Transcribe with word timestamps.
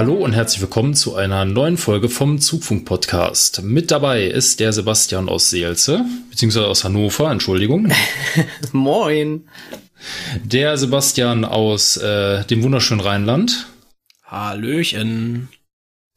Hallo 0.00 0.14
und 0.14 0.32
herzlich 0.32 0.62
willkommen 0.62 0.94
zu 0.94 1.14
einer 1.14 1.44
neuen 1.44 1.76
Folge 1.76 2.08
vom 2.08 2.40
Zugfunk-Podcast. 2.40 3.60
Mit 3.62 3.90
dabei 3.90 4.24
ist 4.24 4.58
der 4.58 4.72
Sebastian 4.72 5.28
aus 5.28 5.50
Seelze, 5.50 6.06
beziehungsweise 6.30 6.68
aus 6.68 6.84
Hannover, 6.84 7.30
Entschuldigung. 7.30 7.92
Moin. 8.72 9.46
Der 10.42 10.78
Sebastian 10.78 11.44
aus 11.44 11.98
äh, 11.98 12.46
dem 12.46 12.62
wunderschönen 12.62 13.02
Rheinland. 13.02 13.66
Hallöchen. 14.24 15.50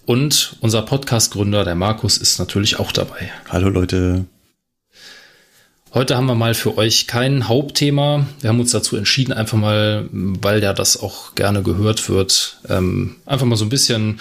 Und 0.06 0.56
unser 0.62 0.84
Podcast-Gründer, 0.84 1.66
der 1.66 1.76
Markus, 1.76 2.18
ist 2.18 2.40
natürlich 2.40 2.80
auch 2.80 2.94
dabei. 2.94 3.34
Hallo 3.50 3.68
Leute. 3.68 4.23
Heute 5.96 6.18
haben 6.18 6.26
wir 6.26 6.34
mal 6.34 6.56
für 6.56 6.76
euch 6.76 7.06
kein 7.06 7.48
Hauptthema. 7.48 8.26
Wir 8.42 8.50
haben 8.50 8.60
uns 8.60 8.72
dazu 8.72 8.98
entschieden, 8.98 9.32
einfach 9.32 9.60
mal, 9.60 10.10
weil 10.12 10.64
ja 10.64 10.74
das 10.74 11.00
auch 11.00 11.36
gerne 11.36 11.62
gehört 11.62 12.09
wird, 12.09 12.58
ähm, 12.67 13.17
einfach 13.28 13.45
mal 13.45 13.58
so 13.58 13.66
ein 13.66 13.70
bisschen 13.70 14.20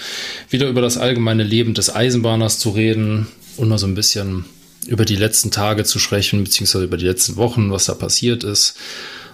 wieder 0.51 0.67
über 0.67 0.81
das 0.81 0.99
allgemeine 0.99 1.41
Leben 1.41 1.73
des 1.73 1.93
Eisenbahners 1.93 2.59
zu 2.59 2.69
reden 2.69 3.25
und 3.57 3.69
mal 3.69 3.79
so 3.79 3.87
ein 3.87 3.95
bisschen 3.95 4.45
über 4.85 5.03
die 5.03 5.15
letzten 5.15 5.49
Tage 5.49 5.83
zu 5.83 5.97
sprechen, 5.97 6.43
beziehungsweise 6.43 6.85
über 6.85 6.97
die 6.97 7.07
letzten 7.07 7.37
Wochen, 7.37 7.71
was 7.71 7.85
da 7.85 7.95
passiert 7.95 8.43
ist. 8.43 8.77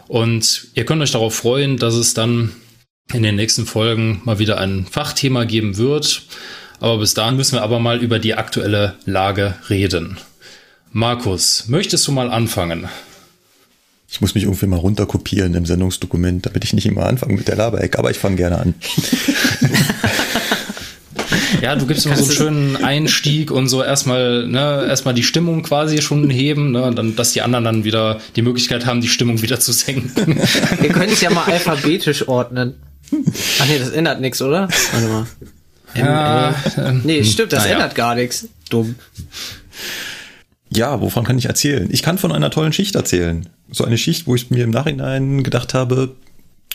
Und 0.08 0.70
ihr 0.76 0.86
könnt 0.86 1.02
euch 1.02 1.12
darauf 1.12 1.36
freuen, 1.36 1.76
dass 1.76 1.96
es 1.96 2.14
dann 2.14 2.54
in 3.12 3.24
den 3.24 3.36
nächsten 3.36 3.66
Folgen 3.66 4.22
mal 4.24 4.40
wieder 4.40 4.60
ein 4.60 4.86
Fachthema 4.90 5.44
geben 5.44 5.76
wird. 5.76 6.22
Aber 6.80 7.00
bis 7.00 7.14
dahin 7.14 7.36
müssen 7.36 7.56
wir 7.56 7.64
aber 7.64 7.80
mal 7.80 8.02
über 8.02 8.18
die 8.18 8.36
aktuelle 8.36 8.96
Lage 9.04 9.56
reden. 9.70 10.18
Markus, 10.92 11.66
möchtest 11.68 12.08
du 12.08 12.12
mal 12.12 12.32
anfangen? 12.32 12.88
Ich 14.12 14.22
muss 14.22 14.34
mich 14.34 14.46
irgendwie 14.46 14.66
mal 14.66 14.80
runterkopieren 14.80 15.54
im 15.54 15.68
Sendungsdokument, 15.68 16.48
damit 16.48 16.64
ich 16.64 16.74
nicht 16.74 16.88
immer 16.88 17.06
anfange 17.06 17.36
mit 17.36 17.48
der 17.48 17.56
Labereck, 17.56 18.00
aber 18.00 18.10
ich 18.10 18.18
fange 18.18 18.38
gerne 18.38 18.58
an. 18.58 18.74
ja, 21.62 21.76
du 21.76 21.86
gibst 21.86 22.08
immer 22.08 22.16
so 22.16 22.24
einen 22.24 22.32
schönen 22.32 22.76
Einstieg 22.78 23.52
und 23.52 23.68
so 23.68 23.84
erstmal, 23.84 24.48
ne, 24.48 24.88
erstmal 24.90 25.14
die 25.14 25.22
Stimmung 25.22 25.62
quasi 25.62 26.02
schon 26.02 26.28
heben, 26.32 26.72
ne, 26.72 26.92
dann, 26.96 27.16
dass 27.16 27.34
die 27.34 27.44
anderen 27.44 27.66
dann 27.66 27.84
wieder 27.84 28.20
die 28.36 28.42
Möglichkeit 28.42 28.88
haben, 28.88 29.02
die 29.02 29.10
Stimmung 29.10 29.44
wieder 29.44 29.60
zu 29.60 29.74
senken. 29.74 30.38
Wir 30.82 30.90
können 30.90 31.14
es 31.14 31.22
ja 31.22 31.30
mal 31.30 31.46
alphabetisch 31.46 32.28
ordnen. 32.28 32.78
Ach 33.60 33.68
nee, 33.68 33.78
das 33.78 33.90
ändert 33.90 34.22
nichts, 34.22 34.42
oder? 34.42 34.70
Warte 34.92 35.08
mal. 35.08 35.28
Ja, 35.96 36.56
ähm, 36.78 37.02
nee, 37.04 37.24
stimmt, 37.24 37.54
das 37.54 37.64
naja. 37.64 37.76
ändert 37.76 37.96
gar 37.96 38.16
nichts. 38.16 38.48
Dumm. 38.70 38.96
Ja, 40.70 41.02
wovon 41.02 41.24
kann 41.24 41.38
ich 41.38 41.46
erzählen? 41.46 41.90
Ich 41.92 42.04
kann 42.04 42.18
von 42.18 42.32
einer 42.32 42.52
tollen 42.52 42.74
Schicht 42.74 42.96
erzählen. 42.96 43.50
So 43.72 43.86
eine 43.86 43.98
Schicht, 43.98 44.28
wo 44.28 44.36
ich 44.36 44.52
mir 44.52 44.64
im 44.64 44.70
Nachhinein 44.70 45.44
gedacht 45.44 45.74
habe, 45.74 46.16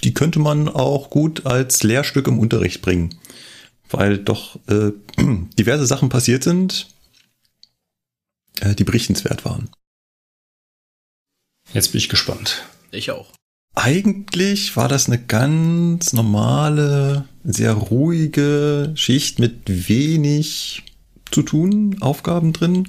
die 0.03 0.15
könnte 0.15 0.41
man 0.41 0.69
auch 0.69 1.11
gut 1.11 1.47
als 1.47 1.83
Lehrstück 1.83 2.27
im 2.27 2.39
Unterricht 2.39 2.83
bringen. 2.83 3.15
Weil 3.91 4.19
doch 4.19 4.59
äh, 4.69 4.93
diverse 5.59 5.87
Sachen 5.87 6.09
passiert 6.09 6.43
sind, 6.43 6.89
äh, 8.61 8.75
die 8.75 8.85
berichtenswert 8.85 9.45
waren. 9.45 9.71
Jetzt 11.73 11.93
bin 11.93 11.99
ich 11.99 12.09
gespannt. 12.09 12.65
Ich 12.91 13.11
auch. 13.11 13.33
Eigentlich 13.75 14.77
war 14.77 14.89
das 14.89 15.09
eine 15.09 15.19
ganz 15.19 16.13
normale, 16.13 17.29
sehr 17.43 17.73
ruhige 17.73 18.93
Schicht 18.95 19.41
mit 19.41 19.89
wenig 19.89 20.83
zu 21.31 21.43
tun, 21.43 21.97
Aufgaben 22.01 22.53
drin. 22.53 22.89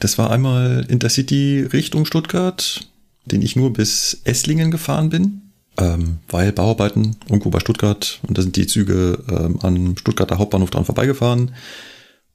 Das 0.00 0.16
war 0.16 0.30
einmal 0.30 0.86
Intercity 0.88 1.68
Richtung 1.72 2.06
Stuttgart, 2.06 2.88
den 3.26 3.42
ich 3.42 3.54
nur 3.54 3.72
bis 3.72 4.22
Esslingen 4.24 4.70
gefahren 4.70 5.10
bin, 5.10 5.52
ähm, 5.76 6.18
weil 6.28 6.52
Bauarbeiten 6.52 7.16
irgendwo 7.28 7.50
bei 7.50 7.60
Stuttgart 7.60 8.18
und 8.26 8.36
da 8.36 8.42
sind 8.42 8.56
die 8.56 8.66
Züge 8.66 9.22
ähm, 9.28 9.60
am 9.60 9.96
Stuttgarter 9.98 10.38
Hauptbahnhof 10.38 10.70
dran 10.70 10.86
vorbeigefahren. 10.86 11.54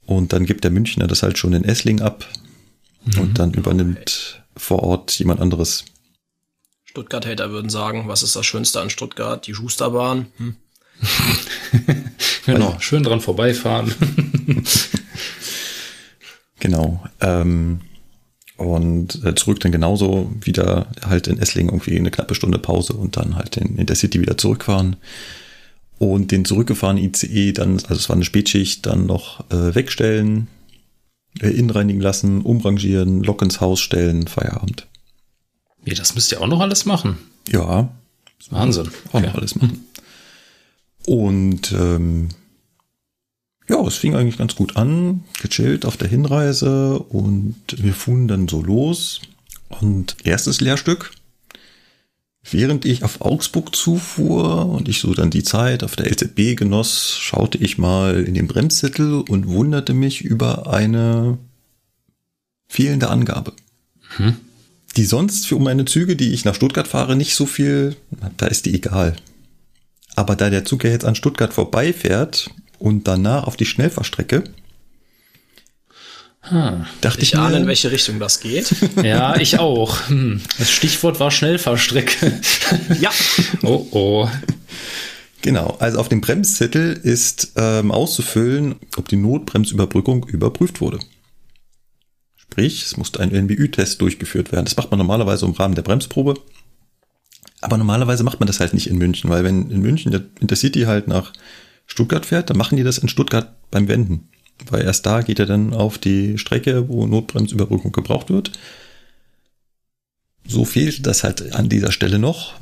Und 0.05 0.33
dann 0.33 0.45
gibt 0.45 0.63
der 0.63 0.69
Münchner 0.69 1.07
das 1.07 1.23
halt 1.23 1.39
schon 1.39 1.53
in 1.53 1.63
Esslingen 1.63 2.05
ab 2.05 2.27
mhm. 3.03 3.19
und 3.19 3.39
dann 3.39 3.51
übernimmt 3.53 4.43
vor 4.55 4.83
Ort 4.83 5.17
jemand 5.17 5.41
anderes. 5.41 5.85
Stuttgart-Hater 6.83 7.49
würden 7.49 7.71
sagen, 7.71 8.07
was 8.07 8.21
ist 8.21 8.35
das 8.35 8.45
Schönste 8.45 8.79
an 8.79 8.91
Stuttgart? 8.91 9.45
Die 9.47 9.55
Schusterbahn. 9.55 10.27
Hm. 10.37 10.55
genau, 12.45 12.77
schön 12.79 13.03
dran 13.03 13.19
vorbeifahren. 13.21 13.93
genau. 16.59 17.03
Ähm, 17.21 17.81
und 18.57 19.23
äh, 19.25 19.35
zurück 19.35 19.59
dann 19.59 19.71
genauso 19.71 20.31
wieder 20.39 20.87
halt 21.05 21.27
in 21.27 21.39
Esslingen 21.39 21.73
irgendwie 21.73 21.97
eine 21.97 22.11
knappe 22.11 22.35
Stunde 22.35 22.57
Pause 22.57 22.93
und 22.93 23.17
dann 23.17 23.35
halt 23.35 23.57
in 23.57 23.77
Intercity 23.77 24.21
wieder 24.21 24.37
zurückfahren. 24.37 24.95
Und 25.97 26.31
den 26.31 26.45
zurückgefahrenen 26.45 27.03
ICE 27.03 27.53
dann, 27.53 27.73
also 27.73 27.95
es 27.95 28.09
war 28.09 28.15
eine 28.15 28.25
Spätschicht, 28.25 28.85
dann 28.85 29.05
noch 29.05 29.49
äh, 29.49 29.75
wegstellen, 29.75 30.47
äh, 31.39 31.49
innenreinigen 31.49 32.01
lassen, 32.01 32.41
umrangieren, 32.41 33.23
Lok 33.23 33.41
ins 33.41 33.61
Haus 33.61 33.79
stellen, 33.79 34.27
Feierabend. 34.27 34.87
Ja, 35.85 35.93
das 35.93 36.15
müsst 36.15 36.31
ihr 36.31 36.41
auch 36.41 36.47
noch 36.47 36.61
alles 36.61 36.85
machen. 36.85 37.17
Ja. 37.49 37.89
Wahnsinn. 38.49 38.89
Auch 39.09 39.15
okay. 39.15 39.27
noch 39.27 39.35
alles 39.35 39.55
machen. 39.55 39.85
Und 41.05 41.71
ähm, 41.71 42.29
ja, 43.67 43.81
es 43.85 43.95
fing 43.95 44.15
eigentlich 44.15 44.37
ganz 44.37 44.55
gut 44.55 44.77
an, 44.77 45.23
gechillt 45.41 45.85
auf 45.85 45.97
der 45.97 46.07
Hinreise 46.07 46.99
und 46.99 47.55
wir 47.77 47.93
fuhren 47.93 48.27
dann 48.27 48.47
so 48.47 48.61
los. 48.61 49.21
Und 49.81 50.17
erstes 50.23 50.61
Lehrstück, 50.61 51.11
während 52.49 52.85
ich 52.85 53.03
auf 53.03 53.21
Augsburg 53.21 53.75
zufuhr 53.75 54.67
und 54.67 54.87
ich 54.87 54.99
so 54.99 55.13
dann 55.13 55.31
die 55.31 55.43
Zeit 55.43 55.83
auf 55.83 55.95
der 55.95 56.09
LZB 56.09 56.55
genoss, 56.55 57.17
schaute 57.19 57.57
ich 57.57 57.77
mal 57.77 58.23
in 58.23 58.35
den 58.35 58.47
Bremszettel 58.47 59.21
und 59.21 59.47
wunderte 59.47 59.93
mich 59.93 60.21
über 60.21 60.71
eine 60.71 61.39
fehlende 62.67 63.09
Angabe. 63.09 63.53
Hm 64.17 64.35
die 64.95 65.05
sonst 65.05 65.47
für 65.47 65.59
meine 65.59 65.85
Züge, 65.85 66.15
die 66.15 66.31
ich 66.31 66.45
nach 66.45 66.55
Stuttgart 66.55 66.87
fahre, 66.87 67.15
nicht 67.15 67.35
so 67.35 67.45
viel, 67.45 67.95
da 68.37 68.47
ist 68.47 68.65
die 68.65 68.73
egal. 68.73 69.15
Aber 70.15 70.35
da 70.35 70.49
der 70.49 70.63
Zug 70.63 70.83
ja 70.83 70.89
jetzt 70.89 71.05
an 71.05 71.15
Stuttgart 71.15 71.53
vorbeifährt 71.53 72.49
und 72.79 73.07
danach 73.07 73.45
auf 73.45 73.57
die 73.57 73.65
Schnellfahrstrecke, 73.65 74.43
hm. 76.49 76.85
dachte 77.01 77.21
ich, 77.23 77.33
ich 77.33 77.37
ahne, 77.37 77.57
in 77.57 77.67
welche 77.67 77.91
Richtung 77.91 78.19
das 78.19 78.39
geht. 78.39 78.75
ja, 79.03 79.35
ich 79.37 79.59
auch. 79.59 80.07
Hm. 80.09 80.41
Das 80.59 80.69
Stichwort 80.69 81.19
war 81.19 81.31
Schnellfahrstrecke. 81.31 82.39
ja. 82.99 83.11
Oh 83.63 83.87
oh. 83.91 84.29
Genau, 85.41 85.75
also 85.79 85.99
auf 85.99 86.09
dem 86.09 86.21
Bremszettel 86.21 86.93
ist 86.93 87.53
ähm, 87.55 87.91
auszufüllen, 87.91 88.75
ob 88.97 89.07
die 89.07 89.15
Notbremsüberbrückung 89.15 90.27
überprüft 90.27 90.81
wurde. 90.81 90.99
Sprich, 92.35 92.83
es 92.83 92.97
musste 92.97 93.19
ein 93.19 93.29
NBÜ-Test 93.29 94.01
durchgeführt 94.01 94.51
werden. 94.51 94.65
Das 94.65 94.77
macht 94.77 94.91
man 94.91 94.97
normalerweise 94.97 95.45
im 95.45 95.51
Rahmen 95.51 95.75
der 95.75 95.81
Bremsprobe. 95.81 96.35
Aber 97.61 97.77
normalerweise 97.77 98.23
macht 98.23 98.39
man 98.39 98.47
das 98.47 98.59
halt 98.59 98.73
nicht 98.73 98.87
in 98.87 98.97
München, 98.97 99.29
weil 99.29 99.43
wenn 99.43 99.69
in 99.71 99.81
München 99.81 100.11
der 100.11 100.23
Intercity 100.39 100.81
halt 100.81 101.07
nach 101.07 101.33
Stuttgart 101.85 102.25
fährt, 102.25 102.49
dann 102.49 102.57
machen 102.57 102.77
die 102.77 102.83
das 102.83 102.97
in 102.97 103.09
Stuttgart 103.09 103.55
beim 103.71 103.87
Wenden. 103.87 104.29
Weil 104.69 104.83
erst 104.83 105.05
da 105.05 105.21
geht 105.21 105.39
er 105.39 105.45
dann 105.45 105.73
auf 105.73 105.97
die 105.97 106.37
Strecke, 106.37 106.87
wo 106.87 107.05
Notbremsüberbrückung 107.05 107.91
gebraucht 107.91 108.29
wird. 108.29 108.51
So 110.47 110.63
fehlt 110.65 111.05
das 111.05 111.23
halt 111.23 111.53
an 111.53 111.69
dieser 111.69 111.91
Stelle 111.91 112.19
noch. 112.19 112.53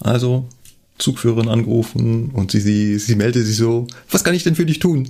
Also 0.00 0.48
Zugführerin 0.98 1.48
angerufen 1.48 2.30
und 2.30 2.50
sie, 2.52 2.60
sie, 2.60 2.98
sie 2.98 3.16
meldete 3.16 3.44
sich 3.44 3.56
so, 3.56 3.86
was 4.10 4.24
kann 4.24 4.34
ich 4.34 4.44
denn 4.44 4.54
für 4.54 4.66
dich 4.66 4.78
tun? 4.78 5.08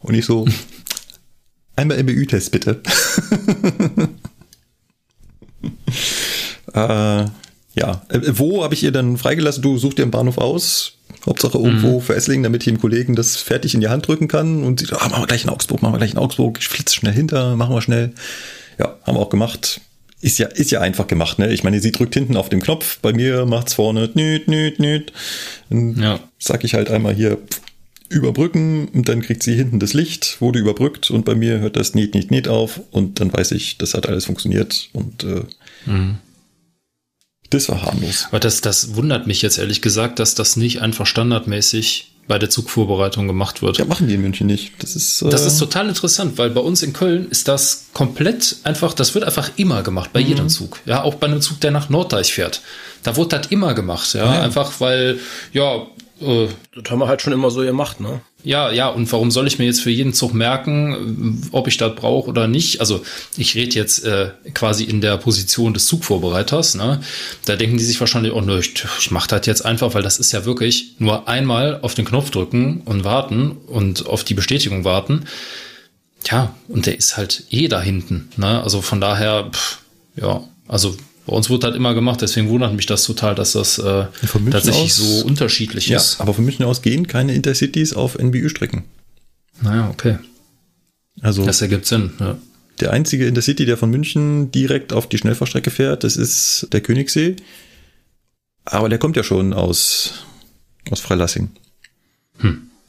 Und 0.00 0.14
ich 0.14 0.24
so, 0.24 0.46
Einmal 1.76 2.02
MBÜ-Test 2.02 2.50
bitte. 2.50 2.82
äh, 6.74 7.24
ja, 7.74 8.02
äh, 8.08 8.20
wo 8.32 8.62
habe 8.62 8.74
ich 8.74 8.82
ihr 8.82 8.92
dann 8.92 9.16
freigelassen? 9.16 9.62
Du 9.62 9.78
such 9.78 9.94
dir 9.94 10.02
einen 10.02 10.10
Bahnhof 10.10 10.36
aus. 10.38 10.98
Hauptsache 11.26 11.58
irgendwo 11.58 12.00
mhm. 12.00 12.14
Esslingen, 12.14 12.42
damit 12.42 12.62
ich 12.62 12.72
dem 12.72 12.80
Kollegen 12.80 13.14
das 13.14 13.36
fertig 13.36 13.74
in 13.74 13.80
die 13.80 13.88
Hand 13.88 14.06
drücken 14.08 14.28
kann. 14.28 14.64
Und 14.64 14.80
sie 14.80 14.86
so, 14.86 14.96
ah, 14.96 15.08
machen 15.08 15.22
wir 15.22 15.26
gleich 15.26 15.44
in 15.44 15.50
Augsburg, 15.50 15.82
machen 15.82 15.94
wir 15.94 15.98
gleich 15.98 16.12
in 16.12 16.18
Augsburg. 16.18 16.58
Ich 16.60 16.68
flitze 16.68 16.94
schnell 16.96 17.12
hinter, 17.12 17.56
machen 17.56 17.74
wir 17.74 17.82
schnell. 17.82 18.12
Ja, 18.78 18.96
haben 19.04 19.16
wir 19.16 19.20
auch 19.20 19.30
gemacht. 19.30 19.80
ist 20.20 20.38
ja, 20.38 20.46
ist 20.46 20.70
ja 20.70 20.80
einfach 20.80 21.08
gemacht, 21.08 21.38
ne? 21.40 21.52
Ich 21.52 21.64
meine, 21.64 21.80
sie 21.80 21.90
drückt 21.92 22.14
hinten 22.14 22.36
auf 22.36 22.48
den 22.48 22.60
Knopf, 22.62 22.98
bei 23.00 23.12
mir 23.12 23.44
macht's 23.44 23.74
vorne 23.74 24.08
nüt, 24.14 24.46
nüt, 24.46 24.78
nüt. 24.78 25.12
Dann 25.68 26.00
Ja. 26.00 26.20
sag 26.38 26.62
ich 26.64 26.74
halt 26.74 26.90
einmal 26.90 27.12
hier 27.14 27.38
überbrücken 28.08 28.88
und 28.88 29.08
dann 29.08 29.22
kriegt 29.22 29.42
sie 29.42 29.54
hinten 29.54 29.80
das 29.80 29.94
Licht, 29.94 30.40
wurde 30.40 30.58
überbrückt 30.58 31.10
und 31.10 31.24
bei 31.24 31.34
mir 31.34 31.58
hört 31.60 31.76
das 31.76 31.94
niet, 31.94 32.14
niet, 32.14 32.30
niet 32.30 32.46
auf 32.46 32.80
und 32.90 33.20
dann 33.20 33.32
weiß 33.32 33.52
ich, 33.52 33.78
das 33.78 33.94
hat 33.94 34.06
alles 34.08 34.26
funktioniert 34.26 34.90
und 34.92 35.24
äh, 35.24 35.42
das 37.52 37.68
war 37.68 37.82
harmlos. 37.82 38.26
Aber 38.28 38.40
das, 38.40 38.60
das 38.60 38.94
wundert 38.96 39.26
mich 39.26 39.42
jetzt 39.42 39.58
ehrlich 39.58 39.82
gesagt, 39.82 40.18
dass 40.18 40.34
das 40.34 40.56
nicht 40.56 40.80
einfach 40.82 41.06
standardmäßig 41.06 42.08
bei 42.28 42.38
der 42.38 42.50
Zugvorbereitung 42.50 43.26
gemacht 43.26 43.62
wird. 43.62 43.78
Ja, 43.78 43.84
machen 43.84 44.06
die 44.06 44.14
in 44.14 44.22
München 44.22 44.46
nicht. 44.46 44.72
Das 44.78 44.94
ist, 44.94 45.22
äh, 45.22 45.28
Das 45.28 45.44
ist 45.44 45.58
total 45.58 45.88
interessant, 45.88 46.38
weil 46.38 46.50
bei 46.50 46.60
uns 46.60 46.82
in 46.82 46.92
Köln 46.92 47.28
ist 47.30 47.48
das 47.48 47.86
komplett 47.92 48.56
einfach, 48.64 48.94
das 48.94 49.14
wird 49.14 49.24
einfach 49.24 49.50
immer 49.56 49.82
gemacht, 49.82 50.10
bei 50.12 50.20
jedem 50.20 50.48
Zug. 50.48 50.78
Ja, 50.86 51.02
auch 51.02 51.14
bei 51.16 51.26
einem 51.26 51.40
Zug, 51.40 51.60
der 51.60 51.72
nach 51.72 51.88
Norddeich 51.88 52.32
fährt. 52.32 52.62
Da 53.02 53.16
wurde 53.16 53.38
das 53.38 53.48
immer 53.48 53.74
gemacht, 53.74 54.14
ja, 54.14 54.40
einfach 54.40 54.72
weil, 54.80 55.18
ja, 55.52 55.86
äh, 56.20 56.46
Das 56.80 56.90
haben 56.90 57.00
wir 57.00 57.08
halt 57.08 57.22
schon 57.22 57.32
immer 57.32 57.50
so 57.50 57.62
gemacht, 57.62 58.00
ne? 58.00 58.20
Ja, 58.44 58.72
ja, 58.72 58.88
und 58.88 59.10
warum 59.12 59.30
soll 59.30 59.46
ich 59.46 59.58
mir 59.58 59.66
jetzt 59.66 59.80
für 59.80 59.90
jeden 59.90 60.12
Zug 60.12 60.34
merken, 60.34 61.48
ob 61.52 61.68
ich 61.68 61.76
das 61.76 61.94
brauche 61.94 62.28
oder 62.28 62.48
nicht? 62.48 62.80
Also 62.80 63.04
ich 63.36 63.54
rede 63.54 63.74
jetzt 63.76 64.04
äh, 64.04 64.30
quasi 64.52 64.84
in 64.84 65.00
der 65.00 65.16
Position 65.16 65.74
des 65.74 65.86
Zugvorbereiters. 65.86 66.74
Ne? 66.74 67.00
Da 67.44 67.56
denken 67.56 67.78
die 67.78 67.84
sich 67.84 68.00
wahrscheinlich, 68.00 68.32
oh 68.32 68.40
nö, 68.40 68.58
ich, 68.58 68.74
ich 68.98 69.10
mache 69.10 69.28
das 69.28 69.46
jetzt 69.46 69.64
einfach, 69.64 69.94
weil 69.94 70.02
das 70.02 70.18
ist 70.18 70.32
ja 70.32 70.44
wirklich 70.44 70.96
nur 70.98 71.28
einmal 71.28 71.78
auf 71.82 71.94
den 71.94 72.04
Knopf 72.04 72.30
drücken 72.30 72.82
und 72.84 73.04
warten 73.04 73.52
und 73.52 74.06
auf 74.06 74.24
die 74.24 74.34
Bestätigung 74.34 74.84
warten. 74.84 75.24
Ja, 76.30 76.54
und 76.68 76.86
der 76.86 76.98
ist 76.98 77.16
halt 77.16 77.44
eh 77.50 77.68
da 77.68 77.80
hinten. 77.80 78.28
Ne? 78.36 78.62
Also 78.62 78.82
von 78.82 79.00
daher, 79.00 79.50
pff, 79.52 79.78
ja, 80.16 80.42
also 80.66 80.96
bei 81.32 81.36
uns 81.38 81.48
wurde 81.48 81.66
das 81.68 81.76
immer 81.76 81.94
gemacht, 81.94 82.20
deswegen 82.20 82.50
wundert 82.50 82.74
mich 82.74 82.84
das 82.84 83.04
total, 83.04 83.34
dass 83.34 83.52
das 83.52 83.78
äh, 83.78 84.04
tatsächlich 84.50 84.92
aus- 84.92 84.96
so 84.96 85.24
unterschiedlich 85.26 85.88
ja, 85.88 85.96
ist. 85.96 86.20
aber 86.20 86.34
von 86.34 86.44
München 86.44 86.66
aus 86.66 86.82
gehen 86.82 87.06
keine 87.06 87.32
Intercities 87.34 87.94
auf 87.94 88.18
NBÜ-Strecken. 88.18 88.84
Naja, 89.62 89.88
okay. 89.88 90.18
Also 91.22 91.46
Das 91.46 91.62
ergibt 91.62 91.86
Sinn. 91.86 92.12
Ja. 92.20 92.36
der 92.80 92.90
einzige 92.92 93.26
Intercity, 93.26 93.64
der 93.64 93.78
von 93.78 93.88
München 93.90 94.50
direkt 94.50 94.92
auf 94.92 95.08
die 95.08 95.16
Schnellfahrstrecke 95.16 95.70
fährt, 95.70 96.04
das 96.04 96.16
ist 96.16 96.68
der 96.72 96.82
Königssee. 96.82 97.36
Aber 98.66 98.90
der 98.90 98.98
kommt 98.98 99.16
ja 99.16 99.22
schon 99.24 99.54
aus, 99.54 100.12
aus 100.90 101.00
Freilassing. 101.00 101.48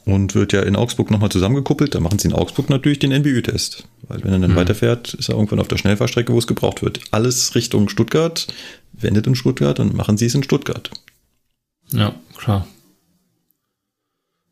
Und 0.05 0.35
wird 0.35 0.51
ja 0.51 0.61
in 0.63 0.75
Augsburg 0.75 1.11
nochmal 1.11 1.29
zusammengekuppelt. 1.29 1.95
Da 1.95 2.01
machen 2.01 2.19
sie 2.19 2.27
in 2.27 2.33
Augsburg 2.33 2.69
natürlich 2.69 2.99
den 2.99 3.11
NBÜ-Test. 3.11 3.85
Weil 4.09 4.23
wenn 4.23 4.33
er 4.33 4.39
dann 4.39 4.55
weiterfährt, 4.55 5.13
ist 5.13 5.29
er 5.29 5.35
irgendwann 5.35 5.61
auf 5.61 5.69
der 5.69 5.77
Schnellfahrstrecke, 5.77 6.33
wo 6.33 6.37
es 6.37 6.47
gebraucht 6.47 6.81
wird. 6.81 6.99
Alles 7.11 7.55
Richtung 7.55 7.87
Stuttgart, 7.87 8.47
wendet 8.91 9.27
in 9.27 9.35
Stuttgart 9.35 9.79
und 9.79 9.93
machen 9.93 10.17
sie 10.17 10.25
es 10.25 10.35
in 10.35 10.43
Stuttgart. 10.43 10.89
Ja, 11.91 12.13
klar. 12.35 12.67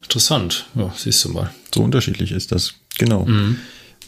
Interessant. 0.01 0.67
Ja, 0.75 0.93
siehst 0.95 1.25
du 1.25 1.29
mal. 1.29 1.53
So 1.73 1.83
unterschiedlich 1.83 2.31
ist 2.31 2.53
das. 2.53 2.75
Genau. 2.97 3.27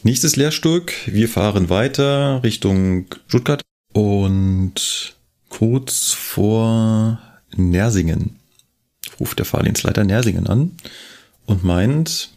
Nächstes 0.02 0.36
Lehrstück. 0.36 0.92
Wir 1.06 1.28
fahren 1.28 1.68
weiter 1.68 2.42
Richtung 2.42 3.06
Stuttgart 3.28 3.62
und 3.92 5.14
kurz 5.50 6.12
vor 6.12 7.18
Nersingen 7.54 8.36
ruft 9.20 9.38
der 9.38 9.46
Fahrdienstleiter 9.46 10.04
Nersingen 10.04 10.46
an 10.46 10.72
und 11.46 11.64
meint, 11.64 12.30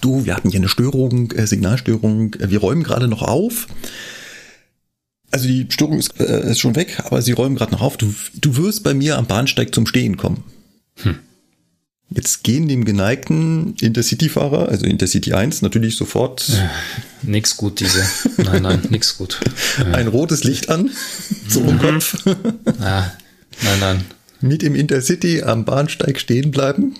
du, 0.00 0.24
wir 0.24 0.34
hatten 0.36 0.50
hier 0.50 0.60
eine 0.60 0.68
Störung, 0.68 1.32
äh, 1.32 1.46
Signalstörung, 1.46 2.34
äh, 2.34 2.50
wir 2.50 2.60
räumen 2.60 2.82
gerade 2.82 3.08
noch 3.08 3.22
auf. 3.22 3.66
Also 5.30 5.46
die 5.46 5.66
Störung 5.68 5.98
ist, 5.98 6.18
äh, 6.18 6.50
ist 6.50 6.60
schon 6.60 6.76
weg, 6.76 7.00
aber 7.04 7.22
sie 7.22 7.32
räumen 7.32 7.56
gerade 7.56 7.72
noch 7.72 7.82
auf. 7.82 7.96
Du, 7.96 8.12
du 8.34 8.56
wirst 8.56 8.82
bei 8.82 8.94
mir 8.94 9.16
am 9.16 9.26
Bahnsteig 9.26 9.74
zum 9.74 9.86
Stehen 9.86 10.16
kommen. 10.16 10.44
Jetzt 12.12 12.42
gehen 12.42 12.66
dem 12.66 12.84
geneigten 12.84 13.74
Intercity-Fahrer, 13.80 14.68
also 14.68 14.84
Intercity 14.84 15.32
1, 15.32 15.62
natürlich 15.62 15.94
sofort 15.94 16.50
Nix 17.22 17.56
gut, 17.56 17.78
diese. 17.78 18.04
Nein, 18.36 18.62
nein, 18.62 18.82
nix 18.90 19.16
gut. 19.16 19.38
ein 19.92 20.08
rotes 20.08 20.42
Licht 20.42 20.70
an, 20.70 20.90
so 21.46 21.60
im 21.60 21.78
Kopf. 21.78 22.16
Ah, 22.80 23.12
nein, 23.62 23.78
nein. 23.78 24.04
Mit 24.40 24.62
dem 24.62 24.74
Intercity 24.74 25.42
am 25.42 25.64
Bahnsteig 25.64 26.18
stehen 26.18 26.50
bleiben. 26.50 26.96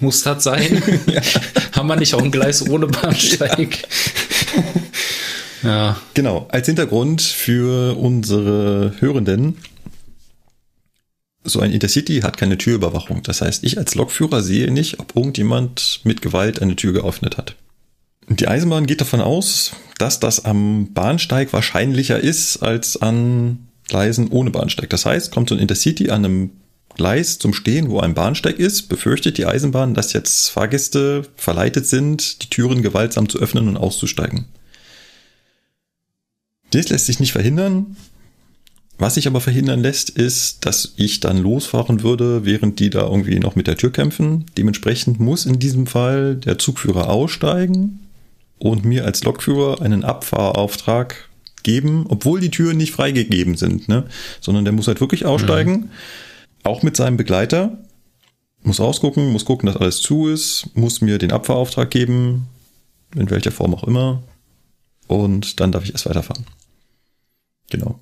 Muss 0.00 0.22
das 0.22 0.44
sein? 0.44 0.82
Haben 1.72 1.88
wir 1.88 1.96
nicht 1.96 2.14
auch 2.14 2.22
ein 2.22 2.30
Gleis 2.30 2.66
ohne 2.68 2.86
Bahnsteig? 2.86 3.86
ja. 5.62 6.00
Genau, 6.14 6.48
als 6.50 6.66
Hintergrund 6.66 7.20
für 7.20 7.96
unsere 7.98 8.94
Hörenden. 8.98 9.58
So 11.44 11.60
ein 11.60 11.72
Intercity 11.72 12.20
hat 12.20 12.36
keine 12.36 12.58
Türüberwachung. 12.58 13.22
Das 13.22 13.40
heißt, 13.40 13.64
ich 13.64 13.78
als 13.78 13.94
Lokführer 13.94 14.42
sehe 14.42 14.70
nicht, 14.70 15.00
ob 15.00 15.16
irgendjemand 15.16 16.00
mit 16.04 16.22
Gewalt 16.22 16.60
eine 16.60 16.76
Tür 16.76 16.92
geöffnet 16.92 17.36
hat. 17.36 17.56
Die 18.28 18.46
Eisenbahn 18.46 18.86
geht 18.86 19.00
davon 19.00 19.20
aus, 19.20 19.72
dass 19.98 20.20
das 20.20 20.44
am 20.44 20.92
Bahnsteig 20.92 21.52
wahrscheinlicher 21.52 22.20
ist 22.20 22.58
als 22.58 23.00
an 23.00 23.66
Gleisen 23.88 24.28
ohne 24.28 24.50
Bahnsteig. 24.50 24.88
Das 24.88 25.04
heißt, 25.04 25.32
kommt 25.32 25.48
so 25.48 25.54
ein 25.54 25.60
Intercity 25.60 26.10
an 26.10 26.24
einem 26.24 26.50
Gleis 26.96 27.38
zum 27.38 27.54
Stehen, 27.54 27.88
wo 27.90 28.00
ein 28.00 28.14
Bahnsteig 28.14 28.58
ist, 28.58 28.88
befürchtet 28.88 29.38
die 29.38 29.46
Eisenbahn, 29.46 29.94
dass 29.94 30.12
jetzt 30.12 30.50
Fahrgäste 30.50 31.22
verleitet 31.36 31.86
sind, 31.86 32.42
die 32.42 32.50
Türen 32.50 32.82
gewaltsam 32.82 33.28
zu 33.28 33.38
öffnen 33.38 33.68
und 33.68 33.76
auszusteigen. 33.76 34.46
Das 36.72 36.88
lässt 36.88 37.06
sich 37.06 37.20
nicht 37.20 37.32
verhindern. 37.32 37.96
Was 38.98 39.14
sich 39.14 39.26
aber 39.26 39.40
verhindern 39.40 39.80
lässt, 39.80 40.10
ist, 40.10 40.66
dass 40.66 40.92
ich 40.96 41.20
dann 41.20 41.38
losfahren 41.38 42.02
würde, 42.02 42.44
während 42.44 42.80
die 42.80 42.90
da 42.90 43.00
irgendwie 43.00 43.38
noch 43.38 43.56
mit 43.56 43.66
der 43.66 43.78
Tür 43.78 43.90
kämpfen. 43.90 44.44
Dementsprechend 44.58 45.18
muss 45.18 45.46
in 45.46 45.58
diesem 45.58 45.86
Fall 45.86 46.36
der 46.36 46.58
Zugführer 46.58 47.08
aussteigen 47.08 48.00
und 48.58 48.84
mir 48.84 49.06
als 49.06 49.24
Lokführer 49.24 49.80
einen 49.80 50.04
Abfahrauftrag 50.04 51.30
geben, 51.62 52.04
obwohl 52.08 52.40
die 52.40 52.50
Türen 52.50 52.76
nicht 52.76 52.92
freigegeben 52.92 53.56
sind, 53.56 53.88
ne? 53.88 54.04
sondern 54.40 54.64
der 54.64 54.72
muss 54.72 54.86
halt 54.86 55.00
wirklich 55.00 55.24
aussteigen, 55.24 55.90
auch 56.62 56.82
mit 56.82 56.96
seinem 56.96 57.16
Begleiter, 57.16 57.78
muss 58.62 58.80
rausgucken, 58.80 59.30
muss 59.32 59.44
gucken, 59.44 59.66
dass 59.66 59.76
alles 59.76 60.00
zu 60.00 60.28
ist, 60.28 60.66
muss 60.74 61.00
mir 61.00 61.18
den 61.18 61.32
Abfahrauftrag 61.32 61.90
geben, 61.90 62.46
in 63.16 63.30
welcher 63.30 63.52
Form 63.52 63.74
auch 63.74 63.84
immer, 63.84 64.22
und 65.06 65.60
dann 65.60 65.72
darf 65.72 65.84
ich 65.84 65.92
erst 65.92 66.06
weiterfahren. 66.06 66.46
Genau. 67.70 67.98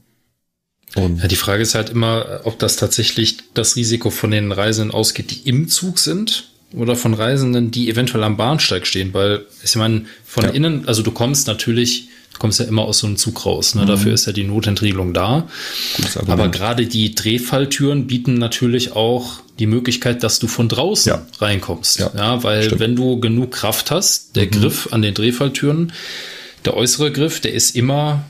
Und 0.95 1.21
ja. 1.21 1.29
Die 1.29 1.37
Frage 1.37 1.63
ist 1.63 1.75
halt 1.75 1.91
immer, 1.91 2.41
ob 2.45 2.59
das 2.59 2.77
tatsächlich 2.77 3.39
das 3.55 3.77
Risiko 3.77 4.11
von 4.11 4.31
den 4.31 4.53
Reisenden 4.53 4.93
ausgeht, 4.93 5.31
die 5.31 5.49
im 5.49 5.69
Zug 5.69 5.99
sind 5.99 6.51
oder 6.73 6.97
von 6.97 7.15
Reisenden, 7.15 7.71
die 7.71 7.89
eventuell 7.89 8.25
am 8.25 8.37
Bahnsteig 8.37 8.87
stehen, 8.87 9.15
weil 9.15 9.47
ich 9.63 9.77
meine, 9.77 10.07
von 10.25 10.45
Ja. 10.45 10.51
innen, 10.51 10.87
also 10.89 11.03
du 11.03 11.13
kommst 11.13 11.47
natürlich, 11.47 12.09
du 12.39 12.41
kommst 12.41 12.61
ja 12.61 12.67
immer 12.67 12.83
aus 12.83 12.99
so 12.99 13.09
einem 13.09 13.17
Zug 13.17 13.45
raus, 13.45 13.75
ne? 13.75 13.85
dafür 13.85 14.15
ist 14.15 14.27
ja 14.27 14.33
die 14.33 14.45
Notentriegelung 14.45 15.13
da. 15.13 15.49
Aber 16.29 16.49
gerade 16.49 16.87
die 16.87 17.13
Drehfalltüren 17.13 18.07
bieten 18.07 18.35
natürlich 18.35 18.93
auch 18.93 19.41
die 19.59 19.67
Möglichkeit, 19.67 20.23
dass 20.23 20.39
du 20.39 20.47
von 20.47 20.69
draußen 20.69 21.11
Ja. 21.11 21.27
reinkommst. 21.41 21.99
Ja, 21.99 22.13
Ja, 22.17 22.45
weil 22.45 22.63
stimmt. 22.65 22.81
wenn 22.81 22.95
du 22.95 23.19
genug 23.19 23.51
Kraft 23.51 23.91
hast, 23.91 24.37
der 24.37 24.47
Griff 24.47 24.89
an 24.93 25.03
den 25.03 25.15
Drehfalltüren, 25.15 25.93
der 26.65 26.77
äußere 26.77 27.11
Griff, 27.11 27.41
der 27.41 27.55
ist 27.55 27.75
immer 27.75 28.25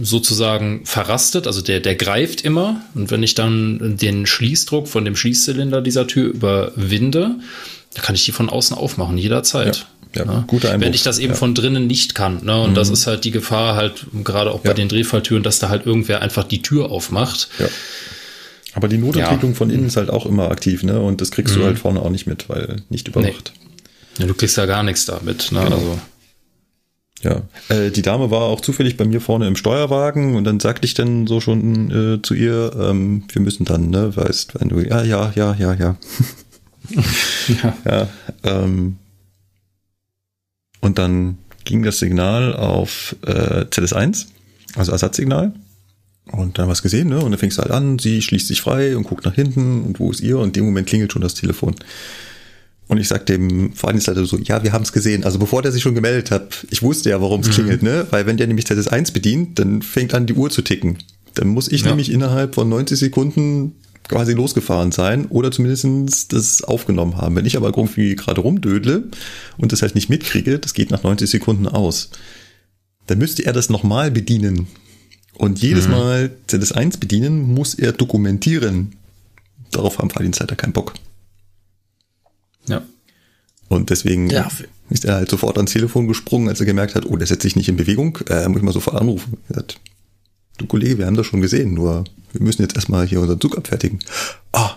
sozusagen 0.00 0.84
verrastet, 0.84 1.46
also 1.46 1.60
der, 1.60 1.78
der 1.78 1.94
greift 1.94 2.40
immer. 2.40 2.80
Und 2.96 3.12
wenn 3.12 3.22
ich 3.22 3.34
dann 3.34 3.96
den 3.96 4.26
Schließdruck 4.26 4.88
von 4.88 5.04
dem 5.04 5.14
Schließzylinder 5.14 5.82
dieser 5.82 6.08
Tür 6.08 6.30
überwinde, 6.34 7.36
dann 7.94 8.02
kann 8.02 8.14
ich 8.16 8.24
die 8.24 8.32
von 8.32 8.48
außen 8.50 8.76
aufmachen, 8.76 9.18
jederzeit. 9.18 9.86
Ja, 10.14 10.24
ja, 10.24 10.44
guter 10.46 10.68
Einwurf. 10.70 10.86
Wenn 10.86 10.94
ich 10.94 11.02
das 11.02 11.18
eben 11.18 11.32
Ja. 11.32 11.38
von 11.38 11.54
drinnen 11.54 11.86
nicht 11.86 12.14
kann. 12.14 12.44
Ne? 12.44 12.60
Und 12.62 12.74
das 12.76 12.90
ist 12.90 13.06
halt 13.06 13.24
die 13.24 13.30
Gefahr 13.30 13.76
halt, 13.76 14.06
gerade 14.24 14.50
auch 14.50 14.60
bei 14.60 14.70
Ja. 14.70 14.74
den 14.74 14.88
Drehfalltüren, 14.88 15.42
dass 15.42 15.58
da 15.58 15.68
halt 15.68 15.86
irgendwer 15.86 16.20
einfach 16.22 16.44
die 16.44 16.60
Tür 16.62 16.90
aufmacht. 16.90 17.48
Ja. 17.58 17.66
Aber 18.74 18.88
die 18.88 18.98
Notentwicklung 18.98 19.54
von 19.54 19.70
innen 19.70 19.86
ist 19.86 19.96
halt 19.96 20.10
auch 20.10 20.24
immer 20.26 20.50
aktiv, 20.50 20.82
ne? 20.82 20.98
Und 21.00 21.20
das 21.20 21.30
kriegst 21.30 21.54
du 21.56 21.64
halt 21.64 21.78
vorne 21.78 22.00
auch 22.00 22.08
nicht 22.10 22.26
mit, 22.26 22.48
weil 22.48 22.82
nicht 22.88 23.06
überwacht. 23.08 23.52
Ja, 24.18 24.26
du 24.26 24.34
kriegst 24.34 24.56
ja 24.56 24.66
gar 24.66 24.82
nichts 24.82 25.04
damit. 25.06 25.52
Ne? 25.52 25.60
Genau. 25.64 25.76
Also, 25.76 25.98
Ja. 27.22 27.42
Äh, 27.68 27.90
die 27.90 28.02
Dame 28.02 28.30
war 28.30 28.42
auch 28.42 28.60
zufällig 28.60 28.96
bei 28.96 29.04
mir 29.04 29.20
vorne 29.20 29.46
im 29.46 29.54
Steuerwagen 29.56 30.34
und 30.36 30.44
dann 30.44 30.58
sagte 30.58 30.86
ich 30.86 30.94
dann 30.94 31.26
so 31.28 31.40
schon 31.40 31.90
äh, 32.16 32.22
zu 32.22 32.34
ihr, 32.34 32.72
ähm, 32.78 33.24
wir 33.32 33.40
müssen 33.42 33.64
dann, 33.64 33.90
ne, 33.90 34.16
weißt, 34.16 34.58
wenn 34.60 34.68
du, 34.70 34.80
ja, 34.80 35.02
ja, 35.04 35.32
ja, 35.36 35.54
ja, 35.54 35.72
ja. 35.74 35.96
ja. 37.62 37.76
Ja, 37.84 38.08
ähm, 38.42 38.96
und 40.82 40.98
dann 40.98 41.38
ging 41.64 41.82
das 41.82 42.00
Signal 42.00 42.54
auf 42.54 43.16
äh, 43.24 43.64
ZS1, 43.64 44.26
also 44.74 44.92
Ersatzsignal. 44.92 45.54
Und 46.30 46.58
dann 46.58 46.68
was 46.68 46.82
gesehen, 46.82 47.08
ne? 47.08 47.18
Und 47.20 47.30
dann 47.30 47.38
fängst 47.38 47.58
du 47.58 47.62
halt 47.62 47.72
an, 47.72 47.98
sie 47.98 48.22
schließt 48.22 48.46
sich 48.48 48.60
frei 48.60 48.96
und 48.96 49.04
guckt 49.04 49.24
nach 49.24 49.34
hinten 49.34 49.82
und 49.82 49.98
wo 49.98 50.10
ist 50.10 50.20
ihr? 50.20 50.38
Und 50.38 50.48
in 50.48 50.52
dem 50.52 50.64
Moment 50.66 50.86
klingelt 50.86 51.12
schon 51.12 51.22
das 51.22 51.34
Telefon. 51.34 51.74
Und 52.88 52.98
ich 52.98 53.08
sag 53.08 53.26
dem 53.26 53.72
Fahrdienstleiter 53.72 54.24
so, 54.24 54.38
ja, 54.38 54.62
wir 54.62 54.72
haben 54.72 54.82
es 54.82 54.92
gesehen. 54.92 55.24
Also 55.24 55.38
bevor 55.38 55.62
der 55.62 55.72
sich 55.72 55.82
schon 55.82 55.94
gemeldet 55.94 56.30
hat, 56.30 56.66
ich 56.70 56.82
wusste 56.82 57.10
ja, 57.10 57.20
warum 57.20 57.40
es 57.40 57.48
mhm. 57.48 57.52
klingelt, 57.52 57.82
ne? 57.82 58.06
Weil 58.10 58.26
wenn 58.26 58.36
der 58.36 58.46
nämlich 58.46 58.66
ZS1 58.66 59.12
bedient, 59.12 59.58
dann 59.58 59.82
fängt 59.82 60.14
an, 60.14 60.26
die 60.26 60.34
Uhr 60.34 60.50
zu 60.50 60.62
ticken. 60.62 60.98
Dann 61.34 61.48
muss 61.48 61.68
ich 61.68 61.82
ja. 61.82 61.88
nämlich 61.88 62.10
innerhalb 62.10 62.54
von 62.54 62.68
90 62.68 62.98
Sekunden 62.98 63.76
quasi 64.08 64.32
losgefahren 64.32 64.92
sein 64.92 65.26
oder 65.26 65.50
zumindest 65.50 66.32
das 66.32 66.62
aufgenommen 66.62 67.16
haben. 67.16 67.36
Wenn 67.36 67.46
ich 67.46 67.56
aber 67.56 67.68
irgendwie 67.68 68.16
gerade 68.16 68.40
rumdödle 68.40 69.04
und 69.56 69.72
das 69.72 69.82
halt 69.82 69.94
nicht 69.94 70.08
mitkriege, 70.08 70.58
das 70.58 70.74
geht 70.74 70.90
nach 70.90 71.02
90 71.02 71.30
Sekunden 71.30 71.66
aus, 71.66 72.10
dann 73.06 73.18
müsste 73.18 73.44
er 73.44 73.52
das 73.52 73.70
nochmal 73.70 74.10
bedienen. 74.10 74.66
Und 75.34 75.60
jedes 75.60 75.86
mhm. 75.86 75.92
Mal 75.92 76.30
ZS1 76.48 77.00
bedienen 77.00 77.54
muss 77.54 77.74
er 77.74 77.92
dokumentieren. 77.92 78.92
Darauf 79.70 79.98
haben 79.98 80.10
Fahrdienstleiter 80.10 80.56
keinen 80.56 80.72
Bock. 80.74 80.94
Ja. 82.68 82.82
Und 83.68 83.90
deswegen 83.90 84.28
ja. 84.28 84.48
ist 84.90 85.04
er 85.04 85.14
halt 85.14 85.30
sofort 85.30 85.56
ans 85.56 85.72
Telefon 85.72 86.06
gesprungen, 86.06 86.48
als 86.48 86.60
er 86.60 86.66
gemerkt 86.66 86.94
hat, 86.94 87.06
oh, 87.06 87.16
der 87.16 87.26
setzt 87.26 87.42
sich 87.42 87.56
nicht 87.56 87.68
in 87.68 87.76
Bewegung, 87.76 88.18
äh, 88.28 88.46
muss 88.48 88.58
ich 88.58 88.62
mal 88.62 88.72
sofort 88.72 89.00
anrufen. 89.00 89.38
Er 89.48 89.56
hat, 89.56 89.80
du 90.58 90.66
Kollege, 90.66 90.98
wir 90.98 91.06
haben 91.06 91.16
das 91.16 91.26
schon 91.26 91.40
gesehen, 91.40 91.74
nur 91.74 92.04
wir 92.32 92.40
müssen 92.40 92.62
jetzt 92.62 92.76
erstmal 92.76 93.06
hier 93.06 93.20
unseren 93.20 93.40
Zug 93.40 93.56
abfertigen. 93.56 93.98
Ah, 94.52 94.72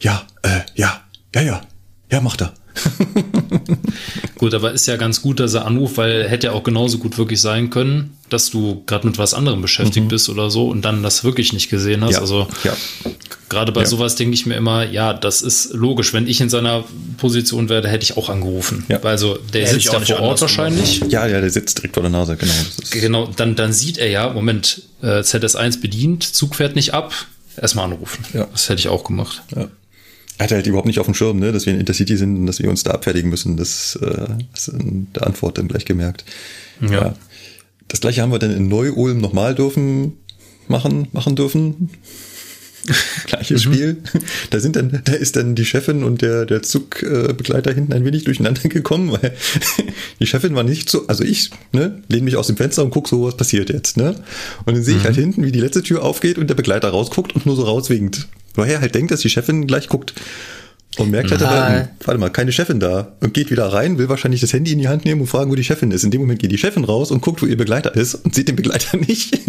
ja, 0.00 0.26
äh, 0.42 0.60
ja, 0.74 1.02
ja, 1.34 1.40
ja, 1.42 1.62
ja, 2.10 2.20
macht 2.20 2.42
er. 2.42 2.52
gut, 4.38 4.54
aber 4.54 4.72
ist 4.72 4.86
ja 4.86 4.96
ganz 4.96 5.20
gut, 5.20 5.40
dass 5.40 5.54
er 5.54 5.66
anruft, 5.66 5.98
weil 5.98 6.28
hätte 6.28 6.48
ja 6.48 6.52
auch 6.52 6.62
genauso 6.62 6.98
gut 6.98 7.18
wirklich 7.18 7.40
sein 7.40 7.70
können, 7.70 8.16
dass 8.28 8.50
du 8.50 8.82
gerade 8.86 9.06
mit 9.06 9.18
was 9.18 9.34
anderem 9.34 9.60
beschäftigt 9.60 10.06
mhm. 10.06 10.08
bist 10.08 10.28
oder 10.28 10.50
so 10.50 10.68
und 10.68 10.82
dann 10.82 11.02
das 11.02 11.22
wirklich 11.22 11.52
nicht 11.52 11.68
gesehen 11.68 12.02
hast. 12.02 12.14
Ja, 12.14 12.20
also 12.20 12.48
ja. 12.64 12.74
gerade 13.48 13.72
bei 13.72 13.82
ja. 13.82 13.86
sowas 13.86 14.16
denke 14.16 14.34
ich 14.34 14.46
mir 14.46 14.54
immer, 14.54 14.84
ja, 14.84 15.12
das 15.12 15.42
ist 15.42 15.74
logisch. 15.74 16.14
Wenn 16.14 16.26
ich 16.26 16.40
in 16.40 16.48
seiner 16.48 16.84
Position 17.18 17.68
wäre, 17.68 17.86
hätte 17.88 18.04
ich 18.04 18.16
auch 18.16 18.30
angerufen. 18.30 18.84
Ja. 18.88 19.00
Also 19.02 19.38
der 19.52 19.62
Hätte 19.62 19.74
sitzt 19.74 19.92
ja 19.92 20.00
vor 20.00 20.20
Ort 20.20 20.40
wahrscheinlich. 20.40 21.02
Ja, 21.08 21.26
ja, 21.26 21.40
der 21.40 21.50
sitzt 21.50 21.78
direkt 21.78 21.94
vor 21.94 22.02
der 22.02 22.10
Nase, 22.10 22.36
genau. 22.36 22.52
genau, 22.90 23.30
dann, 23.36 23.54
dann 23.54 23.72
sieht 23.72 23.98
er 23.98 24.08
ja, 24.08 24.32
Moment, 24.32 24.82
äh, 25.02 25.20
ZS1 25.20 25.80
bedient, 25.80 26.22
Zug 26.22 26.54
fährt 26.54 26.76
nicht 26.76 26.94
ab, 26.94 27.12
erstmal 27.56 27.86
anrufen. 27.86 28.24
Ja. 28.32 28.46
Das 28.52 28.68
hätte 28.68 28.80
ich 28.80 28.88
auch 28.88 29.04
gemacht. 29.04 29.42
Ja. 29.54 29.68
Er 30.38 30.44
hat 30.44 30.52
halt 30.52 30.66
überhaupt 30.66 30.86
nicht 30.86 30.98
auf 30.98 31.06
dem 31.06 31.14
Schirm, 31.14 31.38
ne, 31.38 31.52
dass 31.52 31.66
wir 31.66 31.74
in 31.74 31.80
Intercity 31.80 32.16
sind 32.16 32.36
und 32.36 32.46
dass 32.46 32.58
wir 32.58 32.70
uns 32.70 32.82
da 32.82 32.92
abfertigen 32.92 33.30
müssen. 33.30 33.56
Das 33.56 33.98
äh, 34.00 34.26
ist 34.54 34.68
in 34.68 35.12
der 35.12 35.26
Antwort 35.26 35.58
dann 35.58 35.68
gleich 35.68 35.84
gemerkt. 35.84 36.24
Ja. 36.80 36.90
ja. 36.90 37.16
Das 37.88 38.00
gleiche 38.00 38.22
haben 38.22 38.32
wir 38.32 38.38
dann 38.38 38.50
in 38.50 38.68
Neu-Ulm 38.68 39.18
nochmal 39.18 39.54
dürfen 39.54 40.14
machen, 40.68 41.08
machen 41.12 41.36
dürfen. 41.36 41.90
Gleiches 43.26 43.64
mhm. 43.66 43.72
Spiel. 43.72 43.96
Da 44.50 44.60
sind 44.60 44.76
dann, 44.76 45.00
da 45.04 45.12
ist 45.12 45.36
dann 45.36 45.54
die 45.54 45.64
Chefin 45.64 46.04
und 46.04 46.22
der, 46.22 46.46
der 46.46 46.62
Zugbegleiter 46.62 47.72
hinten 47.72 47.92
ein 47.92 48.04
wenig 48.04 48.24
durcheinander 48.24 48.62
gekommen, 48.68 49.12
weil 49.12 49.32
die 50.20 50.26
Chefin 50.26 50.54
war 50.54 50.64
nicht 50.64 50.90
so, 50.90 51.06
also 51.06 51.24
ich, 51.24 51.50
ne, 51.72 52.02
lehne 52.08 52.24
mich 52.24 52.36
aus 52.36 52.48
dem 52.48 52.56
Fenster 52.56 52.84
und 52.84 52.90
guck 52.90 53.08
so, 53.08 53.24
was 53.24 53.36
passiert 53.36 53.70
jetzt, 53.70 53.96
ne? 53.96 54.16
Und 54.64 54.74
dann 54.74 54.82
sehe 54.82 54.96
ich 54.96 55.04
halt 55.04 55.16
mhm. 55.16 55.20
hinten, 55.20 55.44
wie 55.44 55.52
die 55.52 55.60
letzte 55.60 55.82
Tür 55.82 56.02
aufgeht 56.02 56.38
und 56.38 56.48
der 56.48 56.54
Begleiter 56.54 56.88
rausguckt 56.88 57.34
und 57.34 57.46
nur 57.46 57.56
so 57.56 57.64
rauswinkt. 57.64 58.28
Weil 58.54 58.70
er 58.70 58.80
halt 58.80 58.94
denkt, 58.94 59.10
dass 59.10 59.20
die 59.20 59.30
Chefin 59.30 59.66
gleich 59.66 59.88
guckt. 59.88 60.14
Und 60.98 61.10
merkt 61.10 61.30
halt 61.30 61.42
aber, 61.42 61.88
warte 62.04 62.20
mal, 62.20 62.28
keine 62.28 62.52
Chefin 62.52 62.78
da. 62.78 63.12
Und 63.20 63.32
geht 63.32 63.50
wieder 63.50 63.72
rein, 63.72 63.96
will 63.96 64.10
wahrscheinlich 64.10 64.42
das 64.42 64.52
Handy 64.52 64.72
in 64.72 64.78
die 64.78 64.88
Hand 64.88 65.06
nehmen 65.06 65.22
und 65.22 65.26
fragen, 65.26 65.50
wo 65.50 65.54
die 65.54 65.64
Chefin 65.64 65.90
ist. 65.90 66.04
In 66.04 66.10
dem 66.10 66.20
Moment 66.20 66.40
geht 66.40 66.52
die 66.52 66.58
Chefin 66.58 66.84
raus 66.84 67.10
und 67.10 67.22
guckt, 67.22 67.40
wo 67.40 67.46
ihr 67.46 67.56
Begleiter 67.56 67.94
ist 67.94 68.14
und 68.14 68.34
sieht 68.34 68.48
den 68.48 68.56
Begleiter 68.56 68.98
nicht. 68.98 69.40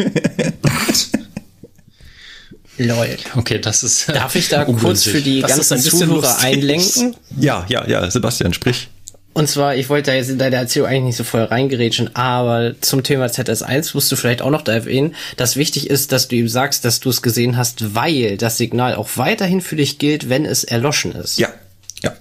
Lol. 2.84 3.18
Okay, 3.36 3.60
das 3.60 3.84
ist. 3.84 4.10
Darf 4.10 4.36
ich 4.36 4.50
da 4.50 4.66
kurz 4.66 5.04
für 5.04 5.22
die 5.22 5.42
das 5.42 5.70
ganzen 5.70 5.80
Zuhörer 5.80 6.16
lustig. 6.16 6.46
einlenken? 6.46 7.16
Ja, 7.40 7.66
ja, 7.70 7.88
ja, 7.88 8.10
Sebastian, 8.10 8.54
sprich. 8.54 8.90
Und 9.34 9.50
zwar, 9.50 9.76
ich 9.76 9.90
wollte 9.90 10.12
da 10.12 10.18
jetzt 10.18 10.30
in 10.30 10.38
deine 10.38 10.58
Erzählung 10.58 10.88
eigentlich 10.88 11.04
nicht 11.04 11.18
so 11.18 11.24
voll 11.24 11.44
reingerätschen, 11.44 12.16
aber 12.16 12.76
zum 12.82 13.02
Thema 13.02 13.26
ZS1 13.26 13.92
musst 13.96 14.12
du 14.12 14.16
vielleicht 14.16 14.44
auch 14.44 14.52
noch 14.52 14.62
da 14.62 14.74
erwähnen, 14.74 15.16
dass 15.38 15.56
wichtig 15.56 15.90
ist, 15.90 16.12
dass 16.12 16.28
du 16.28 16.36
ihm 16.36 16.48
sagst, 16.48 16.86
dass 16.86 17.00
du 17.00 17.10
es 17.10 17.24
gesehen 17.24 17.58
hast, 17.58 17.96
weil 17.96 18.38
das 18.38 18.58
Signal 18.58 18.94
auch 18.94 19.10
weiterhin 19.16 19.62
für 19.62 19.76
dich 19.76 19.98
gilt, 19.98 20.30
wenn 20.30 20.46
es 20.46 20.64
erloschen 20.64 21.14
ist. 21.14 21.40
Ja, 21.40 21.50
ja. 22.04 22.14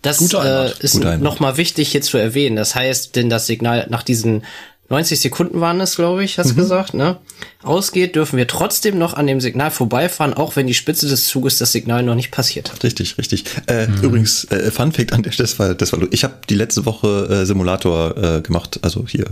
Das 0.00 0.32
äh, 0.32 0.72
ist 0.80 0.94
nochmal 0.94 1.58
wichtig 1.58 1.90
hier 1.90 2.00
zu 2.00 2.16
erwähnen. 2.16 2.56
Das 2.56 2.74
heißt, 2.74 3.16
denn 3.16 3.28
das 3.28 3.46
Signal 3.46 3.86
nach 3.90 4.02
diesen 4.02 4.44
90 4.88 5.18
Sekunden 5.20 5.60
waren 5.60 5.80
es, 5.80 5.96
glaube 5.96 6.22
ich, 6.22 6.38
hast 6.38 6.52
mhm. 6.52 6.56
gesagt, 6.56 6.94
ne? 6.94 7.18
Ausgeht, 7.62 8.14
dürfen 8.14 8.36
wir 8.36 8.46
trotzdem 8.46 8.98
noch 8.98 9.14
an 9.14 9.26
dem 9.26 9.40
Signal 9.40 9.70
vorbeifahren, 9.70 10.34
auch 10.34 10.54
wenn 10.54 10.66
die 10.66 10.74
Spitze 10.74 11.08
des 11.08 11.26
Zuges 11.26 11.58
das 11.58 11.72
Signal 11.72 12.04
noch 12.04 12.14
nicht 12.14 12.30
passiert 12.30 12.72
hat. 12.72 12.84
Richtig, 12.84 13.18
richtig. 13.18 13.44
Äh, 13.66 13.88
mhm. 13.88 14.02
Übrigens, 14.02 14.44
äh, 14.44 14.70
Fun 14.70 14.92
Fact 14.92 15.12
an 15.12 15.22
der 15.22 15.32
Stelle, 15.32 15.48
das 15.48 15.58
war, 15.58 15.74
das 15.74 15.92
war, 15.92 16.00
ich 16.10 16.22
habe 16.22 16.34
die 16.48 16.54
letzte 16.54 16.86
Woche 16.86 17.28
äh, 17.28 17.46
Simulator 17.46 18.16
äh, 18.16 18.40
gemacht, 18.42 18.78
also 18.82 19.06
hier 19.08 19.26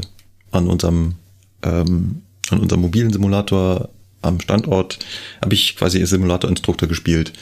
an 0.51 0.69
unserem 0.69 1.15
ähm, 1.63 2.23
an 2.51 2.61
unserem 2.61 2.83
mobilen 2.83 3.13
Simulator 3.13 3.89
am 4.23 4.41
Standort 4.41 4.99
habe 5.43 5.55
ich 5.55 5.77
quasi 5.77 6.05
Simulator-Instruktor 6.05 6.89
gespielt 6.89 7.33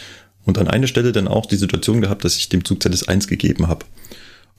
und 0.45 0.59
an 0.59 0.69
einer 0.69 0.87
Stelle 0.87 1.13
dann 1.13 1.29
auch 1.29 1.47
die 1.47 1.57
Situation 1.57 2.01
gehabt, 2.01 2.25
dass 2.25 2.37
ich 2.37 2.49
dem 2.49 2.65
Zug 2.65 2.81
ZS1 2.81 3.29
gegeben 3.29 3.69
habe. 3.69 3.87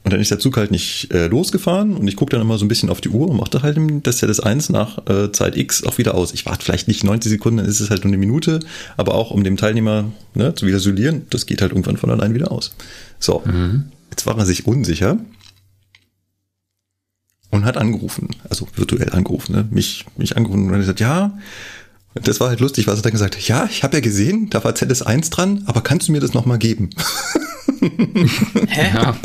Und 0.03 0.11
dann 0.11 0.19
ist 0.19 0.31
der 0.31 0.39
Zug 0.39 0.57
halt 0.57 0.69
nicht 0.69 1.13
äh, 1.13 1.27
losgefahren 1.27 1.95
und 1.95 2.07
ich 2.09 2.17
gucke 2.17 2.31
dann 2.31 2.41
immer 2.41 2.57
so 2.57 2.65
ein 2.65 2.67
bisschen 2.67 2.89
auf 2.89 2.99
die 2.99 3.07
Uhr 3.07 3.29
und 3.29 3.37
machte 3.37 3.61
halt 3.61 3.77
das 4.03 4.21
ZS1 4.21 4.69
nach 4.71 5.07
äh, 5.07 5.31
Zeit 5.31 5.55
X 5.55 5.85
auch 5.85 5.97
wieder 5.97 6.15
aus. 6.15 6.33
Ich 6.33 6.45
warte 6.45 6.65
vielleicht 6.65 6.89
nicht 6.89 7.05
90 7.05 7.29
Sekunden, 7.29 7.57
dann 7.57 7.67
ist 7.67 7.79
es 7.79 7.89
halt 7.89 8.03
nur 8.03 8.09
eine 8.09 8.17
Minute, 8.17 8.59
aber 8.97 9.15
auch 9.15 9.31
um 9.31 9.45
dem 9.45 9.55
Teilnehmer 9.55 10.11
ne, 10.33 10.53
zu 10.55 10.65
visualisieren, 10.65 11.25
das 11.29 11.45
geht 11.45 11.61
halt 11.61 11.71
irgendwann 11.71 11.95
von 11.95 12.09
allein 12.09 12.33
wieder 12.33 12.51
aus. 12.51 12.75
So, 13.17 13.43
mhm. 13.45 13.85
jetzt 14.11 14.25
war 14.25 14.37
er 14.37 14.45
sich 14.45 14.67
unsicher 14.67 15.19
und 17.49 17.63
hat 17.63 17.77
angerufen, 17.77 18.27
also 18.49 18.67
virtuell 18.75 19.11
angerufen, 19.11 19.53
ne? 19.53 19.67
mich, 19.71 20.05
mich 20.17 20.35
angerufen 20.35 20.65
und 20.65 20.71
hat 20.71 20.79
gesagt, 20.79 20.99
ja, 20.99 21.37
das 22.15 22.39
war 22.41 22.49
halt 22.49 22.59
lustig, 22.59 22.87
was 22.87 22.99
er 22.99 23.03
dann 23.03 23.13
gesagt 23.13 23.37
hat, 23.37 23.47
ja, 23.47 23.69
ich 23.71 23.83
habe 23.83 23.97
ja 23.97 24.01
gesehen, 24.01 24.49
da 24.49 24.63
war 24.65 24.73
ZS1 24.73 25.31
dran, 25.31 25.63
aber 25.65 25.81
kannst 25.81 26.09
du 26.09 26.11
mir 26.11 26.19
das 26.19 26.33
nochmal 26.33 26.57
geben? 26.57 26.89
Hä? 28.67 28.91
Ja. 28.93 29.15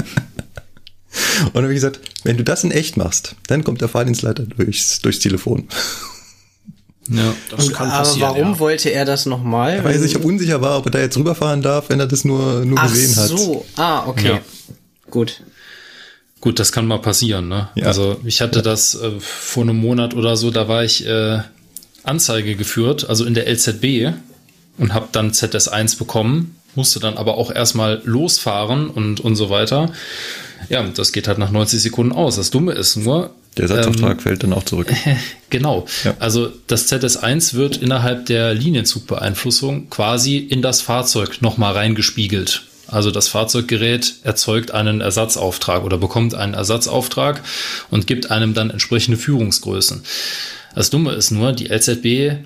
Und 1.45 1.57
dann 1.57 1.65
habe 1.65 1.73
ich 1.73 1.77
gesagt, 1.77 2.01
wenn 2.25 2.37
du 2.37 2.45
das 2.45 2.65
in 2.65 2.71
echt 2.71 2.97
machst, 2.97 3.35
dann 3.47 3.65
kommt 3.65 3.81
der 3.81 3.89
Fahrdienstleiter 3.89 4.45
durchs, 4.45 5.01
durchs 5.01 5.19
Telefon. 5.19 5.69
Ja, 7.11 7.35
das 7.51 7.73
kann 7.73 7.89
passieren. 7.89 8.23
Aber 8.23 8.37
warum 8.37 8.53
ja. 8.55 8.59
wollte 8.59 8.91
er 8.91 9.05
das 9.05 9.27
nochmal? 9.27 9.83
Weil 9.83 9.95
er 9.95 10.01
sich 10.01 10.19
unsicher 10.23 10.61
war, 10.61 10.79
ob 10.79 10.87
er 10.87 10.91
da 10.91 10.99
jetzt 11.01 11.17
rüberfahren 11.17 11.63
darf, 11.63 11.89
wenn 11.89 12.01
er 12.01 12.07
das 12.07 12.25
nur, 12.25 12.65
nur 12.65 12.79
Ach 12.79 12.91
gesehen 12.91 13.17
hat. 13.17 13.31
Ach 13.33 13.39
so, 13.39 13.67
ah, 13.77 14.07
okay. 14.07 14.29
Ja. 14.29 14.41
Gut. 15.11 15.43
Gut, 16.41 16.59
das 16.59 16.71
kann 16.71 16.87
mal 16.87 16.99
passieren. 16.99 17.49
Ne? 17.49 17.69
Ja. 17.75 17.87
Also 17.87 18.21
ich 18.25 18.41
hatte 18.41 18.63
das 18.63 18.95
äh, 18.95 19.13
vor 19.21 19.65
einem 19.65 19.77
Monat 19.77 20.15
oder 20.15 20.37
so, 20.37 20.51
da 20.51 20.69
war 20.69 20.85
ich 20.85 21.07
äh, 21.07 21.41
Anzeige 22.05 22.55
geführt, 22.55 23.09
also 23.09 23.25
in 23.25 23.35
der 23.35 23.49
LZB 23.49 24.15
und 24.79 24.95
habe 24.95 25.09
dann 25.11 25.33
ZS1 25.33 25.99
bekommen, 25.99 26.57
musste 26.75 27.01
dann 27.01 27.17
aber 27.17 27.37
auch 27.39 27.51
erstmal 27.51 28.01
losfahren 28.05 28.89
und, 28.89 29.21
und 29.21 29.35
so 29.35 29.51
weiter. 29.51 29.93
Ja, 30.69 30.83
das 30.83 31.13
geht 31.13 31.29
halt 31.29 31.39
nach 31.39 31.51
90 31.51 31.81
Sekunden 31.81 32.13
aus. 32.13 32.37
Das 32.37 32.51
Dumme 32.51 32.73
ist 32.73 32.97
nur. 32.97 33.31
Der 33.57 33.63
Ersatzaufträg 33.63 34.13
ähm, 34.13 34.19
fällt 34.21 34.43
dann 34.43 34.53
auch 34.53 34.65
zurück. 34.65 34.93
genau. 35.51 35.87
Ja. 36.05 36.15
Also 36.19 36.51
das 36.67 36.91
ZS1 36.93 37.55
wird 37.55 37.79
innerhalb 37.79 38.27
der 38.27 38.55
Linienzugbeeinflussung 38.55 39.91
quasi 39.91 40.37
in 40.39 40.63
das 40.63 40.81
Fahrzeug 40.81 41.43
nochmal 41.43 41.73
reingespiegelt. 41.73 42.63
Also 42.87 43.11
das 43.11 43.29
Fahrzeuggerät 43.29 44.15
erzeugt 44.23 44.71
einen 44.71 45.01
Ersatzauftrag 45.01 45.85
oder 45.85 45.99
bekommt 45.99 46.35
einen 46.35 46.55
Ersatzauftrag 46.55 47.43
und 47.91 48.07
gibt 48.07 48.31
einem 48.31 48.55
dann 48.55 48.71
entsprechende 48.71 49.19
Führungsgrößen. 49.19 50.03
Das 50.75 50.91
Dumme 50.91 51.13
ist 51.13 51.31
nur, 51.31 51.53
die 51.53 51.67
LZB, 51.67 52.45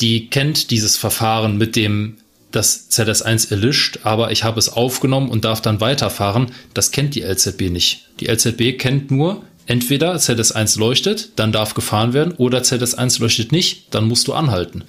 die 0.00 0.30
kennt 0.30 0.70
dieses 0.70 0.96
Verfahren 0.96 1.58
mit 1.58 1.76
dem 1.76 2.16
das 2.52 2.90
ZS1 2.90 3.50
erlischt, 3.50 4.00
aber 4.04 4.30
ich 4.30 4.44
habe 4.44 4.58
es 4.58 4.68
aufgenommen 4.68 5.30
und 5.30 5.44
darf 5.44 5.60
dann 5.60 5.80
weiterfahren. 5.80 6.52
Das 6.74 6.90
kennt 6.90 7.14
die 7.14 7.22
LZB 7.22 7.70
nicht. 7.70 8.08
Die 8.20 8.26
LZB 8.26 8.78
kennt 8.78 9.10
nur, 9.10 9.42
entweder 9.66 10.14
ZS1 10.14 10.78
leuchtet, 10.78 11.30
dann 11.36 11.52
darf 11.52 11.74
gefahren 11.74 12.12
werden, 12.12 12.34
oder 12.36 12.60
ZS1 12.60 13.20
leuchtet 13.20 13.52
nicht, 13.52 13.94
dann 13.94 14.06
musst 14.06 14.28
du 14.28 14.34
anhalten. 14.34 14.84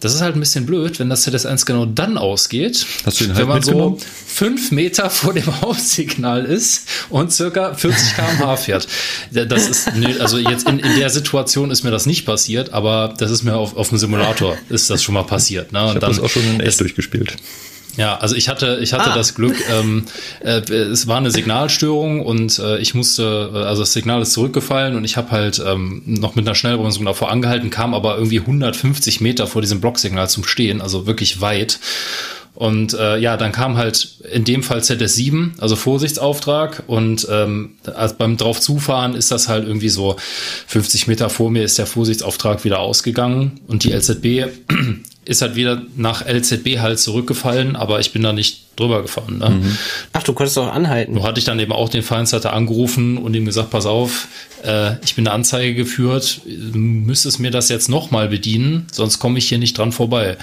Das 0.00 0.14
ist 0.14 0.20
halt 0.20 0.36
ein 0.36 0.40
bisschen 0.40 0.66
blöd, 0.66 0.98
wenn 1.00 1.08
das 1.08 1.26
ZS1 1.26 1.64
genau 1.64 1.86
dann 1.86 2.18
ausgeht, 2.18 2.86
halt 3.04 3.36
wenn 3.36 3.48
man 3.48 3.62
so 3.62 3.98
fünf 4.26 4.70
Meter 4.70 5.08
vor 5.08 5.32
dem 5.32 5.46
Hauptsignal 5.62 6.44
ist 6.44 6.86
und 7.08 7.32
circa 7.32 7.74
40 7.74 8.14
km/h 8.14 8.56
fährt. 8.56 8.88
Das 9.30 9.68
ist, 9.68 9.88
also 10.20 10.38
jetzt 10.38 10.68
in, 10.68 10.80
in 10.80 10.96
der 10.96 11.08
Situation 11.08 11.70
ist 11.70 11.82
mir 11.82 11.90
das 11.90 12.04
nicht 12.04 12.26
passiert, 12.26 12.74
aber 12.74 13.14
das 13.16 13.30
ist 13.30 13.42
mir 13.42 13.56
auf, 13.56 13.76
auf 13.76 13.88
dem 13.88 13.98
Simulator 13.98 14.58
ist 14.68 14.90
das 14.90 15.02
schon 15.02 15.14
mal 15.14 15.24
passiert. 15.24 15.72
Ne? 15.72 15.82
Und 15.82 15.96
ich 15.96 16.02
habe 16.02 16.06
das 16.06 16.20
auch 16.20 16.28
schon 16.28 16.44
in 16.44 16.60
echt 16.60 16.78
durchgespielt. 16.78 17.36
Ja, 17.96 18.16
also 18.18 18.34
ich 18.34 18.48
hatte, 18.48 18.78
ich 18.82 18.92
hatte 18.92 19.10
ah. 19.10 19.14
das 19.14 19.34
Glück, 19.34 19.56
ähm, 19.70 20.04
äh, 20.40 20.60
es 20.70 21.06
war 21.06 21.16
eine 21.16 21.30
Signalstörung 21.30 22.24
und 22.24 22.58
äh, 22.58 22.78
ich 22.78 22.94
musste, 22.94 23.50
äh, 23.54 23.58
also 23.58 23.82
das 23.82 23.92
Signal 23.92 24.22
ist 24.22 24.32
zurückgefallen 24.32 24.96
und 24.96 25.04
ich 25.04 25.16
habe 25.16 25.30
halt 25.30 25.62
ähm, 25.64 26.02
noch 26.04 26.34
mit 26.34 26.46
einer 26.46 26.54
Schnellbremsung 26.54 27.04
davor 27.04 27.30
angehalten, 27.30 27.70
kam 27.70 27.94
aber 27.94 28.16
irgendwie 28.16 28.40
150 28.40 29.20
Meter 29.20 29.46
vor 29.46 29.62
diesem 29.62 29.80
Blocksignal 29.80 30.28
zum 30.28 30.44
Stehen, 30.44 30.80
also 30.80 31.06
wirklich 31.06 31.40
weit. 31.40 31.78
Und 32.56 32.94
äh, 32.94 33.18
ja, 33.18 33.36
dann 33.36 33.52
kam 33.52 33.76
halt 33.76 34.16
in 34.32 34.44
dem 34.44 34.62
Fall 34.62 34.78
ZS7, 34.78 35.60
also 35.60 35.76
Vorsichtsauftrag. 35.76 36.84
Und 36.86 37.28
ähm, 37.30 37.74
also 37.94 38.14
beim 38.16 38.38
drauf 38.38 38.60
zufahren 38.60 39.14
ist 39.14 39.30
das 39.30 39.48
halt 39.48 39.66
irgendwie 39.66 39.90
so 39.90 40.16
50 40.66 41.06
Meter 41.06 41.28
vor 41.28 41.50
mir 41.50 41.64
ist 41.64 41.76
der 41.76 41.86
Vorsichtsauftrag 41.86 42.64
wieder 42.64 42.78
ausgegangen 42.80 43.60
und 43.66 43.84
die 43.84 43.92
LZB 43.92 44.46
ist 45.26 45.42
halt 45.42 45.56
wieder 45.56 45.82
nach 45.96 46.24
LZB 46.24 46.78
halt 46.78 47.00
zurückgefallen, 47.00 47.74
aber 47.76 47.98
ich 47.98 48.12
bin 48.12 48.22
da 48.22 48.32
nicht 48.32 48.60
drüber 48.76 49.02
gefahren. 49.02 49.38
Ne? 49.38 49.50
Mhm. 49.50 49.78
Ach, 50.12 50.22
du 50.22 50.32
konntest 50.32 50.56
auch 50.56 50.72
anhalten. 50.72 51.14
Nur 51.14 51.24
hatte 51.24 51.40
ich 51.40 51.44
dann 51.44 51.58
eben 51.58 51.72
auch 51.72 51.88
den 51.88 52.02
Feindsleiter 52.02 52.52
angerufen 52.52 53.18
und 53.18 53.34
ihm 53.34 53.44
gesagt, 53.44 53.70
pass 53.70 53.86
auf, 53.86 54.28
äh, 54.64 54.92
ich 55.04 55.16
bin 55.16 55.26
eine 55.26 55.34
Anzeige 55.34 55.74
geführt, 55.74 56.40
du 56.44 56.78
müsstest 56.78 57.40
mir 57.40 57.50
das 57.50 57.68
jetzt 57.68 57.88
nochmal 57.88 58.28
bedienen, 58.28 58.86
sonst 58.92 59.18
komme 59.18 59.38
ich 59.38 59.48
hier 59.48 59.58
nicht 59.58 59.76
dran 59.76 59.90
vorbei. 59.90 60.36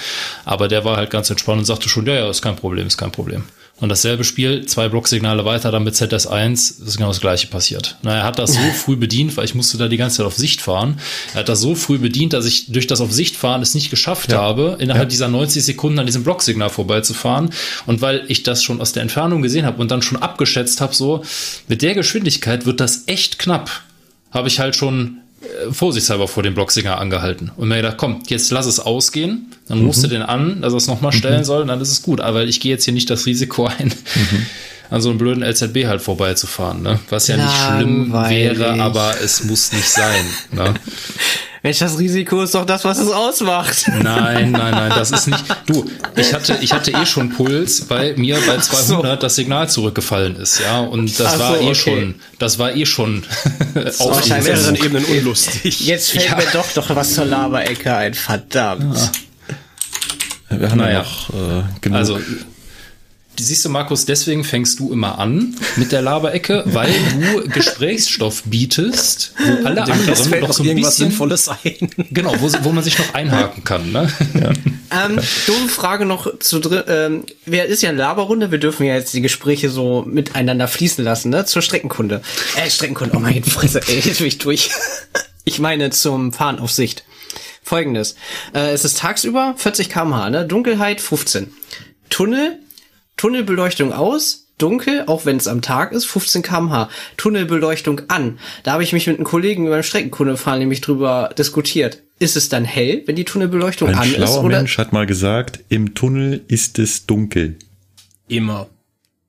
Aber 0.43 0.67
der 0.67 0.83
war 0.83 0.97
halt 0.97 1.09
ganz 1.09 1.29
entspannt 1.29 1.59
und 1.59 1.65
sagte 1.65 1.87
schon, 1.87 2.05
ja, 2.05 2.15
ja, 2.15 2.29
ist 2.29 2.41
kein 2.41 2.57
Problem, 2.57 2.85
ist 2.85 2.97
kein 2.97 3.11
Problem. 3.11 3.43
Und 3.83 3.89
dasselbe 3.89 4.23
Spiel, 4.23 4.65
zwei 4.65 4.87
Blocksignale 4.87 5.43
weiter, 5.43 5.69
dann 5.69 5.83
mit 5.83 5.93
ZS1, 5.93 6.85
ist 6.85 6.95
genau 6.95 7.09
das 7.09 7.19
gleiche 7.19 7.47
passiert. 7.47 7.97
Na, 8.01 8.15
er 8.15 8.23
hat 8.23 8.39
das 8.39 8.53
so 8.53 8.61
früh 8.77 8.95
bedient, 8.95 9.35
weil 9.35 9.43
ich 9.43 9.55
musste 9.55 9.77
da 9.77 9.89
die 9.89 9.97
ganze 9.97 10.15
Zeit 10.15 10.25
auf 10.25 10.37
Sicht 10.37 10.61
fahren. 10.61 11.01
Er 11.33 11.41
hat 11.41 11.49
das 11.49 11.59
so 11.59 11.75
früh 11.75 11.97
bedient, 11.97 12.31
dass 12.31 12.45
ich 12.45 12.71
durch 12.71 12.87
das 12.87 13.01
auf 13.01 13.11
Sicht 13.11 13.35
fahren 13.35 13.61
es 13.61 13.75
nicht 13.75 13.89
geschafft 13.89 14.31
ja. 14.31 14.37
habe, 14.37 14.77
innerhalb 14.79 15.07
ja. 15.07 15.09
dieser 15.09 15.27
90 15.27 15.65
Sekunden 15.65 15.99
an 15.99 16.05
diesem 16.05 16.23
Blocksignal 16.23 16.69
vorbeizufahren. 16.69 17.49
Und 17.85 17.99
weil 17.99 18.23
ich 18.29 18.43
das 18.43 18.63
schon 18.63 18.79
aus 18.79 18.93
der 18.93 19.01
Entfernung 19.01 19.41
gesehen 19.41 19.65
habe 19.65 19.81
und 19.81 19.91
dann 19.91 20.01
schon 20.01 20.21
abgeschätzt 20.21 20.79
habe, 20.79 20.95
so, 20.95 21.21
mit 21.67 21.81
der 21.81 21.93
Geschwindigkeit 21.93 22.65
wird 22.65 22.79
das 22.79 23.03
echt 23.07 23.37
knapp, 23.37 23.69
habe 24.31 24.47
ich 24.47 24.61
halt 24.61 24.77
schon 24.77 25.17
vorsichtshalber 25.71 26.27
vor 26.27 26.43
dem 26.43 26.53
Blocksinger 26.53 26.97
angehalten 26.99 27.51
und 27.55 27.67
mir 27.67 27.77
gedacht, 27.77 27.97
komm, 27.97 28.21
jetzt 28.27 28.51
lass 28.51 28.65
es 28.65 28.79
ausgehen, 28.79 29.51
dann 29.67 29.79
mhm. 29.79 29.87
rufst 29.87 30.03
du 30.03 30.07
den 30.07 30.21
an, 30.21 30.61
dass 30.61 30.73
er 30.73 30.77
es 30.77 30.87
nochmal 30.87 31.11
stellen 31.11 31.39
mhm. 31.39 31.45
soll 31.45 31.61
und 31.61 31.67
dann 31.67 31.81
ist 31.81 31.91
es 31.91 32.01
gut. 32.01 32.21
Aber 32.21 32.43
ich 32.43 32.59
gehe 32.59 32.71
jetzt 32.71 32.85
hier 32.85 32.93
nicht 32.93 33.09
das 33.09 33.25
Risiko 33.25 33.65
ein, 33.65 33.87
mhm. 33.87 34.45
an 34.89 35.01
so 35.01 35.09
einem 35.09 35.17
blöden 35.17 35.43
LZB 35.43 35.85
halt 35.85 36.01
vorbeizufahren, 36.01 36.81
ne? 36.81 36.99
Was 37.09 37.27
ja 37.27 37.37
nicht 37.37 37.55
schlimm 37.55 38.13
wäre, 38.13 38.81
aber 38.81 39.15
es 39.23 39.43
muss 39.43 39.71
nicht 39.73 39.89
sein. 39.89 40.25
Ne? 40.51 40.73
Mensch, 41.63 41.79
das 41.79 41.97
Risiko 41.97 42.41
ist 42.43 42.53
doch 42.55 42.65
das, 42.65 42.83
was 42.83 42.97
es 42.97 43.09
ausmacht. 43.09 43.87
Nein, 43.87 44.51
nein, 44.51 44.71
nein, 44.71 44.91
das 44.93 45.11
ist 45.11 45.27
nicht. 45.27 45.45
Du, 45.65 45.89
ich 46.17 46.33
hatte, 46.33 46.57
ich 46.59 46.73
hatte 46.73 46.91
eh 46.91 47.05
schon 47.05 47.29
Puls, 47.29 47.89
weil 47.89 48.17
mir 48.17 48.37
bei 48.45 48.57
200 48.57 48.85
so. 48.85 49.15
das 49.15 49.35
Signal 49.35 49.69
zurückgefallen 49.69 50.35
ist, 50.35 50.59
ja. 50.59 50.81
Und 50.81 51.17
das 51.17 51.35
Ach 51.35 51.39
war 51.39 51.55
so, 51.55 51.61
eh 51.61 51.65
okay. 51.67 51.75
schon, 51.75 52.15
das 52.37 52.59
war 52.59 52.75
eh 52.75 52.85
schon 52.85 53.23
auf 53.97 54.27
mehreren 54.27 54.75
Ebenen 54.75 55.05
unlustig. 55.05 55.79
Jetzt 55.87 56.11
fällt 56.11 56.25
ja. 56.25 56.35
mir 56.35 56.47
doch 56.51 56.69
doch 56.73 56.93
was 56.93 57.13
zur 57.13 57.25
Laberecke 57.25 57.95
ein, 57.95 58.13
verdammt. 58.13 58.97
Ja. 60.49 60.59
Wir 60.59 60.69
haben 60.69 60.77
naja. 60.79 60.93
ja 60.93 60.99
noch 60.99 61.29
äh, 61.29 61.63
genug. 61.79 61.97
Also 61.97 62.19
Siehst 63.39 63.65
du, 63.65 63.69
Markus, 63.69 64.05
deswegen 64.05 64.43
fängst 64.43 64.79
du 64.79 64.91
immer 64.91 65.17
an 65.17 65.55
mit 65.75 65.91
der 65.91 66.01
Laberecke, 66.01 66.63
weil 66.67 66.93
du 67.19 67.49
Gesprächsstoff 67.49 68.43
bietest, 68.45 69.33
wo 69.37 69.67
alle 69.67 69.83
Dem 69.83 69.93
anderen 69.93 70.39
noch 70.41 70.53
so 70.53 70.63
ein 70.63 70.75
bisschen 70.75 70.91
Sinnvolles 70.91 71.49
ein. 71.49 71.57
Genau, 72.11 72.35
wo, 72.39 72.51
wo 72.61 72.71
man 72.71 72.83
sich 72.83 72.97
noch 72.99 73.13
einhaken 73.13 73.63
kann. 73.63 73.91
Ne? 73.91 74.11
Ja. 74.33 74.51
Ähm, 74.93 75.19
dumme 75.47 75.69
Frage 75.69 76.05
noch 76.05 76.37
zu 76.37 76.59
drin. 76.59 76.83
Ähm, 76.87 77.25
wer 77.47 77.65
ist 77.65 77.81
ja 77.81 77.89
eine 77.89 77.97
Laberrunde? 77.97 78.51
Wir 78.51 78.59
dürfen 78.59 78.85
ja 78.85 78.93
jetzt 78.93 79.11
die 79.15 79.21
Gespräche 79.21 79.71
so 79.71 80.03
miteinander 80.05 80.67
fließen 80.67 81.03
lassen, 81.03 81.31
ne? 81.31 81.45
Zur 81.45 81.63
Streckenkunde. 81.63 82.21
Äh, 82.55 82.69
Streckenkunde. 82.69 83.15
Oh 83.17 83.19
mein 83.19 83.43
Fresse, 83.43 83.81
ey, 83.87 84.01
jetzt 84.01 84.19
bin 84.19 84.27
ich 84.27 84.37
durch. 84.37 84.69
Ich 85.45 85.57
meine 85.57 85.89
zum 85.89 86.31
Fahren 86.31 86.59
auf 86.59 86.71
Sicht. 86.71 87.05
Folgendes: 87.63 88.13
äh, 88.53 88.71
Es 88.71 88.85
ist 88.85 88.99
tagsüber 88.99 89.55
40 89.57 89.89
km/h, 89.89 90.29
ne? 90.29 90.45
Dunkelheit 90.45 91.01
15. 91.01 91.51
Tunnel 92.11 92.59
Tunnelbeleuchtung 93.17 93.93
aus, 93.93 94.47
dunkel, 94.57 95.03
auch 95.07 95.25
wenn 95.25 95.37
es 95.37 95.47
am 95.47 95.61
Tag 95.61 95.91
ist, 95.91 96.05
15 96.05 96.41
kmh. 96.41 96.89
Tunnelbeleuchtung 97.17 98.01
an. 98.07 98.39
Da 98.63 98.73
habe 98.73 98.83
ich 98.83 98.93
mich 98.93 99.07
mit 99.07 99.17
einem 99.17 99.25
Kollegen 99.25 99.69
beim 99.69 99.83
Streckenkundefahren 99.83 100.59
nämlich 100.59 100.81
drüber 100.81 101.29
diskutiert. 101.37 102.03
Ist 102.19 102.35
es 102.35 102.49
dann 102.49 102.63
hell, 102.63 103.03
wenn 103.05 103.15
die 103.15 103.25
Tunnelbeleuchtung 103.25 103.89
Ein 103.89 103.95
an 103.95 104.07
ist? 104.07 104.15
Ein 104.15 104.27
schlauer 104.27 104.43
Mensch 104.43 104.77
hat 104.77 104.93
mal 104.93 105.05
gesagt, 105.05 105.59
im 105.69 105.93
Tunnel 105.93 106.43
ist 106.47 106.79
es 106.79 107.05
dunkel. 107.05 107.57
Immer. 108.27 108.67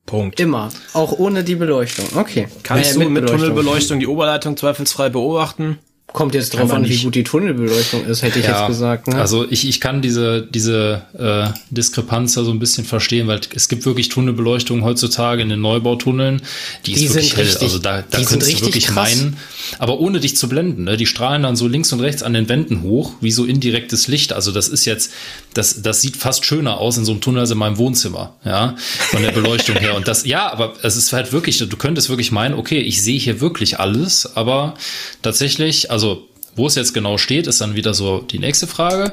Punkt. 0.07 0.39
Immer. 0.39 0.71
Auch 0.93 1.13
ohne 1.13 1.45
die 1.45 1.57
Beleuchtung. 1.57 2.07
Okay. 2.15 2.49
Kannst 2.63 2.91
äh, 2.91 2.95
du 2.95 2.99
mit, 3.01 3.11
mit 3.11 3.27
Tunnelbeleuchtung 3.27 4.01
die 4.01 4.07
Oberleitung 4.07 4.57
zweifelsfrei 4.57 5.09
beobachten? 5.09 5.79
Kommt 6.15 6.33
jetzt 6.37 6.55
drauf 6.55 6.73
an, 6.73 6.89
wie 6.89 6.97
gut 6.97 7.17
die 7.17 7.25
Tunnelbeleuchtung 7.25 8.07
ist, 8.07 8.23
hätte 8.23 8.39
ich 8.39 8.45
ja, 8.45 8.61
jetzt 8.61 8.69
gesagt. 8.69 9.09
Ne? 9.09 9.17
Also 9.17 9.51
ich, 9.51 9.69
ich 9.69 9.81
kann 9.81 10.01
diese, 10.01 10.43
diese 10.43 11.03
äh, 11.19 11.49
Diskrepanz 11.71 12.35
da 12.35 12.45
so 12.45 12.53
ein 12.53 12.61
bisschen 12.61 12.85
verstehen, 12.85 13.27
weil 13.27 13.41
es 13.53 13.69
gibt 13.69 13.85
wirklich 13.85 14.11
Tunnelbeleuchtung 14.11 14.85
heutzutage 14.85 15.43
in 15.43 15.49
den 15.49 15.61
Neubautunneln, 15.61 16.41
die, 16.87 16.95
die 16.95 17.07
ist 17.07 17.15
wirklich 17.15 17.37
hell. 17.37 17.47
Richtig, 17.47 17.63
also 17.63 17.81
da, 17.81 18.05
da 18.09 18.23
könntest 18.23 18.61
du 18.61 18.65
wirklich 18.65 18.87
krass. 18.87 18.95
meinen, 18.95 19.37
aber 19.81 19.99
ohne 19.99 20.21
dich 20.21 20.37
zu 20.37 20.49
blenden. 20.49 20.85
Ne? 20.85 20.97
Die 20.97 21.07
strahlen 21.07 21.43
dann 21.43 21.57
so 21.57 21.67
links 21.67 21.93
und 21.93 21.99
rechts 21.99 22.23
an 22.23 22.33
den 22.33 22.49
Wänden 22.49 22.83
hoch, 22.83 23.15
wie 23.21 23.33
so 23.33 23.45
indirektes 23.45 24.07
Licht. 24.07 24.33
Also 24.33 24.53
das 24.53 24.69
ist 24.69 24.85
jetzt, 24.85 25.11
das, 25.55 25.83
das 25.83 26.01
sieht 26.01 26.17
fast 26.17 26.45
schöner 26.45 26.79
aus 26.79 26.99
in 26.99 27.05
so 27.05 27.13
einem 27.13 27.21
Tunnel 27.21 27.41
als 27.41 27.51
in 27.51 27.59
meinem 27.59 27.79
Wohnzimmer, 27.79 28.35
ja, 28.45 28.75
von 29.11 29.23
der 29.23 29.33
Beleuchtung 29.33 29.77
her. 29.77 29.95
Und 29.95 30.09
das, 30.09 30.27
ja, 30.27 30.53
aber 30.53 30.75
es 30.83 30.97
ist 30.97 31.13
halt 31.13 31.33
wirklich, 31.33 31.59
du 31.59 31.77
könntest 31.77 32.09
wirklich 32.09 32.33
meinen, 32.33 32.55
okay, 32.55 32.81
ich 32.81 33.03
sehe 33.03 33.19
hier 33.19 33.41
wirklich 33.41 33.81
alles, 33.81 34.37
aber 34.37 34.75
tatsächlich, 35.23 35.91
also 35.91 36.29
wo 36.57 36.67
es 36.67 36.75
jetzt 36.75 36.95
genau 36.95 37.19
steht, 37.19 37.47
ist 37.47 37.61
dann 37.61 37.75
wieder 37.75 37.95
so 37.95 38.21
die 38.21 38.39
nächste 38.39 38.67
Frage. 38.67 39.13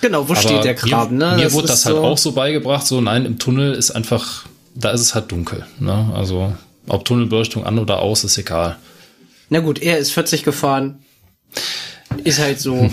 Genau, 0.00 0.28
wo 0.28 0.32
Aber 0.32 0.40
steht 0.40 0.64
der 0.64 0.74
Graben? 0.74 1.18
Ne? 1.18 1.36
Mir 1.36 1.44
das 1.44 1.52
wurde 1.52 1.68
das 1.68 1.84
halt 1.84 1.96
so 1.96 2.02
auch 2.02 2.18
so 2.18 2.32
beigebracht, 2.32 2.86
so 2.86 3.00
nein, 3.00 3.26
im 3.26 3.38
Tunnel 3.38 3.74
ist 3.74 3.90
einfach, 3.90 4.46
da 4.74 4.90
ist 4.90 5.00
es 5.00 5.14
halt 5.14 5.30
dunkel. 5.30 5.66
Ne? 5.78 6.10
Also 6.14 6.54
ob 6.88 7.04
Tunnelbeleuchtung 7.04 7.64
an 7.64 7.78
oder 7.78 8.00
aus, 8.00 8.24
ist 8.24 8.38
egal. 8.38 8.76
Na 9.48 9.60
gut, 9.60 9.80
er 9.80 9.98
ist 9.98 10.12
40 10.12 10.42
gefahren. 10.42 11.04
Ist 12.24 12.38
halt 12.38 12.60
so. 12.60 12.80
Hm. 12.80 12.92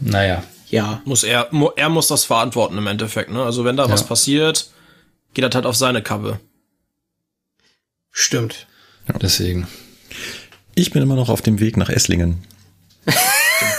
Naja. 0.00 0.42
Ja. 0.70 1.02
Muss 1.04 1.24
er, 1.24 1.50
er 1.76 1.88
muss 1.88 2.08
das 2.08 2.24
verantworten 2.24 2.76
im 2.78 2.86
Endeffekt, 2.86 3.30
ne? 3.30 3.42
Also 3.42 3.64
wenn 3.64 3.76
da 3.76 3.86
ja. 3.86 3.90
was 3.90 4.06
passiert, 4.06 4.70
geht 5.34 5.44
das 5.44 5.54
halt 5.54 5.66
auf 5.66 5.76
seine 5.76 6.02
Kappe. 6.02 6.40
Stimmt. 8.10 8.66
Ja. 9.08 9.18
Deswegen. 9.18 9.66
Ich 10.74 10.90
bin 10.90 11.02
immer 11.02 11.16
noch 11.16 11.28
auf 11.28 11.42
dem 11.42 11.60
Weg 11.60 11.76
nach 11.76 11.88
Esslingen. 11.88 12.44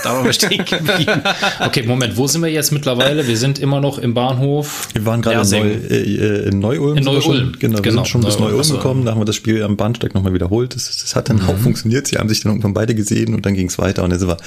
Da 0.03 0.13
waren 0.13 0.25
wir 0.25 0.33
stehen 0.33 0.65
geblieben. 0.65 1.21
Okay, 1.59 1.83
Moment, 1.83 2.17
wo 2.17 2.27
sind 2.27 2.41
wir 2.41 2.49
jetzt 2.49 2.71
mittlerweile? 2.71 3.27
Wir 3.27 3.37
sind 3.37 3.59
immer 3.59 3.81
noch 3.81 3.97
im 3.97 4.13
Bahnhof. 4.13 4.87
Wir 4.93 5.05
waren 5.05 5.21
gerade 5.21 5.41
in, 5.41 5.61
Neu, 5.61 5.69
äh, 5.69 6.47
in 6.49 6.59
Neu-Ulm. 6.59 6.97
In 6.97 7.03
Neu-Ulm. 7.03 7.55
Genau, 7.59 7.77
wir 7.77 7.81
genau, 7.81 7.95
sind 7.97 8.07
schon 8.07 8.21
Neu 8.21 8.27
bis 8.27 8.39
Neu-Ulm 8.39 8.69
gekommen. 8.69 9.05
Da 9.05 9.11
haben 9.11 9.21
wir 9.21 9.25
das 9.25 9.35
Spiel 9.35 9.63
am 9.63 9.77
Bahnsteig 9.77 10.13
nochmal 10.13 10.33
wiederholt. 10.33 10.75
Das, 10.75 10.85
das 10.85 11.15
hat 11.15 11.29
dann 11.29 11.37
mhm. 11.37 11.49
auch 11.49 11.57
funktioniert. 11.57 12.07
Sie 12.07 12.17
haben 12.17 12.29
sich 12.29 12.41
dann 12.41 12.51
irgendwann 12.51 12.73
beide 12.73 12.95
gesehen 12.95 13.33
und 13.33 13.45
dann 13.45 13.53
ging 13.53 13.67
es 13.67 13.77
weiter. 13.77 14.03
Und 14.03 14.11
dann 14.11 14.19
sind 14.19 14.29
wir 14.29 14.37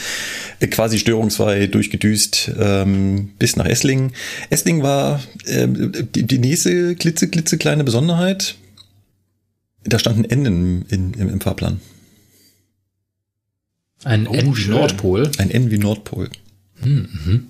äh, 0.61 0.67
quasi 0.69 0.99
störungsfrei 0.99 1.67
durchgedüst 1.67 2.53
ähm, 2.59 3.31
bis 3.38 3.57
nach 3.57 3.67
Esslingen. 3.67 4.12
Esslingen 4.51 4.83
war 4.83 5.21
äh, 5.45 5.67
die, 5.69 6.25
die 6.25 6.38
nächste 6.38 6.95
klitze, 6.97 7.29
klitze 7.29 7.59
kleine 7.59 7.85
Besonderheit. 7.85 8.57
Da 9.85 9.99
standen 9.99 10.25
Enden 10.25 10.85
in, 10.88 11.15
im, 11.15 11.29
im 11.29 11.41
Fahrplan. 11.41 11.81
Ein 14.05 14.27
oh, 14.27 14.33
N 14.33 14.57
wie 14.57 14.69
Nordpol. 14.69 15.31
Ein 15.38 15.51
N 15.51 15.71
wie 15.71 15.79
Nordpol. 15.79 16.29
Hm, 16.81 17.09
mhm. 17.25 17.47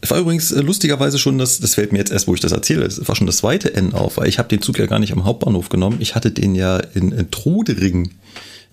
Es 0.00 0.10
war 0.10 0.18
übrigens 0.18 0.52
äh, 0.52 0.60
lustigerweise 0.60 1.18
schon 1.18 1.38
das, 1.38 1.60
das 1.60 1.74
fällt 1.76 1.92
mir 1.92 1.98
jetzt 1.98 2.12
erst, 2.12 2.26
wo 2.26 2.34
ich 2.34 2.40
das 2.40 2.52
erzähle, 2.52 2.84
es 2.84 3.08
war 3.08 3.16
schon 3.16 3.26
das 3.26 3.38
zweite 3.38 3.74
N 3.74 3.94
auf, 3.94 4.18
weil 4.18 4.28
ich 4.28 4.38
habe 4.38 4.48
den 4.48 4.60
Zug 4.60 4.78
ja 4.78 4.84
gar 4.84 4.98
nicht 4.98 5.12
am 5.12 5.24
Hauptbahnhof 5.24 5.70
genommen. 5.70 5.96
Ich 6.00 6.14
hatte 6.14 6.30
den 6.30 6.54
ja 6.54 6.78
in, 6.78 7.10
in 7.12 7.30
Trudering 7.30 8.10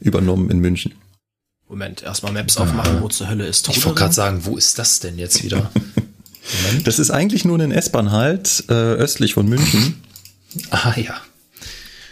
übernommen 0.01 0.49
in 0.49 0.59
München. 0.59 0.93
Moment, 1.69 2.03
erstmal 2.03 2.33
Maps 2.33 2.57
aufmachen, 2.57 3.01
wo 3.01 3.07
zur 3.07 3.29
Hölle 3.29 3.45
ist 3.45 3.65
Trudering? 3.65 3.79
Ich 3.79 3.85
wollte 3.85 3.99
gerade 3.99 4.13
sagen, 4.13 4.41
wo 4.43 4.57
ist 4.57 4.77
das 4.77 4.99
denn 4.99 5.17
jetzt 5.17 5.41
wieder? 5.41 5.71
das 6.83 6.99
ist 6.99 7.11
eigentlich 7.11 7.45
nur 7.45 7.57
ein 7.59 7.71
S-Bahn 7.71 8.11
halt, 8.11 8.65
äh, 8.67 8.73
östlich 8.73 9.35
von 9.35 9.47
München. 9.47 10.01
Ah 10.69 10.95
ja. 10.99 11.21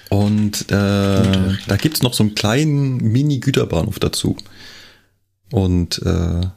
Und 0.09 0.71
äh, 0.71 1.55
da 1.67 1.77
gibt's 1.79 2.01
noch 2.01 2.13
so 2.13 2.23
einen 2.23 2.35
kleinen 2.35 2.97
Mini-Güterbahnhof 2.97 3.99
dazu. 3.99 4.35
Und 5.51 6.01
äh, 6.03 6.47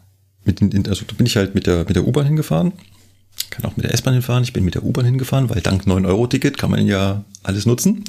mit 0.45 0.61
den, 0.61 0.89
also 0.89 1.05
da 1.07 1.15
bin 1.15 1.27
ich 1.27 1.37
halt 1.37 1.55
mit 1.55 1.67
der, 1.67 1.85
mit 1.87 1.97
der 1.97 2.07
U-Bahn 2.07 2.27
hingefahren. 2.27 2.73
Kann 3.51 3.65
auch 3.65 3.77
mit 3.77 3.85
der 3.85 3.93
S-Bahn 3.95 4.15
hinfahren. 4.15 4.43
Ich 4.43 4.53
bin 4.53 4.65
mit 4.65 4.75
der 4.75 4.85
U-Bahn 4.85 5.05
hingefahren, 5.05 5.51
weil 5.51 5.61
dank 5.61 5.85
9-Euro-Ticket 5.85 6.57
kann 6.57 6.71
man 6.71 6.87
ja 6.87 7.25
alles 7.43 7.67
nutzen. 7.67 8.05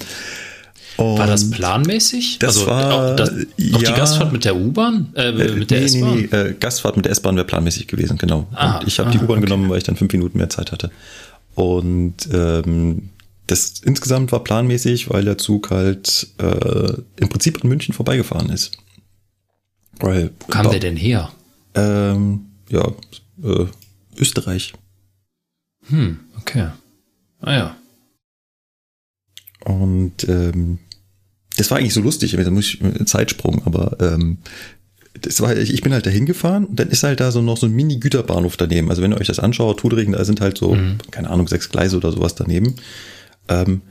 Und 0.95 1.17
war 1.17 1.27
das 1.27 1.49
planmäßig? 1.49 2.39
Das 2.39 2.57
also 2.57 2.67
war 2.67 2.93
auch, 2.93 3.15
das, 3.15 3.29
auch 3.29 3.35
ja, 3.57 3.77
die 3.79 3.97
Gastfahrt 3.97 4.31
mit 4.31 4.45
der 4.45 4.55
U-Bahn? 4.55 5.09
Äh, 5.15 5.29
äh 5.29 5.55
mit 5.55 5.71
der 5.71 5.79
nee, 5.79 5.85
S-Bahn? 5.85 6.15
Nee, 6.15 6.29
nee, 6.31 6.37
äh, 6.37 6.53
Gastfahrt 6.59 6.95
mit 6.95 7.05
der 7.05 7.11
S-Bahn 7.11 7.35
wäre 7.35 7.45
planmäßig 7.45 7.87
gewesen, 7.87 8.17
genau. 8.17 8.47
Ah, 8.53 8.77
und 8.77 8.87
ich 8.87 8.99
habe 8.99 9.11
die 9.11 9.17
U-Bahn 9.17 9.37
okay. 9.37 9.45
genommen, 9.45 9.69
weil 9.69 9.79
ich 9.79 9.83
dann 9.83 9.95
fünf 9.95 10.13
Minuten 10.13 10.37
mehr 10.37 10.49
Zeit 10.49 10.71
hatte. 10.71 10.91
Und 11.55 12.15
ähm, 12.31 13.09
das 13.47 13.81
insgesamt 13.81 14.31
war 14.31 14.43
planmäßig, 14.43 15.09
weil 15.09 15.25
der 15.25 15.37
Zug 15.37 15.71
halt 15.71 16.27
äh, 16.37 16.93
im 17.17 17.29
Prinzip 17.29 17.61
an 17.63 17.69
München 17.69 17.93
vorbeigefahren 17.93 18.49
ist. 18.49 18.77
Weil, 19.99 20.31
Wo 20.39 20.47
kam 20.47 20.69
der 20.69 20.79
denn 20.79 20.97
her? 20.97 21.31
Ähm, 21.75 22.45
ja, 22.69 22.91
äh, 23.43 23.65
Österreich. 24.17 24.73
Hm, 25.87 26.19
okay. 26.39 26.69
Ah 27.41 27.53
ja. 27.53 27.77
Und 29.65 30.27
ähm, 30.27 30.79
das 31.57 31.69
war 31.69 31.77
eigentlich 31.77 31.93
so 31.93 32.01
lustig, 32.01 32.35
da 32.35 32.49
muss 32.49 32.73
ich 32.73 33.05
Zeitsprung, 33.05 33.63
aber 33.65 33.97
ähm, 33.99 34.39
das 35.21 35.39
war, 35.41 35.55
ich 35.55 35.81
bin 35.81 35.93
halt 35.93 36.05
da 36.05 36.09
hingefahren 36.09 36.65
und 36.65 36.79
dann 36.79 36.89
ist 36.89 37.03
halt 37.03 37.19
da 37.19 37.31
so 37.31 37.41
noch 37.41 37.57
so 37.57 37.67
ein 37.67 37.73
Mini-Güterbahnhof 37.73 38.57
daneben. 38.57 38.89
Also 38.89 39.01
wenn 39.01 39.11
ihr 39.11 39.19
euch 39.19 39.27
das 39.27 39.39
anschaut, 39.39 39.79
Tudringen, 39.79 40.13
da 40.13 40.25
sind 40.25 40.41
halt 40.41 40.57
so, 40.57 40.73
mhm. 40.73 40.97
keine 41.11 41.29
Ahnung, 41.29 41.47
sechs 41.47 41.69
Gleise 41.69 41.97
oder 41.97 42.11
sowas 42.11 42.35
daneben. 42.35 42.75
Ähm, 43.47 43.81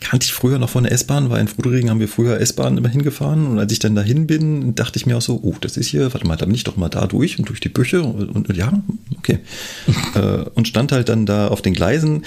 kannte 0.00 0.24
ich 0.24 0.32
früher 0.32 0.58
noch 0.58 0.70
von 0.70 0.84
der 0.84 0.92
S-Bahn, 0.92 1.30
weil 1.30 1.40
in 1.40 1.48
Fruderingen 1.48 1.90
haben 1.90 2.00
wir 2.00 2.08
früher 2.08 2.40
S-Bahn 2.40 2.76
immer 2.76 2.88
hingefahren 2.88 3.46
und 3.46 3.58
als 3.58 3.72
ich 3.72 3.78
dann 3.78 3.94
dahin 3.94 4.26
bin, 4.26 4.74
dachte 4.74 4.98
ich 4.98 5.06
mir 5.06 5.16
auch 5.16 5.22
so, 5.22 5.40
oh, 5.42 5.54
das 5.60 5.76
ist 5.76 5.88
hier, 5.88 6.12
warte 6.12 6.26
mal, 6.26 6.36
da 6.36 6.46
bin 6.46 6.54
ich 6.54 6.64
doch 6.64 6.76
mal 6.76 6.88
da 6.88 7.06
durch 7.06 7.38
und 7.38 7.48
durch 7.48 7.60
die 7.60 7.68
Büche 7.68 8.02
und, 8.02 8.48
und, 8.48 8.56
ja, 8.56 8.82
okay. 9.18 9.38
äh, 10.14 10.44
und 10.54 10.68
stand 10.68 10.92
halt 10.92 11.08
dann 11.08 11.26
da 11.26 11.48
auf 11.48 11.62
den 11.62 11.74
Gleisen. 11.74 12.24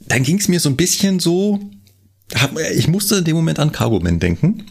Dann 0.00 0.22
ging 0.22 0.38
es 0.38 0.48
mir 0.48 0.60
so 0.60 0.68
ein 0.68 0.76
bisschen 0.76 1.20
so, 1.20 1.60
ich 2.74 2.88
musste 2.88 3.16
in 3.16 3.24
dem 3.24 3.36
Moment 3.36 3.58
an 3.58 3.72
Cargoman 3.72 4.18
denken, 4.18 4.64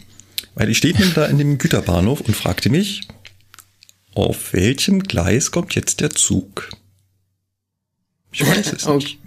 weil 0.56 0.70
ich 0.70 0.78
steht 0.78 0.98
da 1.16 1.26
in 1.26 1.38
dem 1.38 1.58
Güterbahnhof 1.58 2.22
und 2.22 2.36
fragte 2.36 2.70
mich, 2.70 3.08
auf 4.14 4.54
welchem 4.54 5.02
Gleis 5.02 5.50
kommt 5.50 5.74
jetzt 5.76 6.02
der 6.02 6.12
Zug? 6.12 6.70
Ich 8.32 8.46
weiß 8.46 8.74
es 8.74 8.88
nicht. 8.88 9.18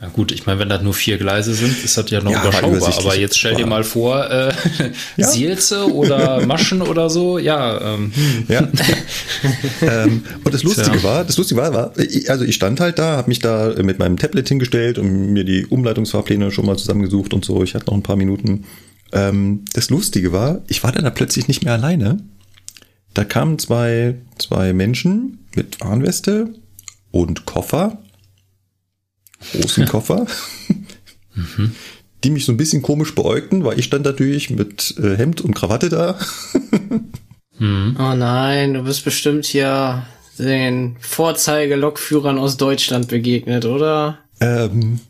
Ja 0.00 0.06
gut, 0.06 0.30
ich 0.30 0.46
meine, 0.46 0.60
wenn 0.60 0.68
das 0.68 0.80
nur 0.80 0.94
vier 0.94 1.18
Gleise 1.18 1.54
sind, 1.54 1.84
ist 1.84 1.98
das 1.98 2.08
ja 2.10 2.20
noch 2.20 2.30
ja, 2.30 2.42
überschaubar. 2.42 2.98
Aber 2.98 3.18
jetzt 3.18 3.36
stell 3.36 3.56
dir 3.56 3.66
mal 3.66 3.82
vor, 3.82 4.30
äh, 4.30 4.52
ja? 5.16 5.26
Sielze 5.26 5.92
oder 5.92 6.46
Maschen 6.46 6.82
oder 6.82 7.10
so, 7.10 7.36
ja. 7.36 7.94
Ähm. 7.94 8.12
ja. 8.46 8.60
ähm, 9.82 10.22
und 10.44 10.54
das 10.54 10.62
Lustige 10.62 11.02
war, 11.02 11.24
das 11.24 11.36
Lustige 11.36 11.60
war, 11.60 11.74
war, 11.74 11.92
also 12.28 12.44
ich 12.44 12.54
stand 12.54 12.78
halt 12.78 13.00
da, 13.00 13.16
habe 13.16 13.28
mich 13.28 13.40
da 13.40 13.74
mit 13.82 13.98
meinem 13.98 14.16
Tablet 14.16 14.46
hingestellt 14.46 14.98
und 14.98 15.32
mir 15.32 15.42
die 15.42 15.66
Umleitungsfahrpläne 15.66 16.52
schon 16.52 16.66
mal 16.66 16.76
zusammengesucht 16.76 17.34
und 17.34 17.44
so. 17.44 17.64
Ich 17.64 17.74
hatte 17.74 17.86
noch 17.86 17.94
ein 17.94 18.04
paar 18.04 18.16
Minuten. 18.16 18.66
Ähm, 19.10 19.64
das 19.72 19.90
Lustige 19.90 20.32
war, 20.32 20.62
ich 20.68 20.84
war 20.84 20.92
dann 20.92 21.04
da 21.04 21.10
plötzlich 21.10 21.48
nicht 21.48 21.64
mehr 21.64 21.72
alleine. 21.72 22.18
Da 23.14 23.24
kamen 23.24 23.58
zwei, 23.58 24.14
zwei 24.38 24.72
Menschen 24.72 25.44
mit 25.56 25.80
Warnweste 25.80 26.50
und 27.10 27.46
Koffer 27.46 27.98
großen 29.52 29.86
Koffer, 29.86 30.26
mhm. 31.34 31.72
die 32.24 32.30
mich 32.30 32.44
so 32.44 32.52
ein 32.52 32.56
bisschen 32.56 32.82
komisch 32.82 33.14
beäugten, 33.14 33.64
weil 33.64 33.78
ich 33.78 33.84
stand 33.84 34.04
natürlich 34.04 34.50
mit 34.50 34.94
äh, 34.98 35.16
Hemd 35.16 35.40
und 35.40 35.54
Krawatte 35.54 35.88
da. 35.88 36.18
mhm. 37.58 37.96
Oh 37.98 38.14
nein, 38.14 38.74
du 38.74 38.82
bist 38.82 39.04
bestimmt 39.04 39.46
hier 39.46 40.06
den 40.38 40.96
Vorzeigelokführern 41.00 42.38
aus 42.38 42.56
Deutschland 42.56 43.08
begegnet, 43.08 43.64
oder? 43.64 44.18
Ähm, 44.40 45.00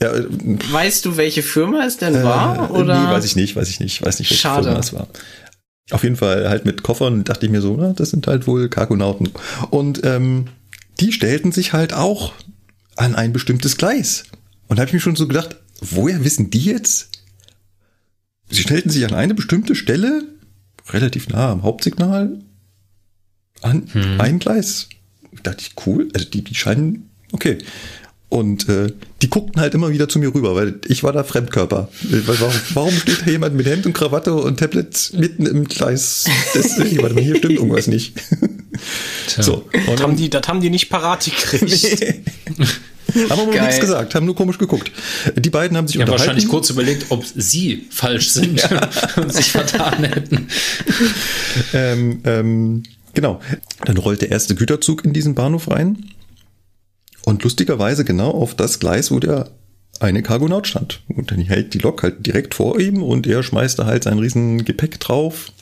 ja, 0.00 0.14
äh, 0.14 0.26
weißt 0.28 1.04
du, 1.04 1.16
welche 1.16 1.42
Firma 1.42 1.84
es 1.84 1.96
denn 1.96 2.22
war? 2.22 2.70
Äh, 2.70 2.72
oder? 2.72 3.06
Nee, 3.06 3.10
weiß 3.10 3.24
ich 3.24 3.36
nicht, 3.36 3.56
weiß 3.56 3.68
ich 3.68 3.80
nicht, 3.80 4.02
weiß 4.02 4.18
nicht, 4.18 4.30
welche 4.30 4.40
Schade. 4.40 4.64
Firma 4.64 4.78
es 4.78 4.92
war. 4.92 5.08
Auf 5.90 6.02
jeden 6.02 6.16
Fall 6.16 6.48
halt 6.48 6.66
mit 6.66 6.82
Koffern 6.82 7.24
dachte 7.24 7.46
ich 7.46 7.52
mir 7.52 7.62
so, 7.62 7.76
na, 7.78 7.92
das 7.94 8.10
sind 8.10 8.26
halt 8.26 8.46
wohl 8.46 8.68
Kargonauten. 8.68 9.30
Und 9.70 10.04
ähm, 10.04 10.46
die 11.00 11.12
stellten 11.12 11.50
sich 11.52 11.72
halt 11.72 11.94
auch 11.94 12.34
an 12.98 13.14
ein 13.14 13.32
bestimmtes 13.32 13.76
Gleis. 13.76 14.24
Und 14.66 14.76
da 14.76 14.82
habe 14.82 14.88
ich 14.88 14.94
mir 14.94 15.00
schon 15.00 15.16
so 15.16 15.28
gedacht, 15.28 15.56
woher 15.80 16.24
wissen 16.24 16.50
die 16.50 16.64
jetzt? 16.64 17.08
Sie 18.50 18.62
stellten 18.62 18.90
sich 18.90 19.04
an 19.06 19.14
eine 19.14 19.34
bestimmte 19.34 19.74
Stelle, 19.74 20.24
relativ 20.90 21.28
nah 21.28 21.52
am 21.52 21.62
Hauptsignal, 21.62 22.40
an 23.62 23.88
hm. 23.92 24.20
ein 24.20 24.38
Gleis. 24.38 24.88
Da 25.32 25.50
dachte 25.50 25.64
ich, 25.66 25.86
cool, 25.86 26.08
also 26.14 26.28
die, 26.28 26.42
die 26.42 26.54
scheinen, 26.54 27.10
okay. 27.32 27.58
Und 28.30 28.68
äh, 28.68 28.92
die 29.22 29.30
guckten 29.30 29.60
halt 29.60 29.72
immer 29.72 29.90
wieder 29.90 30.08
zu 30.08 30.18
mir 30.18 30.34
rüber, 30.34 30.54
weil 30.54 30.80
ich 30.86 31.02
war 31.02 31.12
da 31.12 31.24
Fremdkörper. 31.24 31.88
Warum, 32.02 32.52
warum 32.74 32.94
steht 32.94 33.22
da 33.22 33.30
jemand 33.30 33.54
mit 33.54 33.66
Hemd 33.66 33.86
und 33.86 33.94
Krawatte 33.94 34.34
und 34.34 34.58
Tablet 34.58 35.12
mitten 35.14 35.46
im 35.46 35.64
Gleis? 35.64 36.26
Das, 36.52 36.78
warte 36.78 37.14
mal, 37.14 37.22
hier 37.22 37.36
stimmt 37.36 37.54
irgendwas 37.54 37.86
nicht. 37.86 38.20
So, 39.26 39.68
das, 39.72 40.02
haben 40.02 40.16
die, 40.16 40.30
das 40.30 40.46
haben 40.46 40.60
die 40.60 40.70
nicht 40.70 40.90
parat 40.90 41.24
gekriegt. 41.24 41.58
Nee. 42.00 42.22
Haben 43.28 43.40
aber 43.40 43.60
nichts 43.60 43.80
gesagt, 43.80 44.14
haben 44.14 44.26
nur 44.26 44.34
komisch 44.34 44.58
geguckt. 44.58 44.92
Die 45.36 45.50
beiden 45.50 45.76
haben 45.76 45.86
sich 45.86 45.96
ja, 45.96 46.02
unterhalten. 46.02 46.20
wahrscheinlich 46.20 46.48
kurz 46.48 46.70
überlegt, 46.70 47.06
ob 47.10 47.24
sie 47.24 47.86
falsch 47.90 48.30
sind 48.30 48.60
ja. 48.60 48.88
und 49.16 49.32
sich 49.32 49.52
vertan 49.52 50.04
hätten. 50.04 50.48
Ähm, 51.72 52.20
ähm, 52.24 52.82
genau. 53.14 53.40
Dann 53.84 53.96
rollt 53.96 54.22
der 54.22 54.30
erste 54.30 54.54
Güterzug 54.54 55.04
in 55.04 55.12
diesen 55.12 55.34
Bahnhof 55.34 55.70
rein. 55.70 56.10
Und 57.24 57.42
lustigerweise 57.44 58.04
genau 58.04 58.30
auf 58.30 58.54
das 58.54 58.78
Gleis, 58.80 59.10
wo 59.10 59.20
der 59.20 59.50
eine 60.00 60.22
Cargonaut 60.22 60.66
stand. 60.66 61.02
Und 61.08 61.30
dann 61.30 61.40
hält 61.40 61.74
die 61.74 61.78
Lok 61.78 62.02
halt 62.02 62.24
direkt 62.26 62.54
vor 62.54 62.78
ihm 62.80 63.02
und 63.02 63.26
er 63.26 63.42
schmeißt 63.42 63.78
da 63.78 63.86
halt 63.86 64.04
sein 64.04 64.18
riesen 64.18 64.64
Gepäck 64.64 65.00
drauf 65.00 65.52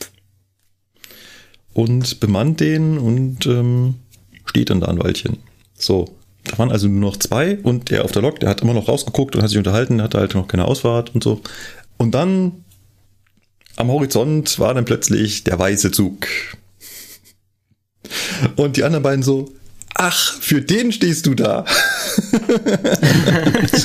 und 1.72 2.20
bemannt 2.20 2.60
den 2.60 2.98
und 2.98 3.46
ähm, 3.46 3.94
steht 4.44 4.70
dann 4.70 4.80
da 4.80 4.88
ein 4.88 4.98
Weilchen. 4.98 5.38
So, 5.74 6.16
da 6.50 6.58
waren 6.58 6.70
also 6.70 6.88
nur 6.88 7.10
noch 7.10 7.16
zwei 7.16 7.58
und 7.62 7.90
der 7.90 8.04
auf 8.04 8.12
der 8.12 8.22
Lok, 8.22 8.40
der 8.40 8.48
hat 8.48 8.60
immer 8.60 8.74
noch 8.74 8.88
rausgeguckt 8.88 9.34
und 9.34 9.42
hat 9.42 9.48
sich 9.50 9.58
unterhalten, 9.58 10.02
hatte 10.02 10.18
halt 10.18 10.34
noch 10.34 10.48
keine 10.48 10.66
Ausfahrt 10.66 11.14
und 11.14 11.22
so. 11.22 11.40
Und 11.96 12.14
dann 12.14 12.64
am 13.76 13.88
Horizont 13.88 14.58
war 14.58 14.74
dann 14.74 14.84
plötzlich 14.84 15.44
der 15.44 15.58
weiße 15.58 15.90
Zug. 15.90 16.26
Und 18.56 18.76
die 18.76 18.84
anderen 18.84 19.02
beiden 19.02 19.22
so, 19.22 19.52
ach, 19.94 20.34
für 20.40 20.62
den 20.62 20.92
stehst 20.92 21.26
du 21.26 21.34
da. 21.34 21.64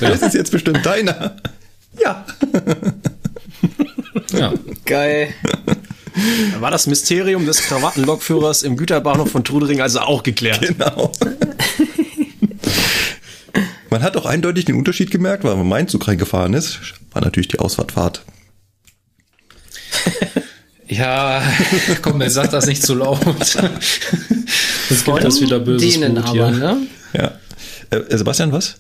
das 0.02 0.22
ist 0.22 0.34
jetzt 0.34 0.52
bestimmt 0.52 0.86
deiner. 0.86 1.36
Ja. 2.00 2.26
ja. 4.32 4.54
Geil. 4.86 5.34
Da 6.54 6.62
war 6.62 6.72
das 6.72 6.88
Mysterium 6.88 7.46
des 7.46 7.62
Krawattenlokführers 7.64 8.64
im 8.64 8.78
Güterbahnhof 8.78 9.32
von 9.32 9.44
Trudering 9.44 9.82
also 9.82 10.00
auch 10.00 10.24
geklärt. 10.24 10.62
Genau. 10.62 11.12
Man 13.92 14.02
hat 14.02 14.16
auch 14.18 14.26
eindeutig 14.26 14.66
den 14.66 14.76
Unterschied 14.76 15.12
gemerkt, 15.12 15.44
weil 15.44 15.56
man 15.56 15.68
mein 15.68 15.88
Zug 15.90 16.08
reingefahren 16.08 16.54
ist, 16.54 16.80
war 17.12 17.22
natürlich 17.22 17.50
die 17.50 17.60
Ausfahrtfahrt. 17.60 18.24
Ja, 20.88 21.42
komm, 22.02 22.20
er 22.20 22.30
sagt 22.30 22.52
das 22.52 22.66
nicht 22.66 22.84
zu 22.84 22.96
laut. 22.96 23.22
Jetzt 24.90 25.06
gibt 25.06 25.24
das 25.24 25.40
wieder 25.40 25.62
böses 25.62 25.94
denen 25.94 26.16
Blut, 26.16 26.26
aber, 26.26 26.36
ja. 26.36 26.52
ne? 26.52 26.78
Ja. 27.14 27.32
Äh, 27.92 28.18
Sebastian, 28.18 28.52
was? 28.52 28.76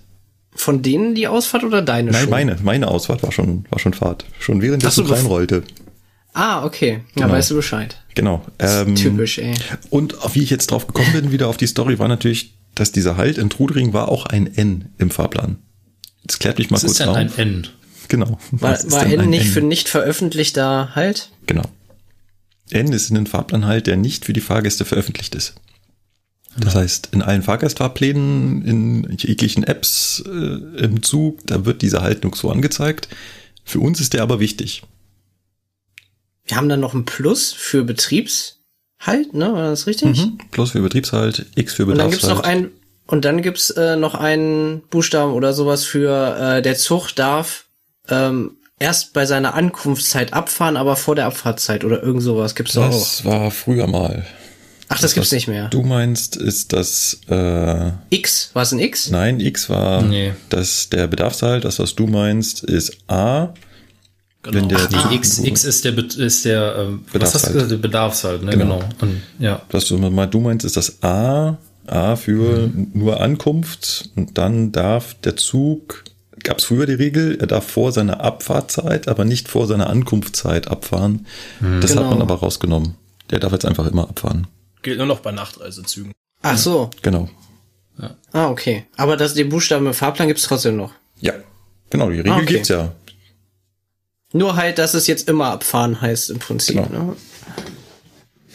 Von 0.53 0.81
denen 0.81 1.15
die 1.15 1.29
Ausfahrt 1.29 1.63
oder 1.63 1.81
deine 1.81 2.11
Nein, 2.11 2.23
schon? 2.23 2.29
meine. 2.29 2.57
Meine 2.63 2.89
Ausfahrt 2.89 3.23
war 3.23 3.31
schon, 3.31 3.63
war 3.69 3.79
schon 3.79 3.93
Fahrt. 3.93 4.25
Schon 4.39 4.61
während 4.61 4.83
der 4.83 4.89
Zug 4.91 5.09
reinrollte. 5.09 5.63
Ah, 6.33 6.65
okay. 6.65 6.99
Ja, 7.15 7.23
genau. 7.23 7.33
weißt 7.33 7.51
du 7.51 7.55
Bescheid. 7.55 7.95
Genau. 8.13 8.45
Ähm, 8.59 8.95
typisch, 8.95 9.37
ey. 9.37 9.53
Und 9.89 10.13
wie 10.33 10.43
ich 10.43 10.49
jetzt 10.49 10.69
drauf 10.69 10.87
gekommen 10.87 11.13
bin, 11.13 11.31
wieder 11.31 11.47
auf 11.47 11.55
die 11.55 11.67
Story, 11.67 11.97
war 11.97 12.09
natürlich, 12.09 12.55
dass 12.75 12.91
dieser 12.91 13.17
Halt 13.17 13.37
in 13.37 13.49
Trudering 13.49 13.93
war 13.93 14.09
auch 14.09 14.25
ein 14.25 14.47
N 14.55 14.89
im 14.97 15.09
Fahrplan. 15.09 15.57
Jetzt 16.21 16.39
klärt 16.39 16.59
mich 16.59 16.69
mal 16.69 16.75
Was 16.77 16.83
kurz 16.83 16.99
ist 16.99 17.05
denn 17.05 17.15
ein 17.15 17.33
N? 17.37 17.67
Genau. 18.07 18.39
War, 18.51 18.91
war 18.91 19.05
N 19.05 19.29
nicht 19.29 19.45
N? 19.45 19.51
für 19.51 19.61
nicht 19.61 19.89
veröffentlichter 19.89 20.95
Halt? 20.95 21.31
Genau. 21.47 21.63
N 22.69 22.91
ist 22.93 23.09
ein 23.09 23.27
Fahrplan 23.27 23.65
halt, 23.65 23.87
der 23.87 23.97
nicht 23.97 24.25
für 24.25 24.33
die 24.33 24.41
Fahrgäste 24.41 24.85
veröffentlicht 24.85 25.35
ist. 25.35 25.55
Das 26.57 26.75
heißt, 26.75 27.09
in 27.13 27.21
allen 27.21 27.43
Fahrgastfahrplänen, 27.43 28.65
in 28.65 29.15
jeglichen 29.17 29.63
Apps 29.63 30.21
äh, 30.25 30.83
im 30.83 31.01
Zug, 31.01 31.39
da 31.45 31.65
wird 31.65 31.81
dieser 31.81 32.01
Halt 32.01 32.25
so 32.35 32.51
angezeigt. 32.51 33.07
Für 33.63 33.79
uns 33.79 34.01
ist 34.01 34.13
der 34.13 34.21
aber 34.21 34.39
wichtig. 34.39 34.83
Wir 36.45 36.57
haben 36.57 36.67
dann 36.67 36.81
noch 36.81 36.93
ein 36.93 37.05
Plus 37.05 37.53
für 37.53 37.85
Betriebshalt, 39.01 39.33
ne? 39.33 39.53
War 39.53 39.69
das 39.69 39.87
richtig? 39.87 40.17
Mhm. 40.19 40.37
Plus 40.51 40.71
für 40.71 40.81
Betriebshalt, 40.81 41.45
X 41.55 41.73
für 41.73 41.85
Betriebshalt. 41.85 41.87
Und 41.87 41.99
dann 41.99 42.11
gibt's 42.11 42.27
noch 42.27 42.43
ein 42.43 42.71
und 43.07 43.25
dann 43.25 43.41
gibt's 43.41 43.69
äh, 43.71 43.95
noch 43.95 44.15
einen 44.15 44.81
Buchstaben 44.89 45.33
oder 45.33 45.53
sowas 45.53 45.83
für 45.83 46.37
äh, 46.37 46.61
der 46.61 46.75
Zug 46.75 47.11
darf 47.11 47.65
ähm, 48.07 48.51
erst 48.79 49.13
bei 49.13 49.25
seiner 49.25 49.53
Ankunftszeit 49.53 50.33
abfahren, 50.33 50.77
aber 50.77 50.95
vor 50.95 51.15
der 51.15 51.25
Abfahrtszeit 51.25 51.83
oder 51.83 52.01
irgend 52.01 52.23
sowas 52.23 52.55
gibt's 52.55 52.73
das 52.73 52.83
auch. 52.83 52.91
Das 52.91 53.25
war 53.25 53.51
früher 53.51 53.87
mal. 53.87 54.25
Ach, 54.87 54.95
das, 54.95 55.01
das 55.01 55.13
gibt's 55.13 55.31
nicht 55.31 55.47
mehr. 55.47 55.67
Du 55.69 55.83
meinst, 55.83 56.35
ist 56.35 56.73
das 56.73 57.19
äh, 57.29 57.91
X? 58.09 58.51
War 58.53 58.63
es 58.63 58.71
ein 58.71 58.79
X? 58.79 59.09
Nein, 59.09 59.39
X 59.39 59.69
war 59.69 60.01
nee. 60.01 60.33
das 60.49 60.89
der 60.89 61.07
Bedarfshalt. 61.07 61.63
Das, 61.63 61.79
was 61.79 61.95
du 61.95 62.07
meinst, 62.07 62.63
ist 62.63 62.97
A. 63.07 63.53
Genau. 64.43 64.55
Wenn 64.55 64.69
der 64.69 64.79
Ach, 64.91 65.09
die 65.09 65.15
X, 65.15 65.39
X 65.39 65.63
ist 65.63 65.85
der 65.85 65.97
ist 65.97 66.45
der 66.45 66.75
ähm, 66.77 67.05
was 67.13 67.35
hast 67.35 67.49
du 67.49 67.53
gesagt? 67.53 67.71
Der 67.71 67.77
Bedarfshalt, 67.77 68.43
ne? 68.43 68.51
Genau. 68.51 68.79
genau. 68.79 68.89
Und, 69.01 69.21
ja. 69.39 69.61
Was 69.69 69.85
du, 69.85 69.97
du 69.97 70.39
meinst, 70.39 70.65
ist 70.65 70.77
das 70.77 71.03
A. 71.03 71.57
A 71.87 72.15
für 72.15 72.67
mhm. 72.67 72.91
nur 72.93 73.21
Ankunft 73.21 74.11
und 74.15 74.37
dann 74.37 74.71
darf 74.71 75.15
der 75.15 75.35
Zug 75.35 76.03
gab 76.43 76.59
es 76.59 76.65
früher 76.65 76.85
die 76.85 76.93
Regel, 76.93 77.37
er 77.39 77.47
darf 77.47 77.67
vor 77.67 77.91
seiner 77.91 78.21
Abfahrtzeit, 78.21 79.07
aber 79.07 79.25
nicht 79.25 79.47
vor 79.47 79.67
seiner 79.67 79.89
Ankunftszeit 79.89 80.67
abfahren. 80.67 81.27
Mhm. 81.59 81.81
Das 81.81 81.91
genau. 81.91 82.03
hat 82.03 82.11
man 82.11 82.21
aber 82.21 82.35
rausgenommen. 82.35 82.95
Der 83.29 83.39
darf 83.39 83.51
jetzt 83.51 83.65
einfach 83.65 83.87
immer 83.87 84.09
abfahren. 84.09 84.47
Gilt 84.81 84.97
nur 84.97 85.07
noch 85.07 85.19
bei 85.19 85.31
Nachtreisezügen. 85.31 86.11
Ach 86.41 86.57
so. 86.57 86.89
Genau. 87.01 87.29
Ja. 87.99 88.15
Ah, 88.31 88.49
okay. 88.49 88.85
Aber 88.97 89.17
das, 89.17 89.33
den 89.35 89.49
Buchstaben 89.49 89.85
im 89.85 89.93
Fahrplan 89.93 90.27
gibt's 90.27 90.43
trotzdem 90.43 90.75
noch. 90.77 90.91
Ja, 91.19 91.33
genau, 91.89 92.09
die 92.09 92.17
Regel 92.17 92.31
ah, 92.31 92.37
okay. 92.37 92.45
gibt's 92.45 92.69
ja. 92.69 92.93
Nur 94.33 94.55
halt, 94.55 94.77
dass 94.77 94.93
es 94.93 95.07
jetzt 95.07 95.27
immer 95.27 95.47
abfahren 95.47 96.01
heißt 96.01 96.29
im 96.29 96.39
Prinzip. 96.39 96.75
Genau. 96.75 96.89
Ne? 96.89 97.15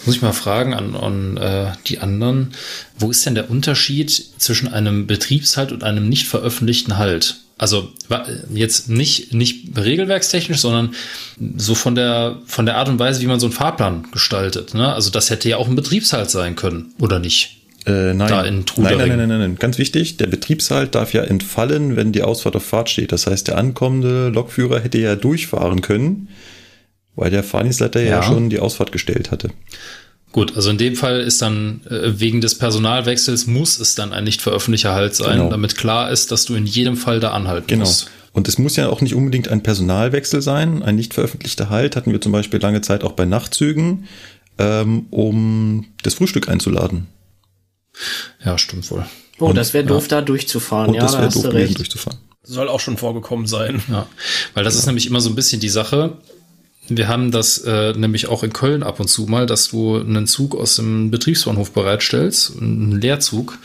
Muss 0.05 0.17
ich 0.17 0.23
mal 0.23 0.33
fragen 0.33 0.73
an, 0.73 0.95
an 0.95 1.37
äh, 1.37 1.73
die 1.87 1.99
anderen, 1.99 2.55
wo 2.99 3.11
ist 3.11 3.27
denn 3.27 3.35
der 3.35 3.51
Unterschied 3.51 4.11
zwischen 4.39 4.69
einem 4.69 5.07
Betriebshalt 5.07 5.73
und 5.73 5.83
einem 5.83 6.09
nicht 6.09 6.29
veröffentlichten 6.29 6.97
Halt? 6.97 7.37
Also 7.59 7.91
jetzt 8.53 8.91
nicht, 8.91 9.33
nicht 9.33 9.77
regelwerkstechnisch, 9.77 10.61
sondern 10.61 10.95
so 11.57 11.75
von 11.75 11.95
der, 11.95 12.39
von 12.47 12.67
der 12.67 12.77
Art 12.77 12.89
und 12.89 12.99
Weise, 12.99 13.23
wie 13.23 13.27
man 13.27 13.41
so 13.41 13.47
einen 13.47 13.55
Fahrplan 13.55 14.09
gestaltet. 14.13 14.75
Ne? 14.75 14.93
Also 14.93 15.11
das 15.11 15.31
hätte 15.31 15.49
ja 15.49 15.57
auch 15.57 15.67
ein 15.67 15.75
Betriebshalt 15.75 16.31
sein 16.31 16.55
können, 16.55 16.95
oder 17.01 17.19
nicht? 17.19 17.63
Äh, 17.87 18.15
nein. 18.15 18.29
Da 18.29 18.43
in 18.43 18.65
nein, 18.79 18.99
nein, 18.99 19.09
nein, 19.09 19.29
nein, 19.29 19.39
nein. 19.39 19.57
Ganz 19.59 19.79
wichtig, 19.79 20.17
der 20.17 20.27
Betriebshalt 20.27 20.95
darf 20.95 21.13
ja 21.13 21.23
entfallen, 21.23 21.95
wenn 21.95 22.13
die 22.13 22.23
Ausfahrt 22.23 22.57
auf 22.57 22.65
Fahrt 22.65 22.91
steht. 22.91 23.13
Das 23.13 23.27
heißt, 23.27 23.47
der 23.47 23.59
ankommende 23.59 24.29
Lokführer 24.29 24.81
hätte 24.81 24.99
ja 24.99 25.15
durchfahren 25.15 25.83
können, 25.83 26.29
weil 27.15 27.31
der 27.31 27.45
Fahrdienstleiter 27.45 28.03
ja, 28.03 28.09
ja 28.09 28.23
schon 28.25 28.51
die 28.51 28.59
Ausfahrt 28.59 28.91
gestellt 28.91 29.31
hatte. 29.31 29.51
Gut, 30.33 30.57
also 30.57 30.69
in 30.69 30.79
dem 30.79 30.97
Fall 30.97 31.21
ist 31.21 31.41
dann 31.41 31.81
äh, 31.89 32.21
wegen 32.21 32.41
des 32.41 32.59
Personalwechsels 32.59 33.47
muss 33.47 33.79
es 33.79 33.95
dann 33.95 34.13
ein 34.13 34.25
nicht 34.25 34.43
veröffentlichter 34.43 34.93
Halt 34.93 35.15
sein, 35.15 35.39
genau. 35.39 35.51
damit 35.51 35.77
klar 35.77 36.11
ist, 36.11 36.33
dass 36.33 36.45
du 36.45 36.55
in 36.55 36.67
jedem 36.67 36.97
Fall 36.97 37.21
da 37.21 37.31
anhalten 37.31 37.69
genau. 37.69 37.85
musst. 37.85 38.11
Und 38.33 38.49
es 38.49 38.59
muss 38.59 38.77
ja 38.77 38.89
auch 38.89 39.01
nicht 39.01 39.15
unbedingt 39.15 39.49
ein 39.49 39.63
Personalwechsel 39.63 40.43
sein. 40.43 40.83
Ein 40.83 40.97
nicht 40.97 41.15
veröffentlichter 41.15 41.71
Halt 41.71 41.97
hatten 41.97 42.13
wir 42.13 42.21
zum 42.21 42.33
Beispiel 42.33 42.61
lange 42.61 42.83
Zeit 42.83 43.03
auch 43.03 43.13
bei 43.13 43.25
Nachtzügen, 43.25 44.09
ähm, 44.59 45.07
um 45.11 45.87
das 46.03 46.15
Frühstück 46.15 46.51
einzuladen. 46.51 47.07
Ja, 48.45 48.59
stimmt 48.59 48.91
wohl. 48.91 49.07
Oh, 49.39 49.47
und, 49.47 49.55
das 49.57 49.75
wäre 49.75 49.85
doof, 49.85 50.05
ja. 50.05 50.09
da 50.09 50.23
durchzufahren. 50.23 50.89
Und 50.89 50.95
ja, 50.95 51.03
das 51.03 51.13
wäre 51.15 51.29
doof 51.29 51.43
gewesen, 51.43 51.75
durchzufahren. 51.75 52.19
Soll 52.43 52.69
auch 52.69 52.81
schon 52.81 52.97
vorgekommen 52.97 53.47
sein. 53.47 53.83
Ja, 53.91 54.07
weil 54.55 54.65
das 54.65 54.75
ja. 54.75 54.81
ist 54.81 54.87
nämlich 54.87 55.07
immer 55.07 55.21
so 55.21 55.31
ein 55.31 55.35
bisschen 55.35 55.61
die 55.61 55.69
Sache. 55.69 56.19
Wir 56.89 57.09
haben 57.09 57.33
das 57.33 57.59
äh, 57.59 57.93
nämlich 57.95 58.29
auch 58.29 58.45
in 58.45 58.53
Köln 58.53 58.83
ab 58.85 59.01
und 59.01 59.09
zu 59.09 59.27
mal, 59.27 59.47
dass 59.47 59.71
du 59.71 59.99
einen 59.99 60.27
Zug 60.27 60.55
aus 60.55 60.77
dem 60.77 61.11
Betriebsbahnhof 61.11 61.73
bereitstellst, 61.73 62.57
einen 62.61 63.01
Leerzug, 63.01 63.59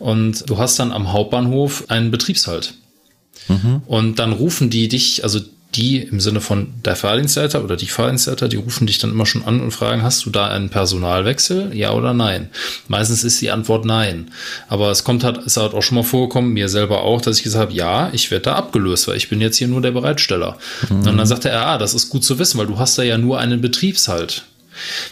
und 0.00 0.48
du 0.48 0.58
hast 0.58 0.78
dann 0.78 0.92
am 0.92 1.12
Hauptbahnhof 1.12 1.84
einen 1.88 2.10
Betriebshalt. 2.10 2.74
Mhm. 3.48 3.82
Und 3.86 4.18
dann 4.18 4.32
rufen 4.32 4.70
die 4.70 4.88
dich, 4.88 5.22
also 5.22 5.40
die 5.74 5.98
im 5.98 6.20
Sinne 6.20 6.40
von 6.40 6.74
der 6.84 6.96
Fahrdienstleiter 6.96 7.62
oder 7.62 7.76
die 7.76 7.86
Fahrdienstleiter, 7.86 8.48
die 8.48 8.56
rufen 8.56 8.86
dich 8.86 8.98
dann 8.98 9.10
immer 9.10 9.26
schon 9.26 9.44
an 9.44 9.60
und 9.60 9.70
fragen, 9.70 10.02
hast 10.02 10.26
du 10.26 10.30
da 10.30 10.48
einen 10.48 10.68
Personalwechsel? 10.68 11.74
Ja 11.76 11.92
oder 11.92 12.12
nein? 12.12 12.50
Meistens 12.88 13.22
ist 13.22 13.40
die 13.40 13.50
Antwort 13.50 13.84
nein. 13.84 14.32
Aber 14.68 14.90
es 14.90 15.04
kommt 15.04 15.22
halt, 15.22 15.38
ist 15.38 15.56
halt 15.56 15.74
auch 15.74 15.82
schon 15.82 15.96
mal 15.96 16.02
vorgekommen, 16.02 16.52
mir 16.52 16.68
selber 16.68 17.02
auch, 17.02 17.20
dass 17.20 17.38
ich 17.38 17.44
gesagt 17.44 17.68
habe, 17.68 17.72
ja, 17.72 18.10
ich 18.12 18.30
werde 18.30 18.44
da 18.44 18.54
abgelöst, 18.56 19.06
weil 19.06 19.16
ich 19.16 19.28
bin 19.28 19.40
jetzt 19.40 19.56
hier 19.56 19.68
nur 19.68 19.80
der 19.80 19.92
Bereitsteller. 19.92 20.58
Mhm. 20.88 21.06
Und 21.06 21.16
dann 21.16 21.26
sagte 21.26 21.48
er, 21.48 21.66
ah, 21.66 21.78
das 21.78 21.94
ist 21.94 22.10
gut 22.10 22.24
zu 22.24 22.38
wissen, 22.38 22.58
weil 22.58 22.66
du 22.66 22.78
hast 22.78 22.98
da 22.98 23.02
ja 23.02 23.16
nur 23.16 23.38
einen 23.38 23.60
Betriebshalt. 23.60 24.44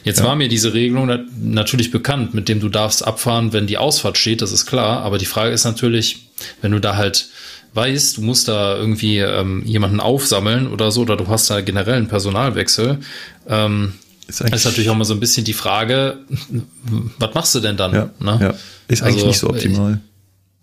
Jetzt 0.05 0.21
ja. 0.21 0.27
war 0.27 0.37
mir 0.37 0.49
diese 0.49 0.75
Regelung 0.75 1.27
natürlich 1.41 1.91
bekannt, 1.91 2.35
mit 2.35 2.49
dem 2.49 2.61
du 2.61 2.69
darfst 2.69 3.07
abfahren, 3.07 3.53
wenn 3.53 3.67
die 3.67 3.79
Ausfahrt 3.79 4.19
steht, 4.19 4.43
das 4.43 4.53
ist 4.53 4.67
klar. 4.67 5.03
Aber 5.03 5.19
die 5.19 5.27
Frage 5.27 5.53
ist 5.53 5.65
natürlich, 5.65 6.27
wenn 6.63 6.73
du 6.73 6.81
da 6.81 6.97
halt 6.97 7.29
weißt, 7.75 8.17
du 8.17 8.23
musst 8.23 8.49
da 8.49 8.77
irgendwie 8.77 9.19
ähm, 9.19 9.63
jemanden 9.65 10.01
aufsammeln 10.01 10.69
oder 10.69 10.91
so, 10.91 11.03
oder 11.03 11.17
du 11.17 11.29
hast 11.29 11.51
da 11.51 11.61
generell 11.61 11.95
einen 11.95 12.09
Personalwechsel, 12.09 12.99
ähm, 13.49 13.95
ist, 14.27 14.41
ist, 14.43 14.65
natürlich 14.65 14.91
auch 14.91 14.97
mal 14.97 15.05
so 15.05 15.15
ein 15.15 15.21
bisschen 15.21 15.45
die 15.45 15.55
Frage, 15.55 16.19
was 17.19 17.35
machst 17.35 17.55
du 17.55 17.61
denn 17.61 17.77
dann? 17.77 17.95
Ja, 17.95 18.11
ne? 18.21 18.39
ja. 18.41 18.55
Ist 18.89 19.03
eigentlich 19.03 19.17
also, 19.17 19.27
nicht 19.27 19.39
so 19.39 19.49
optimal. 19.49 20.01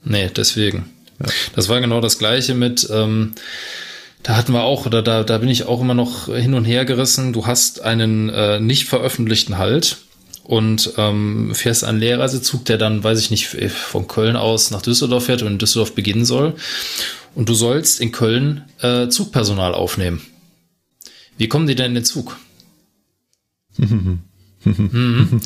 Nee, 0.03 0.29
deswegen. 0.35 0.85
Ja. 1.19 1.31
Das 1.55 1.69
war 1.69 1.81
genau 1.81 1.99
das 1.99 2.19
gleiche 2.19 2.53
mit, 2.53 2.87
ähm, 2.91 3.31
da 4.21 4.35
hatten 4.35 4.53
wir 4.53 4.63
auch, 4.63 4.85
oder 4.85 5.01
da, 5.01 5.23
da 5.23 5.39
bin 5.39 5.49
ich 5.49 5.65
auch 5.65 5.81
immer 5.81 5.93
noch 5.93 6.27
hin 6.27 6.53
und 6.53 6.65
her 6.65 6.85
gerissen. 6.85 7.33
Du 7.33 7.47
hast 7.47 7.81
einen 7.81 8.29
äh, 8.29 8.59
nicht 8.59 8.85
veröffentlichten 8.85 9.57
Halt 9.57 9.97
und 10.45 10.93
ähm, 10.97 11.53
fährst 11.53 11.83
einen 11.83 11.99
Lehrreisezug, 11.99 12.65
der 12.65 12.77
dann, 12.77 13.03
weiß 13.03 13.19
ich 13.19 13.31
nicht, 13.31 13.47
von 13.47 14.07
Köln 14.07 14.35
aus 14.35 14.71
nach 14.71 14.81
Düsseldorf 14.81 15.25
fährt 15.25 15.41
und 15.41 15.53
in 15.53 15.57
Düsseldorf 15.57 15.93
beginnen 15.95 16.25
soll. 16.25 16.55
Und 17.33 17.49
du 17.49 17.53
sollst 17.53 17.99
in 17.99 18.11
Köln 18.11 18.63
äh, 18.81 19.09
Zugpersonal 19.09 19.73
aufnehmen. 19.73 20.21
Wie 21.37 21.49
kommen 21.49 21.67
die 21.67 21.75
denn 21.75 21.87
in 21.87 21.95
den 21.95 22.05
Zug? 22.05 22.37
mhm. 23.77 25.41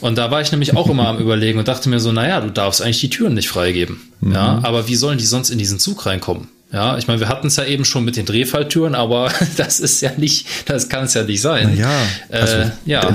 Und 0.00 0.18
da 0.18 0.30
war 0.30 0.40
ich 0.40 0.50
nämlich 0.50 0.76
auch 0.76 0.88
immer 0.88 1.08
am 1.08 1.18
Überlegen 1.18 1.58
und 1.58 1.68
dachte 1.68 1.88
mir 1.88 2.00
so, 2.00 2.10
naja, 2.10 2.40
du 2.40 2.50
darfst 2.50 2.82
eigentlich 2.82 3.00
die 3.00 3.10
Türen 3.10 3.34
nicht 3.34 3.48
freigeben. 3.48 4.00
Mhm. 4.20 4.32
Ja, 4.32 4.60
aber 4.62 4.88
wie 4.88 4.96
sollen 4.96 5.18
die 5.18 5.26
sonst 5.26 5.50
in 5.50 5.58
diesen 5.58 5.78
Zug 5.78 6.06
reinkommen? 6.06 6.48
Ja, 6.70 6.98
ich 6.98 7.06
meine, 7.08 7.20
wir 7.20 7.28
hatten 7.28 7.46
es 7.46 7.56
ja 7.56 7.64
eben 7.64 7.86
schon 7.86 8.04
mit 8.04 8.16
den 8.16 8.26
Drehfalltüren, 8.26 8.94
aber 8.94 9.32
das 9.56 9.80
ist 9.80 10.02
ja 10.02 10.12
nicht, 10.16 10.46
das 10.66 10.88
kann 10.88 11.04
es 11.04 11.14
ja 11.14 11.24
nicht 11.24 11.40
sein. 11.40 11.76
Ja, 11.76 12.02
also, 12.28 12.56
äh, 12.56 12.70
ja. 12.84 13.14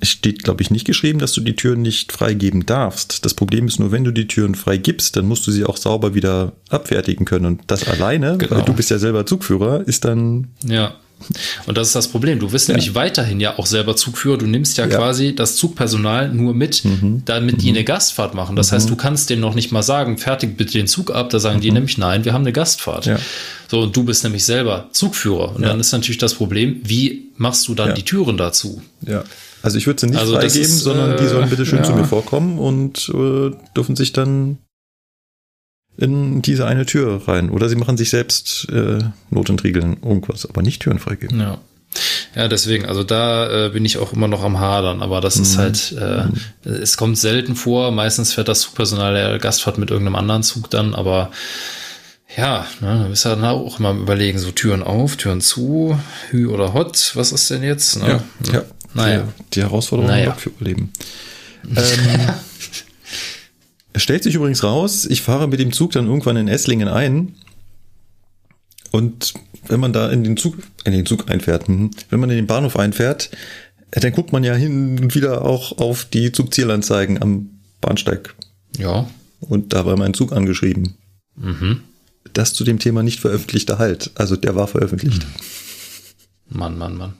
Es 0.00 0.08
steht, 0.08 0.44
glaube 0.44 0.62
ich, 0.62 0.70
nicht 0.70 0.86
geschrieben, 0.86 1.18
dass 1.18 1.32
du 1.32 1.42
die 1.42 1.56
Türen 1.56 1.82
nicht 1.82 2.12
freigeben 2.12 2.64
darfst. 2.64 3.24
Das 3.24 3.34
Problem 3.34 3.66
ist 3.66 3.78
nur, 3.78 3.92
wenn 3.92 4.04
du 4.04 4.12
die 4.12 4.26
Türen 4.26 4.54
freigibst, 4.54 5.16
dann 5.16 5.26
musst 5.26 5.46
du 5.46 5.50
sie 5.50 5.64
auch 5.64 5.76
sauber 5.76 6.14
wieder 6.14 6.52
abfertigen 6.70 7.26
können. 7.26 7.46
Und 7.46 7.62
das 7.66 7.86
alleine, 7.86 8.38
genau. 8.38 8.56
weil 8.56 8.62
du 8.62 8.72
bist 8.72 8.90
ja 8.90 8.98
selber 8.98 9.26
Zugführer, 9.26 9.86
ist 9.86 10.04
dann 10.06 10.48
ja. 10.64 10.94
Und 11.66 11.78
das 11.78 11.88
ist 11.88 11.96
das 11.96 12.08
Problem. 12.08 12.38
Du 12.38 12.50
bist 12.50 12.68
ja. 12.68 12.74
nämlich 12.74 12.94
weiterhin 12.94 13.40
ja 13.40 13.58
auch 13.58 13.66
selber 13.66 13.96
Zugführer. 13.96 14.38
Du 14.38 14.46
nimmst 14.46 14.78
ja, 14.78 14.86
ja. 14.86 14.96
quasi 14.96 15.34
das 15.34 15.56
Zugpersonal 15.56 16.28
nur 16.28 16.54
mit, 16.54 16.84
mhm. 16.84 17.22
damit 17.24 17.62
die 17.62 17.70
mhm. 17.70 17.76
eine 17.76 17.84
Gastfahrt 17.84 18.34
machen. 18.34 18.56
Das 18.56 18.70
mhm. 18.70 18.76
heißt, 18.76 18.90
du 18.90 18.96
kannst 18.96 19.30
denen 19.30 19.40
noch 19.40 19.54
nicht 19.54 19.72
mal 19.72 19.82
sagen, 19.82 20.18
fertig 20.18 20.56
bitte 20.56 20.72
den 20.72 20.86
Zug 20.86 21.10
ab. 21.10 21.30
Da 21.30 21.38
sagen 21.38 21.60
die 21.60 21.70
mhm. 21.70 21.74
nämlich, 21.74 21.98
nein, 21.98 22.24
wir 22.24 22.32
haben 22.32 22.42
eine 22.42 22.52
Gastfahrt. 22.52 23.06
Ja. 23.06 23.18
So, 23.68 23.80
und 23.80 23.96
du 23.96 24.04
bist 24.04 24.24
nämlich 24.24 24.44
selber 24.44 24.88
Zugführer. 24.92 25.56
Und 25.56 25.62
dann 25.62 25.80
ist 25.80 25.92
natürlich 25.92 26.18
das 26.18 26.34
Problem, 26.34 26.80
wie 26.84 27.30
machst 27.36 27.66
du 27.68 27.74
dann 27.74 27.94
die 27.94 28.04
Türen 28.04 28.36
dazu? 28.36 28.82
Ja. 29.06 29.24
Also 29.62 29.78
ich 29.78 29.86
würde 29.86 30.00
sie 30.00 30.06
nicht 30.06 30.18
also 30.18 30.34
freigeben, 30.34 30.62
ist, 30.62 30.80
sondern 30.80 31.16
die 31.16 31.26
sollen 31.26 31.50
bitte 31.50 31.66
schön 31.66 31.82
zu 31.82 31.92
mir 31.92 32.04
vorkommen 32.04 32.58
und 32.58 33.10
äh, 33.12 33.50
dürfen 33.74 33.96
sich 33.96 34.12
dann 34.12 34.58
in 35.96 36.42
diese 36.42 36.66
eine 36.66 36.86
Tür 36.86 37.22
rein. 37.26 37.50
Oder 37.50 37.68
sie 37.68 37.76
machen 37.76 37.96
sich 37.96 38.10
selbst 38.10 38.68
äh, 38.70 38.98
Notentriegeln, 39.30 39.96
irgendwas, 40.02 40.46
aber 40.46 40.62
nicht 40.62 40.82
Türen 40.82 40.98
freigeben. 40.98 41.40
Ja. 41.40 41.58
Ja, 42.34 42.48
deswegen, 42.48 42.84
also 42.84 43.02
da 43.04 43.66
äh, 43.66 43.70
bin 43.70 43.84
ich 43.86 43.96
auch 43.96 44.12
immer 44.12 44.28
noch 44.28 44.44
am 44.44 44.60
Hadern, 44.60 45.00
aber 45.00 45.22
das 45.22 45.36
mhm. 45.36 45.42
ist 45.42 45.56
halt, 45.58 45.96
äh, 45.98 46.24
mhm. 46.24 46.74
es 46.82 46.98
kommt 46.98 47.16
selten 47.16 47.56
vor. 47.56 47.90
Meistens 47.90 48.34
fährt 48.34 48.48
das 48.48 48.60
Zugpersonal 48.60 49.14
der 49.14 49.38
Gastfahrt 49.38 49.78
mit 49.78 49.90
irgendeinem 49.90 50.16
anderen 50.16 50.42
Zug 50.42 50.68
dann, 50.68 50.94
aber 50.94 51.30
ja, 52.36 52.66
ne, 52.80 53.00
da 53.02 53.08
bist 53.08 53.24
du 53.24 53.30
dann 53.30 53.44
auch 53.44 53.78
immer 53.78 53.90
am 53.90 54.00
überlegen, 54.02 54.38
so 54.38 54.50
Türen 54.50 54.82
auf, 54.82 55.16
Türen 55.16 55.40
zu, 55.40 55.98
Hü 56.30 56.48
oder 56.48 56.74
Hot, 56.74 57.12
was 57.14 57.32
ist 57.32 57.50
denn 57.50 57.62
jetzt? 57.62 57.96
Ne? 58.02 58.20
Ja, 58.46 58.52
ja. 58.52 58.62
Naja. 58.92 59.22
Die, 59.38 59.50
die 59.54 59.62
Herausforderung 59.62 60.10
naja. 60.10 60.32
für 60.32 60.50
Überleben. 60.50 60.92
Ähm, 61.64 61.74
stellt 64.00 64.22
sich 64.22 64.34
übrigens 64.34 64.62
raus, 64.62 65.06
ich 65.06 65.22
fahre 65.22 65.48
mit 65.48 65.60
dem 65.60 65.72
Zug 65.72 65.92
dann 65.92 66.06
irgendwann 66.06 66.36
in 66.36 66.48
Esslingen 66.48 66.88
ein. 66.88 67.34
Und 68.90 69.34
wenn 69.68 69.80
man 69.80 69.92
da 69.92 70.10
in 70.10 70.24
den 70.24 70.36
Zug, 70.36 70.56
in 70.84 70.92
den 70.92 71.06
Zug 71.06 71.30
einfährt, 71.30 71.68
hm, 71.68 71.90
wenn 72.10 72.20
man 72.20 72.30
in 72.30 72.36
den 72.36 72.46
Bahnhof 72.46 72.78
einfährt, 72.78 73.30
äh, 73.90 74.00
dann 74.00 74.12
guckt 74.12 74.32
man 74.32 74.44
ja 74.44 74.54
hin 74.54 74.98
und 74.98 75.14
wieder 75.14 75.42
auch 75.42 75.78
auf 75.78 76.04
die 76.04 76.32
Zugzielanzeigen 76.32 77.20
am 77.20 77.50
Bahnsteig. 77.80 78.34
Ja. 78.76 79.08
Und 79.40 79.72
da 79.72 79.86
war 79.86 79.96
mein 79.96 80.14
Zug 80.14 80.32
angeschrieben. 80.32 80.94
Mhm. 81.36 81.80
Das 82.32 82.52
zu 82.52 82.64
dem 82.64 82.78
Thema 82.78 83.02
nicht 83.02 83.20
veröffentlichte 83.20 83.78
Halt. 83.78 84.10
Also 84.14 84.36
der 84.36 84.54
war 84.54 84.66
veröffentlicht. 84.66 85.22
Hm. 85.22 86.58
Mann, 86.58 86.78
Mann, 86.78 86.96
Mann. 86.96 87.14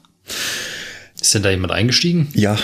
Ist 1.20 1.34
denn 1.34 1.42
da 1.42 1.50
jemand 1.50 1.72
eingestiegen? 1.72 2.28
Ja, 2.34 2.58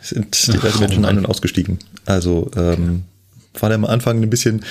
sind 0.00 0.46
diverse 0.52 0.78
Menschen 0.78 1.04
ein- 1.04 1.18
und 1.18 1.26
ausgestiegen. 1.26 1.78
Also 2.06 2.50
ähm, 2.56 3.04
war 3.54 3.68
da 3.68 3.74
am 3.74 3.84
Anfang 3.84 4.22
ein 4.22 4.30
bisschen, 4.30 4.64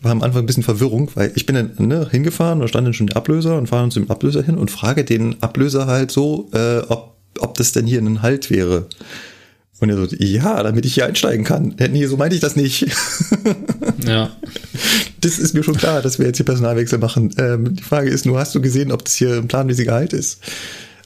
war 0.00 0.12
am 0.12 0.22
Anfang 0.22 0.42
ein 0.42 0.46
bisschen 0.46 0.62
Verwirrung, 0.62 1.10
weil 1.14 1.32
ich 1.34 1.46
bin 1.46 1.56
dann 1.56 1.72
ne, 1.78 2.08
hingefahren 2.10 2.60
und 2.60 2.68
stand 2.68 2.86
dann 2.86 2.94
schon 2.94 3.08
der 3.08 3.16
Ablöser 3.16 3.56
und 3.56 3.68
fahre 3.68 3.82
dann 3.82 3.90
zu 3.90 4.00
dem 4.00 4.10
Ablöser 4.10 4.42
hin 4.42 4.56
und 4.56 4.70
frage 4.70 5.04
den 5.04 5.42
Ablöser 5.42 5.86
halt 5.86 6.10
so, 6.10 6.48
äh, 6.52 6.78
ob, 6.88 7.16
ob 7.38 7.54
das 7.56 7.72
denn 7.72 7.86
hier 7.86 8.00
ein 8.00 8.22
Halt 8.22 8.50
wäre. 8.50 8.86
Und 9.80 9.90
er 9.90 9.96
so, 9.96 10.16
ja, 10.16 10.62
damit 10.62 10.86
ich 10.86 10.94
hier 10.94 11.04
einsteigen 11.04 11.44
kann. 11.44 11.74
Nee, 11.78 12.06
so 12.06 12.16
meinte 12.16 12.36
ich 12.36 12.40
das 12.40 12.56
nicht. 12.56 12.86
Ja. 14.06 14.30
Das 15.20 15.38
ist 15.38 15.54
mir 15.54 15.62
schon 15.62 15.76
klar, 15.76 16.02
dass 16.02 16.18
wir 16.18 16.26
jetzt 16.26 16.36
hier 16.36 16.44
Personalwechsel 16.44 16.98
machen. 16.98 17.34
Ähm, 17.38 17.74
die 17.74 17.82
Frage 17.82 18.10
ist 18.10 18.26
nur, 18.26 18.38
hast 18.38 18.54
du 18.54 18.60
gesehen, 18.60 18.92
ob 18.92 19.04
das 19.04 19.14
hier 19.14 19.36
ein 19.36 19.48
planmäßiger 19.48 19.92
Halt 19.92 20.12
ist? 20.12 20.40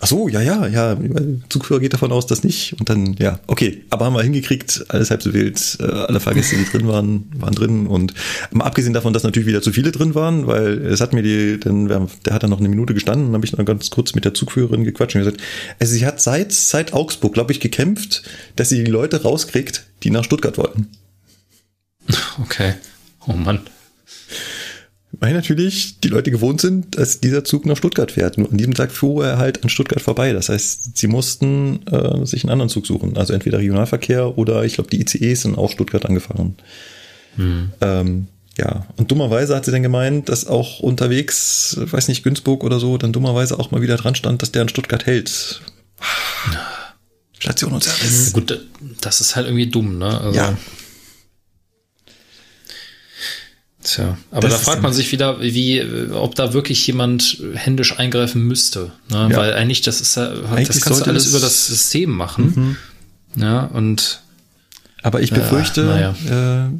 Ach 0.01 0.07
so, 0.07 0.29
ja, 0.29 0.41
ja, 0.41 0.67
ja. 0.67 0.97
Zugführer 1.49 1.81
geht 1.81 1.93
davon 1.93 2.13
aus, 2.13 2.27
dass 2.27 2.45
nicht. 2.45 2.77
Und 2.79 2.89
dann, 2.89 3.15
ja, 3.19 3.41
okay. 3.49 3.83
Aber 3.91 4.05
haben 4.05 4.15
wir 4.15 4.23
hingekriegt, 4.23 4.85
alles 4.89 5.11
halb 5.11 5.23
so 5.23 5.35
wild. 5.35 5.77
Äh, 5.81 5.85
alle 5.85 6.21
Fahrgäste, 6.21 6.57
die 6.57 6.65
drin 6.65 6.87
waren, 6.87 7.25
waren 7.37 7.55
drin. 7.55 7.87
Und 7.89 8.15
mal 8.53 8.65
abgesehen 8.65 8.93
davon, 8.93 9.13
dass 9.13 9.25
natürlich 9.25 9.49
wieder 9.49 9.61
zu 9.61 9.73
viele 9.73 9.91
drin 9.91 10.15
waren, 10.15 10.47
weil 10.47 10.87
es 10.87 11.01
hat 11.01 11.13
mir 11.13 11.23
die, 11.23 11.59
dann, 11.59 11.89
der 11.89 12.35
hat 12.35 12.45
dann 12.45 12.51
noch 12.51 12.61
eine 12.61 12.69
Minute 12.69 12.95
gestanden, 12.95 13.27
dann 13.27 13.35
habe 13.35 13.45
ich 13.45 13.57
noch 13.57 13.65
ganz 13.65 13.91
kurz 13.91 14.15
mit 14.15 14.25
der 14.25 14.35
Zugführerin 14.35 14.85
gequatscht 14.85 15.17
und 15.17 15.23
gesagt, 15.23 15.41
also 15.81 15.93
sie 15.93 16.07
hat 16.07 16.21
seit, 16.21 16.53
seit 16.53 16.93
Augsburg, 16.93 17.35
glaube 17.35 17.51
ich, 17.51 17.59
gekämpft, 17.59 18.23
dass 18.55 18.69
sie 18.69 18.85
die 18.85 18.91
Leute 18.91 19.23
rauskriegt, 19.23 19.85
die 20.05 20.11
nach 20.11 20.23
Stuttgart 20.23 20.59
wollten. 20.59 20.89
Okay. 22.41 22.75
Oh 23.27 23.33
Mann. 23.33 23.61
Weil 25.13 25.33
natürlich 25.33 26.01
die 26.01 26.09
Leute 26.09 26.31
gewohnt 26.31 26.61
sind, 26.61 26.99
dass 26.99 27.21
dieser 27.21 27.43
Zug 27.43 27.65
nach 27.65 27.77
Stuttgart 27.77 28.13
fährt. 28.13 28.37
Nur 28.37 28.51
an 28.51 28.59
diesem 28.59 28.75
Tag 28.75 28.93
fuhr 28.93 29.27
er 29.27 29.39
halt 29.39 29.63
an 29.63 29.71
Stuttgart 29.71 30.03
vorbei. 30.03 30.33
Das 30.33 30.51
heißt, 30.51 30.99
sie 30.99 31.07
mussten 31.07 31.81
äh, 31.87 32.27
sich 32.27 32.45
einen 32.45 32.51
anderen 32.51 32.69
Zug 32.69 32.87
suchen. 32.87 33.17
Also 33.17 33.33
entweder 33.33 33.59
Regionalverkehr 33.59 34.37
oder 34.37 34.65
ich 34.65 34.75
glaube, 34.75 34.91
die 34.91 35.01
ICEs 35.01 35.43
sind 35.43 35.57
auch 35.57 35.71
Stuttgart 35.71 36.05
angefahren. 36.05 36.57
Hm. 37.37 37.71
Ähm, 37.81 38.27
ja, 38.59 38.87
und 38.97 39.11
dummerweise 39.11 39.55
hat 39.57 39.65
sie 39.65 39.71
dann 39.71 39.83
gemeint, 39.83 40.29
dass 40.29 40.47
auch 40.47 40.81
unterwegs, 40.81 41.77
weiß 41.79 42.09
nicht, 42.09 42.25
Günzburg 42.25 42.65
oder 42.65 42.81
so, 42.81 42.99
dann 42.99 43.13
dummerweise 43.13 43.59
auch 43.59 43.71
mal 43.71 43.81
wieder 43.81 43.97
dran 43.97 44.17
stand, 44.17 44.43
dass 44.43 44.53
der 44.53 44.63
in 44.63 44.69
Stuttgart 44.69 45.07
hält. 45.07 45.63
Station 47.39 47.73
und 47.73 47.85
Service. 47.85 48.33
Gut, 48.33 48.67
das 49.01 49.21
ist 49.21 49.37
halt 49.37 49.47
irgendwie 49.47 49.69
dumm, 49.69 49.99
ne? 49.99 50.21
Also, 50.21 50.37
ja. 50.37 50.59
Tja, 53.83 54.19
aber 54.33 54.49
das 54.49 54.59
da 54.59 54.65
fragt 54.65 54.83
man 54.83 54.93
sich 54.93 55.13
wieder, 55.13 55.41
wie, 55.41 55.83
ob 56.13 56.35
da 56.35 56.53
wirklich 56.53 56.85
jemand 56.87 57.39
händisch 57.55 57.99
eingreifen 57.99 58.43
müsste. 58.43 58.91
Ne? 59.09 59.29
Ja. 59.31 59.37
Weil 59.37 59.55
eigentlich, 59.55 59.83
das 59.83 60.01
ist 60.01 60.17
ja, 60.17 60.31
das 60.31 60.81
kannst 60.81 61.07
du 61.07 61.11
alles 61.11 61.29
über 61.29 61.39
das 61.39 61.67
System 61.67 62.11
machen. 62.11 62.77
Mhm. 63.35 63.43
Ja, 63.43 63.65
und. 63.65 64.21
Aber 65.03 65.23
ich 65.23 65.31
befürchte, 65.31 65.83
ja, 65.83 66.15
ja. 66.29 66.67
Äh, 66.67 66.71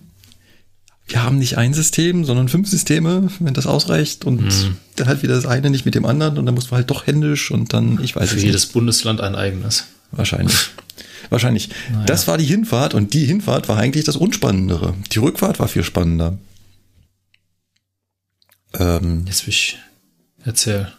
wir 1.07 1.23
haben 1.23 1.39
nicht 1.39 1.57
ein 1.57 1.73
System, 1.73 2.25
sondern 2.25 2.49
fünf 2.49 2.69
Systeme, 2.69 3.29
wenn 3.39 3.55
das 3.55 3.67
ausreicht 3.67 4.25
und 4.25 4.43
mhm. 4.43 4.77
dann 4.97 5.07
halt 5.07 5.23
wieder 5.23 5.35
das 5.35 5.47
eine 5.47 5.71
nicht 5.71 5.87
mit 5.87 5.95
dem 5.95 6.05
anderen 6.05 6.37
und 6.37 6.47
dann 6.47 6.55
muss 6.55 6.71
man 6.71 6.79
halt 6.79 6.91
doch 6.91 7.07
händisch 7.07 7.51
und 7.51 7.73
dann, 7.73 7.99
ich 8.03 8.15
weiß 8.15 8.31
Für 8.31 8.37
es 8.37 8.43
jedes 8.43 8.63
nicht. 8.65 8.73
Bundesland 8.75 9.21
ein 9.21 9.35
eigenes. 9.35 9.85
Wahrscheinlich. 10.11 10.55
Wahrscheinlich. 11.31 11.71
Naja. 11.93 12.05
Das 12.07 12.27
war 12.27 12.39
die 12.39 12.45
Hinfahrt 12.45 12.95
und 12.95 13.15
die 13.15 13.25
Hinfahrt 13.25 13.69
war 13.69 13.79
eigentlich 13.79 14.05
das 14.05 14.17
Unspannendere. 14.17 14.95
Die 15.13 15.19
Rückfahrt 15.19 15.59
war 15.59 15.69
viel 15.69 15.85
spannender. 15.85 16.39
Ähm, 18.75 19.25
Jetzt 19.27 19.47
will 19.47 19.55
ich 19.55 19.79
erzähl. 20.45 20.93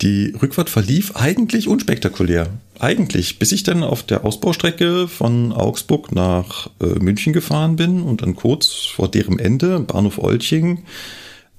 Die 0.00 0.34
Rückfahrt 0.40 0.68
verlief 0.68 1.14
eigentlich 1.14 1.68
unspektakulär. 1.68 2.48
Eigentlich, 2.80 3.38
bis 3.38 3.52
ich 3.52 3.62
dann 3.62 3.84
auf 3.84 4.02
der 4.02 4.24
Ausbaustrecke 4.24 5.06
von 5.06 5.52
Augsburg 5.52 6.10
nach 6.10 6.68
äh, 6.80 6.98
München 6.98 7.32
gefahren 7.32 7.76
bin 7.76 8.02
und 8.02 8.22
dann 8.22 8.34
kurz 8.34 8.72
vor 8.72 9.08
deren 9.08 9.38
Ende, 9.38 9.78
Bahnhof 9.78 10.18
Olching, 10.18 10.82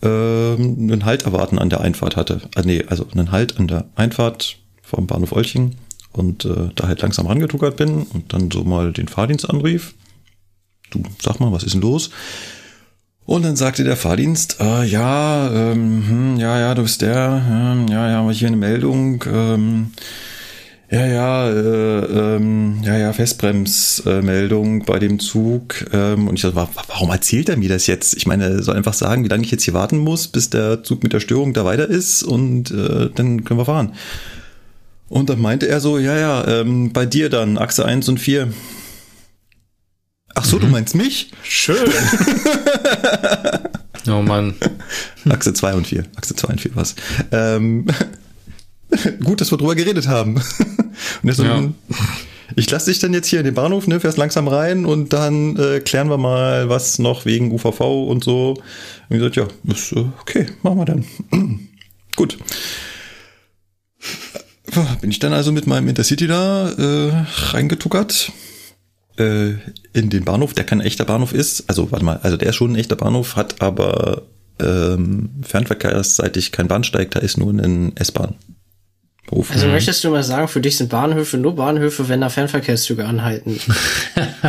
äh, 0.02 0.08
einen 0.08 1.06
Halt 1.06 1.24
erwarten 1.24 1.58
an 1.58 1.70
der 1.70 1.80
Einfahrt 1.80 2.18
hatte. 2.18 2.42
Ah, 2.56 2.64
nee, 2.66 2.84
also 2.86 3.08
einen 3.14 3.32
Halt 3.32 3.58
an 3.58 3.70
der 3.70 3.86
Einfahrt 3.96 4.58
vom 4.82 5.08
Bahnhof 5.08 5.32
Olching 5.32 5.76
und 6.12 6.44
äh, 6.44 6.70
da 6.76 6.88
halt 6.88 7.02
langsam 7.02 7.28
rangetuckert 7.28 7.78
bin 7.78 8.04
und 8.04 8.34
dann 8.34 8.52
so 8.52 8.66
mal 8.66 8.92
den 8.92 9.08
Fahrdienst 9.08 9.50
anrief. 9.50 9.96
Du, 10.92 11.02
sag 11.22 11.40
mal, 11.40 11.54
was 11.54 11.64
ist 11.64 11.74
denn 11.74 11.82
los? 11.82 12.12
Und 13.26 13.46
dann 13.46 13.56
sagte 13.56 13.84
der 13.84 13.96
Fahrdienst, 13.96 14.58
äh, 14.60 14.84
ja, 14.84 15.50
ähm, 15.50 16.04
hm, 16.08 16.38
ja, 16.38 16.60
ja, 16.60 16.76
du 16.76 16.84
bist 16.84 17.02
der, 17.02 17.42
ähm, 17.50 17.88
ja, 17.88 18.10
ja, 18.10 18.20
aber 18.20 18.34
hier 18.34 18.50
eine 18.50 18.58
Meldung, 18.58 19.24
ähm, 19.32 19.92
ja, 20.92 21.06
ja, 21.08 21.50
äh, 21.50 22.36
ähm, 22.36 22.82
ja, 22.84 22.98
ja, 22.98 23.14
Festbremsmeldung 23.14 24.82
äh, 24.82 24.84
bei 24.84 25.00
dem 25.00 25.20
Zug. 25.20 25.86
Ähm, 25.94 26.28
und 26.28 26.36
ich 26.36 26.42
dachte, 26.42 26.56
warum 26.56 27.10
erzählt 27.10 27.50
er 27.50 27.58
mir 27.58 27.70
das 27.70 27.88
jetzt? 27.88 28.16
Ich 28.16 28.28
meine, 28.28 28.44
er 28.44 28.62
soll 28.62 28.76
einfach 28.76 28.94
sagen, 28.94 29.24
wie 29.24 29.30
lange 29.30 29.44
ich 29.44 29.52
jetzt 29.52 29.64
hier 29.64 29.74
warten 29.74 29.98
muss, 29.98 30.28
bis 30.28 30.50
der 30.50 30.84
Zug 30.84 31.02
mit 31.02 31.14
der 31.14 31.22
Störung 31.22 31.54
da 31.54 31.66
weiter 31.66 31.88
ist 31.88 32.22
und 32.24 32.72
äh, 32.72 33.10
dann 33.16 33.44
können 33.44 33.60
wir 33.60 33.66
fahren. 33.66 33.94
Und 35.08 35.30
dann 35.30 35.42
meinte 35.42 35.68
er 35.68 35.80
so, 35.80 35.98
ja, 35.98 36.18
ja, 36.18 36.48
ähm, 36.48 36.92
bei 36.92 37.06
dir 37.06 37.30
dann, 37.30 37.58
Achse 37.58 37.86
1 37.86 38.10
und 38.10 38.20
4. 38.20 38.52
Ach 40.36 40.46
so, 40.46 40.58
mhm. 40.58 40.62
du 40.62 40.68
meinst 40.68 40.96
mich? 40.96 41.32
Schön. 41.44 41.78
oh 44.08 44.22
Mann. 44.22 44.56
Achse 45.30 45.54
2 45.54 45.74
und 45.74 45.88
4. 45.88 46.06
Achse 46.16 46.36
2 46.36 46.48
und 46.48 46.62
4 46.62 46.72
was. 46.76 46.96
Ähm, 47.32 47.86
gut, 49.24 49.42
dass 49.42 49.52
wir 49.52 49.58
drüber 49.58 49.76
geredet 49.76 50.08
haben. 50.08 50.42
und 51.24 51.36
so, 51.36 51.44
ja. 51.44 51.64
Ich 52.56 52.70
lasse 52.70 52.92
dich 52.92 53.00
dann 53.00 53.14
jetzt 53.14 53.28
hier 53.28 53.40
in 53.40 53.46
den 53.46 53.56
Bahnhof, 53.56 53.88
ne, 53.88 54.00
fährst 54.00 54.18
langsam 54.18 54.48
rein 54.48 54.86
und 54.86 55.14
dann 55.14 55.56
äh, 55.58 55.80
klären 55.80 56.10
wir 56.10 56.18
mal, 56.18 56.70
was 56.70 57.00
noch 57.00 57.26
wegen 57.26 57.52
UVV 57.52 57.80
und 58.08 58.24
so. 58.24 58.52
Und 58.52 58.62
ich 59.10 59.18
gesagt, 59.18 59.36
ja, 59.36 59.48
ist, 59.74 59.92
äh, 59.94 60.06
okay, 60.22 60.48
machen 60.62 60.78
wir 60.78 60.86
dann. 60.86 61.06
gut. 62.16 62.38
Bin 65.02 65.12
ich 65.12 65.20
dann 65.20 65.34
also 65.34 65.52
mit 65.52 65.68
meinem 65.68 65.88
Intercity 65.88 66.28
da 66.28 66.70
äh, 66.72 67.26
reingetuckert 67.52 68.32
äh, 69.18 69.52
in 69.94 70.10
den 70.10 70.26
Bahnhof, 70.26 70.54
der 70.54 70.66
kein 70.66 70.82
echter 70.82 71.06
Bahnhof 71.06 71.34
ist. 71.34 71.66
Also 71.68 71.92
warte 71.92 72.06
mal, 72.06 72.20
also 72.24 72.38
der 72.38 72.50
ist 72.50 72.56
schon 72.56 72.74
ein 72.74 72.76
echter 72.76 72.96
Bahnhof, 72.96 73.36
hat 73.36 73.62
aber 73.62 74.24
ähm, 74.60 75.30
fernverkehrsseitig 75.44 76.52
kein 76.52 76.68
Bahnsteig, 76.68 77.12
da 77.12 77.20
ist 77.20 77.38
nur 77.38 77.52
ein 77.52 77.96
S-Bahn. 77.98 78.36
Also 79.52 79.68
möchtest 79.68 80.04
du 80.04 80.10
mal 80.10 80.22
sagen, 80.22 80.48
für 80.48 80.60
dich 80.60 80.78
sind 80.78 80.90
Bahnhöfe 80.90 81.38
nur 81.38 81.56
Bahnhöfe, 81.56 82.08
wenn 82.10 82.22
da 82.22 82.30
Fernverkehrszüge 82.30 83.06
anhalten? 83.06 83.60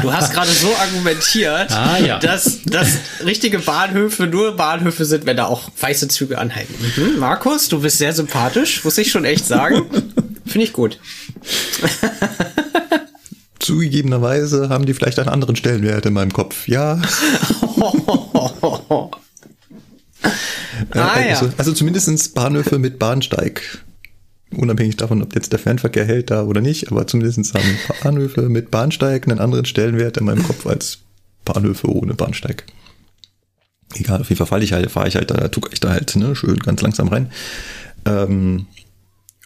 Du 0.02 0.12
hast 0.12 0.32
gerade 0.32 0.50
so 0.50 0.68
argumentiert, 0.74 1.70
ah, 1.70 1.96
ja. 1.98 2.18
dass, 2.18 2.62
dass 2.64 2.98
richtige 3.24 3.60
Bahnhöfe 3.60 4.26
nur 4.26 4.56
Bahnhöfe 4.56 5.04
sind, 5.04 5.24
wenn 5.24 5.36
da 5.36 5.46
auch 5.46 5.70
weiße 5.80 6.08
Züge 6.08 6.36
anhalten. 6.38 6.74
Mhm. 6.96 7.20
Markus, 7.20 7.68
du 7.68 7.80
bist 7.80 7.98
sehr 7.98 8.12
sympathisch, 8.12 8.82
muss 8.84 8.98
ich 8.98 9.10
schon 9.12 9.24
echt 9.24 9.46
sagen. 9.46 9.86
Finde 10.46 10.66
ich 10.66 10.72
gut. 10.72 10.98
Zugegebenerweise 13.64 14.68
haben 14.68 14.84
die 14.84 14.92
vielleicht 14.92 15.18
einen 15.18 15.30
anderen 15.30 15.56
Stellenwert 15.56 16.04
in 16.04 16.12
meinem 16.12 16.34
Kopf. 16.34 16.68
Ja. 16.68 17.00
ah, 20.90 21.12
also, 21.14 21.48
also 21.56 21.72
zumindest 21.72 22.34
Bahnhöfe 22.34 22.78
mit 22.78 22.98
Bahnsteig. 22.98 23.82
Unabhängig 24.54 24.98
davon, 24.98 25.22
ob 25.22 25.34
jetzt 25.34 25.50
der 25.52 25.58
Fernverkehr 25.58 26.04
hält 26.04 26.30
da 26.30 26.42
oder 26.42 26.60
nicht, 26.60 26.92
aber 26.92 27.06
zumindest 27.06 27.54
haben 27.54 27.78
Bahnhöfe 28.02 28.50
mit 28.50 28.70
Bahnsteig 28.70 29.26
einen 29.26 29.38
anderen 29.38 29.64
Stellenwert 29.64 30.18
in 30.18 30.26
meinem 30.26 30.42
Kopf 30.42 30.66
als 30.66 30.98
Bahnhöfe 31.46 31.88
ohne 31.88 32.12
Bahnsteig. 32.12 32.64
Egal, 33.94 34.20
auf 34.20 34.28
jeden 34.28 34.36
Fall 34.36 34.46
fahre 34.46 34.62
ich 34.62 34.74
halt, 34.74 34.90
fahre 34.90 35.08
ich 35.08 35.16
halt 35.16 35.30
da, 35.30 35.48
tuck 35.48 35.70
ich 35.72 35.80
da 35.80 35.88
halt, 35.88 36.14
ne, 36.16 36.36
schön 36.36 36.58
ganz 36.58 36.82
langsam 36.82 37.08
rein. 37.08 37.32
Ähm, 38.04 38.66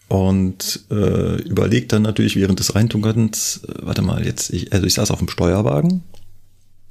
und 0.08 0.86
äh, 0.90 1.42
überlegt 1.42 1.92
dann 1.92 2.02
natürlich 2.02 2.36
während 2.36 2.58
des 2.58 2.74
Reintunkerns, 2.74 3.62
äh, 3.68 3.74
warte 3.82 4.02
mal, 4.02 4.24
jetzt, 4.24 4.50
ich, 4.50 4.72
also 4.72 4.86
ich 4.86 4.94
saß 4.94 5.10
auf 5.10 5.18
dem 5.18 5.28
Steuerwagen 5.28 6.02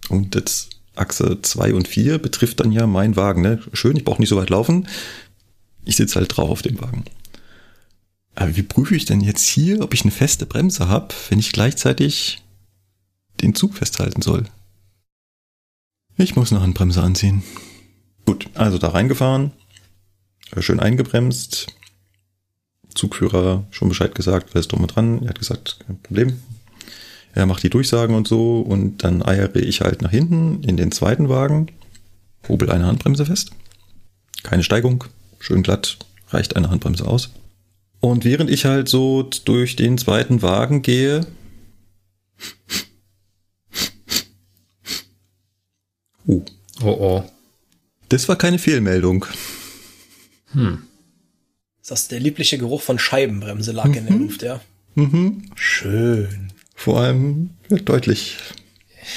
und 0.09 0.35
jetzt 0.35 0.69
Achse 0.95 1.39
2 1.41 1.73
und 1.73 1.87
4 1.87 2.19
betrifft 2.19 2.59
dann 2.59 2.71
ja 2.71 2.87
mein 2.87 3.15
Wagen. 3.15 3.41
Ne? 3.41 3.59
Schön, 3.73 3.97
ich 3.97 4.05
brauche 4.05 4.21
nicht 4.21 4.29
so 4.29 4.37
weit 4.37 4.49
laufen. 4.49 4.87
Ich 5.83 5.95
sitze 5.95 6.19
halt 6.19 6.35
drauf 6.35 6.49
auf 6.49 6.61
dem 6.61 6.79
Wagen. 6.79 7.05
Aber 8.35 8.55
wie 8.55 8.63
prüfe 8.63 8.95
ich 8.95 9.05
denn 9.05 9.21
jetzt 9.21 9.47
hier, 9.47 9.81
ob 9.81 9.93
ich 9.95 10.03
eine 10.03 10.11
feste 10.11 10.45
Bremse 10.45 10.87
habe, 10.87 11.13
wenn 11.29 11.39
ich 11.39 11.51
gleichzeitig 11.51 12.43
den 13.41 13.55
Zug 13.55 13.73
festhalten 13.73 14.21
soll? 14.21 14.43
Ich 16.17 16.35
muss 16.35 16.51
eine 16.51 16.61
Handbremse 16.61 17.01
anziehen. 17.01 17.43
Gut, 18.25 18.47
also 18.53 18.77
da 18.77 18.89
reingefahren, 18.89 19.51
schön 20.59 20.79
eingebremst, 20.79 21.67
Zugführer 22.97 23.65
schon 23.71 23.89
Bescheid 23.89 24.13
gesagt, 24.15 24.53
alles 24.53 24.67
drum 24.67 24.81
und 24.81 24.95
dran. 24.95 25.21
Er 25.23 25.29
hat 25.29 25.39
gesagt, 25.39 25.79
kein 25.85 25.99
Problem. 26.01 26.39
Er 27.33 27.45
macht 27.45 27.63
die 27.63 27.69
Durchsagen 27.69 28.15
und 28.15 28.27
so 28.27 28.61
und 28.61 29.03
dann 29.03 29.23
eiere 29.23 29.59
ich 29.59 29.81
halt 29.81 30.01
nach 30.01 30.11
hinten 30.11 30.63
in 30.63 30.75
den 30.75 30.91
zweiten 30.91 31.29
Wagen, 31.29 31.67
hobel 32.47 32.71
eine 32.71 32.87
Handbremse 32.87 33.25
fest. 33.25 33.51
Keine 34.43 34.63
Steigung, 34.63 35.03
schön 35.39 35.61
glatt, 35.61 35.97
reicht 36.29 36.55
eine 36.55 36.69
Handbremse 36.69 37.07
aus. 37.07 37.29
Und 37.99 38.25
während 38.25 38.49
ich 38.49 38.65
halt 38.65 38.89
so 38.89 39.23
durch 39.23 39.75
den 39.75 39.97
zweiten 39.97 40.41
Wagen 40.41 40.81
gehe, 40.81 41.27
uh. 46.25 46.43
Oh 46.81 46.97
oh. 46.99 47.23
Das 48.09 48.27
war 48.29 48.35
keine 48.35 48.59
Fehlmeldung. 48.59 49.25
Hm. 50.53 50.86
Das 51.87 52.09
der 52.09 52.19
liebliche 52.19 52.57
Geruch 52.57 52.81
von 52.81 52.99
Scheibenbremse 52.99 53.71
lag 53.71 53.85
mhm. 53.85 53.93
in 53.93 54.05
der 54.05 54.15
mhm. 54.15 54.21
Luft, 54.23 54.43
ja. 54.43 54.59
Mhm. 54.95 55.43
Schön. 55.55 56.51
Vor 56.75 56.99
allem 56.99 57.51
ja, 57.69 57.77
deutlich. 57.77 58.35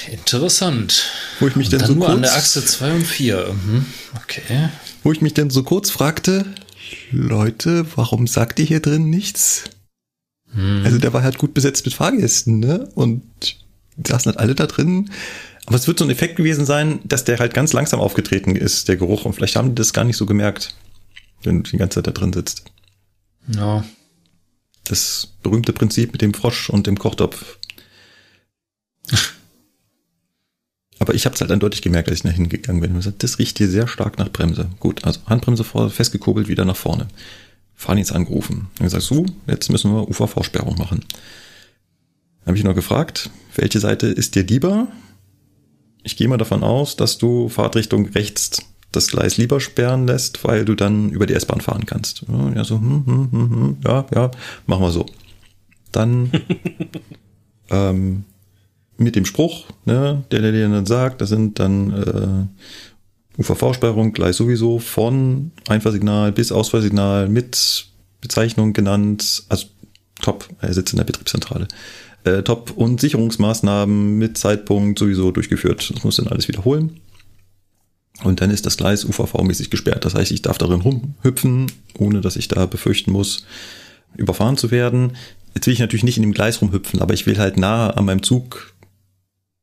Interessant. 0.09 1.11
Wo 1.41 1.47
ich 1.47 1.57
mich 1.57 1.67
denn 1.67 1.81
so 1.81 1.93
nur 1.93 2.05
kurz, 2.05 2.15
an 2.15 2.21
der 2.21 2.33
Achse 2.33 2.63
2 2.63 2.93
und 2.93 3.05
4. 3.05 3.53
Mhm. 3.53 3.85
Okay. 4.23 4.69
Wo 5.03 5.11
ich 5.11 5.19
mich 5.19 5.33
denn 5.33 5.49
so 5.49 5.63
kurz 5.63 5.89
fragte, 5.89 6.45
Leute, 7.11 7.85
warum 7.97 8.25
sagt 8.25 8.57
ihr 8.59 8.65
hier 8.65 8.79
drin 8.79 9.09
nichts? 9.09 9.65
Mhm. 10.53 10.83
Also 10.85 10.97
der 10.97 11.11
war 11.11 11.23
halt 11.23 11.37
gut 11.37 11.53
besetzt 11.53 11.83
mit 11.83 11.93
Fahrgästen, 11.93 12.59
ne? 12.59 12.87
Und 12.95 13.23
die 13.97 14.09
saßen 14.09 14.31
halt 14.31 14.39
alle 14.39 14.55
da 14.55 14.65
drin. 14.65 15.11
Aber 15.65 15.75
es 15.75 15.87
wird 15.87 15.99
so 15.99 16.05
ein 16.05 16.09
Effekt 16.09 16.37
gewesen 16.37 16.65
sein, 16.65 16.99
dass 17.03 17.25
der 17.25 17.37
halt 17.37 17.53
ganz 17.53 17.73
langsam 17.73 17.99
aufgetreten 17.99 18.55
ist, 18.55 18.87
der 18.87 18.95
Geruch. 18.95 19.25
Und 19.25 19.33
vielleicht 19.33 19.57
haben 19.57 19.69
die 19.69 19.75
das 19.75 19.91
gar 19.91 20.05
nicht 20.05 20.17
so 20.17 20.25
gemerkt 20.25 20.73
wenn 21.43 21.63
du 21.63 21.71
die 21.71 21.77
ganze 21.77 21.95
Zeit 21.95 22.07
da 22.07 22.11
drin 22.11 22.33
sitzt. 22.33 22.63
Ja. 23.47 23.83
Das 24.83 25.27
berühmte 25.43 25.73
Prinzip 25.73 26.11
mit 26.11 26.21
dem 26.21 26.33
Frosch 26.33 26.69
und 26.69 26.87
dem 26.87 26.97
Kochtopf. 26.97 27.57
Aber 30.99 31.15
ich 31.15 31.25
habe 31.25 31.33
es 31.33 31.41
halt 31.41 31.51
eindeutig 31.51 31.81
gemerkt, 31.81 32.09
als 32.09 32.19
ich 32.19 32.23
nach 32.23 32.33
hinten 32.33 32.49
gegangen 32.49 32.79
bin. 32.79 32.91
Und 32.91 32.97
gesagt, 32.97 33.23
das 33.23 33.39
riecht 33.39 33.57
hier 33.57 33.67
sehr 33.67 33.87
stark 33.87 34.19
nach 34.19 34.31
Bremse. 34.31 34.69
Gut, 34.79 35.03
also 35.03 35.19
Handbremse 35.25 35.63
vor, 35.63 35.89
festgekurbelt, 35.89 36.47
wieder 36.47 36.63
nach 36.63 36.75
vorne. 36.75 37.07
Fahren 37.73 37.97
jetzt 37.97 38.11
angerufen. 38.11 38.67
Und 38.79 38.83
gesagt, 38.83 39.03
so, 39.03 39.25
jetzt 39.47 39.71
müssen 39.71 39.91
wir 39.91 40.07
UVV-Sperrung 40.07 40.77
machen. 40.77 41.03
Habe 42.45 42.55
ich 42.57 42.63
noch 42.63 42.75
gefragt, 42.75 43.31
welche 43.55 43.79
Seite 43.79 44.07
ist 44.07 44.35
dir 44.35 44.43
lieber? 44.43 44.87
Ich 46.03 46.17
gehe 46.17 46.27
mal 46.27 46.37
davon 46.37 46.63
aus, 46.63 46.95
dass 46.95 47.17
du 47.17 47.49
Fahrtrichtung 47.49 48.09
rechts 48.09 48.70
das 48.91 49.07
Gleis 49.07 49.37
lieber 49.37 49.59
sperren 49.59 50.07
lässt, 50.07 50.43
weil 50.43 50.65
du 50.65 50.75
dann 50.75 51.09
über 51.11 51.25
die 51.25 51.33
S-Bahn 51.33 51.61
fahren 51.61 51.85
kannst. 51.85 52.25
Ja, 52.55 52.63
so, 52.63 52.79
hm, 52.79 53.05
hm, 53.05 53.31
hm, 53.31 53.49
hm, 53.49 53.77
ja, 53.85 54.05
ja, 54.13 54.31
machen 54.65 54.83
wir 54.83 54.91
so. 54.91 55.05
Dann 55.91 56.31
ähm, 57.69 58.25
mit 58.97 59.15
dem 59.15 59.25
Spruch, 59.25 59.65
ne, 59.85 60.23
der, 60.31 60.41
der 60.41 60.51
dir 60.51 60.69
dann 60.69 60.85
sagt, 60.85 61.21
das 61.21 61.29
sind 61.29 61.59
dann 61.59 62.47
äh, 63.37 63.39
UVV-Sperrung 63.41 64.13
gleich 64.13 64.35
sowieso 64.35 64.79
von 64.79 65.51
Einfahrsignal 65.67 66.31
bis 66.31 66.51
Ausfallsignal 66.51 67.29
mit 67.29 67.87
Bezeichnung 68.19 68.73
genannt, 68.73 69.43
also 69.49 69.67
top, 70.21 70.47
er 70.59 70.73
sitzt 70.73 70.93
in 70.93 70.97
der 70.97 71.05
Betriebszentrale. 71.05 71.67
Äh, 72.23 72.43
top 72.43 72.71
und 72.75 73.01
Sicherungsmaßnahmen 73.01 74.17
mit 74.17 74.37
Zeitpunkt 74.37 74.99
sowieso 74.99 75.31
durchgeführt. 75.31 75.91
Das 75.91 76.03
muss 76.03 76.17
dann 76.17 76.27
alles 76.27 76.47
wiederholen. 76.47 76.99
Und 78.23 78.41
dann 78.41 78.51
ist 78.51 78.65
das 78.65 78.77
Gleis 78.77 79.05
UVV-mäßig 79.05 79.69
gesperrt. 79.69 80.05
Das 80.05 80.13
heißt, 80.13 80.31
ich 80.31 80.41
darf 80.41 80.57
darin 80.57 80.81
rumhüpfen, 80.81 81.71
ohne 81.97 82.21
dass 82.21 82.35
ich 82.35 82.47
da 82.47 82.65
befürchten 82.65 83.11
muss, 83.11 83.45
überfahren 84.15 84.57
zu 84.57 84.69
werden. 84.69 85.17
Jetzt 85.55 85.65
will 85.65 85.73
ich 85.73 85.79
natürlich 85.79 86.03
nicht 86.03 86.17
in 86.17 86.23
dem 86.23 86.33
Gleis 86.33 86.61
rumhüpfen, 86.61 87.01
aber 87.01 87.13
ich 87.13 87.25
will 87.25 87.37
halt 87.37 87.57
nah 87.57 87.89
an 87.89 88.05
meinem 88.05 88.23
Zug 88.23 88.73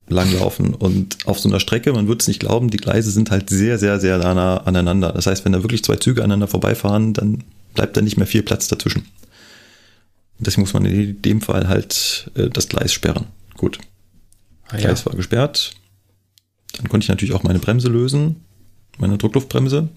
langlaufen. 0.09 0.75
Und 0.75 1.27
auf 1.27 1.39
so 1.39 1.49
einer 1.49 1.61
Strecke, 1.61 1.93
man 1.93 2.09
wird 2.09 2.23
es 2.23 2.29
nicht 2.29 2.41
glauben, 2.41 2.71
die 2.71 2.79
Gleise 2.79 3.11
sind 3.11 3.31
halt 3.31 3.51
sehr, 3.51 3.79
sehr, 3.79 4.01
sehr 4.01 4.19
nah 4.19 4.59
aneinander. 4.59 5.13
Das 5.13 5.27
heißt, 5.27 5.45
wenn 5.45 5.53
da 5.53 5.63
wirklich 5.63 5.85
zwei 5.85 5.97
Züge 5.97 6.23
aneinander 6.23 6.49
vorbeifahren, 6.49 7.13
dann 7.13 7.45
bleibt 7.75 7.97
da 7.97 8.01
nicht 8.01 8.17
mehr 8.17 8.27
viel 8.27 8.43
Platz 8.43 8.69
dazwischen. 8.69 9.03
Und 10.39 10.47
deswegen 10.47 10.63
muss 10.63 10.73
man 10.73 10.85
in 10.85 11.21
dem 11.23 11.41
Fall 11.41 11.69
halt 11.69 12.31
äh, 12.35 12.49
das 12.49 12.69
Gleis 12.69 12.93
sperren. 12.93 13.27
Gut. 13.57 13.79
Ah, 14.69 14.77
ja. 14.77 14.87
Gleis 14.87 15.05
war 15.07 15.15
gesperrt. 15.15 15.75
Dann 16.77 16.89
konnte 16.89 17.05
ich 17.05 17.09
natürlich 17.09 17.35
auch 17.35 17.43
meine 17.43 17.59
Bremse 17.59 17.89
lösen, 17.89 18.37
meine 18.99 19.19
Druckluftbremse, 19.19 19.89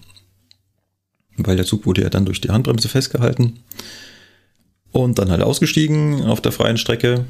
weil 1.36 1.56
der 1.56 1.66
Zug 1.66 1.86
wurde 1.86 2.02
ja 2.02 2.10
dann 2.10 2.24
durch 2.24 2.40
die 2.40 2.50
Handbremse 2.50 2.88
festgehalten. 2.88 3.60
Und 4.90 5.18
dann 5.18 5.30
halt 5.30 5.42
ausgestiegen 5.42 6.24
auf 6.24 6.40
der 6.40 6.52
freien 6.52 6.76
Strecke, 6.76 7.24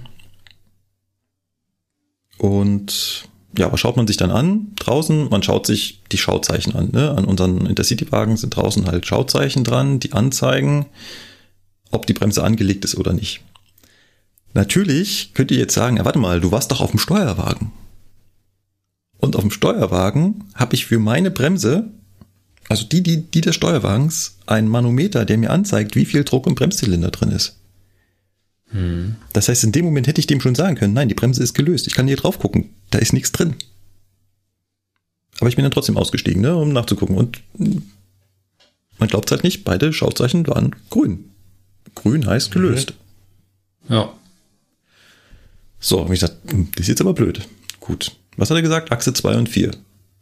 und 2.43 3.28
ja, 3.57 3.70
was 3.72 3.78
schaut 3.78 3.97
man 3.97 4.09
sich 4.09 4.16
dann 4.16 4.32
an? 4.32 4.72
Draußen, 4.80 5.28
man 5.28 5.45
schaut 5.45 5.64
sich 5.64 6.03
die 6.11 6.18
Schauzeichen 6.18 6.74
an. 6.74 6.90
Ne? 6.90 7.12
An 7.12 7.24
unseren 7.24 7.66
Intercity-Wagen 7.66 8.36
sind 8.36 8.57
draußen 8.57 8.86
halt 8.88 9.07
Schauzeichen 9.07 9.62
dran, 9.62 10.01
die 10.01 10.12
anzeigen, 10.12 10.86
ob 11.93 12.05
die 12.05 12.14
Bremse 12.14 12.43
angelegt 12.43 12.84
ist 12.84 12.97
oder 12.97 13.12
nicht. 13.12 13.43
Natürlich 14.55 15.34
könnt 15.34 15.53
ihr 15.53 15.59
jetzt 15.59 15.74
sagen, 15.74 15.99
ja, 15.99 16.05
warte 16.05 16.18
mal, 16.18 16.40
du 16.40 16.51
warst 16.51 16.72
doch 16.72 16.80
auf 16.80 16.90
dem 16.90 16.99
Steuerwagen. 16.99 17.70
Und 19.22 19.36
auf 19.36 19.42
dem 19.42 19.52
Steuerwagen 19.52 20.42
habe 20.56 20.74
ich 20.74 20.84
für 20.86 20.98
meine 20.98 21.30
Bremse, 21.30 21.88
also 22.68 22.84
die, 22.84 23.04
die, 23.04 23.22
die 23.22 23.40
des 23.40 23.54
Steuerwagens, 23.54 24.38
einen 24.46 24.66
Manometer, 24.66 25.24
der 25.24 25.38
mir 25.38 25.50
anzeigt, 25.50 25.94
wie 25.94 26.04
viel 26.04 26.24
Druck 26.24 26.48
im 26.48 26.56
Bremszylinder 26.56 27.12
drin 27.12 27.30
ist. 27.30 27.56
Hm. 28.70 29.14
Das 29.32 29.48
heißt, 29.48 29.62
in 29.62 29.70
dem 29.70 29.84
Moment 29.84 30.08
hätte 30.08 30.18
ich 30.18 30.26
dem 30.26 30.40
schon 30.40 30.56
sagen 30.56 30.74
können, 30.74 30.92
nein, 30.92 31.08
die 31.08 31.14
Bremse 31.14 31.40
ist 31.40 31.54
gelöst. 31.54 31.86
Ich 31.86 31.94
kann 31.94 32.08
hier 32.08 32.16
drauf 32.16 32.40
gucken. 32.40 32.70
Da 32.90 32.98
ist 32.98 33.12
nichts 33.12 33.30
drin. 33.30 33.54
Aber 35.38 35.48
ich 35.48 35.54
bin 35.54 35.62
dann 35.62 35.72
trotzdem 35.72 35.96
ausgestiegen, 35.96 36.42
ne, 36.42 36.56
um 36.56 36.72
nachzugucken. 36.72 37.16
Und 37.16 37.42
man 38.98 39.08
glaubt 39.08 39.30
halt 39.30 39.44
nicht, 39.44 39.62
beide 39.62 39.92
Schauzeichen 39.92 40.44
waren 40.48 40.74
grün. 40.90 41.30
Grün 41.94 42.26
heißt 42.26 42.50
gelöst. 42.50 42.94
Ja. 43.88 44.12
So, 45.78 46.00
habe 46.00 46.12
ich 46.12 46.20
gesagt, 46.20 46.38
hm, 46.50 46.70
das 46.72 46.80
ist 46.80 46.88
jetzt 46.88 47.00
aber 47.00 47.14
blöd. 47.14 47.46
Gut. 47.78 48.16
Was 48.37 48.51
hat 48.51 48.57
er 48.57 48.62
gesagt? 48.62 48.93
Achse 48.93 49.12
2 49.12 49.37
und 49.37 49.49
4. 49.49 49.72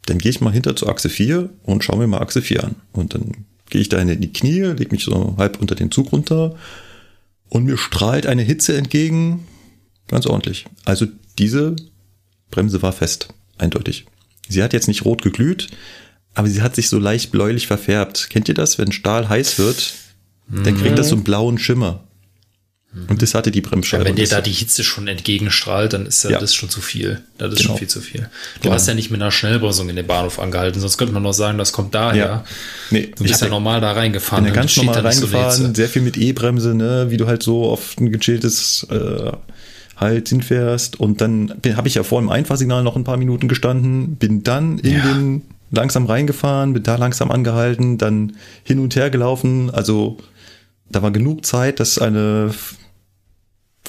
Dann 0.05 0.17
gehe 0.17 0.31
ich 0.31 0.41
mal 0.41 0.51
hinter 0.51 0.75
zur 0.75 0.89
Achse 0.89 1.09
4 1.09 1.49
und 1.63 1.83
schaue 1.83 1.99
mir 1.99 2.07
mal 2.07 2.21
Achse 2.21 2.41
4 2.41 2.63
an. 2.63 2.75
Und 2.91 3.13
dann 3.13 3.45
gehe 3.69 3.81
ich 3.81 3.89
da 3.89 3.99
in 3.99 4.21
die 4.21 4.33
Knie, 4.33 4.61
lege 4.61 4.91
mich 4.91 5.03
so 5.03 5.35
halb 5.37 5.61
unter 5.61 5.75
den 5.75 5.91
Zug 5.91 6.11
runter 6.11 6.55
und 7.49 7.65
mir 7.65 7.77
strahlt 7.77 8.25
eine 8.25 8.41
Hitze 8.41 8.77
entgegen. 8.77 9.45
Ganz 10.07 10.25
ordentlich. 10.25 10.65
Also 10.85 11.07
diese 11.37 11.75
Bremse 12.49 12.81
war 12.81 12.91
fest, 12.91 13.29
eindeutig. 13.57 14.05
Sie 14.49 14.61
hat 14.61 14.73
jetzt 14.73 14.87
nicht 14.87 15.05
rot 15.05 15.21
geglüht, 15.21 15.69
aber 16.33 16.49
sie 16.49 16.61
hat 16.61 16.75
sich 16.75 16.89
so 16.89 16.99
leicht 16.99 17.31
bläulich 17.31 17.67
verfärbt. 17.67 18.29
Kennt 18.29 18.49
ihr 18.49 18.55
das? 18.55 18.77
Wenn 18.77 18.91
Stahl 18.91 19.29
heiß 19.29 19.57
wird, 19.59 19.93
dann 20.47 20.77
kriegt 20.77 20.99
das 20.99 21.09
so 21.09 21.15
einen 21.15 21.23
blauen 21.23 21.57
Schimmer. 21.57 22.03
Und 23.07 23.21
das 23.21 23.33
hatte 23.35 23.51
die 23.51 23.61
Bremsscheibe. 23.61 24.03
Ja, 24.03 24.09
wenn 24.09 24.17
dir 24.17 24.27
da 24.27 24.41
die 24.41 24.51
Hitze 24.51 24.83
schon 24.83 25.07
entgegenstrahlt, 25.07 25.93
dann 25.93 26.05
ist 26.05 26.25
ja, 26.25 26.31
ja. 26.31 26.39
das 26.39 26.53
schon 26.53 26.69
zu 26.69 26.81
viel. 26.81 27.21
Das 27.37 27.53
ist 27.53 27.59
genau. 27.59 27.69
schon 27.69 27.77
viel 27.77 27.87
zu 27.87 28.01
viel. 28.01 28.21
Du 28.21 28.63
genau. 28.63 28.75
hast 28.75 28.85
ja 28.85 28.93
nicht 28.93 29.09
mit 29.11 29.21
einer 29.21 29.31
Schnellbremsung 29.31 29.87
in 29.87 29.95
den 29.95 30.05
Bahnhof 30.05 30.39
angehalten, 30.39 30.81
sonst 30.81 30.97
könnte 30.97 31.13
man 31.13 31.23
noch 31.23 31.31
sagen, 31.31 31.57
das 31.57 31.71
kommt 31.71 31.95
daher. 31.95 32.25
Ja. 32.25 32.43
Nee, 32.89 33.11
du 33.15 33.23
bist 33.23 33.41
ja 33.41 33.47
normal 33.47 33.79
da 33.79 33.93
reingefahren. 33.93 34.43
Bin 34.43 34.53
ja 34.53 34.59
ganz 34.59 34.75
normal 34.75 34.99
reingefahren, 34.99 35.67
so 35.67 35.73
sehr 35.73 35.87
viel 35.87 36.01
mit 36.01 36.17
E-Bremse, 36.17 36.75
ne, 36.75 37.07
wie 37.09 37.17
du 37.17 37.27
halt 37.27 37.43
so 37.43 37.69
auf 37.69 37.95
ein 37.97 38.11
gechilltes 38.11 38.85
äh, 38.89 39.31
halt 39.95 40.27
hinfährst. 40.27 40.99
Und 40.99 41.21
dann 41.21 41.61
habe 41.75 41.87
ich 41.87 41.95
ja 41.95 42.03
vor 42.03 42.19
dem 42.19 42.29
Einfahrsignal 42.29 42.83
noch 42.83 42.97
ein 42.97 43.05
paar 43.05 43.17
Minuten 43.17 43.47
gestanden, 43.47 44.17
bin 44.17 44.43
dann 44.43 44.79
in 44.79 44.97
ja. 44.97 45.13
den 45.13 45.43
langsam 45.71 46.07
reingefahren, 46.07 46.73
bin 46.73 46.83
da 46.83 46.97
langsam 46.97 47.31
angehalten, 47.31 47.97
dann 47.97 48.35
hin 48.65 48.79
und 48.79 48.97
her 48.97 49.09
gelaufen. 49.09 49.69
Also 49.69 50.17
da 50.89 51.01
war 51.01 51.11
genug 51.11 51.45
Zeit, 51.45 51.79
dass 51.79 51.97
eine 51.97 52.53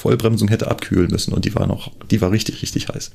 Vollbremsung 0.03 0.49
hätte 0.49 0.69
abkühlen 0.69 1.09
müssen 1.09 1.33
und 1.33 1.45
die 1.45 1.55
war 1.55 1.65
noch, 1.65 1.91
die 2.11 2.19
war 2.19 2.31
richtig, 2.31 2.61
richtig 2.61 2.89
heiß. 2.89 3.11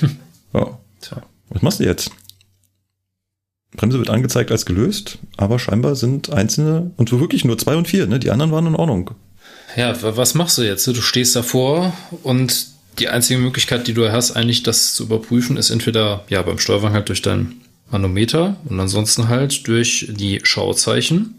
Hm. 0.00 0.16
Ja. 0.54 0.78
Tja. 1.02 1.22
Was 1.50 1.62
machst 1.62 1.80
du 1.80 1.84
jetzt? 1.84 2.10
Bremse 3.76 3.98
wird 3.98 4.08
angezeigt 4.08 4.50
als 4.50 4.64
gelöst, 4.64 5.18
aber 5.36 5.58
scheinbar 5.58 5.94
sind 5.94 6.30
einzelne 6.30 6.92
und 6.96 7.12
wirklich 7.12 7.44
nur 7.44 7.58
zwei 7.58 7.76
und 7.76 7.88
vier, 7.88 8.06
ne? 8.06 8.18
Die 8.18 8.30
anderen 8.30 8.52
waren 8.52 8.66
in 8.66 8.74
Ordnung. 8.74 9.10
Ja, 9.76 9.94
was 10.16 10.34
machst 10.34 10.56
du 10.56 10.62
jetzt? 10.62 10.86
Du 10.86 10.94
stehst 10.94 11.36
davor 11.36 11.92
und 12.22 12.68
die 12.98 13.08
einzige 13.08 13.38
Möglichkeit, 13.38 13.86
die 13.86 13.92
du 13.92 14.10
hast, 14.10 14.32
eigentlich 14.32 14.62
das 14.62 14.94
zu 14.94 15.02
überprüfen, 15.02 15.58
ist 15.58 15.68
entweder 15.68 16.24
ja 16.30 16.40
beim 16.40 16.58
Steuerwagen 16.58 16.94
halt 16.94 17.10
durch 17.10 17.20
dein 17.20 17.52
Manometer 17.90 18.56
und 18.64 18.80
ansonsten 18.80 19.28
halt 19.28 19.68
durch 19.68 20.10
die 20.10 20.40
Schauzeichen. 20.42 21.34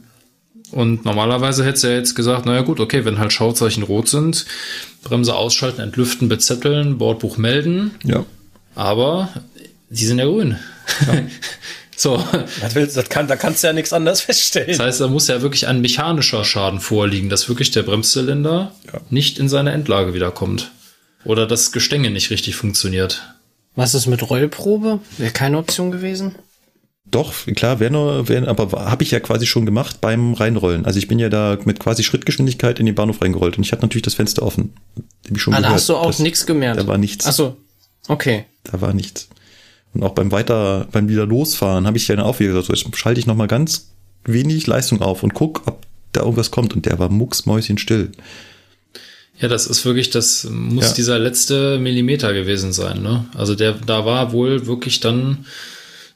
Und 0.72 1.06
normalerweise 1.06 1.64
hätte 1.64 1.80
sie 1.80 1.88
ja 1.88 1.96
jetzt 1.96 2.16
gesagt, 2.16 2.46
naja 2.46 2.62
gut, 2.62 2.80
okay, 2.80 3.06
wenn 3.06 3.20
halt 3.20 3.32
Schauzeichen 3.32 3.84
rot 3.84 4.10
sind, 4.10 4.46
Bremse 5.04 5.36
ausschalten, 5.36 5.82
entlüften, 5.82 6.28
bezetteln, 6.28 6.98
Bordbuch 6.98 7.38
melden. 7.38 7.92
Ja. 8.04 8.26
Aber 8.76 9.30
die 9.90 10.06
sind 10.06 10.20
ja 10.20 10.26
grün. 10.26 10.58
Ja. 11.08 11.14
so. 11.96 12.24
Das, 12.62 12.76
willst, 12.76 12.98
das 12.98 13.10
kann, 13.10 13.28
da 13.28 13.36
kannst 13.38 13.64
du 13.64 13.68
ja 13.68 13.74
nichts 13.74 13.94
anderes 13.94 14.22
feststellen. 14.22 14.70
Das 14.70 14.80
heißt, 14.80 15.02
da 15.02 15.08
muss 15.08 15.28
ja 15.28 15.42
wirklich 15.42 15.68
ein 15.68 15.82
mechanischer 15.82 16.44
Schaden 16.44 16.80
vorliegen, 16.80 17.30
dass 17.30 17.48
wirklich 17.48 17.72
der 17.72 17.84
Bremszylinder 17.84 18.74
ja. 18.92 19.02
nicht 19.10 19.40
in 19.40 19.48
seine 19.48 19.72
Endlage 19.72 20.14
wiederkommt. 20.14 20.72
Oder 21.24 21.48
das 21.48 21.72
Gestänge 21.72 22.10
nicht 22.10 22.30
richtig 22.30 22.56
funktioniert. 22.56 23.24
Was 23.76 23.94
ist 23.94 24.08
mit 24.08 24.28
Rollprobe? 24.30 25.00
Wäre 25.18 25.32
keine 25.32 25.58
Option 25.58 25.92
gewesen? 25.92 26.36
Doch, 27.10 27.34
klar, 27.56 27.80
wäre 27.80 27.92
nur, 27.92 28.28
wär, 28.28 28.48
aber 28.48 28.72
habe 28.90 29.04
ich 29.04 29.12
ja 29.12 29.20
quasi 29.20 29.46
schon 29.46 29.66
gemacht 29.66 30.02
beim 30.02 30.34
Reinrollen. 30.34 30.86
Also 30.86 31.00
ich 31.00 31.08
bin 31.08 31.20
ja 31.20 31.30
da 31.30 31.58
mit 31.64 31.80
quasi 31.80 32.04
Schrittgeschwindigkeit 32.04 32.80
in 32.80 32.86
den 32.86 32.96
Bahnhof 32.96 33.22
reingerollt 33.22 33.58
und 33.58 33.64
ich 33.64 33.72
hatte 33.72 33.84
natürlich 33.84 34.04
das 34.04 34.16
Fenster 34.16 34.44
offen. 34.44 34.74
Ich 35.30 35.42
schon 35.42 35.54
ah, 35.54 35.58
gehört, 35.58 35.72
da 35.72 35.76
hast 35.76 35.90
du 35.90 35.96
auch 35.96 36.20
nichts 36.20 36.46
gemerkt. 36.46 36.80
Da 36.80 36.88
war 36.88 36.98
nichts. 36.98 37.26
Ach 37.26 37.32
so, 37.32 37.58
okay. 38.10 38.46
Da 38.64 38.82
war 38.82 38.94
nichts. 38.94 39.30
Und 39.94 40.04
auch 40.04 40.12
beim 40.14 40.32
weiter, 40.32 40.88
beim 40.92 41.08
wieder 41.08 41.26
losfahren 41.26 41.88
habe 41.88 41.98
ich 41.98 42.08
ja 42.08 42.16
dann 42.16 42.26
auch 42.26 42.40
wieder 42.40 42.54
gesagt, 42.54 42.68
so 42.68 42.74
jetzt 42.74 42.98
schalte 42.98 43.20
ich 43.20 43.26
noch 43.26 43.36
mal 43.36 43.48
ganz 43.48 43.92
wenig 44.26 44.68
Leistung 44.68 45.02
auf 45.02 45.24
und 45.24 45.34
guck, 45.34 45.64
ob 45.66 45.86
da 46.12 46.22
irgendwas 46.22 46.52
kommt. 46.52 46.76
Und 46.76 46.86
der 46.86 47.00
war 47.00 47.10
mucksmäuschenstill. 47.10 48.12
Ja, 49.40 49.48
das 49.48 49.68
ist 49.68 49.86
wirklich, 49.86 50.10
das 50.10 50.48
muss 50.50 50.90
ja. 50.90 50.94
dieser 50.94 51.20
letzte 51.20 51.80
Millimeter 51.80 52.34
gewesen 52.34 52.74
sein. 52.74 53.02
Ne? 53.02 53.26
Also 53.36 53.56
der, 53.56 53.74
da 53.74 54.06
war 54.06 54.34
wohl 54.34 54.66
wirklich 54.66 55.00
dann 55.00 55.46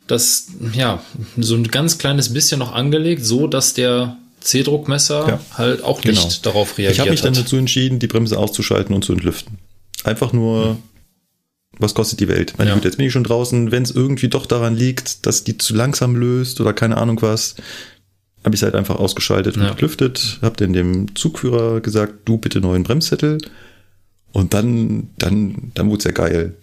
das, 0.08 0.48
ja, 0.74 1.02
so 1.38 1.56
ein 1.56 1.64
ganz 1.66 1.98
kleines 1.98 2.34
bisschen 2.34 2.60
noch 2.60 2.74
angelegt, 2.74 3.26
so 3.26 3.48
dass 3.48 3.74
der 3.74 4.18
C-Druckmesser 4.42 5.28
ja, 5.28 5.40
halt 5.58 5.84
auch 5.84 6.04
nicht 6.04 6.22
genau. 6.22 6.34
darauf 6.42 6.78
reagiert 6.78 6.94
Ich 6.94 7.00
habe 7.00 7.12
mich 7.12 7.22
dann 7.22 7.34
dazu 7.34 7.56
entschieden, 7.56 8.00
die 8.00 8.08
Bremse 8.08 8.38
auszuschalten 8.38 8.94
und 8.94 9.06
zu 9.06 9.14
entlüften. 9.14 9.60
Einfach 10.04 10.34
nur, 10.34 10.78
was 11.78 11.94
kostet 11.94 12.20
die 12.20 12.28
Welt? 12.28 12.56
Meine 12.58 12.72
ja. 12.72 12.76
Güte, 12.76 12.88
jetzt 12.88 12.98
bin 12.98 13.06
ich 13.06 13.14
schon 13.14 13.24
draußen. 13.24 13.72
Wenn 13.72 13.84
es 13.84 13.92
irgendwie 13.92 14.30
doch 14.30 14.46
daran 14.46 14.76
liegt, 14.76 15.26
dass 15.26 15.44
die 15.44 15.58
zu 15.58 15.76
langsam 15.76 16.16
löst 16.16 16.60
oder 16.60 16.74
keine 16.74 16.98
Ahnung 16.98 17.22
was, 17.22 17.56
habe 18.44 18.56
ich 18.56 18.62
es 18.62 18.64
halt 18.64 18.76
einfach 18.76 18.96
ausgeschaltet 18.96 19.56
und 19.56 19.64
ja. 19.64 19.70
entlüftet. 19.70 20.40
Habe 20.42 20.58
dann 20.58 20.74
dem 20.74 21.16
Zugführer 21.16 21.80
gesagt, 21.82 22.14
du 22.26 22.38
bitte 22.38 22.60
neuen 22.60 22.84
Bremszettel. 22.84 23.38
Und 24.32 24.54
dann, 24.54 25.10
dann, 25.18 25.72
dann 25.76 25.90
wurde 25.90 26.00
es 26.00 26.04
ja 26.06 26.12
geil. 26.12 26.56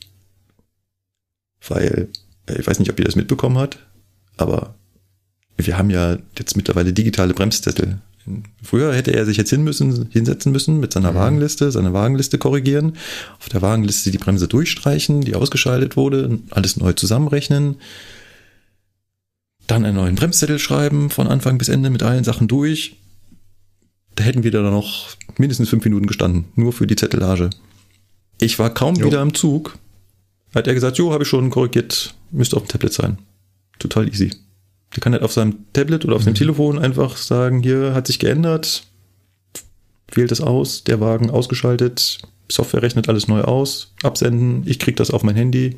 weil 1.69 2.09
ich 2.57 2.67
weiß 2.67 2.79
nicht, 2.79 2.91
ob 2.91 2.99
ihr 2.99 3.05
das 3.05 3.17
mitbekommen 3.17 3.59
habt, 3.59 3.79
aber 4.37 4.75
wir 5.57 5.77
haben 5.77 5.91
ja 5.91 6.19
jetzt 6.39 6.57
mittlerweile 6.57 6.93
digitale 6.93 7.35
Bremszettel. 7.35 8.01
Früher 8.63 8.95
hätte 8.95 9.13
er 9.13 9.25
sich 9.25 9.37
jetzt 9.37 9.51
hin 9.51 9.65
müssen, 9.65 10.09
hinsetzen 10.11 10.53
müssen 10.53 10.81
mit 10.81 10.93
seiner 10.93 11.13
mhm. 11.13 11.17
Wagenliste, 11.17 11.71
seine 11.73 11.93
Wagenliste 11.93 12.39
korrigieren, 12.39 12.95
auf 13.39 13.49
der 13.49 13.63
Wagenliste 13.63 14.11
die 14.11 14.19
Bremse 14.19 14.49
durchstreichen, 14.49 15.23
die 15.23 15.35
ausgeschaltet 15.35 15.97
wurde, 15.97 16.39
alles 16.51 16.77
neu 16.77 16.93
zusammenrechnen, 16.93 17.77
dann 19.67 19.85
einen 19.85 19.97
neuen 19.97 20.15
Bremszettel 20.15 20.59
schreiben, 20.59 21.11
von 21.11 21.27
Anfang 21.27 21.59
bis 21.59 21.69
Ende 21.69 21.91
mit 21.91 22.03
allen 22.03 22.25
Sachen 22.25 22.49
durch. 22.49 22.97
Da 24.15 24.25
hätten 24.25 24.43
wir 24.43 24.51
da 24.51 24.63
noch 24.63 25.09
mindestens 25.37 25.69
fünf 25.69 25.85
Minuten 25.85 26.07
gestanden, 26.07 26.47
nur 26.55 26.73
für 26.73 26.87
die 26.87 26.97
Zettelage. 26.97 27.51
Ich 28.41 28.59
war 28.59 28.71
kaum 28.73 28.95
jo. 28.97 29.07
wieder 29.07 29.23
im 29.23 29.35
Zug. 29.35 29.79
Hat 30.55 30.67
er 30.67 30.75
gesagt, 30.75 30.99
jo, 30.99 31.13
habe 31.13 31.25
ich 31.25 31.29
schon 31.29 31.51
korrigiert, 31.51 32.15
müsste 32.31 32.57
auf 32.57 32.65
dem 32.65 32.69
Tablet 32.69 32.93
sein. 32.93 33.19
Total 33.79 34.09
easy. 34.09 34.31
Der 34.95 35.01
kann 35.01 35.13
halt 35.13 35.23
auf 35.23 35.33
seinem 35.33 35.67
Tablet 35.73 36.05
oder 36.05 36.17
auf 36.17 36.23
mhm. 36.23 36.27
seinem 36.27 36.35
Telefon 36.35 36.79
einfach 36.79 37.17
sagen, 37.17 37.63
hier 37.63 37.95
hat 37.95 38.07
sich 38.07 38.19
geändert, 38.19 38.85
wählt 40.13 40.33
es 40.33 40.41
aus, 40.41 40.85
der 40.85 41.01
Wagen 41.01 41.31
ausgeschaltet, 41.31 42.19
Software 42.51 42.83
rechnet 42.83 43.09
alles 43.09 43.29
neu 43.29 43.43
aus, 43.43 43.93
absenden, 44.03 44.63
ich 44.67 44.79
krieg 44.79 44.97
das 44.97 45.11
auf 45.11 45.23
mein 45.23 45.37
Handy, 45.37 45.77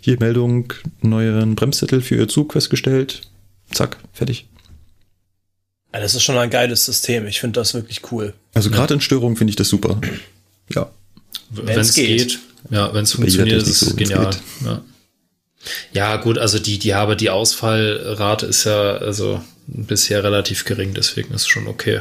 hier 0.00 0.18
Meldung, 0.20 0.72
neuen 1.00 1.56
Bremszettel 1.56 2.00
für 2.00 2.14
Ihr 2.14 2.28
Zug 2.28 2.52
festgestellt, 2.52 3.22
zack, 3.72 3.98
fertig. 4.12 4.46
Ja, 5.92 6.00
das 6.00 6.14
ist 6.14 6.22
schon 6.22 6.38
ein 6.38 6.48
geiles 6.48 6.84
System, 6.84 7.26
ich 7.26 7.40
finde 7.40 7.60
das 7.60 7.74
wirklich 7.74 8.12
cool. 8.12 8.34
Also 8.54 8.70
gerade 8.70 8.94
in 8.94 9.00
Störungen 9.00 9.36
finde 9.36 9.50
ich 9.50 9.56
das 9.56 9.68
super. 9.68 10.00
Ja. 10.72 10.90
Wenn 11.50 11.78
es 11.78 11.94
geht. 11.94 12.18
geht. 12.18 12.38
Ja, 12.70 12.94
wenn 12.94 13.02
es 13.02 13.12
funktioniert, 13.12 13.62
ist 13.62 13.68
es 13.68 13.80
so, 13.80 13.96
genial. 13.96 14.30
Ja. 14.64 14.82
Ja, 15.92 16.16
gut, 16.16 16.38
also 16.38 16.58
die, 16.58 16.78
die 16.78 16.94
habe, 16.94 17.16
die 17.16 17.30
Ausfallrate 17.30 18.46
ist 18.46 18.64
ja 18.64 18.96
also 18.96 19.42
bisher 19.66 20.24
relativ 20.24 20.64
gering, 20.64 20.94
deswegen 20.94 21.32
ist 21.34 21.42
es 21.42 21.48
schon 21.48 21.68
okay. 21.68 22.00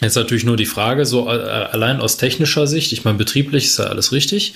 Jetzt 0.00 0.16
natürlich 0.16 0.44
nur 0.44 0.56
die 0.56 0.66
Frage, 0.66 1.06
so 1.06 1.26
äh, 1.28 1.30
allein 1.30 2.00
aus 2.00 2.16
technischer 2.16 2.66
Sicht, 2.66 2.92
ich 2.92 3.04
meine, 3.04 3.18
betrieblich 3.18 3.66
ist 3.66 3.78
ja 3.78 3.86
alles 3.86 4.12
richtig. 4.12 4.54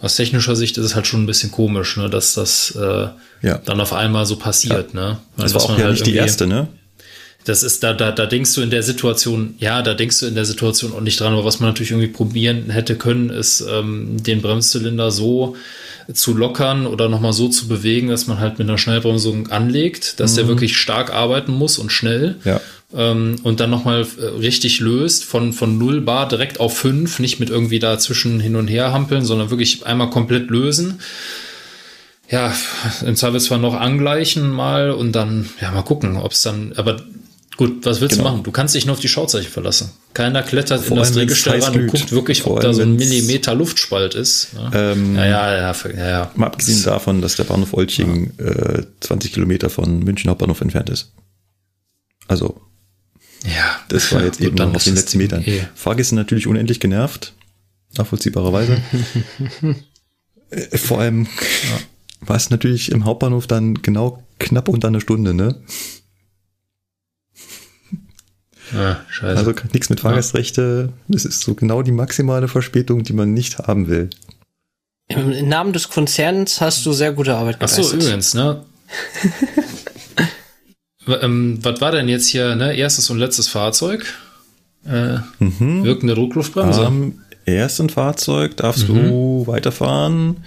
Aus 0.00 0.16
technischer 0.16 0.56
Sicht 0.56 0.78
ist 0.78 0.84
es 0.84 0.94
halt 0.96 1.06
schon 1.06 1.22
ein 1.22 1.26
bisschen 1.26 1.52
komisch, 1.52 1.96
ne, 1.96 2.10
dass 2.10 2.34
das 2.34 2.74
äh, 2.74 3.08
ja. 3.42 3.58
dann 3.64 3.80
auf 3.80 3.92
einmal 3.92 4.26
so 4.26 4.36
passiert, 4.36 4.94
ne? 4.94 5.18
Das 5.36 5.54
war 5.54 5.62
auch 5.62 5.78
ja 5.78 5.84
halt 5.84 5.92
nicht 5.92 6.06
die 6.06 6.16
erste, 6.16 6.48
ne? 6.48 6.66
Das 7.44 7.62
ist, 7.62 7.82
da, 7.82 7.92
da, 7.92 8.12
da 8.12 8.26
denkst 8.26 8.54
du 8.54 8.60
in 8.60 8.70
der 8.70 8.82
Situation, 8.82 9.54
ja, 9.58 9.82
da 9.82 9.94
denkst 9.94 10.20
du 10.20 10.26
in 10.26 10.34
der 10.34 10.44
Situation 10.44 10.92
auch 10.92 11.00
nicht 11.00 11.18
dran, 11.18 11.32
aber 11.32 11.44
was 11.44 11.58
man 11.58 11.70
natürlich 11.70 11.90
irgendwie 11.90 12.12
probieren 12.12 12.70
hätte 12.70 12.96
können, 12.96 13.30
ist 13.30 13.64
ähm, 13.68 14.22
den 14.22 14.42
Bremszylinder 14.42 15.10
so 15.10 15.56
zu 16.12 16.34
lockern 16.34 16.86
oder 16.86 17.08
nochmal 17.08 17.32
so 17.32 17.48
zu 17.48 17.68
bewegen, 17.68 18.08
dass 18.08 18.26
man 18.26 18.38
halt 18.38 18.58
mit 18.58 18.68
einer 18.68 18.78
Schnellbremsung 18.78 19.48
anlegt, 19.48 20.20
dass 20.20 20.32
mhm. 20.32 20.36
der 20.36 20.48
wirklich 20.48 20.76
stark 20.76 21.12
arbeiten 21.12 21.52
muss 21.52 21.78
und 21.78 21.90
schnell. 21.90 22.36
Ja. 22.44 22.60
Ähm, 22.94 23.36
und 23.42 23.60
dann 23.60 23.70
nochmal 23.70 24.06
äh, 24.18 24.24
richtig 24.38 24.80
löst 24.80 25.24
von, 25.24 25.52
von 25.52 25.78
0 25.78 26.02
Bar 26.02 26.28
direkt 26.28 26.60
auf 26.60 26.76
5, 26.76 27.18
nicht 27.20 27.40
mit 27.40 27.50
irgendwie 27.50 27.78
dazwischen 27.78 28.38
hin 28.40 28.56
und 28.56 28.68
her 28.68 28.92
hampeln, 28.92 29.24
sondern 29.24 29.50
wirklich 29.50 29.86
einmal 29.86 30.10
komplett 30.10 30.50
lösen. 30.50 31.00
Ja, 32.28 32.54
im 33.04 33.16
Zweifelsfall 33.16 33.58
noch 33.58 33.74
angleichen 33.74 34.50
mal 34.50 34.90
und 34.90 35.12
dann, 35.12 35.48
ja, 35.60 35.70
mal 35.70 35.82
gucken, 35.82 36.16
ob 36.16 36.32
es 36.32 36.42
dann, 36.42 36.72
aber 36.76 36.96
Gut, 37.56 37.84
was 37.84 38.00
willst 38.00 38.16
genau. 38.16 38.30
du 38.30 38.32
machen? 38.32 38.44
Du 38.44 38.50
kannst 38.50 38.74
dich 38.74 38.86
nur 38.86 38.94
auf 38.94 39.00
die 39.00 39.08
Schauzeichen 39.08 39.50
verlassen. 39.50 39.90
Keiner 40.14 40.42
klettert 40.42 40.80
Vor 40.80 40.96
in 40.96 41.02
das 41.02 41.12
Drehgestell 41.12 41.62
ran 41.62 41.74
und 41.74 41.86
guckt 41.88 42.10
wirklich, 42.12 42.46
ob 42.46 42.60
da 42.60 42.72
so 42.72 42.82
ein 42.82 42.96
Millimeter 42.96 43.54
Luftspalt 43.54 44.14
ist. 44.14 44.54
Ne? 44.54 44.70
Ähm, 44.74 45.16
ja, 45.16 45.26
ja, 45.26 45.72
ja, 45.72 45.76
ja, 45.94 46.08
ja. 46.08 46.30
Mal 46.34 46.46
abgesehen 46.46 46.82
davon, 46.82 47.20
dass 47.20 47.36
der 47.36 47.44
Bahnhof 47.44 47.74
Olching 47.74 48.32
ja. 48.38 48.46
äh, 48.46 48.86
20 49.00 49.34
Kilometer 49.34 49.68
von 49.68 49.98
München 50.00 50.30
Hauptbahnhof 50.30 50.60
entfernt 50.62 50.88
ist. 50.88 51.12
Also, 52.26 52.60
ja, 53.44 53.80
das 53.88 54.12
war 54.12 54.24
jetzt 54.24 54.38
Gut, 54.38 54.48
eben 54.48 54.56
noch 54.56 54.74
auf 54.74 54.84
den 54.84 54.94
letzten 54.94 55.18
Metern. 55.18 55.42
Eh. 55.44 55.60
Fahrgäste 55.74 56.14
natürlich 56.14 56.46
unendlich 56.46 56.80
genervt, 56.80 57.34
nachvollziehbarerweise. 57.96 58.80
äh, 60.50 60.78
vor 60.78 61.00
allem 61.00 61.24
ja. 61.24 62.26
war 62.26 62.36
es 62.36 62.50
natürlich 62.50 62.92
im 62.92 63.04
Hauptbahnhof 63.04 63.46
dann 63.46 63.82
genau 63.82 64.22
knapp 64.38 64.68
unter 64.68 64.88
einer 64.88 65.00
Stunde, 65.00 65.34
ne? 65.34 65.60
Ah, 68.74 68.96
scheiße. 69.08 69.38
Also 69.38 69.54
nichts 69.72 69.90
mit 69.90 70.00
Fahrgastrechte. 70.00 70.92
Das 71.08 71.24
ist 71.24 71.40
so 71.40 71.54
genau 71.54 71.82
die 71.82 71.92
maximale 71.92 72.48
Verspätung, 72.48 73.02
die 73.02 73.12
man 73.12 73.32
nicht 73.34 73.58
haben 73.58 73.88
will. 73.88 74.10
Im 75.08 75.48
Namen 75.48 75.72
des 75.72 75.88
Konzerns 75.88 76.60
hast 76.60 76.86
du 76.86 76.92
sehr 76.92 77.12
gute 77.12 77.34
Arbeit 77.34 77.58
geleistet. 77.58 77.84
Ach 77.84 77.90
so, 77.90 77.96
übrigens, 77.96 78.34
ne? 78.34 78.62
ähm, 81.20 81.58
was 81.62 81.80
war 81.80 81.92
denn 81.92 82.08
jetzt 82.08 82.28
hier, 82.28 82.54
ne? 82.56 82.74
Erstes 82.74 83.10
und 83.10 83.18
letztes 83.18 83.48
Fahrzeug? 83.48 84.06
Äh, 84.86 85.18
mhm. 85.38 85.84
Wirkende 85.84 86.14
Druckluftbremse. 86.14 86.86
Am 86.86 87.20
ersten 87.44 87.88
Fahrzeug 87.88 88.56
darfst 88.56 88.88
mhm. 88.88 88.94
du 88.94 89.44
weiterfahren, 89.46 90.44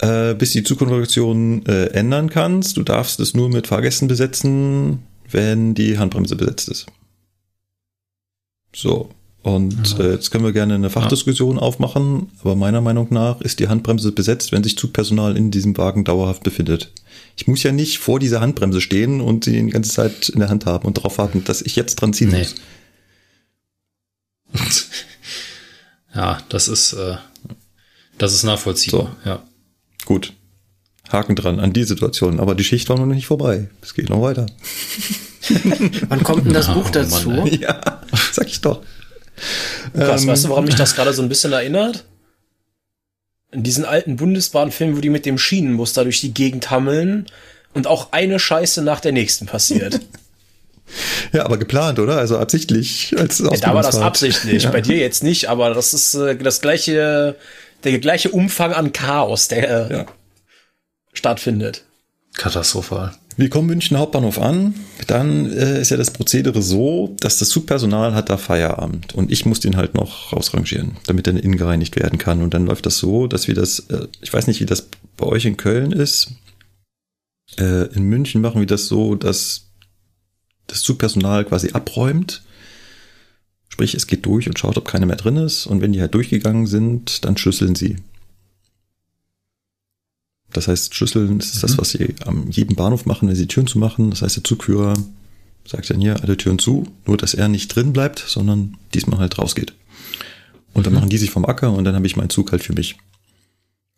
äh, 0.00 0.34
bis 0.34 0.52
die 0.52 0.62
Zugkonfiguration 0.62 1.66
äh, 1.66 1.86
ändern 1.88 2.30
kannst. 2.30 2.76
Du 2.76 2.82
darfst 2.82 3.20
es 3.20 3.34
nur 3.34 3.48
mit 3.48 3.66
Fahrgästen 3.66 4.08
besetzen, 4.08 5.00
wenn 5.30 5.74
die 5.74 5.98
Handbremse 5.98 6.36
besetzt 6.36 6.68
ist. 6.68 6.86
So. 8.74 9.10
Und 9.42 9.98
äh, 9.98 10.12
jetzt 10.12 10.30
können 10.30 10.44
wir 10.44 10.54
gerne 10.54 10.74
eine 10.74 10.88
Fachdiskussion 10.88 11.56
ja. 11.56 11.62
aufmachen, 11.62 12.30
aber 12.40 12.56
meiner 12.56 12.80
Meinung 12.80 13.08
nach 13.10 13.42
ist 13.42 13.60
die 13.60 13.68
Handbremse 13.68 14.10
besetzt, 14.10 14.52
wenn 14.52 14.64
sich 14.64 14.78
Zugpersonal 14.78 15.36
in 15.36 15.50
diesem 15.50 15.76
Wagen 15.76 16.04
dauerhaft 16.04 16.42
befindet. 16.42 16.92
Ich 17.36 17.46
muss 17.46 17.62
ja 17.62 17.70
nicht 17.70 17.98
vor 17.98 18.18
dieser 18.18 18.40
Handbremse 18.40 18.80
stehen 18.80 19.20
und 19.20 19.44
sie 19.44 19.52
die 19.62 19.70
ganze 19.70 19.90
Zeit 19.90 20.30
in 20.30 20.40
der 20.40 20.48
Hand 20.48 20.64
haben 20.64 20.86
und 20.86 20.96
darauf 20.96 21.18
warten, 21.18 21.44
dass 21.44 21.60
ich 21.60 21.76
jetzt 21.76 21.96
dran 21.96 22.14
ziehen 22.14 22.30
nee. 22.30 22.46
muss. 24.54 24.86
ja, 26.14 26.38
das 26.48 26.68
ist, 26.68 26.94
äh, 26.94 27.16
das 28.16 28.32
ist 28.32 28.44
nachvollziehbar, 28.44 29.14
so. 29.24 29.28
ja. 29.28 29.42
Gut. 30.06 30.32
Haken 31.14 31.36
dran 31.36 31.60
an 31.60 31.72
die 31.72 31.84
Situation, 31.84 32.40
aber 32.40 32.54
die 32.54 32.64
Schicht 32.64 32.88
war 32.88 32.98
noch 32.98 33.06
nicht 33.06 33.26
vorbei. 33.26 33.68
Es 33.82 33.94
geht 33.94 34.10
noch 34.10 34.20
weiter. 34.20 34.46
Wann 36.08 36.22
kommt 36.22 36.46
denn 36.46 36.52
das 36.52 36.72
Buch 36.72 36.90
dazu? 36.90 37.30
Mann, 37.30 37.46
ja, 37.46 37.80
sag 38.32 38.46
ich 38.46 38.60
doch. 38.60 38.82
Krass, 39.94 40.22
ähm, 40.22 40.28
weißt 40.28 40.44
du, 40.44 40.48
warum 40.50 40.64
mich 40.64 40.76
das 40.76 40.94
gerade 40.94 41.12
so 41.12 41.22
ein 41.22 41.28
bisschen 41.28 41.52
erinnert? 41.52 42.04
In 43.52 43.62
diesen 43.62 43.84
alten 43.84 44.16
Bundesbahnfilmen, 44.16 44.96
wo 44.96 45.00
die 45.00 45.10
mit 45.10 45.26
dem 45.26 45.38
Schienenmuster 45.38 46.04
durch 46.04 46.20
die 46.20 46.34
Gegend 46.34 46.70
hammeln 46.70 47.26
und 47.72 47.86
auch 47.86 48.12
eine 48.12 48.38
Scheiße 48.38 48.82
nach 48.82 49.00
der 49.00 49.12
nächsten 49.12 49.46
passiert. 49.46 50.00
ja, 51.32 51.44
aber 51.44 51.56
geplant, 51.56 51.98
oder? 51.98 52.16
Also 52.16 52.38
absichtlich. 52.38 53.14
Als 53.18 53.38
ja, 53.38 53.50
da 53.50 53.74
war 53.74 53.82
das 53.82 53.96
absichtlich. 53.96 54.64
Ja. 54.64 54.70
Bei 54.70 54.80
dir 54.80 54.96
jetzt 54.96 55.22
nicht, 55.22 55.48
aber 55.48 55.74
das 55.74 55.94
ist 55.94 56.14
äh, 56.14 56.36
das 56.36 56.60
gleiche, 56.60 57.36
der 57.84 57.98
gleiche 57.98 58.30
Umfang 58.30 58.72
an 58.72 58.92
Chaos, 58.92 59.48
der 59.48 59.88
ja. 59.90 60.06
Stattfindet. 61.14 61.84
Katastrophal. 62.36 63.14
Wir 63.36 63.48
kommen 63.48 63.66
München 63.66 63.98
Hauptbahnhof 63.98 64.38
an, 64.38 64.74
dann 65.08 65.50
äh, 65.50 65.80
ist 65.80 65.90
ja 65.90 65.96
das 65.96 66.12
Prozedere 66.12 66.62
so, 66.62 67.16
dass 67.18 67.38
das 67.38 67.48
Zugpersonal 67.48 68.14
hat 68.14 68.30
da 68.30 68.36
Feierabend 68.36 69.14
und 69.14 69.32
ich 69.32 69.44
muss 69.44 69.58
den 69.58 69.76
halt 69.76 69.94
noch 69.94 70.32
rausrangieren, 70.32 70.96
damit 71.06 71.26
er 71.26 71.32
innen 71.34 71.56
gereinigt 71.56 71.96
werden 71.96 72.18
kann. 72.18 72.42
Und 72.42 72.54
dann 72.54 72.66
läuft 72.66 72.86
das 72.86 72.98
so, 72.98 73.26
dass 73.26 73.48
wir 73.48 73.54
das, 73.54 73.80
äh, 73.90 74.06
ich 74.20 74.32
weiß 74.32 74.46
nicht, 74.46 74.60
wie 74.60 74.66
das 74.66 74.88
bei 75.16 75.26
euch 75.26 75.46
in 75.46 75.56
Köln 75.56 75.90
ist. 75.90 76.32
Äh, 77.58 77.92
in 77.94 78.04
München 78.04 78.40
machen 78.40 78.60
wir 78.60 78.66
das 78.66 78.86
so, 78.86 79.16
dass 79.16 79.66
das 80.68 80.82
Zugpersonal 80.82 81.44
quasi 81.44 81.70
abräumt. 81.72 82.42
Sprich, 83.68 83.94
es 83.94 84.06
geht 84.06 84.24
durch 84.26 84.46
und 84.46 84.58
schaut, 84.58 84.76
ob 84.76 84.86
keiner 84.86 85.06
mehr 85.06 85.16
drin 85.16 85.36
ist. 85.36 85.66
Und 85.66 85.80
wenn 85.80 85.92
die 85.92 86.00
halt 86.00 86.14
durchgegangen 86.14 86.68
sind, 86.68 87.24
dann 87.24 87.36
schlüsseln 87.36 87.74
sie. 87.74 87.96
Das 90.54 90.68
heißt, 90.68 90.94
Schlüsseln 90.94 91.40
ist 91.40 91.56
mhm. 91.56 91.60
das, 91.60 91.78
was 91.78 91.90
sie 91.90 92.14
am 92.24 92.50
jedem 92.50 92.76
Bahnhof 92.76 93.04
machen, 93.04 93.28
wenn 93.28 93.36
sie 93.36 93.46
Türen 93.46 93.66
zu 93.66 93.78
machen. 93.78 94.10
Das 94.10 94.22
heißt, 94.22 94.36
der 94.36 94.44
Zugführer 94.44 94.94
sagt 95.66 95.90
dann 95.90 96.00
hier 96.00 96.22
alle 96.22 96.36
Türen 96.36 96.58
zu, 96.58 96.86
nur 97.06 97.16
dass 97.16 97.34
er 97.34 97.48
nicht 97.48 97.74
drin 97.74 97.92
bleibt, 97.92 98.24
sondern 98.26 98.76
diesmal 98.94 99.18
halt 99.18 99.38
rausgeht. 99.38 99.74
Und 100.72 100.86
dann 100.86 100.92
mhm. 100.92 101.00
machen 101.00 101.10
die 101.10 101.18
sich 101.18 101.30
vom 101.30 101.44
Acker 101.44 101.72
und 101.72 101.84
dann 101.84 101.94
habe 101.94 102.06
ich 102.06 102.16
meinen 102.16 102.30
Zug 102.30 102.52
halt 102.52 102.62
für 102.62 102.72
mich. 102.72 102.96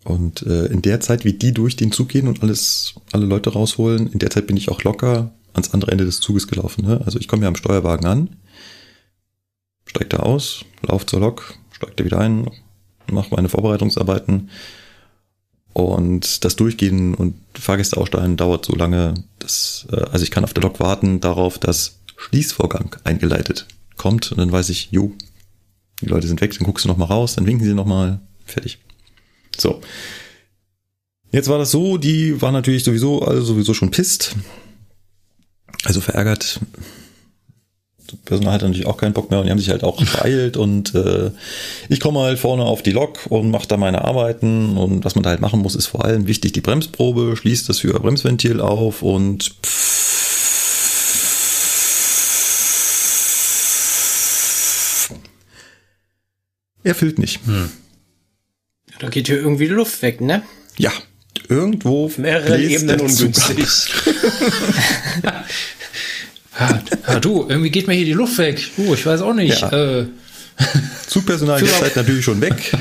Und 0.04 0.42
äh, 0.42 0.66
in 0.66 0.82
der 0.82 1.00
Zeit, 1.00 1.24
wie 1.24 1.32
die 1.32 1.52
durch 1.52 1.76
den 1.76 1.92
Zug 1.92 2.08
gehen 2.08 2.28
und 2.28 2.42
alles, 2.42 2.94
alle 3.12 3.26
Leute 3.26 3.50
rausholen, 3.50 4.12
in 4.12 4.18
der 4.18 4.30
Zeit 4.30 4.46
bin 4.46 4.56
ich 4.56 4.68
auch 4.68 4.82
locker 4.84 5.32
ans 5.52 5.74
andere 5.74 5.90
Ende 5.90 6.04
des 6.04 6.20
Zuges 6.20 6.46
gelaufen. 6.46 6.86
Ne? 6.86 7.00
Also 7.04 7.18
ich 7.18 7.28
komme 7.28 7.42
ja 7.42 7.48
am 7.48 7.56
Steuerwagen 7.56 8.06
an, 8.06 8.36
steig 9.84 10.08
da 10.10 10.18
aus, 10.18 10.64
lauf 10.82 11.04
zur 11.06 11.20
Lok, 11.20 11.54
steig 11.72 11.96
da 11.96 12.04
wieder 12.04 12.20
ein, 12.20 12.48
mache 13.10 13.34
meine 13.34 13.48
Vorbereitungsarbeiten 13.48 14.50
und 15.76 16.42
das 16.42 16.56
Durchgehen 16.56 17.14
und 17.14 17.34
Fahrgäste 17.52 17.98
aussteigen 17.98 18.38
dauert 18.38 18.64
so 18.64 18.74
lange, 18.74 19.12
dass, 19.38 19.86
äh, 19.92 19.96
also 20.10 20.22
ich 20.22 20.30
kann 20.30 20.42
auf 20.42 20.54
der 20.54 20.62
Lok 20.62 20.80
warten 20.80 21.20
darauf, 21.20 21.58
dass 21.58 21.98
Schließvorgang 22.16 22.96
eingeleitet 23.04 23.66
kommt 23.98 24.32
und 24.32 24.38
dann 24.38 24.50
weiß 24.50 24.70
ich, 24.70 24.88
jo, 24.90 25.12
die 26.00 26.06
Leute 26.06 26.28
sind 26.28 26.40
weg, 26.40 26.56
dann 26.56 26.64
guckst 26.64 26.86
du 26.86 26.88
nochmal 26.88 27.08
raus, 27.08 27.34
dann 27.34 27.44
winken 27.44 27.66
sie 27.66 27.74
nochmal, 27.74 28.20
fertig. 28.46 28.78
So. 29.54 29.82
Jetzt 31.30 31.48
war 31.48 31.58
das 31.58 31.72
so, 31.72 31.98
die 31.98 32.40
waren 32.40 32.54
natürlich 32.54 32.82
sowieso 32.82 33.20
alle 33.20 33.42
sowieso 33.42 33.74
schon 33.74 33.90
pisst. 33.90 34.34
Also 35.84 36.00
verärgert. 36.00 36.58
Personal 38.24 38.54
hatte 38.54 38.66
natürlich 38.66 38.86
auch 38.86 38.96
keinen 38.96 39.12
Bock 39.12 39.30
mehr 39.30 39.40
und 39.40 39.46
die 39.46 39.50
haben 39.50 39.58
sich 39.58 39.70
halt 39.70 39.84
auch 39.84 40.02
beeilt 40.02 40.56
und 40.56 40.94
äh, 40.94 41.30
ich 41.88 42.00
komme 42.00 42.20
halt 42.20 42.38
vorne 42.38 42.64
auf 42.64 42.82
die 42.82 42.92
Lok 42.92 43.26
und 43.28 43.50
mache 43.50 43.68
da 43.68 43.76
meine 43.76 44.04
Arbeiten 44.04 44.76
und 44.76 45.04
was 45.04 45.14
man 45.14 45.24
da 45.24 45.30
halt 45.30 45.40
machen 45.40 45.60
muss, 45.60 45.74
ist 45.74 45.86
vor 45.86 46.04
allem 46.04 46.26
wichtig 46.26 46.52
die 46.52 46.60
Bremsprobe, 46.60 47.36
schließt 47.36 47.68
das 47.68 47.80
Führerbremsventil 47.80 48.60
auf 48.60 49.02
und 49.02 49.54
er 56.82 56.94
füllt 56.94 57.18
nicht. 57.18 57.44
Hm. 57.46 57.70
Da 59.00 59.08
geht 59.08 59.26
hier 59.26 59.36
irgendwie 59.36 59.66
die 59.66 59.74
Luft 59.74 60.00
weg, 60.02 60.20
ne? 60.20 60.42
Ja, 60.78 60.92
irgendwo 61.48 62.10
mehrere 62.16 62.62
Ebenen 62.62 63.00
ungünstig. 63.00 63.66
ja, 66.58 66.80
ja, 67.08 67.20
du, 67.20 67.46
irgendwie 67.48 67.70
geht 67.70 67.86
mir 67.86 67.94
hier 67.94 68.04
die 68.04 68.12
Luft 68.12 68.38
weg. 68.38 68.60
Du, 68.76 68.94
ich 68.94 69.04
weiß 69.04 69.20
auch 69.22 69.34
nicht. 69.34 69.60
Ja. 69.60 69.72
Äh. 69.72 70.06
Zugpersonal 71.06 71.62
ist 71.62 71.80
halt 71.80 71.96
natürlich 71.96 72.24
schon 72.24 72.40
weg. 72.40 72.72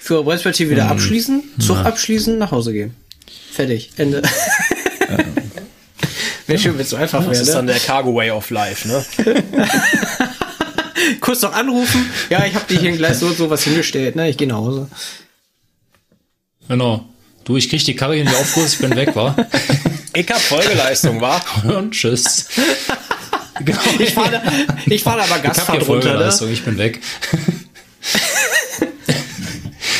Für 0.00 0.24
Westpartie 0.26 0.70
wieder 0.70 0.84
hm. 0.84 0.92
abschließen, 0.92 1.42
Zug 1.60 1.76
ja. 1.76 1.82
abschließen, 1.82 2.38
nach 2.38 2.50
Hause 2.50 2.72
gehen. 2.72 2.94
Fertig. 3.52 3.90
Ende. 3.96 4.22
Ja. 4.22 5.18
Wäre 6.46 6.58
schön, 6.58 6.74
wenn 6.74 6.80
es 6.82 6.90
so 6.90 6.96
einfach 6.96 7.20
wäre. 7.20 7.30
Das 7.30 7.40
ist 7.40 7.54
dann 7.54 7.66
der 7.66 7.78
Cargo 7.78 8.14
Way 8.14 8.30
of 8.30 8.50
Life, 8.50 8.88
ne? 8.88 9.04
Kurz 11.20 11.42
noch 11.42 11.52
anrufen. 11.52 12.06
Ja, 12.30 12.44
ich 12.44 12.54
habe 12.54 12.66
dich 12.66 12.80
hier 12.80 12.92
gleich 12.92 13.16
so 13.16 13.32
so 13.32 13.50
was 13.50 13.64
hingestellt, 13.64 14.16
ne? 14.16 14.28
Ich 14.28 14.36
gehe 14.36 14.48
nach 14.48 14.56
Hause. 14.56 14.88
Genau. 16.68 17.11
Du, 17.44 17.56
ich 17.56 17.68
krieg 17.68 17.84
die 17.84 17.96
Karre 17.96 18.14
hier 18.14 18.24
nicht 18.24 18.36
aufkurs, 18.36 18.74
ich 18.74 18.78
bin 18.78 18.94
weg, 18.96 19.14
war. 19.14 19.36
Ich 20.14 20.28
hab 20.28 20.42
Folgeleistung, 20.42 21.22
war. 21.22 21.42
Und 21.64 21.92
tschüss. 21.92 22.46
Genau. 23.64 23.80
Ich 23.98 24.12
fahre 24.12 24.42
ich 24.84 25.02
fahr 25.02 25.18
aber 25.22 25.38
Gastfahrt 25.38 25.80
ich 25.80 25.88
runter, 25.88 26.18
ne? 26.18 26.52
Ich 26.52 26.62
bin 26.62 26.76
weg. 26.76 27.00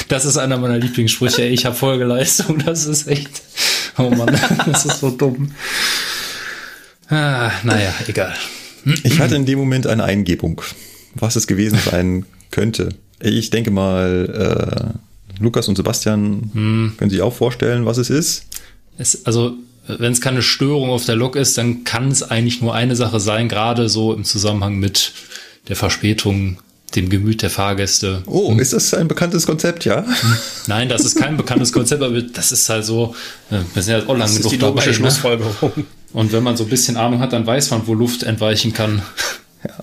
Das 0.09 0.27
ist 0.27 0.37
einer 0.37 0.59
meiner 0.59 0.77
Lieblingssprüche. 0.77 1.45
Ich 1.45 1.65
habe 1.65 1.75
Folgeleistung. 1.75 2.59
Das 2.59 2.85
ist 2.85 3.09
echt. 3.09 3.31
Oh 3.97 4.11
Mann, 4.11 4.39
das 4.67 4.85
ist 4.85 5.01
so 5.01 5.11
dumm. 5.11 5.55
Ah, 7.09 7.51
naja, 7.63 7.95
egal. 8.07 8.35
Ich 9.05 9.19
hatte 9.21 9.37
in 9.37 9.47
dem 9.47 9.59
Moment 9.59 9.87
eine 9.87 10.05
Eingebung, 10.05 10.61
was 11.15 11.37
es 11.37 11.47
gewesen 11.47 11.79
sein 11.79 12.27
könnte. 12.51 12.91
Ich 13.21 13.49
denke 13.49 13.71
mal, 13.71 14.93
äh, 14.95 14.99
Lukas 15.41 15.69
und 15.69 15.77
Sebastian 15.77 16.51
hm. 16.53 16.93
können 16.97 17.11
sich 17.11 17.23
auch 17.23 17.35
vorstellen, 17.35 17.87
was 17.87 17.99
es 17.99 18.11
ist. 18.11 18.47
Es, 18.99 19.27
also, 19.27 19.55
wenn 19.87 20.13
es 20.13 20.21
keine 20.21 20.43
Störung 20.43 20.91
auf 20.91 21.05
der 21.05 21.17
Lok 21.17 21.37
ist, 21.37 21.59
dann 21.59 21.85
kann 21.85 22.09
es 22.11 22.23
eigentlich 22.23 22.61
nur 22.61 22.75
eine 22.75 22.97
Sache 22.97 23.21
sein, 23.21 23.49
gerade 23.49 23.89
so 23.89 24.13
im 24.13 24.25
Zusammenhang 24.25 24.79
mit 24.79 25.13
der 25.69 25.77
Verspätung, 25.77 26.59
dem 26.95 27.09
Gemüt 27.09 27.43
der 27.43 27.51
Fahrgäste. 27.51 28.23
Oh, 28.27 28.55
ist 28.59 28.73
das 28.73 28.93
ein 28.95 29.09
bekanntes 29.09 29.47
Konzept, 29.47 29.85
ja? 29.85 30.05
Nein, 30.67 30.89
das 30.89 31.05
ist 31.05 31.17
kein 31.17 31.37
bekanntes 31.37 31.73
Konzept, 31.73 32.03
aber 32.03 32.21
das 32.21 32.53
ist 32.53 32.69
halt 32.69 32.85
so, 32.85 33.15
äh, 33.51 33.59
wir 33.73 33.83
sind 33.83 33.99
ja 33.99 34.07
auch 34.07 34.17
lange 34.17 34.37
genug 34.37 34.59
dabei. 34.61 34.87
Ne? 34.87 34.95
Schlussfolgerung. 34.95 35.87
Und 36.13 36.33
wenn 36.33 36.43
man 36.43 36.57
so 36.57 36.65
ein 36.65 36.71
bisschen 36.71 36.97
Ahnung 36.97 37.21
hat, 37.21 37.33
dann 37.33 37.47
weiß 37.47 37.71
man, 37.71 37.87
wo 37.87 37.95
Luft 37.95 38.23
entweichen 38.23 38.73
kann. 38.73 39.03
Ja. 39.65 39.75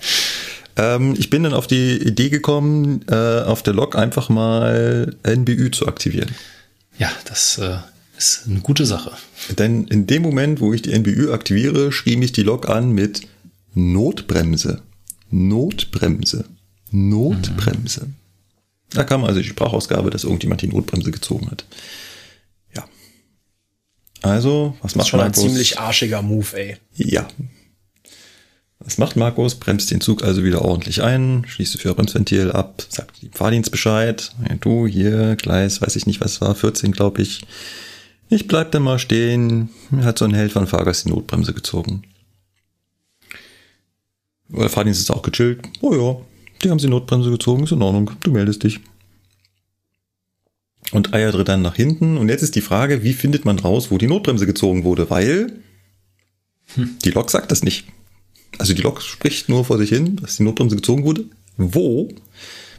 Ähm, 0.80 1.14
ich 1.18 1.28
bin 1.28 1.42
dann 1.42 1.52
auf 1.52 1.66
die 1.66 1.98
Idee 1.98 2.30
gekommen, 2.30 3.04
äh, 3.08 3.42
auf 3.42 3.62
der 3.62 3.74
Lok 3.74 3.96
einfach 3.96 4.30
mal 4.30 5.14
NBÜ 5.26 5.70
zu 5.70 5.86
aktivieren. 5.86 6.30
Ja, 6.98 7.10
das 7.26 7.58
äh, 7.58 7.76
ist 8.16 8.44
eine 8.48 8.60
gute 8.60 8.86
Sache. 8.86 9.12
Denn 9.58 9.84
in 9.84 10.06
dem 10.06 10.22
Moment, 10.22 10.60
wo 10.60 10.72
ich 10.72 10.80
die 10.82 10.98
NBÜ 10.98 11.32
aktiviere, 11.32 11.92
schrie 11.92 12.16
mich 12.16 12.32
die 12.32 12.42
Lok 12.42 12.68
an 12.68 12.92
mit 12.92 13.22
Notbremse. 13.74 14.82
Notbremse. 15.30 16.46
Notbremse. 16.90 18.06
Mhm. 18.06 18.14
Da 18.92 19.04
kam 19.04 19.24
also 19.24 19.40
die 19.40 19.48
Sprachausgabe, 19.48 20.10
dass 20.10 20.24
irgendjemand 20.24 20.62
die 20.62 20.68
Notbremse 20.68 21.10
gezogen 21.10 21.50
hat. 21.50 21.64
Also, 24.22 24.76
was 24.82 24.94
macht 24.96 25.08
schon 25.08 25.20
Markus? 25.20 25.42
ein 25.42 25.48
ziemlich 25.48 25.78
arschiger 25.78 26.22
Move, 26.22 26.46
ey. 26.54 26.76
Ja. 26.94 27.26
Was 28.82 28.96
macht 28.96 29.14
Markus? 29.16 29.56
Bremst 29.56 29.90
den 29.90 30.00
Zug 30.00 30.24
also 30.24 30.42
wieder 30.42 30.62
ordentlich 30.62 31.02
ein, 31.02 31.44
schließt 31.46 31.74
das 31.74 31.82
Führerbremsventil 31.82 32.50
ab, 32.50 32.82
sagt 32.88 33.22
dem 33.22 33.32
Fahrdienst 33.32 33.70
Bescheid. 33.70 34.32
Du 34.60 34.86
hier, 34.86 35.36
Gleis, 35.36 35.82
weiß 35.82 35.96
ich 35.96 36.06
nicht, 36.06 36.20
was 36.20 36.40
war, 36.40 36.54
14, 36.54 36.92
glaube 36.92 37.20
ich. 37.20 37.42
Ich 38.30 38.48
bleib 38.48 38.72
da 38.72 38.80
mal 38.80 38.98
stehen. 38.98 39.68
Mir 39.90 40.04
hat 40.04 40.18
so 40.18 40.24
ein 40.24 40.34
Held 40.34 40.52
von 40.52 40.66
Fahrgast 40.66 41.04
die 41.04 41.10
Notbremse 41.10 41.52
gezogen. 41.52 42.04
Der 44.48 44.70
Fahrdienst 44.70 45.00
ist 45.00 45.10
auch 45.10 45.22
gechillt. 45.22 45.60
Oh 45.82 45.94
ja, 45.94 46.26
die 46.62 46.70
haben 46.70 46.78
sie 46.78 46.88
Notbremse 46.88 47.30
gezogen, 47.30 47.64
ist 47.64 47.72
in 47.72 47.82
Ordnung. 47.82 48.12
Du 48.22 48.30
meldest 48.30 48.62
dich 48.62 48.80
und 50.92 51.14
eierte 51.14 51.44
dann 51.44 51.62
nach 51.62 51.76
hinten. 51.76 52.16
Und 52.16 52.28
jetzt 52.28 52.42
ist 52.42 52.54
die 52.54 52.60
Frage, 52.60 53.02
wie 53.02 53.12
findet 53.12 53.44
man 53.44 53.58
raus, 53.58 53.90
wo 53.90 53.98
die 53.98 54.06
Notbremse 54.06 54.46
gezogen 54.46 54.84
wurde? 54.84 55.10
Weil 55.10 55.60
hm. 56.74 56.96
die 57.04 57.10
Lok 57.10 57.30
sagt 57.30 57.50
das 57.50 57.62
nicht. 57.62 57.86
Also 58.58 58.74
die 58.74 58.82
Lok 58.82 59.02
spricht 59.02 59.48
nur 59.48 59.64
vor 59.64 59.78
sich 59.78 59.90
hin, 59.90 60.16
dass 60.16 60.36
die 60.36 60.42
Notbremse 60.42 60.76
gezogen 60.76 61.04
wurde. 61.04 61.24
Wo? 61.56 62.08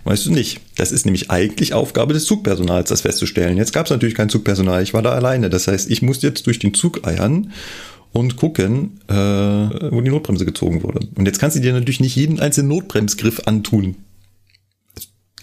Weißt 0.03 0.25
du 0.25 0.31
nicht. 0.31 0.59
Das 0.77 0.91
ist 0.91 1.05
nämlich 1.05 1.29
eigentlich 1.29 1.73
Aufgabe 1.73 2.13
des 2.13 2.25
Zugpersonals, 2.25 2.89
das 2.89 3.01
festzustellen. 3.01 3.57
Jetzt 3.57 3.73
gab 3.73 3.85
es 3.85 3.91
natürlich 3.91 4.15
kein 4.15 4.29
Zugpersonal, 4.29 4.81
ich 4.81 4.93
war 4.93 5.01
da 5.01 5.11
alleine. 5.11 5.49
Das 5.49 5.67
heißt, 5.67 5.89
ich 5.89 6.01
musste 6.01 6.27
jetzt 6.27 6.47
durch 6.47 6.59
den 6.59 6.73
Zug 6.73 7.05
eiern 7.07 7.51
und 8.11 8.35
gucken, 8.35 8.99
äh, 9.07 9.13
wo 9.13 10.01
die 10.01 10.09
Notbremse 10.09 10.45
gezogen 10.45 10.83
wurde. 10.83 11.07
Und 11.15 11.25
jetzt 11.25 11.39
kannst 11.39 11.55
du 11.55 11.61
dir 11.61 11.73
natürlich 11.73 11.99
nicht 11.99 12.15
jeden 12.15 12.39
einzelnen 12.39 12.69
Notbremsgriff 12.69 13.41
antun. 13.45 13.95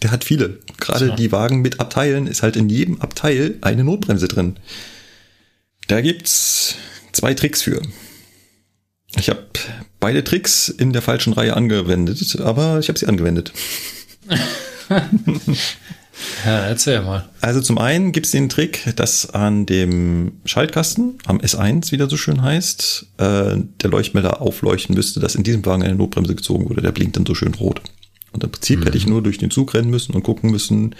Der 0.03 0.11
hat 0.11 0.25
viele. 0.25 0.61
Gerade 0.79 1.09
so. 1.09 1.17
die 1.17 1.33
Wagen 1.33 1.61
mit 1.61 1.81
Abteilen 1.81 2.27
ist 2.27 2.43
halt 2.43 2.57
in 2.57 2.69
jedem 2.69 3.01
Abteil 3.01 3.57
eine 3.63 3.85
Notbremse 3.85 4.29
drin. 4.29 4.57
Da 5.89 6.01
gibt's 6.01 6.77
zwei 7.13 7.35
Tricks 7.35 7.63
für. 7.63 7.81
Ich 9.17 9.31
habe 9.31 9.47
beide 10.01 10.25
Tricks 10.25 10.69
in 10.69 10.93
der 10.93 11.03
falschen 11.03 11.33
Reihe 11.33 11.57
angewendet, 11.57 12.39
aber 12.41 12.79
ich 12.79 12.89
habe 12.89 12.99
sie 12.99 13.07
angewendet. 13.07 13.53
ja, 16.45 16.67
erzähl 16.67 17.03
mal. 17.03 17.29
Also 17.41 17.61
zum 17.61 17.79
einen 17.79 18.13
gibt's 18.13 18.31
den 18.31 18.49
Trick, 18.49 18.93
dass 18.97 19.31
an 19.31 19.67
dem 19.67 20.33
Schaltkasten, 20.45 21.19
am 21.27 21.39
S1, 21.39 21.93
wie 21.93 21.97
der 21.97 22.09
so 22.09 22.17
schön 22.17 22.43
heißt, 22.43 23.07
äh, 23.19 23.57
der 23.57 23.91
Leuchtmelder 23.91 24.41
aufleuchten 24.41 24.95
müsste, 24.95 25.21
dass 25.21 25.35
in 25.35 25.43
diesem 25.43 25.65
Wagen 25.67 25.83
eine 25.83 25.95
Notbremse 25.95 26.35
gezogen 26.35 26.69
wurde. 26.69 26.83
Der 26.83 26.93
blinkt 26.93 27.17
dann 27.17 27.27
so 27.27 27.35
schön 27.35 27.55
rot. 27.55 27.83
Und 28.33 28.45
im 28.45 28.51
Prinzip 28.51 28.81
mhm. 28.81 28.85
hätte 28.85 28.99
ich 28.99 29.07
nur 29.07 29.23
durch 29.23 29.39
den 29.39 29.51
Zug 29.51 29.75
rennen 29.75 29.91
müssen 29.91 30.15
und 30.15 30.23
gucken 30.23 30.51
müssen, 30.51 30.95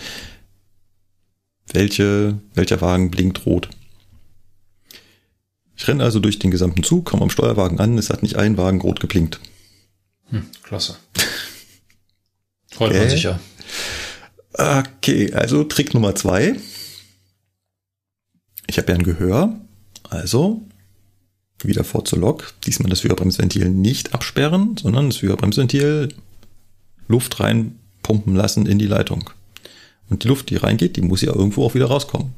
welche, 1.73 2.39
welcher 2.55 2.81
Wagen 2.81 3.11
blinkt 3.11 3.45
rot. 3.47 3.69
Ich 5.79 5.87
renne 5.87 6.03
also 6.03 6.19
durch 6.19 6.41
den 6.41 6.51
gesamten 6.51 6.83
Zug, 6.83 7.05
komme 7.05 7.23
am 7.23 7.31
Steuerwagen 7.31 7.79
an, 7.79 7.97
es 7.99 8.11
hat 8.11 8.23
nicht 8.23 8.37
ein 8.37 8.59
Wagen 8.59 8.81
rot 8.81 8.99
geblinkt. 8.99 9.41
Hm, 10.31 10.45
klasse. 10.65 10.97
Freut 12.73 12.91
okay. 12.91 12.99
man 12.99 13.11
sich 13.11 13.23
ja. 13.23 13.39
Okay, 14.53 15.33
also 15.33 15.63
Trick 15.63 15.95
Nummer 15.95 16.17
zwei. 16.17 16.57
Ich 18.67 18.77
habe 18.77 18.91
ja 18.91 18.99
ein 18.99 19.05
Gehör, 19.05 19.57
also 20.11 20.63
wieder 21.63 21.85
vor 21.85 22.05
zur 22.05 22.19
Lok. 22.19 22.53
Diesmal 22.67 22.91
das 22.91 23.01
Führerbremsventil 23.01 23.69
nicht 23.69 24.15
absperren, 24.15 24.77
sondern 24.77 25.11
das 25.11 25.19
Führerbremsventil 25.19 26.09
Luft 27.07 27.39
reinpumpen 27.39 28.35
lassen 28.35 28.67
in 28.67 28.81
die 28.81 28.87
Leitung. 28.87 29.31
Und 30.11 30.25
die 30.25 30.29
Luft, 30.29 30.51
die 30.51 30.57
reingeht, 30.57 30.97
die 30.97 31.03
muss 31.03 31.23
ja 31.23 31.33
irgendwo 31.33 31.65
auch 31.65 31.75
wieder 31.75 31.87
rauskommen. 31.87 32.35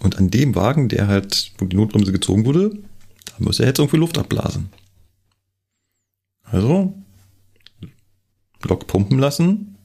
Und 0.00 0.18
an 0.18 0.30
dem 0.30 0.54
Wagen, 0.54 0.88
der 0.88 1.06
halt, 1.06 1.52
wo 1.58 1.64
die 1.64 1.76
Notbremse 1.76 2.12
gezogen 2.12 2.44
wurde, 2.44 2.70
da 2.70 3.34
muss 3.38 3.60
er 3.60 3.66
jetzt 3.66 3.78
irgendwie 3.78 3.96
Luft 3.96 4.18
abblasen. 4.18 4.68
Also, 6.42 6.94
Lok 8.62 8.86
pumpen 8.86 9.18
lassen 9.18 9.76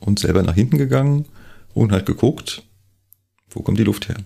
und 0.00 0.18
selber 0.18 0.42
nach 0.42 0.54
hinten 0.54 0.78
gegangen 0.78 1.26
und 1.74 1.92
halt 1.92 2.06
geguckt, 2.06 2.62
wo 3.50 3.62
kommt 3.62 3.78
die 3.78 3.84
Luft 3.84 4.08
her. 4.08 4.16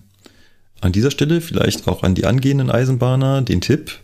An 0.81 0.91
dieser 0.91 1.11
Stelle 1.11 1.41
vielleicht 1.41 1.87
auch 1.87 2.03
an 2.03 2.15
die 2.15 2.25
angehenden 2.25 2.69
Eisenbahner 2.69 3.41
den 3.41 3.61
Tipp, 3.61 3.99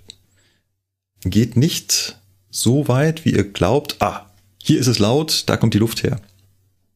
geht 1.21 1.57
nicht 1.57 2.19
so 2.49 2.87
weit, 2.87 3.25
wie 3.25 3.33
ihr 3.33 3.51
glaubt, 3.51 3.97
ah, 4.01 4.29
hier 4.57 4.79
ist 4.79 4.87
es 4.87 4.99
laut, 4.99 5.43
da 5.47 5.57
kommt 5.57 5.73
die 5.73 5.79
Luft 5.79 6.03
her. 6.03 6.21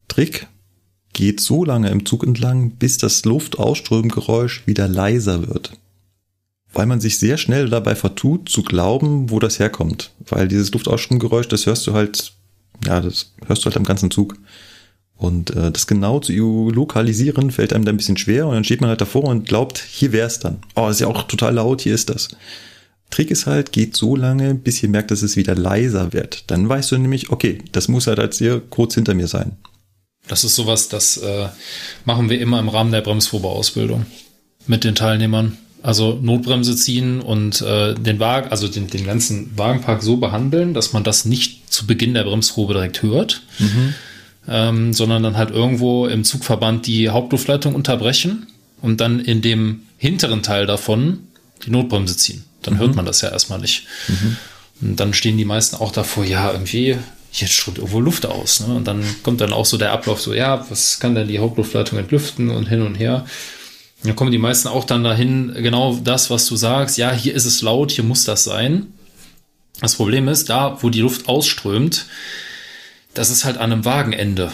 Trick 0.07 0.47
geht 1.13 1.39
so 1.39 1.63
lange 1.63 1.89
im 1.89 2.05
Zug 2.05 2.23
entlang, 2.23 2.71
bis 2.71 2.97
das 2.97 3.23
Luftausströmgeräusch 3.25 4.63
wieder 4.65 4.87
leiser 4.87 5.47
wird. 5.47 5.73
Weil 6.73 6.87
man 6.87 6.99
sich 6.99 7.19
sehr 7.19 7.37
schnell 7.37 7.69
dabei 7.69 7.95
vertut, 7.95 8.49
zu 8.49 8.63
glauben, 8.63 9.29
wo 9.29 9.39
das 9.39 9.59
herkommt. 9.59 10.11
Weil 10.27 10.47
dieses 10.47 10.71
Luftausströmgeräusch, 10.71 11.47
das 11.47 11.65
hörst 11.67 11.85
du 11.85 11.93
halt, 11.93 12.33
ja, 12.85 12.99
das 12.99 13.31
hörst 13.45 13.63
du 13.63 13.65
halt 13.67 13.77
am 13.77 13.83
ganzen 13.83 14.09
Zug. 14.09 14.35
Und 15.15 15.51
äh, 15.51 15.71
das 15.71 15.87
genau 15.87 16.19
zu 16.19 16.69
lokalisieren 16.71 17.51
fällt 17.51 17.73
einem 17.73 17.85
da 17.85 17.91
ein 17.91 17.97
bisschen 17.97 18.17
schwer 18.17 18.47
und 18.47 18.55
dann 18.55 18.63
steht 18.63 18.81
man 18.81 18.89
halt 18.89 18.99
davor 18.99 19.25
und 19.25 19.47
glaubt, 19.47 19.77
hier 19.77 20.11
wär's 20.11 20.39
dann. 20.39 20.57
Oh, 20.75 20.89
ist 20.89 20.99
ja 20.99 21.07
auch 21.07 21.23
total 21.23 21.53
laut, 21.53 21.81
hier 21.81 21.93
ist 21.93 22.09
das. 22.09 22.29
Trick 23.09 23.29
ist 23.29 23.45
halt, 23.45 23.71
geht 23.71 23.95
so 23.95 24.15
lange, 24.15 24.55
bis 24.55 24.81
ihr 24.81 24.89
merkt, 24.89 25.11
dass 25.11 25.21
es 25.21 25.35
wieder 25.35 25.53
leiser 25.53 26.13
wird. 26.13 26.49
Dann 26.49 26.67
weißt 26.67 26.91
du 26.91 26.97
nämlich, 26.97 27.29
okay, 27.29 27.59
das 27.71 27.87
muss 27.87 28.07
halt 28.07 28.19
als 28.19 28.39
hier 28.39 28.59
kurz 28.59 28.95
hinter 28.95 29.13
mir 29.13 29.27
sein. 29.27 29.55
Das 30.27 30.43
ist 30.43 30.55
sowas, 30.55 30.89
das 30.89 31.17
äh, 31.17 31.49
machen 32.05 32.29
wir 32.29 32.39
immer 32.39 32.59
im 32.59 32.69
Rahmen 32.69 32.91
der 32.91 33.01
Bremsprobeausbildung 33.01 34.05
mit 34.67 34.83
den 34.83 34.95
Teilnehmern. 34.95 35.57
Also 35.81 36.17
Notbremse 36.21 36.77
ziehen 36.77 37.19
und 37.19 37.61
äh, 37.61 37.93
den 37.93 38.19
Wagen, 38.19 38.49
also 38.49 38.69
den, 38.69 38.87
den 38.87 39.05
ganzen 39.05 39.57
Wagenpark 39.57 40.01
so 40.01 40.15
behandeln, 40.15 40.73
dass 40.73 40.93
man 40.93 41.03
das 41.03 41.25
nicht 41.25 41.73
zu 41.73 41.85
Beginn 41.85 42.13
der 42.13 42.23
Bremsprobe 42.23 42.73
direkt 42.73 43.01
hört. 43.01 43.41
Mhm 43.59 43.93
ähm, 44.47 44.93
sondern 44.93 45.23
dann 45.23 45.37
halt 45.37 45.51
irgendwo 45.51 46.07
im 46.07 46.23
Zugverband 46.23 46.87
die 46.87 47.09
Hauptluftleitung 47.09 47.75
unterbrechen 47.75 48.47
und 48.81 48.99
dann 49.01 49.19
in 49.19 49.41
dem 49.41 49.83
hinteren 49.97 50.43
Teil 50.43 50.65
davon 50.65 51.19
die 51.65 51.71
Notbremse 51.71 52.17
ziehen. 52.17 52.43
Dann 52.61 52.75
mhm. 52.75 52.79
hört 52.79 52.95
man 52.95 53.05
das 53.05 53.21
ja 53.21 53.29
erstmal 53.29 53.59
nicht. 53.59 53.87
Mhm. 54.07 54.37
Und 54.81 54.99
dann 54.99 55.13
stehen 55.13 55.37
die 55.37 55.45
meisten 55.45 55.77
auch 55.77 55.91
davor, 55.91 56.25
ja, 56.25 56.51
irgendwie, 56.51 56.97
jetzt 57.41 57.53
strömt 57.53 57.77
irgendwo 57.77 57.99
Luft 57.99 58.25
aus. 58.25 58.61
Ne? 58.61 58.73
Und 58.73 58.87
dann 58.87 59.03
kommt 59.23 59.41
dann 59.41 59.53
auch 59.53 59.65
so 59.65 59.77
der 59.77 59.91
Ablauf 59.91 60.21
so, 60.21 60.33
ja, 60.33 60.65
was 60.69 60.99
kann 60.99 61.15
denn 61.15 61.27
die 61.27 61.39
Hauptluftleitung 61.39 61.97
entlüften 61.97 62.49
und 62.49 62.67
hin 62.67 62.81
und 62.81 62.95
her. 62.95 63.25
Und 64.01 64.09
dann 64.09 64.15
kommen 64.15 64.31
die 64.31 64.37
meisten 64.37 64.67
auch 64.67 64.83
dann 64.83 65.03
dahin, 65.03 65.53
genau 65.55 65.95
das, 66.03 66.29
was 66.29 66.45
du 66.45 66.55
sagst, 66.55 66.97
ja, 66.97 67.11
hier 67.11 67.33
ist 67.33 67.45
es 67.45 67.61
laut, 67.61 67.91
hier 67.91 68.03
muss 68.03 68.25
das 68.25 68.43
sein. 68.43 68.87
Das 69.81 69.95
Problem 69.95 70.27
ist, 70.27 70.49
da, 70.49 70.77
wo 70.81 70.89
die 70.89 71.01
Luft 71.01 71.27
ausströmt, 71.27 72.05
das 73.13 73.29
ist 73.29 73.45
halt 73.45 73.57
an 73.57 73.71
einem 73.71 73.85
Wagenende. 73.85 74.51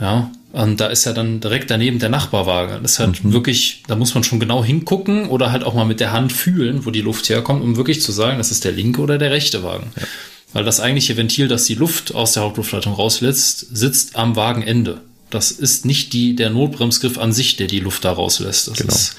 Ja, 0.00 0.30
und 0.52 0.80
da 0.80 0.86
ist 0.86 1.04
ja 1.04 1.12
dann 1.12 1.40
direkt 1.40 1.70
daneben 1.70 1.98
der 1.98 2.08
Nachbarwagen. 2.08 2.82
Das 2.82 2.92
ist 2.92 2.98
halt 2.98 3.22
mhm. 3.24 3.32
wirklich, 3.32 3.82
da 3.86 3.96
muss 3.96 4.14
man 4.14 4.24
schon 4.24 4.40
genau 4.40 4.64
hingucken 4.64 5.28
oder 5.28 5.52
halt 5.52 5.62
auch 5.62 5.74
mal 5.74 5.84
mit 5.84 6.00
der 6.00 6.12
Hand 6.12 6.32
fühlen, 6.32 6.84
wo 6.86 6.90
die 6.90 7.02
Luft 7.02 7.28
herkommt, 7.28 7.62
um 7.62 7.76
wirklich 7.76 8.02
zu 8.02 8.12
sagen, 8.12 8.38
das 8.38 8.50
ist 8.50 8.64
der 8.64 8.72
linke 8.72 9.00
oder 9.00 9.18
der 9.18 9.30
rechte 9.30 9.62
Wagen. 9.62 9.92
Ja. 9.96 10.06
Weil 10.52 10.64
das 10.64 10.80
eigentliche 10.80 11.16
Ventil, 11.16 11.48
das 11.48 11.64
die 11.64 11.74
Luft 11.74 12.14
aus 12.14 12.32
der 12.32 12.42
Hauptluftleitung 12.42 12.92
rauslässt, 12.92 13.76
sitzt 13.76 14.16
am 14.16 14.36
Wagenende. 14.36 15.00
Das 15.30 15.52
ist 15.52 15.86
nicht 15.86 16.12
die, 16.12 16.34
der 16.34 16.50
Notbremsgriff 16.50 17.18
an 17.18 17.32
sich, 17.32 17.56
der 17.56 17.68
die 17.68 17.80
Luft 17.80 18.04
da 18.04 18.12
rauslässt. 18.12 18.68
Das 18.68 18.78
genau. 18.78 18.92
ist 18.92 19.16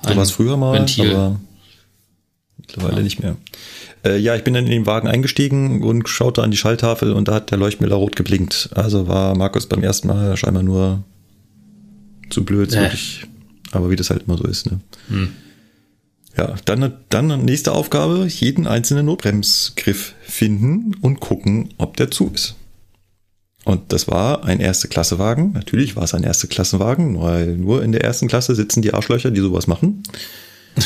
ein 0.00 0.10
so 0.10 0.16
war 0.16 0.22
es 0.24 0.30
früher 0.32 0.56
mal, 0.56 0.74
Ventil. 0.74 1.14
aber 1.14 1.40
mittlerweile 2.58 2.96
ja. 2.96 3.02
nicht 3.02 3.22
mehr. 3.22 3.36
Äh, 4.04 4.18
ja, 4.18 4.34
ich 4.34 4.42
bin 4.42 4.54
dann 4.54 4.64
in 4.64 4.72
den 4.72 4.86
Wagen 4.86 5.06
eingestiegen 5.06 5.82
und 5.82 6.08
schaute 6.08 6.42
an 6.42 6.50
die 6.50 6.56
Schalltafel 6.56 7.12
und 7.12 7.28
da 7.28 7.34
hat 7.34 7.52
der 7.52 7.58
Leuchtmelder 7.58 7.96
rot 7.96 8.16
geblinkt. 8.16 8.70
Also 8.74 9.06
war 9.06 9.36
Markus 9.36 9.66
beim 9.66 9.84
ersten 9.84 10.08
Mal 10.08 10.36
scheinbar 10.36 10.64
nur 10.64 11.04
zu 12.30 12.44
blöd, 12.44 12.72
äh. 12.72 12.80
wirklich. 12.80 13.24
Aber 13.70 13.90
wie 13.90 13.96
das 13.96 14.10
halt 14.10 14.24
immer 14.26 14.36
so 14.36 14.44
ist, 14.44 14.66
ne? 14.66 14.80
Hm. 15.08 15.32
Ja, 16.36 16.54
dann, 16.64 16.94
dann 17.10 17.44
nächste 17.44 17.72
Aufgabe, 17.72 18.26
jeden 18.26 18.66
einzelnen 18.66 19.06
Notbremsgriff 19.06 20.14
finden 20.22 20.94
und 21.00 21.20
gucken, 21.20 21.74
ob 21.76 21.96
der 21.96 22.10
zu 22.10 22.30
ist. 22.32 22.56
Und 23.64 23.92
das 23.92 24.08
war 24.08 24.44
ein 24.44 24.58
erste 24.58 24.88
Klassewagen. 24.88 25.52
Natürlich 25.52 25.94
war 25.94 26.04
es 26.04 26.14
ein 26.14 26.24
erste 26.24 26.48
Klassenwagen, 26.48 27.20
weil 27.20 27.56
nur 27.56 27.84
in 27.84 27.92
der 27.92 28.02
ersten 28.02 28.28
Klasse 28.28 28.54
sitzen 28.54 28.82
die 28.82 28.92
Arschlöcher, 28.92 29.30
die 29.30 29.40
sowas 29.40 29.66
machen. 29.66 30.02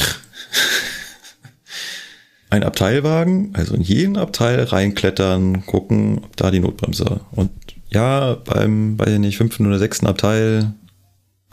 ein 2.51 2.62
Abteilwagen, 2.62 3.51
also 3.55 3.74
in 3.74 3.82
jeden 3.82 4.16
Abteil 4.16 4.64
reinklettern, 4.64 5.64
gucken, 5.64 6.18
ob 6.24 6.36
da 6.36 6.51
die 6.51 6.61
Notbremse. 6.61 7.20
Und 7.30 7.51
ja, 7.88 8.34
beim, 8.34 8.99
weiß 8.99 9.11
ich 9.11 9.18
nicht, 9.20 9.38
fünften 9.38 9.66
oder 9.66 9.78
sechsten 9.78 10.07
Abteil 10.07 10.74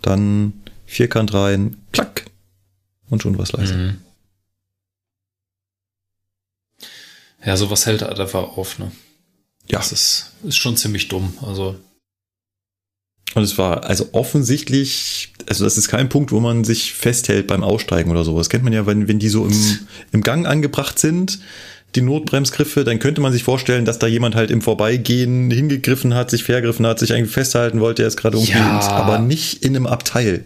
dann 0.02 0.54
Vierkant 0.86 1.34
rein, 1.34 1.78
klack, 1.92 2.26
und 3.14 3.22
schon 3.22 3.38
was 3.38 3.54
leise. 3.54 3.76
Mhm. 3.76 3.98
Ja, 7.46 7.58
sowas 7.58 7.86
hält 7.86 8.02
halt 8.02 8.20
einfach 8.20 8.58
auf, 8.58 8.80
ne? 8.80 8.92
Ja. 9.70 9.80
Das 9.80 9.92
ist, 9.92 10.32
ist 10.44 10.58
schon 10.58 10.76
ziemlich 10.78 11.08
dumm, 11.08 11.38
also. 11.42 11.76
Und 13.36 13.44
es 13.44 13.58
war 13.58 13.86
also 13.86 14.10
offensichtlich, 14.12 15.34
also 15.48 15.64
das 15.64 15.78
ist 15.78 15.88
kein 15.88 16.10
Punkt, 16.10 16.32
wo 16.32 16.40
man 16.40 16.64
sich 16.64 16.94
festhält 16.94 17.48
beim 17.48 17.64
Aussteigen 17.64 18.12
oder 18.12 18.24
so. 18.24 18.38
Das 18.38 18.50
kennt 18.50 18.64
man 18.64 18.74
ja, 18.74 18.86
wenn, 18.86 19.08
wenn 19.08 19.20
die 19.20 19.30
so 19.30 19.46
im, 19.46 19.80
im 20.12 20.22
Gang 20.22 20.46
angebracht 20.46 21.00
sind, 21.00 21.40
die 21.96 22.02
Notbremsgriffe, 22.02 22.84
dann 22.84 23.00
könnte 23.00 23.22
man 23.22 23.32
sich 23.32 23.44
vorstellen, 23.44 23.86
dass 23.86 24.00
da 24.00 24.08
jemand 24.08 24.36
halt 24.36 24.52
im 24.52 24.62
Vorbeigehen 24.62 25.50
hingegriffen 25.50 26.14
hat, 26.14 26.30
sich 26.30 26.44
vergriffen 26.44 26.86
hat, 26.86 27.00
sich 27.00 27.14
eigentlich 27.14 27.32
festhalten 27.32 27.80
wollte, 27.80 28.04
er 28.04 28.08
ist 28.08 28.18
gerade 28.18 28.38
irgendwie, 28.38 28.54
ja. 28.54 28.80
aber 28.90 29.20
nicht 29.20 29.64
in 29.64 29.76
einem 29.76 29.88
Abteil. 29.88 30.46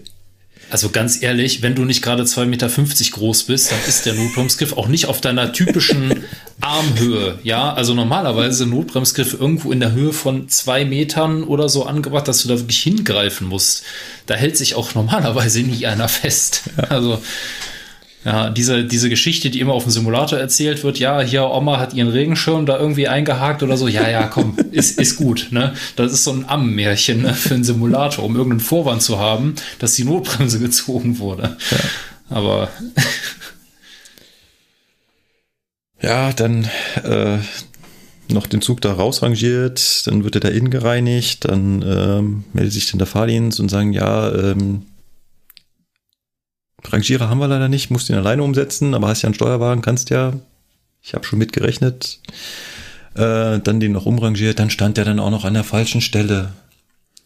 Also 0.69 0.89
ganz 0.89 1.21
ehrlich, 1.21 1.61
wenn 1.61 1.75
du 1.75 1.85
nicht 1.85 2.01
gerade 2.01 2.23
2,50 2.23 2.45
Meter 2.45 2.69
groß 3.11 3.43
bist, 3.43 3.71
dann 3.71 3.79
ist 3.87 4.05
der 4.05 4.15
Notbremsgriff 4.15 4.73
auch 4.73 4.87
nicht 4.87 5.05
auf 5.05 5.21
deiner 5.21 5.53
typischen 5.53 6.23
Armhöhe. 6.61 7.39
Ja, 7.43 7.73
also 7.73 7.93
normalerweise 7.93 8.65
Notbremsgriff 8.65 9.33
irgendwo 9.33 9.71
in 9.71 9.79
der 9.79 9.93
Höhe 9.93 10.11
von 10.11 10.49
zwei 10.49 10.83
Metern 10.83 11.43
oder 11.43 11.69
so 11.69 11.85
angebracht, 11.85 12.27
dass 12.27 12.41
du 12.41 12.49
da 12.49 12.59
wirklich 12.59 12.79
hingreifen 12.79 13.47
musst. 13.47 13.83
Da 14.25 14.35
hält 14.35 14.57
sich 14.57 14.75
auch 14.75 14.93
normalerweise 14.93 15.61
nie 15.61 15.85
einer 15.85 16.09
fest. 16.09 16.63
Ja. 16.77 16.83
Also 16.85 17.21
ja, 18.27 18.49
diese, 18.49 18.83
diese 18.83 19.09
Geschichte, 19.09 19.49
die 19.49 19.61
immer 19.61 19.71
auf 19.71 19.83
dem 19.83 19.91
Simulator 19.93 20.37
erzählt 20.37 20.83
wird, 20.83 20.99
ja, 20.99 21.21
hier 21.21 21.49
Oma 21.49 21.79
hat 21.79 21.93
ihren 21.93 22.09
Regenschirm 22.09 22.65
da 22.65 22.77
irgendwie 22.77 23.07
eingehakt 23.07 23.63
oder 23.63 23.77
so, 23.77 23.87
ja, 23.87 24.09
ja, 24.09 24.27
komm, 24.27 24.57
ist, 24.71 24.99
ist 24.99 25.15
gut, 25.15 25.47
ne? 25.51 25.73
Das 25.95 26.11
ist 26.11 26.25
so 26.25 26.33
ein 26.33 26.43
Ammenmärchen 26.45 27.21
ne, 27.21 27.33
für 27.33 27.53
einen 27.53 27.63
Simulator, 27.63 28.25
um 28.25 28.35
irgendeinen 28.35 28.59
Vorwand 28.59 29.01
zu 29.01 29.17
haben, 29.17 29.55
dass 29.79 29.95
die 29.95 30.03
Notbremse 30.03 30.59
gezogen 30.67 31.19
wurde. 31.19 31.55
Ja. 31.71 31.77
Aber. 32.29 32.69
ja, 36.01 36.33
dann 36.33 36.67
äh, 37.05 37.37
noch 38.27 38.45
den 38.45 38.61
Zug 38.61 38.81
da 38.81 38.91
rausrangiert, 38.91 40.05
dann 40.05 40.25
wird 40.25 40.35
er 40.35 40.41
da 40.41 40.49
innen 40.49 40.69
gereinigt, 40.69 41.45
dann 41.45 41.81
ähm, 41.81 42.43
meldet 42.51 42.73
sich 42.73 42.91
dann 42.91 42.97
der 42.97 43.07
Fahrdienst 43.07 43.61
und 43.61 43.69
sagen, 43.69 43.93
ja, 43.93 44.29
ähm, 44.33 44.81
Rangierer 46.85 47.29
haben 47.29 47.39
wir 47.39 47.47
leider 47.47 47.69
nicht, 47.69 47.89
musst 47.89 48.09
ihn 48.09 48.15
alleine 48.15 48.43
umsetzen, 48.43 48.93
aber 48.93 49.07
hast 49.07 49.21
ja 49.21 49.27
einen 49.27 49.33
Steuerwagen, 49.33 49.81
kannst 49.81 50.09
ja. 50.09 50.33
Ich 51.01 51.13
habe 51.13 51.25
schon 51.25 51.39
mitgerechnet. 51.39 52.19
Äh, 53.15 53.59
dann 53.59 53.79
den 53.79 53.93
noch 53.93 54.05
umrangiert, 54.05 54.59
dann 54.59 54.69
stand 54.69 54.97
der 54.97 55.05
dann 55.05 55.19
auch 55.19 55.31
noch 55.31 55.45
an 55.45 55.53
der 55.53 55.63
falschen 55.63 56.01
Stelle. 56.01 56.53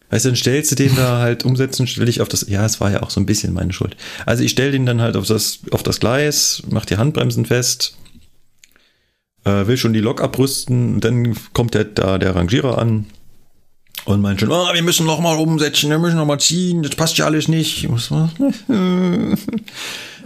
Weißt 0.08 0.24
du, 0.24 0.30
dann 0.30 0.36
stellst 0.36 0.70
du 0.70 0.74
den 0.74 0.94
da 0.94 1.18
halt 1.20 1.44
umsetzen, 1.44 1.86
stelle 1.86 2.08
ich 2.08 2.20
auf 2.20 2.28
das, 2.28 2.46
ja, 2.48 2.64
es 2.64 2.80
war 2.80 2.90
ja 2.90 3.02
auch 3.02 3.10
so 3.10 3.20
ein 3.20 3.26
bisschen 3.26 3.52
meine 3.52 3.72
Schuld. 3.72 3.96
Also 4.24 4.42
ich 4.42 4.52
stelle 4.52 4.70
den 4.70 4.86
dann 4.86 5.00
halt 5.00 5.16
auf 5.16 5.26
das, 5.26 5.60
auf 5.70 5.82
das 5.82 6.00
Gleis, 6.00 6.62
mach 6.70 6.86
die 6.86 6.96
Handbremsen 6.96 7.44
fest, 7.44 7.96
äh, 9.44 9.66
will 9.66 9.76
schon 9.76 9.92
die 9.92 10.00
Lok 10.00 10.22
abrüsten, 10.22 11.00
dann 11.00 11.36
kommt 11.52 11.74
der, 11.74 11.84
da 11.84 12.18
der 12.18 12.34
Rangierer 12.36 12.78
an, 12.78 13.06
und 14.04 14.20
meint 14.20 14.40
schon, 14.40 14.50
oh, 14.50 14.72
wir 14.72 14.82
müssen 14.82 15.06
noch 15.06 15.20
mal 15.20 15.36
umsetzen, 15.36 15.90
wir 15.90 15.98
müssen 15.98 16.16
noch 16.16 16.26
mal 16.26 16.38
ziehen, 16.38 16.82
das 16.82 16.96
passt 16.96 17.18
ja 17.18 17.26
alles 17.26 17.48
nicht. 17.48 17.88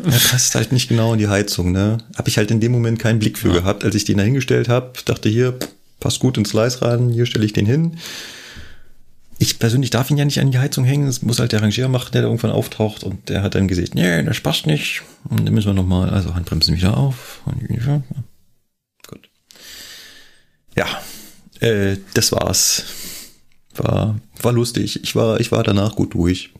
Er 0.04 0.18
passt 0.30 0.54
halt 0.54 0.72
nicht 0.72 0.88
genau 0.88 1.14
in 1.14 1.18
die 1.18 1.28
Heizung, 1.28 1.72
ne? 1.72 1.98
Hab 2.16 2.28
ich 2.28 2.36
halt 2.36 2.50
in 2.50 2.60
dem 2.60 2.72
Moment 2.72 2.98
keinen 2.98 3.18
Blick 3.18 3.38
für 3.38 3.48
ja. 3.48 3.54
gehabt, 3.60 3.82
als 3.84 3.94
ich 3.94 4.04
den 4.04 4.18
da 4.18 4.24
hingestellt 4.24 4.68
habe. 4.68 4.92
Dachte 5.04 5.28
hier, 5.28 5.58
passt 6.00 6.20
gut 6.20 6.36
ins 6.36 6.50
Gleis 6.50 6.82
ran, 6.82 7.08
hier 7.08 7.26
stelle 7.26 7.46
ich 7.46 7.52
den 7.52 7.66
hin. 7.66 7.96
Ich 9.38 9.58
persönlich 9.58 9.90
darf 9.90 10.10
ihn 10.10 10.16
ja 10.16 10.24
nicht 10.24 10.40
an 10.40 10.50
die 10.50 10.58
Heizung 10.58 10.84
hängen, 10.84 11.06
das 11.06 11.22
muss 11.22 11.38
halt 11.38 11.52
der 11.52 11.62
Rangierer 11.62 11.88
machen, 11.88 12.10
der 12.12 12.22
da 12.22 12.28
irgendwann 12.28 12.52
auftaucht 12.52 13.04
und 13.04 13.28
der 13.28 13.42
hat 13.42 13.54
dann 13.54 13.68
gesagt, 13.68 13.94
nee, 13.94 14.22
das 14.22 14.40
passt 14.40 14.66
nicht. 14.66 15.02
Und 15.28 15.46
dann 15.46 15.54
müssen 15.54 15.68
wir 15.68 15.74
noch 15.74 15.86
mal, 15.86 16.08
also 16.10 16.34
Handbremsen 16.34 16.76
wieder 16.76 16.96
auf. 16.96 17.40
Gut. 19.06 19.28
Ja, 20.74 20.86
äh, 21.60 21.96
das 22.14 22.32
war's. 22.32 22.84
War, 23.78 24.16
war 24.42 24.52
lustig. 24.52 25.02
Ich 25.02 25.14
war, 25.14 25.40
ich 25.40 25.52
war 25.52 25.62
danach 25.62 25.94
gut 25.96 26.14
durch. 26.14 26.50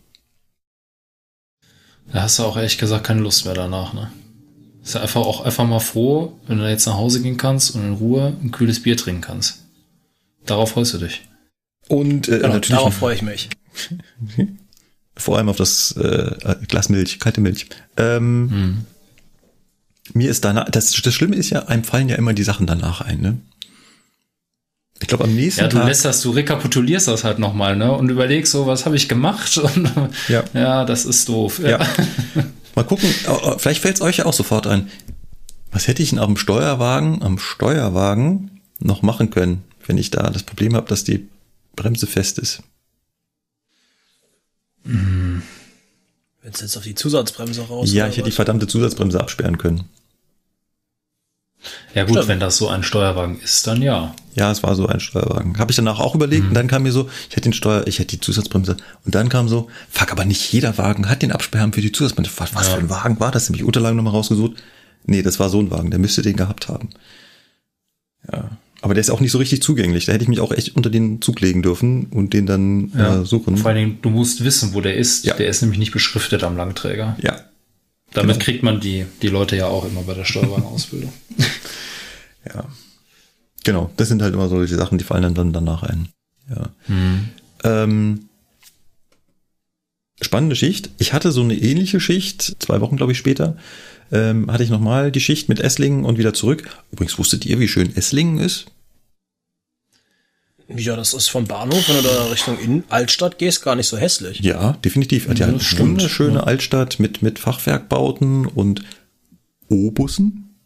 Da 2.13 2.23
hast 2.23 2.39
du 2.39 2.45
auch 2.45 2.57
ehrlich 2.57 2.79
gesagt 2.79 3.05
keine 3.05 3.21
Lust 3.21 3.45
mehr 3.45 3.55
danach, 3.55 3.93
ne? 3.93 4.11
Ist 4.83 4.95
ja 4.95 5.01
einfach 5.01 5.23
auch 5.23 5.41
einfach 5.41 5.67
mal 5.67 5.81
froh, 5.81 6.39
wenn 6.47 6.59
du 6.59 6.69
jetzt 6.69 6.87
nach 6.87 6.95
Hause 6.95 7.21
gehen 7.21 7.37
kannst 7.37 7.75
und 7.75 7.85
in 7.85 7.95
Ruhe 7.95 8.37
ein 8.41 8.53
kühles 8.53 8.83
Bier 8.83 8.97
trinken 8.97 9.21
kannst. 9.21 9.65
Darauf 10.45 10.71
freust 10.71 10.95
du 10.95 10.99
dich. 10.99 11.23
Und 11.89 12.29
äh, 12.29 12.39
genau, 12.39 12.55
natürlich 12.55 12.79
darauf 12.79 12.95
freue 12.95 13.15
ich 13.17 13.23
mich. 13.23 13.49
Vor 15.17 15.39
allem 15.39 15.49
auf 15.49 15.57
das 15.57 15.93
äh, 15.93 16.57
Glas 16.69 16.89
Milch, 16.89 17.19
kalte 17.19 17.41
Milch. 17.41 17.67
Ähm, 17.97 18.51
hm. 18.51 18.85
Mir 20.15 20.31
ist 20.31 20.45
danach, 20.45 20.71
das, 20.71 20.93
das 20.93 21.15
Schlimme 21.15 21.35
ist 21.37 21.51
ja, 21.51 21.67
einem 21.67 21.83
fallen 21.83 22.09
ja 22.09 22.17
immer 22.17 22.33
die 22.33 22.45
Sachen 22.45 22.67
danach 22.67 23.01
ein, 23.01 23.21
ne? 23.21 23.39
Ich 25.01 25.09
glaube, 25.09 25.25
am 25.25 25.35
nächsten 25.35 25.61
Tag. 25.61 25.73
Ja, 25.73 25.81
du 25.81 25.87
lässt 25.87 26.05
das, 26.05 26.23
du 26.23 26.31
rekapitulierst 26.31 27.09
das 27.09 27.25
halt 27.25 27.39
nochmal, 27.39 27.77
ne? 27.77 27.93
Und 27.93 28.09
überlegst 28.09 28.53
so, 28.53 28.67
was 28.67 28.87
habe 28.87 28.97
ich 28.97 29.09
gemacht? 29.09 29.59
Und, 29.77 29.93
ja. 30.29 30.45
ja, 30.55 30.85
das 30.85 31.05
ist 31.05 31.29
doof. 31.29 31.59
Ja. 31.59 31.71
ja. 31.71 31.87
Mal 32.75 32.85
gucken, 32.85 33.09
vielleicht 33.59 33.81
fällt 33.81 33.97
es 33.97 34.01
euch 34.03 34.19
ja 34.19 34.27
auch 34.27 34.35
sofort 34.35 34.67
ein. 34.67 34.91
Was 35.73 35.89
hätte 35.89 36.03
ich 36.03 36.11
denn 36.11 36.19
am 36.19 36.37
Steuerwagen, 36.37 37.23
am 37.23 37.39
Steuerwagen 37.39 38.61
noch 38.79 39.03
machen 39.03 39.31
können, 39.31 39.65
wenn 39.87 39.99
ich 39.99 40.11
da 40.11 40.31
das 40.31 40.43
Problem 40.43 40.75
habe, 40.75 40.89
dass 40.89 41.05
die 41.05 41.29
Bremse 41.75 42.07
fest 42.07 42.39
ist? 42.39 42.63
Mhm. 44.85 45.43
Wenn 46.43 46.53
es 46.53 46.61
jetzt 46.61 46.77
auf 46.77 46.85
die 46.85 46.95
Zusatzbremse 46.95 47.63
raus. 47.63 47.93
Ja, 47.93 48.07
ich 48.09 48.17
hätte 48.17 48.31
die 48.31 48.35
verdammte 48.35 48.67
Zusatzbremse 48.67 49.21
absperren 49.21 49.59
können. 49.59 49.85
Ja 51.95 52.05
gut, 52.05 52.13
Stimmt. 52.13 52.29
wenn 52.29 52.41
das 52.41 52.57
so 52.57 52.69
ein 52.69 52.83
Steuerwagen 52.83 53.41
ist, 53.41 53.67
dann 53.67 53.83
ja. 53.83 54.15
Ja, 54.35 54.51
es 54.51 54.63
war 54.63 54.75
so 54.75 54.87
ein 54.87 55.01
Steuerwagen. 55.01 55.59
Habe 55.59 55.73
ich 55.73 55.77
danach 55.77 55.99
auch 55.99 56.15
überlegt 56.15 56.43
mhm. 56.43 56.49
und 56.51 56.55
dann 56.55 56.69
kam 56.69 56.83
mir 56.83 56.93
so, 56.93 57.09
ich 57.29 57.37
hätte 57.37 57.49
den 57.49 57.53
Steuer, 57.53 57.87
ich 57.87 57.99
hätte 57.99 58.17
die 58.17 58.21
Zusatzbremse 58.21 58.77
und 59.05 59.15
dann 59.15 59.29
kam 59.29 59.49
so, 59.49 59.69
fuck, 59.91 60.13
aber 60.13 60.25
nicht 60.25 60.53
jeder 60.53 60.77
Wagen 60.79 61.09
hat 61.09 61.23
den 61.23 61.33
Absperrrahmen 61.33 61.73
für 61.73 61.81
die 61.81 61.93
Zusatzbremse. 61.93 62.31
Was, 62.37 62.55
was 62.55 62.69
ja. 62.69 62.75
für 62.75 62.81
ein 62.81 62.91
Wagen 62.91 63.19
war 63.19 63.33
das? 63.33 63.49
Nämlich 63.49 63.65
Unterlagen 63.65 63.97
nochmal 63.97 64.13
rausgesucht. 64.13 64.63
Nee, 65.07 65.23
das 65.23 65.41
war 65.41 65.49
so 65.49 65.61
ein 65.61 65.71
Wagen, 65.71 65.91
der 65.91 65.99
müsste 65.99 66.23
den 66.23 66.37
gehabt 66.37 66.69
haben. 66.69 66.91
Ja. 68.31 68.51
Aber 68.83 68.95
der 68.95 69.01
ist 69.01 69.11
auch 69.11 69.21
nicht 69.21 69.33
so 69.33 69.39
richtig 69.39 69.63
zugänglich. 69.63 70.05
Da 70.05 70.13
hätte 70.13 70.23
ich 70.23 70.29
mich 70.29 70.41
auch 70.41 70.53
echt 70.53 70.77
unter 70.77 70.91
den 70.91 71.23
Zug 71.23 71.41
legen 71.41 71.63
dürfen 71.63 72.07
und 72.07 72.35
den 72.35 72.47
dann 72.47 72.93
ja. 72.95 73.23
äh, 73.23 73.25
suchen. 73.25 73.57
Vor 73.57 73.71
allen 73.71 73.79
Dingen, 73.79 73.99
du 74.03 74.11
musst 74.11 74.45
wissen, 74.45 74.75
wo 74.75 74.81
der 74.81 74.97
ist. 74.97 75.25
Ja. 75.25 75.35
Der 75.35 75.49
ist 75.49 75.63
nämlich 75.63 75.79
nicht 75.79 75.93
beschriftet 75.93 76.45
am 76.45 76.57
Langträger. 76.57 77.17
Ja. 77.23 77.41
Damit 78.17 78.37
genau. 78.37 78.45
kriegt 78.45 78.63
man 78.63 78.81
die, 78.81 79.05
die 79.21 79.29
Leute 79.29 79.57
ja 79.57 79.67
auch 79.67 79.85
immer 79.85 80.03
bei 80.03 80.15
der 80.15 80.25
Steuerwagenausbildung. 80.25 81.13
ja. 82.47 82.65
Genau, 83.63 83.91
das 83.99 84.09
sind 84.09 84.23
halt 84.23 84.33
immer 84.33 84.49
solche 84.49 84.77
Sachen, 84.77 84.97
die 84.97 85.05
fallen 85.05 85.35
dann 85.35 85.53
danach 85.53 85.83
ein. 85.83 86.09
Ja. 86.49 86.71
Mhm. 86.89 87.29
Ähm, 87.63 88.29
spannende 90.23 90.57
Schicht. 90.57 90.91
Ich 90.97 91.13
hatte 91.13 91.31
so 91.31 91.43
eine 91.43 91.57
ähnliche 91.57 92.01
Schicht, 92.01 92.57
zwei 92.59 92.81
Wochen, 92.81 92.97
glaube 92.97 93.13
ich, 93.13 93.19
später 93.19 93.57
ähm, 94.13 94.51
hatte 94.51 94.63
ich 94.63 94.71
nochmal 94.71 95.13
die 95.13 95.21
Schicht 95.21 95.49
mit 95.49 95.61
Esslingen 95.61 96.05
und 96.05 96.19
wieder 96.19 96.33
zurück. 96.33 96.71
Übrigens 96.93 97.19
wusstet 97.19 97.45
ihr, 97.45 97.59
wie 97.61 97.69
schön 97.69 97.95
Esslingen 97.97 98.39
ist? 98.39 98.67
Ja, 100.69 100.97
das 100.97 101.15
ist 101.15 101.29
vom 101.29 101.45
Bahnhof, 101.45 101.89
wenn 101.89 101.97
du 101.97 102.03
da 102.03 102.25
Richtung 102.25 102.59
in 102.59 102.85
Altstadt 102.89 103.39
gehst, 103.39 103.63
gar 103.63 103.77
nicht 103.77 103.87
so 103.87 103.97
hässlich. 103.97 104.41
Ja, 104.41 104.73
definitiv. 104.85 105.29
Hat 105.29 105.39
ja, 105.39 105.47
eine 105.47 105.61
wunderschöne 105.61 106.39
ja. 106.39 106.45
Altstadt 106.45 106.99
mit, 106.99 107.23
mit 107.23 107.39
Fachwerkbauten 107.39 108.47
und 108.47 108.83
O-Bussen. 109.69 110.57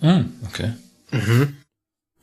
Ah, 0.00 0.24
okay. 0.46 0.72
Mhm. 1.10 1.56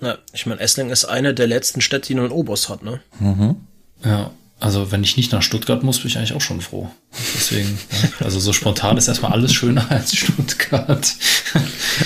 Ja, 0.01 0.17
ich 0.33 0.45
meine, 0.45 0.61
Esslingen 0.61 0.91
ist 0.91 1.05
eine 1.05 1.33
der 1.33 1.47
letzten 1.47 1.81
Städte, 1.81 2.07
die 2.07 2.15
nur 2.15 2.25
einen 2.25 2.33
O-Bus 2.33 2.69
hat, 2.69 2.83
ne? 2.83 2.99
Mhm. 3.19 3.57
Ja, 4.03 4.31
also 4.59 4.91
wenn 4.91 5.03
ich 5.03 5.17
nicht 5.17 5.31
nach 5.31 5.41
Stuttgart 5.41 5.83
muss, 5.83 5.99
bin 5.99 6.07
ich 6.07 6.17
eigentlich 6.17 6.33
auch 6.33 6.41
schon 6.41 6.61
froh. 6.61 6.89
Deswegen, 7.35 7.77
also 8.19 8.39
so 8.39 8.53
spontan 8.53 8.97
ist 8.97 9.07
erstmal 9.07 9.33
alles 9.33 9.53
schöner 9.53 9.85
als 9.91 10.15
Stuttgart. 10.15 11.13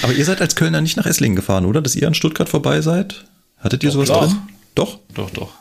Aber 0.02 0.14
ihr 0.14 0.26
seid 0.26 0.42
als 0.42 0.56
Kölner 0.56 0.82
nicht 0.82 0.98
nach 0.98 1.06
Esslingen 1.06 1.36
gefahren, 1.36 1.66
oder? 1.66 1.82
Dass 1.82 1.96
ihr 1.96 2.08
an 2.08 2.14
Stuttgart 2.14 2.50
vorbei 2.50 2.82
seid? 2.82 3.26
Hattet 3.60 3.84
ihr 3.84 3.92
doch, 3.92 4.06
sowas 4.06 4.30
drin? 4.30 4.38
Doch? 4.76 5.00
Doch, 5.14 5.30
doch. 5.32 5.52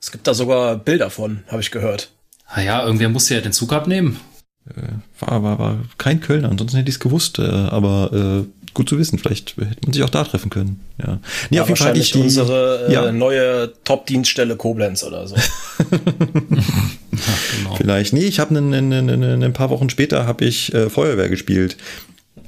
Es 0.00 0.12
gibt 0.12 0.26
da 0.26 0.34
sogar 0.34 0.76
Bilder 0.76 1.10
von, 1.10 1.42
habe 1.48 1.62
ich 1.62 1.70
gehört. 1.70 2.10
Ah 2.46 2.60
ja, 2.60 2.84
irgendwer 2.84 3.08
musste 3.08 3.34
ja 3.34 3.40
den 3.40 3.52
Zug 3.52 3.72
abnehmen. 3.72 4.20
Äh, 4.68 4.82
war, 5.20 5.42
war, 5.42 5.58
war 5.58 5.78
kein 5.98 6.20
Kölner, 6.20 6.50
ansonsten 6.50 6.76
hätte 6.76 6.88
ich 6.88 6.96
es 6.96 7.00
gewusst, 7.00 7.38
äh, 7.38 7.42
aber 7.42 8.44
äh, 8.44 8.72
gut 8.74 8.88
zu 8.88 8.98
wissen. 8.98 9.18
Vielleicht 9.18 9.56
hätte 9.56 9.78
man 9.84 9.92
sich 9.92 10.02
auch 10.02 10.10
da 10.10 10.24
treffen 10.24 10.50
können. 10.50 10.80
Ja, 10.98 11.20
nee, 11.48 11.56
ja, 11.56 11.62
auf 11.62 11.68
jeden 11.68 11.78
Fall 11.78 11.94
die, 11.94 12.18
unsere 12.18 12.88
äh, 12.88 12.92
ja. 12.92 13.12
neue 13.12 13.72
Top-Dienststelle 13.84 14.56
Koblenz 14.56 15.04
oder 15.04 15.26
so. 15.26 15.36
genau. 15.90 17.76
Vielleicht. 17.76 18.12
Nee, 18.12 18.24
ich 18.24 18.40
habe 18.40 18.54
ein 18.56 19.52
paar 19.52 19.70
Wochen 19.70 19.88
später 19.88 20.26
habe 20.26 20.44
ich 20.44 20.74
äh, 20.74 20.90
Feuerwehr 20.90 21.28
gespielt. 21.28 21.76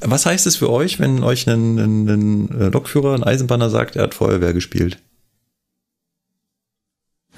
Was 0.00 0.26
heißt 0.26 0.46
es 0.46 0.56
für 0.56 0.70
euch, 0.70 0.98
wenn 1.00 1.22
euch 1.24 1.46
ein, 1.46 1.78
ein, 1.78 2.08
ein 2.08 2.60
äh, 2.60 2.64
Lokführer, 2.68 3.14
ein 3.14 3.24
Eisenbahner 3.24 3.70
sagt, 3.70 3.96
er 3.96 4.04
hat 4.04 4.14
Feuerwehr 4.14 4.52
gespielt? 4.52 4.98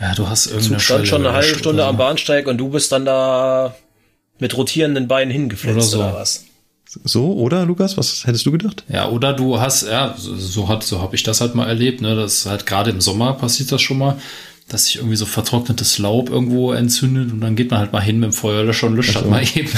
Ja, 0.00 0.14
du 0.14 0.28
hast 0.28 0.46
irgendeine 0.46 0.76
Zug 0.76 0.82
stand 0.82 1.08
schon 1.08 1.26
eine 1.26 1.34
halbe 1.34 1.58
Stunde 1.58 1.84
am 1.84 1.96
Bahnsteig 1.96 2.46
und 2.46 2.58
du 2.58 2.68
bist 2.68 2.92
dann 2.92 3.04
da 3.04 3.74
mit 4.38 4.56
rotierenden 4.56 5.08
Beinen 5.08 5.32
hingeflitzt 5.32 5.76
oder, 5.76 5.82
so. 5.82 5.98
oder 5.98 6.14
was? 6.14 6.44
So, 7.04 7.32
oder 7.34 7.66
Lukas? 7.66 7.98
Was 7.98 8.24
hättest 8.24 8.46
du 8.46 8.52
gedacht? 8.52 8.84
Ja, 8.88 9.08
oder 9.10 9.34
du 9.34 9.60
hast, 9.60 9.86
ja, 9.86 10.14
so 10.16 10.68
hat, 10.68 10.84
so 10.84 11.02
habe 11.02 11.16
ich 11.16 11.22
das 11.22 11.40
halt 11.40 11.54
mal 11.54 11.68
erlebt, 11.68 12.00
ne? 12.00 12.16
Das 12.16 12.46
halt 12.46 12.64
gerade 12.64 12.90
im 12.90 13.00
Sommer 13.00 13.34
passiert 13.34 13.70
das 13.70 13.82
schon 13.82 13.98
mal, 13.98 14.18
dass 14.68 14.86
sich 14.86 14.96
irgendwie 14.96 15.16
so 15.16 15.26
vertrocknetes 15.26 15.98
Laub 15.98 16.28
irgendwo 16.28 16.72
entzündet 16.72 17.32
und 17.32 17.40
dann 17.40 17.56
geht 17.56 17.70
man 17.70 17.80
halt 17.80 17.92
mal 17.92 18.00
hin 18.00 18.20
mit 18.20 18.30
dem 18.30 18.32
Feuerlöscher 18.32 18.86
und 18.86 18.96
löscht 18.96 19.16
also. 19.16 19.30
halt 19.30 19.30
mal 19.30 19.42
eben. 19.60 19.70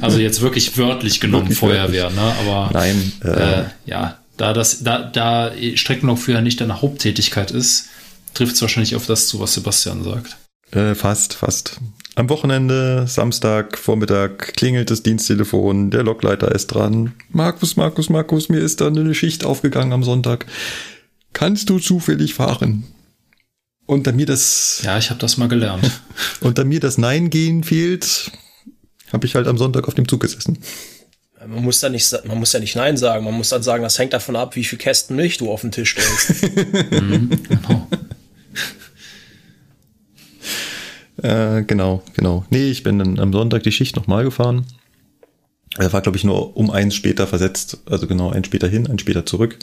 Also 0.00 0.18
jetzt 0.18 0.40
wirklich 0.40 0.76
wörtlich 0.76 1.20
genommen 1.20 1.44
wirklich 1.44 1.58
Feuerwehr, 1.58 2.10
ne? 2.10 2.34
Aber 2.40 2.70
Nein, 2.72 3.12
äh, 3.24 3.60
äh, 3.60 3.64
ja, 3.86 4.18
da 4.36 4.52
das, 4.52 4.82
da, 4.82 4.98
da 5.02 5.52
Streckenlaufführer 5.74 6.40
nicht 6.40 6.60
deine 6.60 6.82
Haupttätigkeit 6.82 7.52
ist, 7.52 7.86
trifft 8.34 8.56
es 8.56 8.62
wahrscheinlich 8.62 8.96
auf 8.96 9.06
das 9.06 9.28
zu, 9.28 9.38
was 9.38 9.54
Sebastian 9.54 10.02
sagt. 10.02 10.36
Äh, 10.72 10.94
fast, 10.94 11.34
fast. 11.34 11.78
Am 12.16 12.28
Wochenende, 12.28 13.06
Samstag, 13.08 13.78
Vormittag, 13.78 14.54
klingelt 14.54 14.90
das 14.90 15.02
Diensttelefon, 15.02 15.90
der 15.90 16.04
Lokleiter 16.04 16.52
ist 16.52 16.68
dran. 16.68 17.12
Markus, 17.30 17.76
Markus, 17.76 18.08
Markus, 18.08 18.48
mir 18.48 18.60
ist 18.60 18.80
da 18.80 18.88
eine 18.88 19.14
Schicht 19.14 19.44
aufgegangen 19.44 19.92
am 19.92 20.04
Sonntag. 20.04 20.46
Kannst 21.32 21.70
du 21.70 21.78
zufällig 21.80 22.34
fahren? 22.34 22.84
Und 23.86 24.06
da 24.06 24.12
mir 24.12 24.26
das... 24.26 24.80
Ja, 24.82 24.96
ich 24.98 25.10
habe 25.10 25.20
das 25.20 25.36
mal 25.36 25.48
gelernt. 25.48 25.90
und 26.40 26.58
da 26.58 26.64
mir 26.64 26.80
das 26.80 26.96
Nein-Gehen 26.98 27.64
fehlt, 27.64 28.32
habe 29.12 29.26
ich 29.26 29.34
halt 29.34 29.46
am 29.46 29.58
Sonntag 29.58 29.86
auf 29.86 29.94
dem 29.94 30.08
Zug 30.08 30.20
gesessen. 30.20 30.58
Man 31.46 31.62
muss 31.62 31.80
da 31.80 31.90
nicht, 31.90 32.10
man 32.26 32.38
muss 32.38 32.52
ja 32.52 32.60
nicht 32.60 32.76
Nein 32.76 32.96
sagen. 32.96 33.24
Man 33.24 33.34
muss 33.34 33.50
dann 33.50 33.62
sagen, 33.62 33.82
das 33.82 33.98
hängt 33.98 34.14
davon 34.14 34.36
ab, 34.36 34.56
wie 34.56 34.64
viel 34.64 34.78
Kästen 34.78 35.16
Milch 35.16 35.36
du 35.36 35.50
auf 35.50 35.60
den 35.60 35.72
Tisch 35.72 35.92
stellst. 35.92 36.42
mhm, 36.90 37.30
genau. 37.48 37.88
Äh, 41.22 41.62
genau, 41.62 42.02
genau. 42.14 42.44
Nee, 42.50 42.70
ich 42.70 42.82
bin 42.82 42.98
dann 42.98 43.18
am 43.18 43.32
Sonntag 43.32 43.62
die 43.62 43.72
Schicht 43.72 43.96
nochmal 43.96 44.24
gefahren. 44.24 44.66
Er 45.78 45.90
war, 45.92 46.02
glaube 46.02 46.18
ich, 46.18 46.24
nur 46.24 46.56
um 46.56 46.70
eins 46.70 46.94
später 46.94 47.26
versetzt. 47.26 47.78
Also 47.86 48.06
genau, 48.06 48.30
ein 48.30 48.44
später 48.44 48.68
hin, 48.68 48.88
ein 48.88 48.98
später 48.98 49.24
zurück. 49.24 49.58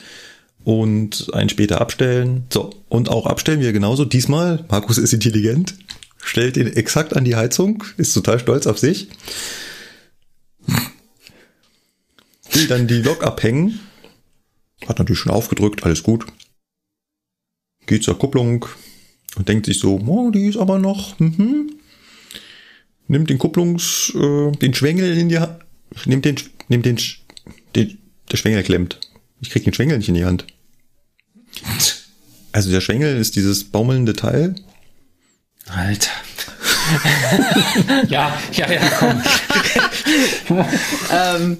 Und 0.63 1.33
ein 1.33 1.49
später 1.49 1.81
abstellen. 1.81 2.45
So, 2.51 2.69
und 2.89 3.09
auch 3.09 3.25
abstellen 3.25 3.61
wir 3.61 3.73
genauso. 3.73 4.05
Diesmal, 4.05 4.63
Markus 4.69 4.97
ist 4.97 5.13
intelligent, 5.13 5.75
stellt 6.23 6.57
ihn 6.57 6.67
exakt 6.67 7.15
an 7.15 7.25
die 7.25 7.35
Heizung, 7.35 7.83
ist 7.97 8.13
total 8.13 8.39
stolz 8.39 8.67
auf 8.67 8.77
sich. 8.77 9.07
Will 12.51 12.67
dann 12.67 12.87
die 12.87 13.01
Lok 13.01 13.23
abhängen. 13.23 13.79
Hat 14.87 14.99
natürlich 14.99 15.19
schon 15.19 15.31
aufgedrückt, 15.31 15.83
alles 15.83 16.03
gut. 16.03 16.25
Geht 17.87 18.03
zur 18.03 18.17
Kupplung, 18.17 18.65
und 19.35 19.47
denkt 19.47 19.65
sich 19.65 19.79
so, 19.79 19.99
oh, 20.05 20.31
die 20.31 20.47
ist 20.47 20.57
aber 20.57 20.79
noch, 20.79 21.17
mhm. 21.19 21.71
nimmt 23.07 23.29
den 23.29 23.37
Kupplungs, 23.37 24.13
äh, 24.15 24.51
den 24.51 24.73
Schwengel 24.73 25.17
in 25.17 25.29
die 25.29 25.39
Hand, 25.39 25.59
nimmt 26.05 26.25
den, 26.25 26.35
nimmt 26.67 26.85
den, 26.85 26.99
den, 27.75 27.97
der 28.29 28.37
Schwengel 28.37 28.63
klemmt. 28.63 28.99
Ich 29.41 29.49
krieg 29.49 29.63
den 29.63 29.73
Schwengel 29.73 29.97
nicht 29.97 30.07
in 30.07 30.15
die 30.15 30.25
Hand. 30.25 30.45
Also 32.51 32.71
der 32.71 32.81
Schwengel 32.81 33.17
ist 33.17 33.35
dieses 33.35 33.65
baumelnde 33.65 34.13
Teil. 34.13 34.55
Alter. 35.67 36.11
ja, 38.07 38.37
ja, 38.53 38.71
ja, 38.71 38.81
komm. 38.99 39.21
ähm, 41.11 41.57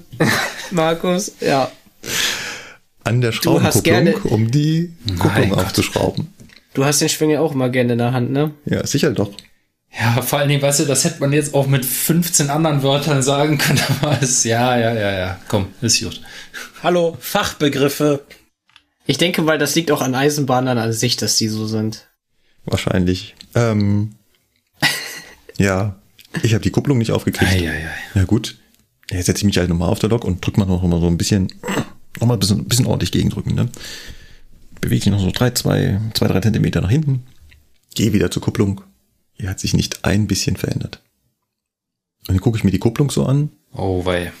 Markus, 0.70 1.32
ja. 1.40 1.70
An 3.04 3.20
der 3.20 3.32
Schraubenkupplung, 3.32 4.14
um 4.32 4.50
die 4.50 4.92
Kupplung 5.18 5.54
aufzuschrauben. 5.54 6.32
Du 6.74 6.84
hast 6.84 7.00
den 7.00 7.08
Schwengel 7.08 7.38
auch 7.38 7.52
immer 7.52 7.68
gerne 7.68 7.92
in 7.92 7.98
der 7.98 8.12
Hand, 8.12 8.30
ne? 8.30 8.52
Ja, 8.64 8.86
sicher 8.86 9.10
doch. 9.10 9.32
Ja, 9.98 10.22
vor 10.22 10.38
allen 10.38 10.48
Dingen, 10.48 10.62
weißt 10.62 10.80
du, 10.80 10.84
das 10.86 11.04
hätte 11.04 11.20
man 11.20 11.32
jetzt 11.32 11.54
auch 11.54 11.66
mit 11.66 11.84
15 11.84 12.48
anderen 12.48 12.82
Wörtern 12.82 13.22
sagen 13.22 13.58
können, 13.58 13.80
aber 14.00 14.18
es, 14.22 14.44
ja, 14.44 14.78
ja, 14.78 14.94
ja, 14.94 15.12
ja, 15.12 15.38
komm, 15.48 15.68
ist 15.80 16.02
gut. 16.02 16.20
Hallo, 16.82 17.16
Fachbegriffe. 17.20 18.24
Ich 19.06 19.16
denke, 19.16 19.46
weil 19.46 19.58
das 19.58 19.76
liegt 19.76 19.92
auch 19.92 20.00
an 20.00 20.16
Eisenbahnern 20.16 20.78
an 20.78 20.92
sich, 20.92 21.16
dass 21.16 21.36
die 21.36 21.46
so 21.46 21.66
sind. 21.66 22.08
Wahrscheinlich. 22.64 23.36
Ähm, 23.54 24.16
ja, 25.58 25.96
ich 26.42 26.54
habe 26.54 26.62
die 26.64 26.72
Kupplung 26.72 26.98
nicht 26.98 27.12
aufgekriegt. 27.12 27.52
Ei, 27.52 27.70
ei, 27.70 27.86
ei. 27.86 28.18
Ja 28.18 28.24
gut, 28.24 28.58
jetzt 29.10 29.26
setze 29.26 29.38
ich 29.38 29.44
mich 29.44 29.58
halt 29.58 29.68
nochmal 29.68 29.90
auf 29.90 30.00
der 30.00 30.10
Lok 30.10 30.24
und 30.24 30.44
drück 30.44 30.58
mal 30.58 30.64
noch 30.64 30.82
mal 30.82 31.00
so 31.00 31.06
ein 31.06 31.18
bisschen, 31.18 31.52
noch 32.18 32.26
mal 32.26 32.34
ein 32.34 32.40
bisschen, 32.40 32.58
ein 32.58 32.68
bisschen 32.68 32.86
ordentlich 32.86 33.12
gegendrücken, 33.12 33.54
ne? 33.54 33.68
bewege 34.80 35.04
ich 35.04 35.06
noch 35.06 35.20
so 35.20 35.30
drei, 35.30 35.50
zwei, 35.50 36.00
zwei, 36.14 36.26
drei 36.26 36.40
Zentimeter 36.40 36.80
nach 36.80 36.90
hinten, 36.90 37.22
gehe 37.94 38.12
wieder 38.12 38.32
zur 38.32 38.42
Kupplung. 38.42 38.80
Die 39.38 39.48
hat 39.48 39.60
sich 39.60 39.72
nicht 39.72 40.04
ein 40.04 40.26
bisschen 40.26 40.56
verändert. 40.56 41.00
Und 42.26 42.34
dann 42.34 42.40
gucke 42.40 42.58
ich 42.58 42.64
mir 42.64 42.72
die 42.72 42.80
Kupplung 42.80 43.10
so 43.10 43.24
an. 43.24 43.50
Oh, 43.72 44.04
wei. 44.04 44.32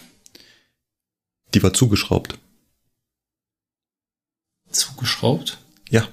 Die 1.54 1.62
war 1.62 1.72
zugeschraubt. 1.72 2.38
Zugeschraubt? 4.70 5.58
Ja. 5.90 6.08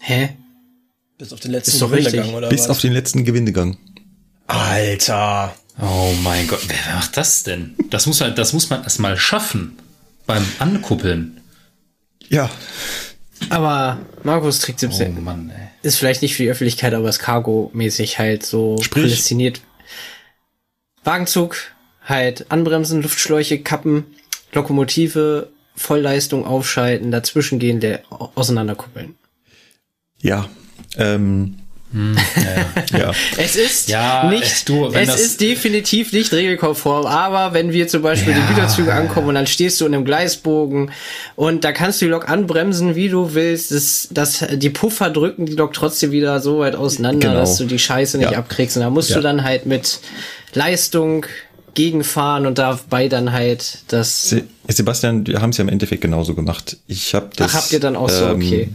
Hä? 0.00 0.36
Bis 1.18 1.32
auf 1.32 1.40
den 1.40 1.52
letzten 1.52 1.78
Gewindegang, 1.78 2.34
oder 2.34 2.48
Bis 2.48 2.62
was? 2.62 2.70
auf 2.70 2.80
den 2.80 2.92
letzten 2.92 3.24
Gewindegang. 3.24 3.76
Alter. 4.46 5.54
Oh 5.80 6.12
mein 6.22 6.46
Gott, 6.46 6.62
wer 6.68 6.94
macht 6.94 7.16
das 7.16 7.42
denn? 7.42 7.74
Das 7.90 8.06
muss 8.06 8.20
man, 8.20 8.34
das 8.34 8.52
muss 8.52 8.70
man 8.70 8.82
erstmal 8.82 9.16
schaffen 9.16 9.78
beim 10.26 10.46
Ankuppeln. 10.58 11.40
Ja, 12.28 12.50
Aber 13.50 13.98
Markus 14.22 14.60
Trick 14.60 14.78
17 14.78 15.18
oh 15.18 15.20
Mann, 15.20 15.52
ist 15.82 15.98
vielleicht 15.98 16.22
nicht 16.22 16.34
für 16.36 16.44
die 16.44 16.50
Öffentlichkeit, 16.50 16.94
aber 16.94 17.08
ist 17.08 17.18
Cargo-mäßig 17.18 18.18
halt 18.18 18.44
so 18.44 18.78
Sprich. 18.80 19.04
prädestiniert. 19.04 19.60
Wagenzug, 21.02 21.56
halt 22.04 22.50
anbremsen, 22.50 23.02
Luftschläuche 23.02 23.60
kappen, 23.60 24.06
Lokomotive, 24.54 25.48
Vollleistung 25.76 26.46
aufschalten, 26.46 27.10
dazwischen 27.10 27.58
gehen, 27.58 27.80
der 27.80 28.02
auseinanderkuppeln. 28.10 29.14
Ja, 30.20 30.48
ähm, 30.96 31.56
hm, 31.94 32.16
ja, 32.92 32.98
ja. 32.98 33.12
Es 33.36 33.54
ist 33.54 33.88
ja, 33.88 34.28
nicht, 34.28 34.68
du, 34.68 34.86
es 34.86 35.20
ist 35.20 35.40
definitiv 35.40 36.12
nicht 36.12 36.32
regelkonform, 36.32 37.06
aber 37.06 37.54
wenn 37.54 37.72
wir 37.72 37.86
zum 37.86 38.02
Beispiel 38.02 38.32
ja, 38.32 38.40
die 38.40 38.52
Güterzüge 38.52 38.92
ankommen 38.92 39.28
und 39.28 39.36
dann 39.36 39.46
stehst 39.46 39.80
du 39.80 39.86
in 39.86 39.94
einem 39.94 40.04
Gleisbogen 40.04 40.90
und 41.36 41.62
da 41.62 41.70
kannst 41.70 42.00
du 42.00 42.06
die 42.06 42.10
Lok 42.10 42.28
anbremsen, 42.28 42.96
wie 42.96 43.08
du 43.08 43.34
willst, 43.34 43.70
das, 43.70 44.08
das, 44.10 44.44
die 44.54 44.70
Puffer 44.70 45.08
drücken 45.08 45.46
die 45.46 45.54
Lok 45.54 45.72
trotzdem 45.72 46.10
wieder 46.10 46.40
so 46.40 46.58
weit 46.58 46.74
auseinander, 46.74 47.28
genau. 47.28 47.40
dass 47.40 47.58
du 47.58 47.64
die 47.64 47.78
Scheiße 47.78 48.18
nicht 48.18 48.32
ja. 48.32 48.38
abkriegst 48.38 48.76
und 48.76 48.82
da 48.82 48.90
musst 48.90 49.14
du 49.14 49.20
dann 49.20 49.44
halt 49.44 49.64
mit 49.66 50.00
Leistung 50.52 51.26
gegenfahren 51.74 52.46
und 52.46 52.58
dabei 52.58 53.08
dann 53.08 53.32
halt 53.32 53.84
das. 53.88 54.34
Sebastian, 54.68 55.26
wir 55.26 55.40
haben 55.40 55.50
es 55.50 55.58
ja 55.58 55.62
im 55.62 55.68
Endeffekt 55.68 56.02
genauso 56.02 56.34
gemacht. 56.34 56.78
Ich 56.86 57.14
habe 57.14 57.30
das. 57.36 57.50
Ach, 57.50 57.62
habt 57.62 57.72
ihr 57.72 57.80
dann 57.80 57.96
auch 57.96 58.08
so, 58.08 58.26
ähm, 58.26 58.36
okay. 58.36 58.68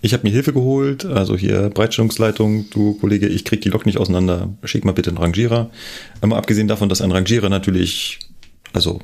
Ich 0.00 0.12
habe 0.12 0.24
mir 0.24 0.30
Hilfe 0.30 0.52
geholt, 0.52 1.06
also 1.06 1.34
hier 1.34 1.70
Breitstellungsleitung, 1.70 2.68
du 2.68 2.92
Kollege, 2.94 3.26
ich 3.26 3.46
krieg 3.46 3.62
die 3.62 3.70
Lok 3.70 3.86
nicht 3.86 3.96
auseinander, 3.96 4.50
schick 4.62 4.84
mal 4.84 4.92
bitte 4.92 5.08
einen 5.08 5.16
Rangierer. 5.16 5.70
Einmal 6.20 6.38
abgesehen 6.38 6.68
davon, 6.68 6.90
dass 6.90 7.00
ein 7.00 7.10
Rangierer 7.10 7.48
natürlich, 7.48 8.18
also 8.74 9.00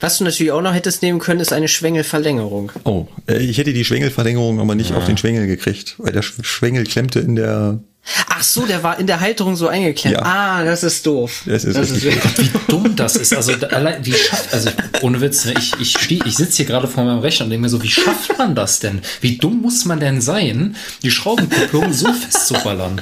was 0.00 0.18
du 0.18 0.24
natürlich 0.24 0.52
auch 0.52 0.60
noch 0.60 0.74
hättest 0.74 1.02
nehmen 1.02 1.18
können, 1.18 1.40
ist 1.40 1.52
eine 1.52 1.68
Schwengelverlängerung. 1.68 2.72
Oh, 2.84 3.06
äh, 3.28 3.38
ich 3.38 3.58
hätte 3.58 3.72
die 3.72 3.84
Schwengelverlängerung 3.84 4.60
aber 4.60 4.74
nicht 4.74 4.90
ja. 4.90 4.96
auf 4.96 5.06
den 5.06 5.16
Schwengel 5.16 5.46
gekriegt, 5.46 5.94
weil 5.98 6.12
der 6.12 6.22
Schwengel 6.22 6.84
klemmte 6.84 7.20
in 7.20 7.36
der 7.36 7.80
Ach 8.28 8.42
so, 8.42 8.66
der 8.66 8.82
war 8.82 8.98
in 8.98 9.06
der 9.06 9.20
Halterung 9.20 9.54
so 9.54 9.68
eingeklemmt. 9.68 10.16
Ja. 10.16 10.22
Ah, 10.24 10.64
das 10.64 10.82
ist 10.82 11.06
doof. 11.06 11.42
Das 11.46 11.64
ist, 11.64 11.76
das 11.76 11.90
ist 11.90 12.04
Gott, 12.04 12.38
wie 12.38 12.50
dumm 12.68 12.96
das 12.96 13.14
ist. 13.14 13.32
Also 13.32 13.52
allein, 13.52 14.04
wie 14.04 14.12
schafft, 14.12 14.52
also 14.52 14.70
ohne 15.02 15.20
Witz, 15.20 15.44
ne, 15.44 15.54
ich, 15.56 15.72
ich 15.80 15.96
stehe, 15.98 16.20
ich 16.24 16.36
sitze 16.36 16.58
hier 16.58 16.66
gerade 16.66 16.88
vor 16.88 17.04
meinem 17.04 17.20
Rechner 17.20 17.44
und 17.44 17.50
denke 17.50 17.62
mir 17.62 17.68
so, 17.68 17.80
wie 17.82 17.88
schafft 17.88 18.36
man 18.36 18.56
das 18.56 18.80
denn? 18.80 19.02
Wie 19.20 19.38
dumm 19.38 19.62
muss 19.62 19.84
man 19.84 20.00
denn 20.00 20.20
sein, 20.20 20.74
die 21.02 21.12
Schraubenkupplung 21.12 21.92
so 21.92 22.12
festzuballern? 22.12 23.00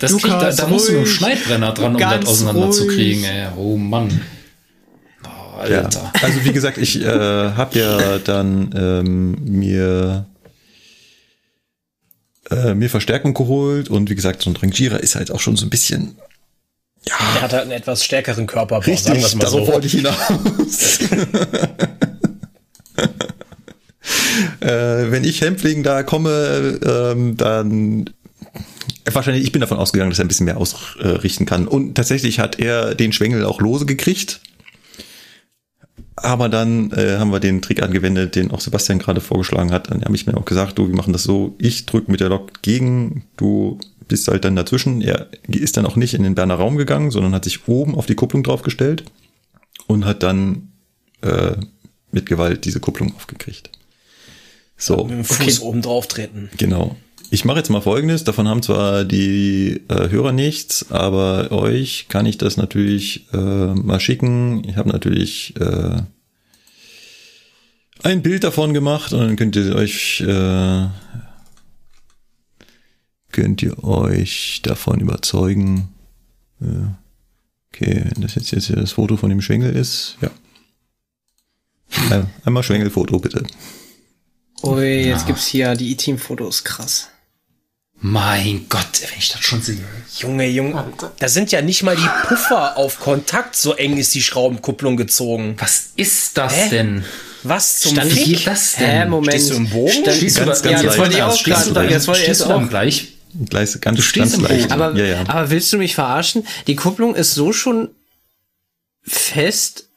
Das 0.00 0.16
kriegt, 0.16 0.34
da, 0.34 0.50
da 0.50 0.66
musst 0.66 0.88
du 0.88 0.92
mit 0.92 1.02
einem 1.02 1.10
Schneidbrenner 1.10 1.72
dran, 1.72 1.94
um 1.94 2.00
das 2.00 2.26
auseinanderzukriegen. 2.26 3.24
Ey. 3.24 3.46
Oh 3.56 3.76
Mann. 3.76 4.20
Oh, 5.24 5.60
Alter. 5.60 5.88
Ja. 5.92 6.12
Also 6.20 6.44
wie 6.44 6.52
gesagt, 6.52 6.78
ich 6.78 7.00
äh, 7.00 7.06
habe 7.06 7.78
ja 7.78 8.18
dann 8.18 8.74
ähm, 8.76 9.36
mir 9.44 10.26
äh, 12.52 12.74
mir 12.74 12.90
Verstärkung 12.90 13.34
geholt 13.34 13.88
und 13.88 14.10
wie 14.10 14.14
gesagt, 14.14 14.42
so 14.42 14.50
ein 14.50 14.56
Rangierer 14.56 15.00
ist 15.00 15.14
halt 15.14 15.30
auch 15.30 15.40
schon 15.40 15.56
so 15.56 15.66
ein 15.66 15.70
bisschen. 15.70 16.16
Ja. 17.08 17.14
Der 17.34 17.42
hat 17.42 17.52
halt 17.52 17.62
einen 17.62 17.72
etwas 17.72 18.04
stärkeren 18.04 18.46
Körper. 18.46 18.78
Richtig, 18.86 19.02
sagen 19.02 19.20
wir 19.20 19.28
mal 19.36 19.44
darauf 19.44 19.66
so. 19.66 19.72
wollte 19.72 19.86
ich 19.86 19.94
hinaus. 19.94 21.00
äh, 24.60 25.10
wenn 25.10 25.24
ich 25.24 25.40
Hempfling 25.40 25.82
da 25.82 26.02
komme, 26.04 26.78
ähm, 26.84 27.36
dann 27.36 28.10
wahrscheinlich, 29.10 29.44
ich 29.44 29.52
bin 29.52 29.60
davon 29.60 29.78
ausgegangen, 29.78 30.10
dass 30.10 30.18
er 30.20 30.24
ein 30.24 30.28
bisschen 30.28 30.46
mehr 30.46 30.58
ausrichten 30.58 31.46
kann. 31.46 31.66
Und 31.66 31.94
tatsächlich 31.94 32.38
hat 32.38 32.58
er 32.58 32.94
den 32.94 33.12
Schwengel 33.12 33.44
auch 33.44 33.60
lose 33.60 33.86
gekriegt. 33.86 34.40
Aber 36.16 36.48
dann 36.48 36.90
äh, 36.92 37.16
haben 37.18 37.32
wir 37.32 37.40
den 37.40 37.62
Trick 37.62 37.82
angewendet, 37.82 38.36
den 38.36 38.50
auch 38.50 38.60
Sebastian 38.60 38.98
gerade 38.98 39.20
vorgeschlagen 39.20 39.72
hat. 39.72 39.90
Dann 39.90 40.04
habe 40.04 40.14
ich 40.14 40.26
mir 40.26 40.36
auch 40.36 40.44
gesagt, 40.44 40.78
du, 40.78 40.88
wir 40.88 40.94
machen 40.94 41.12
das 41.12 41.22
so, 41.22 41.54
ich 41.58 41.86
drücke 41.86 42.10
mit 42.10 42.20
der 42.20 42.28
Lok 42.28 42.62
gegen, 42.62 43.24
du 43.36 43.78
bist 44.08 44.28
halt 44.28 44.44
dann 44.44 44.56
dazwischen. 44.56 45.00
Er 45.00 45.28
ist 45.48 45.76
dann 45.76 45.86
auch 45.86 45.96
nicht 45.96 46.14
in 46.14 46.22
den 46.22 46.34
Berner 46.34 46.56
Raum 46.56 46.76
gegangen, 46.76 47.10
sondern 47.10 47.34
hat 47.34 47.44
sich 47.44 47.66
oben 47.66 47.94
auf 47.94 48.06
die 48.06 48.14
Kupplung 48.14 48.42
draufgestellt 48.42 49.04
und 49.86 50.04
hat 50.04 50.22
dann 50.22 50.72
äh, 51.22 51.54
mit 52.10 52.26
Gewalt 52.26 52.66
diese 52.66 52.80
Kupplung 52.80 53.14
aufgekriegt. 53.16 53.70
So. 54.76 55.04
Mit 55.04 55.10
dem 55.12 55.24
Fuß 55.24 55.60
okay. 55.60 55.66
oben 55.68 55.80
drauf 55.80 56.08
treten. 56.08 56.50
Genau. 56.58 56.96
Ich 57.34 57.46
mache 57.46 57.56
jetzt 57.56 57.70
mal 57.70 57.80
Folgendes. 57.80 58.24
Davon 58.24 58.46
haben 58.46 58.62
zwar 58.62 59.06
die 59.06 59.80
äh, 59.88 60.10
Hörer 60.10 60.32
nichts, 60.32 60.90
aber 60.90 61.50
euch 61.50 62.08
kann 62.10 62.26
ich 62.26 62.36
das 62.36 62.58
natürlich 62.58 63.32
äh, 63.32 63.36
mal 63.72 64.00
schicken. 64.00 64.62
Ich 64.68 64.76
habe 64.76 64.90
natürlich 64.90 65.58
äh, 65.58 66.02
ein 68.02 68.20
Bild 68.20 68.44
davon 68.44 68.74
gemacht 68.74 69.14
und 69.14 69.20
dann 69.20 69.36
könnt 69.36 69.56
ihr 69.56 69.74
euch 69.74 70.20
äh, 70.20 70.88
könnt 73.30 73.62
ihr 73.62 73.82
euch 73.82 74.60
davon 74.62 75.00
überzeugen. 75.00 75.88
Äh, 76.60 76.84
okay, 77.72 78.10
wenn 78.12 78.20
das 78.20 78.34
jetzt, 78.34 78.50
jetzt 78.50 78.66
hier 78.66 78.76
das 78.76 78.92
Foto 78.92 79.16
von 79.16 79.30
dem 79.30 79.40
Schwengel 79.40 79.74
ist, 79.74 80.18
ja. 80.20 80.30
Einmal 82.44 82.62
Schwengelfoto 82.62 83.18
bitte. 83.20 83.42
Ui, 84.64 84.84
jetzt 84.84 85.22
ja. 85.22 85.26
gibt's 85.28 85.46
hier 85.46 85.74
die 85.76 85.92
E-Team-Fotos, 85.92 86.64
krass. 86.64 87.08
Mein 88.04 88.66
Gott, 88.68 89.00
wenn 89.00 89.16
ich 89.16 89.30
das 89.30 89.40
schon 89.42 89.62
sehe. 89.62 89.78
Junge, 90.18 90.48
Junge. 90.48 90.84
Da 91.20 91.28
sind 91.28 91.52
ja 91.52 91.62
nicht 91.62 91.84
mal 91.84 91.94
die 91.94 92.08
Puffer 92.26 92.76
auf 92.76 92.98
Kontakt, 92.98 93.54
so 93.54 93.74
eng 93.74 93.96
ist 93.96 94.12
die 94.16 94.22
Schraubenkupplung 94.22 94.96
gezogen. 94.96 95.54
Was 95.58 95.90
ist 95.94 96.36
das 96.36 96.52
Hä? 96.52 96.68
denn? 96.70 97.04
Was 97.44 97.78
zum 97.78 97.92
Stand 97.92 98.12
Fick? 98.12 98.24
Hier 98.24 98.40
das 98.44 98.74
denn? 98.74 98.90
Hä, 98.90 99.06
Moment. 99.06 99.34
Stehst 99.34 99.50
du 99.50 99.54
im 99.54 99.70
Bogen? 99.70 99.92
Stand, 99.92 100.16
stehst 100.16 100.38
du 100.38 100.44
ganz, 100.44 100.62
ganz 100.62 100.82
ja, 100.82 100.88
jetzt 100.88 100.98
wollte 100.98 101.16
ich 101.16 101.22
auch 101.22 101.36
stehst 101.36 101.66
du, 101.76 101.80
jetzt 101.80 102.08
wollte 102.08 102.20
ich 102.22 102.26
jetzt 102.26 102.42
auch 102.42 102.68
gleich. 102.68 103.12
Gleich 103.48 103.80
ganz, 103.80 103.96
du 103.96 104.02
stehst 104.02 104.32
ganz 104.32 104.50
im 104.50 104.56
leicht. 104.56 104.72
Aber, 104.72 104.96
ja, 104.96 105.04
ja. 105.04 105.20
aber 105.20 105.50
willst 105.50 105.72
du 105.72 105.78
mich 105.78 105.94
verarschen? 105.94 106.44
Die 106.66 106.74
Kupplung 106.74 107.14
ist 107.14 107.34
so 107.34 107.52
schon 107.52 107.90
fest 109.04 109.88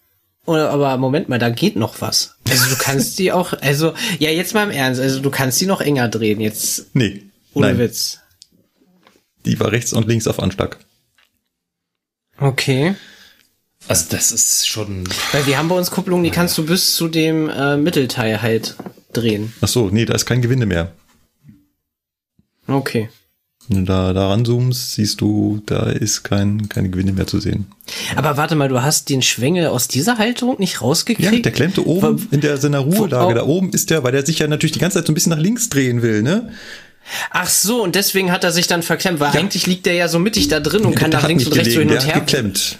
oder, 0.45 0.69
aber 0.69 0.95
Moment 0.97 1.27
mal, 1.27 1.39
da 1.39 1.49
geht 1.49 1.75
noch 1.75 2.01
was. 2.01 2.35
Also 2.47 2.69
du 2.69 2.75
kannst 2.77 3.17
die 3.17 3.31
auch, 3.31 3.53
also, 3.61 3.95
ja, 4.19 4.29
jetzt 4.29 4.53
mal 4.53 4.63
im 4.63 4.69
Ernst, 4.69 5.01
also 5.01 5.19
du 5.19 5.31
kannst 5.31 5.59
die 5.59 5.65
noch 5.65 5.81
enger 5.81 6.07
drehen, 6.07 6.39
jetzt. 6.39 6.85
Nee. 6.93 7.23
Ohne 7.55 7.67
Nein. 7.67 7.79
Witz. 7.79 8.19
Die 9.45 9.59
war 9.59 9.71
rechts 9.71 9.93
und 9.93 10.07
links 10.07 10.27
auf 10.27 10.39
Anschlag. 10.39 10.77
Okay. 12.37 12.95
Also 13.87 14.05
das 14.09 14.31
ist 14.31 14.67
schon. 14.67 15.07
Weil 15.31 15.45
wir 15.45 15.57
haben 15.57 15.69
bei 15.69 15.77
uns 15.77 15.89
Kupplungen, 15.89 16.23
die 16.23 16.31
kannst 16.31 16.57
du 16.57 16.65
bis 16.65 16.95
zu 16.95 17.07
dem 17.07 17.49
äh, 17.49 17.77
Mittelteil 17.77 18.41
halt 18.41 18.75
drehen. 19.13 19.53
Ach 19.61 19.67
so, 19.67 19.89
nee, 19.89 20.05
da 20.05 20.13
ist 20.13 20.25
kein 20.25 20.41
Gewinde 20.41 20.65
mehr. 20.65 20.91
Okay. 22.67 23.09
Wenn 23.67 23.79
du 23.79 23.83
da, 23.85 24.13
da 24.13 24.29
ranzoomst, 24.29 24.93
siehst 24.93 25.21
du, 25.21 25.61
da 25.65 25.89
ist 25.89 26.23
kein, 26.23 26.69
keine 26.69 26.89
Gewinde 26.89 27.13
mehr 27.13 27.25
zu 27.25 27.39
sehen. 27.39 27.65
Aber 28.15 28.37
warte 28.37 28.55
mal, 28.55 28.69
du 28.69 28.83
hast 28.83 29.09
den 29.09 29.23
Schwengel 29.23 29.67
aus 29.67 29.87
dieser 29.87 30.19
Halterung 30.19 30.57
nicht 30.59 30.81
rausgekriegt? 30.81 31.31
Ja, 31.31 31.39
der 31.39 31.51
klemmte 31.51 31.85
oben 31.87 32.21
wo, 32.21 32.35
in 32.35 32.41
der 32.41 32.57
seiner 32.57 32.79
Ruhelage. 32.79 33.33
Da 33.33 33.43
oben 33.43 33.71
ist 33.71 33.89
der, 33.89 34.03
weil 34.03 34.11
der 34.11 34.25
sich 34.25 34.39
ja 34.39 34.47
natürlich 34.47 34.73
die 34.73 34.79
ganze 34.79 34.99
Zeit 34.99 35.07
so 35.07 35.11
ein 35.11 35.15
bisschen 35.15 35.31
nach 35.31 35.39
links 35.39 35.69
drehen 35.69 36.03
will, 36.03 36.21
ne? 36.21 36.51
Ach 37.29 37.47
so, 37.47 37.83
und 37.83 37.95
deswegen 37.95 38.31
hat 38.31 38.43
er 38.43 38.51
sich 38.51 38.67
dann 38.67 38.83
verklemmt, 38.83 39.19
weil 39.19 39.33
ja. 39.33 39.39
eigentlich 39.39 39.67
liegt 39.67 39.85
der 39.85 39.93
ja 39.93 40.07
so 40.07 40.19
mittig 40.19 40.47
da 40.47 40.59
drin 40.59 40.85
und 40.85 40.93
ja, 40.93 40.99
kann 40.99 41.11
nach 41.11 41.27
links 41.27 41.45
und 41.45 41.55
rechts 41.55 41.73
so 41.73 41.79
hin 41.79 41.89
und 41.89 42.05
her. 42.05 42.19
Geklemmt. 42.21 42.77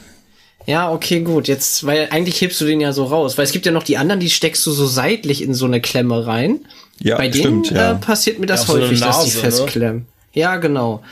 Ja, 0.66 0.92
okay, 0.92 1.20
gut. 1.20 1.48
Jetzt, 1.48 1.86
weil 1.86 2.08
eigentlich 2.10 2.42
hebst 2.42 2.60
du 2.60 2.66
den 2.66 2.82
ja 2.82 2.92
so 2.92 3.06
raus. 3.06 3.38
Weil 3.38 3.46
es 3.46 3.52
gibt 3.52 3.66
ja 3.66 3.72
noch 3.72 3.84
die 3.84 3.98
anderen, 3.98 4.20
die 4.20 4.30
steckst 4.30 4.66
du 4.66 4.72
so 4.72 4.88
seitlich 4.88 5.44
in 5.44 5.54
so 5.54 5.66
eine 5.66 5.80
Klemme 5.80 6.26
rein. 6.26 6.66
Ja, 7.00 7.18
Bei 7.18 7.28
denen 7.28 7.64
stimmt, 7.64 7.72
ja. 7.72 7.92
äh, 7.92 7.96
passiert 7.96 8.40
mir 8.40 8.48
das 8.48 8.68
ja, 8.68 8.74
häufig, 8.74 9.00
so 9.00 9.06
Nase, 9.06 9.20
dass 9.20 9.30
die 9.30 9.36
ne? 9.36 9.44
festklemmen. 9.44 10.00
Ne? 10.00 10.06
Ja, 10.34 10.56
genau. 10.58 11.04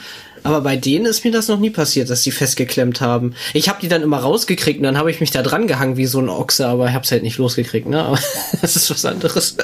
Aber 0.44 0.62
bei 0.62 0.76
denen 0.76 1.06
ist 1.06 1.24
mir 1.24 1.32
das 1.32 1.48
noch 1.48 1.60
nie 1.60 1.70
passiert, 1.70 2.10
dass 2.10 2.22
die 2.22 2.32
festgeklemmt 2.32 3.00
haben. 3.00 3.34
Ich 3.54 3.70
habe 3.70 3.80
die 3.82 3.88
dann 3.88 4.02
immer 4.02 4.18
rausgekriegt 4.18 4.80
und 4.80 4.84
dann 4.84 4.98
habe 4.98 5.10
ich 5.10 5.22
mich 5.22 5.32
da 5.32 5.42
dran 5.42 5.68
gehangen 5.68 5.96
wie 5.96 6.06
so 6.06 6.20
ein 6.20 6.28
Ochse, 6.30 6.68
aber 6.68 6.88
ich 6.88 6.94
hab's 6.94 7.12
halt 7.12 7.24
nicht 7.24 7.38
losgekriegt, 7.38 7.88
ne? 7.88 8.04
Aber 8.04 8.20
das 8.62 8.76
ist 8.76 8.90
was 8.90 9.06
anderes. 9.06 9.56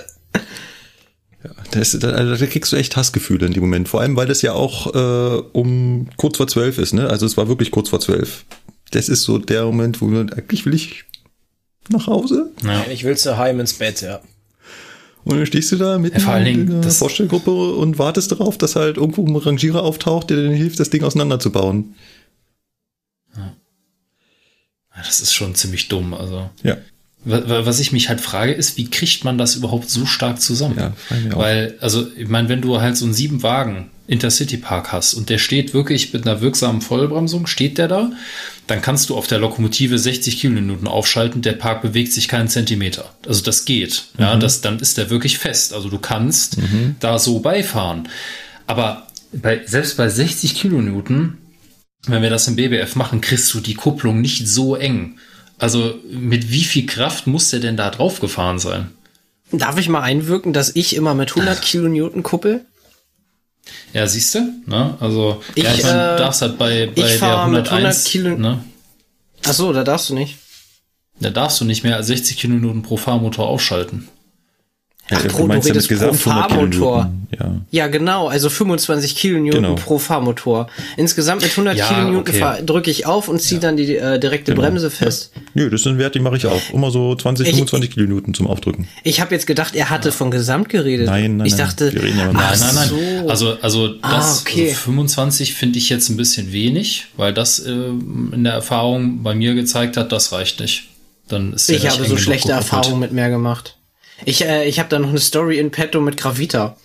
Das, 1.71 1.91
da, 1.99 2.09
also 2.09 2.35
da 2.35 2.45
kriegst 2.45 2.71
du 2.71 2.75
echt 2.75 2.95
Hassgefühle 2.95 3.45
in 3.45 3.53
dem 3.53 3.61
Moment. 3.61 3.89
Vor 3.89 4.01
allem, 4.01 4.15
weil 4.15 4.27
das 4.27 4.41
ja 4.41 4.53
auch 4.53 4.93
äh, 4.93 5.41
um 5.53 6.09
kurz 6.17 6.37
vor 6.37 6.47
zwölf 6.47 6.77
ist, 6.77 6.93
ne? 6.93 7.09
Also 7.09 7.25
es 7.25 7.37
war 7.37 7.47
wirklich 7.47 7.71
kurz 7.71 7.89
vor 7.89 7.99
zwölf. 7.99 8.45
Das 8.91 9.09
ist 9.09 9.23
so 9.23 9.37
der 9.37 9.65
Moment, 9.65 10.01
wo 10.01 10.05
man 10.05 10.33
eigentlich 10.33 10.65
will 10.65 10.73
ich 10.73 11.05
nach 11.89 12.07
Hause. 12.07 12.51
Ja. 12.63 12.85
Ich 12.91 13.03
will 13.03 13.17
zu 13.17 13.37
heim 13.37 13.59
ins 13.59 13.73
Bett, 13.73 14.01
ja. 14.01 14.21
Und 15.25 15.37
dann 15.37 15.45
stehst 15.45 15.71
du 15.71 15.75
da 15.75 15.97
mitten 15.99 16.19
ja, 16.19 16.37
in 16.37 16.81
der 16.81 16.91
Vorstellgruppe 16.91 17.51
und 17.51 17.99
wartest 17.99 18.31
darauf, 18.31 18.57
dass 18.57 18.75
halt 18.75 18.97
irgendwo 18.97 19.25
ein 19.25 19.35
Rangierer 19.35 19.83
auftaucht, 19.83 20.29
der 20.29 20.37
dir 20.37 20.55
hilft, 20.55 20.79
das 20.79 20.89
Ding 20.89 21.03
auseinanderzubauen. 21.03 21.95
Ja. 23.35 23.55
Das 24.95 25.21
ist 25.21 25.33
schon 25.33 25.55
ziemlich 25.55 25.87
dumm, 25.87 26.13
also. 26.13 26.49
Ja. 26.63 26.77
Was 27.25 27.81
ich 27.81 27.91
mich 27.91 28.07
halt 28.07 28.21
frage, 28.21 28.53
ist, 28.53 28.77
wie 28.77 28.89
kriegt 28.89 29.25
man 29.25 29.37
das 29.37 29.55
überhaupt 29.55 29.89
so 29.89 30.05
stark 30.05 30.41
zusammen? 30.41 30.77
Ja, 30.77 30.93
Weil, 31.37 31.75
also, 31.81 32.07
ich 32.15 32.29
meine, 32.29 32.47
wenn 32.47 32.61
du 32.61 32.79
halt 32.79 32.95
so 32.95 33.03
einen 33.03 33.13
sieben 33.13 33.43
Wagen 33.43 33.89
Intercity 34.07 34.57
Park 34.57 34.91
hast 34.91 35.13
und 35.13 35.29
der 35.29 35.37
steht 35.37 35.73
wirklich 35.73 36.13
mit 36.13 36.25
einer 36.25 36.41
wirksamen 36.41 36.81
Vollbremsung, 36.81 37.45
steht 37.45 37.77
der 37.77 37.87
da, 37.87 38.11
dann 38.67 38.81
kannst 38.81 39.09
du 39.09 39.15
auf 39.15 39.27
der 39.27 39.37
Lokomotive 39.37 39.99
60 39.99 40.39
Kilominuten 40.39 40.87
aufschalten, 40.87 41.41
der 41.41 41.53
Park 41.53 41.81
bewegt 41.81 42.11
sich 42.11 42.27
keinen 42.27 42.47
Zentimeter. 42.47 43.13
Also 43.27 43.43
das 43.43 43.65
geht. 43.65 44.05
Mhm. 44.17 44.23
Ja, 44.23 44.35
das, 44.37 44.61
dann 44.61 44.79
ist 44.79 44.97
der 44.97 45.09
wirklich 45.09 45.37
fest. 45.37 45.73
Also 45.73 45.89
du 45.89 45.99
kannst 45.99 46.57
mhm. 46.57 46.95
da 46.99 47.19
so 47.19 47.39
beifahren. 47.39 48.09
Aber 48.65 49.07
bei, 49.31 49.61
selbst 49.65 49.97
bei 49.97 50.09
60 50.09 50.55
Kilonewton, 50.55 51.37
wenn 52.07 52.21
wir 52.21 52.29
das 52.29 52.47
im 52.47 52.55
BBF 52.55 52.95
machen, 52.95 53.21
kriegst 53.21 53.53
du 53.53 53.59
die 53.59 53.75
Kupplung 53.75 54.21
nicht 54.21 54.47
so 54.47 54.75
eng. 54.75 55.19
Also 55.59 55.99
mit 56.09 56.51
wie 56.51 56.63
viel 56.63 56.85
Kraft 56.85 57.27
muss 57.27 57.49
der 57.49 57.59
denn 57.59 57.77
da 57.77 57.89
drauf 57.89 58.19
gefahren 58.19 58.59
sein? 58.59 58.91
Darf 59.51 59.77
ich 59.77 59.89
mal 59.89 60.01
einwirken, 60.01 60.53
dass 60.53 60.75
ich 60.75 60.95
immer 60.95 61.13
mit 61.13 61.31
100 61.31 61.61
Kilonewton 61.61 62.23
kuppel? 62.23 62.65
Ja, 63.93 64.07
siehst 64.07 64.35
du? 64.35 64.53
Ne? 64.65 64.95
Also, 64.99 65.43
ich, 65.55 65.63
ja, 65.63 65.73
ich 65.73 65.83
äh, 65.83 65.83
darfst 66.17 66.41
halt 66.41 66.57
bei, 66.57 66.87
bei 66.87 67.13
ich 67.13 67.19
der 67.19 67.41
101, 67.41 67.51
mit 67.51 67.71
100 67.71 68.05
Kilo. 68.05 68.37
Ne? 68.37 68.63
Ach 69.45 69.53
so, 69.53 69.73
da 69.73 69.83
darfst 69.83 70.09
du 70.09 70.15
nicht. 70.15 70.37
Da 71.19 71.29
darfst 71.29 71.59
du 71.59 71.65
nicht 71.65 71.83
mehr 71.83 71.97
als 71.97 72.07
60 72.07 72.37
Kilominuten 72.37 72.81
pro 72.81 72.97
Fahrmotor 72.97 73.47
aufschalten. 73.47 74.07
Ach, 75.11 75.27
pro, 75.27 75.47
du 75.47 75.53
redest 75.53 75.89
pro 75.89 76.13
Fahrmotor. 76.13 77.11
Ja. 77.39 77.61
ja, 77.69 77.87
genau, 77.87 78.27
also 78.27 78.49
25 78.49 79.15
Kilonewton 79.15 79.61
genau. 79.61 79.75
pro 79.75 79.99
Fahrmotor. 79.99 80.67
Insgesamt 80.97 81.41
mit 81.41 81.51
100 81.51 81.77
ja, 81.77 81.87
Kilonewton 81.87 82.19
okay. 82.19 82.65
drücke 82.65 82.89
ich 82.89 83.05
auf 83.05 83.27
und 83.27 83.39
ziehe 83.39 83.59
ja. 83.59 83.67
dann 83.67 83.77
die 83.77 83.95
äh, 83.95 84.19
direkte 84.19 84.53
genau. 84.53 84.63
Bremse 84.63 84.89
fest. 84.89 85.31
Ja. 85.35 85.41
Nö, 85.53 85.69
das 85.69 85.81
ist 85.81 85.87
ein 85.87 85.97
Wert, 85.97 86.15
den 86.15 86.23
mache 86.23 86.37
ich 86.37 86.47
auch. 86.47 86.61
Immer 86.73 86.91
so 86.91 87.15
20, 87.15 87.47
ich, 87.47 87.53
25 87.53 87.91
Kilonewton 87.91 88.33
zum 88.33 88.47
Aufdrücken. 88.47 88.87
Ich 89.03 89.21
habe 89.21 89.33
jetzt 89.33 89.47
gedacht, 89.47 89.75
er 89.75 89.89
hatte 89.89 90.11
von 90.11 90.31
Gesamt 90.31 90.69
geredet. 90.69 91.07
Nein, 91.07 91.37
nein, 91.37 91.47
ich 91.47 91.55
dachte, 91.55 91.93
wir 91.93 92.03
reden 92.03 92.17
ja 92.17 92.33
nein, 92.33 92.59
nein, 92.59 92.75
nein. 92.75 92.89
So. 92.89 93.29
Also, 93.29 93.57
also 93.61 93.95
ah, 94.01 94.17
das 94.17 94.41
okay. 94.41 94.69
also 94.69 94.81
25 94.81 95.53
finde 95.53 95.77
ich 95.77 95.89
jetzt 95.89 96.09
ein 96.09 96.17
bisschen 96.17 96.51
wenig, 96.51 97.07
weil 97.15 97.33
das 97.33 97.59
äh, 97.59 97.71
in 97.71 98.43
der 98.43 98.53
Erfahrung 98.53 99.23
bei 99.23 99.35
mir 99.35 99.53
gezeigt 99.55 99.97
hat, 99.97 100.11
das 100.11 100.31
reicht 100.31 100.59
nicht. 100.59 100.85
Dann 101.27 101.53
ist 101.53 101.69
ich 101.69 101.87
habe 101.87 102.05
so 102.05 102.17
schlechte 102.17 102.51
Erfahrungen 102.51 102.99
mit 102.99 103.11
mehr 103.11 103.29
gemacht. 103.29 103.75
Ich, 104.25 104.45
äh, 104.45 104.67
ich 104.67 104.79
habe 104.79 104.89
da 104.89 104.99
noch 104.99 105.09
eine 105.09 105.19
Story 105.19 105.59
in 105.59 105.71
petto 105.71 106.01
mit 106.01 106.17
Gravita. 106.17 106.77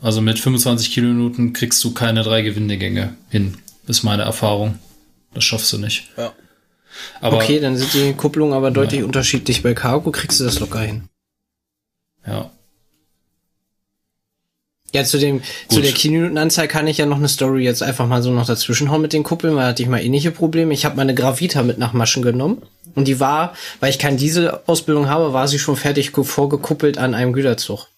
Also 0.00 0.20
mit 0.20 0.38
25 0.38 0.92
Kilominuten 0.92 1.52
kriegst 1.52 1.82
du 1.82 1.94
keine 1.94 2.22
drei 2.22 2.42
Gewindegänge 2.42 3.16
hin, 3.30 3.58
ist 3.86 4.02
meine 4.02 4.22
Erfahrung. 4.22 4.78
Das 5.32 5.44
schaffst 5.44 5.72
du 5.72 5.78
nicht. 5.78 6.08
Ja. 6.16 6.32
Aber, 7.20 7.36
okay, 7.36 7.60
dann 7.60 7.76
sind 7.76 7.92
die 7.94 8.14
Kupplungen 8.14 8.54
aber 8.54 8.70
deutlich 8.70 9.00
ja. 9.00 9.06
unterschiedlich. 9.06 9.62
Bei 9.62 9.74
Cargo 9.74 10.10
kriegst 10.10 10.40
du 10.40 10.44
das 10.44 10.60
locker 10.60 10.80
hin. 10.80 11.08
Ja. 12.26 12.50
Ja, 14.94 15.04
zu 15.04 15.18
dem, 15.18 15.38
Gut. 15.38 15.44
zu 15.68 15.80
der 15.82 15.92
Kilominutenanzahl 15.92 16.68
kann 16.68 16.86
ich 16.86 16.98
ja 16.98 17.06
noch 17.06 17.16
eine 17.16 17.28
Story 17.28 17.64
jetzt 17.64 17.82
einfach 17.82 18.06
mal 18.06 18.22
so 18.22 18.30
noch 18.30 18.46
dazwischenhauen 18.46 19.02
mit 19.02 19.12
den 19.12 19.24
Kuppeln, 19.24 19.56
weil 19.56 19.66
hatte 19.66 19.82
ich 19.82 19.88
mal 19.88 20.02
ähnliche 20.02 20.30
Probleme. 20.30 20.72
Ich 20.72 20.84
habe 20.84 20.96
meine 20.96 21.14
Gravita 21.14 21.62
mit 21.62 21.78
nach 21.78 21.92
Maschen 21.92 22.22
genommen 22.22 22.62
und 22.94 23.08
die 23.08 23.20
war, 23.20 23.54
weil 23.80 23.90
ich 23.90 23.98
keine 23.98 24.16
Dieselausbildung 24.16 25.08
habe, 25.08 25.32
war 25.32 25.48
sie 25.48 25.58
schon 25.58 25.76
fertig 25.76 26.12
vorgekuppelt 26.12 26.98
an 26.98 27.14
einem 27.14 27.32
Güterzug. 27.32 27.88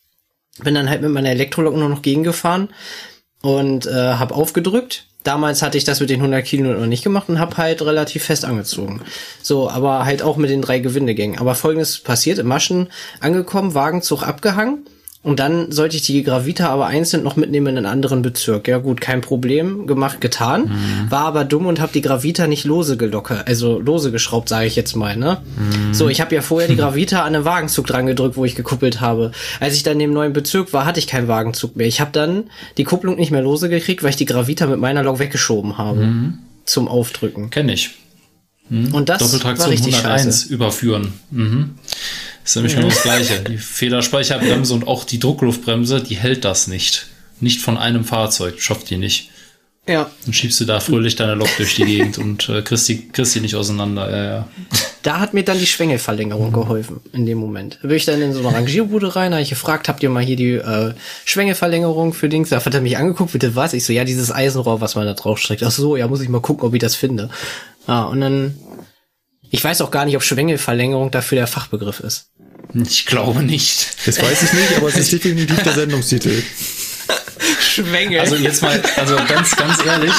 Bin 0.65 0.75
dann 0.75 0.91
halt 0.91 1.03
mit 1.03 1.11
meiner 1.11 1.31
Elektrolok 1.31 1.77
nur 1.77 1.89
noch 1.89 2.03
gegengefahren 2.03 2.71
und 3.43 3.87
äh, 3.87 3.93
habe 3.93 4.35
aufgedrückt. 4.35 5.05
Damals 5.23 5.63
hatte 5.63 5.79
ich 5.79 5.85
das 5.85 6.01
mit 6.01 6.11
den 6.11 6.21
100 6.21 6.45
Kilo 6.45 6.73
noch 6.73 6.87
nicht 6.87 7.05
gemacht 7.05 7.29
und 7.29 7.39
habe 7.39 7.59
halt 7.59 7.83
relativ 7.83 8.25
fest 8.25 8.45
angezogen. 8.45 9.03
So, 9.43 9.69
aber 9.69 10.05
halt 10.05 10.23
auch 10.23 10.37
mit 10.37 10.51
den 10.51 10.63
drei 10.63 10.79
Gewindegängen. 10.79 11.39
Aber 11.39 11.55
folgendes 11.55 11.99
passiert, 11.99 12.39
im 12.39 12.47
Maschen 12.49 12.89
angekommen, 13.21 13.75
Wagenzug 13.75 14.23
abgehangen 14.23 14.87
und 15.29 15.41
dann 15.41 15.71
sollte 15.71 15.97
ich 15.97 16.03
die 16.03 16.23
Gravita 16.23 16.71
aber 16.71 16.87
einzeln 16.87 17.23
noch 17.23 17.37
mitnehmen 17.37 17.67
in 17.67 17.77
einen 17.77 17.87
anderen 17.87 18.23
Bezirk. 18.23 18.67
Ja 18.67 18.79
gut, 18.79 19.03
kein 19.03 19.21
Problem, 19.21 19.87
gemacht, 19.87 20.23
getan. 20.23 20.63
Mhm. 20.63 21.11
War 21.11 21.27
aber 21.27 21.45
dumm 21.45 21.67
und 21.67 21.81
habe 21.81 21.93
die 21.93 22.01
Gravita 22.01 22.47
nicht 22.47 22.65
lose 22.65 22.97
gelockert, 22.97 23.47
also 23.47 23.79
lose 23.79 24.11
geschraubt, 24.11 24.49
sage 24.49 24.67
ich 24.67 24.75
jetzt 24.75 24.97
mal. 24.97 25.19
Ne? 25.19 25.43
Mhm. 25.59 25.93
So, 25.93 26.09
ich 26.09 26.23
habe 26.23 26.35
ja 26.35 26.41
vorher 26.41 26.67
die 26.67 26.77
Gravita 26.77 27.25
an 27.25 27.35
den 27.35 27.45
Wagenzug 27.45 27.87
dran 27.87 28.07
gedrückt, 28.07 28.39
wo 28.39 28.47
ich 28.47 28.55
gekuppelt 28.55 29.03
habe. 29.03 29.33
Als 29.61 29.75
ich 29.75 29.83
dann 29.83 29.95
in 29.95 29.99
dem 29.99 30.13
neuen 30.15 30.33
Bezirk 30.33 30.73
war, 30.73 30.87
hatte 30.87 30.99
ich 30.99 31.07
keinen 31.07 31.29
Wagenzug 31.29 31.77
mehr. 31.77 31.87
Ich 31.87 32.01
habe 32.01 32.11
dann 32.13 32.45
die 32.79 32.85
Kupplung 32.85 33.17
nicht 33.17 33.31
mehr 33.31 33.43
lose 33.43 33.69
gekriegt, 33.69 34.03
weil 34.03 34.11
ich 34.11 34.17
die 34.17 34.25
Gravita 34.25 34.67
mit 34.67 34.81
meiner 34.81 35.03
Lok 35.03 35.19
weggeschoben 35.19 35.77
habe 35.77 36.07
mhm. 36.07 36.39
zum 36.65 36.89
Aufdrücken. 36.89 37.51
Kenn 37.51 37.69
ich. 37.69 37.91
Mhm. 38.71 38.95
Und 38.95 39.09
das 39.09 39.19
Doppeltraktion 39.19 39.67
war 39.67 39.73
richtig 39.73 39.95
101 39.97 40.25
scheiße. 40.25 40.55
überführen. 40.55 41.13
Mhm. 41.31 41.71
Das 42.49 42.57
ist 42.57 42.63
nämlich 42.63 42.77
genau 42.77 42.89
das 42.89 43.03
Gleiche. 43.03 43.41
Die 43.41 43.59
Federspeicherbremse 43.59 44.73
und 44.73 44.89
auch 44.89 45.05
die 45.05 45.19
Druckluftbremse, 45.19 46.03
die 46.03 46.17
hält 46.17 46.47
das 46.47 46.67
nicht. 46.67 47.09
Nicht 47.41 47.61
von 47.61 47.77
einem 47.77 48.07
Fahrzeug, 48.07 48.63
schafft 48.63 48.89
die 48.89 48.97
nicht. 48.97 49.29
Ja. 49.87 50.11
Dann 50.25 50.33
schiebst 50.33 50.59
du 50.59 50.65
da 50.65 50.81
fröhlich 50.81 51.15
deine 51.15 51.35
Lok 51.35 51.51
durch 51.59 51.77
die 51.77 51.85
Gegend 51.85 52.17
und 52.17 52.49
äh, 52.49 52.63
kriegst, 52.63 52.89
die, 52.89 53.07
kriegst 53.11 53.35
die 53.35 53.41
nicht 53.41 53.55
auseinander. 53.55 54.11
Ja, 54.11 54.25
ja. 54.25 54.49
Da 55.03 55.21
hat 55.21 55.35
mir 55.35 55.43
dann 55.43 55.59
die 55.59 55.67
Schwengelverlängerung 55.67 56.51
geholfen 56.51 57.01
in 57.13 57.27
dem 57.27 57.37
Moment. 57.37 57.81
Da 57.83 57.89
bin 57.89 57.99
ich 57.99 58.07
dann 58.07 58.23
in 58.23 58.33
so 58.33 58.41
eine 58.41 58.57
Rangierbude 58.57 59.15
rein, 59.15 59.33
habe 59.33 59.43
ich 59.43 59.51
gefragt, 59.51 59.91
habt 59.91 60.03
ihr 60.03 60.09
mal 60.09 60.25
hier 60.25 60.37
die 60.37 60.55
äh, 60.55 60.95
Schwengelverlängerung 61.27 62.15
für 62.15 62.31
Dings? 62.31 62.49
Da 62.49 62.65
hat 62.65 62.73
er 62.73 62.81
mich 62.81 62.97
angeguckt, 62.97 63.33
bitte 63.33 63.57
was? 63.57 63.75
Ich 63.75 63.85
so, 63.85 63.93
ja, 63.93 64.05
dieses 64.05 64.33
Eisenrohr, 64.33 64.81
was 64.81 64.95
man 64.95 65.05
da 65.05 65.13
drauf 65.13 65.39
streckt. 65.39 65.63
Ach 65.65 65.71
so, 65.71 65.97
ja, 65.97 66.09
muss 66.09 66.23
ich 66.23 66.31
mal 66.31 66.41
gucken, 66.41 66.67
ob 66.67 66.73
ich 66.73 66.81
das 66.81 66.95
finde. 66.95 67.29
Ah, 67.87 68.05
und 68.05 68.23
dann 68.23 68.57
ich 69.51 69.63
weiß 69.63 69.81
auch 69.81 69.91
gar 69.91 70.05
nicht, 70.05 70.17
ob 70.17 70.23
Schwengelverlängerung 70.23 71.11
dafür 71.11 71.37
der 71.37 71.47
Fachbegriff 71.47 72.01
ist. 72.01 72.31
Ich 72.75 73.07
glaube 73.07 73.43
nicht. 73.43 73.97
Das 74.07 74.21
weiß 74.21 74.43
ich 74.43 74.53
nicht, 74.53 74.77
aber 74.77 74.89
es 74.89 74.97
ist 74.97 75.13
definitiv 75.13 75.63
der 75.63 75.73
Sendungstitel. 75.73 76.43
Schwengel. 77.61 78.21
Also 78.21 78.37
jetzt 78.37 78.63
mal, 78.63 78.81
also 78.97 79.17
ganz, 79.27 79.57
ganz 79.57 79.85
ehrlich. 79.85 80.13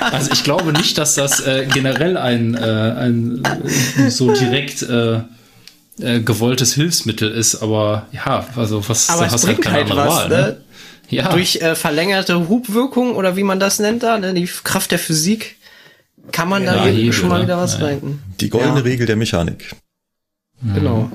also 0.00 0.30
ich 0.32 0.42
glaube 0.42 0.72
nicht, 0.72 0.98
dass 0.98 1.14
das 1.14 1.40
äh, 1.40 1.66
generell 1.72 2.16
ein, 2.16 2.54
äh, 2.54 2.58
ein 2.58 3.42
äh, 3.98 4.10
so 4.10 4.32
direkt 4.32 4.82
äh, 4.82 5.20
äh, 6.00 6.20
gewolltes 6.20 6.74
Hilfsmittel 6.74 7.30
ist, 7.30 7.56
aber 7.56 8.06
ja, 8.12 8.46
also 8.56 8.86
was 8.88 9.08
aber 9.08 9.26
hast 9.26 9.34
es 9.34 9.42
bringt 9.42 9.66
halt, 9.66 9.88
halt 9.88 9.96
was, 9.96 10.08
Wahl, 10.08 10.28
ne? 10.28 10.36
ne? 10.36 10.60
Ja. 11.08 11.28
Durch 11.28 11.56
äh, 11.56 11.76
verlängerte 11.76 12.48
Hubwirkung 12.48 13.14
oder 13.14 13.36
wie 13.36 13.44
man 13.44 13.60
das 13.60 13.78
nennt 13.78 14.02
da, 14.02 14.18
ne? 14.18 14.34
die 14.34 14.48
Kraft 14.64 14.90
der 14.90 14.98
Physik 14.98 15.56
kann 16.32 16.48
man 16.48 16.64
da 16.64 16.86
ja, 16.86 17.12
schon 17.12 17.28
mal 17.28 17.42
wieder 17.42 17.56
was 17.56 17.80
rein. 17.80 18.20
Die 18.40 18.50
goldene 18.50 18.78
ja. 18.78 18.82
Regel 18.82 19.06
der 19.06 19.16
Mechanik. 19.16 19.74
Genau. 20.74 21.10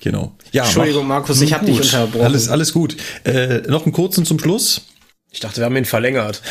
Genau. 0.00 0.34
Ja, 0.52 0.64
Entschuldigung, 0.64 1.06
mach, 1.06 1.20
Markus, 1.20 1.40
ich 1.42 1.52
habe 1.52 1.66
dich 1.66 1.80
unterbrochen. 1.80 2.24
Alles, 2.24 2.48
alles 2.48 2.72
gut. 2.72 2.96
Äh, 3.24 3.58
noch 3.68 3.84
einen 3.84 3.92
kurzen 3.92 4.24
zum 4.24 4.38
Schluss. 4.38 4.82
Ich 5.30 5.40
dachte, 5.40 5.58
wir 5.58 5.66
haben 5.66 5.76
ihn 5.76 5.84
verlängert. 5.84 6.42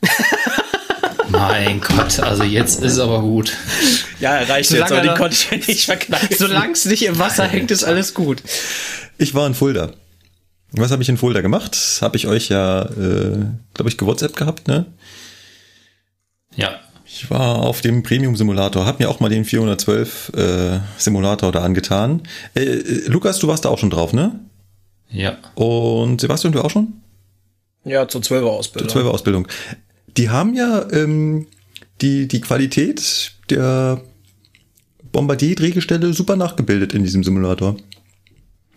mein 1.28 1.80
Gott, 1.80 2.20
also 2.20 2.44
jetzt 2.44 2.82
ist 2.82 2.98
aber 2.98 3.20
gut. 3.20 3.52
Ja, 4.20 4.36
er 4.36 4.48
reicht 4.48 4.70
Solange 4.70 4.94
jetzt, 4.94 4.98
aber 4.98 5.14
die 5.14 5.18
konnte 5.18 5.34
ich 5.34 5.50
ja 5.50 5.56
nicht 5.56 5.84
verkneifen. 5.84 6.36
Solange 6.38 6.72
es 6.72 6.84
nicht 6.84 7.02
im 7.02 7.18
Wasser 7.18 7.46
hängt, 7.46 7.70
ist 7.70 7.84
alles 7.84 8.14
gut. 8.14 8.42
Ich 9.18 9.34
war 9.34 9.46
in 9.46 9.54
Fulda. 9.54 9.92
Was 10.72 10.92
habe 10.92 11.02
ich 11.02 11.08
in 11.08 11.16
Fulda 11.16 11.40
gemacht? 11.40 11.76
Habe 12.00 12.16
ich 12.16 12.28
euch 12.28 12.48
ja, 12.48 12.82
äh, 12.82 13.46
glaube 13.74 13.88
ich, 13.88 13.98
gewhatsApp 13.98 14.36
gehabt, 14.36 14.68
ne? 14.68 14.86
Ja. 16.56 16.80
Ich 17.04 17.28
war 17.28 17.56
auf 17.58 17.80
dem 17.80 18.02
Premium-Simulator, 18.02 18.86
hab 18.86 19.00
mir 19.00 19.10
auch 19.10 19.18
mal 19.18 19.28
den 19.28 19.44
412 19.44 20.32
äh, 20.36 20.78
Simulator 20.96 21.50
da 21.50 21.62
angetan. 21.62 22.22
Äh, 22.54 22.62
äh, 22.62 23.06
Lukas, 23.08 23.38
du 23.40 23.48
warst 23.48 23.64
da 23.64 23.68
auch 23.68 23.78
schon 23.78 23.90
drauf, 23.90 24.12
ne? 24.12 24.38
Ja. 25.10 25.38
Und 25.56 26.20
Sebastian, 26.20 26.52
du 26.52 26.60
auch 26.60 26.70
schon? 26.70 27.00
Ja, 27.84 28.06
zur 28.06 28.20
12er 28.20 28.44
Ausbildung. 28.44 28.88
Zur 28.88 29.02
12er 29.02 29.08
Ausbildung. 29.08 29.48
Die 30.16 30.30
haben 30.30 30.54
ja 30.54 30.86
ähm, 30.92 31.46
die, 32.00 32.28
die 32.28 32.40
Qualität 32.40 33.32
der 33.48 34.00
Bombardier-Drehgestelle 35.10 36.12
super 36.12 36.36
nachgebildet 36.36 36.94
in 36.94 37.02
diesem 37.02 37.24
Simulator. 37.24 37.76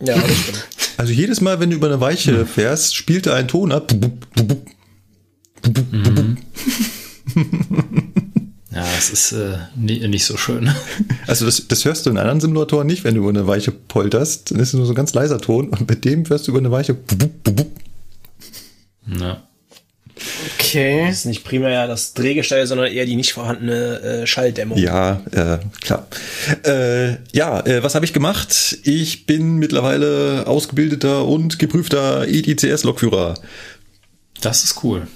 Ja, 0.00 0.16
das 0.16 0.36
stimmt. 0.36 0.68
Also 0.96 1.12
jedes 1.12 1.40
Mal, 1.40 1.58
wenn 1.58 1.70
du 1.70 1.76
über 1.76 1.88
eine 1.88 2.00
Weiche 2.00 2.46
fährst, 2.46 2.94
spielt 2.94 3.26
er 3.26 3.34
einen 3.34 3.48
Ton 3.48 3.72
ab. 3.72 3.92
Mhm. 5.90 6.36
Ja, 8.72 8.84
es 8.98 9.10
ist 9.10 9.32
äh, 9.32 9.58
nie, 9.76 10.06
nicht 10.08 10.24
so 10.24 10.36
schön. 10.36 10.70
Also 11.26 11.46
das, 11.46 11.66
das 11.68 11.84
hörst 11.86 12.04
du 12.04 12.10
in 12.10 12.18
anderen 12.18 12.40
Simulatoren 12.40 12.86
nicht, 12.86 13.02
wenn 13.02 13.14
du 13.14 13.22
über 13.22 13.30
eine 13.30 13.46
Weiche 13.46 13.72
polterst. 13.72 14.50
Dann 14.50 14.60
ist 14.60 14.68
es 14.68 14.74
nur 14.74 14.84
so 14.84 14.92
ein 14.92 14.96
ganz 14.96 15.14
leiser 15.14 15.40
Ton 15.40 15.70
und 15.70 15.88
mit 15.88 16.04
dem 16.04 16.28
hörst 16.28 16.46
du 16.46 16.50
über 16.50 16.58
eine 16.58 16.70
Weiche. 16.70 16.96
Ja. 19.06 19.42
Okay. 20.58 21.06
Das 21.06 21.18
ist 21.18 21.24
nicht 21.26 21.44
primär 21.44 21.70
ja 21.70 21.86
das 21.86 22.14
Drehgestell, 22.14 22.66
sondern 22.66 22.88
eher 22.88 23.06
die 23.06 23.16
nicht 23.16 23.32
vorhandene 23.32 24.00
äh, 24.00 24.26
Schalldämmung. 24.26 24.78
Ja, 24.78 25.22
äh, 25.32 25.58
klar. 25.80 26.06
Äh, 26.64 27.16
ja, 27.32 27.60
äh, 27.60 27.82
was 27.82 27.94
habe 27.94 28.04
ich 28.04 28.12
gemacht? 28.12 28.78
Ich 28.84 29.26
bin 29.26 29.56
mittlerweile 29.56 30.46
ausgebildeter 30.46 31.24
und 31.24 31.58
geprüfter 31.58 32.26
EDCS-Lokführer. 32.28 33.34
Das 34.40 34.64
ist 34.64 34.84
cool. 34.84 35.06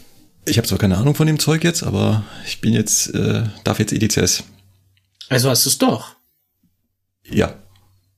Ich 0.49 0.59
habe 0.59 0.67
zwar 0.67 0.79
keine 0.79 0.97
Ahnung 0.97 1.15
von 1.15 1.27
dem 1.27 1.39
Zeug 1.39 1.65
jetzt, 1.65 1.83
aber 1.83 2.25
ich 2.47 2.61
bin 2.61 2.73
jetzt, 2.73 3.15
äh, 3.15 3.45
darf 3.65 3.79
jetzt 3.79 3.93
EDCS. 3.93 4.45
Also 5.29 5.51
hast 5.51 5.65
du 5.67 5.71
es 5.71 5.79
doch. 5.79 6.17
Ja. 7.31 7.55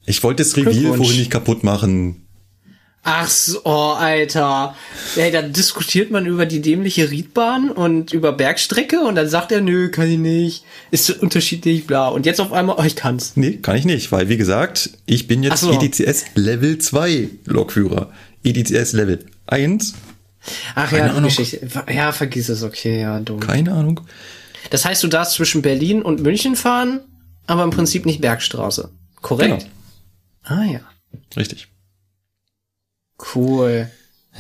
Ich 0.07 0.23
wollte 0.23 0.43
das 0.43 0.57
Reveal 0.57 0.97
vorhin 0.97 1.19
nicht 1.19 1.31
kaputt 1.31 1.65
machen. 1.65 2.27
Ach 3.03 3.29
so, 3.29 3.61
oh, 3.65 3.95
Alter. 3.95 4.75
Ey, 5.17 5.33
dann 5.33 5.53
diskutiert 5.55 6.11
man 6.11 6.27
über 6.27 6.45
die 6.45 6.61
dämliche 6.61 7.11
Riedbahn 7.11 7.71
und 7.71 8.13
über 8.13 8.33
Bergstrecke 8.33 9.01
und 9.01 9.15
dann 9.15 9.29
sagt 9.29 9.53
er, 9.53 9.63
nö, 9.63 9.91
kann 9.91 10.11
ich 10.11 10.19
nicht. 10.19 10.65
Ist 10.91 11.11
unterschiedlich, 11.11 11.87
bla. 11.87 12.09
Und 12.09 12.27
jetzt 12.27 12.41
auf 12.41 12.53
einmal, 12.53 12.77
oh, 12.79 12.85
ich 12.85 12.97
kann's. 12.97 13.33
Nee, 13.37 13.57
kann 13.57 13.77
ich 13.77 13.87
nicht, 13.87 14.13
weil 14.13 14.29
wie 14.29 14.37
gesagt, 14.37 14.91
ich 15.07 15.27
bin 15.29 15.43
jetzt 15.43 15.61
so. 15.61 15.73
EDCS 15.73 16.27
Level 16.35 16.79
2 16.79 17.29
Lokführer. 17.47 18.13
EDCS 18.45 18.93
Level 18.93 19.25
1. 19.47 19.95
Ach 20.75 20.91
Keine 20.91 21.09
ja, 21.09 21.13
Ahnung. 21.13 21.25
Geschichte. 21.25 21.67
Ja, 21.93 22.13
vergiss 22.13 22.49
es, 22.49 22.63
okay, 22.63 23.01
ja, 23.03 23.21
dumm. 23.21 23.41
Keine 23.41 23.73
Ahnung. 23.73 24.01
Das 24.71 24.85
heißt, 24.85 25.03
du 25.03 25.09
darfst 25.09 25.35
zwischen 25.35 25.63
Berlin 25.63 26.03
und 26.03 26.21
München 26.21 26.57
fahren, 26.57 27.01
aber 27.47 27.65
im 27.65 27.71
Prinzip 27.71 28.07
nicht 28.07 28.21
Bergstraße. 28.21 28.91
Korrekt? 29.21 29.67
Genau. 30.45 30.61
Ah 30.63 30.65
ja. 30.65 30.81
Richtig. 31.37 31.69
Cool. 33.35 33.91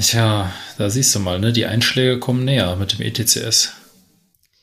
Tja, 0.01 0.53
da 0.79 0.91
siehst 0.91 1.15
du 1.15 1.19
mal, 1.19 1.39
ne? 1.39 1.53
Die 1.53 1.67
Einschläge 1.67 2.19
kommen 2.19 2.45
näher 2.45 2.77
mit 2.77 2.93
dem 2.93 3.03
ETCS. 3.05 3.73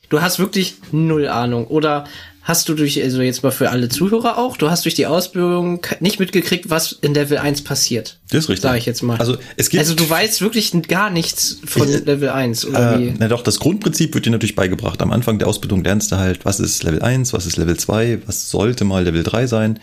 Du 0.08 0.22
hast 0.22 0.38
wirklich 0.38 0.76
null 0.90 1.28
Ahnung. 1.28 1.66
Oder 1.66 2.04
hast 2.48 2.66
du 2.70 2.74
durch, 2.74 3.00
also 3.02 3.20
jetzt 3.20 3.42
mal 3.42 3.50
für 3.50 3.68
alle 3.68 3.90
Zuhörer 3.90 4.38
auch, 4.38 4.56
du 4.56 4.70
hast 4.70 4.86
durch 4.86 4.94
die 4.94 5.04
Ausbildung 5.04 5.86
nicht 6.00 6.18
mitgekriegt, 6.18 6.70
was 6.70 6.92
in 6.92 7.12
Level 7.12 7.36
1 7.36 7.62
passiert. 7.62 8.18
Das 8.30 8.44
ist 8.44 8.48
richtig. 8.48 8.62
Sag 8.62 8.78
ich 8.78 8.86
jetzt 8.86 9.02
mal. 9.02 9.18
Also, 9.18 9.36
es 9.58 9.68
gibt 9.68 9.80
also 9.80 9.94
du 9.94 10.08
weißt 10.08 10.40
wirklich 10.40 10.72
gar 10.88 11.10
nichts 11.10 11.58
von 11.66 11.86
ich, 11.86 12.06
Level 12.06 12.30
1, 12.30 12.64
oder 12.64 12.94
äh, 12.94 12.98
wie? 13.00 13.14
Na 13.18 13.28
doch, 13.28 13.42
das 13.42 13.60
Grundprinzip 13.60 14.14
wird 14.14 14.24
dir 14.24 14.30
natürlich 14.30 14.56
beigebracht. 14.56 15.02
Am 15.02 15.12
Anfang 15.12 15.38
der 15.38 15.46
Ausbildung 15.46 15.84
lernst 15.84 16.10
du 16.10 16.16
halt, 16.16 16.46
was 16.46 16.58
ist 16.58 16.82
Level 16.84 17.02
1, 17.02 17.34
was 17.34 17.44
ist 17.44 17.58
Level 17.58 17.76
2, 17.76 18.22
was 18.24 18.48
sollte 18.48 18.84
mal 18.86 19.04
Level 19.04 19.22
3 19.22 19.46
sein. 19.46 19.78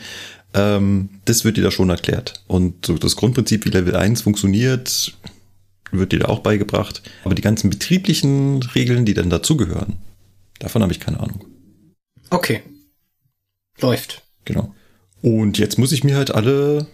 Ähm, 0.56 1.10
das 1.26 1.46
wird 1.46 1.58
dir 1.58 1.64
da 1.64 1.70
schon 1.70 1.92
erklärt. 1.92 2.42
Und 2.48 2.88
so 2.88 2.98
das 2.98 3.16
Grundprinzip, 3.16 3.66
wie 3.66 3.70
Level 3.70 3.96
1 3.96 4.24
funktioniert, 4.24 5.14
wird 5.92 6.14
dir 6.14 6.20
da 6.20 6.30
auch 6.30 6.40
beigebracht. 6.40 7.04
Aber 7.26 7.36
die 7.36 7.44
ganzen 7.44 7.70
betrieblichen 7.70 8.64
Regeln, 8.74 9.06
die 9.06 9.14
dann 9.14 9.30
dazugehören, 9.30 9.98
davon 10.58 10.82
habe 10.82 10.92
ich 10.92 11.00
keine 11.00 11.20
Ahnung. 11.20 11.46
Okay. 12.30 12.62
Läuft. 13.80 14.24
Genau. 14.46 14.74
Und 15.22 15.58
jetzt 15.58 15.78
muss 15.78 15.92
ich 15.92 16.04
mir 16.04 16.16
halt 16.16 16.32
alle, 16.34 16.88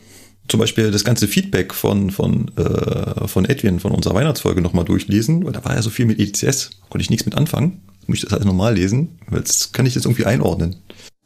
zum 0.48 0.60
Beispiel 0.60 0.92
das 0.92 1.04
ganze 1.04 1.28
Feedback 1.28 1.74
von, 1.74 2.12
von, 2.12 2.56
äh, 2.58 3.28
von 3.28 3.46
Edwin 3.46 3.80
von 3.80 3.92
unserer 3.92 4.16
Weihnachtsfolge 4.16 4.62
nochmal 4.62 4.86
durchlesen, 4.86 5.46
weil 5.46 5.54
da 5.54 5.64
war 5.66 5.76
ja 5.76 5.82
so 5.82 5.90
viel 5.90 6.06
mit 6.06 6.20
ECS, 6.20 6.72
konnte 6.90 7.04
ich 7.04 7.10
nichts 7.10 7.26
mit 7.26 7.36
anfangen. 7.36 7.82
Muss 8.08 8.18
ich 8.18 8.24
das 8.24 8.34
halt 8.34 8.46
normal 8.46 8.76
lesen, 8.76 9.20
weil 9.28 9.40
jetzt 9.40 9.74
kann 9.74 9.86
ich 9.86 9.94
das 9.94 10.06
irgendwie 10.06 10.26
einordnen. 10.26 10.78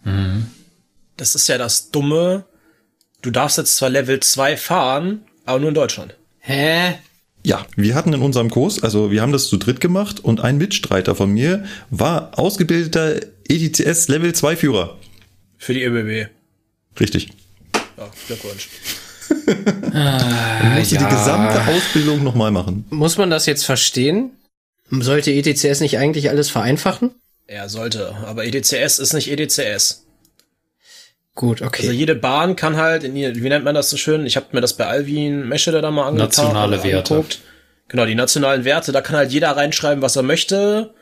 Mhm 0.04 0.48
das 1.18 1.36
ist 1.36 1.48
ja 1.48 1.58
das 1.58 1.92
Dumme. 1.92 2.46
Du 3.22 3.32
darfst 3.32 3.58
jetzt 3.58 3.78
zwar 3.78 3.90
Level 3.90 4.20
2 4.20 4.58
fahren, 4.58 5.22
aber 5.46 5.60
nur 5.60 5.70
in 5.70 5.76
Deutschland. 5.76 6.16
Hä? 6.40 6.96
Ja, 7.44 7.66
wir 7.76 7.96
hatten 7.96 8.14
in 8.14 8.22
unserem 8.22 8.50
Kurs, 8.50 8.82
also 8.82 9.12
wir 9.12 9.22
haben 9.22 9.32
das 9.32 9.48
zu 9.48 9.58
dritt 9.58 9.80
gemacht 9.80 10.20
und 10.20 10.42
ein 10.42 10.58
Mitstreiter 10.58 11.16
von 11.16 11.30
mir 11.32 11.64
war 11.92 12.38
ausgebildeter 12.40 13.20
ETCS 13.48 14.08
Level 14.08 14.34
2 14.34 14.56
Führer. 14.56 14.98
Für 15.58 15.74
die 15.74 15.84
ÖBB. 15.84 16.30
Richtig. 17.00 17.30
Ja, 17.98 18.10
Glückwunsch. 18.28 18.70
Man 19.94 20.78
musste 20.78 20.96
ja. 20.96 21.04
die 21.04 21.16
gesamte 21.16 21.66
Ausbildung 21.68 22.24
nochmal 22.24 22.52
machen. 22.52 22.86
Muss 22.90 23.18
man 23.18 23.30
das 23.30 23.46
jetzt 23.46 23.66
verstehen? 23.66 24.32
Sollte 24.90 25.32
ETCS 25.32 25.80
nicht 25.80 25.98
eigentlich 25.98 26.30
alles 26.30 26.50
vereinfachen? 26.50 27.12
Er 27.48 27.70
sollte, 27.70 28.16
aber 28.26 28.46
ETCS 28.46 29.00
ist 29.00 29.14
nicht 29.14 29.30
ETCS. 29.30 30.06
Gut, 31.36 31.62
okay. 31.62 31.84
Also 31.84 31.92
jede 31.92 32.16
Bahn 32.16 32.56
kann 32.56 32.78
halt, 32.78 33.04
in, 33.04 33.16
wie 33.16 33.50
nennt 33.50 33.66
man 33.66 33.76
das 33.76 33.90
so 33.90 33.98
schön? 33.98 34.26
Ich 34.26 34.36
habe 34.38 34.48
mir 34.54 34.62
das 34.62 34.74
bei 34.74 34.86
Alvin 34.86 35.48
Meschede 35.48 35.82
da 35.82 35.92
mal 35.92 36.08
angeguckt. 36.08 36.38
Nationale 36.38 36.84
Werte. 36.84 37.16
Angeguckt. 37.16 37.40
Genau, 37.88 38.06
die 38.06 38.16
nationalen 38.16 38.64
Werte. 38.64 38.92
Da 38.92 39.02
kann 39.02 39.18
halt 39.18 39.32
jeder 39.32 39.52
reinschreiben, 39.52 40.02
was 40.02 40.16
er 40.16 40.24
möchte, 40.24 40.94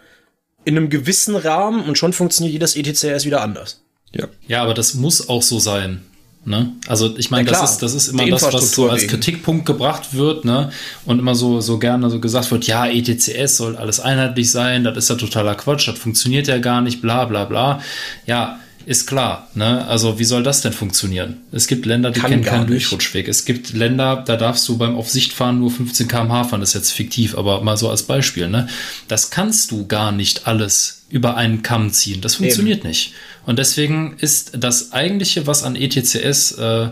in 0.65 0.77
einem 0.77 0.89
gewissen 0.89 1.35
Rahmen 1.35 1.83
und 1.83 1.97
schon 1.97 2.13
funktioniert 2.13 2.53
jedes 2.53 2.75
ETCS 2.75 3.25
wieder 3.25 3.41
anders. 3.41 3.81
Ja. 4.11 4.27
Ja, 4.47 4.63
aber 4.63 4.73
das 4.73 4.93
muss 4.93 5.29
auch 5.29 5.41
so 5.41 5.59
sein. 5.59 6.01
Ne? 6.45 6.73
Also 6.87 7.17
ich 7.17 7.31
meine, 7.31 7.49
das 7.49 7.71
ist, 7.71 7.77
das 7.81 7.93
ist 7.93 8.09
immer 8.09 8.27
das, 8.27 8.43
was 8.51 8.71
so 8.73 8.89
als 8.89 9.07
Kritikpunkt 9.07 9.65
gebracht 9.65 10.13
wird, 10.13 10.43
ne? 10.43 10.71
Und 11.05 11.19
immer 11.19 11.35
so, 11.35 11.61
so 11.61 11.79
gerne 11.79 12.09
so 12.09 12.19
gesagt 12.19 12.51
wird, 12.51 12.67
ja, 12.67 12.85
ETCS 12.85 13.55
soll 13.55 13.77
alles 13.77 14.01
einheitlich 14.01 14.51
sein, 14.51 14.83
das 14.83 14.97
ist 14.97 15.09
ja 15.09 15.15
totaler 15.15 15.55
Quatsch, 15.55 15.87
das 15.87 15.97
funktioniert 15.97 16.47
ja 16.47 16.57
gar 16.57 16.81
nicht, 16.81 17.01
bla 17.01 17.23
bla 17.23 17.45
bla. 17.45 17.81
Ja, 18.25 18.59
ist 18.85 19.07
klar, 19.07 19.49
ne? 19.53 19.85
Also 19.87 20.19
wie 20.19 20.23
soll 20.23 20.43
das 20.43 20.61
denn 20.61 20.73
funktionieren? 20.73 21.41
Es 21.51 21.67
gibt 21.67 21.85
Länder, 21.85 22.11
die 22.11 22.19
Kann 22.19 22.31
kennen 22.31 22.43
keinen 22.43 22.69
nicht. 22.69 22.83
Durchrutschweg. 22.83 23.27
Es 23.27 23.45
gibt 23.45 23.73
Länder, 23.73 24.23
da 24.25 24.35
darfst 24.37 24.67
du 24.67 24.77
beim 24.77 24.95
auf 24.95 25.09
Sicht 25.09 25.33
fahren 25.33 25.59
nur 25.59 25.71
15 25.71 26.07
km/h 26.07 26.45
fahren. 26.45 26.59
Das 26.59 26.69
ist 26.69 26.75
jetzt 26.75 26.91
fiktiv, 26.91 27.37
aber 27.37 27.61
mal 27.61 27.77
so 27.77 27.89
als 27.89 28.03
Beispiel, 28.03 28.49
ne? 28.49 28.67
Das 29.07 29.29
kannst 29.29 29.71
du 29.71 29.87
gar 29.87 30.11
nicht 30.11 30.47
alles 30.47 31.03
über 31.09 31.37
einen 31.37 31.63
Kamm 31.63 31.91
ziehen. 31.91 32.21
Das 32.21 32.35
funktioniert 32.35 32.79
Eben. 32.79 32.89
nicht. 32.89 33.13
Und 33.45 33.59
deswegen 33.59 34.15
ist 34.19 34.51
das 34.57 34.91
eigentliche, 34.91 35.47
was 35.47 35.63
an 35.63 35.75
ETCS, 35.75 36.53
äh, 36.53 36.89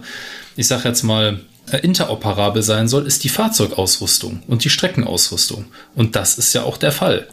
ich 0.56 0.68
sag 0.68 0.86
jetzt 0.86 1.04
mal, 1.04 1.42
äh, 1.72 1.78
interoperabel 1.78 2.64
sein 2.64 2.88
soll, 2.88 3.06
ist 3.06 3.24
die 3.24 3.30
Fahrzeugausrüstung 3.30 4.44
und 4.48 4.64
die 4.64 4.70
Streckenausrüstung. 4.70 5.66
Und 5.96 6.16
das 6.16 6.38
ist 6.38 6.54
ja 6.54 6.64
auch 6.64 6.78
der 6.78 6.92
Fall 6.92 7.28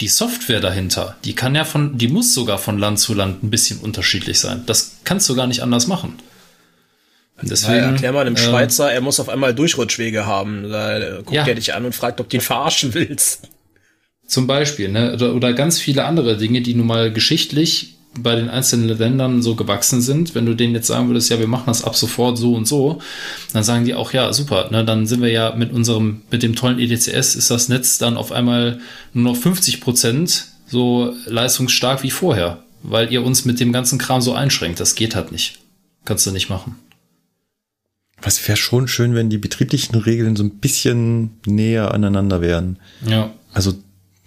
die 0.00 0.08
Software 0.08 0.60
dahinter, 0.60 1.16
die 1.24 1.34
kann 1.34 1.54
ja 1.54 1.64
von, 1.64 1.96
die 1.96 2.08
muss 2.08 2.34
sogar 2.34 2.58
von 2.58 2.78
Land 2.78 2.98
zu 2.98 3.14
Land 3.14 3.42
ein 3.42 3.50
bisschen 3.50 3.78
unterschiedlich 3.78 4.40
sein. 4.40 4.62
Das 4.66 4.96
kannst 5.04 5.28
du 5.28 5.34
gar 5.34 5.46
nicht 5.46 5.62
anders 5.62 5.86
machen. 5.86 6.18
Deswegen, 7.40 7.78
ja, 7.78 7.90
erklär 7.90 8.12
mal 8.12 8.24
dem 8.24 8.36
äh, 8.36 8.38
Schweizer, 8.38 8.92
er 8.92 9.00
muss 9.00 9.18
auf 9.18 9.28
einmal 9.28 9.54
Durchrutschwege 9.54 10.26
haben. 10.26 10.70
Da 10.70 11.16
guckt 11.18 11.32
ja. 11.32 11.46
er 11.46 11.54
dich 11.54 11.74
an 11.74 11.84
und 11.84 11.94
fragt, 11.94 12.20
ob 12.20 12.28
du 12.28 12.36
ihn 12.36 12.40
verarschen 12.40 12.94
willst. 12.94 13.48
Zum 14.26 14.46
Beispiel, 14.46 14.88
ne? 14.88 15.14
Oder, 15.14 15.34
oder 15.34 15.52
ganz 15.52 15.80
viele 15.80 16.04
andere 16.04 16.36
Dinge, 16.36 16.62
die 16.62 16.74
nun 16.74 16.86
mal 16.86 17.12
geschichtlich 17.12 17.96
bei 18.18 18.34
den 18.34 18.48
einzelnen 18.50 18.96
Ländern 18.96 19.42
so 19.42 19.54
gewachsen 19.54 20.02
sind, 20.02 20.34
wenn 20.34 20.44
du 20.44 20.54
denen 20.54 20.74
jetzt 20.74 20.86
sagen 20.86 21.08
würdest, 21.08 21.30
ja, 21.30 21.38
wir 21.38 21.46
machen 21.46 21.64
das 21.66 21.84
ab 21.84 21.96
sofort 21.96 22.36
so 22.36 22.54
und 22.54 22.66
so, 22.66 23.00
dann 23.52 23.64
sagen 23.64 23.84
die 23.84 23.94
auch, 23.94 24.12
ja, 24.12 24.32
super, 24.32 24.68
ne, 24.70 24.84
dann 24.84 25.06
sind 25.06 25.22
wir 25.22 25.30
ja 25.30 25.54
mit 25.54 25.72
unserem, 25.72 26.22
mit 26.30 26.42
dem 26.42 26.54
tollen 26.54 26.78
EDCS 26.78 27.34
ist 27.34 27.50
das 27.50 27.68
Netz 27.68 27.98
dann 27.98 28.16
auf 28.16 28.32
einmal 28.32 28.80
nur 29.14 29.32
noch 29.32 29.36
50 29.36 29.80
Prozent 29.80 30.46
so 30.66 31.14
leistungsstark 31.26 32.02
wie 32.02 32.10
vorher, 32.10 32.64
weil 32.82 33.12
ihr 33.12 33.24
uns 33.24 33.44
mit 33.44 33.60
dem 33.60 33.72
ganzen 33.72 33.98
Kram 33.98 34.20
so 34.20 34.34
einschränkt. 34.34 34.80
Das 34.80 34.94
geht 34.94 35.14
halt 35.14 35.32
nicht. 35.32 35.58
Kannst 36.04 36.26
du 36.26 36.32
nicht 36.32 36.48
machen. 36.48 36.76
Was 38.20 38.46
wäre 38.46 38.56
schon 38.56 38.88
schön, 38.88 39.14
wenn 39.14 39.30
die 39.30 39.38
betrieblichen 39.38 39.96
Regeln 39.96 40.36
so 40.36 40.44
ein 40.44 40.58
bisschen 40.58 41.38
näher 41.44 41.92
aneinander 41.92 42.40
wären. 42.40 42.78
Ja. 43.06 43.32
Also 43.52 43.74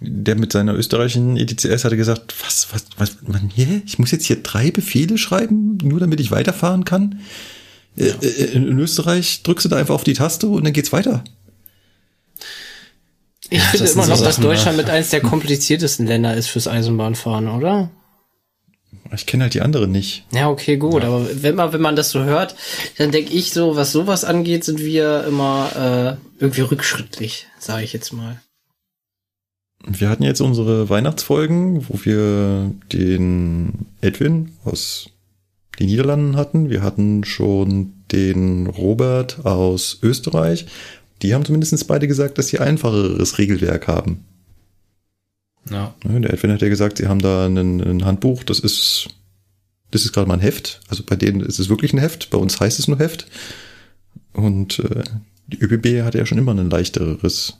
der 0.00 0.36
mit 0.36 0.52
seiner 0.52 0.74
österreichischen 0.74 1.36
ETCS 1.36 1.84
hatte 1.84 1.96
gesagt, 1.96 2.34
was, 2.44 2.68
was, 2.72 2.84
was, 2.98 3.16
man, 3.22 3.50
yeah, 3.56 3.80
ich 3.86 3.98
muss 3.98 4.10
jetzt 4.10 4.26
hier 4.26 4.42
drei 4.42 4.70
Befehle 4.70 5.16
schreiben, 5.16 5.78
nur 5.82 6.00
damit 6.00 6.20
ich 6.20 6.30
weiterfahren 6.30 6.84
kann. 6.84 7.20
Ja. 7.96 8.06
Äh, 8.06 8.26
äh, 8.26 8.52
in 8.52 8.78
Österreich 8.78 9.42
drückst 9.42 9.64
du 9.64 9.68
da 9.70 9.76
einfach 9.76 9.94
auf 9.94 10.04
die 10.04 10.12
Taste 10.12 10.48
und 10.48 10.64
dann 10.64 10.74
geht's 10.74 10.92
weiter. 10.92 11.24
Ich 13.48 13.58
ja, 13.58 13.64
finde 13.64 13.90
immer 13.90 14.06
noch, 14.06 14.16
so 14.16 14.24
dass 14.24 14.38
Deutschland 14.38 14.76
mit 14.76 14.90
eins 14.90 15.10
der 15.10 15.20
kompliziertesten 15.22 16.06
Länder 16.06 16.34
ist 16.34 16.48
fürs 16.48 16.68
Eisenbahnfahren, 16.68 17.48
oder? 17.48 17.90
Ich 19.14 19.24
kenne 19.24 19.44
halt 19.44 19.54
die 19.54 19.60
anderen 19.60 19.92
nicht. 19.92 20.24
Ja, 20.32 20.50
okay, 20.50 20.76
gut. 20.76 21.02
Ja. 21.02 21.08
Aber 21.08 21.28
wenn 21.42 21.54
man, 21.54 21.72
wenn 21.72 21.80
man 21.80 21.96
das 21.96 22.10
so 22.10 22.24
hört, 22.24 22.56
dann 22.98 23.12
denke 23.12 23.32
ich 23.32 23.52
so, 23.52 23.76
was 23.76 23.92
sowas 23.92 24.24
angeht, 24.24 24.64
sind 24.64 24.80
wir 24.80 25.24
immer 25.24 26.18
äh, 26.38 26.42
irgendwie 26.42 26.62
rückschrittlich, 26.62 27.46
sage 27.58 27.84
ich 27.84 27.92
jetzt 27.92 28.12
mal. 28.12 28.40
Wir 29.86 30.08
hatten 30.08 30.24
jetzt 30.24 30.40
unsere 30.40 30.88
Weihnachtsfolgen, 30.88 31.88
wo 31.88 32.04
wir 32.04 32.74
den 32.92 33.86
Edwin 34.00 34.50
aus 34.64 35.10
den 35.78 35.86
Niederlanden 35.86 36.36
hatten. 36.36 36.70
Wir 36.70 36.82
hatten 36.82 37.24
schon 37.24 37.92
den 38.10 38.66
Robert 38.66 39.46
aus 39.46 39.98
Österreich. 40.02 40.66
Die 41.22 41.34
haben 41.34 41.44
zumindest 41.44 41.86
beide 41.86 42.08
gesagt, 42.08 42.38
dass 42.38 42.48
sie 42.48 42.58
einfacheres 42.58 43.38
Regelwerk 43.38 43.86
haben. 43.86 44.24
Ja. 45.70 45.94
Der 46.04 46.32
Edwin 46.32 46.52
hat 46.52 46.62
ja 46.62 46.68
gesagt, 46.68 46.98
sie 46.98 47.06
haben 47.06 47.22
da 47.22 47.46
ein, 47.46 47.56
ein 47.56 48.04
Handbuch, 48.04 48.44
das 48.44 48.60
ist, 48.60 49.08
das 49.90 50.04
ist 50.04 50.12
gerade 50.12 50.28
mal 50.28 50.34
ein 50.34 50.40
Heft. 50.40 50.80
Also 50.88 51.02
bei 51.04 51.16
denen 51.16 51.40
ist 51.40 51.58
es 51.58 51.68
wirklich 51.68 51.92
ein 51.92 51.98
Heft, 51.98 52.30
bei 52.30 52.38
uns 52.38 52.60
heißt 52.60 52.78
es 52.78 52.88
nur 52.88 52.98
Heft. 52.98 53.26
Und 54.32 54.80
äh, 54.80 55.02
die 55.46 55.58
ÖBB 55.58 56.04
hat 56.04 56.14
ja 56.14 56.26
schon 56.26 56.38
immer 56.38 56.52
ein 56.52 56.70
leichteres 56.70 57.58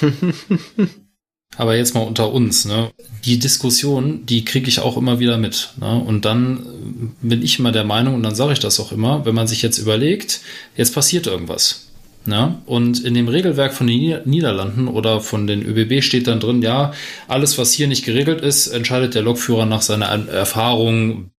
Aber 1.56 1.76
jetzt 1.76 1.94
mal 1.94 2.00
unter 2.00 2.32
uns, 2.32 2.66
ne? 2.66 2.90
Die 3.24 3.38
Diskussion, 3.38 4.26
die 4.26 4.44
kriege 4.44 4.68
ich 4.68 4.80
auch 4.80 4.96
immer 4.96 5.20
wieder 5.20 5.38
mit. 5.38 5.70
Ne? 5.80 5.98
Und 5.98 6.24
dann 6.24 7.14
bin 7.22 7.42
ich 7.42 7.58
immer 7.58 7.72
der 7.72 7.84
Meinung, 7.84 8.14
und 8.14 8.22
dann 8.22 8.34
sage 8.34 8.52
ich 8.52 8.58
das 8.58 8.78
auch 8.78 8.92
immer, 8.92 9.24
wenn 9.24 9.34
man 9.34 9.46
sich 9.46 9.62
jetzt 9.62 9.78
überlegt, 9.78 10.40
jetzt 10.76 10.94
passiert 10.94 11.26
irgendwas. 11.26 11.86
Ne? 12.26 12.58
Und 12.66 13.02
in 13.04 13.14
dem 13.14 13.28
Regelwerk 13.28 13.72
von 13.72 13.86
den 13.86 14.20
Niederlanden 14.24 14.88
oder 14.88 15.20
von 15.20 15.46
den 15.46 15.62
ÖBB 15.62 16.02
steht 16.02 16.26
dann 16.26 16.40
drin, 16.40 16.60
ja, 16.60 16.92
alles, 17.28 17.56
was 17.56 17.72
hier 17.72 17.88
nicht 17.88 18.04
geregelt 18.04 18.42
ist, 18.42 18.66
entscheidet 18.66 19.14
der 19.14 19.22
Lokführer 19.22 19.64
nach 19.64 19.82
seiner 19.82 20.06
Erfahrung, 20.06 21.30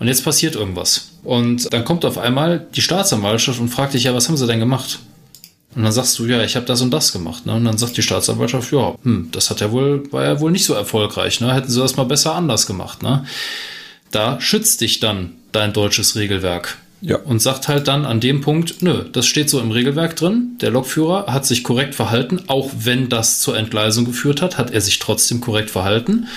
Und 0.00 0.08
jetzt 0.08 0.24
passiert 0.24 0.56
irgendwas. 0.56 1.12
Und 1.22 1.72
dann 1.72 1.84
kommt 1.84 2.04
auf 2.04 2.18
einmal 2.18 2.66
die 2.74 2.82
Staatsanwaltschaft 2.82 3.60
und 3.60 3.68
fragt 3.68 3.94
dich, 3.94 4.04
ja, 4.04 4.14
was 4.14 4.28
haben 4.28 4.36
sie 4.36 4.46
denn 4.46 4.60
gemacht? 4.60 4.98
Und 5.74 5.82
dann 5.82 5.92
sagst 5.92 6.18
du, 6.18 6.26
ja, 6.26 6.42
ich 6.42 6.56
habe 6.56 6.66
das 6.66 6.82
und 6.82 6.90
das 6.90 7.12
gemacht. 7.12 7.46
Ne? 7.46 7.54
Und 7.54 7.64
dann 7.64 7.78
sagt 7.78 7.96
die 7.96 8.02
Staatsanwaltschaft, 8.02 8.72
ja, 8.72 8.94
hm, 9.02 9.28
das 9.32 9.50
hat 9.50 9.60
ja 9.60 9.72
wohl, 9.72 10.10
war 10.12 10.24
ja 10.24 10.40
wohl 10.40 10.52
nicht 10.52 10.64
so 10.64 10.74
erfolgreich. 10.74 11.40
Ne? 11.40 11.52
Hätten 11.52 11.70
sie 11.70 11.80
das 11.80 11.96
mal 11.96 12.04
besser 12.04 12.34
anders 12.34 12.66
gemacht. 12.66 13.02
Ne? 13.02 13.24
Da 14.10 14.40
schützt 14.40 14.80
dich 14.80 15.00
dann 15.00 15.32
dein 15.52 15.72
deutsches 15.72 16.16
Regelwerk. 16.16 16.78
Ja. 17.00 17.16
Und 17.16 17.42
sagt 17.42 17.68
halt 17.68 17.86
dann 17.86 18.06
an 18.06 18.20
dem 18.20 18.40
Punkt, 18.40 18.80
nö, 18.80 19.04
das 19.12 19.26
steht 19.26 19.50
so 19.50 19.60
im 19.60 19.72
Regelwerk 19.72 20.16
drin. 20.16 20.56
Der 20.62 20.70
Lokführer 20.70 21.26
hat 21.26 21.44
sich 21.44 21.62
korrekt 21.62 21.94
verhalten, 21.94 22.40
auch 22.46 22.70
wenn 22.78 23.10
das 23.10 23.40
zur 23.40 23.58
Entgleisung 23.58 24.06
geführt 24.06 24.40
hat, 24.40 24.56
hat 24.56 24.70
er 24.70 24.80
sich 24.80 25.00
trotzdem 25.00 25.42
korrekt 25.42 25.70
verhalten. 25.70 26.28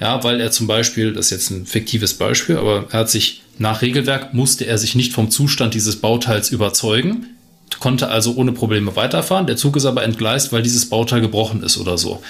Ja, 0.00 0.24
weil 0.24 0.40
er 0.40 0.50
zum 0.50 0.66
Beispiel, 0.66 1.12
das 1.12 1.26
ist 1.26 1.30
jetzt 1.30 1.50
ein 1.50 1.66
fiktives 1.66 2.14
Beispiel, 2.14 2.56
aber 2.56 2.86
er 2.90 3.00
hat 3.00 3.10
sich 3.10 3.42
nach 3.58 3.82
Regelwerk 3.82 4.34
musste 4.34 4.66
er 4.66 4.78
sich 4.78 4.94
nicht 4.94 5.12
vom 5.12 5.30
Zustand 5.30 5.74
dieses 5.74 5.96
Bauteils 5.96 6.50
überzeugen, 6.50 7.35
konnte 7.80 8.08
also 8.08 8.34
ohne 8.34 8.52
Probleme 8.52 8.96
weiterfahren. 8.96 9.46
Der 9.46 9.56
Zug 9.56 9.76
ist 9.76 9.84
aber 9.84 10.02
entgleist, 10.02 10.52
weil 10.52 10.62
dieses 10.62 10.88
Bauteil 10.88 11.20
gebrochen 11.20 11.62
ist 11.62 11.78
oder 11.78 11.98
so. 11.98 12.22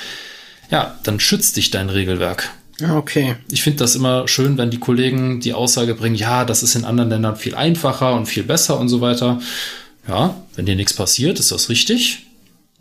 Ja, 0.70 0.98
dann 1.04 1.20
schützt 1.20 1.56
dich 1.56 1.70
dein 1.70 1.90
Regelwerk. 1.90 2.50
Okay. 2.82 3.36
Ich 3.50 3.62
finde 3.62 3.78
das 3.78 3.94
immer 3.94 4.28
schön, 4.28 4.58
wenn 4.58 4.70
die 4.70 4.78
Kollegen 4.78 5.40
die 5.40 5.54
Aussage 5.54 5.94
bringen, 5.94 6.16
ja, 6.16 6.44
das 6.44 6.62
ist 6.62 6.74
in 6.74 6.84
anderen 6.84 7.10
Ländern 7.10 7.36
viel 7.36 7.54
einfacher 7.54 8.14
und 8.14 8.26
viel 8.26 8.42
besser 8.42 8.78
und 8.78 8.88
so 8.88 9.00
weiter. 9.00 9.40
Ja, 10.06 10.36
wenn 10.54 10.66
dir 10.66 10.76
nichts 10.76 10.92
passiert, 10.92 11.38
ist 11.38 11.52
das 11.52 11.68
richtig. 11.68 12.26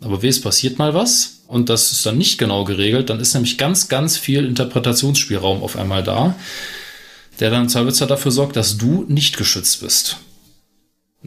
Aber 0.00 0.22
wie 0.22 0.28
es 0.28 0.40
passiert 0.40 0.78
mal 0.78 0.92
was 0.92 1.40
und 1.46 1.70
das 1.70 1.92
ist 1.92 2.04
dann 2.04 2.18
nicht 2.18 2.36
genau 2.38 2.64
geregelt, 2.64 3.08
dann 3.08 3.20
ist 3.20 3.32
nämlich 3.32 3.56
ganz, 3.56 3.88
ganz 3.88 4.18
viel 4.18 4.44
Interpretationsspielraum 4.44 5.62
auf 5.62 5.76
einmal 5.78 6.02
da, 6.02 6.34
der 7.40 7.50
dann 7.50 7.68
zweifelsfall 7.70 8.08
dafür 8.08 8.30
sorgt, 8.30 8.56
dass 8.56 8.76
du 8.76 9.06
nicht 9.08 9.38
geschützt 9.38 9.80
bist. 9.80 10.18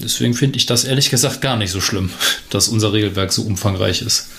Deswegen 0.01 0.33
finde 0.33 0.57
ich 0.57 0.65
das 0.65 0.83
ehrlich 0.83 1.09
gesagt 1.09 1.41
gar 1.41 1.57
nicht 1.57 1.71
so 1.71 1.81
schlimm, 1.81 2.09
dass 2.49 2.67
unser 2.67 2.93
Regelwerk 2.93 3.31
so 3.31 3.43
umfangreich 3.43 4.01
ist. 4.01 4.29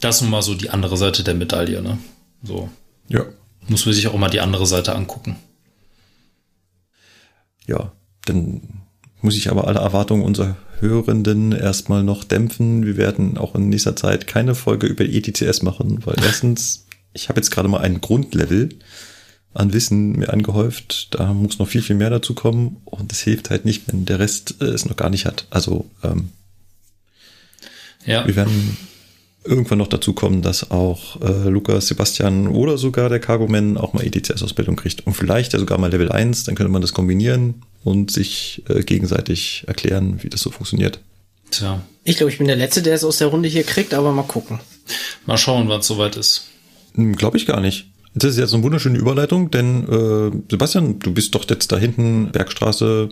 Das 0.00 0.16
ist 0.16 0.22
nun 0.22 0.30
mal 0.30 0.42
so 0.42 0.54
die 0.54 0.70
andere 0.70 0.96
Seite 0.96 1.22
der 1.22 1.34
Medaille, 1.34 1.80
ne? 1.80 1.98
So. 2.42 2.68
Ja. 3.08 3.24
Muss 3.68 3.86
man 3.86 3.94
sich 3.94 4.08
auch 4.08 4.16
mal 4.16 4.30
die 4.30 4.40
andere 4.40 4.66
Seite 4.66 4.94
angucken. 4.96 5.36
Ja, 7.66 7.92
dann 8.24 8.82
muss 9.20 9.36
ich 9.36 9.50
aber 9.50 9.68
alle 9.68 9.78
Erwartungen 9.78 10.24
unserer 10.24 10.56
Hörenden 10.80 11.52
erstmal 11.52 12.02
noch 12.02 12.24
dämpfen. 12.24 12.84
Wir 12.84 12.96
werden 12.96 13.38
auch 13.38 13.54
in 13.54 13.68
nächster 13.68 13.94
Zeit 13.94 14.26
keine 14.26 14.56
Folge 14.56 14.88
über 14.88 15.04
ETCS 15.04 15.62
machen, 15.62 16.04
weil 16.04 16.16
erstens, 16.24 16.86
ich 17.12 17.28
habe 17.28 17.38
jetzt 17.38 17.50
gerade 17.50 17.68
mal 17.68 17.80
ein 17.80 18.00
Grundlevel 18.00 18.70
an 19.54 19.72
Wissen 19.72 20.12
mir 20.12 20.32
angehäuft. 20.32 21.08
Da 21.14 21.32
muss 21.32 21.58
noch 21.58 21.68
viel, 21.68 21.82
viel 21.82 21.96
mehr 21.96 22.10
dazu 22.10 22.34
kommen. 22.34 22.78
Und 22.84 23.12
es 23.12 23.20
hilft 23.20 23.50
halt 23.50 23.64
nicht, 23.64 23.88
wenn 23.88 24.04
der 24.04 24.18
Rest 24.18 24.56
äh, 24.60 24.66
es 24.66 24.86
noch 24.86 24.96
gar 24.96 25.10
nicht 25.10 25.26
hat. 25.26 25.46
Also 25.50 25.86
ähm, 26.02 26.30
ja. 28.06 28.26
wir 28.26 28.36
werden 28.36 28.76
irgendwann 29.44 29.78
noch 29.78 29.88
dazu 29.88 30.12
kommen, 30.12 30.42
dass 30.42 30.70
auch 30.70 31.20
äh, 31.20 31.48
Lukas, 31.48 31.88
Sebastian 31.88 32.48
oder 32.48 32.78
sogar 32.78 33.08
der 33.08 33.20
Cargo-Man 33.20 33.76
auch 33.76 33.92
mal 33.92 34.04
EDCS-Ausbildung 34.04 34.76
kriegt. 34.76 35.06
Und 35.06 35.14
vielleicht 35.14 35.52
ja 35.52 35.58
sogar 35.58 35.78
mal 35.78 35.90
Level 35.90 36.12
1, 36.12 36.44
dann 36.44 36.54
könnte 36.54 36.72
man 36.72 36.82
das 36.82 36.92
kombinieren 36.92 37.62
und 37.84 38.10
sich 38.10 38.62
äh, 38.68 38.82
gegenseitig 38.82 39.64
erklären, 39.66 40.22
wie 40.22 40.28
das 40.28 40.40
so 40.40 40.50
funktioniert. 40.50 41.00
Tja. 41.50 41.82
Ich 42.04 42.16
glaube, 42.16 42.32
ich 42.32 42.38
bin 42.38 42.46
der 42.46 42.56
Letzte, 42.56 42.82
der 42.82 42.94
es 42.94 43.04
aus 43.04 43.18
der 43.18 43.28
Runde 43.28 43.48
hier 43.48 43.64
kriegt, 43.64 43.94
aber 43.94 44.12
mal 44.12 44.22
gucken. 44.22 44.60
Mal 45.26 45.38
schauen, 45.38 45.68
wann 45.68 45.80
es 45.80 45.86
soweit 45.86 46.16
ist. 46.16 46.46
Hm, 46.94 47.16
glaube 47.16 47.36
ich 47.36 47.46
gar 47.46 47.60
nicht. 47.60 47.86
Das 48.14 48.32
ist 48.32 48.38
jetzt 48.38 48.52
eine 48.52 48.62
wunderschöne 48.62 48.98
Überleitung, 48.98 49.50
denn 49.50 49.88
äh, 49.88 50.30
Sebastian, 50.50 50.98
du 50.98 51.14
bist 51.14 51.34
doch 51.34 51.48
jetzt 51.48 51.72
da 51.72 51.78
hinten 51.78 52.30
Bergstraße 52.30 53.08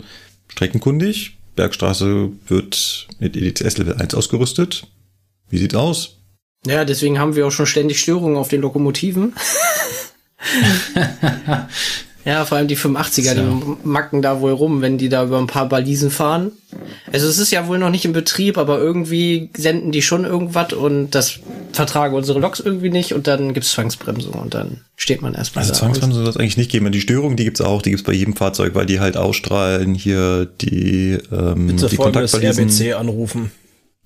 streckenkundig. 0.49 1.39
Bergstraße 1.57 2.31
wird 2.47 3.09
mit 3.19 3.37
EDCS 3.37 3.79
Level 3.79 3.95
1 3.95 4.15
ausgerüstet. 4.15 4.87
Wie 5.49 5.59
sieht's 5.59 5.75
aus? 5.75 6.19
Ja, 6.67 6.85
deswegen 6.85 7.19
haben 7.19 7.37
wir 7.37 7.47
auch 7.47 7.51
schon 7.51 7.67
ständig 7.67 8.01
Störungen 8.01 8.37
auf 8.37 8.49
den 8.49 8.61
Lokomotiven. 8.61 9.35
ja, 12.25 12.45
vor 12.45 12.59
allem 12.59 12.69
die 12.69 12.77
85er, 12.77 13.35
so. 13.35 13.43
die 13.43 13.89
macken 13.89 14.21
da 14.21 14.41
wohl 14.41 14.53
rum, 14.53 14.83
wenn 14.83 14.99
die 14.99 15.09
da 15.09 15.25
über 15.25 15.39
ein 15.39 15.47
paar 15.47 15.69
Balisen 15.69 16.11
fahren. 16.11 16.53
Also 17.11 17.27
es 17.27 17.39
ist 17.39 17.51
ja 17.51 17.67
wohl 17.67 17.79
noch 17.79 17.91
nicht 17.91 18.05
in 18.05 18.13
Betrieb, 18.13 18.59
aber 18.59 18.79
irgendwie 18.79 19.51
senden 19.57 19.91
die 19.91 20.03
schon 20.03 20.25
irgendwas 20.25 20.73
und 20.73 21.11
das 21.11 21.41
vertragen 21.73 22.15
unsere 22.15 22.39
Loks 22.39 22.61
irgendwie 22.61 22.91
nicht 22.91 23.15
und 23.15 23.27
dann 23.27 23.55
gibt's 23.55 23.73
Zwangsbremsung 23.73 24.35
und 24.35 24.55
dann 24.55 24.83
steht 24.97 25.23
man 25.23 25.35
erstmal 25.35 25.65
Also 25.65 25.75
Zwangsbremsung 25.75 26.23
soll 26.23 26.31
es 26.31 26.37
eigentlich 26.37 26.59
nicht 26.59 26.71
geben. 26.71 26.91
Die 26.93 27.01
Störung, 27.01 27.37
die 27.37 27.45
gibt's 27.45 27.61
auch, 27.61 27.81
die 27.81 27.91
gibt's 27.91 28.05
bei 28.05 28.13
jedem 28.13 28.37
Fahrzeug, 28.37 28.75
weil 28.75 28.87
die 28.87 29.01
halt 29.01 29.17
ausstrahlen 29.17 29.95
hier 29.95 30.47
die 30.61 31.19
ähm, 31.33 31.69
Bitte 31.69 31.89
die 31.89 31.97
Kontaktbalisen. 31.97 32.69
RBC 32.69 32.95
anrufen. 32.95 33.51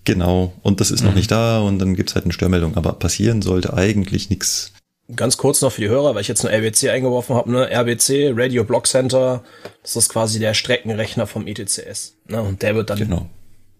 Genau, 0.05 0.53
und 0.62 0.81
das 0.81 0.91
ist 0.91 1.01
mhm. 1.01 1.09
noch 1.09 1.15
nicht 1.15 1.31
da 1.31 1.61
und 1.61 1.78
dann 1.78 1.97
gibt's 1.97 2.15
halt 2.15 2.27
eine 2.27 2.32
Störmeldung. 2.32 2.77
Aber 2.77 2.93
passieren 2.93 3.43
sollte 3.43 3.74
eigentlich 3.74 4.31
nichts. 4.31 4.73
Ganz 5.15 5.37
kurz 5.37 5.61
noch 5.61 5.71
für 5.71 5.83
die 5.83 5.89
Hörer, 5.89 6.15
weil 6.15 6.23
ich 6.23 6.29
jetzt 6.29 6.45
nur 6.45 6.53
RBC 6.53 6.89
eingeworfen 6.89 7.37
habe, 7.37 7.51
ne? 7.51 7.69
RBC, 7.71 8.33
Radio 8.35 8.65
Block 8.65 8.87
Center, 8.87 9.45
das 9.83 9.97
ist 9.97 10.09
quasi 10.09 10.39
der 10.39 10.55
Streckenrechner 10.55 11.27
vom 11.27 11.47
ETCS. 11.47 12.15
Ne? 12.27 12.41
Und 12.41 12.63
der 12.63 12.75
wird 12.75 12.89
dann 12.89 12.99
genau. 12.99 13.27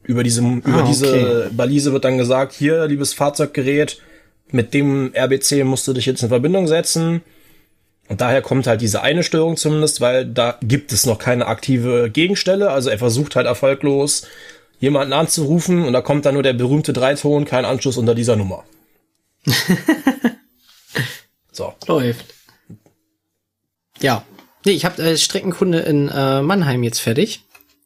über 0.03 0.23
diese, 0.23 0.43
ah, 0.43 0.61
über 0.63 0.81
okay. 0.81 0.87
diese 0.87 1.51
Balise 1.53 1.95
wird 1.95 2.05
dann 2.05 2.19
gesagt, 2.19 2.53
hier, 2.53 2.87
liebes 2.87 3.15
Fahrzeuggerät, 3.15 4.03
mit 4.51 4.75
dem 4.75 5.15
RBC 5.15 5.65
musst 5.65 5.89
du 5.89 5.95
dich 5.95 6.05
jetzt 6.05 6.23
in 6.23 6.29
Verbindung 6.29 6.69
setzen. 6.69 7.23
Und 8.09 8.21
daher 8.21 8.43
kommt 8.43 8.67
halt 8.67 8.83
diese 8.83 9.01
eine 9.01 9.23
Störung 9.23 9.57
zumindest, 9.57 10.03
weil 10.03 10.27
da 10.27 10.59
gibt 10.63 10.93
es 10.93 11.07
noch 11.07 11.19
keine 11.19 11.47
aktive 11.47 12.11
Gegenstelle. 12.11 12.71
Also 12.71 12.91
er 12.91 12.99
versucht 12.99 13.35
halt 13.35 13.47
erfolglos 13.47 14.27
jemanden 14.79 15.15
anzurufen 15.15 15.87
und 15.87 15.95
da 15.95 16.03
kommt 16.03 16.27
dann 16.27 16.35
nur 16.35 16.43
der 16.43 16.53
berühmte 16.53 16.93
Dreiton, 16.93 17.47
kein 17.47 17.65
Anschluss 17.65 17.97
unter 17.97 18.15
dieser 18.15 18.37
Nummer. 18.37 18.65
so. 21.53 21.75
Läuft. 21.87 22.27
Ja. 24.01 24.25
Nee, 24.65 24.73
ich 24.73 24.85
habe 24.85 25.03
als 25.03 25.23
Streckenkunde 25.23 25.81
in 25.81 26.09
äh, 26.09 26.43
Mannheim 26.43 26.83
jetzt 26.83 27.01
fertig. 27.01 27.43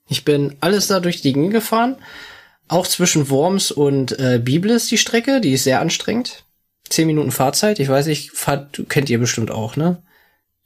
Ich 0.08 0.24
bin 0.24 0.56
alles 0.60 0.86
da 0.86 1.00
durch 1.00 1.20
die 1.20 1.32
Gegend 1.32 1.52
gefahren. 1.52 1.96
Auch 2.68 2.86
zwischen 2.86 3.30
Worms 3.30 3.70
und 3.70 4.18
äh, 4.18 4.40
Biblis 4.42 4.86
die 4.86 4.98
Strecke, 4.98 5.40
die 5.40 5.52
ist 5.52 5.64
sehr 5.64 5.80
anstrengend. 5.80 6.44
Zehn 6.88 7.06
Minuten 7.06 7.30
Fahrzeit. 7.30 7.80
Ich 7.80 7.88
weiß 7.88 8.06
nicht, 8.06 8.30
fahrt, 8.32 8.82
kennt 8.88 9.10
ihr 9.10 9.18
bestimmt 9.18 9.50
auch, 9.50 9.76
ne? 9.76 10.02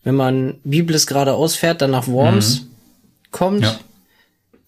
Wenn 0.05 0.15
man 0.17 0.61
Biblis 0.65 1.07
geradeaus 1.07 1.55
fährt, 1.55 1.81
dann 1.81 1.93
nach 1.93 2.09
Worms 2.09 2.63
mhm. 2.63 2.67
kommt, 3.31 3.63
ja 3.63 3.79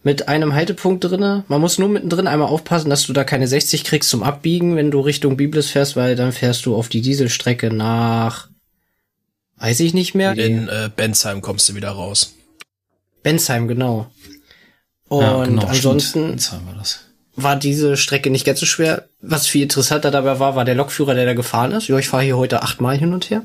mit 0.05 0.29
einem 0.29 0.55
Haltepunkt 0.55 1.03
drinne. 1.03 1.45
Man 1.49 1.61
muss 1.61 1.79
nur 1.79 1.89
mittendrin 1.89 2.27
einmal 2.27 2.49
aufpassen, 2.49 2.91
dass 2.91 3.07
du 3.07 3.13
da 3.13 3.25
keine 3.25 3.49
60 3.49 3.85
kriegst 3.85 4.11
zum 4.11 4.23
Abbiegen, 4.23 4.77
wenn 4.77 4.91
du 4.91 5.01
Richtung 5.01 5.37
Biblis 5.37 5.71
fährst, 5.71 5.97
weil 5.97 6.15
dann 6.15 6.33
fährst 6.33 6.67
du 6.67 6.77
auf 6.77 6.89
die 6.89 7.01
Dieselstrecke 7.01 7.73
nach, 7.73 8.49
weiß 9.57 9.81
ich 9.81 9.95
nicht 9.95 10.15
mehr. 10.15 10.37
In 10.37 10.69
äh, 10.69 10.91
Bensheim 10.95 11.41
kommst 11.41 11.69
du 11.69 11.75
wieder 11.75 11.91
raus. 11.91 12.35
Bensheim, 13.23 13.67
genau. 13.67 14.11
Und 15.09 15.23
ja, 15.23 15.45
genau, 15.45 15.67
ansonsten 15.67 16.39
war, 16.39 16.85
war, 17.37 17.57
diese 17.57 17.97
Strecke 17.97 18.29
nicht 18.29 18.45
ganz 18.45 18.61
so 18.61 18.67
schwer. 18.67 19.09
Was 19.23 19.47
viel 19.47 19.63
interessanter 19.63 20.11
dabei 20.11 20.39
war, 20.39 20.55
war 20.55 20.67
der 20.67 20.75
Lokführer, 20.75 21.15
der 21.15 21.25
da 21.25 21.35
gefahren 21.35 21.73
ist. 21.73 21.89
Ja, 21.89 21.99
ich 21.99 22.09
fahre 22.09 22.25
hier 22.25 22.37
heute 22.37 22.63
achtmal 22.63 22.99
hin 22.99 23.15
und 23.15 23.31
her. 23.31 23.43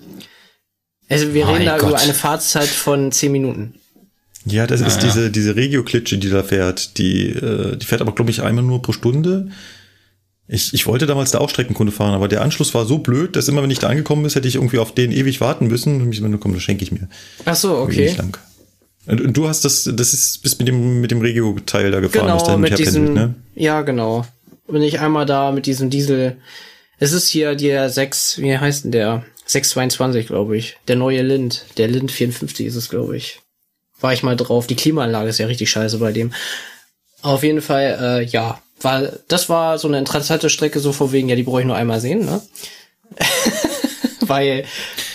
Also 1.09 1.33
wir 1.33 1.45
mein 1.45 1.55
reden 1.55 1.65
da 1.67 1.77
Gott. 1.77 1.89
über 1.89 1.99
eine 1.99 2.13
Fahrtzeit 2.13 2.67
von 2.67 3.13
zehn 3.13 3.31
Minuten. 3.31 3.75
Ja, 4.45 4.67
das 4.67 4.81
ah, 4.81 4.87
ist 4.87 5.01
ja. 5.01 5.07
diese, 5.07 5.31
diese 5.31 5.55
Regio-Klitsche, 5.55 6.17
die 6.17 6.29
da 6.29 6.43
fährt. 6.43 6.97
Die, 6.97 7.29
äh, 7.29 7.75
die 7.75 7.85
fährt 7.85 8.01
aber, 8.01 8.13
glaube 8.13 8.31
ich, 8.31 8.41
einmal 8.41 8.63
nur 8.63 8.81
pro 8.81 8.91
Stunde. 8.91 9.49
Ich, 10.47 10.73
ich 10.73 10.87
wollte 10.87 11.05
damals 11.05 11.31
da 11.31 11.39
auch 11.39 11.49
Streckenkunde 11.49 11.91
fahren, 11.91 12.13
aber 12.13 12.27
der 12.27 12.41
Anschluss 12.41 12.73
war 12.73 12.85
so 12.85 12.99
blöd, 12.99 13.35
dass 13.35 13.47
immer, 13.47 13.61
wenn 13.61 13.69
ich 13.69 13.79
da 13.79 13.87
angekommen 13.87 14.25
ist, 14.25 14.35
hätte 14.35 14.47
ich 14.47 14.55
irgendwie 14.55 14.79
auf 14.79 14.93
den 14.93 15.11
ewig 15.11 15.41
warten 15.41 15.67
müssen. 15.67 16.01
Und 16.01 16.11
ich 16.11 16.21
meine, 16.21 16.37
komm, 16.37 16.53
das 16.53 16.63
schenke 16.63 16.83
ich 16.83 16.91
mir. 16.91 17.07
Ach 17.45 17.55
so, 17.55 17.77
okay. 17.77 18.15
Lang. 18.17 18.37
Und 19.05 19.35
du 19.35 19.47
hast 19.47 19.65
das, 19.65 19.89
das 19.93 20.13
ist, 20.13 20.41
bist 20.41 20.59
mit 20.59 20.67
dem, 20.67 21.01
mit 21.01 21.11
dem 21.11 21.21
Regio-Teil 21.21 21.91
da 21.91 21.99
gefahren, 21.99 22.37
genau, 22.37 22.57
mit 22.57 22.77
diesem, 22.77 23.13
ne? 23.13 23.35
Ja, 23.55 23.81
genau. 23.81 24.25
Bin 24.67 24.81
ich 24.81 24.99
einmal 24.99 25.25
da 25.25 25.51
mit 25.51 25.65
diesem 25.65 25.89
Diesel. 25.89 26.37
Es 26.97 27.11
ist 27.11 27.27
hier 27.27 27.55
der 27.55 27.89
6, 27.89 28.39
wie 28.39 28.57
heißt 28.57 28.85
denn 28.85 28.91
der? 28.91 29.23
622, 29.45 30.27
glaube 30.27 30.57
ich. 30.57 30.77
Der 30.87 30.95
neue 30.95 31.23
Lind. 31.23 31.65
Der 31.77 31.87
Lind 31.87 32.11
54 32.11 32.67
ist 32.67 32.75
es, 32.75 32.89
glaube 32.89 33.17
ich 33.17 33.39
war 34.01 34.13
ich 34.13 34.23
mal 34.23 34.35
drauf. 34.35 34.67
Die 34.67 34.75
Klimaanlage 34.75 35.29
ist 35.29 35.39
ja 35.39 35.47
richtig 35.47 35.69
scheiße 35.69 35.97
bei 35.97 36.11
dem. 36.11 36.33
Auf 37.21 37.43
jeden 37.43 37.61
Fall, 37.61 37.97
äh, 38.01 38.25
ja, 38.25 38.61
weil 38.81 39.19
das 39.27 39.49
war 39.49 39.77
so 39.77 39.87
eine 39.87 39.97
interessante 39.97 40.49
Strecke, 40.49 40.79
so 40.79 40.93
vor 40.93 41.11
wegen, 41.11 41.29
ja, 41.29 41.35
die 41.35 41.43
brauche 41.43 41.61
ich 41.61 41.67
nur 41.67 41.75
einmal 41.75 41.99
sehen, 41.99 42.25
ne? 42.25 42.41
weil 44.21 44.65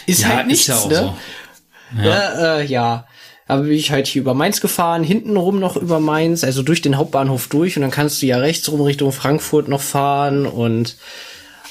ist 0.07 0.23
ja, 0.23 0.29
halt 0.29 0.47
nichts, 0.49 0.63
ist 0.63 0.69
ja 0.69 0.77
auch 0.77 0.89
ne? 0.89 0.97
So. 0.97 2.03
Ja, 2.03 2.05
ja, 2.05 2.57
äh, 2.59 2.65
ja. 2.67 3.07
Aber 3.47 3.63
bin 3.63 3.73
ich 3.73 3.91
halt 3.91 4.07
hier 4.07 4.23
über 4.23 4.35
Mainz 4.35 4.61
gefahren, 4.61 5.05
hintenrum 5.05 5.61
noch 5.61 5.77
über 5.77 6.01
Mainz, 6.01 6.45
also 6.45 6.63
durch 6.63 6.81
den 6.81 6.97
Hauptbahnhof 6.97 7.49
durch 7.49 7.77
und 7.77 7.83
dann 7.83 7.91
kannst 7.91 8.23
du 8.23 8.27
ja 8.27 8.39
rechts 8.39 8.71
rum 8.71 8.81
Richtung 8.81 9.13
Frankfurt 9.13 9.69
noch 9.69 9.83
fahren 9.83 10.47
und 10.47 10.97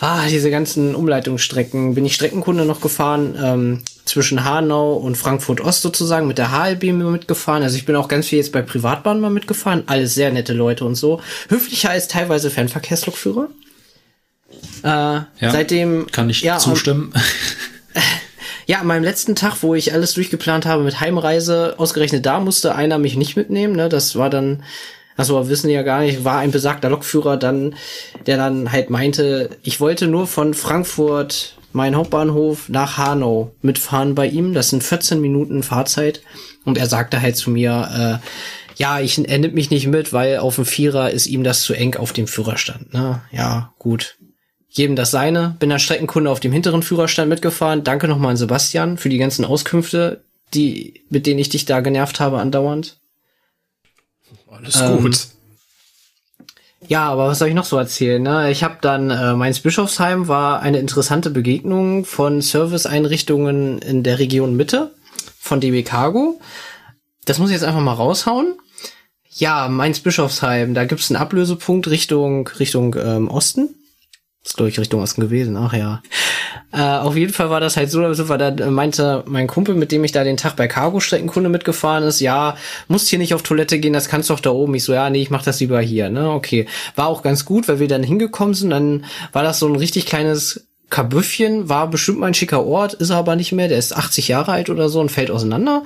ah, 0.03 0.27
diese 0.29 0.51
ganzen 0.51 0.95
Umleitungsstrecken 0.95 1.95
bin 1.95 2.05
ich 2.05 2.15
Streckenkunde 2.15 2.65
noch 2.65 2.81
gefahren. 2.81 3.35
Ähm, 3.41 3.83
zwischen 4.05 4.43
Hanau 4.43 4.95
und 4.95 5.15
Frankfurt 5.15 5.61
Ost 5.61 5.81
sozusagen 5.81 6.27
mit 6.27 6.37
der 6.37 6.51
HLB 6.51 6.91
mitgefahren. 6.91 7.63
Also 7.63 7.77
ich 7.77 7.85
bin 7.85 7.95
auch 7.95 8.07
ganz 8.07 8.27
viel 8.27 8.37
jetzt 8.37 8.51
bei 8.51 8.61
Privatbahnen 8.61 9.21
mal 9.21 9.29
mitgefahren. 9.29 9.83
Alles 9.85 10.13
sehr 10.13 10.31
nette 10.31 10.53
Leute 10.53 10.83
und 10.85 10.95
so. 10.95 11.21
Höflicher 11.49 11.89
als 11.89 12.07
teilweise 12.07 12.49
Fernverkehrslokführer. 12.49 13.47
Äh, 14.83 14.87
ja, 14.87 15.27
seitdem 15.39 16.07
kann 16.11 16.29
ich 16.29 16.41
ja, 16.41 16.57
zustimmen. 16.57 17.13
ja, 18.67 18.79
an 18.79 18.87
meinem 18.87 19.03
letzten 19.03 19.35
Tag, 19.35 19.57
wo 19.61 19.73
ich 19.73 19.93
alles 19.93 20.13
durchgeplant 20.13 20.65
habe 20.65 20.83
mit 20.83 20.99
Heimreise, 20.99 21.75
ausgerechnet 21.77 22.25
da 22.25 22.39
musste 22.39 22.75
einer 22.75 22.97
mich 22.97 23.15
nicht 23.15 23.37
mitnehmen. 23.37 23.75
Ne? 23.75 23.87
Das 23.87 24.15
war 24.17 24.29
dann 24.29 24.63
also 25.15 25.47
wissen 25.49 25.69
ja 25.69 25.83
gar 25.83 26.01
nicht, 26.01 26.23
war 26.23 26.39
ein 26.39 26.51
besagter 26.51 26.89
Lokführer 26.89 27.37
dann, 27.37 27.75
der 28.25 28.37
dann 28.37 28.71
halt 28.71 28.89
meinte, 28.89 29.51
ich 29.63 29.79
wollte 29.79 30.07
nur 30.07 30.27
von 30.27 30.53
Frankfurt, 30.53 31.57
mein 31.71 31.95
Hauptbahnhof, 31.95 32.69
nach 32.69 32.97
Hanau 32.97 33.51
mitfahren 33.61 34.15
bei 34.15 34.27
ihm. 34.27 34.53
Das 34.53 34.69
sind 34.69 34.83
14 34.83 35.19
Minuten 35.19 35.63
Fahrzeit. 35.63 36.21
Und 36.65 36.77
er 36.77 36.87
sagte 36.87 37.21
halt 37.21 37.35
zu 37.35 37.49
mir, 37.49 38.21
äh, 38.21 38.27
ja, 38.75 38.99
ich, 38.99 39.17
er 39.27 39.37
nimmt 39.37 39.55
mich 39.55 39.69
nicht 39.69 39.87
mit, 39.87 40.13
weil 40.13 40.37
auf 40.37 40.55
dem 40.55 40.65
Vierer 40.65 41.11
ist 41.11 41.27
ihm 41.27 41.43
das 41.43 41.61
zu 41.61 41.73
eng 41.73 41.95
auf 41.95 42.13
dem 42.13 42.27
Führerstand. 42.27 42.93
Ne? 42.93 43.21
Ja, 43.31 43.73
gut. 43.79 44.17
Jedem 44.69 44.95
das 44.95 45.11
seine. 45.11 45.55
Bin 45.59 45.71
als 45.71 45.83
Streckenkunde 45.83 46.31
auf 46.31 46.39
dem 46.39 46.51
hinteren 46.51 46.81
Führerstand 46.81 47.29
mitgefahren. 47.29 47.83
Danke 47.83 48.07
nochmal 48.07 48.31
an 48.31 48.37
Sebastian 48.37 48.97
für 48.97 49.09
die 49.09 49.19
ganzen 49.19 49.45
Auskünfte, 49.45 50.23
die, 50.53 51.05
mit 51.09 51.27
denen 51.27 51.39
ich 51.39 51.49
dich 51.49 51.65
da 51.65 51.81
genervt 51.81 52.19
habe 52.19 52.39
andauernd. 52.39 52.97
Alles 54.55 54.79
ähm, 54.79 55.01
gut. 55.01 55.27
Ja, 56.87 57.09
aber 57.09 57.27
was 57.27 57.39
soll 57.39 57.47
ich 57.47 57.53
noch 57.53 57.65
so 57.65 57.77
erzählen? 57.77 58.21
Ne? 58.21 58.51
Ich 58.51 58.63
habe 58.63 58.77
dann 58.81 59.09
äh, 59.09 59.33
Mainz 59.33 59.59
Bischofsheim 59.59 60.27
war 60.27 60.61
eine 60.61 60.79
interessante 60.79 61.29
Begegnung 61.29 62.05
von 62.05 62.41
Serviceeinrichtungen 62.41 63.79
in 63.79 64.03
der 64.03 64.19
Region 64.19 64.55
Mitte 64.55 64.91
von 65.39 65.61
DB 65.61 65.83
Cargo. 65.83 66.39
Das 67.25 67.39
muss 67.39 67.49
ich 67.49 67.53
jetzt 67.53 67.63
einfach 67.63 67.81
mal 67.81 67.93
raushauen. 67.93 68.55
Ja, 69.29 69.67
Mainz 69.69 69.99
Bischofsheim, 70.01 70.73
da 70.73 70.85
gibt's 70.85 71.09
einen 71.09 71.21
Ablösepunkt 71.21 71.89
Richtung 71.89 72.47
Richtung 72.59 72.95
ähm, 72.95 73.29
Osten. 73.29 73.69
Das 74.43 74.51
ist, 74.51 74.57
glaube 74.57 74.69
ich, 74.69 74.79
Richtung 74.79 75.01
Osten 75.01 75.21
gewesen. 75.21 75.55
Ach 75.55 75.73
ja. 75.73 76.03
Äh, 76.73 76.81
auf 76.81 77.15
jeden 77.15 77.33
Fall 77.33 77.51
war 77.51 77.59
das 77.59 77.77
halt 77.77 77.91
so, 77.91 78.01
wir 78.01 78.37
da 78.37 78.49
äh, 78.49 78.71
meinte 78.71 79.23
mein 79.27 79.45
Kumpel, 79.45 79.75
mit 79.75 79.91
dem 79.91 80.03
ich 80.03 80.11
da 80.11 80.23
den 80.23 80.37
Tag 80.37 80.55
bei 80.55 80.67
Cargo-Streckenkunde 80.67 81.49
mitgefahren 81.49 82.03
ist, 82.03 82.19
ja, 82.19 82.57
musst 82.87 83.09
hier 83.09 83.19
nicht 83.19 83.35
auf 83.35 83.43
Toilette 83.43 83.77
gehen, 83.77 83.93
das 83.93 84.09
kannst 84.09 84.29
du 84.29 84.33
doch 84.33 84.39
da 84.39 84.49
oben. 84.49 84.73
Ich 84.73 84.83
so, 84.83 84.93
ja, 84.93 85.09
nee, 85.11 85.21
ich 85.21 85.29
mach 85.29 85.43
das 85.43 85.59
lieber 85.59 85.79
hier. 85.81 86.09
Ne, 86.09 86.31
okay. 86.31 86.65
War 86.95 87.07
auch 87.07 87.21
ganz 87.21 87.45
gut, 87.45 87.67
weil 87.67 87.79
wir 87.79 87.87
dann 87.87 88.01
hingekommen 88.01 88.55
sind. 88.55 88.71
Dann 88.71 89.05
war 89.31 89.43
das 89.43 89.59
so 89.59 89.67
ein 89.67 89.75
richtig 89.75 90.07
kleines 90.07 90.67
Kabüffchen, 90.89 91.69
war 91.69 91.89
bestimmt 91.89 92.19
mein 92.19 92.33
schicker 92.33 92.65
Ort, 92.65 92.95
ist 92.95 93.11
er 93.11 93.17
aber 93.17 93.35
nicht 93.35 93.51
mehr. 93.51 93.67
Der 93.67 93.77
ist 93.77 93.95
80 93.95 94.27
Jahre 94.27 94.51
alt 94.51 94.71
oder 94.71 94.89
so 94.89 94.99
und 94.99 95.11
fällt 95.11 95.29
auseinander. 95.29 95.83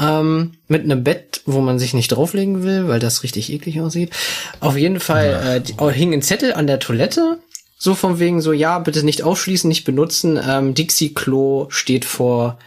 Ähm, 0.00 0.54
mit 0.66 0.82
einem 0.82 1.04
Bett, 1.04 1.42
wo 1.46 1.60
man 1.60 1.78
sich 1.78 1.94
nicht 1.94 2.08
drauflegen 2.08 2.64
will, 2.64 2.88
weil 2.88 2.98
das 2.98 3.22
richtig 3.22 3.52
eklig 3.52 3.80
aussieht. 3.80 4.10
Auf 4.58 4.76
jeden 4.76 4.98
Fall 4.98 5.62
äh, 5.64 5.92
hing 5.92 6.12
ein 6.12 6.22
Zettel 6.22 6.54
an 6.54 6.66
der 6.66 6.80
Toilette 6.80 7.38
so 7.82 7.94
von 7.94 8.18
wegen 8.18 8.42
so, 8.42 8.52
ja, 8.52 8.78
bitte 8.78 9.02
nicht 9.02 9.22
aufschließen, 9.22 9.66
nicht 9.66 9.84
benutzen. 9.84 10.38
Ähm, 10.46 10.74
Dixie 10.74 11.14
Klo 11.14 11.66
steht 11.70 12.04
vor 12.04 12.58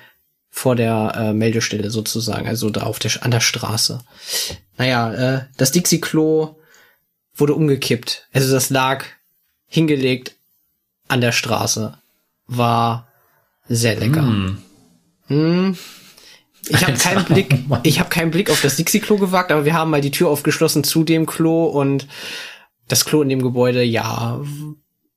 vor 0.49 0.75
der 0.75 1.13
äh, 1.15 1.33
Meldestelle 1.33 1.89
sozusagen, 1.89 2.47
also 2.47 2.69
da 2.69 2.83
auf 2.83 2.97
der 2.97 3.11
an 3.21 3.31
der 3.31 3.39
Straße. 3.39 3.99
Naja, 4.77 5.13
äh, 5.13 5.45
das 5.57 5.71
Dixie 5.71 6.01
Klo 6.01 6.55
wurde 7.35 7.53
umgekippt. 7.53 8.27
Also 8.33 8.51
das 8.51 8.71
lag 8.71 9.05
hingelegt 9.67 10.35
an 11.07 11.21
der 11.21 11.31
Straße. 11.31 11.97
War 12.47 13.07
sehr 13.67 13.95
lecker. 13.95 14.21
Mm. 14.23 14.57
Mm. 15.27 15.77
Ich 16.69 16.85
habe 16.85 16.97
keinen 16.97 17.25
Blick, 17.25 17.55
ich 17.83 17.99
habe 17.99 18.09
keinen 18.09 18.31
Blick 18.31 18.49
auf 18.49 18.61
das 18.61 18.77
Dixie 18.77 18.99
Klo 18.99 19.17
gewagt, 19.17 19.51
aber 19.51 19.65
wir 19.65 19.73
haben 19.73 19.91
mal 19.91 20.01
die 20.01 20.11
Tür 20.11 20.29
aufgeschlossen 20.29 20.83
zu 20.83 21.03
dem 21.03 21.27
Klo 21.27 21.65
und 21.65 22.07
das 22.87 23.05
Klo 23.05 23.21
in 23.21 23.29
dem 23.29 23.43
Gebäude, 23.43 23.83
ja, 23.83 24.39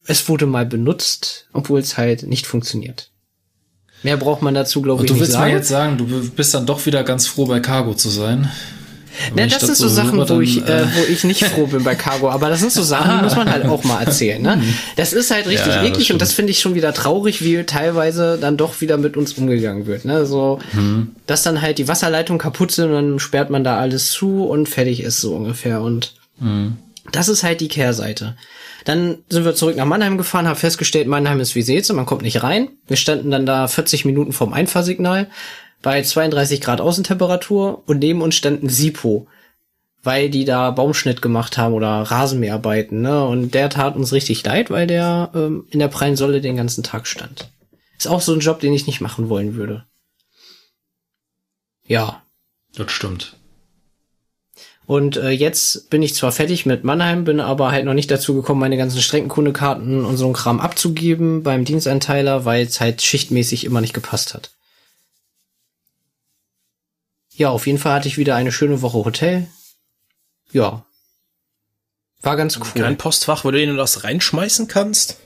es 0.07 0.29
wurde 0.29 0.47
mal 0.47 0.67
benutzt, 0.67 1.47
obwohl 1.53 1.81
es 1.81 1.97
halt 1.97 2.25
nicht 2.25 2.47
funktioniert. 2.47 3.11
Mehr 4.03 4.17
braucht 4.17 4.43
man 4.43 4.55
dazu, 4.55 4.83
glaube 4.83 5.05
ich, 5.05 5.11
nicht 5.11 5.19
sagen. 5.19 5.29
Du 5.29 5.35
willst 5.35 5.51
mir 5.51 5.57
jetzt 5.57 5.69
sagen, 5.69 5.99
du 5.99 6.31
bist 6.31 6.55
dann 6.55 6.67
doch 6.67 6.85
wieder 6.87 7.03
ganz 7.03 7.27
froh, 7.27 7.47
bei 7.47 7.61
Cargo 7.61 7.95
zu 7.95 8.09
sein? 8.09 8.51
Na, 9.35 9.47
das 9.47 9.63
sind 9.63 9.77
so 9.77 9.89
Sachen, 9.89 10.19
höre, 10.19 10.29
wo, 10.29 10.41
ich, 10.41 10.59
äh, 10.67 10.83
äh, 10.83 10.87
wo 10.95 11.11
ich 11.11 11.25
nicht 11.25 11.45
froh 11.45 11.67
bin 11.67 11.83
bei 11.85 11.95
Cargo, 11.95 12.31
aber 12.31 12.49
das 12.49 12.61
sind 12.61 12.73
so 12.73 12.83
Sachen, 12.83 13.17
die 13.17 13.25
muss 13.25 13.35
man 13.35 13.51
halt 13.51 13.65
auch 13.65 13.83
mal 13.85 14.03
erzählen. 14.03 14.41
Ne? 14.43 14.63
Das 14.97 15.13
ist 15.13 15.31
halt 15.31 15.47
richtig 15.47 15.75
ja, 15.75 15.85
eklig 15.85 16.09
das 16.09 16.11
und 16.11 16.23
das 16.23 16.33
finde 16.33 16.53
ich 16.53 16.61
schon 16.61 16.75
wieder 16.75 16.93
traurig, 16.93 17.43
wie 17.43 17.63
teilweise 17.65 18.39
dann 18.41 18.57
doch 18.57 18.81
wieder 18.81 18.99
mit 18.99 19.17
uns 19.17 19.33
umgegangen 19.35 19.87
wird. 19.87 20.05
Ne? 20.05 20.27
So, 20.27 20.59
hm. 20.73 21.13
dass 21.27 21.43
dann 21.43 21.63
halt 21.63 21.79
die 21.79 21.89
Wasserleitung 21.89 22.39
kaputt 22.39 22.73
sind 22.73 22.87
und 22.87 22.95
dann 22.95 23.19
sperrt 23.19 23.51
man 23.51 23.65
da 23.65 23.79
alles 23.79 24.11
zu 24.11 24.45
und 24.45 24.69
fertig 24.69 25.03
ist 25.03 25.21
so 25.21 25.35
ungefähr. 25.35 25.81
Und 25.81 26.15
hm. 26.39 26.77
das 27.13 27.29
ist 27.29 27.43
halt 27.43 27.61
die 27.61 27.69
Kehrseite. 27.69 28.37
Dann 28.87 29.19
sind 29.29 29.45
wir 29.45 29.57
zurück 29.57 29.77
nach 29.77 29.85
Mannheim 29.85 30.17
gefahren, 30.17 30.47
haben 30.47 30.55
festgestellt, 30.55 31.09
Mannheim 31.09 31.41
ist 31.41 31.57
wie 31.57 31.63
Seeze, 31.63 31.93
man 31.93 32.07
kommt 32.07 32.23
nicht 32.23 32.45
rein. 32.45 32.69
Wir 32.87 32.97
standen 32.97 33.33
dann 33.33 33.45
da 33.45 33.67
40 33.67 34.05
Minuten 34.05 34.33
vorm 34.33 34.53
Einfahrsignal 34.53 35.29
bei 35.83 36.01
32 36.01 36.61
Grad 36.61 36.81
Außentemperatur 36.81 37.83
und 37.87 37.99
neben 37.99 38.23
uns 38.23 38.37
standen 38.37 38.69
Sipo, 38.69 39.27
weil 40.05 40.31
die 40.31 40.45
da 40.45 40.71
Baumschnitt 40.71 41.21
gemacht 41.21 41.59
haben 41.59 41.75
oder 41.75 41.89
Rasenmäharbeiten. 41.89 43.03
Ne? 43.03 43.27
Und 43.27 43.55
der 43.55 43.71
tat 43.71 43.97
uns 43.97 44.13
richtig 44.13 44.45
leid, 44.45 44.71
weil 44.71 44.87
der 44.87 45.33
ähm, 45.35 45.67
in 45.71 45.81
der 45.81 45.89
prallen 45.89 46.15
Solle 46.15 46.41
den 46.41 46.57
ganzen 46.57 46.85
Tag 46.85 47.09
stand. 47.09 47.51
Ist 47.99 48.07
auch 48.07 48.21
so 48.21 48.35
ein 48.35 48.41
Job, 48.41 48.61
den 48.61 48.73
ich 48.73 48.87
nicht 48.87 49.01
machen 49.01 49.29
wollen 49.29 49.57
würde. 49.57 49.85
Ja. 51.89 52.23
Das 52.77 52.93
stimmt. 52.93 53.37
Und 54.87 55.17
äh, 55.17 55.31
jetzt 55.31 55.91
bin 55.91 56.03
ich 56.03 56.15
zwar 56.15 56.31
fertig 56.31 56.65
mit 56.65 56.85
Mannheim, 56.85 57.25
bin 57.25 57.41
aber 57.41 57.73
halt 57.73 57.85
noch 57.85 57.95
nicht 57.95 58.11
dazu 58.11 58.35
gekommen, 58.35 58.61
meine 58.61 58.77
ganzen 58.77 59.03
Streckenkundekarten 59.03 60.05
und 60.05 60.17
so 60.17 60.29
ein 60.29 60.33
Kram 60.33 60.61
abzugeben 60.61 61.43
beim 61.43 61.65
Diensteinteiler, 61.65 62.45
weil 62.45 62.65
es 62.65 62.81
halt 62.81 63.03
schichtmäßig 63.03 63.65
immer 63.65 63.81
nicht 63.81 63.95
gepasst 63.95 64.33
hat. 64.35 64.51
Ja, 67.35 67.51
auf 67.51 67.67
jeden 67.67 67.79
Fall 67.79 67.95
hatte 67.95 68.09
ich 68.09 68.17
wieder 68.17 68.37
eine 68.37 68.53
schöne 68.53 68.81
Woche 68.81 69.05
Hotel. 69.05 69.49
Ja. 70.53 70.87
War 72.23 72.37
ganz 72.37 72.57
cool. 72.57 72.83
Kein 72.83 72.97
Postfach, 72.97 73.45
wo 73.45 73.51
du 73.51 73.61
ihnen 73.61 73.77
das 73.77 74.05
reinschmeißen 74.05 74.69
kannst? 74.69 75.19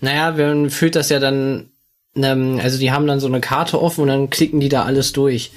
Naja, 0.00 0.32
man 0.32 0.70
fühlt 0.70 0.96
das 0.96 1.08
ja 1.08 1.20
dann, 1.20 1.70
ähm, 2.16 2.60
also 2.62 2.78
die 2.78 2.90
haben 2.90 3.06
dann 3.06 3.20
so 3.20 3.28
eine 3.28 3.40
Karte 3.40 3.80
offen 3.80 4.02
und 4.02 4.08
dann 4.08 4.28
klicken 4.28 4.60
die 4.60 4.68
da 4.68 4.84
alles 4.84 5.12
durch. 5.12 5.52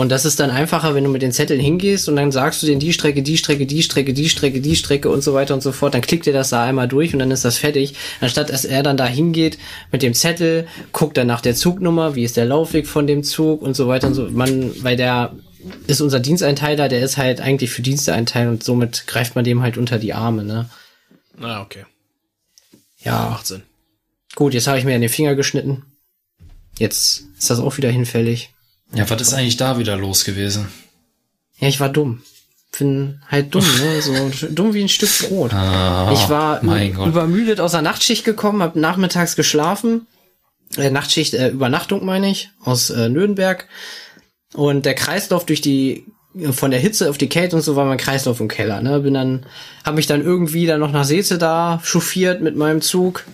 Und 0.00 0.08
das 0.08 0.24
ist 0.24 0.40
dann 0.40 0.48
einfacher, 0.48 0.94
wenn 0.94 1.04
du 1.04 1.10
mit 1.10 1.20
den 1.20 1.30
Zetteln 1.30 1.60
hingehst 1.60 2.08
und 2.08 2.16
dann 2.16 2.32
sagst 2.32 2.62
du 2.62 2.66
denen 2.66 2.80
die 2.80 2.94
Strecke, 2.94 3.22
die 3.22 3.36
Strecke, 3.36 3.66
die 3.66 3.82
Strecke, 3.82 4.14
die 4.14 4.30
Strecke, 4.30 4.62
die 4.62 4.74
Strecke 4.74 5.10
und 5.10 5.22
so 5.22 5.34
weiter 5.34 5.52
und 5.52 5.62
so 5.62 5.72
fort. 5.72 5.92
Dann 5.92 6.00
klickt 6.00 6.26
er 6.26 6.32
das 6.32 6.48
da 6.48 6.64
einmal 6.64 6.88
durch 6.88 7.12
und 7.12 7.18
dann 7.18 7.30
ist 7.30 7.44
das 7.44 7.58
fertig. 7.58 7.96
Anstatt 8.22 8.48
dass 8.48 8.64
er 8.64 8.82
dann 8.82 8.96
da 8.96 9.04
hingeht 9.04 9.58
mit 9.92 10.00
dem 10.00 10.14
Zettel, 10.14 10.66
guckt 10.92 11.18
dann 11.18 11.26
nach 11.26 11.42
der 11.42 11.54
Zugnummer, 11.54 12.14
wie 12.14 12.24
ist 12.24 12.38
der 12.38 12.46
Laufweg 12.46 12.86
von 12.86 13.06
dem 13.06 13.22
Zug 13.22 13.60
und 13.60 13.76
so 13.76 13.88
weiter 13.88 14.06
und 14.06 14.14
so. 14.14 14.26
Man, 14.30 14.72
weil 14.82 14.96
der 14.96 15.34
ist 15.86 16.00
unser 16.00 16.18
Diensteinteiler, 16.18 16.88
der 16.88 17.02
ist 17.02 17.18
halt 17.18 17.42
eigentlich 17.42 17.68
für 17.68 17.82
Diensteeinteil 17.82 18.48
und 18.48 18.64
somit 18.64 19.06
greift 19.06 19.34
man 19.34 19.44
dem 19.44 19.60
halt 19.60 19.76
unter 19.76 19.98
die 19.98 20.14
Arme, 20.14 20.44
ne? 20.44 20.70
Ah, 21.42 21.60
okay. 21.60 21.84
Ja. 23.00 23.28
Macht 23.28 23.46
Sinn. 23.46 23.64
Gut, 24.34 24.54
jetzt 24.54 24.66
habe 24.66 24.78
ich 24.78 24.86
mir 24.86 24.94
an 24.94 25.02
den 25.02 25.10
Finger 25.10 25.34
geschnitten. 25.34 25.82
Jetzt 26.78 27.24
ist 27.36 27.50
das 27.50 27.60
auch 27.60 27.76
wieder 27.76 27.90
hinfällig. 27.90 28.54
Ja, 28.92 29.08
was 29.08 29.20
ist 29.20 29.34
eigentlich 29.34 29.56
da 29.56 29.78
wieder 29.78 29.96
los 29.96 30.24
gewesen? 30.24 30.68
Ja, 31.58 31.68
ich 31.68 31.80
war 31.80 31.88
dumm. 31.88 32.22
Bin 32.78 33.20
halt 33.28 33.54
dumm, 33.54 33.64
ne? 33.64 34.00
So 34.40 34.48
dumm 34.48 34.74
wie 34.74 34.82
ein 34.82 34.88
Stück 34.88 35.10
Brot. 35.28 35.52
Ah, 35.52 36.10
ich 36.12 36.28
war 36.28 36.62
übermüdet 36.62 37.60
aus 37.60 37.72
der 37.72 37.82
Nachtschicht 37.82 38.24
gekommen, 38.24 38.62
hab 38.62 38.76
nachmittags 38.76 39.36
geschlafen. 39.36 40.06
Äh, 40.76 40.90
Nachtschicht, 40.90 41.34
äh, 41.34 41.48
Übernachtung 41.48 42.04
meine 42.04 42.30
ich, 42.30 42.50
aus 42.62 42.90
äh, 42.90 43.08
Nürnberg. 43.08 43.66
Und 44.54 44.86
der 44.86 44.94
Kreislauf 44.94 45.46
durch 45.46 45.60
die 45.60 46.06
von 46.52 46.70
der 46.70 46.78
Hitze 46.78 47.10
auf 47.10 47.18
die 47.18 47.28
Kälte 47.28 47.56
und 47.56 47.62
so 47.62 47.74
war 47.74 47.84
mein 47.84 47.98
Kreislauf 47.98 48.38
im 48.40 48.48
Keller. 48.48 48.80
Ne? 48.80 49.00
Bin 49.00 49.14
dann, 49.14 49.46
habe 49.84 49.96
mich 49.96 50.06
dann 50.06 50.22
irgendwie 50.22 50.66
dann 50.66 50.78
noch 50.78 50.92
nach 50.92 51.04
Seeze 51.04 51.38
da 51.38 51.80
chauffiert 51.82 52.40
mit 52.40 52.56
meinem 52.56 52.80
Zug. 52.80 53.24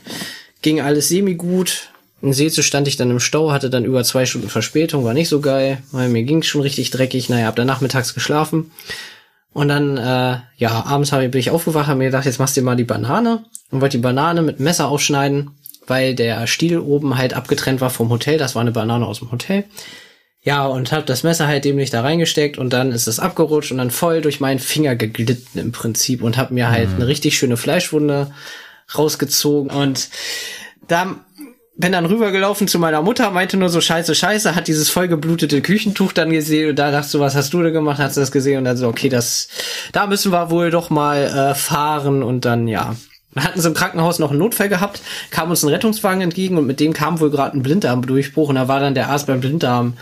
Ging 0.62 0.81
alles 0.81 1.09
semi 1.09 1.35
gut. 1.35 1.91
In 2.23 2.33
Seeze 2.33 2.63
stand 2.63 2.89
ich 2.89 2.97
dann 2.97 3.11
im 3.11 3.21
Stau, 3.21 3.53
hatte 3.53 3.69
dann 3.69 3.85
über 3.85 4.03
zwei 4.03 4.25
Stunden 4.25 4.49
Verspätung, 4.49 5.05
war 5.05 5.15
nicht 5.15 5.29
so 5.29 5.41
geil, 5.41 5.83
weil 5.93 6.09
mir 6.09 6.23
ging's 6.23 6.47
schon 6.47 6.63
richtig 6.63 6.91
dreckig. 6.91 7.29
Naja, 7.29 7.47
hab 7.47 7.57
dann 7.57 7.67
nachmittags 7.67 8.15
geschlafen. 8.15 8.71
Und 9.53 9.69
dann, 9.69 9.97
äh, 9.97 10.39
ja, 10.57 10.85
abends 10.87 11.13
hab 11.13 11.23
ich, 11.23 11.31
bin 11.31 11.41
ich 11.41 11.51
aufgewacht, 11.51 11.87
hab 11.87 11.97
mir 11.97 12.05
gedacht, 12.05 12.27
jetzt 12.27 12.39
machst 12.39 12.57
du 12.57 12.61
dir 12.61 12.65
mal 12.65 12.77
die 12.77 12.85
Banane 12.85 13.45
und 13.71 13.81
wollte 13.81 13.99
die 13.99 14.03
Banane 14.03 14.43
mit 14.43 14.61
Messer 14.61 14.89
aufschneiden, 14.89 15.51
weil 15.87 16.15
der 16.15 16.47
Stiel 16.47 16.79
oben 16.79 17.17
halt 17.17 17.35
abgetrennt 17.35 17.81
war 17.81 17.91
vom 17.91 18.11
Hotel. 18.11 18.39
Das 18.39 18.55
war 18.55 18.63
eine 18.63 18.73
Banane 18.73 19.07
aus 19.07 19.21
dem 19.21 19.31
Hotel. 19.31 19.65
Ja, 20.43 20.67
und 20.67 20.93
hab 20.93 21.07
das 21.07 21.23
Messer 21.23 21.49
halt 21.49 21.65
dämlich 21.65 21.91
da 21.91 22.03
reingesteckt 22.03 22.57
und 22.57 22.73
dann 22.73 22.93
ist 22.93 23.09
es 23.09 23.19
abgerutscht 23.19 23.73
und 23.73 23.79
dann 23.79 23.91
voll 23.91 24.21
durch 24.21 24.39
meinen 24.41 24.61
Finger 24.61 24.95
geglitten 24.95 25.59
im 25.59 25.73
Prinzip 25.73 26.23
und 26.23 26.37
hab 26.37 26.51
mir 26.53 26.71
halt 26.71 26.91
mhm. 26.91 26.97
eine 26.97 27.07
richtig 27.09 27.37
schöne 27.37 27.57
Fleischwunde 27.57 28.31
rausgezogen 28.97 29.71
und 29.73 30.09
da 30.87 31.17
bin 31.77 31.93
dann 31.93 32.07
rübergelaufen 32.07 32.69
zu 32.69 32.78
meiner 32.78 33.03
Mutter, 33.03 33.31
meinte 33.31 33.57
nur 33.57 33.69
so 33.69 33.81
scheiße, 33.81 34.15
scheiße, 34.15 34.55
hat 34.55 34.66
dieses 34.66 34.89
vollgeblutete 34.89 35.61
Küchentuch 35.61 36.12
dann 36.12 36.31
gesehen 36.31 36.70
und 36.70 36.78
da 36.78 36.90
dachte 36.90 37.09
so, 37.09 37.20
was 37.20 37.35
hast 37.35 37.53
du 37.53 37.62
denn 37.62 37.74
gemacht, 37.74 37.98
hast 37.98 38.16
du 38.16 38.20
das 38.20 38.32
gesehen 38.32 38.59
und 38.59 38.65
dann 38.65 38.77
so, 38.77 38.89
okay, 38.89 39.09
das, 39.09 39.48
da 39.93 40.07
müssen 40.07 40.32
wir 40.32 40.51
wohl 40.51 40.70
doch 40.70 40.89
mal 40.89 41.23
äh, 41.24 41.55
fahren 41.55 42.23
und 42.23 42.44
dann, 42.44 42.66
ja. 42.69 42.97
Wir 43.32 43.44
hatten 43.44 43.61
sie 43.61 43.69
im 43.69 43.74
Krankenhaus 43.74 44.19
noch 44.19 44.31
einen 44.31 44.39
Notfall 44.39 44.70
gehabt, 44.70 45.03
kam 45.31 45.51
uns 45.51 45.62
ein 45.62 45.69
Rettungswagen 45.69 46.23
entgegen 46.23 46.57
und 46.57 46.66
mit 46.66 46.81
dem 46.81 46.94
kam 46.94 47.20
wohl 47.20 47.31
gerade 47.31 47.55
ein 47.55 47.62
Blinddarmdurchbruch 47.62 48.48
und 48.48 48.55
da 48.55 48.66
war 48.66 48.81
dann 48.81 48.94
der 48.94 49.11
Arzt 49.11 49.27
beim 49.27 49.40
Blinddarm 49.40 49.98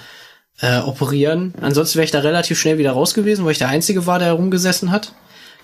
äh, 0.61 0.79
operieren. 0.79 1.53
Ansonsten 1.61 1.97
wäre 1.97 2.05
ich 2.05 2.13
da 2.13 2.21
relativ 2.21 2.61
schnell 2.61 2.79
wieder 2.79 2.93
raus 2.93 3.13
gewesen, 3.13 3.45
weil 3.45 3.51
ich 3.51 3.59
der 3.59 3.71
Einzige 3.71 4.07
war, 4.07 4.21
der 4.21 4.29
herumgesessen 4.29 4.93
hat 4.93 5.13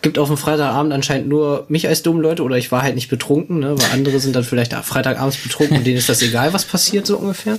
gibt 0.03 0.19
auf 0.19 0.29
dem 0.29 0.37
Freitagabend 0.37 0.93
anscheinend 0.93 1.29
nur 1.29 1.67
mich 1.69 1.89
als 1.89 2.03
dummen 2.03 2.23
Leute 2.23 2.43
oder 2.43 2.57
ich 2.57 2.73
war 2.73 2.83
halt 2.83 2.95
nicht 2.95 3.09
betrunken, 3.09 3.61
ne, 3.61 3.79
weil 3.79 3.91
andere 3.93 4.21
sind 4.21 4.35
dann 4.35 4.45
vielleicht 4.45 4.73
Freitagabends 4.73 5.37
betrunken 5.37 5.79
und 5.79 5.87
denen 5.87 5.99
ist 5.99 6.09
das 6.09 6.23
egal, 6.23 6.53
was 6.53 6.65
passiert 6.65 7.07
so 7.07 7.19
ungefähr. 7.19 7.59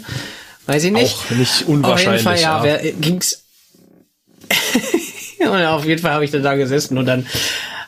Weiß 0.65 0.83
ich 0.83 0.91
nicht. 0.91 1.15
Auch 1.15 1.35
nicht 1.35 1.67
unwahrscheinlich. 1.67 2.25
Auf 2.25 2.35
jeden 2.35 2.39
Fall, 2.39 2.39
ja, 2.39 2.65
ja. 2.65 2.81
Wer, 2.83 2.91
ging's. 2.93 3.43
und 5.39 5.65
auf 5.65 5.85
jeden 5.85 6.01
Fall 6.01 6.11
habe 6.11 6.25
ich 6.25 6.31
dann 6.31 6.43
da 6.43 6.55
gesessen 6.55 6.97
und 6.97 7.05
dann 7.05 7.25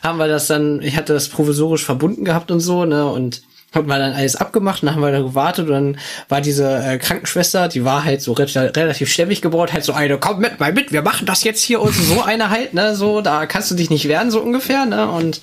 haben 0.02 0.18
wir 0.18 0.28
das 0.28 0.46
dann, 0.46 0.82
ich 0.82 0.96
hatte 0.96 1.14
das 1.14 1.28
provisorisch 1.28 1.84
verbunden 1.84 2.24
gehabt 2.24 2.50
und 2.50 2.60
so, 2.60 2.84
ne, 2.84 3.06
und 3.06 3.42
haben 3.74 3.88
wir 3.88 3.98
dann 3.98 4.12
alles 4.12 4.36
abgemacht 4.36 4.82
und 4.82 4.86
dann 4.86 4.96
haben 4.96 5.02
wir 5.02 5.12
da 5.12 5.20
gewartet 5.20 5.66
und 5.66 5.72
dann 5.72 5.98
war 6.28 6.40
diese 6.40 6.76
äh, 6.76 6.98
Krankenschwester, 6.98 7.68
die 7.68 7.84
war 7.84 8.04
halt 8.04 8.22
so 8.22 8.32
re 8.32 8.46
relativ 8.54 9.10
stämmig 9.10 9.42
gebaut, 9.42 9.72
halt 9.72 9.84
so 9.84 9.92
eine, 9.92 10.18
komm 10.18 10.40
mit 10.40 10.60
mal 10.60 10.72
mit, 10.72 10.92
wir 10.92 11.02
machen 11.02 11.26
das 11.26 11.44
jetzt 11.44 11.62
hier 11.62 11.80
und 11.80 11.94
so 11.94 12.22
eine 12.22 12.50
halt, 12.50 12.74
ne, 12.74 12.94
so, 12.94 13.20
da 13.20 13.46
kannst 13.46 13.70
du 13.70 13.74
dich 13.74 13.90
nicht 13.90 14.08
wehren, 14.08 14.30
so 14.30 14.40
ungefähr, 14.40 14.86
ne, 14.86 15.08
und, 15.08 15.40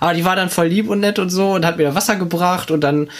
aber 0.00 0.14
die 0.14 0.24
war 0.24 0.36
dann 0.36 0.50
voll 0.50 0.66
lieb 0.66 0.88
und 0.88 1.00
nett 1.00 1.18
und 1.18 1.30
so 1.30 1.52
und 1.52 1.64
hat 1.64 1.76
mir 1.76 1.94
Wasser 1.94 2.16
gebracht 2.16 2.70
und 2.70 2.80
dann 2.80 3.10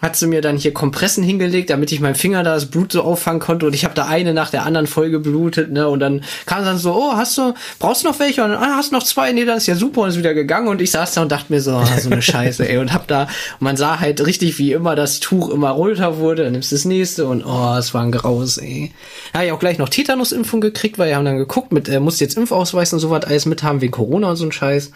hat 0.00 0.14
sie 0.14 0.28
mir 0.28 0.40
dann 0.40 0.56
hier 0.56 0.72
Kompressen 0.72 1.24
hingelegt, 1.24 1.70
damit 1.70 1.90
ich 1.90 2.00
meinem 2.00 2.14
Finger 2.14 2.44
da 2.44 2.54
das 2.54 2.66
Blut 2.66 2.92
so 2.92 3.02
auffangen 3.02 3.40
konnte 3.40 3.66
und 3.66 3.74
ich 3.74 3.84
habe 3.84 3.94
da 3.94 4.06
eine 4.06 4.32
nach 4.32 4.50
der 4.50 4.64
anderen 4.64 4.86
voll 4.86 5.10
geblutet, 5.10 5.72
ne? 5.72 5.88
Und 5.88 5.98
dann 5.98 6.22
kam 6.46 6.64
dann 6.64 6.78
so, 6.78 6.94
oh, 6.94 7.12
hast 7.14 7.36
du, 7.36 7.54
brauchst 7.80 8.04
du 8.04 8.08
noch 8.08 8.20
welche? 8.20 8.44
Und 8.44 8.50
dann, 8.50 8.62
ah, 8.62 8.76
hast 8.76 8.92
du 8.92 8.96
noch 8.96 9.02
zwei? 9.02 9.32
Nee, 9.32 9.44
dann 9.44 9.56
ist 9.56 9.66
ja 9.66 9.74
super 9.74 10.02
und 10.02 10.10
ist 10.10 10.18
wieder 10.18 10.34
gegangen 10.34 10.68
und 10.68 10.80
ich 10.80 10.92
saß 10.92 11.14
da 11.14 11.22
und 11.22 11.32
dachte 11.32 11.52
mir 11.52 11.60
so, 11.60 11.72
ah, 11.72 11.98
so 11.98 12.10
eine 12.10 12.22
Scheiße, 12.28 12.68
ey. 12.68 12.78
Und 12.78 12.92
hab 12.92 13.08
da, 13.08 13.22
und 13.22 13.60
man 13.60 13.76
sah 13.76 13.98
halt 13.98 14.24
richtig, 14.24 14.58
wie 14.58 14.72
immer 14.72 14.94
das 14.94 15.18
Tuch 15.18 15.50
immer 15.50 15.70
runter 15.70 16.18
wurde, 16.18 16.44
dann 16.44 16.52
nimmst 16.52 16.70
du 16.70 16.76
das 16.76 16.84
nächste 16.84 17.26
und 17.26 17.44
oh, 17.44 17.74
es 17.76 17.92
war 17.92 18.02
ein 18.02 18.12
Graus, 18.12 18.58
ey. 18.58 18.92
Da 19.32 19.40
hab 19.40 19.46
ich 19.46 19.52
auch 19.52 19.58
gleich 19.58 19.78
noch 19.78 19.88
Tetanusimpfung 19.88 20.60
gekriegt, 20.60 20.98
weil 20.98 21.08
wir 21.08 21.16
haben 21.16 21.24
dann 21.24 21.38
geguckt, 21.38 21.72
mit, 21.72 21.88
äh, 21.88 21.98
musst 21.98 22.20
jetzt 22.20 22.36
Impfausweis 22.36 22.92
und 22.92 23.00
so 23.00 23.10
was 23.10 23.24
alles 23.24 23.46
mit 23.46 23.64
haben 23.64 23.80
wegen 23.80 23.92
Corona 23.92 24.30
und 24.30 24.36
so 24.36 24.44
ein 24.44 24.52
Scheiß. 24.52 24.92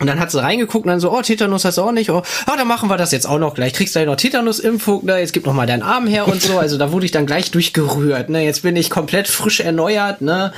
Und 0.00 0.06
dann 0.06 0.18
hat 0.18 0.30
sie 0.30 0.42
reingeguckt 0.42 0.84
und 0.84 0.90
dann 0.90 1.00
so, 1.00 1.12
oh, 1.12 1.22
Tetanus 1.22 1.64
hast 1.64 1.78
du 1.78 1.82
auch 1.82 1.92
nicht. 1.92 2.10
Oh, 2.10 2.22
oh 2.46 2.52
dann 2.56 2.66
machen 2.66 2.88
wir 2.88 2.96
das 2.96 3.12
jetzt 3.12 3.26
auch 3.26 3.38
noch 3.38 3.54
gleich. 3.54 3.72
Kriegst 3.72 3.94
du 3.94 4.00
ja 4.00 4.06
noch 4.06 4.16
Tetanus-Impfung, 4.16 5.04
ne? 5.04 5.18
Jetzt 5.18 5.32
gib 5.32 5.46
noch 5.46 5.52
mal 5.52 5.66
deinen 5.66 5.82
Arm 5.82 6.06
her 6.06 6.26
und 6.26 6.42
so. 6.42 6.58
Also 6.58 6.78
da 6.78 6.92
wurde 6.92 7.04
ich 7.04 7.12
dann 7.12 7.26
gleich 7.26 7.50
durchgerührt, 7.50 8.28
ne? 8.28 8.44
Jetzt 8.44 8.62
bin 8.62 8.74
ich 8.74 8.90
komplett 8.90 9.28
frisch 9.28 9.60
erneuert, 9.60 10.20
ne? 10.22 10.52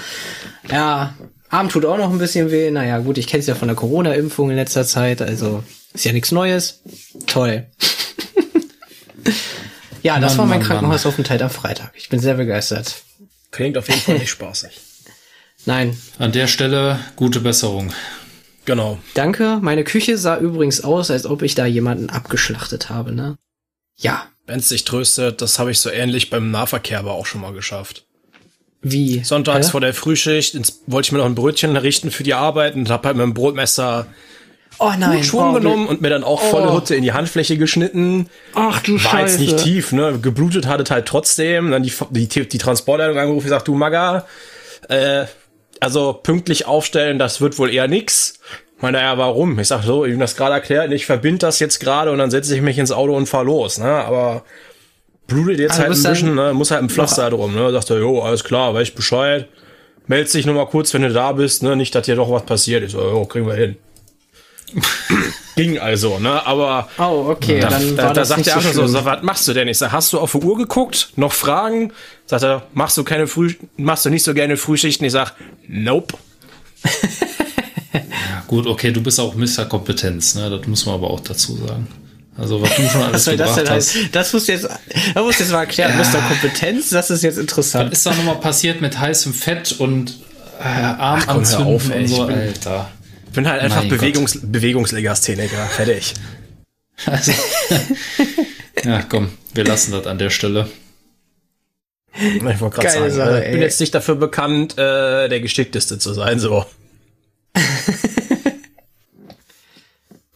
Ja, 0.70 1.14
Arm 1.50 1.68
tut 1.68 1.84
auch 1.84 1.98
noch 1.98 2.10
ein 2.10 2.18
bisschen 2.18 2.50
weh. 2.50 2.70
Naja, 2.70 2.98
gut, 2.98 3.18
ich 3.18 3.26
kenne 3.26 3.40
es 3.40 3.46
ja 3.46 3.54
von 3.54 3.68
der 3.68 3.76
Corona-Impfung 3.76 4.50
in 4.50 4.56
letzter 4.56 4.84
Zeit. 4.84 5.20
Also 5.20 5.62
ist 5.92 6.04
ja 6.04 6.12
nichts 6.12 6.32
Neues. 6.32 6.82
Toll. 7.26 7.66
ja, 10.02 10.18
das 10.20 10.32
Mann, 10.32 10.38
war 10.38 10.46
mein 10.46 10.58
Mann, 10.58 10.66
Krankenhausaufenthalt 10.68 11.42
am 11.42 11.50
Freitag. 11.50 11.92
Ich 11.96 12.08
bin 12.08 12.20
sehr 12.20 12.34
begeistert. 12.34 13.02
Klingt 13.50 13.76
auf 13.78 13.88
jeden 13.88 14.00
Fall 14.00 14.18
nicht 14.18 14.30
spaßig. 14.30 14.80
Nein. 15.66 15.96
An 16.18 16.32
der 16.32 16.46
Stelle 16.46 16.98
gute 17.16 17.40
Besserung. 17.40 17.92
Genau. 18.64 18.98
Danke. 19.14 19.58
Meine 19.60 19.84
Küche 19.84 20.16
sah 20.18 20.38
übrigens 20.38 20.82
aus, 20.82 21.10
als 21.10 21.26
ob 21.26 21.42
ich 21.42 21.54
da 21.54 21.66
jemanden 21.66 22.10
abgeschlachtet 22.10 22.90
habe, 22.90 23.12
ne? 23.12 23.36
Ja. 23.96 24.26
Wenn's 24.46 24.68
dich 24.68 24.84
tröstet, 24.84 25.40
das 25.40 25.58
habe 25.58 25.70
ich 25.70 25.80
so 25.80 25.90
ähnlich 25.90 26.28
beim 26.28 26.50
Nahverkehr 26.50 26.98
aber 26.98 27.12
auch 27.12 27.24
schon 27.24 27.40
mal 27.40 27.54
geschafft. 27.54 28.04
Wie? 28.82 29.24
Sonntags 29.24 29.68
Hä? 29.68 29.70
vor 29.70 29.80
der 29.80 29.94
Frühschicht 29.94 30.54
ins, 30.54 30.82
wollte 30.86 31.06
ich 31.06 31.12
mir 31.12 31.18
noch 31.18 31.24
ein 31.24 31.34
Brötchen 31.34 31.76
richten 31.76 32.10
für 32.10 32.22
die 32.22 32.34
Arbeit 32.34 32.74
und 32.74 32.90
hab 32.90 33.06
halt 33.06 33.16
mit 33.16 33.24
dem 33.24 33.32
Brotmesser 33.32 34.06
oh 34.78 34.92
nein, 34.98 35.24
Schwung 35.24 35.50
oh, 35.50 35.54
genommen 35.54 35.86
und 35.86 36.02
mir 36.02 36.10
dann 36.10 36.24
auch 36.24 36.42
volle 36.42 36.68
oh. 36.68 36.74
Hutte 36.74 36.94
in 36.94 37.02
die 37.02 37.14
Handfläche 37.14 37.56
geschnitten. 37.56 38.28
Ach 38.54 38.82
du 38.82 38.94
War 38.94 39.00
Scheiße. 39.00 39.38
jetzt 39.42 39.52
nicht 39.52 39.64
tief, 39.64 39.92
ne? 39.92 40.18
Geblutet 40.20 40.66
hatte 40.66 40.92
halt 40.92 41.06
trotzdem. 41.06 41.70
Dann 41.70 41.82
die, 41.82 41.92
die, 42.10 42.46
die 42.46 42.58
Transportleitung 42.58 43.18
angerufen, 43.18 43.44
gesagt, 43.44 43.68
du 43.68 43.74
Maga, 43.74 44.26
äh, 44.90 45.24
also 45.84 46.14
pünktlich 46.14 46.66
aufstellen, 46.66 47.18
das 47.18 47.40
wird 47.40 47.58
wohl 47.58 47.70
eher 47.70 47.88
nix. 47.88 48.40
Meine, 48.80 48.98
ja, 48.98 49.16
warum? 49.18 49.58
Ich 49.58 49.68
sag 49.68 49.82
so, 49.82 50.04
ich 50.04 50.12
ihm 50.12 50.18
das 50.18 50.34
gerade 50.34 50.54
erklärt, 50.54 50.90
ich 50.92 51.06
verbinde 51.06 51.38
das 51.38 51.58
jetzt 51.58 51.78
gerade 51.78 52.10
und 52.10 52.18
dann 52.18 52.30
setze 52.30 52.54
ich 52.54 52.62
mich 52.62 52.78
ins 52.78 52.90
Auto 52.90 53.14
und 53.16 53.26
fahr 53.26 53.44
los, 53.44 53.78
ne? 53.78 53.86
Aber 53.86 54.44
blutet 55.26 55.60
jetzt 55.60 55.72
also 55.72 55.82
halt 55.82 55.92
ein 55.92 56.02
bisschen, 56.02 56.34
ne? 56.34 56.54
Muss 56.54 56.70
halt 56.70 56.82
ein 56.82 56.90
Pflaster 56.90 57.30
drum, 57.30 57.54
ne? 57.54 57.70
Sagt 57.70 57.90
er, 57.90 57.98
jo, 57.98 58.20
alles 58.20 58.44
klar, 58.44 58.74
weiß 58.74 58.88
ich 58.88 58.94
Bescheid. 58.94 59.48
Meld 60.06 60.32
dich 60.32 60.44
nur 60.44 60.54
mal 60.54 60.66
kurz, 60.66 60.92
wenn 60.94 61.02
du 61.02 61.12
da 61.12 61.32
bist, 61.32 61.62
ne? 61.62 61.76
Nicht, 61.76 61.94
dass 61.94 62.06
dir 62.06 62.16
doch 62.16 62.30
was 62.30 62.44
passiert. 62.44 62.82
Ich 62.82 62.92
so, 62.92 63.00
jo, 63.00 63.24
kriegen 63.26 63.46
wir 63.46 63.54
hin. 63.54 63.76
Ging 65.56 65.78
also, 65.78 66.18
ne? 66.18 66.44
Aber 66.46 66.88
oh, 66.98 67.28
okay, 67.30 67.60
da, 67.60 67.70
dann 67.70 67.96
da, 67.96 68.02
war 68.02 68.08
da 68.08 68.20
das 68.20 68.28
sagt 68.28 68.46
er 68.46 68.56
einfach 68.56 68.72
so, 68.72 68.86
so, 68.86 69.04
was 69.04 69.22
machst 69.22 69.46
du 69.46 69.52
denn? 69.52 69.68
Ich 69.68 69.78
sag, 69.78 69.92
hast 69.92 70.12
du 70.12 70.18
auf 70.18 70.32
die 70.32 70.38
Uhr 70.38 70.56
geguckt? 70.56 71.10
Noch 71.16 71.32
Fragen? 71.32 71.92
Sagt 72.26 72.42
er, 72.42 72.66
machst 72.72 72.96
du 72.96 73.04
keine 73.04 73.26
Früh, 73.26 73.54
machst 73.76 74.04
du 74.04 74.10
nicht 74.10 74.24
so 74.24 74.34
gerne 74.34 74.56
Frühschichten? 74.56 75.06
Ich 75.06 75.12
sag, 75.12 75.34
nope. 75.68 76.14
ja, 77.92 78.42
gut, 78.48 78.66
okay, 78.66 78.90
du 78.90 79.00
bist 79.00 79.20
auch 79.20 79.34
Mr. 79.34 79.66
Kompetenz, 79.68 80.34
ne? 80.34 80.50
Das 80.50 80.66
muss 80.66 80.86
man 80.86 80.96
aber 80.96 81.10
auch 81.10 81.20
dazu 81.20 81.56
sagen. 81.56 81.86
Also 82.36 82.60
was 82.60 82.74
du 82.74 82.88
schon 82.88 83.02
alles 83.02 83.26
was 83.26 83.36
gebracht 83.36 83.60
das 83.60 83.70
hast. 83.70 83.96
Das 84.10 84.32
musst 84.32 84.48
du 84.48 84.52
jetzt, 84.52 84.64
das 84.64 85.22
musst 85.22 85.38
du 85.38 85.44
jetzt 85.44 85.52
mal 85.52 85.60
erklären. 85.60 85.92
Ja. 85.96 86.04
Mr. 86.04 86.20
Kompetenz, 86.28 86.90
das 86.90 87.10
ist 87.10 87.22
jetzt 87.22 87.38
interessant. 87.38 87.92
Was 87.92 87.98
ist 87.98 88.06
da 88.06 88.14
nochmal 88.14 88.40
passiert 88.40 88.80
mit 88.80 88.98
heißem 88.98 89.32
Fett 89.32 89.76
und 89.78 90.18
äh, 90.58 90.64
Arm 90.64 91.20
Ach, 91.20 91.26
komm, 91.28 91.38
anzünden 91.38 91.74
auf, 91.76 91.90
ey, 91.90 92.02
und 92.02 92.08
so, 92.08 92.22
Alter 92.22 92.90
bin 93.34 93.48
halt 93.48 93.60
einfach 93.60 93.84
Bewegungs 93.84 94.34
Gott. 94.34 94.52
Bewegungslegastheniker. 94.52 95.66
Fertig. 95.66 96.14
Also, 97.06 97.32
ja, 98.84 99.02
komm, 99.02 99.30
wir 99.52 99.64
lassen 99.64 99.92
das 99.92 100.06
an 100.06 100.18
der 100.18 100.30
Stelle. 100.30 100.68
Ich 102.16 102.60
wollte 102.60 102.76
gerade 102.76 102.90
sagen, 102.90 103.10
Sache, 103.10 103.44
ich 103.44 103.50
bin 103.50 103.60
jetzt 103.60 103.80
nicht 103.80 103.94
dafür 103.94 104.14
bekannt, 104.14 104.78
äh, 104.78 105.28
der 105.28 105.40
Geschickteste 105.40 105.98
zu 105.98 106.14
sein, 106.14 106.38
so. 106.38 106.64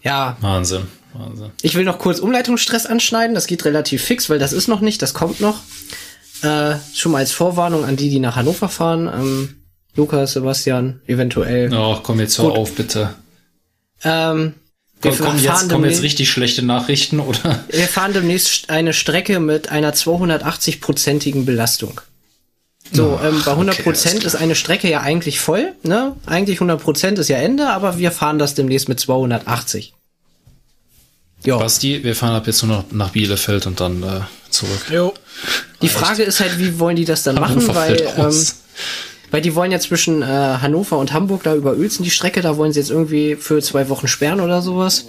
ja. 0.03 0.37
Wahnsinn, 0.41 0.89
Wahnsinn. 1.13 1.53
Ich 1.63 1.77
will 1.77 1.85
noch 1.85 1.99
kurz 1.99 2.19
Umleitungsstress 2.19 2.87
anschneiden. 2.87 3.35
Das 3.35 3.47
geht 3.47 3.65
relativ 3.65 4.03
fix, 4.03 4.29
weil 4.29 4.41
das 4.41 4.53
ist 4.53 4.67
noch 4.67 4.81
nicht, 4.81 5.03
das 5.03 5.15
kommt 5.15 5.41
noch. 5.41 5.61
Äh, 6.43 6.77
schon 6.95 7.13
mal 7.13 7.19
als 7.19 7.33
Vorwarnung 7.33 7.85
an 7.85 7.97
die, 7.97 8.11
die 8.11 8.21
nach 8.21 8.37
Hannover 8.37 8.69
fahren. 8.69 9.07
Ähm, 9.07 9.59
Lukas, 9.97 10.33
Sebastian, 10.33 11.01
eventuell. 11.07 11.73
Ach, 11.75 12.03
komm 12.03 12.21
jetzt 12.21 12.39
hör 12.39 12.53
auf, 12.53 12.75
bitte. 12.75 13.15
Ähm, 14.05 14.55
wir 15.01 15.13
komm, 15.13 15.27
komm, 15.27 15.39
jetzt, 15.39 15.69
kommen 15.69 15.91
jetzt 15.91 16.03
richtig 16.03 16.31
schlechte 16.31 16.63
Nachrichten, 16.65 17.21
oder? 17.21 17.65
Wir 17.71 17.87
fahren 17.87 18.13
demnächst 18.13 18.71
eine 18.71 18.93
Strecke 18.93 19.41
mit 19.41 19.71
einer 19.71 19.93
280-prozentigen 19.93 21.45
Belastung. 21.45 22.01
So, 22.93 23.19
oh, 23.23 23.27
ähm, 23.27 23.43
bei 23.45 23.53
100 23.53 23.83
Prozent 23.83 24.17
okay, 24.17 24.27
ist 24.27 24.35
eine 24.35 24.55
Strecke 24.55 24.89
ja 24.89 25.01
eigentlich 25.03 25.41
voll, 25.41 25.75
ne? 25.83 26.17
Eigentlich 26.27 26.57
100 26.57 26.81
Prozent 26.81 27.19
ist 27.19 27.29
ja 27.29 27.37
Ende, 27.37 27.69
aber 27.69 27.99
wir 27.99 28.11
fahren 28.13 28.39
das 28.39 28.55
demnächst 28.55 28.89
mit 28.89 28.99
280. 28.99 29.95
Jo. 31.45 31.59
Basti, 31.59 32.03
wir 32.03 32.17
fahren 32.17 32.35
ab 32.35 32.47
jetzt 32.47 32.63
nur 32.63 32.79
noch 32.79 32.85
nach 32.91 33.11
Bielefeld 33.11 33.67
und 33.67 33.81
dann 33.81 34.03
äh, 34.03 34.21
zurück. 34.51 34.87
Jo. 34.91 35.15
Die 35.83 35.89
Frage 35.89 36.23
ist 36.23 36.41
halt, 36.41 36.59
wie 36.59 36.79
wollen 36.79 36.97
die 36.97 37.05
das 37.05 37.23
dann 37.23 37.37
machen, 37.37 37.73
weil 37.75 38.01
ähm, 38.17 38.47
weil 39.31 39.43
die 39.43 39.55
wollen 39.55 39.73
ja 39.73 39.79
zwischen 39.79 40.23
äh, 40.23 40.27
Hannover 40.27 40.99
und 40.99 41.13
Hamburg 41.13 41.43
da 41.43 41.55
über 41.55 41.73
Uelzen 41.73 42.05
die 42.05 42.11
Strecke, 42.11 42.41
da 42.41 42.57
wollen 42.57 42.73
sie 42.73 42.81
jetzt 42.81 42.91
irgendwie 42.91 43.37
für 43.37 43.61
zwei 43.63 43.89
Wochen 43.89 44.09
sperren 44.09 44.41
oder 44.41 44.63
sowas. 44.63 45.07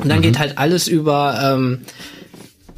Und 0.00 0.08
dann 0.08 0.18
mhm. 0.18 0.22
geht 0.22 0.38
halt 0.38 0.58
alles 0.58 0.88
über, 0.88 1.40
ähm, 1.42 1.82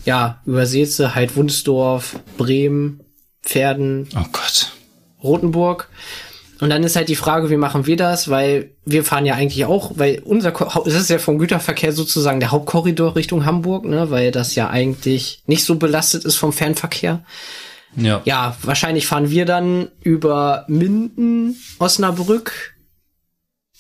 ja, 0.05 0.41
über 0.47 0.67
Seetze, 0.67 1.15
halt 1.15 1.37
Wunsdorf, 1.37 2.21
Bremen, 2.37 3.01
Pferden. 3.43 4.09
Oh 4.15 4.27
Gott. 4.33 4.73
Rotenburg. 5.23 5.89
Und 6.61 6.71
dann 6.71 6.83
ist 6.83 6.97
halt 6.97 7.09
die 7.09 7.17
Frage, 7.17 7.51
wie 7.51 7.57
machen 7.57 7.87
wir 7.87 7.97
das? 7.97 8.29
Weil 8.29 8.73
wir 8.85 9.05
fahren 9.05 9.27
ja 9.27 9.35
eigentlich 9.35 9.65
auch, 9.65 9.93
weil 9.95 10.21
unser, 10.25 10.53
es 10.87 10.95
ist 10.95 11.11
ja 11.11 11.19
vom 11.19 11.39
Güterverkehr 11.39 11.93
sozusagen 11.93 12.41
der 12.41 12.51
Hauptkorridor 12.51 13.15
Richtung 13.15 13.45
Hamburg, 13.45 13.85
ne, 13.85 14.11
weil 14.11 14.33
das 14.33 14.55
ja 14.57 14.69
eigentlich 14.69 15.43
nicht 15.47 15.65
so 15.65 15.77
belastet 15.77 16.25
ist 16.25 16.37
vom 16.37 16.53
Fernverkehr. 16.53 17.23
Ja. 17.97 18.23
ja, 18.25 18.57
wahrscheinlich 18.63 19.07
fahren 19.07 19.31
wir 19.31 19.45
dann 19.45 19.89
über 20.03 20.65
Minden, 20.69 21.57
Osnabrück, 21.79 22.77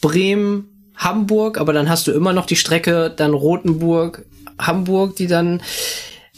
Bremen, 0.01 0.93
Hamburg, 0.97 1.59
aber 1.59 1.72
dann 1.72 1.89
hast 1.89 2.06
du 2.06 2.12
immer 2.12 2.32
noch 2.32 2.47
die 2.47 2.56
Strecke 2.56 3.12
dann 3.14 3.35
Rotenburg, 3.35 4.24
Hamburg, 4.59 5.16
die 5.16 5.26
dann 5.28 5.62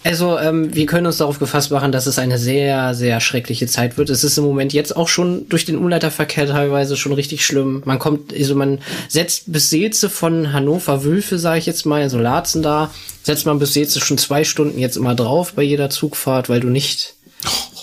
Also, 0.02 0.38
ähm, 0.38 0.74
wir 0.74 0.86
können 0.86 1.06
uns 1.06 1.18
darauf 1.18 1.38
gefasst 1.38 1.70
machen, 1.70 1.92
dass 1.92 2.06
es 2.06 2.18
eine 2.18 2.38
sehr, 2.38 2.94
sehr 2.94 3.20
schreckliche 3.20 3.66
Zeit 3.66 3.98
wird. 3.98 4.08
Es 4.08 4.24
ist 4.24 4.38
im 4.38 4.44
Moment 4.44 4.72
jetzt 4.72 4.96
auch 4.96 5.08
schon 5.08 5.46
durch 5.50 5.66
den 5.66 5.76
Umleiterverkehr 5.76 6.46
teilweise 6.46 6.96
schon 6.96 7.12
richtig 7.12 7.44
schlimm. 7.44 7.82
Man 7.84 7.98
kommt, 7.98 8.32
also 8.32 8.54
man 8.54 8.78
setzt 9.08 9.52
bis 9.52 9.68
Seeze 9.68 10.08
von 10.08 10.54
Hannover 10.54 11.04
Wülfe, 11.04 11.38
sage 11.38 11.58
ich 11.58 11.66
jetzt 11.66 11.84
mal, 11.84 12.00
also 12.00 12.18
Laatzen 12.18 12.62
da, 12.62 12.90
setzt 13.22 13.44
man 13.44 13.58
bis 13.58 13.74
Seeze 13.74 14.00
schon 14.00 14.16
zwei 14.16 14.42
Stunden 14.44 14.78
jetzt 14.78 14.96
immer 14.96 15.14
drauf 15.14 15.52
bei 15.52 15.62
jeder 15.62 15.90
Zugfahrt, 15.90 16.48
weil 16.48 16.60
du 16.60 16.68
nicht, 16.68 17.16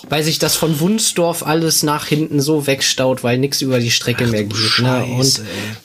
weil 0.08 0.22
sich 0.22 0.38
das 0.38 0.56
von 0.56 0.80
Wunsdorf 0.80 1.46
alles 1.46 1.82
nach 1.82 2.06
hinten 2.06 2.40
so 2.40 2.66
wegstaut, 2.66 3.24
weil 3.24 3.38
nichts 3.38 3.60
über 3.60 3.78
die 3.78 3.90
Strecke 3.90 4.24
Ach, 4.26 4.30
mehr 4.30 4.44
geht. 4.44 4.78
Ne? 4.80 5.04
Und, 5.04 5.42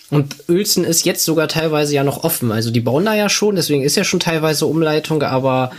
und 0.09 0.35
Uelzen 0.49 0.83
ist 0.83 1.05
jetzt 1.05 1.25
sogar 1.25 1.47
teilweise 1.47 1.95
ja 1.95 2.03
noch 2.03 2.23
offen. 2.23 2.51
Also 2.51 2.71
die 2.71 2.79
bauen 2.79 3.05
da 3.05 3.15
ja 3.15 3.29
schon, 3.29 3.55
deswegen 3.55 3.83
ist 3.83 3.97
ja 3.97 4.03
schon 4.03 4.19
teilweise 4.19 4.65
Umleitung, 4.65 5.23
aber 5.23 5.71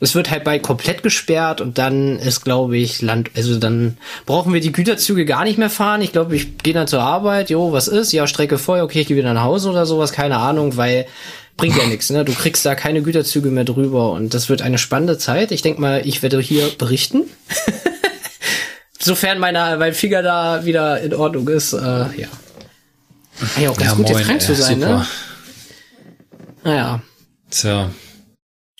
es 0.00 0.14
wird 0.14 0.30
halt 0.30 0.44
bald 0.44 0.62
komplett 0.62 1.02
gesperrt 1.02 1.60
und 1.60 1.78
dann 1.78 2.18
ist, 2.18 2.44
glaube 2.44 2.76
ich, 2.76 3.00
Land, 3.00 3.30
also 3.36 3.58
dann 3.58 3.96
brauchen 4.26 4.52
wir 4.52 4.60
die 4.60 4.72
Güterzüge 4.72 5.24
gar 5.24 5.44
nicht 5.44 5.58
mehr 5.58 5.70
fahren. 5.70 6.02
Ich 6.02 6.12
glaube, 6.12 6.36
ich 6.36 6.58
gehe 6.58 6.74
dann 6.74 6.88
zur 6.88 7.00
Arbeit, 7.00 7.48
jo, 7.48 7.72
was 7.72 7.88
ist? 7.88 8.12
Ja, 8.12 8.26
Strecke 8.26 8.58
voll, 8.58 8.80
okay, 8.80 9.00
ich 9.00 9.06
gehe 9.06 9.16
wieder 9.16 9.32
nach 9.32 9.44
Hause 9.44 9.70
oder 9.70 9.86
sowas, 9.86 10.12
keine 10.12 10.38
Ahnung, 10.38 10.76
weil 10.76 11.06
bringt 11.56 11.76
ja 11.76 11.86
nichts, 11.86 12.10
ne? 12.10 12.24
Du 12.24 12.32
kriegst 12.32 12.64
da 12.66 12.74
keine 12.74 13.02
Güterzüge 13.02 13.50
mehr 13.50 13.64
drüber 13.64 14.12
und 14.12 14.34
das 14.34 14.48
wird 14.48 14.62
eine 14.62 14.78
spannende 14.78 15.18
Zeit. 15.18 15.52
Ich 15.52 15.62
denke 15.62 15.80
mal, 15.80 16.06
ich 16.06 16.22
werde 16.22 16.40
hier 16.40 16.68
berichten. 16.78 17.24
Sofern 18.98 19.38
meine, 19.38 19.76
mein 19.78 19.94
Finger 19.94 20.22
da 20.22 20.64
wieder 20.64 21.00
in 21.00 21.14
Ordnung 21.14 21.48
ist, 21.48 21.72
äh, 21.72 21.78
ja. 21.78 22.28
Ja, 23.60 23.70
auch 23.70 23.76
ganz 23.76 23.90
ja, 23.90 23.96
gut, 23.96 24.06
moin, 24.06 24.16
jetzt 24.16 24.26
krank 24.26 24.42
zu 24.42 24.54
sein, 24.54 24.80
super. 24.80 24.98
ne? 24.98 25.06
Naja. 26.62 27.02
Tja. 27.50 27.90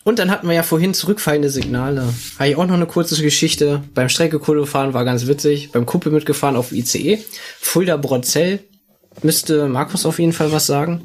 Und 0.05 0.19
dann 0.19 0.31
hatten 0.31 0.47
wir 0.47 0.55
ja 0.55 0.63
vorhin 0.63 0.95
zurückfallende 0.95 1.49
Signale. 1.49 2.13
Habe 2.39 2.49
ich 2.49 2.57
auch 2.57 2.67
noch 2.67 2.75
eine 2.75 2.87
kurze 2.87 3.21
Geschichte. 3.23 3.83
Beim 3.95 4.11
Streckekohle 4.11 4.67
fahren 4.67 4.93
war 4.93 5.05
ganz 5.05 5.27
witzig. 5.27 5.73
Beim 5.73 5.87
Kumpel 5.87 6.13
mitgefahren 6.13 6.57
auf 6.57 6.73
ICE. 6.73 7.25
Fulda 7.59 7.97
Bronzell. 7.97 8.61
Müsste 9.23 9.67
Markus 9.69 10.05
auf 10.05 10.19
jeden 10.19 10.35
Fall 10.35 10.53
was 10.53 10.67
sagen. 10.67 11.05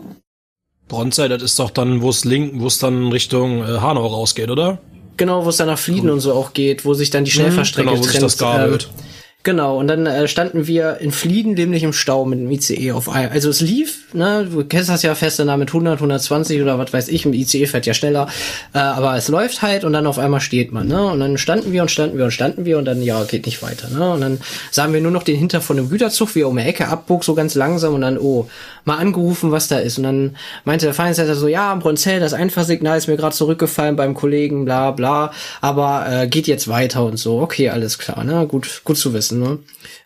Bronzell, 0.90 1.30
das 1.30 1.42
ist 1.42 1.60
doch 1.60 1.70
dann, 1.70 2.02
wo 2.02 2.10
es 2.10 2.26
link, 2.26 2.54
wo 2.56 2.68
es 2.68 2.80
dann 2.80 3.12
Richtung 3.12 3.62
äh, 3.62 3.80
Hanau 3.80 4.06
rausgeht, 4.08 4.50
oder? 4.50 4.80
Genau, 5.16 5.46
wo 5.46 5.50
es 5.50 5.58
dann 5.58 5.68
nach 5.68 5.80
Flieden 5.80 6.08
cool. 6.08 6.12
und 6.12 6.20
so 6.20 6.34
auch 6.34 6.54
geht, 6.54 6.84
wo 6.84 6.94
sich 6.94 7.10
dann 7.10 7.24
die 7.24 7.32
Schnellfahrstrecke 7.32 7.90
mhm, 7.90 7.96
genau, 7.96 8.04
wo 8.04 8.10
trennt. 8.10 8.14
Sich 8.14 8.22
das 8.22 8.38
gabelt. 8.38 8.90
Ähm, 8.90 9.06
Genau, 9.44 9.78
und 9.78 9.88
dann 9.88 10.06
äh, 10.06 10.28
standen 10.28 10.68
wir 10.68 10.98
in 10.98 11.14
Flieden 11.14 11.54
nämlich 11.54 11.84
im 11.84 11.94
Stau 11.94 12.26
mit 12.26 12.40
dem 12.40 12.52
ICE 12.52 12.92
auf 12.92 13.08
ein. 13.08 13.32
Also 13.32 13.50
es 13.50 13.62
lief, 13.62 14.14
ne, 14.14 14.46
du 14.52 14.66
kennst 14.66 14.90
das 14.90 15.02
ja 15.02 15.16
fest, 15.16 15.40
dann 15.40 15.58
mit 15.58 15.70
100, 15.70 15.96
120 15.96 16.62
oder 16.62 16.78
was 16.78 16.92
weiß 16.92 17.08
ich, 17.08 17.26
im 17.26 17.32
ICE 17.34 17.66
fährt 17.66 17.86
ja 17.86 17.94
schneller, 17.94 18.28
äh, 18.74 18.80
aber 18.80 19.16
es 19.16 19.30
läuft 19.30 19.62
halt 19.62 19.86
und 19.86 19.94
dann 19.94 20.08
auf 20.08 20.20
einmal 20.20 20.42
steht 20.42 20.74
man, 20.74 20.90
ne, 20.90 21.02
und 21.06 21.22
dann 21.22 21.38
standen 21.38 21.72
wir 21.72 21.82
und 21.82 21.90
standen 21.90 22.18
wir 22.18 22.26
und 22.26 22.32
standen 22.32 22.66
wir 22.66 22.78
und 22.78 22.84
dann, 22.84 23.02
ja, 23.02 23.24
geht 23.24 23.46
nicht 23.46 23.64
weiter, 23.64 23.88
ne, 23.88 24.12
und 24.12 24.20
dann 24.20 24.42
sahen 24.72 24.92
wir 24.92 25.00
nur 25.00 25.12
noch 25.12 25.24
den 25.24 25.38
Hinter 25.38 25.62
von 25.62 25.78
dem 25.78 25.90
Güterzug, 25.90 26.36
wie 26.36 26.42
er 26.42 26.50
um 26.50 26.58
die 26.58 26.64
Ecke 26.64 26.90
abbog, 26.90 27.24
so 27.24 27.34
ganz 27.34 27.56
langsam 27.56 27.94
und 27.94 28.02
dann, 28.02 28.18
oh, 28.18 28.50
mal 28.90 28.98
angerufen, 28.98 29.52
was 29.52 29.68
da 29.68 29.78
ist. 29.78 29.98
Und 29.98 30.04
dann 30.04 30.36
meinte 30.66 30.86
der 30.86 30.94
Feindsleiter 30.96 31.36
so, 31.36 31.48
ja, 31.48 31.74
Bronzell, 31.76 32.20
das 32.20 32.34
Einfahrsignal 32.34 32.98
ist 32.98 33.08
mir 33.08 33.18
gerade 33.18 33.36
zurückgefallen 33.36 33.96
beim 33.96 34.16
Kollegen, 34.16 34.66
bla, 34.66 34.92
bla, 34.92 35.32
aber 35.62 36.06
äh, 36.10 36.28
geht 36.28 36.48
jetzt 36.48 36.68
weiter 36.68 37.06
und 37.06 37.18
so, 37.18 37.40
okay, 37.40 37.70
alles 37.70 38.00
klar, 38.00 38.24
ne, 38.24 38.46
gut, 38.48 38.82
gut 38.84 38.98
zu 38.98 39.14
wissen, 39.14 39.29
ne. 39.32 39.60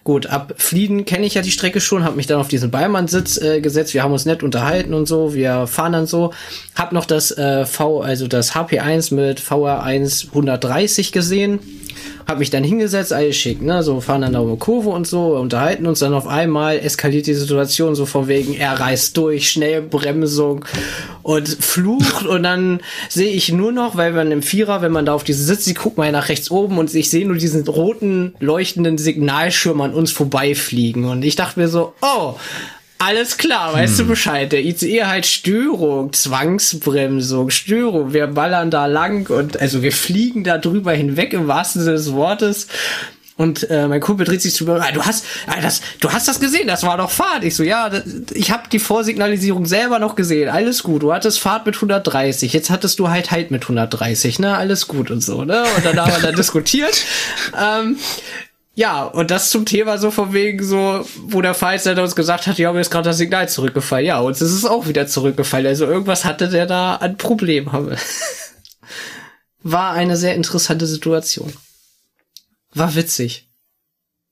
Gut, 0.03 0.27
ab 0.27 0.53
Flieden 0.57 1.05
kenne 1.05 1.25
ich 1.25 1.33
ja 1.35 1.41
die 1.41 1.51
Strecke 1.51 1.79
schon, 1.79 2.03
habe 2.03 2.15
mich 2.15 2.27
dann 2.27 2.39
auf 2.39 2.47
diesen 2.47 2.71
Beimannssitz 2.71 3.37
äh, 3.37 3.61
gesetzt. 3.61 3.93
Wir 3.93 4.03
haben 4.03 4.11
uns 4.11 4.25
nett 4.25 4.43
unterhalten 4.43 4.93
und 4.93 5.07
so. 5.07 5.33
Wir 5.33 5.67
fahren 5.67 5.93
dann 5.93 6.07
so. 6.07 6.33
Hab 6.75 6.91
noch 6.91 7.05
das 7.05 7.31
äh, 7.37 7.65
V, 7.65 8.01
also 8.01 8.27
das 8.27 8.53
HP1 8.53 9.13
mit 9.13 9.39
VR1 9.39 10.27
130 10.27 11.11
gesehen 11.11 11.59
hab 12.27 12.39
mich 12.39 12.49
dann 12.49 12.63
hingesetzt, 12.63 13.13
alles 13.13 13.35
schick, 13.35 13.61
ne, 13.61 13.83
so 13.83 13.99
fahren 14.01 14.21
dann 14.21 14.33
da 14.33 14.39
um 14.39 14.59
Kurve 14.59 14.89
und 14.89 15.07
so, 15.07 15.35
unterhalten 15.35 15.85
uns 15.85 15.99
dann 15.99 16.13
auf 16.13 16.27
einmal, 16.27 16.79
eskaliert 16.79 17.27
die 17.27 17.33
Situation 17.33 17.95
so 17.95 18.05
von 18.05 18.27
wegen, 18.27 18.53
er 18.53 18.79
reißt 18.79 19.15
durch, 19.17 19.49
Schnellbremsung 19.49 20.65
und 21.21 21.47
flucht. 21.47 22.25
Und 22.33 22.43
dann 22.43 22.79
sehe 23.09 23.31
ich 23.31 23.51
nur 23.51 23.71
noch, 23.71 23.95
weil 23.95 24.11
man 24.11 24.31
im 24.31 24.41
Vierer, 24.41 24.81
wenn 24.81 24.91
man 24.91 25.05
da 25.05 25.13
auf 25.13 25.23
diese 25.23 25.43
sitzt, 25.43 25.67
ich 25.67 25.75
guck 25.75 25.97
mal 25.97 26.11
nach 26.11 26.29
rechts 26.29 26.49
oben 26.51 26.77
und 26.77 26.93
ich 26.93 27.09
sehe 27.09 27.27
nur 27.27 27.37
diesen 27.37 27.67
roten, 27.67 28.33
leuchtenden 28.39 28.97
Signalschirm 28.97 29.81
an 29.81 29.93
uns 29.93 30.11
vorbeifliegen. 30.11 31.05
Und 31.05 31.23
ich 31.23 31.35
dachte 31.35 31.59
mir 31.59 31.67
so, 31.67 31.93
oh, 32.01 32.35
alles 33.03 33.37
klar, 33.37 33.73
weißt 33.73 33.99
hm. 33.99 34.05
du 34.05 34.09
Bescheid. 34.09 34.51
Der 34.51 34.63
ICE 34.63 35.05
halt 35.05 35.25
Störung, 35.25 36.13
Zwangsbremsung, 36.13 37.49
Störung. 37.49 38.13
Wir 38.13 38.27
ballern 38.27 38.71
da 38.71 38.85
lang 38.85 39.29
und 39.29 39.59
also 39.59 39.81
wir 39.81 39.91
fliegen 39.91 40.43
da 40.43 40.57
drüber 40.57 40.93
hinweg 40.93 41.33
im 41.33 41.47
wahrsten 41.47 41.81
Sinne 41.81 41.97
des 41.97 42.13
Wortes. 42.13 42.67
Und 43.35 43.69
äh, 43.71 43.87
mein 43.87 43.99
Kumpel 43.99 44.27
dreht 44.27 44.43
sich 44.43 44.53
zu 44.53 44.65
mir, 44.65 44.79
ah, 44.79 44.91
du 44.91 45.03
hast, 45.03 45.25
ah, 45.47 45.59
das, 45.59 45.81
du 45.99 46.11
hast 46.11 46.27
das 46.27 46.39
gesehen, 46.39 46.67
das 46.67 46.83
war 46.83 46.97
doch 46.97 47.09
Fahrt. 47.09 47.43
Ich 47.43 47.55
so, 47.55 47.63
ja, 47.63 47.89
das, 47.89 48.03
ich 48.31 48.51
habe 48.51 48.69
die 48.71 48.77
Vorsignalisierung 48.77 49.65
selber 49.65 49.97
noch 49.97 50.15
gesehen, 50.15 50.49
alles 50.49 50.83
gut. 50.83 51.01
Du 51.01 51.11
hattest 51.11 51.39
Fahrt 51.39 51.65
mit 51.65 51.75
130, 51.75 52.53
jetzt 52.53 52.69
hattest 52.69 52.99
du 52.99 53.09
halt 53.09 53.31
halt 53.31 53.49
mit 53.49 53.63
130, 53.63 54.37
ne, 54.37 54.55
alles 54.55 54.87
gut 54.87 55.09
und 55.09 55.21
so, 55.21 55.45
ne. 55.45 55.63
Und 55.75 55.83
dann 55.83 55.99
haben 55.99 56.11
wir 56.11 56.21
da 56.21 56.31
diskutiert. 56.37 57.03
Ähm, 57.59 57.97
ja, 58.75 59.03
und 59.03 59.29
das 59.29 59.51
zum 59.51 59.65
Thema 59.65 59.99
so 59.99 60.09
von 60.09 60.33
wegen 60.33 60.63
so, 60.63 61.05
wo 61.27 61.41
der 61.41 61.53
Feinsteller 61.53 62.01
uns 62.01 62.15
gesagt 62.15 62.47
hat, 62.47 62.57
ja, 62.57 62.73
mir 62.73 62.81
ist 62.81 62.89
gerade 62.89 63.09
das 63.09 63.17
Signal 63.17 63.47
zurückgefallen. 63.47 64.05
Ja, 64.07 64.19
uns 64.19 64.41
ist 64.41 64.51
es 64.51 64.65
auch 64.65 64.87
wieder 64.87 65.05
zurückgefallen. 65.05 65.67
Also 65.67 65.85
irgendwas 65.85 66.25
hatte 66.25 66.49
der 66.49 66.65
da 66.65 66.95
an 66.95 67.17
Problem. 67.17 67.69
War 69.61 69.93
eine 69.93 70.17
sehr 70.17 70.35
interessante 70.35 70.87
Situation. 70.87 71.53
War 72.73 72.95
witzig. 72.95 73.47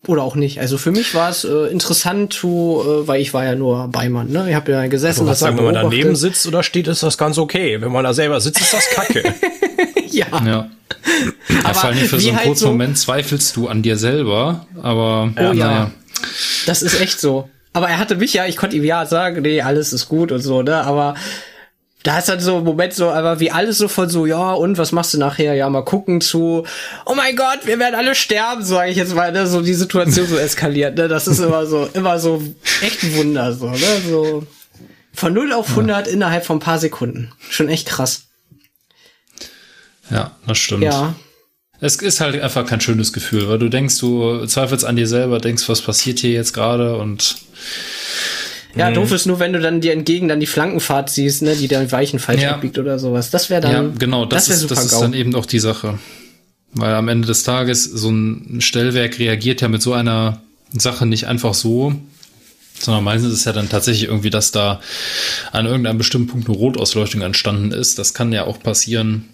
Oder 0.07 0.23
auch 0.23 0.35
nicht. 0.35 0.59
Also 0.59 0.79
für 0.79 0.91
mich 0.91 1.13
war 1.13 1.29
es 1.29 1.43
äh, 1.43 1.67
interessant, 1.67 2.33
to, 2.33 2.83
äh, 3.03 3.07
weil 3.07 3.21
ich 3.21 3.35
war 3.35 3.45
ja 3.45 3.53
nur 3.53 3.87
Beimann. 3.89 4.31
Ne? 4.31 4.49
Ich 4.49 4.55
habe 4.55 4.71
ja 4.71 4.87
gesessen. 4.87 5.27
Was 5.27 5.39
sagen, 5.39 5.57
wenn 5.57 5.65
man 5.65 5.75
daneben 5.75 6.15
sitzt 6.15 6.47
oder 6.47 6.63
steht, 6.63 6.87
ist 6.87 7.03
das 7.03 7.19
ganz 7.19 7.37
okay. 7.37 7.79
Wenn 7.79 7.91
man 7.91 8.03
da 8.03 8.13
selber 8.13 8.41
sitzt, 8.41 8.61
ist 8.61 8.73
das 8.73 8.89
kacke. 8.89 9.35
ja. 10.15 10.27
ja. 10.45 10.69
aber 11.63 11.73
vor 11.73 11.89
allem 11.89 11.97
für 11.97 12.19
so 12.19 12.27
einen 12.27 12.37
halt 12.37 12.47
kurzen 12.47 12.61
so 12.61 12.67
Moment 12.67 12.97
zweifelst 12.97 13.55
du 13.55 13.67
an 13.67 13.81
dir 13.81 13.97
selber, 13.97 14.65
aber 14.81 15.31
oh, 15.35 15.41
ja. 15.41 15.53
Naja. 15.53 15.91
Das 16.65 16.81
ist 16.81 16.99
echt 16.99 17.19
so. 17.19 17.49
Aber 17.73 17.89
er 17.89 17.97
hatte 17.97 18.15
mich 18.15 18.33
ja, 18.33 18.45
ich 18.45 18.57
konnte 18.57 18.75
ihm 18.75 18.83
ja 18.83 19.05
sagen, 19.05 19.41
nee, 19.41 19.61
alles 19.61 19.93
ist 19.93 20.09
gut 20.09 20.31
und 20.31 20.41
so, 20.41 20.61
ne? 20.61 20.83
Aber 20.83 21.15
da 22.03 22.17
ist 22.17 22.29
dann 22.29 22.39
so 22.39 22.57
ein 22.57 22.63
Moment 22.63 22.93
so, 22.93 23.09
aber 23.09 23.39
wie 23.39 23.51
alles 23.51 23.77
so 23.77 23.87
von 23.87 24.09
so, 24.09 24.25
ja, 24.25 24.53
und 24.53 24.77
was 24.77 24.91
machst 24.91 25.13
du 25.13 25.19
nachher? 25.19 25.53
Ja, 25.53 25.69
mal 25.69 25.83
gucken 25.83 26.19
zu, 26.19 26.65
oh 27.05 27.15
mein 27.15 27.35
Gott, 27.35 27.59
wir 27.65 27.77
werden 27.79 27.95
alle 27.95 28.15
sterben, 28.15 28.63
sage 28.63 28.89
ich 28.89 28.97
jetzt 28.97 29.13
mal, 29.15 29.31
ne? 29.31 29.47
So 29.47 29.61
die 29.61 29.73
Situation 29.73 30.27
so 30.27 30.37
eskaliert, 30.37 30.97
ne? 30.97 31.07
Das 31.07 31.27
ist 31.27 31.39
immer 31.39 31.65
so, 31.65 31.87
immer 31.93 32.19
so 32.19 32.41
echt 32.81 33.03
ein 33.03 33.15
Wunder, 33.15 33.53
so, 33.53 33.69
ne? 33.69 34.01
So 34.09 34.43
von 35.13 35.33
0 35.33 35.53
auf 35.53 35.69
100 35.69 36.07
ja. 36.07 36.13
innerhalb 36.13 36.45
von 36.45 36.57
ein 36.57 36.61
paar 36.61 36.79
Sekunden. 36.79 37.31
Schon 37.49 37.69
echt 37.69 37.87
krass. 37.87 38.30
Ja, 40.11 40.31
das 40.45 40.57
stimmt. 40.57 40.83
Ja. 40.83 41.15
Es 41.79 41.95
ist 41.95 42.21
halt 42.21 42.39
einfach 42.39 42.65
kein 42.65 42.79
schönes 42.79 43.11
Gefühl, 43.11 43.49
weil 43.49 43.57
du 43.57 43.69
denkst, 43.69 43.97
du 43.99 44.45
zweifelst 44.45 44.85
an 44.85 44.95
dir 44.95 45.07
selber, 45.07 45.39
denkst, 45.39 45.67
was 45.67 45.81
passiert 45.81 46.19
hier 46.19 46.31
jetzt 46.31 46.53
gerade 46.53 46.95
und 46.97 47.37
ja, 48.75 48.89
mhm. 48.89 48.95
doof 48.95 49.11
ist 49.11 49.25
nur, 49.25 49.39
wenn 49.39 49.53
du 49.53 49.59
dann 49.59 49.81
dir 49.81 49.93
entgegen 49.93 50.27
dann 50.27 50.39
die 50.39 50.45
Flankenfahrt 50.45 51.09
siehst, 51.09 51.41
ne, 51.41 51.55
die 51.55 51.67
dann 51.67 51.91
Weichen 51.91 52.19
falsch 52.19 52.43
ja. 52.43 52.51
abbiegt 52.51 52.77
oder 52.77 52.99
sowas. 52.99 53.29
Das 53.29 53.49
wäre 53.49 53.61
dann. 53.61 53.71
Ja, 53.71 53.91
genau, 53.97 54.25
das, 54.25 54.45
das, 54.45 54.61
ist, 54.61 54.71
das 54.71 54.85
ist 54.85 55.01
dann 55.01 55.13
eben 55.13 55.35
auch 55.35 55.45
die 55.45 55.59
Sache. 55.59 55.99
Weil 56.73 56.93
am 56.93 57.09
Ende 57.09 57.27
des 57.27 57.43
Tages 57.43 57.83
so 57.83 58.09
ein 58.09 58.61
Stellwerk 58.61 59.19
reagiert 59.19 59.59
ja 59.59 59.67
mit 59.67 59.81
so 59.81 59.93
einer 59.93 60.41
Sache 60.71 61.05
nicht 61.05 61.27
einfach 61.27 61.53
so, 61.53 61.93
sondern 62.79 63.03
meistens 63.03 63.33
ist 63.33 63.39
es 63.39 63.45
ja 63.45 63.51
dann 63.51 63.67
tatsächlich 63.67 64.07
irgendwie, 64.07 64.29
dass 64.29 64.51
da 64.51 64.79
an 65.51 65.65
irgendeinem 65.65 65.97
bestimmten 65.97 66.27
Punkt 66.27 66.47
eine 66.47 66.57
Rotausleuchtung 66.57 67.21
entstanden 67.21 67.71
ist. 67.73 67.99
Das 67.99 68.13
kann 68.13 68.31
ja 68.31 68.45
auch 68.45 68.59
passieren, 68.59 69.25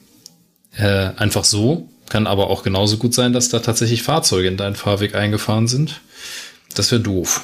äh, 0.77 1.11
einfach 1.17 1.43
so. 1.43 1.89
Kann 2.09 2.27
aber 2.27 2.49
auch 2.49 2.63
genauso 2.63 2.97
gut 2.97 3.13
sein, 3.13 3.33
dass 3.33 3.49
da 3.49 3.59
tatsächlich 3.59 4.03
Fahrzeuge 4.03 4.47
in 4.47 4.57
deinen 4.57 4.75
Fahrweg 4.75 5.15
eingefahren 5.15 5.67
sind. 5.67 5.99
Das 6.73 6.91
wäre 6.91 7.01
doof. 7.01 7.43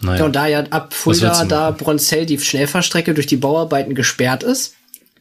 Naja. 0.00 0.20
Ja, 0.20 0.24
und 0.24 0.36
da 0.36 0.46
ja 0.46 0.60
ab 0.70 0.94
Fulda, 0.94 1.44
da 1.44 1.70
Bronzell 1.70 2.26
die 2.26 2.38
Schnellfahrstrecke 2.38 3.14
durch 3.14 3.26
die 3.26 3.36
Bauarbeiten 3.36 3.94
gesperrt 3.94 4.42
ist, 4.42 4.74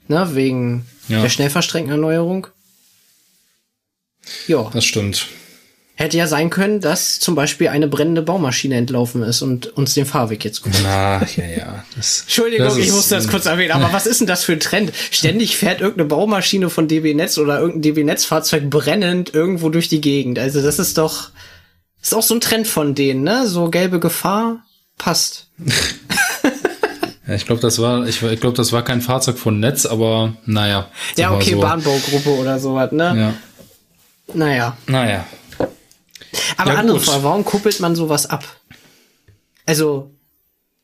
ne, 0.07 0.29
wegen 0.33 0.85
ja. 1.07 1.21
der 1.21 1.29
Schnellfahrstreckenerneuerung. 1.29 2.47
Ja. 4.47 4.69
Das 4.73 4.85
stimmt. 4.85 5.27
Hätte 5.95 6.17
ja 6.17 6.25
sein 6.25 6.49
können, 6.49 6.81
dass 6.81 7.19
zum 7.19 7.35
Beispiel 7.35 7.67
eine 7.67 7.87
brennende 7.87 8.23
Baumaschine 8.23 8.75
entlaufen 8.75 9.21
ist 9.21 9.43
und 9.43 9.77
uns 9.77 9.93
den 9.93 10.07
Fahrweg 10.07 10.43
jetzt 10.43 10.63
gut. 10.63 10.73
Na, 10.81 11.21
ja, 11.35 11.45
ja. 11.45 11.85
Das, 11.95 12.21
Entschuldigung, 12.23 12.65
das 12.65 12.77
ich 12.77 12.91
musste 12.91 13.13
das 13.13 13.27
kurz 13.27 13.45
erwähnen, 13.45 13.73
aber 13.73 13.89
was 13.93 14.07
ist 14.07 14.19
denn 14.19 14.27
das 14.27 14.43
für 14.43 14.53
ein 14.53 14.59
Trend? 14.59 14.91
Ständig 15.11 15.55
fährt 15.55 15.81
irgendeine 15.81 16.07
Baumaschine 16.07 16.71
von 16.71 16.87
DB 16.87 17.13
Netz 17.13 17.37
oder 17.37 17.59
irgendein 17.59 17.83
DB 17.83 18.03
Netz 18.03 18.25
Fahrzeug 18.25 18.71
brennend 18.71 19.35
irgendwo 19.35 19.69
durch 19.69 19.87
die 19.87 20.01
Gegend. 20.01 20.39
Also 20.39 20.63
das 20.63 20.79
ist 20.79 20.97
doch, 20.97 21.29
ist 22.01 22.15
auch 22.15 22.23
so 22.23 22.33
ein 22.33 22.41
Trend 22.41 22.65
von 22.65 22.95
denen, 22.95 23.21
ne? 23.21 23.45
So 23.45 23.69
gelbe 23.69 23.99
Gefahr 23.99 24.63
passt. 24.97 25.47
Ich 27.25 27.45
glaube, 27.45 27.61
das 27.61 27.79
war, 27.79 28.05
ich, 28.05 28.21
ich 28.21 28.41
glaube, 28.41 28.57
das 28.57 28.73
war 28.73 28.83
kein 28.83 29.01
Fahrzeug 29.01 29.37
von 29.37 29.57
Netz, 29.57 29.85
aber 29.85 30.33
naja. 30.45 30.89
Ja, 31.15 31.33
okay, 31.33 31.51
so. 31.51 31.61
Bahnbaugruppe 31.61 32.29
oder 32.31 32.59
sowas, 32.59 32.91
ne? 32.91 33.33
Ja. 34.27 34.33
Naja. 34.33 34.77
Naja. 34.87 35.25
Aber 36.57 36.73
ja, 36.73 36.79
andere 36.79 36.99
Frage, 36.99 37.23
warum 37.23 37.45
kuppelt 37.45 37.79
man 37.79 37.95
sowas 37.95 38.25
ab? 38.29 38.45
Also, 39.65 40.11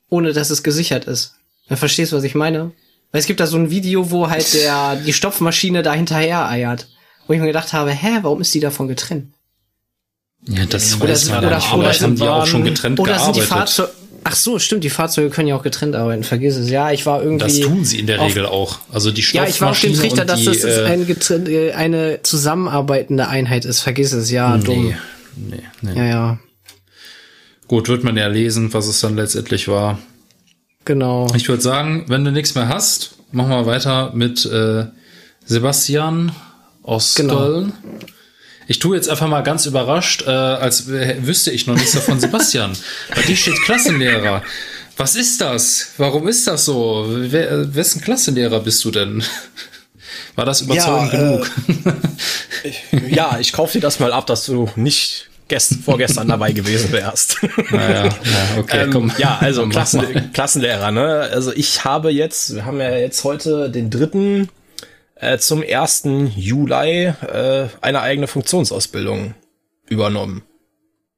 ohne 0.09 0.33
dass 0.33 0.49
es 0.49 0.63
gesichert 0.63 1.05
ist. 1.05 1.35
Dann 1.67 1.77
verstehst 1.77 2.11
du, 2.11 2.17
was 2.17 2.23
ich 2.23 2.35
meine? 2.35 2.71
Weil 3.11 3.21
es 3.21 3.27
gibt 3.27 3.39
da 3.39 3.47
so 3.47 3.57
ein 3.57 3.69
Video, 3.69 4.11
wo 4.11 4.29
halt 4.29 4.53
der, 4.53 4.95
die 4.95 5.13
Stopfmaschine 5.13 5.83
da 5.83 5.93
hinterher 5.93 6.47
eiert. 6.47 6.87
Wo 7.27 7.33
ich 7.33 7.39
mir 7.39 7.47
gedacht 7.47 7.73
habe, 7.73 7.91
hä, 7.91 8.19
warum 8.21 8.41
ist 8.41 8.53
die 8.53 8.59
davon 8.59 8.87
getrennt? 8.87 9.33
Ja, 10.47 10.65
das 10.65 10.99
oder 10.99 11.09
weiß 11.09 11.29
man 11.29 11.45
oder. 11.45 11.57
Oder, 11.57 11.77
oder 11.77 11.93
haben 11.93 12.15
die 12.15 12.23
auch 12.23 12.45
schon 12.47 12.63
getrennt 12.63 12.99
oder 12.99 13.13
gearbeitet. 13.13 13.35
Sind 13.35 13.43
die 13.43 13.47
Fahrzeuge, 13.47 13.91
ach 14.23 14.35
so, 14.35 14.59
stimmt, 14.59 14.83
die 14.83 14.89
Fahrzeuge 14.89 15.29
können 15.29 15.47
ja 15.47 15.55
auch 15.55 15.63
getrennt 15.63 15.95
arbeiten, 15.95 16.23
vergiss 16.23 16.55
es. 16.55 16.69
Ja, 16.69 16.91
ich 16.91 17.05
war 17.05 17.21
irgendwie. 17.21 17.43
Das 17.45 17.59
tun 17.59 17.85
sie 17.85 17.99
in 17.99 18.07
der 18.07 18.21
Regel 18.21 18.45
auch. 18.45 18.79
Also 18.91 19.11
die 19.11 19.21
Ja, 19.33 19.45
ich 19.45 19.59
war 19.61 19.71
auf 19.71 19.79
dem 19.79 19.93
Trichter, 19.93 20.25
dass 20.25 20.43
das 20.45 20.63
äh, 20.63 20.85
ein 20.85 21.07
äh, 21.47 21.71
eine 21.73 22.21
zusammenarbeitende 22.23 23.27
Einheit 23.27 23.65
ist, 23.65 23.81
vergiss 23.81 24.13
es, 24.13 24.31
ja, 24.31 24.57
nee, 24.57 24.63
dumm. 24.63 24.93
Nee, 25.35 25.63
nee. 25.81 25.95
Ja, 25.95 26.05
ja. 26.05 26.39
Gut, 27.67 27.87
wird 27.87 28.03
man 28.03 28.17
ja 28.17 28.27
lesen, 28.27 28.73
was 28.73 28.87
es 28.87 28.99
dann 28.99 29.15
letztendlich 29.15 29.67
war. 29.67 29.99
Genau. 30.85 31.27
Ich 31.35 31.47
würde 31.47 31.61
sagen, 31.61 32.05
wenn 32.07 32.25
du 32.25 32.31
nichts 32.31 32.55
mehr 32.55 32.67
hast, 32.67 33.15
machen 33.31 33.51
wir 33.51 33.65
weiter 33.65 34.11
mit 34.15 34.45
äh, 34.45 34.85
Sebastian 35.45 36.31
aus 36.83 37.15
genau. 37.15 37.67
Ich 38.67 38.77
tue 38.77 38.95
jetzt 38.95 39.09
einfach 39.09 39.27
mal 39.27 39.41
ganz 39.41 39.65
überrascht, 39.65 40.23
äh, 40.27 40.29
als 40.29 40.87
wüsste 40.87 41.49
ich 41.51 41.65
noch 41.65 41.75
nichts 41.75 41.93
davon, 41.93 42.19
Sebastian. 42.19 42.71
Bei 43.15 43.21
dir 43.23 43.35
steht 43.35 43.59
Klassenlehrer. 43.63 44.43
Was 44.95 45.15
ist 45.15 45.41
das? 45.41 45.93
Warum 45.97 46.27
ist 46.27 46.45
das 46.45 46.65
so? 46.65 47.05
Wer, 47.07 47.73
wessen 47.73 48.01
Klassenlehrer 48.01 48.59
bist 48.59 48.83
du 48.85 48.91
denn? 48.91 49.23
War 50.39 50.45
das 50.45 50.61
überzeugend 50.61 51.11
ja, 51.11 51.19
genug? 51.19 51.51
Äh, 52.63 53.13
ja, 53.13 53.37
ich 53.39 53.53
kaufe 53.53 53.73
dir 53.73 53.79
das 53.79 53.99
mal 53.99 54.11
ab, 54.11 54.25
dass 54.25 54.45
du 54.45 54.69
nicht 54.75 55.29
gest 55.49 55.75
vorgestern 55.83 56.29
dabei 56.29 56.53
gewesen 56.53 56.93
wärst. 56.93 57.37
Naja, 57.71 58.05
ja, 58.05 58.11
okay, 58.57 58.83
ähm, 58.83 58.91
komm. 58.91 59.11
Ja, 59.17 59.37
also 59.39 59.67
Klassen, 59.69 60.31
Klassenlehrer, 60.33 60.91
ne? 60.91 61.29
Also 61.31 61.51
ich 61.53 61.83
habe 61.83 62.11
jetzt, 62.11 62.55
wir 62.55 62.65
haben 62.65 62.79
ja 62.79 62.95
jetzt 62.95 63.23
heute 63.25 63.69
den 63.69 63.89
dritten 63.89 64.49
äh, 65.15 65.37
zum 65.39 65.61
ersten 65.61 66.27
Juli 66.27 67.07
äh, 67.07 67.67
eine 67.81 68.01
eigene 68.01 68.27
Funktionsausbildung 68.27 69.35
übernommen. 69.87 70.43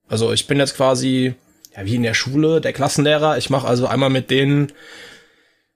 Also 0.10 0.34
ich 0.34 0.48
bin 0.48 0.58
jetzt 0.58 0.76
quasi 0.76 1.36
ja 1.76 1.86
wie 1.86 1.96
in 1.96 2.04
der 2.04 2.16
Schule 2.16 2.60
der 2.60 2.74
Klassenlehrer. 2.74 3.38
Ich 3.38 3.52
mache 3.52 3.68
also 3.68 3.86
einmal 3.86 4.10
mit 4.10 4.32
denen, 4.32 4.72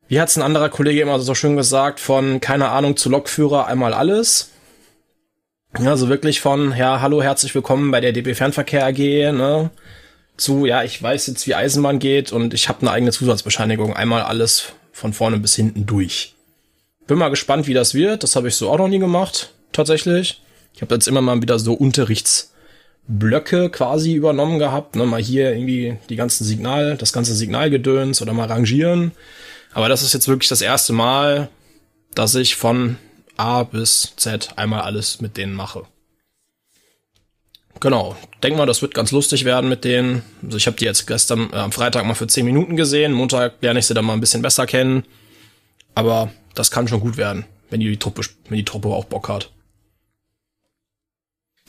wie 0.07 0.19
hat's 0.19 0.38
ein 0.38 0.44
anderer 0.44 0.69
Kollege 0.69 1.02
immer 1.02 1.19
so 1.19 1.34
schön 1.34 1.57
gesagt, 1.57 1.99
von 1.99 2.40
keine 2.40 2.69
Ahnung 2.69 2.95
zu 2.95 3.10
Lokführer 3.10 3.68
einmal 3.68 3.94
alles. 3.94 4.52
Ja, 5.80 5.90
also 5.91 6.10
wirklich 6.10 6.41
von, 6.41 6.76
ja, 6.77 7.02
hallo, 7.02 7.22
herzlich 7.22 7.53
willkommen 7.53 7.91
bei 7.91 7.99
der 7.99 8.14
DB 8.14 8.34
Fernverkehr 8.34 8.86
AG, 8.86 8.98
ne, 8.98 9.72
zu, 10.38 10.65
ja, 10.65 10.84
ich 10.84 11.02
weiß 11.02 11.27
jetzt, 11.27 11.48
wie 11.48 11.56
Eisenbahn 11.56 11.99
geht 11.99 12.32
und 12.32 12.53
ich 12.53 12.69
habe 12.69 12.82
eine 12.82 12.91
eigene 12.91 13.11
Zusatzbescheinigung, 13.11 13.94
einmal 13.94 14.22
alles 14.22 14.73
von 14.91 15.11
vorne 15.11 15.38
bis 15.40 15.56
hinten 15.56 15.86
durch. 15.86 16.36
Bin 17.07 17.18
mal 17.18 17.30
gespannt, 17.30 17.68
wie 17.68 17.73
das 17.73 17.94
wird. 17.94 18.23
Das 18.23 18.36
habe 18.36 18.48
ich 18.48 18.56
so 18.56 18.69
auch 18.69 18.77
noch 18.77 18.88
nie 18.88 18.99
gemacht, 18.99 19.52
tatsächlich. 19.73 20.41
Ich 20.73 20.82
habe 20.82 20.95
jetzt 20.95 21.07
immer 21.07 21.22
mal 21.22 21.41
wieder 21.41 21.60
so 21.60 21.73
Unterrichtsblöcke 21.73 23.69
quasi 23.69 24.14
übernommen 24.14 24.60
gehabt, 24.60 24.95
ne, 24.95 25.06
mal 25.06 25.22
hier 25.22 25.52
irgendwie 25.53 25.98
die 26.10 26.15
ganzen 26.15 26.45
Signal, 26.45 26.95
das 26.95 27.11
ganze 27.11 27.36
Signalgedöns 27.36 28.22
oder 28.22 28.34
mal 28.34 28.48
rangieren. 28.48 29.11
Aber 29.76 29.89
das 29.89 30.02
ist 30.02 30.14
jetzt 30.14 30.30
wirklich 30.30 30.47
das 30.47 30.61
erste 30.61 30.93
Mal, 30.93 31.49
dass 32.15 32.34
ich 32.34 32.56
von 32.56 32.95
A 33.35 33.64
bis 33.64 34.14
Z 34.15 34.57
einmal 34.57 34.81
alles 34.81 35.19
mit 35.19 35.35
denen 35.35 35.53
mache. 35.53 35.84
Genau, 37.81 38.15
denk 38.41 38.56
mal, 38.56 38.65
das 38.65 38.81
wird 38.81 38.93
ganz 38.93 39.11
lustig 39.11 39.43
werden 39.43 39.69
mit 39.69 39.84
denen. 39.84 40.23
Also 40.41 40.56
ich 40.56 40.65
habe 40.65 40.77
die 40.77 40.85
jetzt 40.85 41.07
gestern 41.07 41.52
äh, 41.52 41.57
am 41.57 41.73
Freitag 41.73 42.06
mal 42.06 42.14
für 42.14 42.26
10 42.26 42.45
Minuten 42.45 42.77
gesehen. 42.77 43.11
Montag 43.11 43.56
lerne 43.60 43.80
ich 43.80 43.85
sie 43.85 43.93
dann 43.93 44.06
mal 44.06 44.14
ein 44.14 44.22
bisschen 44.22 44.41
besser 44.41 44.65
kennen. 44.65 45.03
Aber 45.93 46.31
das 46.53 46.72
kann 46.72 46.88
schon 46.88 47.02
gut 47.02 47.18
werden, 47.18 47.43
wenn 47.69 47.81
die, 47.81 47.89
die 47.89 47.99
Truppe, 47.99 48.22
wenn 48.47 48.57
die 48.57 48.64
Truppe 48.64 48.88
auch 48.88 49.03
Bock 49.03 49.27
hat. 49.27 49.52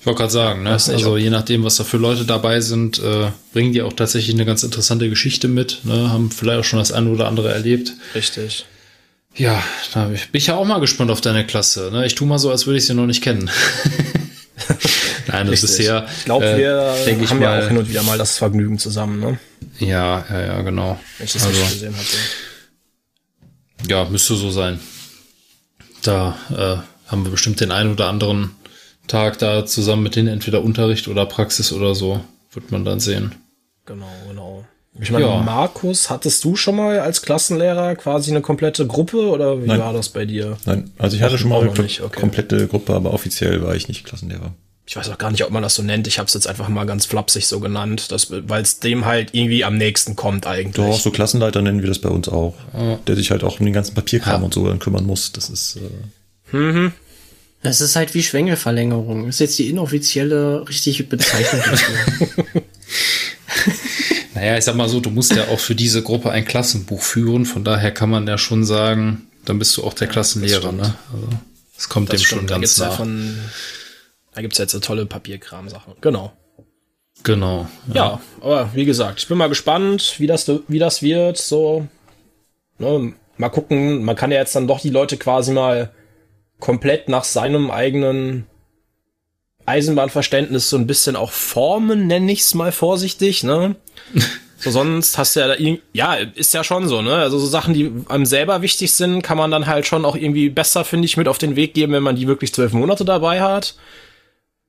Ich 0.06 0.08
wollte 0.08 0.20
gerade 0.20 0.32
sagen, 0.32 0.62
ne? 0.62 0.72
Nicht, 0.72 0.88
also 0.88 1.16
je 1.16 1.30
nachdem, 1.30 1.64
was 1.64 1.78
da 1.78 1.82
für 1.82 1.96
Leute 1.96 2.24
dabei 2.24 2.60
sind, 2.60 3.00
äh, 3.00 3.32
bringen 3.52 3.72
die 3.72 3.82
auch 3.82 3.92
tatsächlich 3.92 4.36
eine 4.36 4.44
ganz 4.44 4.62
interessante 4.62 5.10
Geschichte 5.10 5.48
mit, 5.48 5.80
ne? 5.82 6.12
haben 6.12 6.30
vielleicht 6.30 6.60
auch 6.60 6.64
schon 6.64 6.78
das 6.78 6.92
eine 6.92 7.10
oder 7.10 7.26
andere 7.26 7.52
erlebt. 7.52 7.92
Richtig. 8.14 8.66
Ja, 9.34 9.60
da 9.94 10.04
bin 10.04 10.20
ich 10.30 10.46
ja 10.46 10.54
auch 10.54 10.64
mal 10.64 10.78
gespannt 10.78 11.10
auf 11.10 11.20
deine 11.20 11.44
Klasse. 11.44 11.90
Ne? 11.92 12.06
Ich 12.06 12.14
tu 12.14 12.24
mal 12.24 12.38
so, 12.38 12.52
als 12.52 12.66
würde 12.66 12.78
ich 12.78 12.86
sie 12.86 12.94
noch 12.94 13.06
nicht 13.06 13.20
kennen. 13.20 13.50
Nein, 15.26 15.50
das 15.50 15.62
bisher. 15.62 16.06
Ich 16.18 16.24
glaube, 16.26 16.52
äh, 16.52 16.56
wir 16.56 16.94
äh, 17.00 17.04
denke 17.04 17.24
ich 17.24 17.30
haben 17.30 17.40
mal, 17.40 17.58
ja 17.58 17.64
auch 17.64 17.68
hin 17.68 17.78
und 17.78 17.88
wieder 17.88 18.04
mal 18.04 18.16
das 18.16 18.38
Vergnügen 18.38 18.78
zusammen, 18.78 19.18
ne? 19.18 19.40
Ja, 19.80 20.24
ja, 20.30 20.40
ja, 20.40 20.62
genau. 20.62 21.00
Wenn 21.18 21.26
ich 21.26 21.32
das 21.32 21.44
also, 21.44 21.58
nicht 21.58 21.72
gesehen 21.72 21.96
hatte. 21.96 22.16
Ja, 23.88 24.04
müsste 24.04 24.36
so 24.36 24.52
sein. 24.52 24.78
Da 26.02 26.38
äh, 26.50 27.10
haben 27.10 27.24
wir 27.24 27.32
bestimmt 27.32 27.60
den 27.60 27.72
einen 27.72 27.90
oder 27.90 28.06
anderen 28.06 28.52
Tag 29.06 29.38
da 29.38 29.66
zusammen 29.66 30.02
mit 30.02 30.16
denen, 30.16 30.28
entweder 30.28 30.62
Unterricht 30.62 31.08
oder 31.08 31.26
Praxis 31.26 31.72
oder 31.72 31.94
so, 31.94 32.20
wird 32.52 32.70
man 32.70 32.84
dann 32.84 33.00
sehen. 33.00 33.34
Genau, 33.84 34.06
genau. 34.28 34.64
Ich 35.00 35.10
meine, 35.10 35.26
ja. 35.26 35.42
Markus, 35.42 36.08
hattest 36.08 36.42
du 36.44 36.56
schon 36.56 36.76
mal 36.76 37.00
als 37.00 37.22
Klassenlehrer 37.22 37.96
quasi 37.96 38.30
eine 38.30 38.40
komplette 38.40 38.86
Gruppe 38.86 39.28
oder 39.28 39.62
wie 39.62 39.66
Nein. 39.66 39.80
war 39.80 39.92
das 39.92 40.08
bei 40.08 40.24
dir? 40.24 40.56
Nein, 40.64 40.90
also 40.98 41.16
ich 41.16 41.22
hatte 41.22 41.36
schon 41.38 41.50
mal 41.50 41.60
eine 41.60 41.70
okay. 41.70 42.08
komplette 42.08 42.66
Gruppe, 42.66 42.94
aber 42.94 43.12
offiziell 43.12 43.62
war 43.62 43.74
ich 43.74 43.88
nicht 43.88 44.04
Klassenlehrer. 44.04 44.54
Ich 44.88 44.96
weiß 44.96 45.10
auch 45.10 45.18
gar 45.18 45.32
nicht, 45.32 45.44
ob 45.44 45.50
man 45.50 45.64
das 45.64 45.74
so 45.74 45.82
nennt. 45.82 46.06
Ich 46.06 46.18
habe 46.18 46.28
es 46.28 46.34
jetzt 46.34 46.46
einfach 46.46 46.68
mal 46.68 46.84
ganz 46.84 47.06
flapsig 47.06 47.48
so 47.48 47.58
genannt, 47.58 48.08
weil 48.46 48.62
es 48.62 48.78
dem 48.78 49.04
halt 49.04 49.30
irgendwie 49.32 49.64
am 49.64 49.76
nächsten 49.76 50.14
kommt 50.14 50.46
eigentlich. 50.46 50.76
Doch, 50.76 51.00
so 51.00 51.10
Klassenleiter 51.10 51.60
nennen 51.60 51.82
wir 51.82 51.88
das 51.88 51.98
bei 51.98 52.08
uns 52.08 52.28
auch. 52.28 52.54
Ja. 52.72 52.96
Der 53.06 53.16
sich 53.16 53.32
halt 53.32 53.42
auch 53.42 53.58
um 53.58 53.66
den 53.66 53.72
ganzen 53.72 53.96
Papierkram 53.96 54.42
ja. 54.42 54.44
und 54.44 54.54
so 54.54 54.66
dann 54.66 54.78
kümmern 54.78 55.04
muss. 55.04 55.32
Das 55.32 55.50
ist. 55.50 55.78
Äh 56.52 56.56
mhm. 56.56 56.92
Das 57.66 57.80
ist 57.80 57.96
halt 57.96 58.14
wie 58.14 58.22
Schwengelverlängerung. 58.22 59.26
Das 59.26 59.36
ist 59.36 59.40
jetzt 59.40 59.58
die 59.58 59.68
inoffizielle 59.68 60.68
richtige 60.68 61.02
Bezeichnung. 61.02 61.62
Naja, 64.34 64.58
ich 64.58 64.64
sag 64.64 64.76
mal 64.76 64.88
so, 64.88 65.00
du 65.00 65.08
musst 65.08 65.34
ja 65.34 65.48
auch 65.48 65.58
für 65.58 65.74
diese 65.74 66.02
Gruppe 66.02 66.30
ein 66.30 66.44
Klassenbuch 66.44 67.00
führen, 67.00 67.46
von 67.46 67.64
daher 67.64 67.90
kann 67.90 68.10
man 68.10 68.26
ja 68.28 68.36
schon 68.36 68.66
sagen, 68.66 69.28
dann 69.46 69.58
bist 69.58 69.74
du 69.78 69.82
auch 69.82 69.94
der 69.94 70.08
Klassenlehrer, 70.08 70.72
ne? 70.72 70.94
Also, 71.10 71.28
das 71.74 71.88
kommt 71.88 72.12
das 72.12 72.20
dem 72.20 72.26
stimmt. 72.26 72.40
schon 72.40 72.46
ganz 72.46 72.76
nah. 72.76 72.84
Ja 72.84 72.90
von, 72.90 73.38
da 74.34 74.42
gibt's 74.42 74.58
jetzt 74.58 74.74
eine 74.74 74.82
tolle 74.82 75.06
Papierkram-Sache. 75.06 75.96
Genau. 76.02 76.34
Genau. 77.22 77.66
Ja. 77.88 77.94
ja. 77.94 78.20
aber 78.42 78.70
wie 78.74 78.84
gesagt, 78.84 79.20
ich 79.20 79.26
bin 79.26 79.38
mal 79.38 79.48
gespannt, 79.48 80.16
wie 80.18 80.26
das, 80.26 80.46
wie 80.68 80.78
das 80.78 81.00
wird, 81.00 81.38
so. 81.38 81.88
Ne, 82.78 83.14
mal 83.38 83.48
gucken, 83.48 84.04
man 84.04 84.16
kann 84.16 84.30
ja 84.30 84.38
jetzt 84.38 84.54
dann 84.54 84.68
doch 84.68 84.80
die 84.80 84.90
Leute 84.90 85.16
quasi 85.16 85.52
mal 85.52 85.92
komplett 86.60 87.08
nach 87.08 87.24
seinem 87.24 87.70
eigenen 87.70 88.46
Eisenbahnverständnis 89.66 90.70
so 90.70 90.76
ein 90.76 90.86
bisschen 90.86 91.16
auch 91.16 91.32
formen, 91.32 92.06
nenne 92.06 92.32
ich 92.32 92.40
es 92.40 92.54
mal 92.54 92.72
vorsichtig, 92.72 93.42
ne? 93.42 93.76
So 94.58 94.70
sonst 94.70 95.18
hast 95.18 95.36
du 95.36 95.40
ja, 95.40 95.48
da, 95.48 95.54
ja, 95.92 96.14
ist 96.14 96.54
ja 96.54 96.64
schon 96.64 96.88
so, 96.88 97.02
ne? 97.02 97.16
Also 97.16 97.38
so 97.38 97.46
Sachen, 97.46 97.74
die 97.74 97.92
einem 98.08 98.24
selber 98.24 98.62
wichtig 98.62 98.94
sind, 98.94 99.20
kann 99.20 99.36
man 99.36 99.50
dann 99.50 99.66
halt 99.66 99.86
schon 99.86 100.06
auch 100.06 100.16
irgendwie 100.16 100.48
besser, 100.48 100.84
finde 100.84 101.04
ich, 101.04 101.18
mit 101.18 101.28
auf 101.28 101.36
den 101.36 101.56
Weg 101.56 101.74
geben, 101.74 101.92
wenn 101.92 102.02
man 102.02 102.16
die 102.16 102.26
wirklich 102.26 102.54
zwölf 102.54 102.72
Monate 102.72 103.04
dabei 103.04 103.42
hat. 103.42 103.74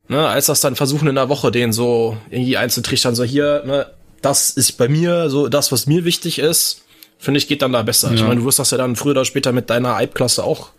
Ne? 0.10 0.28
Als 0.28 0.48
das 0.48 0.60
dann 0.60 0.76
versuchen 0.76 1.08
in 1.08 1.16
der 1.16 1.30
Woche, 1.30 1.52
den 1.52 1.72
so 1.72 2.18
irgendwie 2.30 2.58
einzutrichtern, 2.58 3.16
so 3.16 3.24
hier, 3.24 3.64
ne, 3.66 3.88
das 4.22 4.50
ist 4.50 4.74
bei 4.74 4.90
mir 4.90 5.30
so 5.30 5.48
das, 5.48 5.72
was 5.72 5.88
mir 5.88 6.04
wichtig 6.04 6.40
ist, 6.40 6.84
finde 7.18 7.38
ich, 7.38 7.48
geht 7.48 7.62
dann 7.62 7.72
da 7.72 7.82
besser. 7.82 8.10
Ja. 8.10 8.16
Ich 8.16 8.24
meine, 8.24 8.42
du 8.42 8.46
wirst 8.46 8.60
das 8.60 8.72
ja 8.72 8.78
dann 8.78 8.98
früher 8.98 9.12
oder 9.12 9.26
später 9.26 9.54
mit 9.54 9.70
deiner 9.70 9.96
Eib-Klasse 9.96 10.44
auch 10.44 10.70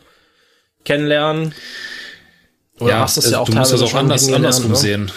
kennenlernen. 0.89 1.55
Oder 2.81 2.91
ja, 2.91 2.99
machst 3.01 3.17
das 3.17 3.31
ja 3.31 3.39
auch 3.39 3.49
du 3.49 3.57
musst 3.57 3.73
das 3.73 3.83
auch 3.83 3.95
anders, 3.95 4.33
andersrum 4.33 4.71
ne? 4.73 4.77
sehen. 4.77 5.13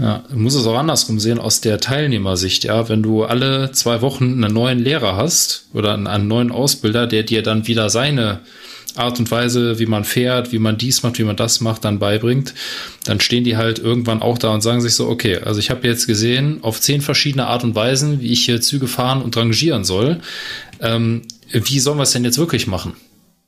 Ja, 0.00 0.24
du 0.30 0.38
musst 0.38 0.56
es 0.56 0.66
auch 0.66 0.78
andersrum 0.78 1.20
sehen 1.20 1.38
aus 1.38 1.60
der 1.60 1.78
Teilnehmersicht. 1.78 2.64
Ja, 2.64 2.88
wenn 2.88 3.02
du 3.02 3.24
alle 3.24 3.72
zwei 3.72 4.00
Wochen 4.00 4.42
einen 4.42 4.54
neuen 4.54 4.78
Lehrer 4.78 5.16
hast 5.16 5.68
oder 5.74 5.94
einen 5.94 6.28
neuen 6.28 6.50
Ausbilder, 6.50 7.06
der 7.06 7.24
dir 7.24 7.42
dann 7.42 7.66
wieder 7.66 7.90
seine 7.90 8.40
Art 8.94 9.18
und 9.18 9.30
Weise, 9.30 9.78
wie 9.78 9.86
man 9.86 10.04
fährt, 10.04 10.52
wie 10.52 10.58
man 10.58 10.78
dies 10.78 11.02
macht, 11.02 11.18
wie 11.18 11.24
man 11.24 11.36
das 11.36 11.60
macht, 11.60 11.84
dann 11.84 11.98
beibringt, 11.98 12.54
dann 13.04 13.20
stehen 13.20 13.44
die 13.44 13.56
halt 13.56 13.78
irgendwann 13.78 14.22
auch 14.22 14.38
da 14.38 14.52
und 14.52 14.62
sagen 14.62 14.80
sich 14.80 14.94
so, 14.94 15.08
okay, 15.08 15.38
also 15.38 15.60
ich 15.60 15.70
habe 15.70 15.86
jetzt 15.86 16.06
gesehen, 16.06 16.58
auf 16.62 16.80
zehn 16.80 17.00
verschiedene 17.00 17.46
Art 17.46 17.64
und 17.64 17.74
Weisen, 17.74 18.20
wie 18.20 18.32
ich 18.32 18.44
hier 18.44 18.60
Züge 18.60 18.88
fahren 18.88 19.22
und 19.22 19.36
rangieren 19.36 19.84
soll. 19.84 20.20
Ähm, 20.80 21.22
wie 21.50 21.80
sollen 21.80 21.98
wir 21.98 22.04
es 22.04 22.12
denn 22.12 22.24
jetzt 22.24 22.38
wirklich 22.38 22.66
machen? 22.66 22.94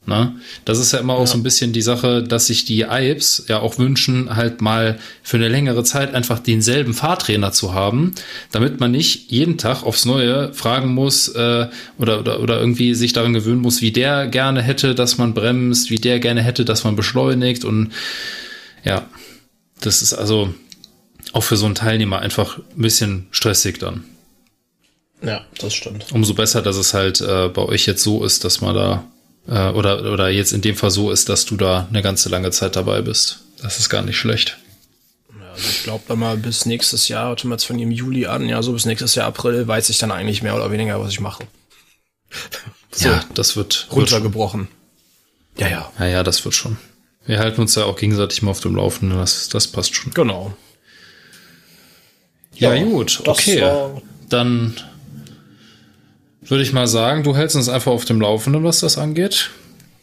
Ne? 0.06 0.36
Das 0.66 0.78
ist 0.78 0.92
ja 0.92 0.98
immer 0.98 1.14
auch 1.14 1.20
ja. 1.20 1.26
so 1.26 1.38
ein 1.38 1.42
bisschen 1.42 1.72
die 1.72 1.80
Sache, 1.82 2.22
dass 2.22 2.48
sich 2.48 2.66
die 2.66 2.84
Alps 2.84 3.44
ja 3.48 3.60
auch 3.60 3.78
wünschen, 3.78 4.36
halt 4.36 4.60
mal 4.60 4.98
für 5.22 5.38
eine 5.38 5.48
längere 5.48 5.82
Zeit 5.82 6.14
einfach 6.14 6.38
denselben 6.38 6.92
Fahrtrainer 6.92 7.52
zu 7.52 7.72
haben, 7.72 8.14
damit 8.52 8.80
man 8.80 8.90
nicht 8.90 9.30
jeden 9.30 9.56
Tag 9.56 9.82
aufs 9.82 10.04
Neue 10.04 10.52
fragen 10.52 10.92
muss 10.92 11.28
äh, 11.28 11.68
oder, 11.98 12.20
oder, 12.20 12.40
oder 12.40 12.60
irgendwie 12.60 12.94
sich 12.94 13.14
daran 13.14 13.32
gewöhnen 13.32 13.62
muss, 13.62 13.80
wie 13.80 13.92
der 13.92 14.26
gerne 14.26 14.60
hätte, 14.60 14.94
dass 14.94 15.16
man 15.16 15.32
bremst, 15.32 15.90
wie 15.90 15.96
der 15.96 16.20
gerne 16.20 16.42
hätte, 16.42 16.66
dass 16.66 16.84
man 16.84 16.96
beschleunigt 16.96 17.64
und 17.64 17.90
ja, 18.84 19.06
das 19.80 20.02
ist 20.02 20.12
also 20.12 20.52
auch 21.32 21.42
für 21.42 21.56
so 21.56 21.64
einen 21.64 21.74
Teilnehmer 21.74 22.18
einfach 22.18 22.58
ein 22.58 22.82
bisschen 22.82 23.26
stressig 23.30 23.78
dann. 23.78 24.04
Ja, 25.22 25.40
das 25.58 25.72
stimmt. 25.72 26.12
Umso 26.12 26.34
besser, 26.34 26.60
dass 26.60 26.76
es 26.76 26.92
halt 26.92 27.22
äh, 27.22 27.48
bei 27.48 27.62
euch 27.62 27.86
jetzt 27.86 28.02
so 28.02 28.24
ist, 28.24 28.44
dass 28.44 28.60
man 28.60 28.74
da 28.74 29.04
äh, 29.48 29.68
oder, 29.70 30.12
oder 30.12 30.28
jetzt 30.28 30.52
in 30.52 30.60
dem 30.60 30.76
Fall 30.76 30.90
so 30.90 31.10
ist, 31.10 31.28
dass 31.28 31.44
du 31.46 31.56
da 31.56 31.86
eine 31.88 32.02
ganze 32.02 32.28
lange 32.28 32.50
Zeit 32.50 32.76
dabei 32.76 33.02
bist. 33.02 33.40
Das 33.60 33.78
ist 33.78 33.88
gar 33.88 34.02
nicht 34.02 34.16
schlecht. 34.16 34.58
Ja, 35.38 35.52
also 35.52 35.68
ich 35.68 35.82
glaube 35.84 36.04
dann 36.08 36.18
mal 36.18 36.36
bis 36.36 36.66
nächstes 36.66 37.08
Jahr, 37.08 37.28
warte 37.28 37.46
mal 37.46 37.54
jetzt 37.54 37.64
von 37.64 37.78
dem 37.78 37.90
Juli 37.90 38.26
an, 38.26 38.48
ja, 38.48 38.62
so 38.62 38.72
bis 38.72 38.84
nächstes 38.84 39.14
Jahr 39.14 39.26
April 39.26 39.66
weiß 39.66 39.88
ich 39.88 39.98
dann 39.98 40.10
eigentlich 40.10 40.42
mehr 40.42 40.56
oder 40.56 40.70
weniger, 40.70 41.00
was 41.00 41.10
ich 41.10 41.20
mache. 41.20 41.44
so, 42.90 43.08
ja, 43.08 43.24
das 43.34 43.56
wird 43.56 43.88
runtergebrochen. 43.90 44.68
Ja, 45.58 45.68
ja. 45.68 45.92
Ja, 45.98 46.06
ja, 46.06 46.22
das 46.22 46.44
wird 46.44 46.54
schon. 46.54 46.78
Wir 47.26 47.38
halten 47.38 47.60
uns 47.60 47.74
ja 47.74 47.84
auch 47.84 47.96
gegenseitig 47.96 48.42
mal 48.42 48.50
auf 48.50 48.60
dem 48.60 48.76
Laufenden, 48.76 49.18
das, 49.18 49.48
das 49.48 49.68
passt 49.68 49.94
schon. 49.94 50.12
Genau. 50.12 50.54
Ja, 52.54 52.74
ja 52.74 52.84
gut, 52.84 53.22
okay. 53.26 53.62
Dann 54.28 54.76
würde 56.46 56.62
ich 56.62 56.72
mal 56.72 56.86
sagen, 56.86 57.22
du 57.22 57.36
hältst 57.36 57.56
uns 57.56 57.68
einfach 57.68 57.92
auf 57.92 58.04
dem 58.04 58.20
Laufenden, 58.20 58.64
was 58.64 58.80
das 58.80 58.98
angeht. 58.98 59.50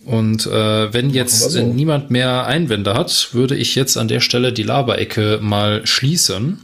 Und 0.06 0.48
äh, 0.48 0.94
wenn 0.94 1.12
jetzt 1.12 1.52
so. 1.52 1.62
niemand 1.62 2.10
mehr 2.10 2.46
Einwände 2.48 2.96
hat, 2.96 3.30
würde 3.34 3.56
ich 3.56 3.76
jetzt 3.76 3.98
an 3.98 4.08
der 4.08 4.20
Stelle 4.20 4.52
die 4.52 4.64
Laberecke 4.64 5.40
mal 5.42 5.86
schließen. 5.86 6.60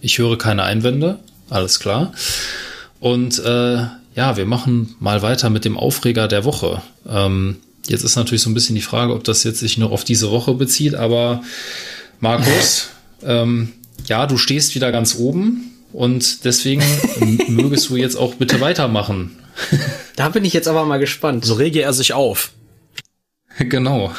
Ich 0.00 0.18
höre 0.18 0.38
keine 0.38 0.62
Einwände, 0.62 1.18
alles 1.50 1.78
klar. 1.78 2.12
Und 2.98 3.38
äh, 3.40 3.84
ja, 4.14 4.36
wir 4.36 4.46
machen 4.46 4.96
mal 5.00 5.20
weiter 5.20 5.50
mit 5.50 5.66
dem 5.66 5.76
Aufreger 5.76 6.28
der 6.28 6.44
Woche. 6.44 6.82
Ähm, 7.06 7.56
jetzt 7.86 8.04
ist 8.04 8.16
natürlich 8.16 8.42
so 8.42 8.50
ein 8.50 8.54
bisschen 8.54 8.74
die 8.74 8.80
Frage, 8.80 9.14
ob 9.14 9.24
das 9.24 9.44
jetzt 9.44 9.60
sich 9.60 9.76
nur 9.76 9.92
auf 9.92 10.04
diese 10.04 10.30
Woche 10.30 10.54
bezieht, 10.54 10.94
aber 10.94 11.42
Markus, 12.20 12.88
ähm, 13.22 13.72
ja, 14.06 14.26
du 14.26 14.38
stehst 14.38 14.74
wieder 14.74 14.92
ganz 14.92 15.16
oben. 15.16 15.70
Und 15.92 16.44
deswegen 16.44 16.82
mögest 17.48 17.88
du 17.88 17.96
jetzt 17.96 18.16
auch 18.16 18.34
bitte 18.34 18.60
weitermachen. 18.60 19.36
Da 20.16 20.28
bin 20.28 20.44
ich 20.44 20.52
jetzt 20.52 20.68
aber 20.68 20.84
mal 20.84 20.98
gespannt. 20.98 21.46
So 21.46 21.54
rege 21.54 21.80
er 21.80 21.94
sich 21.94 22.12
auf. 22.12 22.52
Genau. 23.58 24.12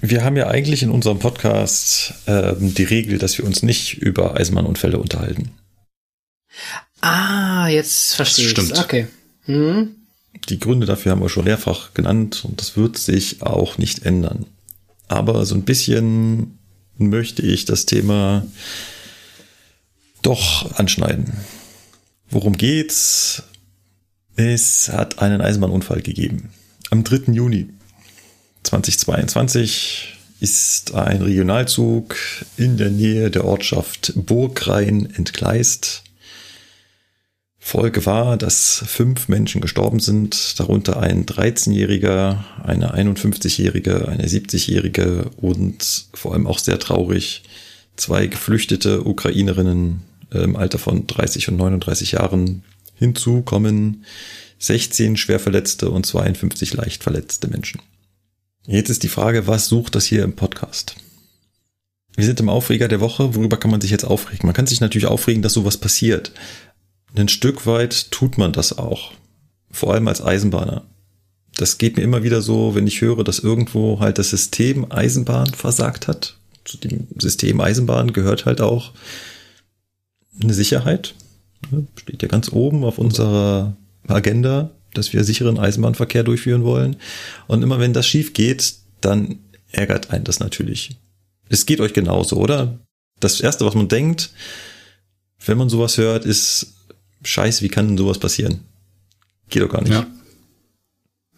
Wir 0.00 0.22
haben 0.24 0.36
ja 0.36 0.46
eigentlich 0.46 0.84
in 0.84 0.90
unserem 0.90 1.18
Podcast 1.18 2.14
äh, 2.26 2.54
die 2.58 2.84
Regel, 2.84 3.18
dass 3.18 3.36
wir 3.36 3.44
uns 3.44 3.64
nicht 3.64 3.94
über 3.94 4.36
Eisenbahnunfälle 4.36 4.96
unterhalten. 4.96 5.50
Ah, 7.00 7.66
jetzt 7.68 8.14
verstehe 8.14 8.44
ich. 8.44 8.50
Stimmt. 8.52 8.78
Okay. 8.78 9.08
Hm. 9.46 9.96
Die 10.48 10.60
Gründe 10.60 10.86
dafür 10.86 11.12
haben 11.12 11.22
wir 11.22 11.28
schon 11.28 11.44
mehrfach 11.44 11.94
genannt 11.94 12.44
und 12.44 12.60
das 12.60 12.76
wird 12.76 12.96
sich 12.96 13.42
auch 13.42 13.76
nicht 13.76 14.06
ändern. 14.06 14.46
Aber 15.08 15.44
so 15.44 15.54
ein 15.54 15.64
bisschen 15.64 16.58
möchte 16.96 17.42
ich 17.42 17.64
das 17.64 17.86
Thema 17.86 18.46
doch 20.22 20.72
anschneiden. 20.78 21.32
Worum 22.28 22.56
geht's? 22.56 23.42
Es 24.36 24.88
hat 24.88 25.20
einen 25.20 25.40
Eisenbahnunfall 25.40 26.00
gegeben. 26.02 26.50
Am 26.90 27.04
3. 27.04 27.32
Juni 27.32 27.68
2022 28.62 30.16
ist 30.40 30.94
ein 30.94 31.20
Regionalzug 31.22 32.16
in 32.56 32.76
der 32.76 32.90
Nähe 32.90 33.30
der 33.30 33.44
Ortschaft 33.44 34.12
Burgrhein 34.16 35.12
entgleist. 35.14 36.02
Folge 37.58 38.06
war, 38.06 38.38
dass 38.38 38.82
fünf 38.86 39.28
Menschen 39.28 39.60
gestorben 39.60 40.00
sind, 40.00 40.58
darunter 40.58 40.98
ein 40.98 41.26
13-Jähriger, 41.26 42.42
eine 42.64 42.94
51-Jährige, 42.94 44.08
eine 44.08 44.26
70-Jährige 44.26 45.30
und 45.36 46.06
vor 46.14 46.32
allem 46.32 46.46
auch 46.46 46.58
sehr 46.58 46.78
traurig 46.78 47.42
zwei 47.96 48.26
geflüchtete 48.26 49.06
Ukrainerinnen 49.06 50.02
im 50.30 50.56
Alter 50.56 50.78
von 50.78 51.06
30 51.06 51.48
und 51.48 51.56
39 51.56 52.12
Jahren. 52.12 52.62
Hinzu 52.94 53.42
kommen 53.42 54.04
16 54.58 55.16
schwerverletzte 55.16 55.90
und 55.90 56.06
52 56.06 56.74
leicht 56.74 57.02
verletzte 57.02 57.48
Menschen. 57.48 57.80
Jetzt 58.66 58.90
ist 58.90 59.02
die 59.02 59.08
Frage, 59.08 59.46
was 59.46 59.68
sucht 59.68 59.94
das 59.94 60.04
hier 60.04 60.22
im 60.22 60.34
Podcast? 60.34 60.96
Wir 62.14 62.24
sind 62.24 62.40
im 62.40 62.48
Aufreger 62.48 62.88
der 62.88 63.00
Woche. 63.00 63.34
Worüber 63.34 63.56
kann 63.56 63.70
man 63.70 63.80
sich 63.80 63.90
jetzt 63.90 64.04
aufregen? 64.04 64.46
Man 64.46 64.54
kann 64.54 64.66
sich 64.66 64.80
natürlich 64.80 65.06
aufregen, 65.06 65.42
dass 65.42 65.54
sowas 65.54 65.78
passiert. 65.78 66.32
Ein 67.16 67.28
Stück 67.28 67.66
weit 67.66 68.10
tut 68.10 68.36
man 68.36 68.52
das 68.52 68.76
auch. 68.76 69.12
Vor 69.70 69.94
allem 69.94 70.08
als 70.08 70.20
Eisenbahner. 70.20 70.84
Das 71.56 71.78
geht 71.78 71.96
mir 71.96 72.02
immer 72.02 72.22
wieder 72.22 72.42
so, 72.42 72.74
wenn 72.74 72.86
ich 72.86 73.00
höre, 73.00 73.24
dass 73.24 73.38
irgendwo 73.38 74.00
halt 74.00 74.18
das 74.18 74.30
System 74.30 74.90
Eisenbahn 74.90 75.54
versagt 75.54 76.08
hat. 76.08 76.36
Zu 76.64 76.76
dem 76.76 77.08
System 77.18 77.60
Eisenbahn 77.60 78.12
gehört 78.12 78.44
halt 78.44 78.60
auch 78.60 78.92
eine 80.42 80.54
Sicherheit. 80.54 81.14
Steht 81.96 82.22
ja 82.22 82.28
ganz 82.28 82.50
oben 82.52 82.84
auf 82.84 82.98
unserer 82.98 83.76
Agenda, 84.06 84.70
dass 84.94 85.12
wir 85.12 85.24
sicheren 85.24 85.58
Eisenbahnverkehr 85.58 86.22
durchführen 86.22 86.64
wollen. 86.64 86.96
Und 87.46 87.62
immer 87.62 87.78
wenn 87.78 87.92
das 87.92 88.06
schief 88.06 88.32
geht, 88.32 88.74
dann 89.00 89.38
ärgert 89.70 90.10
einen 90.10 90.24
das 90.24 90.40
natürlich. 90.40 90.96
Es 91.48 91.66
geht 91.66 91.80
euch 91.80 91.92
genauso, 91.92 92.36
oder? 92.36 92.78
Das 93.18 93.40
erste, 93.40 93.66
was 93.66 93.74
man 93.74 93.88
denkt, 93.88 94.30
wenn 95.44 95.58
man 95.58 95.68
sowas 95.68 95.98
hört, 95.98 96.24
ist 96.24 96.74
Scheiße, 97.22 97.62
wie 97.62 97.68
kann 97.68 97.88
denn 97.88 97.98
sowas 97.98 98.18
passieren? 98.18 98.60
Geht 99.48 99.62
doch 99.62 99.68
gar 99.68 99.82
nicht. 99.82 99.92
Ja. 99.92 100.06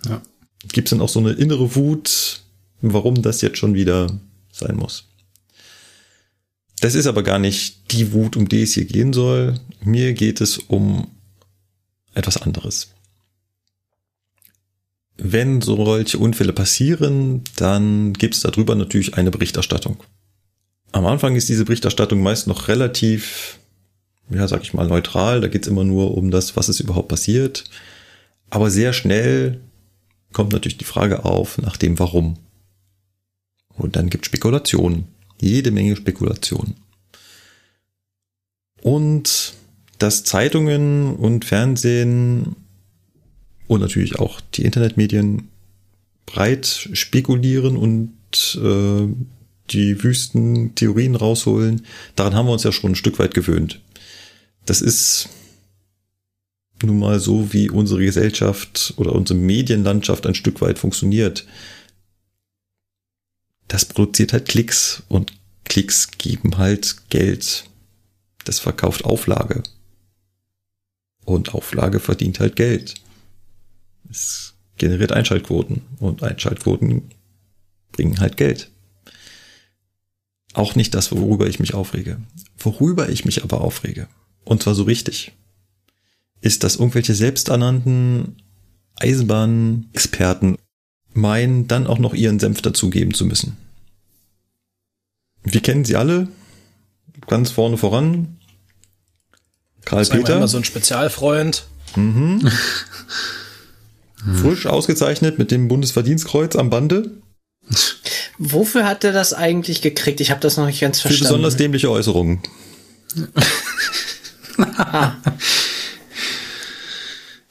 ja. 0.06 0.22
Gibt 0.68 0.88
es 0.88 0.90
denn 0.90 1.00
auch 1.00 1.08
so 1.08 1.18
eine 1.18 1.32
innere 1.32 1.74
Wut, 1.74 2.42
warum 2.80 3.22
das 3.22 3.40
jetzt 3.40 3.58
schon 3.58 3.74
wieder 3.74 4.18
sein 4.52 4.76
muss? 4.76 5.08
Das 6.82 6.96
ist 6.96 7.06
aber 7.06 7.22
gar 7.22 7.38
nicht 7.38 7.92
die 7.92 8.12
Wut, 8.12 8.36
um 8.36 8.48
die 8.48 8.62
es 8.62 8.74
hier 8.74 8.86
gehen 8.86 9.12
soll. 9.12 9.54
Mir 9.84 10.14
geht 10.14 10.40
es 10.40 10.58
um 10.58 11.06
etwas 12.12 12.42
anderes. 12.42 12.90
Wenn 15.16 15.60
solche 15.60 16.18
Unfälle 16.18 16.52
passieren, 16.52 17.44
dann 17.54 18.14
gibt 18.14 18.34
es 18.34 18.40
darüber 18.40 18.74
natürlich 18.74 19.14
eine 19.14 19.30
Berichterstattung. 19.30 20.02
Am 20.90 21.06
Anfang 21.06 21.36
ist 21.36 21.48
diese 21.48 21.64
Berichterstattung 21.64 22.20
meist 22.20 22.48
noch 22.48 22.66
relativ, 22.66 23.60
ja, 24.28 24.48
sag 24.48 24.62
ich 24.62 24.74
mal, 24.74 24.88
neutral. 24.88 25.40
Da 25.40 25.46
geht 25.46 25.62
es 25.62 25.68
immer 25.68 25.84
nur 25.84 26.16
um 26.16 26.32
das, 26.32 26.56
was 26.56 26.68
ist 26.68 26.80
überhaupt 26.80 27.06
passiert. 27.06 27.62
Aber 28.50 28.70
sehr 28.72 28.92
schnell 28.92 29.60
kommt 30.32 30.52
natürlich 30.52 30.78
die 30.78 30.84
Frage 30.84 31.24
auf 31.24 31.58
nach 31.58 31.76
dem 31.76 32.00
Warum. 32.00 32.40
Und 33.68 33.94
dann 33.94 34.10
gibt 34.10 34.26
Spekulationen 34.26 35.06
jede 35.42 35.70
Menge 35.70 35.96
Spekulation. 35.96 36.74
Und 38.80 39.54
dass 39.98 40.24
Zeitungen 40.24 41.14
und 41.14 41.44
Fernsehen 41.44 42.56
und 43.68 43.80
natürlich 43.80 44.18
auch 44.18 44.40
die 44.54 44.64
Internetmedien 44.64 45.48
breit 46.26 46.88
spekulieren 46.92 47.76
und 47.76 48.12
äh, 48.56 49.06
die 49.70 50.02
wüsten 50.02 50.74
Theorien 50.74 51.14
rausholen, 51.14 51.86
daran 52.16 52.34
haben 52.34 52.46
wir 52.46 52.52
uns 52.52 52.64
ja 52.64 52.72
schon 52.72 52.92
ein 52.92 52.96
Stück 52.96 53.18
weit 53.18 53.34
gewöhnt. 53.34 53.80
Das 54.66 54.80
ist 54.80 55.28
nun 56.82 56.98
mal 56.98 57.20
so, 57.20 57.52
wie 57.52 57.70
unsere 57.70 58.04
Gesellschaft 58.04 58.94
oder 58.96 59.14
unsere 59.14 59.38
Medienlandschaft 59.38 60.26
ein 60.26 60.34
Stück 60.34 60.60
weit 60.60 60.78
funktioniert 60.78 61.46
das 63.72 63.86
produziert 63.86 64.34
halt 64.34 64.48
Klicks 64.48 65.02
und 65.08 65.32
Klicks 65.64 66.10
geben 66.18 66.58
halt 66.58 67.08
Geld. 67.08 67.64
Das 68.44 68.58
verkauft 68.58 69.06
Auflage. 69.06 69.62
Und 71.24 71.54
Auflage 71.54 71.98
verdient 71.98 72.38
halt 72.38 72.54
Geld. 72.54 72.96
Es 74.10 74.52
generiert 74.76 75.12
Einschaltquoten 75.12 75.80
und 76.00 76.22
Einschaltquoten 76.22 77.12
bringen 77.92 78.20
halt 78.20 78.36
Geld. 78.36 78.70
Auch 80.52 80.74
nicht 80.74 80.94
das, 80.94 81.10
worüber 81.10 81.46
ich 81.46 81.58
mich 81.58 81.72
aufrege. 81.72 82.20
Worüber 82.58 83.08
ich 83.08 83.24
mich 83.24 83.42
aber 83.42 83.62
aufrege, 83.62 84.06
und 84.44 84.62
zwar 84.62 84.74
so 84.74 84.82
richtig, 84.82 85.32
ist, 86.42 86.62
dass 86.62 86.76
irgendwelche 86.76 87.14
selbsternannten 87.14 88.36
Eisenbahnexperten 88.96 90.58
meinen, 91.14 91.68
dann 91.68 91.86
auch 91.86 91.98
noch 91.98 92.14
ihren 92.14 92.38
Senf 92.38 92.62
dazugeben 92.62 93.14
zu 93.14 93.26
müssen. 93.26 93.56
Wir 95.42 95.60
kennen 95.60 95.84
sie 95.84 95.96
alle. 95.96 96.28
Ganz 97.26 97.50
vorne 97.50 97.76
voran. 97.76 98.38
Karl 99.84 100.06
Peter. 100.06 100.36
Immer 100.36 100.48
so 100.48 100.56
ein 100.56 100.64
Spezialfreund. 100.64 101.64
Mhm. 101.96 102.50
Hm. 104.24 104.36
Frisch 104.36 104.66
ausgezeichnet 104.66 105.38
mit 105.38 105.50
dem 105.50 105.68
Bundesverdienstkreuz 105.68 106.56
am 106.56 106.70
Bande. 106.70 107.10
Wofür 108.38 108.86
hat 108.86 109.04
er 109.04 109.12
das 109.12 109.34
eigentlich 109.34 109.82
gekriegt? 109.82 110.20
Ich 110.20 110.30
habe 110.30 110.40
das 110.40 110.56
noch 110.56 110.66
nicht 110.66 110.80
ganz 110.80 111.00
verstanden. 111.00 111.24
Für 111.24 111.28
besonders 111.28 111.56
dämliche 111.56 111.90
Äußerungen. 111.90 112.40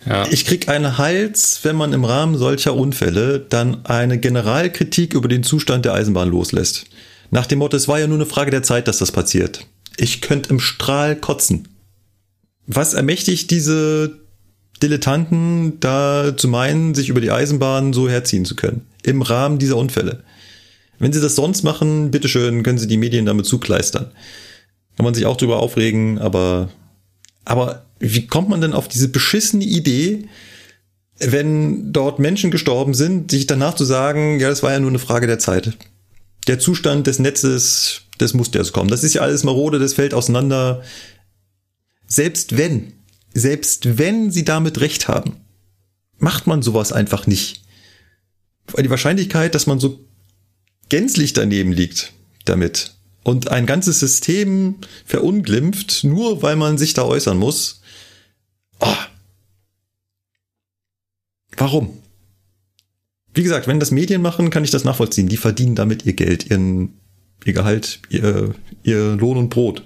ja. 0.06 0.28
Ich 0.32 0.46
krieg 0.46 0.68
einen 0.70 0.98
Hals, 0.98 1.60
wenn 1.64 1.76
man 1.76 1.94
im 1.94 2.06
Rahmen 2.06 2.38
solcher 2.38 2.76
Unfälle 2.76 3.40
dann 3.40 3.86
eine 3.86 4.20
Generalkritik 4.20 5.14
über 5.14 5.28
den 5.28 5.44
Zustand 5.44 5.86
der 5.86 5.94
Eisenbahn 5.94 6.30
loslässt. 6.30 6.86
Nach 7.30 7.46
dem 7.46 7.60
Motto, 7.60 7.78
es 7.78 7.88
war 7.88 8.00
ja 8.00 8.08
nur 8.08 8.18
eine 8.18 8.26
Frage 8.26 8.52
der 8.52 8.64
Zeit, 8.64 8.88
dass 8.88 8.98
das 8.98 9.12
passiert. 9.12 9.66
Ich 9.98 10.22
könnte 10.22 10.50
im 10.50 10.60
Strahl 10.60 11.16
kotzen. 11.16 11.68
Was 12.68 12.94
ermächtigt 12.94 13.52
diese 13.52 14.20
Dilettanten 14.82 15.80
da 15.80 16.36
zu 16.36 16.48
meinen, 16.48 16.96
sich 16.96 17.10
über 17.10 17.22
die 17.22 17.32
Eisenbahn 17.32 17.94
so 17.94 18.10
herziehen 18.10 18.46
zu 18.46 18.56
können? 18.56 18.88
Im 19.04 19.22
Rahmen 19.22 19.60
dieser 19.60 19.78
Unfälle. 19.78 20.24
Wenn 21.00 21.14
sie 21.14 21.22
das 21.22 21.36
sonst 21.36 21.64
machen, 21.64 22.12
bitteschön, 22.12 22.64
können 22.64 22.78
sie 22.78 22.88
die 22.88 22.98
Medien 22.98 23.26
damit 23.26 23.46
zukleistern. 23.46 24.12
Kann 24.98 25.04
man 25.04 25.14
sich 25.14 25.26
auch 25.26 25.38
drüber 25.38 25.60
aufregen, 25.60 26.20
aber, 26.20 26.70
aber 27.46 27.86
wie 28.00 28.28
kommt 28.28 28.50
man 28.50 28.62
denn 28.62 28.74
auf 28.74 28.88
diese 28.88 29.10
beschissene 29.10 29.64
Idee, 29.64 30.28
wenn 31.20 31.94
dort 31.94 32.20
Menschen 32.20 32.52
gestorben 32.52 32.94
sind, 32.94 33.32
sich 33.32 33.46
danach 33.46 33.76
zu 33.76 33.86
sagen, 33.86 34.40
ja, 34.40 34.50
das 34.50 34.64
war 34.64 34.72
ja 34.72 34.80
nur 34.80 34.90
eine 34.90 35.00
Frage 35.00 35.28
der 35.28 35.40
Zeit. 35.40 35.78
Der 36.48 36.58
Zustand 36.60 37.06
des 37.06 37.20
Netzes, 37.20 38.02
das 38.18 38.34
musste 38.34 38.58
erst 38.58 38.74
kommen. 38.74 38.90
Das 38.90 39.04
ist 39.04 39.14
ja 39.14 39.22
alles 39.22 39.44
marode, 39.44 39.78
das 39.78 39.94
fällt 39.94 40.14
auseinander. 40.14 40.82
Selbst 42.08 42.58
wenn, 42.58 42.94
selbst 43.34 43.98
wenn 44.00 44.32
sie 44.32 44.44
damit 44.44 44.82
recht 44.82 45.08
haben, 45.08 45.38
macht 46.18 46.48
man 46.48 46.62
sowas 46.62 46.92
einfach 46.92 47.28
nicht. 47.28 47.64
Weil 48.72 48.84
die 48.84 48.90
Wahrscheinlichkeit, 48.90 49.54
dass 49.54 49.68
man 49.68 49.80
so 49.80 50.04
gänzlich 50.90 51.34
daneben 51.34 51.72
liegt 51.72 52.14
damit 52.46 52.96
und 53.24 53.50
ein 53.50 53.66
ganzes 53.66 54.00
System 54.00 54.76
verunglimpft, 55.06 56.04
nur 56.04 56.42
weil 56.42 56.56
man 56.56 56.78
sich 56.78 56.94
da 56.94 57.04
äußern 57.04 57.38
muss. 57.38 57.82
Oh. 58.80 58.96
Warum? 61.58 62.02
Wie 63.34 63.44
gesagt, 63.44 63.68
wenn 63.68 63.80
das 63.80 63.92
Medien 63.92 64.22
machen, 64.22 64.50
kann 64.50 64.64
ich 64.64 64.72
das 64.72 64.84
nachvollziehen. 64.84 65.30
Die 65.30 65.38
verdienen 65.38 65.76
damit 65.76 66.06
ihr 66.06 66.14
Geld, 66.14 66.50
ihren, 66.50 66.94
ihr 67.46 67.54
Gehalt, 67.54 68.00
ihr, 68.10 68.56
ihr 68.84 69.16
Lohn 69.16 69.38
und 69.38 69.50
Brot. 69.50 69.84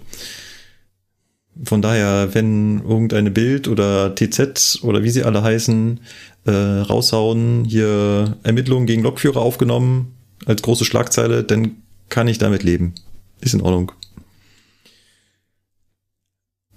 Von 1.64 1.82
daher, 1.82 2.34
wenn 2.34 2.80
irgendeine 2.82 3.32
Bild 3.32 3.68
oder 3.68 4.14
TZ 4.16 4.80
oder 4.84 5.04
wie 5.04 5.10
sie 5.10 5.24
alle 5.24 5.42
heißen, 5.44 6.00
äh, 6.46 6.52
raushauen, 6.52 7.66
hier 7.66 8.38
Ermittlungen 8.44 8.88
gegen 8.88 9.04
Lokführer 9.04 9.42
aufgenommen 9.42 10.16
als 10.46 10.62
große 10.62 10.86
Schlagzeile, 10.86 11.44
dann 11.44 11.78
kann 12.10 12.28
ich 12.28 12.38
damit 12.40 12.64
leben. 12.64 12.94
Ist 13.42 13.54
in 13.54 13.62
Ordnung. 13.62 13.92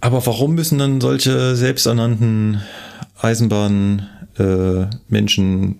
Aber 0.00 0.24
warum 0.26 0.54
müssen 0.54 0.78
dann 0.78 1.00
solche 1.00 1.56
selbsternannten 1.56 2.62
Eisenbahnmenschen, 3.20 5.72
äh, 5.72 5.74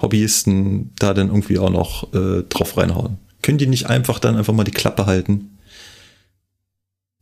Hobbyisten 0.00 0.90
da 0.98 1.14
dann 1.14 1.28
irgendwie 1.28 1.58
auch 1.58 1.70
noch 1.70 2.12
äh, 2.12 2.42
drauf 2.48 2.76
reinhauen? 2.76 3.18
Können 3.40 3.58
die 3.58 3.68
nicht 3.68 3.86
einfach 3.86 4.18
dann 4.18 4.36
einfach 4.36 4.52
mal 4.52 4.64
die 4.64 4.72
Klappe 4.72 5.06
halten? 5.06 5.58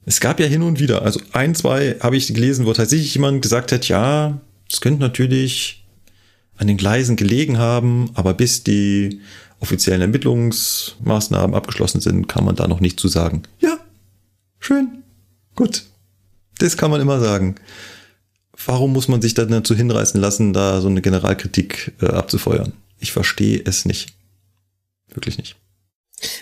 Es 0.06 0.20
gab 0.20 0.40
ja 0.40 0.46
hin 0.46 0.62
und 0.62 0.80
wieder, 0.80 1.02
also 1.02 1.20
ein, 1.32 1.54
zwei 1.54 1.96
habe 2.00 2.16
ich 2.16 2.32
gelesen, 2.32 2.64
wo 2.64 2.72
tatsächlich 2.72 3.12
jemand 3.14 3.42
gesagt 3.42 3.70
hat, 3.70 3.86
ja, 3.88 4.40
es 4.70 4.80
könnte 4.80 5.00
natürlich 5.00 5.84
an 6.56 6.66
den 6.66 6.78
Gleisen 6.78 7.16
gelegen 7.16 7.58
haben, 7.58 8.10
aber 8.14 8.32
bis 8.34 8.64
die 8.64 9.20
offiziellen 9.60 10.00
Ermittlungsmaßnahmen 10.00 11.54
abgeschlossen 11.54 12.00
sind, 12.00 12.26
kann 12.26 12.44
man 12.44 12.56
da 12.56 12.66
noch 12.66 12.80
nicht 12.80 12.98
zu 12.98 13.08
sagen. 13.08 13.42
Ja, 13.60 13.78
schön, 14.58 15.02
gut. 15.54 15.84
Das 16.58 16.76
kann 16.76 16.90
man 16.90 17.00
immer 17.00 17.20
sagen. 17.20 17.54
Warum 18.66 18.92
muss 18.92 19.08
man 19.08 19.22
sich 19.22 19.32
dann 19.34 19.48
dazu 19.48 19.74
hinreißen 19.74 20.20
lassen, 20.20 20.52
da 20.52 20.80
so 20.80 20.88
eine 20.88 21.00
Generalkritik 21.00 21.92
äh, 22.02 22.06
abzufeuern? 22.06 22.74
Ich 22.98 23.12
verstehe 23.12 23.62
es 23.64 23.86
nicht. 23.86 24.12
Wirklich 25.08 25.38
nicht. 25.38 25.56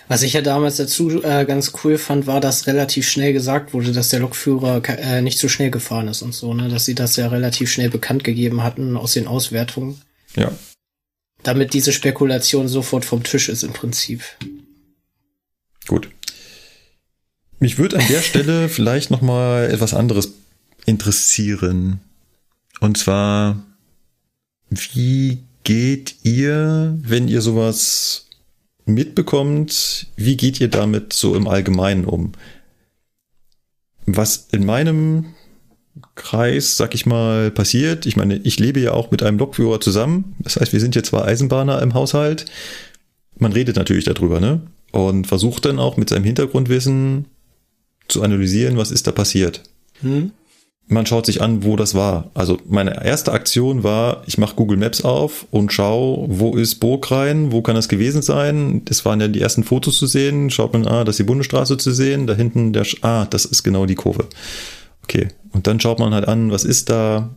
Was 0.08 0.22
ich 0.22 0.32
ja 0.32 0.40
damals 0.40 0.76
dazu 0.76 1.22
äh, 1.22 1.44
ganz 1.44 1.72
cool 1.84 1.98
fand, 1.98 2.26
war, 2.26 2.40
dass 2.40 2.66
relativ 2.66 3.08
schnell 3.08 3.32
gesagt 3.32 3.72
wurde, 3.72 3.92
dass 3.92 4.08
der 4.08 4.20
Lokführer 4.20 4.82
äh, 4.88 5.22
nicht 5.22 5.38
so 5.38 5.48
schnell 5.48 5.70
gefahren 5.70 6.08
ist 6.08 6.22
und 6.22 6.34
so, 6.34 6.52
ne? 6.52 6.68
Dass 6.68 6.84
sie 6.84 6.96
das 6.96 7.14
ja 7.14 7.28
relativ 7.28 7.70
schnell 7.70 7.90
bekannt 7.90 8.24
gegeben 8.24 8.64
hatten 8.64 8.96
aus 8.96 9.12
den 9.12 9.28
Auswertungen. 9.28 10.00
Ja. 10.34 10.50
Damit 11.42 11.72
diese 11.72 11.92
Spekulation 11.92 12.68
sofort 12.68 13.04
vom 13.04 13.22
Tisch 13.22 13.48
ist 13.48 13.62
im 13.62 13.72
Prinzip. 13.72 14.22
Gut. 15.86 16.08
Mich 17.58 17.78
würde 17.78 17.98
an 17.98 18.06
der 18.08 18.22
Stelle 18.22 18.68
vielleicht 18.68 19.10
noch 19.10 19.22
mal 19.22 19.70
etwas 19.70 19.94
anderes 19.94 20.32
interessieren. 20.86 22.00
Und 22.80 22.98
zwar, 22.98 23.62
wie 24.70 25.44
geht 25.64 26.16
ihr, 26.22 26.96
wenn 27.02 27.28
ihr 27.28 27.42
sowas 27.42 28.26
mitbekommt, 28.86 30.06
wie 30.16 30.36
geht 30.36 30.60
ihr 30.60 30.68
damit 30.68 31.12
so 31.12 31.34
im 31.34 31.46
Allgemeinen 31.46 32.04
um? 32.04 32.32
Was 34.06 34.48
in 34.52 34.64
meinem 34.64 35.34
Kreis, 36.18 36.76
sag 36.76 36.94
ich 36.94 37.06
mal, 37.06 37.50
passiert, 37.50 38.04
ich 38.04 38.16
meine, 38.16 38.36
ich 38.36 38.58
lebe 38.58 38.80
ja 38.80 38.92
auch 38.92 39.10
mit 39.10 39.22
einem 39.22 39.38
Lokführer 39.38 39.80
zusammen, 39.80 40.36
das 40.40 40.56
heißt, 40.56 40.72
wir 40.72 40.80
sind 40.80 40.94
jetzt 40.94 41.08
zwar 41.08 41.24
Eisenbahner 41.24 41.80
im 41.80 41.94
Haushalt, 41.94 42.44
man 43.38 43.52
redet 43.52 43.76
natürlich 43.76 44.04
darüber, 44.04 44.40
ne? 44.40 44.60
Und 44.90 45.26
versucht 45.26 45.64
dann 45.64 45.78
auch 45.78 45.96
mit 45.96 46.08
seinem 46.08 46.24
Hintergrundwissen 46.24 47.26
zu 48.08 48.22
analysieren, 48.22 48.76
was 48.76 48.90
ist 48.90 49.06
da 49.06 49.12
passiert. 49.12 49.62
Hm 50.00 50.32
man 50.88 51.04
schaut 51.04 51.26
sich 51.26 51.42
an, 51.42 51.64
wo 51.64 51.76
das 51.76 51.94
war. 51.94 52.30
Also 52.34 52.58
meine 52.66 53.04
erste 53.04 53.32
Aktion 53.32 53.84
war, 53.84 54.22
ich 54.26 54.38
mache 54.38 54.56
Google 54.56 54.78
Maps 54.78 55.02
auf 55.04 55.46
und 55.50 55.72
schau, 55.72 56.26
wo 56.28 56.56
ist 56.56 56.76
Burgrein, 56.76 57.52
wo 57.52 57.62
kann 57.62 57.74
das 57.74 57.88
gewesen 57.88 58.22
sein. 58.22 58.82
Das 58.86 59.04
waren 59.04 59.20
ja 59.20 59.28
die 59.28 59.40
ersten 59.40 59.64
Fotos 59.64 59.98
zu 59.98 60.06
sehen. 60.06 60.50
Schaut 60.50 60.72
man, 60.72 60.86
ah, 60.86 61.04
das 61.04 61.14
ist 61.14 61.18
die 61.18 61.24
Bundesstraße 61.24 61.76
zu 61.76 61.92
sehen. 61.92 62.26
Da 62.26 62.34
hinten 62.34 62.72
der, 62.72 62.86
ah, 63.02 63.26
das 63.26 63.44
ist 63.44 63.62
genau 63.62 63.84
die 63.84 63.94
Kurve. 63.94 64.26
Okay. 65.08 65.28
Und 65.52 65.66
dann 65.66 65.80
schaut 65.80 65.98
man 65.98 66.12
halt 66.12 66.28
an, 66.28 66.50
was 66.50 66.64
ist 66.64 66.90
da, 66.90 67.34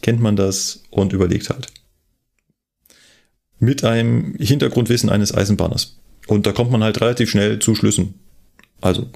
kennt 0.00 0.20
man 0.20 0.34
das 0.34 0.82
und 0.90 1.12
überlegt 1.12 1.50
halt. 1.50 1.68
Mit 3.60 3.84
einem 3.84 4.34
Hintergrundwissen 4.34 5.08
eines 5.08 5.32
Eisenbahners. 5.32 5.98
Und 6.26 6.46
da 6.46 6.52
kommt 6.52 6.72
man 6.72 6.82
halt 6.82 7.00
relativ 7.00 7.30
schnell 7.30 7.60
zu 7.60 7.76
Schlüssen. 7.76 8.14
Also 8.80 9.08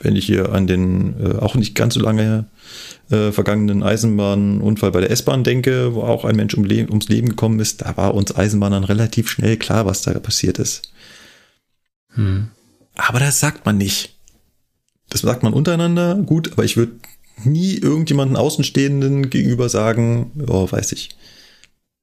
wenn 0.00 0.14
ich 0.14 0.26
hier 0.26 0.52
an 0.52 0.66
den 0.66 1.14
äh, 1.18 1.38
auch 1.38 1.54
nicht 1.54 1.74
ganz 1.74 1.94
so 1.94 2.00
lange 2.00 2.46
äh, 3.10 3.32
vergangenen 3.32 3.82
Eisenbahnunfall 3.82 4.92
bei 4.92 5.00
der 5.00 5.10
S-Bahn 5.10 5.42
denke, 5.42 5.94
wo 5.94 6.02
auch 6.02 6.26
ein 6.26 6.36
Mensch 6.36 6.54
um 6.54 6.64
Le 6.64 6.86
ums 6.86 7.08
Leben 7.08 7.30
gekommen 7.30 7.58
ist, 7.60 7.80
da 7.80 7.96
war 7.96 8.14
uns 8.14 8.36
Eisenbahnern 8.36 8.84
relativ 8.84 9.30
schnell 9.30 9.56
klar, 9.56 9.86
was 9.86 10.02
da 10.02 10.12
passiert 10.20 10.58
ist. 10.58 10.92
Hm. 12.14 12.48
Aber 12.94 13.18
das 13.18 13.40
sagt 13.40 13.64
man 13.64 13.78
nicht. 13.78 14.14
Das 15.08 15.22
sagt 15.22 15.42
man 15.42 15.54
untereinander, 15.54 16.16
gut, 16.16 16.52
aber 16.52 16.64
ich 16.64 16.76
würde 16.76 16.92
nie 17.44 17.74
irgendjemanden 17.74 18.36
Außenstehenden 18.36 19.30
gegenüber 19.30 19.68
sagen, 19.68 20.32
oh, 20.48 20.70
weiß 20.70 20.92
ich. 20.92 21.10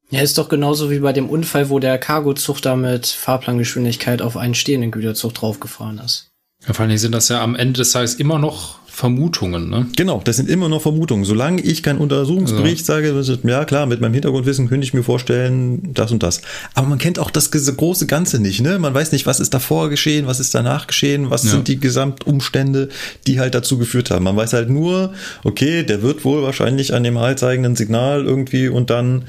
Ja, 0.10 0.22
ist 0.22 0.38
doch 0.38 0.50
genauso 0.50 0.92
wie 0.92 1.00
bei 1.00 1.14
dem 1.14 1.30
Unfall, 1.30 1.70
wo 1.70 1.80
der 1.80 1.98
Cargozug 1.98 2.62
da 2.62 2.76
mit 2.76 3.08
Fahrplangeschwindigkeit 3.08 4.22
auf 4.22 4.38
einen 4.38 4.54
stehenden 4.54 4.92
Güterzug 4.92 5.34
draufgefahren 5.34 5.98
ist. 5.98 6.30
Ja, 6.68 6.74
vor 6.74 6.86
Dingen 6.86 7.00
sind 7.00 7.12
das 7.12 7.30
ja 7.30 7.42
am 7.42 7.56
Ende 7.56 7.80
des 7.80 7.92
Tages 7.92 8.16
immer 8.16 8.40
noch 8.40 8.80
Vermutungen, 8.96 9.70
ne? 9.70 9.88
Genau, 9.98 10.22
das 10.24 10.38
sind 10.38 10.50
immer 10.50 10.70
noch 10.70 10.82
Vermutungen. 10.82 11.26
Solange 11.26 11.62
ich 11.62 11.84
keinen 11.84 12.00
Untersuchungsbericht 12.00 12.90
also. 12.90 13.34
sage, 13.36 13.42
ja 13.44 13.66
klar, 13.66 13.88
mit 13.88 14.00
meinem 14.00 14.14
Hintergrundwissen 14.14 14.70
könnte 14.70 14.88
ich 14.88 14.94
mir 14.94 15.04
vorstellen, 15.04 15.94
das 15.94 16.14
und 16.14 16.24
das. 16.24 16.42
Aber 16.76 16.88
man 16.88 16.98
kennt 16.98 17.20
auch 17.20 17.30
das 17.30 17.52
große 17.52 18.08
Ganze 18.08 18.40
nicht, 18.40 18.62
ne? 18.62 18.80
Man 18.80 18.94
weiß 18.94 19.12
nicht, 19.12 19.26
was 19.26 19.42
ist 19.42 19.54
davor 19.54 19.90
geschehen, 19.90 20.28
was 20.28 20.40
ist 20.40 20.56
danach 20.56 20.88
geschehen, 20.88 21.30
was 21.30 21.44
ja. 21.44 21.52
sind 21.52 21.68
die 21.68 21.78
Gesamtumstände, 21.78 22.88
die 23.28 23.42
halt 23.42 23.54
dazu 23.54 23.78
geführt 23.78 24.12
haben. 24.12 24.24
Man 24.24 24.38
weiß 24.38 24.54
halt 24.54 24.70
nur, 24.70 25.14
okay, 25.44 25.84
der 25.84 26.02
wird 26.02 26.24
wohl 26.24 26.42
wahrscheinlich 26.42 26.94
an 26.94 27.04
dem 27.04 27.20
haltzeigenden 27.20 27.76
Signal 27.76 28.24
irgendwie 28.24 28.70
und 28.70 28.90
dann 28.90 29.26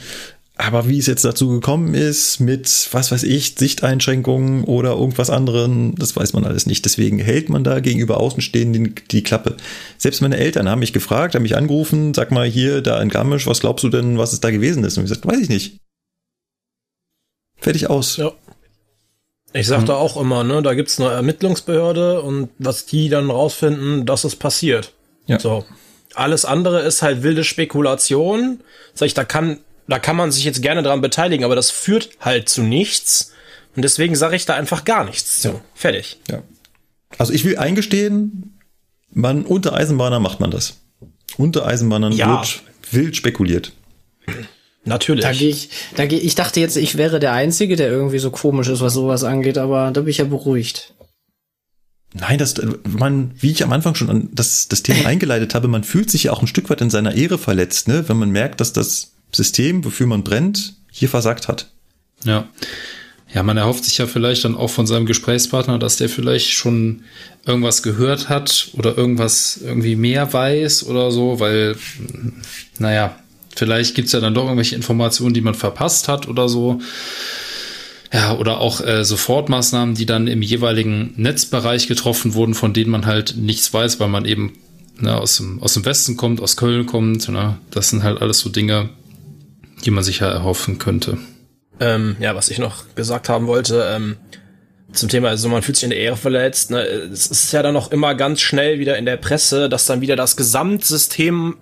aber 0.59 0.89
wie 0.89 0.99
es 0.99 1.07
jetzt 1.07 1.25
dazu 1.25 1.49
gekommen 1.49 1.93
ist, 1.93 2.41
mit, 2.41 2.89
was 2.93 3.13
weiß 3.13 3.25
ich, 3.25 3.57
Sichteinschränkungen 3.59 4.65
oder 4.65 4.93
irgendwas 4.93 5.29
anderem, 5.29 5.95
das 5.97 6.17
weiß 6.17 6.33
man 6.33 6.47
alles 6.47 6.65
nicht. 6.65 6.85
Deswegen 6.87 7.19
hält 7.19 7.51
man 7.51 7.63
da 7.63 7.81
gegenüber 7.81 8.19
Außenstehenden 8.19 8.95
die, 8.95 9.03
die 9.09 9.23
Klappe. 9.23 9.57
Selbst 9.99 10.23
meine 10.23 10.39
Eltern 10.39 10.69
haben 10.69 10.79
mich 10.79 10.95
gefragt, 10.95 11.35
haben 11.35 11.43
mich 11.43 11.57
angerufen, 11.57 12.15
sag 12.15 12.31
mal 12.31 12.47
hier, 12.47 12.81
da 12.81 13.03
in 13.03 13.11
Garmisch, 13.11 13.47
was 13.47 13.61
glaubst 13.61 13.85
du 13.85 13.91
denn, 13.91 14.17
was 14.17 14.33
es 14.33 14.41
da 14.41 14.51
gewesen 14.51 14.83
ist? 14.83 14.97
Und 14.97 15.05
ich 15.05 15.11
gesagt, 15.11 15.27
weiß 15.27 15.41
ich 15.41 15.51
nicht. 15.51 15.79
Fertig 17.59 17.91
aus. 17.91 18.17
Ja. 18.17 18.33
Ich 19.53 19.67
sag 19.67 19.81
hm. 19.81 19.87
da 19.87 19.95
auch 19.95 20.17
immer, 20.17 20.43
ne, 20.43 20.63
da 20.63 20.73
gibt's 20.73 20.99
eine 20.99 21.11
Ermittlungsbehörde 21.11 22.23
und 22.23 22.49
was 22.59 22.87
die 22.87 23.11
dann 23.11 23.31
rausfinden, 23.31 24.07
dass 24.07 24.25
es 24.25 24.37
passiert. 24.37 24.95
Ja. 25.27 25.39
So. 25.39 25.67
Alles 26.15 26.47
andere 26.47 26.81
ist 26.81 27.03
halt 27.03 27.23
wilde 27.23 27.45
Spekulation. 27.45 28.61
Sag 28.95 29.07
ich, 29.07 29.15
da 29.15 29.25
kann 29.25 29.59
da 29.89 29.99
kann 29.99 30.17
man 30.17 30.33
sich 30.33 30.45
jetzt 30.45 30.63
gerne 30.63 30.83
dran 30.83 31.01
beteiligen, 31.01 31.45
aber 31.45 31.57
das 31.57 31.71
führt 31.71 32.11
halt 32.21 32.49
zu 32.49 32.63
nichts. 32.63 33.33
Und 33.75 33.83
deswegen 33.83 34.17
sage 34.17 34.37
ich 34.37 34.47
da 34.47 34.55
einfach 34.55 34.85
gar 34.85 35.05
nichts 35.05 35.41
zu. 35.43 35.49
Ja. 35.49 35.61
Fertig. 35.75 36.19
Ja. 36.31 36.43
Also 37.19 37.33
ich 37.33 37.45
will 37.45 37.59
eingestehen, 37.59 38.59
man 39.11 39.45
unter 39.45 39.75
Eisenbahner 39.75 40.21
macht 40.21 40.41
man 40.41 40.51
das. 40.51 40.81
Unter 41.37 41.67
Eisenbahnern 41.67 42.13
ja. 42.13 42.41
wird 42.41 42.63
wild 42.91 43.17
spekuliert. 43.17 43.73
Natürlich. 44.85 45.25
Da 45.25 45.33
gehe 45.33 45.49
ich, 45.49 45.71
da 45.97 46.07
gehe 46.07 46.21
ich 46.21 46.35
dachte 46.37 46.61
jetzt, 46.61 46.77
ich 46.77 46.97
wäre 46.97 47.19
der 47.19 47.33
Einzige, 47.33 47.77
der 47.77 47.89
irgendwie 47.89 48.19
so 48.19 48.31
komisch 48.31 48.69
ist, 48.69 48.81
was 48.81 48.95
sowas 48.95 49.25
angeht, 49.25 49.59
aber 49.59 49.91
da 49.91 50.03
bin 50.03 50.11
ich 50.11 50.19
ja 50.19 50.25
beruhigt. 50.25 50.95
Nein, 52.15 52.39
das, 52.39 52.55
man, 52.89 53.33
wie 53.37 53.51
ich 53.51 53.65
am 53.65 53.73
Anfang 53.73 53.95
schon 53.95 54.09
an 54.09 54.29
das, 54.33 54.69
das 54.69 54.83
Thema 54.83 55.07
eingeleitet 55.07 55.55
habe, 55.55 55.69
man 55.69 55.85
fühlt 55.85 56.11
sich 56.11 56.25
ja 56.25 56.33
auch 56.33 56.41
ein 56.41 56.47
Stück 56.47 56.71
weit 56.71 56.81
in 56.81 56.91
seiner 56.91 57.15
Ehre 57.15 57.37
verletzt, 57.37 57.89
ne, 57.89 58.09
wenn 58.09 58.17
man 58.17 58.31
merkt, 58.31 58.61
dass 58.61 58.73
das 58.73 59.16
System, 59.33 59.85
wofür 59.85 60.07
man 60.07 60.25
brennt, 60.25 60.75
hier 60.91 61.09
versagt 61.09 61.49
hat. 61.49 61.71
Ja. 62.25 62.49
Ja, 63.35 63.43
man 63.43 63.57
erhofft 63.57 63.85
sich 63.85 63.99
ja 63.99 64.07
vielleicht 64.07 64.45
dann 64.45 64.55
auch 64.55 64.71
von 64.71 64.87
seinem 64.87 65.05
Gesprächspartner, 65.05 65.79
dass 65.79 65.97
der 65.97 66.09
vielleicht 66.09 66.53
schon 66.53 67.03
irgendwas 67.45 67.83
gehört 67.83 68.29
hat 68.29 68.69
oder 68.75 68.97
irgendwas 68.97 69.61
irgendwie 69.63 69.97
mehr 69.97 70.33
weiß 70.33 70.87
oder 70.87 71.11
so, 71.11 71.41
weil, 71.41 71.77
naja, 72.79 73.19
vielleicht 73.55 73.95
gibt's 73.95 74.13
ja 74.13 74.21
dann 74.21 74.35
doch 74.35 74.45
irgendwelche 74.45 74.77
Informationen, 74.77 75.35
die 75.35 75.41
man 75.41 75.55
verpasst 75.55 76.09
hat 76.09 76.29
oder 76.29 76.49
so. 76.49 76.81
Ja, 78.13 78.37
oder 78.37 78.61
auch 78.61 78.81
äh, 78.81 79.05
Sofortmaßnahmen, 79.05 79.97
die 79.97 80.07
dann 80.07 80.29
im 80.29 80.41
jeweiligen 80.41 81.13
Netzbereich 81.17 81.89
getroffen 81.89 82.35
wurden, 82.35 82.55
von 82.55 82.73
denen 82.73 82.91
man 82.91 83.07
halt 83.07 83.37
nichts 83.37 83.73
weiß, 83.75 83.99
weil 83.99 84.09
man 84.09 84.25
eben 84.25 84.55
ne, 84.99 85.15
aus, 85.19 85.39
dem, 85.39 85.61
aus 85.61 85.75
dem 85.75 85.85
Westen 85.85 86.17
kommt, 86.17 86.41
aus 86.41 86.57
Köln 86.57 86.87
kommt. 86.87 87.29
Ne? 87.29 87.59
Das 87.71 87.91
sind 87.91 88.05
halt 88.05 88.23
alles 88.23 88.39
so 88.39 88.49
Dinge, 88.49 88.91
die 89.85 89.91
man 89.91 90.05
sich 90.05 90.21
ja 90.21 90.29
erhoffen 90.29 90.79
könnte. 90.79 91.19
Ähm, 91.79 92.17
ja, 92.21 92.35
was 92.35 92.49
ich 92.49 92.59
noch 92.59 92.95
gesagt 92.95 93.29
haben 93.29 93.47
wollte, 93.47 93.87
ähm, 93.95 94.17
zum 94.93 95.09
Thema, 95.09 95.29
also 95.29 95.49
man 95.49 95.63
fühlt 95.63 95.77
sich 95.77 95.85
in 95.85 95.91
der 95.91 95.99
Ehre 95.99 96.17
verletzt. 96.17 96.71
Ne? 96.71 96.81
Es 96.81 97.27
ist 97.27 97.53
ja 97.53 97.63
dann 97.63 97.77
auch 97.77 97.91
immer 97.91 98.15
ganz 98.15 98.41
schnell 98.41 98.79
wieder 98.79 98.97
in 98.97 99.05
der 99.05 99.17
Presse, 99.17 99.69
dass 99.69 99.87
dann 99.87 100.01
wieder 100.01 100.17
das 100.17 100.37
Gesamtsystem 100.37 101.57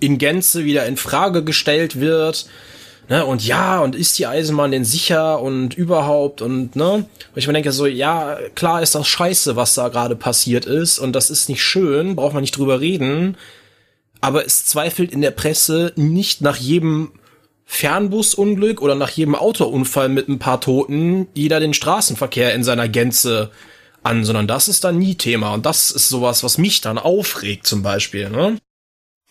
in 0.00 0.18
Gänze 0.18 0.64
wieder 0.64 0.86
in 0.86 0.96
Frage 0.96 1.42
gestellt 1.44 2.00
wird. 2.00 2.46
Ne? 3.08 3.24
Und 3.24 3.44
ja, 3.44 3.80
und 3.80 3.96
ist 3.96 4.18
die 4.18 4.26
Eisenbahn 4.26 4.70
denn 4.70 4.84
sicher 4.84 5.40
und 5.40 5.74
überhaupt 5.74 6.42
und 6.42 6.76
ne? 6.76 6.92
Und 6.92 7.06
ich 7.34 7.46
mir 7.46 7.54
denke 7.54 7.72
so, 7.72 7.86
ja, 7.86 8.38
klar 8.54 8.82
ist 8.82 8.94
das 8.94 9.08
scheiße, 9.08 9.56
was 9.56 9.74
da 9.74 9.88
gerade 9.88 10.14
passiert 10.14 10.66
ist 10.66 10.98
und 10.98 11.14
das 11.14 11.30
ist 11.30 11.48
nicht 11.48 11.62
schön, 11.62 12.16
braucht 12.16 12.34
man 12.34 12.42
nicht 12.42 12.56
drüber 12.56 12.80
reden. 12.80 13.36
Aber 14.20 14.44
es 14.44 14.66
zweifelt 14.66 15.12
in 15.12 15.22
der 15.22 15.30
Presse 15.30 15.92
nicht 15.96 16.42
nach 16.42 16.56
jedem 16.56 17.12
Fernbusunglück 17.70 18.80
oder 18.80 18.94
nach 18.94 19.10
jedem 19.10 19.34
Autounfall 19.34 20.08
mit 20.08 20.26
ein 20.26 20.38
paar 20.38 20.60
Toten 20.60 21.28
jeder 21.34 21.60
den 21.60 21.74
Straßenverkehr 21.74 22.54
in 22.54 22.64
seiner 22.64 22.88
Gänze 22.88 23.50
an, 24.02 24.24
sondern 24.24 24.48
das 24.48 24.68
ist 24.68 24.84
dann 24.84 24.98
nie 24.98 25.16
Thema. 25.16 25.52
Und 25.52 25.66
das 25.66 25.90
ist 25.90 26.08
sowas, 26.08 26.42
was 26.42 26.56
mich 26.56 26.80
dann 26.80 26.96
aufregt 26.96 27.66
zum 27.66 27.82
Beispiel. 27.82 28.30
Ne? 28.30 28.56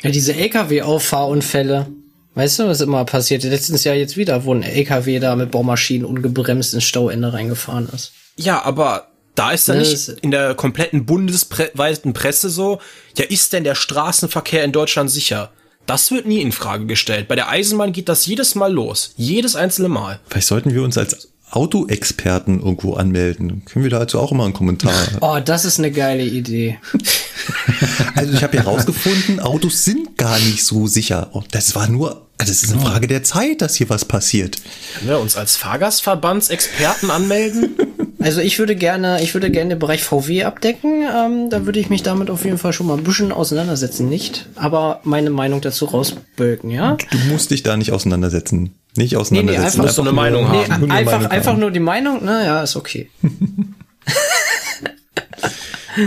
Ja, 0.04 0.12
diese 0.12 0.36
LKW-Auffahrunfälle. 0.36 1.88
Weißt 2.36 2.60
du, 2.60 2.68
was 2.68 2.80
immer 2.82 3.04
passiert? 3.06 3.44
Letztens 3.44 3.84
Jahr 3.84 3.96
jetzt 3.96 4.18
wieder, 4.18 4.46
wo 4.46 4.54
ein 4.54 4.62
LKW 4.62 5.20
da 5.20 5.36
mit 5.36 5.50
Baumaschinen 5.50 6.06
ungebremst 6.06 6.76
ins 6.76 6.84
Stauende 6.84 7.34
reingefahren 7.34 7.90
ist. 7.90 8.12
Ja, 8.36 8.64
aber 8.64 9.08
da 9.34 9.50
ist 9.50 9.68
dann 9.68 9.80
nicht 9.80 10.10
in 10.22 10.30
der 10.30 10.54
kompletten 10.54 11.08
bundesweiten 11.08 12.14
Presse 12.14 12.52
so, 12.52 12.80
ja, 13.18 13.26
ist 13.26 13.54
denn 13.54 13.64
der 13.64 13.74
Straßenverkehr 13.74 14.64
in 14.64 14.72
Deutschland 14.72 15.10
sicher? 15.10 15.52
Das 15.88 16.12
wird 16.12 16.26
nie 16.28 16.42
in 16.42 16.52
Frage 16.52 16.86
gestellt. 16.86 17.28
Bei 17.30 17.36
der 17.36 17.50
Eisenbahn 17.50 17.94
geht 17.94 18.10
das 18.10 18.26
jedes 18.26 18.56
Mal 18.56 18.72
los. 18.72 19.14
Jedes 19.16 19.56
einzelne 19.56 19.88
Mal. 19.88 20.20
Vielleicht 20.28 20.48
sollten 20.48 20.74
wir 20.74 20.84
uns 20.84 20.98
als 20.98 21.30
Autoexperten 21.50 22.60
irgendwo 22.60 22.96
anmelden. 22.96 23.64
Können 23.64 23.84
wir 23.84 23.90
dazu 23.90 24.20
auch 24.20 24.34
immer 24.34 24.44
einen 24.44 24.54
Kommentar? 24.54 24.94
Oh, 25.22 25.40
das 25.44 25.64
ist 25.64 25.80
eine 25.80 25.92
geile 25.92 26.24
Idee. 26.24 26.78
also 28.16 28.34
ich 28.34 28.44
habe 28.44 28.58
herausgefunden, 28.58 29.40
Autos 29.40 29.86
sind 29.86 30.18
gar 30.18 30.38
nicht 30.40 30.64
so 30.64 30.88
sicher. 30.88 31.30
Oh, 31.32 31.44
das 31.52 31.74
war 31.74 31.88
nur, 31.88 32.28
das 32.38 32.50
ist 32.50 32.72
eine 32.72 32.82
Frage 32.82 33.08
der 33.08 33.24
Zeit, 33.24 33.62
dass 33.62 33.76
hier 33.76 33.90
was 33.90 34.04
passiert. 34.04 34.58
Können 34.98 35.10
wir 35.10 35.20
uns 35.20 35.38
als 35.38 35.56
Fahrgastverbandsexperten 35.56 37.10
anmelden? 37.10 37.78
Also 38.20 38.42
ich 38.42 38.58
würde 38.58 38.76
gerne, 38.76 39.22
ich 39.22 39.34
würde 39.36 39.52
gerne 39.52 39.72
den 39.72 39.80
Bereich 39.80 40.04
VW 40.04 40.44
abdecken. 40.44 41.04
Ähm, 41.04 41.50
da 41.50 41.66
würde 41.66 41.80
ich 41.80 41.90
mich 41.90 42.02
damit 42.02 42.30
auf 42.30 42.46
jeden 42.46 42.58
Fall 42.58 42.74
schon 42.74 42.88
mal 42.88 42.98
ein 42.98 43.04
bisschen 43.04 43.32
auseinandersetzen, 43.32 44.10
nicht? 44.10 44.48
Aber 44.56 45.02
meine 45.04 45.30
Meinung 45.30 45.62
dazu 45.62 45.86
rausbögen, 45.86 46.72
ja? 46.72 46.98
Du 47.12 47.18
musst 47.30 47.52
dich 47.52 47.62
da 47.62 47.78
nicht 47.78 47.92
auseinandersetzen. 47.92 48.74
Nicht 48.96 49.16
auseinandersetzen. 49.16 49.62
Nee, 49.62 49.62
nee, 49.62 49.66
einfach, 49.66 49.84
einfach 49.84 50.04
eine 50.04 50.14
Meinung 50.14 50.52
nee, 50.52 50.68
haben. 50.68 50.92
Einfach, 50.92 51.12
Meinung 51.14 51.32
einfach 51.32 51.52
haben. 51.52 51.60
nur 51.60 51.72
die 51.72 51.80
Meinung, 51.80 52.22
na 52.24 52.44
ja, 52.44 52.64
ist 52.64 52.76
okay. 52.76 53.10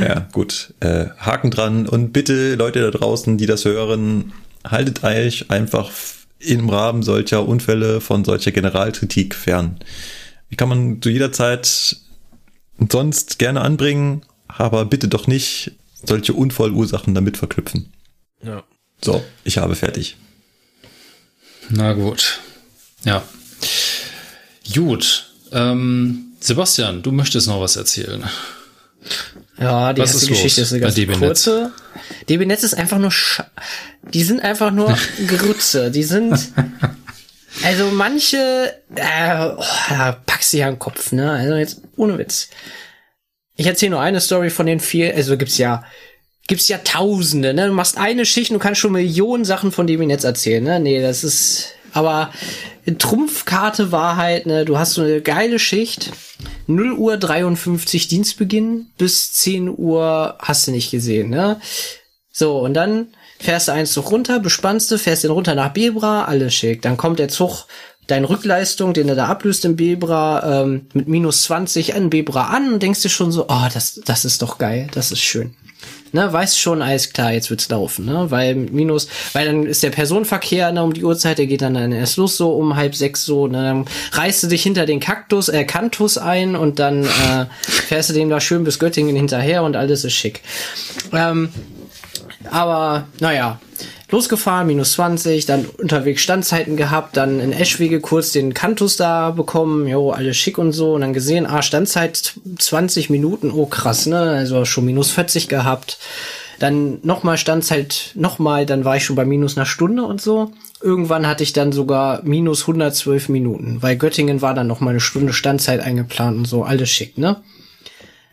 ja, 0.00 0.26
gut. 0.32 0.74
Äh, 0.80 1.06
Haken 1.18 1.52
dran. 1.52 1.86
Und 1.86 2.12
bitte, 2.12 2.56
Leute 2.56 2.80
da 2.80 2.90
draußen, 2.90 3.38
die 3.38 3.46
das 3.46 3.64
hören, 3.64 4.32
haltet 4.68 5.04
euch 5.04 5.50
einfach 5.50 5.90
im 6.40 6.68
Rahmen 6.68 7.02
solcher 7.02 7.46
Unfälle 7.46 8.00
von 8.00 8.24
solcher 8.24 8.50
Generalkritik 8.50 9.34
fern. 9.34 9.76
Die 10.50 10.56
kann 10.56 10.68
man 10.68 11.00
zu 11.00 11.10
jeder 11.10 11.32
Zeit 11.32 11.96
sonst 12.90 13.38
gerne 13.38 13.60
anbringen, 13.60 14.22
aber 14.48 14.84
bitte 14.84 15.08
doch 15.08 15.26
nicht 15.26 15.72
solche 16.02 16.32
Unfallursachen 16.32 17.14
damit 17.14 17.36
verknüpfen. 17.36 17.92
Ja. 18.42 18.64
So, 19.02 19.22
ich 19.44 19.58
habe 19.58 19.76
fertig. 19.76 20.16
Na 21.68 21.92
gut. 21.92 22.40
Ja. 23.04 23.22
Gut. 24.74 25.32
Ähm, 25.52 26.32
Sebastian, 26.40 27.02
du 27.02 27.12
möchtest 27.12 27.46
noch 27.46 27.60
was 27.60 27.76
erzählen. 27.76 28.24
Ja, 29.58 29.92
die 29.92 30.02
was 30.02 30.12
erste 30.12 30.26
ist 30.26 30.28
Geschichte 30.30 30.60
ist 30.62 30.72
eine 30.72 30.80
ganz 30.80 30.94
DB 30.94 31.14
kurze. 31.14 31.72
DB 32.28 32.46
Netz 32.46 32.62
ist 32.62 32.74
einfach 32.74 32.98
nur 32.98 33.10
Sch 33.10 33.42
die 34.14 34.22
sind 34.22 34.40
einfach 34.40 34.70
nur 34.70 34.96
Grütze. 35.26 35.90
Die 35.90 36.02
sind 36.02 36.32
also 37.64 37.86
manche 37.86 38.74
äh, 38.94 39.46
oh, 39.56 39.64
da 39.88 40.12
packst 40.24 40.52
du 40.52 40.58
ja 40.58 40.70
den 40.70 40.78
Kopf, 40.78 41.12
ne? 41.12 41.30
Also 41.30 41.54
jetzt 41.54 41.82
ohne 41.96 42.18
Witz. 42.18 42.48
Ich 43.56 43.66
erzähle 43.66 43.90
nur 43.90 44.00
eine 44.00 44.20
Story 44.20 44.50
von 44.50 44.66
den 44.66 44.80
vier, 44.80 45.14
also 45.14 45.36
gibt's 45.36 45.58
ja 45.58 45.84
gibt's 46.46 46.68
ja 46.68 46.78
tausende, 46.78 47.54
ne? 47.54 47.68
Du 47.68 47.72
machst 47.72 47.98
eine 47.98 48.24
Schicht 48.24 48.50
und 48.50 48.58
kannst 48.58 48.80
schon 48.80 48.92
Millionen 48.92 49.44
Sachen 49.44 49.72
von 49.72 49.86
DB 49.86 50.06
Netz 50.06 50.24
erzählen, 50.24 50.64
ne? 50.64 50.80
Nee, 50.80 51.02
das 51.02 51.24
ist 51.24 51.74
aber 51.92 52.30
Trumpfkarte 52.98 53.92
war 53.92 54.16
halt, 54.16 54.46
ne, 54.46 54.64
du 54.64 54.78
hast 54.78 54.94
so 54.94 55.02
eine 55.02 55.20
geile 55.20 55.58
Schicht. 55.58 56.12
0 56.66 56.92
Uhr 56.92 57.16
53 57.16 58.08
Dienstbeginn 58.08 58.86
bis 58.96 59.32
10 59.32 59.68
Uhr 59.76 60.36
hast 60.40 60.66
du 60.66 60.70
nicht 60.70 60.90
gesehen, 60.90 61.30
ne? 61.30 61.60
So, 62.32 62.60
und 62.60 62.74
dann 62.74 63.08
fährst 63.40 63.68
du 63.68 63.72
eins 63.72 63.92
Zug 63.92 64.10
runter, 64.10 64.38
bespannst 64.38 64.90
du, 64.90 64.98
fährst 64.98 65.24
den 65.24 65.30
runter 65.30 65.54
nach 65.54 65.72
Bebra, 65.72 66.24
alles 66.24 66.54
schick. 66.54 66.82
Dann 66.82 66.96
kommt 66.96 67.18
der 67.18 67.28
Zug, 67.28 67.66
deine 68.06 68.28
Rückleistung, 68.28 68.92
den 68.92 69.08
er 69.08 69.14
da 69.14 69.26
ablöst 69.26 69.64
in 69.64 69.76
Bebra, 69.76 70.62
ähm, 70.62 70.86
mit 70.94 71.08
minus 71.08 71.42
20 71.44 71.90
in 71.90 72.10
Bebra 72.10 72.48
an 72.48 72.72
und 72.72 72.82
denkst 72.82 73.02
dir 73.02 73.08
schon 73.08 73.32
so, 73.32 73.46
oh, 73.48 73.68
das, 73.72 74.00
das 74.04 74.24
ist 74.24 74.42
doch 74.42 74.58
geil, 74.58 74.88
das 74.92 75.12
ist 75.12 75.20
schön 75.20 75.54
ne, 76.12 76.32
weißt 76.32 76.58
schon, 76.58 76.82
alles 76.82 77.12
klar, 77.12 77.32
jetzt 77.32 77.50
wird's 77.50 77.68
laufen, 77.68 78.06
ne, 78.06 78.30
weil 78.30 78.54
minus, 78.54 79.08
weil 79.32 79.46
dann 79.46 79.66
ist 79.66 79.82
der 79.82 79.90
Personenverkehr 79.90 80.72
ne, 80.72 80.82
um 80.82 80.92
die 80.92 81.04
Uhrzeit, 81.04 81.38
der 81.38 81.46
geht 81.46 81.62
dann, 81.62 81.74
dann 81.74 81.92
erst 81.92 82.16
los 82.16 82.36
so 82.36 82.52
um 82.52 82.76
halb 82.76 82.94
sechs 82.94 83.24
so, 83.24 83.46
ne, 83.46 83.62
dann 83.62 83.84
reißt 84.12 84.42
du 84.42 84.46
dich 84.48 84.62
hinter 84.62 84.86
den 84.86 85.00
Kaktus, 85.00 85.48
äh, 85.48 85.64
Kantus 85.64 86.18
ein 86.18 86.56
und 86.56 86.78
dann 86.78 87.04
äh, 87.04 87.46
fährst 87.60 88.10
du 88.10 88.14
dem 88.14 88.30
da 88.30 88.40
schön 88.40 88.64
bis 88.64 88.78
Göttingen 88.78 89.16
hinterher 89.16 89.62
und 89.62 89.76
alles 89.76 90.04
ist 90.04 90.14
schick. 90.14 90.40
Ähm, 91.12 91.50
aber, 92.50 93.06
naja, 93.20 93.60
losgefahren, 94.10 94.66
minus 94.66 94.92
20, 94.92 95.46
dann 95.46 95.66
unterwegs 95.66 96.22
Standzeiten 96.22 96.76
gehabt, 96.76 97.16
dann 97.16 97.40
in 97.40 97.52
Eschwege 97.52 98.00
kurz 98.00 98.32
den 98.32 98.54
Kantus 98.54 98.96
da 98.96 99.30
bekommen, 99.30 99.86
jo, 99.86 100.10
alles 100.10 100.36
schick 100.36 100.58
und 100.58 100.72
so, 100.72 100.94
und 100.94 101.02
dann 101.02 101.12
gesehen, 101.12 101.46
ah, 101.46 101.62
Standzeit 101.62 102.34
20 102.58 103.10
Minuten, 103.10 103.50
oh 103.50 103.66
krass, 103.66 104.06
ne, 104.06 104.18
also 104.18 104.64
schon 104.64 104.84
minus 104.84 105.10
40 105.10 105.48
gehabt. 105.48 105.98
Dann 106.58 106.98
nochmal 107.02 107.38
Standzeit, 107.38 108.10
nochmal, 108.14 108.66
dann 108.66 108.84
war 108.84 108.96
ich 108.96 109.04
schon 109.04 109.16
bei 109.16 109.24
minus 109.24 109.56
einer 109.56 109.64
Stunde 109.64 110.02
und 110.02 110.20
so. 110.20 110.52
Irgendwann 110.82 111.26
hatte 111.26 111.42
ich 111.42 111.54
dann 111.54 111.72
sogar 111.72 112.20
minus 112.22 112.62
112 112.62 113.30
Minuten, 113.30 113.78
weil 113.80 113.96
Göttingen 113.96 114.42
war 114.42 114.52
dann 114.52 114.66
nochmal 114.66 114.90
eine 114.90 115.00
Stunde 115.00 115.32
Standzeit 115.32 115.80
eingeplant 115.80 116.36
und 116.36 116.44
so, 116.46 116.62
alles 116.62 116.90
schick, 116.90 117.16
ne? 117.16 117.36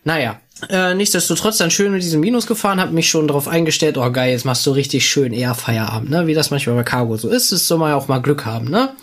Naja, 0.08 0.40
äh, 0.70 0.96
nichtsdestotrotz 0.96 1.58
dann 1.58 1.70
schön 1.70 1.92
mit 1.92 2.02
diesem 2.02 2.22
Minus 2.22 2.48
gefahren, 2.48 2.80
habe 2.80 2.94
mich 2.94 3.10
schon 3.10 3.28
darauf 3.28 3.50
eingestellt, 3.50 3.98
oh 3.98 4.10
geil, 4.10 4.32
jetzt 4.32 4.46
machst 4.46 4.66
du 4.66 4.72
richtig 4.72 5.06
schön 5.06 5.34
eher 5.34 5.54
Feierabend, 5.54 6.10
ne? 6.10 6.28
Wie 6.28 6.34
das 6.34 6.50
manchmal 6.50 6.78
bei 6.78 6.84
Cargo 6.84 7.18
so 7.18 7.28
ist, 7.28 7.52
ist 7.52 7.68
soll 7.68 7.78
man 7.78 7.90
ja 7.90 7.98
auch 7.98 8.08
mal 8.08 8.22
Glück 8.22 8.46
haben, 8.46 8.70
ne? 8.70 8.96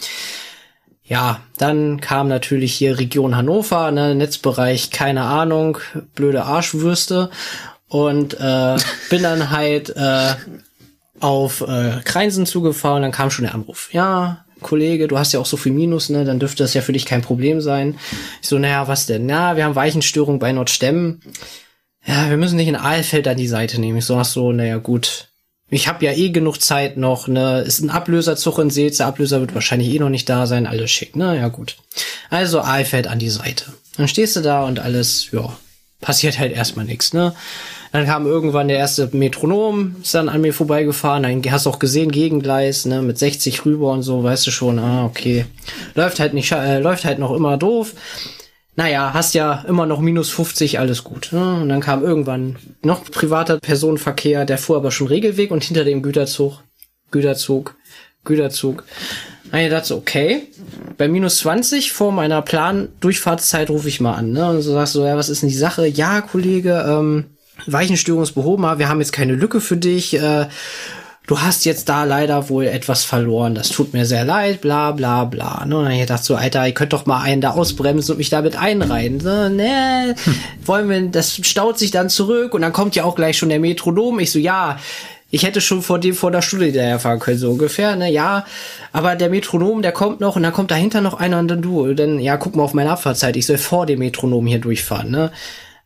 Ja, 1.03 1.43
dann 1.59 2.01
kam 2.01 2.29
natürlich 2.29 2.73
hier 2.73 2.99
Region 2.99 3.37
Hannover, 3.37 3.91
ne, 3.91 4.15
Netzbereich, 4.15 4.93
keine 4.93 5.25
Ahnung, 5.25 5.77
blöde 6.15 6.45
Arschwürste 6.45 7.29
und 7.87 8.41
äh, 8.41 8.77
bin 9.11 9.23
dann 9.23 9.51
halt 9.51 9.95
äh, 9.95 10.37
auf 11.21 11.61
äh, 11.61 12.01
Kreinsen 12.03 12.47
zugefahren, 12.47 13.03
dann 13.03 13.13
kam 13.13 13.31
schon 13.31 13.45
der 13.45 13.55
Anruf. 13.55 13.93
Ja, 13.93 14.44
Kollege, 14.65 15.07
du 15.07 15.17
hast 15.17 15.33
ja 15.33 15.39
auch 15.39 15.47
so 15.47 15.57
viel 15.57 15.73
Minus, 15.73 16.09
ne, 16.09 16.25
dann 16.25 16.41
dürfte 16.41 16.65
das 16.65 16.75
ja 16.75 16.81
für 16.81 16.93
dich 16.93 17.07
kein 17.07 17.23
Problem 17.23 17.61
sein. 17.61 17.97
Ich 18.43 18.49
so, 18.49 18.59
naja, 18.59 18.89
was 18.89 19.07
denn? 19.07 19.27
Na, 19.27 19.57
wir 19.57 19.65
haben 19.65 19.77
Weichenstörung 19.77 20.41
bei 20.41 20.51
Nordstemmen. 20.51 21.23
Ja, 22.05 22.29
wir 22.29 22.37
müssen 22.37 22.57
nicht 22.57 22.69
in 22.69 22.77
Aalfeld 22.77 23.29
an 23.29 23.37
die 23.37 23.47
Seite 23.47 23.81
nehmen. 23.81 23.99
Ich 23.99 24.05
so, 24.05 24.17
ach 24.17 24.25
so, 24.25 24.51
naja, 24.51 24.79
gut. 24.79 25.29
Ich 25.71 25.89
habe 25.89 26.05
ja 26.05 26.13
eh 26.13 26.31
genug 26.31 26.61
Zeit 26.61 26.97
noch, 26.97 27.27
ne? 27.27 27.61
Ist 27.61 27.81
ein 27.81 27.91
Ablöserzug 27.91 28.59
in 28.59 28.71
Seetz, 28.71 28.99
der 28.99 29.07
Ablöser 29.07 29.41
wird 29.41 29.55
wahrscheinlich 29.55 29.89
eh 29.89 29.99
noch 29.99 30.11
nicht 30.11 30.29
da 30.29 30.47
sein, 30.47 30.67
alles 30.67 30.91
schick, 30.91 31.17
ne? 31.17 31.37
Ja, 31.37 31.49
gut. 31.49 31.77
Also 32.31 32.61
Aalfeld 32.61 33.07
an 33.07 33.19
die 33.19 33.31
Seite. 33.31 33.73
Dann 33.97 34.09
stehst 34.09 34.37
du 34.37 34.41
da 34.41 34.65
und 34.65 34.79
alles, 34.79 35.31
ja, 35.33 35.57
passiert 36.01 36.39
halt 36.39 36.53
erstmal 36.53 36.85
nichts, 36.85 37.13
ne? 37.13 37.35
Dann 37.95 38.07
kam 38.07 38.27
irgendwann 38.27 38.67
der 38.67 38.79
erste 38.79 39.09
Metronom, 39.13 39.95
ist 40.03 40.15
dann 40.15 40.29
an 40.29 40.41
mir 40.41 40.53
vorbeigefahren. 40.53 41.23
Dann 41.23 41.53
hast 41.53 41.67
du 41.67 41.71
auch 41.71 41.79
gesehen, 41.79 42.11
Gegengleis, 42.11 42.87
ne, 42.87 43.03
mit 43.03 43.19
60 43.19 43.65
rüber 43.65 43.93
und 43.93 44.03
so, 44.03 44.25
weißt 44.25 44.49
du 44.49 44.51
schon, 44.51 44.81
ah, 44.81 45.05
okay. 45.05 45.47
Läuft 45.95 46.19
halt 46.19 46.35
nicht, 46.35 46.51
äh, 46.51 46.81
läuft 46.81 47.05
halt 47.05 47.21
noch 47.21 47.31
immer 47.31 47.57
doof. 47.57 47.95
Naja, 48.75 49.15
hast 49.15 49.35
ja 49.35 49.65
immer 49.69 49.87
noch 49.87 50.01
minus 50.01 50.31
50, 50.31 50.81
alles 50.81 51.05
gut. 51.05 51.29
Ne? 51.31 51.61
Und 51.63 51.69
dann 51.69 51.79
kam 51.79 52.03
irgendwann 52.03 52.57
noch 52.83 53.05
privater 53.05 53.61
Personenverkehr, 53.61 54.45
der 54.45 54.59
fuhr 54.59 54.79
aber 54.79 54.91
schon 54.91 55.07
Regelweg 55.07 55.53
und 55.53 55.63
hinter 55.63 55.85
dem 55.85 56.03
Güterzug, 56.03 56.65
Güterzug, 57.13 57.77
Güterzug. 58.25 58.83
Na, 59.53 59.63
ich 59.63 59.71
dachte, 59.71 59.95
okay, 59.95 60.49
bei 60.99 61.07
minus 61.07 61.39
20 61.39 61.93
vor 61.93 62.11
meiner 62.11 62.43
Plan-Durchfahrtszeit 62.43 63.71
rufe 63.71 63.87
ich 63.87 64.01
mal 64.01 64.15
an. 64.15 64.33
Ne? 64.33 64.51
Und 64.51 64.63
so 64.63 64.73
sagst 64.73 64.97
du, 64.97 65.05
ja, 65.05 65.17
was 65.17 65.29
ist 65.29 65.43
denn 65.43 65.49
die 65.49 65.55
Sache? 65.55 65.87
Ja, 65.87 66.23
Kollege, 66.23 66.85
ähm, 66.89 67.27
Weichenstörung 67.67 68.23
ist 68.23 68.33
behoben, 68.33 68.63
wir 68.79 68.89
haben 68.89 69.01
jetzt 69.01 69.13
keine 69.13 69.35
Lücke 69.35 69.61
für 69.61 69.77
dich. 69.77 70.15
Äh, 70.15 70.47
du 71.27 71.41
hast 71.41 71.65
jetzt 71.65 71.89
da 71.89 72.05
leider 72.05 72.49
wohl 72.49 72.67
etwas 72.67 73.05
verloren. 73.05 73.55
Das 73.55 73.71
tut 73.71 73.93
mir 73.93 74.07
sehr 74.07 74.25
leid, 74.25 74.61
bla 74.61 74.93
bla 74.93 75.25
bla. 75.25 75.65
Ne? 75.65 75.77
Und 75.77 75.85
dann 75.85 75.93
ich 75.93 76.07
dachte 76.07 76.25
so, 76.25 76.37
Alter, 76.37 76.67
ihr 76.67 76.75
könnt 76.75 76.93
doch 76.93 77.07
mal 77.07 77.23
einen 77.23 77.41
da 77.41 77.51
ausbremsen 77.51 78.13
und 78.13 78.19
mich 78.19 78.31
damit 78.31 78.57
einreihen. 78.57 79.21
So, 79.21 79.49
ne, 79.49 80.15
hm. 80.23 80.35
wollen 80.65 80.89
wir, 80.89 81.01
das 81.09 81.37
staut 81.37 81.79
sich 81.79 81.91
dann 81.91 82.11
zurück 82.11 82.55
und 82.55 82.63
dann 82.63 82.73
kommt 82.73 82.97
ja 82.97 83.05
auch 83.05 83.15
gleich 83.15 83.39
schon 83.39 83.49
der 83.49 83.61
Metronom. 83.61 84.19
Ich 84.21 84.33
so, 84.33 84.39
ja, 84.39 84.79
ich 85.31 85.45
hätte 85.45 85.61
schon 85.61 85.83
vor 85.83 85.99
dem 85.99 86.15
vor 86.15 86.31
der 86.31 86.43
Studie 86.43 86.71
daherfahren 86.71 87.19
können, 87.19 87.39
so 87.39 87.51
ungefähr, 87.51 87.97
ne, 87.97 88.11
ja. 88.11 88.45
Aber 88.93 89.17
der 89.17 89.31
Metronom, 89.31 89.83
der 89.83 89.93
kommt 89.93 90.21
noch 90.21 90.37
und 90.37 90.43
dann 90.43 90.53
kommt 90.53 90.71
dahinter 90.71 91.01
noch 91.01 91.15
einer 91.15 91.39
und 91.39 91.49
dann 91.49 91.63
du. 91.63 91.93
Denn, 91.95 92.21
ja, 92.21 92.37
guck 92.37 92.55
mal 92.55 92.63
auf 92.63 92.75
meine 92.75 92.91
Abfahrtzeit. 92.91 93.37
Ich 93.37 93.47
soll 93.47 93.59
vor 93.59 93.87
dem 93.87 94.01
Metronom 94.01 94.47
hier 94.47 94.61
durchfahren, 94.61 95.11
ne 95.11 95.33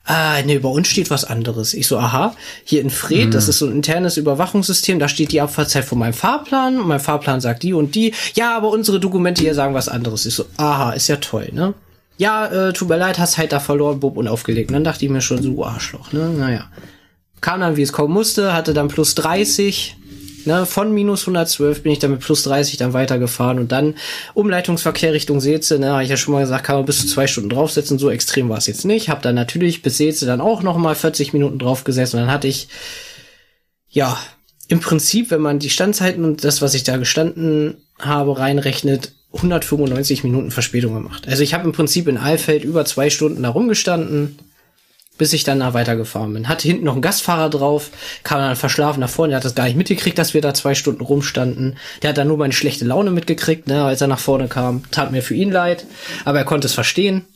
ah, 0.08 0.42
nee, 0.44 0.58
bei 0.58 0.68
uns 0.68 0.88
steht 0.88 1.10
was 1.10 1.24
anderes. 1.24 1.74
Ich 1.74 1.86
so, 1.86 1.98
aha, 1.98 2.34
hier 2.64 2.80
in 2.80 2.90
Fred, 2.90 3.26
mhm. 3.26 3.30
das 3.30 3.48
ist 3.48 3.58
so 3.58 3.66
ein 3.66 3.72
internes 3.72 4.16
Überwachungssystem, 4.16 4.98
da 4.98 5.08
steht 5.08 5.32
die 5.32 5.40
Abfahrtzeit 5.40 5.84
von 5.84 5.98
meinem 5.98 6.14
Fahrplan 6.14 6.80
und 6.80 6.88
mein 6.88 7.00
Fahrplan 7.00 7.40
sagt 7.40 7.62
die 7.62 7.74
und 7.74 7.94
die. 7.94 8.14
Ja, 8.34 8.56
aber 8.56 8.70
unsere 8.70 8.98
Dokumente 8.98 9.42
hier 9.42 9.54
sagen 9.54 9.74
was 9.74 9.88
anderes. 9.88 10.26
Ich 10.26 10.34
so, 10.34 10.46
aha, 10.56 10.92
ist 10.92 11.08
ja 11.08 11.16
toll, 11.16 11.50
ne? 11.52 11.74
Ja, 12.16 12.46
äh, 12.46 12.72
tut 12.72 12.88
mir 12.88 12.96
leid, 12.96 13.18
hast 13.18 13.38
halt 13.38 13.52
da 13.52 13.60
verloren, 13.60 14.00
Bob, 14.00 14.16
und 14.16 14.26
aufgelegt. 14.26 14.70
Und 14.70 14.74
dann 14.74 14.84
dachte 14.84 15.04
ich 15.04 15.10
mir 15.10 15.20
schon 15.20 15.40
so, 15.40 15.64
Arschloch, 15.64 16.12
ne? 16.12 16.28
Naja. 16.30 16.64
Kam 17.40 17.60
dann, 17.60 17.76
wie 17.76 17.82
es 17.82 17.92
kommen 17.92 18.12
musste, 18.12 18.52
hatte 18.54 18.74
dann 18.74 18.88
plus 18.88 19.14
30, 19.14 19.96
Ne, 20.44 20.66
von 20.66 20.92
minus 20.92 21.22
112 21.22 21.82
bin 21.82 21.92
ich 21.92 21.98
dann 21.98 22.12
mit 22.12 22.20
plus 22.20 22.42
30 22.44 22.76
dann 22.76 22.92
weitergefahren 22.92 23.58
und 23.58 23.72
dann 23.72 23.94
Umleitungsverkehr 24.34 25.12
Richtung 25.12 25.40
Seetze, 25.40 25.78
ne, 25.78 25.90
habe 25.90 26.04
ich 26.04 26.10
ja 26.10 26.16
schon 26.16 26.32
mal 26.32 26.40
gesagt, 26.40 26.64
kann 26.64 26.76
man 26.76 26.84
bis 26.84 27.00
zu 27.00 27.06
zwei 27.06 27.26
Stunden 27.26 27.50
draufsetzen, 27.50 27.98
so 27.98 28.10
extrem 28.10 28.48
war 28.48 28.58
es 28.58 28.66
jetzt 28.66 28.84
nicht. 28.84 29.08
Hab 29.08 29.22
dann 29.22 29.34
natürlich 29.34 29.82
bis 29.82 29.98
Seetze 29.98 30.26
dann 30.26 30.40
auch 30.40 30.62
noch 30.62 30.76
mal 30.76 30.94
40 30.94 31.32
Minuten 31.32 31.58
draufgesessen 31.58 32.18
und 32.18 32.26
dann 32.26 32.34
hatte 32.34 32.48
ich, 32.48 32.68
ja, 33.88 34.18
im 34.68 34.80
Prinzip, 34.80 35.30
wenn 35.30 35.40
man 35.40 35.58
die 35.58 35.70
Standzeiten 35.70 36.24
und 36.24 36.44
das, 36.44 36.60
was 36.62 36.74
ich 36.74 36.84
da 36.84 36.98
gestanden 36.98 37.78
habe, 37.98 38.38
reinrechnet, 38.38 39.12
195 39.32 40.24
Minuten 40.24 40.50
Verspätung 40.50 40.94
gemacht. 40.94 41.26
Also 41.28 41.42
ich 41.42 41.52
habe 41.54 41.64
im 41.64 41.72
Prinzip 41.72 42.08
in 42.08 42.16
Alfeld 42.16 42.64
über 42.64 42.84
zwei 42.84 43.10
Stunden 43.10 43.42
da 43.42 43.50
rumgestanden, 43.50 44.38
bis 45.18 45.32
ich 45.32 45.44
dann 45.44 45.60
da 45.60 45.74
weitergefahren 45.74 46.32
bin. 46.32 46.48
Hatte 46.48 46.66
hinten 46.66 46.84
noch 46.84 46.94
einen 46.94 47.02
Gastfahrer 47.02 47.50
drauf, 47.50 47.90
kam 48.22 48.40
dann 48.40 48.56
verschlafen 48.56 49.00
nach 49.00 49.10
vorne, 49.10 49.32
der 49.32 49.38
hat 49.38 49.44
das 49.44 49.54
gar 49.54 49.64
nicht 49.64 49.76
mitgekriegt, 49.76 50.16
dass 50.16 50.32
wir 50.32 50.40
da 50.40 50.54
zwei 50.54 50.74
Stunden 50.74 51.02
rumstanden. 51.02 51.76
Der 52.02 52.10
hat 52.10 52.18
dann 52.18 52.28
nur 52.28 52.38
meine 52.38 52.52
schlechte 52.52 52.84
Laune 52.84 53.10
mitgekriegt, 53.10 53.66
ne, 53.66 53.84
als 53.84 54.00
er 54.00 54.06
nach 54.06 54.20
vorne 54.20 54.48
kam. 54.48 54.82
Tat 54.90 55.12
mir 55.12 55.22
für 55.22 55.34
ihn 55.34 55.50
leid, 55.50 55.84
aber 56.24 56.38
er 56.38 56.44
konnte 56.44 56.66
es 56.66 56.74
verstehen. 56.74 57.26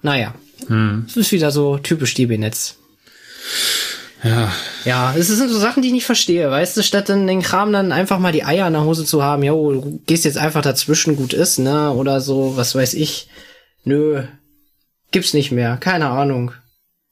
Naja, 0.00 0.34
hm. 0.68 1.04
es 1.08 1.16
ist 1.16 1.32
wieder 1.32 1.50
so 1.50 1.76
typisch 1.78 2.14
DB-Netz. 2.14 2.76
Ja. 4.22 4.52
Ja, 4.84 5.14
es 5.16 5.26
sind 5.28 5.50
so 5.50 5.58
Sachen, 5.58 5.82
die 5.82 5.88
ich 5.88 5.94
nicht 5.94 6.06
verstehe, 6.06 6.48
weißt 6.48 6.76
du, 6.76 6.82
statt 6.82 7.08
dann 7.08 7.26
den 7.26 7.42
Kram 7.42 7.72
dann 7.72 7.90
einfach 7.90 8.20
mal 8.20 8.32
die 8.32 8.44
Eier 8.44 8.68
in 8.68 8.72
der 8.72 8.84
Hose 8.84 9.04
zu 9.04 9.22
haben, 9.22 9.42
jo, 9.42 9.72
du 9.72 10.00
gehst 10.06 10.24
jetzt 10.24 10.38
einfach 10.38 10.62
dazwischen, 10.62 11.16
gut 11.16 11.32
ist, 11.32 11.58
ne, 11.58 11.90
oder 11.90 12.20
so, 12.20 12.56
was 12.56 12.74
weiß 12.74 12.94
ich. 12.94 13.28
Nö, 13.84 14.22
gibt's 15.10 15.34
nicht 15.34 15.50
mehr, 15.50 15.76
keine 15.76 16.08
Ahnung. 16.08 16.52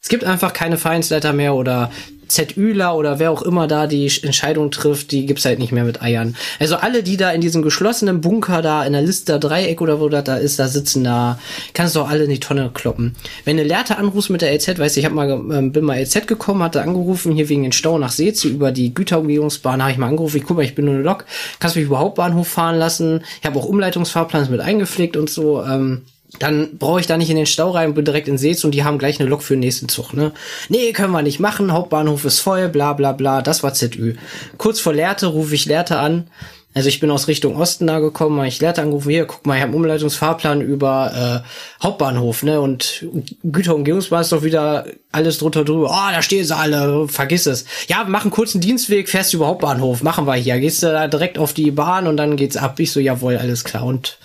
Es 0.03 0.09
gibt 0.09 0.25
einfach 0.25 0.53
keine 0.53 0.79
Vereinsleiter 0.79 1.33
mehr 1.33 1.55
oder 1.55 1.91
ZÜler 2.31 2.95
oder 2.97 3.19
wer 3.19 3.31
auch 3.31 3.43
immer 3.43 3.67
da 3.67 3.87
die 3.87 4.11
Entscheidung 4.23 4.71
trifft, 4.71 5.11
die 5.11 5.27
gibt's 5.27 5.45
halt 5.45 5.59
nicht 5.59 5.73
mehr 5.73 5.85
mit 5.85 6.01
Eiern. 6.01 6.37
Also 6.59 6.77
alle, 6.77 7.03
die 7.03 7.17
da 7.17 7.31
in 7.33 7.41
diesem 7.41 7.63
geschlossenen 7.63 8.21
Bunker 8.21 8.63
da 8.63 8.85
in 8.85 8.93
der 8.93 9.03
Liste 9.03 9.39
Dreieck 9.39 9.81
oder 9.81 10.01
wo 10.01 10.09
das 10.09 10.25
da 10.25 10.37
ist, 10.37 10.59
da 10.59 10.69
sitzen 10.69 11.05
da, 11.05 11.39
kannst 11.75 11.97
du 11.97 12.01
auch 12.01 12.09
alle 12.09 12.25
in 12.25 12.31
die 12.31 12.41
Tonne 12.41 12.71
kloppen. 12.73 13.15
Wenn 13.45 13.57
du 13.57 13.63
Lehrte 13.63 13.99
anrufst 13.99 14.31
mit 14.31 14.43
der 14.43 14.53
LZ, 14.53 14.79
weißt 14.79 14.97
du, 14.97 15.01
ich 15.01 15.07
hab 15.07 15.13
mal, 15.13 15.29
ähm, 15.29 15.73
bin 15.73 15.85
mal 15.85 15.99
LZ 15.99 16.27
gekommen, 16.27 16.63
hatte 16.63 16.83
angerufen, 16.83 17.33
hier 17.33 17.49
wegen 17.49 17.63
den 17.63 17.73
Stau 17.73 17.99
nach 17.99 18.13
Seetze 18.13 18.49
über 18.49 18.73
die 18.73 18.95
Güterumgehungsbahn, 18.95 19.83
habe 19.83 19.93
ich 19.93 19.99
mal 19.99 20.09
angerufen, 20.09 20.37
ich 20.37 20.45
guck 20.45 20.57
mal, 20.57 20.65
ich 20.65 20.75
bin 20.75 20.85
nur 20.85 20.95
eine 20.95 21.03
Lok, 21.03 21.27
kannst 21.59 21.77
mich 21.77 21.85
überhaupt 21.85 22.15
Bahnhof 22.15 22.49
fahren 22.49 22.77
lassen? 22.77 23.23
Ich 23.41 23.47
habe 23.47 23.59
auch 23.59 23.65
Umleitungsfahrplans 23.65 24.49
mit 24.51 24.61
eingepflegt 24.61 25.17
und 25.17 25.29
so, 25.29 25.63
ähm, 25.65 26.03
dann 26.39 26.79
brauche 26.79 27.01
ich 27.01 27.07
da 27.07 27.17
nicht 27.17 27.31
in 27.31 27.37
den 27.37 27.47
Stau 27.47 27.71
rein, 27.71 27.95
bin 27.95 28.05
direkt 28.05 28.29
in 28.29 28.39
Seetz 28.39 28.65
und 28.65 28.73
die 28.73 28.85
haben 28.85 28.99
gleich 28.99 29.19
eine 29.19 29.29
Lok 29.29 29.43
für 29.43 29.55
den 29.55 29.61
nächsten 29.61 29.89
Zug, 29.89 30.15
ne? 30.15 30.33
Nee, 30.69 30.93
können 30.93 31.13
wir 31.13 31.23
nicht 31.23 31.41
machen, 31.41 31.73
Hauptbahnhof 31.73 32.25
ist 32.25 32.41
voll, 32.41 32.69
bla 32.69 32.93
bla 32.93 33.13
bla, 33.13 33.43
das 33.43 33.63
war 33.63 33.75
ZÜ. 33.75 34.15
Kurz 34.57 34.81
vor 34.81 34.95
Lehrte 34.95 35.27
rufe 35.27 35.55
ich 35.55 35.67
Lehrte 35.67 35.99
an, 35.99 36.29
also 36.73 36.89
ich 36.89 37.01
bin 37.01 37.11
aus 37.11 37.27
Richtung 37.27 37.57
Osten 37.57 37.89
da 37.89 37.99
gekommen, 37.99 38.39
habe 38.39 38.47
ich 38.47 38.61
Lehrte 38.61 38.83
angerufen, 38.83 39.11
hier, 39.11 39.25
guck 39.25 39.45
mal, 39.45 39.57
ich 39.57 39.61
habe 39.61 39.71
einen 39.71 39.81
Umleitungsfahrplan 39.81 40.61
über 40.61 41.43
äh, 41.43 41.83
Hauptbahnhof, 41.83 42.45
ne? 42.45 42.61
Und 42.61 43.07
Güterumgehungsbahn 43.43 44.21
ist 44.21 44.31
doch 44.31 44.45
wieder 44.45 44.87
alles 45.11 45.39
drunter 45.39 45.65
drüber. 45.65 45.91
Oh, 45.91 46.13
da 46.13 46.23
stehen 46.23 46.45
sie 46.45 46.55
alle, 46.55 47.09
vergiss 47.09 47.47
es. 47.47 47.65
Ja, 47.89 48.05
wir 48.05 48.11
machen 48.11 48.31
kurzen 48.31 48.61
Dienstweg, 48.61 49.09
fährst 49.09 49.33
du 49.33 49.39
über 49.39 49.49
Hauptbahnhof, 49.49 50.05
machen 50.05 50.29
wir 50.29 50.35
hier. 50.35 50.61
Gehst 50.61 50.85
du 50.85 50.87
da 50.87 51.09
direkt 51.09 51.39
auf 51.39 51.53
die 51.55 51.73
Bahn 51.73 52.07
und 52.07 52.17
dann 52.17 52.37
geht's 52.37 52.57
ab. 52.57 52.79
Ich 52.79 52.93
so, 52.93 53.01
jawohl, 53.01 53.37
alles 53.37 53.65
klar. 53.65 53.85
Und 53.85 54.19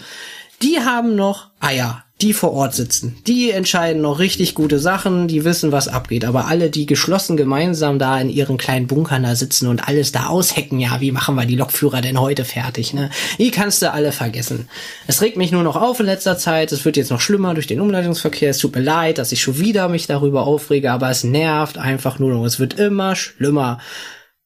die 0.61 0.79
haben 0.79 1.15
noch 1.15 1.49
Eier, 1.59 2.03
die 2.21 2.33
vor 2.33 2.53
Ort 2.53 2.73
sitzen. 2.73 3.17
Die 3.27 3.51
entscheiden 3.51 4.01
noch 4.01 4.19
richtig 4.19 4.55
gute 4.55 4.79
Sachen, 4.79 5.27
die 5.27 5.43
wissen, 5.43 5.71
was 5.71 5.87
abgeht. 5.87 6.23
Aber 6.23 6.47
alle, 6.47 6.69
die 6.69 6.85
geschlossen 6.85 7.35
gemeinsam 7.35 7.99
da 7.99 8.19
in 8.19 8.29
ihren 8.29 8.57
kleinen 8.57 8.87
Bunkern 8.87 9.23
da 9.23 9.35
sitzen 9.35 9.67
und 9.67 9.87
alles 9.87 10.11
da 10.11 10.27
aushecken, 10.27 10.79
ja, 10.79 11.01
wie 11.01 11.11
machen 11.11 11.35
wir 11.35 11.45
die 11.45 11.57
Lokführer 11.57 12.01
denn 12.01 12.19
heute 12.19 12.45
fertig, 12.45 12.93
ne? 12.93 13.09
Die 13.37 13.51
kannst 13.51 13.81
du 13.81 13.91
alle 13.91 14.11
vergessen. 14.11 14.69
Es 15.07 15.21
regt 15.21 15.37
mich 15.37 15.51
nur 15.51 15.63
noch 15.63 15.75
auf 15.75 15.99
in 15.99 16.05
letzter 16.05 16.37
Zeit. 16.37 16.71
Es 16.71 16.85
wird 16.85 16.97
jetzt 16.97 17.11
noch 17.11 17.21
schlimmer 17.21 17.53
durch 17.53 17.67
den 17.67 17.81
Umleitungsverkehr. 17.81 18.51
Es 18.51 18.59
tut 18.59 18.75
mir 18.75 18.81
leid, 18.81 19.17
dass 19.17 19.33
ich 19.33 19.41
schon 19.41 19.59
wieder 19.59 19.89
mich 19.89 20.07
darüber 20.07 20.47
aufrege, 20.47 20.91
aber 20.91 21.09
es 21.09 21.23
nervt 21.23 21.77
einfach 21.77 22.17
nur 22.19 22.31
noch. 22.33 22.45
Es 22.45 22.59
wird 22.59 22.79
immer 22.79 23.15
schlimmer. 23.15 23.79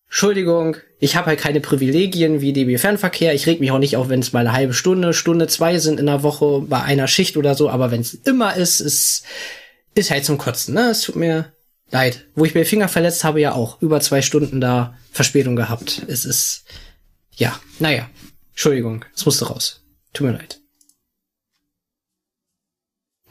Entschuldigung, 0.10 0.78
ich 1.00 1.16
habe 1.16 1.28
halt 1.28 1.40
keine 1.40 1.62
Privilegien 1.62 2.42
wie 2.42 2.52
DB 2.52 2.78
Fernverkehr. 2.78 3.34
Ich 3.36 3.46
reg 3.46 3.60
mich 3.60 3.72
auch 3.72 3.78
nicht 3.78 3.96
auf, 3.96 4.10
wenn 4.10 4.22
es 4.22 4.34
mal 4.34 4.40
eine 4.40 4.54
halbe 4.54 4.74
Stunde, 4.74 5.14
Stunde 5.14 5.48
zwei 5.48 5.78
sind 5.78 6.00
in 6.00 6.08
der 6.08 6.24
Woche 6.24 6.62
bei 6.62 6.82
einer 6.82 7.08
Schicht 7.08 7.38
oder 7.38 7.54
so. 7.54 7.70
Aber 7.70 7.92
wenn 7.92 8.02
es 8.02 8.16
immer 8.16 8.56
ist, 8.56 8.80
ist 8.80 9.24
ist 9.94 10.12
halt 10.12 10.26
zum 10.26 10.38
Kotzen. 10.38 10.74
Ne, 10.74 10.90
es 10.90 11.02
tut 11.02 11.16
mir 11.16 11.54
leid. 11.92 12.26
Wo 12.34 12.44
ich 12.44 12.56
mir 12.56 12.66
Finger 12.66 12.88
verletzt 12.88 13.24
habe, 13.24 13.40
ja 13.40 13.54
auch 13.54 13.82
über 13.82 14.02
zwei 14.02 14.22
Stunden 14.24 14.60
da 14.60 14.98
Verspätung 15.12 15.56
gehabt. 15.56 16.04
Es 16.08 16.26
ist 16.26 16.66
ja, 17.36 17.58
naja, 17.78 18.10
Entschuldigung, 18.52 19.06
es 19.16 19.26
musste 19.26 19.48
raus. 19.48 19.86
Tut 20.14 20.28
mir 20.28 20.34
leid. 20.34 20.60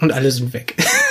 Und 0.00 0.12
alle 0.12 0.30
sind 0.30 0.52
weg. 0.52 0.76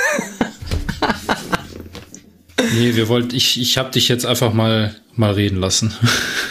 nee, 2.73 2.95
wir 2.95 3.07
wollten, 3.07 3.35
ich, 3.35 3.59
ich 3.59 3.77
hab 3.77 3.91
dich 3.91 4.07
jetzt 4.07 4.25
einfach 4.25 4.53
mal 4.53 4.95
mal 5.17 5.33
reden 5.33 5.57
lassen. 5.57 5.93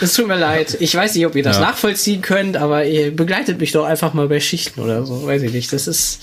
Es 0.02 0.12
tut 0.12 0.28
mir 0.28 0.36
leid. 0.36 0.76
Ich 0.80 0.94
weiß 0.94 1.14
nicht, 1.14 1.24
ob 1.24 1.34
ihr 1.36 1.42
das 1.42 1.56
ja. 1.56 1.62
nachvollziehen 1.62 2.20
könnt, 2.20 2.58
aber 2.58 2.84
ihr 2.84 3.16
begleitet 3.16 3.58
mich 3.58 3.72
doch 3.72 3.86
einfach 3.86 4.12
mal 4.12 4.28
bei 4.28 4.40
Schichten 4.40 4.82
oder 4.82 5.06
so. 5.06 5.26
Weiß 5.26 5.40
ich 5.40 5.52
nicht. 5.52 5.72
Das 5.72 5.86
ist. 5.86 6.20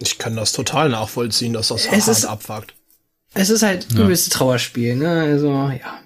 Ich 0.00 0.18
kann 0.18 0.34
das 0.34 0.50
total 0.50 0.88
nachvollziehen, 0.88 1.52
dass 1.52 1.68
das 1.68 1.86
es 1.86 2.08
ist, 2.08 2.24
abfuckt. 2.24 2.74
Es 3.32 3.48
ist 3.48 3.62
halt 3.62 3.86
ja. 3.92 4.00
übelste 4.00 4.30
Trauerspiel, 4.30 4.96
ne? 4.96 5.08
Also, 5.08 5.50
ja. 5.50 6.00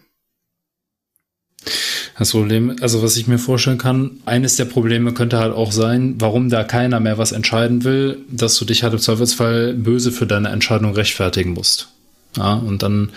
Das 2.18 2.32
Problem, 2.32 2.76
also 2.82 3.02
was 3.02 3.16
ich 3.16 3.26
mir 3.26 3.38
vorstellen 3.38 3.78
kann, 3.78 4.20
eines 4.26 4.56
der 4.56 4.66
Probleme 4.66 5.14
könnte 5.14 5.38
halt 5.38 5.54
auch 5.54 5.72
sein, 5.72 6.16
warum 6.18 6.50
da 6.50 6.64
keiner 6.64 7.00
mehr 7.00 7.16
was 7.16 7.32
entscheiden 7.32 7.82
will, 7.82 8.18
dass 8.30 8.58
du 8.58 8.66
dich 8.66 8.82
halt 8.82 8.92
im 8.92 9.00
Zweifelsfall 9.00 9.72
böse 9.72 10.12
für 10.12 10.26
deine 10.26 10.50
Entscheidung 10.50 10.92
rechtfertigen 10.92 11.54
musst. 11.54 11.93
Ja, 12.36 12.55
und 12.55 12.82
dann 12.82 13.11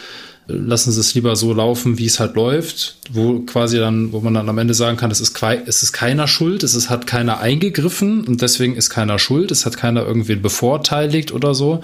lassen 0.48 0.92
sie 0.92 1.00
es 1.00 1.14
lieber 1.14 1.36
so 1.36 1.54
laufen, 1.54 1.98
wie 1.98 2.06
es 2.06 2.20
halt 2.20 2.36
läuft, 2.36 2.98
wo 3.12 3.40
quasi 3.40 3.78
dann, 3.78 4.14
wo 4.14 4.22
man 4.22 4.34
dann 4.34 4.48
am 4.48 4.58
Ende 4.58 4.74
sagen 4.74 4.98
kann, 4.98 5.12
es 5.12 5.20
ist, 5.20 5.42
es 5.66 5.84
ist 5.84 5.92
keiner 5.92 6.28
schuld, 6.28 6.64
es 6.64 6.74
ist, 6.74 6.90
hat 6.90 7.06
keiner 7.06 7.40
eingegriffen 7.40 8.26
und 8.26 8.42
deswegen 8.42 8.76
ist 8.76 8.90
keiner 8.90 9.20
schuld, 9.20 9.52
es 9.52 9.66
hat 9.66 9.76
keiner 9.78 10.06
irgendwie 10.06 10.36
bevorteiligt 10.36 11.34
oder 11.34 11.54
so. 11.54 11.82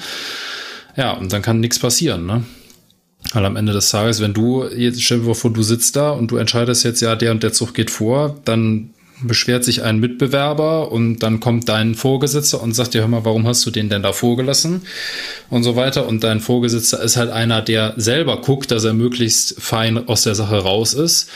Ja, 0.95 1.11
und 1.11 1.33
dann 1.33 1.41
kann 1.41 1.59
nichts 1.59 1.79
passieren, 1.79 2.25
ne? 2.25 2.43
Weil 3.31 3.45
am 3.45 3.55
Ende 3.55 3.73
des 3.73 3.89
Tages, 3.89 4.19
wenn 4.21 4.33
du, 4.33 4.65
jetzt 4.65 5.01
stell 5.01 5.21
dir 5.21 5.33
vor, 5.33 5.51
du 5.51 5.63
sitzt 5.63 5.95
da 5.95 6.11
und 6.11 6.29
du 6.31 6.37
entscheidest 6.37 6.83
jetzt, 6.83 7.01
ja, 7.01 7.15
der 7.15 7.31
und 7.31 7.41
der 7.41 7.53
Zug 7.53 7.73
geht 7.73 7.89
vor, 7.89 8.39
dann 8.45 8.92
beschwert 9.21 9.63
sich 9.63 9.83
ein 9.83 9.99
Mitbewerber 9.99 10.91
und 10.91 11.19
dann 11.19 11.39
kommt 11.39 11.69
dein 11.69 11.95
Vorgesetzter 11.95 12.61
und 12.61 12.73
sagt 12.73 12.93
dir, 12.93 13.01
hör 13.01 13.07
mal, 13.07 13.25
warum 13.25 13.47
hast 13.47 13.65
du 13.65 13.71
den 13.71 13.89
denn 13.89 14.03
da 14.03 14.13
vorgelassen? 14.13 14.81
Und 15.49 15.63
so 15.63 15.75
weiter. 15.75 16.07
Und 16.07 16.23
dein 16.23 16.39
Vorgesetzter 16.39 17.01
ist 17.01 17.17
halt 17.17 17.31
einer, 17.31 17.61
der 17.61 17.93
selber 17.97 18.41
guckt, 18.41 18.71
dass 18.71 18.83
er 18.83 18.93
möglichst 18.93 19.61
fein 19.61 20.07
aus 20.07 20.23
der 20.23 20.35
Sache 20.35 20.57
raus 20.57 20.93
ist. 20.93 21.29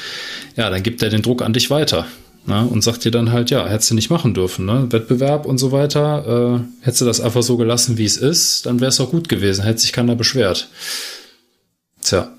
Ja, 0.55 0.69
dann 0.69 0.83
gibt 0.83 1.01
er 1.03 1.09
den 1.09 1.21
Druck 1.21 1.41
an 1.41 1.53
dich 1.53 1.69
weiter. 1.69 2.07
Ne? 2.45 2.65
Und 2.65 2.81
sagt 2.81 3.03
dir 3.03 3.11
dann 3.11 3.31
halt, 3.31 3.49
ja, 3.49 3.67
hättest 3.67 3.91
du 3.91 3.95
nicht 3.95 4.09
machen 4.09 4.33
dürfen, 4.33 4.65
ne? 4.65 4.87
Wettbewerb 4.89 5.45
und 5.45 5.57
so 5.57 5.73
weiter. 5.73 6.61
Äh, 6.81 6.85
hättest 6.85 7.01
du 7.01 7.05
das 7.05 7.19
einfach 7.19 7.43
so 7.43 7.57
gelassen, 7.57 7.97
wie 7.97 8.05
es 8.05 8.15
ist, 8.15 8.65
dann 8.65 8.79
wäre 8.79 8.89
es 8.89 9.01
auch 9.01 9.11
gut 9.11 9.27
gewesen, 9.27 9.65
hätte 9.65 9.81
sich 9.81 9.91
keiner 9.91 10.15
beschwert. 10.15 10.69
Tja. 12.01 12.31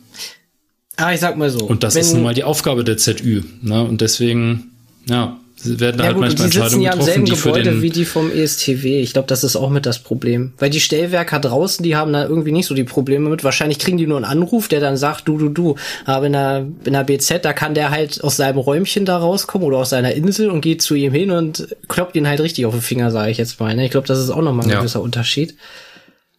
Ah, 0.96 1.12
ich 1.12 1.20
sag 1.20 1.36
mal 1.36 1.50
so. 1.50 1.64
Und 1.64 1.84
das 1.84 1.94
ist 1.94 2.14
nun 2.14 2.22
mal 2.22 2.34
die 2.34 2.42
Aufgabe 2.42 2.84
der 2.84 2.96
ZÜ. 2.96 3.42
Ne? 3.60 3.84
Und 3.84 4.00
deswegen 4.00 4.67
ja, 5.08 5.38
sie 5.56 5.80
werden 5.80 5.98
ja, 5.98 6.06
halt 6.06 6.14
gut, 6.14 6.20
manchmal 6.22 6.48
die 6.48 6.58
sitzen 6.58 6.80
ja 6.80 6.92
im 6.92 7.02
selben 7.02 7.24
Gebäude 7.24 7.82
wie 7.82 7.90
die 7.90 8.04
vom 8.04 8.30
ESTW. 8.30 9.00
Ich 9.00 9.12
glaube, 9.12 9.28
das 9.28 9.42
ist 9.44 9.56
auch 9.56 9.70
mit 9.70 9.86
das 9.86 9.98
Problem. 9.98 10.52
Weil 10.58 10.70
die 10.70 10.80
Stellwerker 10.80 11.40
draußen, 11.40 11.82
die 11.82 11.96
haben 11.96 12.12
da 12.12 12.24
irgendwie 12.24 12.52
nicht 12.52 12.66
so 12.66 12.74
die 12.74 12.84
Probleme 12.84 13.28
mit. 13.28 13.44
Wahrscheinlich 13.44 13.78
kriegen 13.78 13.96
die 13.96 14.06
nur 14.06 14.18
einen 14.18 14.24
Anruf, 14.24 14.68
der 14.68 14.80
dann 14.80 14.96
sagt, 14.96 15.26
du, 15.26 15.38
du, 15.38 15.48
du. 15.48 15.76
Aber 16.04 16.26
in 16.26 16.32
der, 16.32 16.66
in 16.84 16.92
der 16.92 17.04
BZ, 17.04 17.44
da 17.44 17.52
kann 17.52 17.74
der 17.74 17.90
halt 17.90 18.22
aus 18.22 18.36
seinem 18.36 18.58
Räumchen 18.58 19.04
da 19.04 19.18
rauskommen 19.18 19.66
oder 19.66 19.78
aus 19.78 19.90
seiner 19.90 20.12
Insel 20.12 20.50
und 20.50 20.60
geht 20.60 20.82
zu 20.82 20.94
ihm 20.94 21.12
hin 21.12 21.30
und 21.30 21.74
kloppt 21.88 22.16
ihn 22.16 22.28
halt 22.28 22.40
richtig 22.40 22.66
auf 22.66 22.74
den 22.74 22.82
Finger, 22.82 23.10
sage 23.10 23.30
ich 23.30 23.38
jetzt 23.38 23.58
mal. 23.60 23.74
Ne? 23.74 23.84
Ich 23.84 23.90
glaube, 23.90 24.06
das 24.06 24.18
ist 24.18 24.30
auch 24.30 24.42
nochmal 24.42 24.66
ein 24.66 24.70
ja. 24.70 24.78
gewisser 24.78 25.00
Unterschied. 25.00 25.56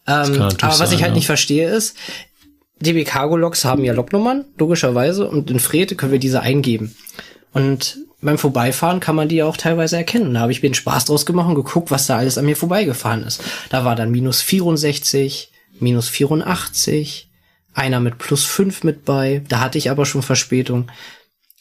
Ähm, 0.07 0.41
aber 0.41 0.57
was 0.61 0.77
sein, 0.77 0.87
ich 0.93 1.01
halt 1.01 1.11
ja. 1.11 1.15
nicht 1.15 1.27
verstehe 1.27 1.69
ist, 1.69 1.95
DB 2.79 3.03
Cargo 3.03 3.35
Logs 3.35 3.65
haben 3.65 3.83
ja 3.83 3.93
Lognummern, 3.93 4.45
logischerweise, 4.57 5.27
und 5.27 5.51
in 5.51 5.59
Fred 5.59 5.97
können 5.97 6.11
wir 6.11 6.19
diese 6.19 6.41
eingeben. 6.41 6.95
Und 7.51 7.97
beim 8.21 8.37
Vorbeifahren 8.37 8.99
kann 8.99 9.15
man 9.15 9.29
die 9.29 9.43
auch 9.43 9.57
teilweise 9.57 9.97
erkennen. 9.97 10.33
Da 10.33 10.41
habe 10.41 10.51
ich 10.51 10.61
mir 10.61 10.69
den 10.69 10.75
Spaß 10.75 11.05
draus 11.05 11.25
gemacht 11.25 11.47
und 11.47 11.55
geguckt, 11.55 11.89
was 11.91 12.07
da 12.07 12.17
alles 12.17 12.37
an 12.37 12.45
mir 12.45 12.55
vorbeigefahren 12.55 13.23
ist. 13.23 13.41
Da 13.69 13.85
war 13.85 13.95
dann 13.95 14.11
minus 14.11 14.41
64, 14.41 15.51
minus 15.79 16.09
84, 16.09 17.29
einer 17.73 17.99
mit 17.99 18.17
plus 18.17 18.43
5 18.43 18.83
mit 18.83 19.05
bei. 19.05 19.41
Da 19.47 19.61
hatte 19.61 19.77
ich 19.77 19.89
aber 19.89 20.05
schon 20.05 20.21
Verspätung. 20.21 20.91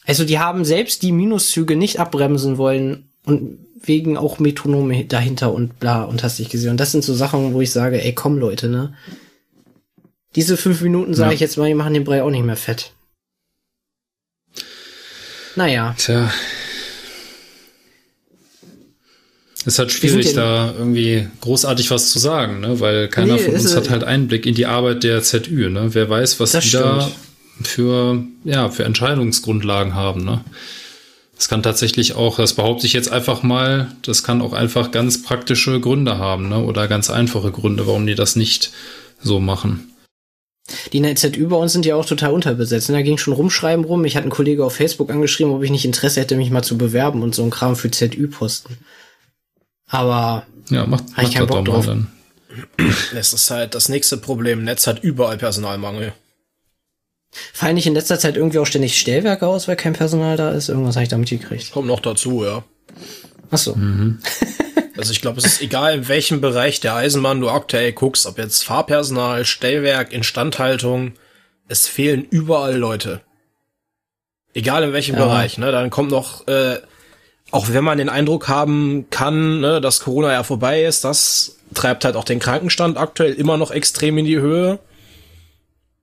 Also 0.05 0.25
die 0.25 0.39
haben 0.39 0.65
selbst 0.65 1.01
die 1.03 1.11
Minuszüge 1.11 1.75
nicht 1.75 1.99
abbremsen 1.99 2.57
wollen 2.57 3.09
und 3.25 3.59
wegen 3.81 4.17
auch 4.17 4.39
Metronome 4.39 5.05
dahinter 5.05 5.53
und 5.53 5.79
bla 5.79 6.03
und 6.03 6.23
hast 6.23 6.39
dich 6.39 6.49
gesehen. 6.49 6.71
Und 6.71 6.79
das 6.79 6.91
sind 6.91 7.03
so 7.03 7.13
Sachen, 7.13 7.53
wo 7.53 7.61
ich 7.61 7.71
sage, 7.71 8.03
ey, 8.03 8.13
komm 8.13 8.37
Leute, 8.37 8.67
ne? 8.67 8.93
Diese 10.35 10.57
fünf 10.57 10.81
Minuten 10.81 11.13
sage 11.13 11.31
ja. 11.31 11.35
ich 11.35 11.39
jetzt 11.39 11.57
mal, 11.57 11.67
die 11.67 11.73
machen 11.73 11.93
den 11.93 12.03
Brei 12.03 12.21
auch 12.21 12.29
nicht 12.29 12.43
mehr 12.43 12.55
fett. 12.55 12.93
Naja. 15.59 15.93
Tja. 15.97 16.31
Es 19.59 19.73
ist 19.73 19.79
halt 19.79 19.91
schwierig, 19.91 20.33
da 20.33 20.71
irgendwie 20.71 21.27
großartig 21.41 21.91
was 21.91 22.11
zu 22.11 22.17
sagen, 22.17 22.61
ne? 22.61 22.79
weil 22.79 23.09
keiner 23.09 23.33
nee, 23.33 23.39
von 23.39 23.55
uns 23.55 23.75
hat 23.75 23.89
halt 23.89 24.05
Einblick 24.05 24.45
in 24.45 24.55
die 24.55 24.67
Arbeit 24.67 25.03
der 25.03 25.21
ZÜ. 25.21 25.69
Ne? 25.69 25.93
Wer 25.93 26.09
weiß, 26.09 26.39
was 26.39 26.53
die 26.53 26.71
da 26.71 27.11
für, 27.61 28.23
ja, 28.45 28.69
für 28.69 28.85
Entscheidungsgrundlagen 28.85 29.95
haben. 29.95 30.23
Ne? 30.23 30.45
Das 31.35 31.49
kann 31.49 31.61
tatsächlich 31.61 32.15
auch, 32.15 32.37
das 32.37 32.53
behaupte 32.53 32.87
ich 32.87 32.93
jetzt 32.93 33.11
einfach 33.11 33.43
mal, 33.43 33.91
das 34.01 34.23
kann 34.23 34.41
auch 34.41 34.53
einfach 34.53 34.91
ganz 34.91 35.23
praktische 35.23 35.81
Gründe 35.81 36.19
haben 36.19 36.47
ne? 36.47 36.59
oder 36.59 36.87
ganz 36.87 37.09
einfache 37.09 37.51
Gründe, 37.51 37.85
warum 37.85 38.07
die 38.07 38.15
das 38.15 38.37
nicht 38.37 38.71
so 39.21 39.41
machen. 39.41 39.88
Die 40.93 40.99
NZÜ 40.99 41.47
bei 41.47 41.55
uns 41.55 41.73
sind 41.73 41.85
ja 41.85 41.95
auch 41.95 42.05
total 42.05 42.31
unterbesetzt. 42.31 42.89
Und 42.89 42.95
da 42.95 43.01
ging 43.01 43.17
schon 43.17 43.33
Rumschreiben 43.33 43.85
rum. 43.85 44.05
Ich 44.05 44.15
hatte 44.15 44.23
einen 44.23 44.31
Kollege 44.31 44.63
auf 44.63 44.75
Facebook 44.75 45.09
angeschrieben, 45.09 45.53
ob 45.53 45.63
ich 45.63 45.71
nicht 45.71 45.85
Interesse 45.85 46.19
hätte, 46.21 46.35
mich 46.35 46.51
mal 46.51 46.63
zu 46.63 46.77
bewerben 46.77 47.21
und 47.21 47.35
so 47.35 47.43
ein 47.43 47.49
Kram 47.49 47.75
für 47.75 47.91
ZÜ-Posten. 47.91 48.77
Aber 49.87 50.45
ja, 50.69 50.85
macht, 50.85 51.05
macht 51.15 51.27
ich 51.27 51.33
keinen 51.33 51.47
Bock 51.47 51.65
drauf. 51.65 51.85
Dann. 51.85 52.07
Es 53.15 53.33
ist 53.33 53.49
halt 53.51 53.75
das 53.75 53.89
nächste 53.89 54.17
Problem. 54.17 54.63
Netz 54.63 54.87
hat 54.87 55.03
überall 55.03 55.37
Personalmangel. 55.37 56.13
Fallen 57.53 57.75
nicht 57.75 57.87
in 57.87 57.93
letzter 57.93 58.17
Zeit 58.17 58.37
irgendwie 58.37 58.57
auch 58.59 58.65
ständig 58.65 58.99
Stellwerke 58.99 59.45
aus, 59.45 59.67
weil 59.67 59.75
kein 59.75 59.93
Personal 59.93 60.35
da 60.35 60.51
ist? 60.51 60.69
Irgendwas 60.69 60.95
habe 60.95 61.03
ich 61.03 61.09
damit 61.09 61.29
gekriegt. 61.29 61.71
Kommt 61.71 61.87
noch 61.87 61.99
dazu, 61.99 62.43
ja. 62.43 62.63
Ach 63.51 63.57
so. 63.57 63.75
Mhm. 63.75 64.19
Also 64.99 65.11
ich 65.11 65.21
glaube, 65.21 65.39
es 65.39 65.45
ist 65.45 65.61
egal, 65.61 65.95
in 65.95 66.07
welchem 66.09 66.41
Bereich 66.41 66.81
der 66.81 66.93
Eisenbahn 66.93 67.39
du 67.39 67.49
aktuell 67.49 67.93
guckst, 67.93 68.25
ob 68.25 68.37
jetzt 68.37 68.65
Fahrpersonal, 68.65 69.45
Stellwerk, 69.45 70.11
Instandhaltung, 70.11 71.13
es 71.69 71.87
fehlen 71.87 72.25
überall 72.29 72.75
Leute. 72.75 73.21
Egal 74.53 74.83
in 74.83 74.93
welchem 74.93 75.15
ja. 75.15 75.23
Bereich, 75.23 75.57
ne? 75.57 75.71
Dann 75.71 75.89
kommt 75.89 76.11
noch, 76.11 76.47
äh, 76.47 76.79
auch 77.51 77.69
wenn 77.69 77.83
man 77.83 77.97
den 77.97 78.09
Eindruck 78.09 78.49
haben 78.49 79.05
kann, 79.09 79.61
ne, 79.61 79.79
dass 79.79 80.01
Corona 80.01 80.33
ja 80.33 80.43
vorbei 80.43 80.83
ist, 80.83 81.05
das 81.05 81.57
treibt 81.73 82.03
halt 82.03 82.15
auch 82.15 82.25
den 82.25 82.39
Krankenstand 82.39 82.97
aktuell 82.97 83.33
immer 83.33 83.57
noch 83.57 83.71
extrem 83.71 84.17
in 84.17 84.25
die 84.25 84.39
Höhe. 84.39 84.79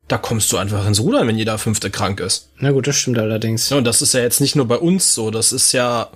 Da 0.09 0.16
kommst 0.16 0.51
du 0.52 0.56
einfach 0.56 0.86
ins 0.86 1.01
Rudern, 1.01 1.27
wenn 1.28 1.36
jeder 1.36 1.59
Fünfte 1.59 1.90
krank 1.90 2.20
ist. 2.20 2.51
Na 2.59 2.70
gut, 2.70 2.86
das 2.86 2.97
stimmt 2.97 3.18
allerdings. 3.18 3.68
Ja, 3.68 3.77
und 3.77 3.85
das 3.85 4.01
ist 4.01 4.14
ja 4.14 4.20
jetzt 4.20 4.40
nicht 4.40 4.56
nur 4.56 4.66
bei 4.66 4.78
uns 4.78 5.14
so, 5.14 5.31
das 5.31 5.52
ist 5.52 5.73
ja 5.73 6.09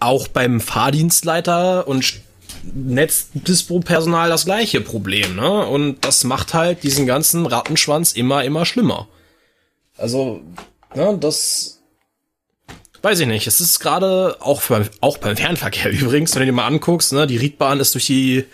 auch 0.00 0.28
beim 0.28 0.60
Fahrdienstleiter 0.60 1.86
und 1.88 2.20
Netzdispo-Personal 2.62 4.28
das 4.28 4.44
gleiche 4.44 4.80
Problem, 4.80 5.36
ne? 5.36 5.66
Und 5.66 6.04
das 6.04 6.24
macht 6.24 6.54
halt 6.54 6.82
diesen 6.82 7.06
ganzen 7.06 7.46
Rattenschwanz 7.46 8.12
immer, 8.12 8.44
immer 8.44 8.64
schlimmer. 8.64 9.08
Also, 9.96 10.42
ne, 10.94 11.16
das 11.18 11.80
weiß 13.02 13.20
ich 13.20 13.26
nicht. 13.26 13.46
Es 13.46 13.60
ist 13.60 13.80
gerade 13.80 14.36
auch, 14.40 14.62
beim, 14.62 14.88
auch 15.00 15.18
beim 15.18 15.36
Fernverkehr 15.36 15.90
übrigens, 15.90 16.34
wenn 16.34 16.40
du 16.40 16.46
dir 16.46 16.52
mal 16.52 16.66
anguckst, 16.66 17.12
ne, 17.12 17.26
die 17.26 17.36
Riedbahn 17.36 17.80
ist 17.80 17.94
durch 17.94 18.06
die 18.06 18.44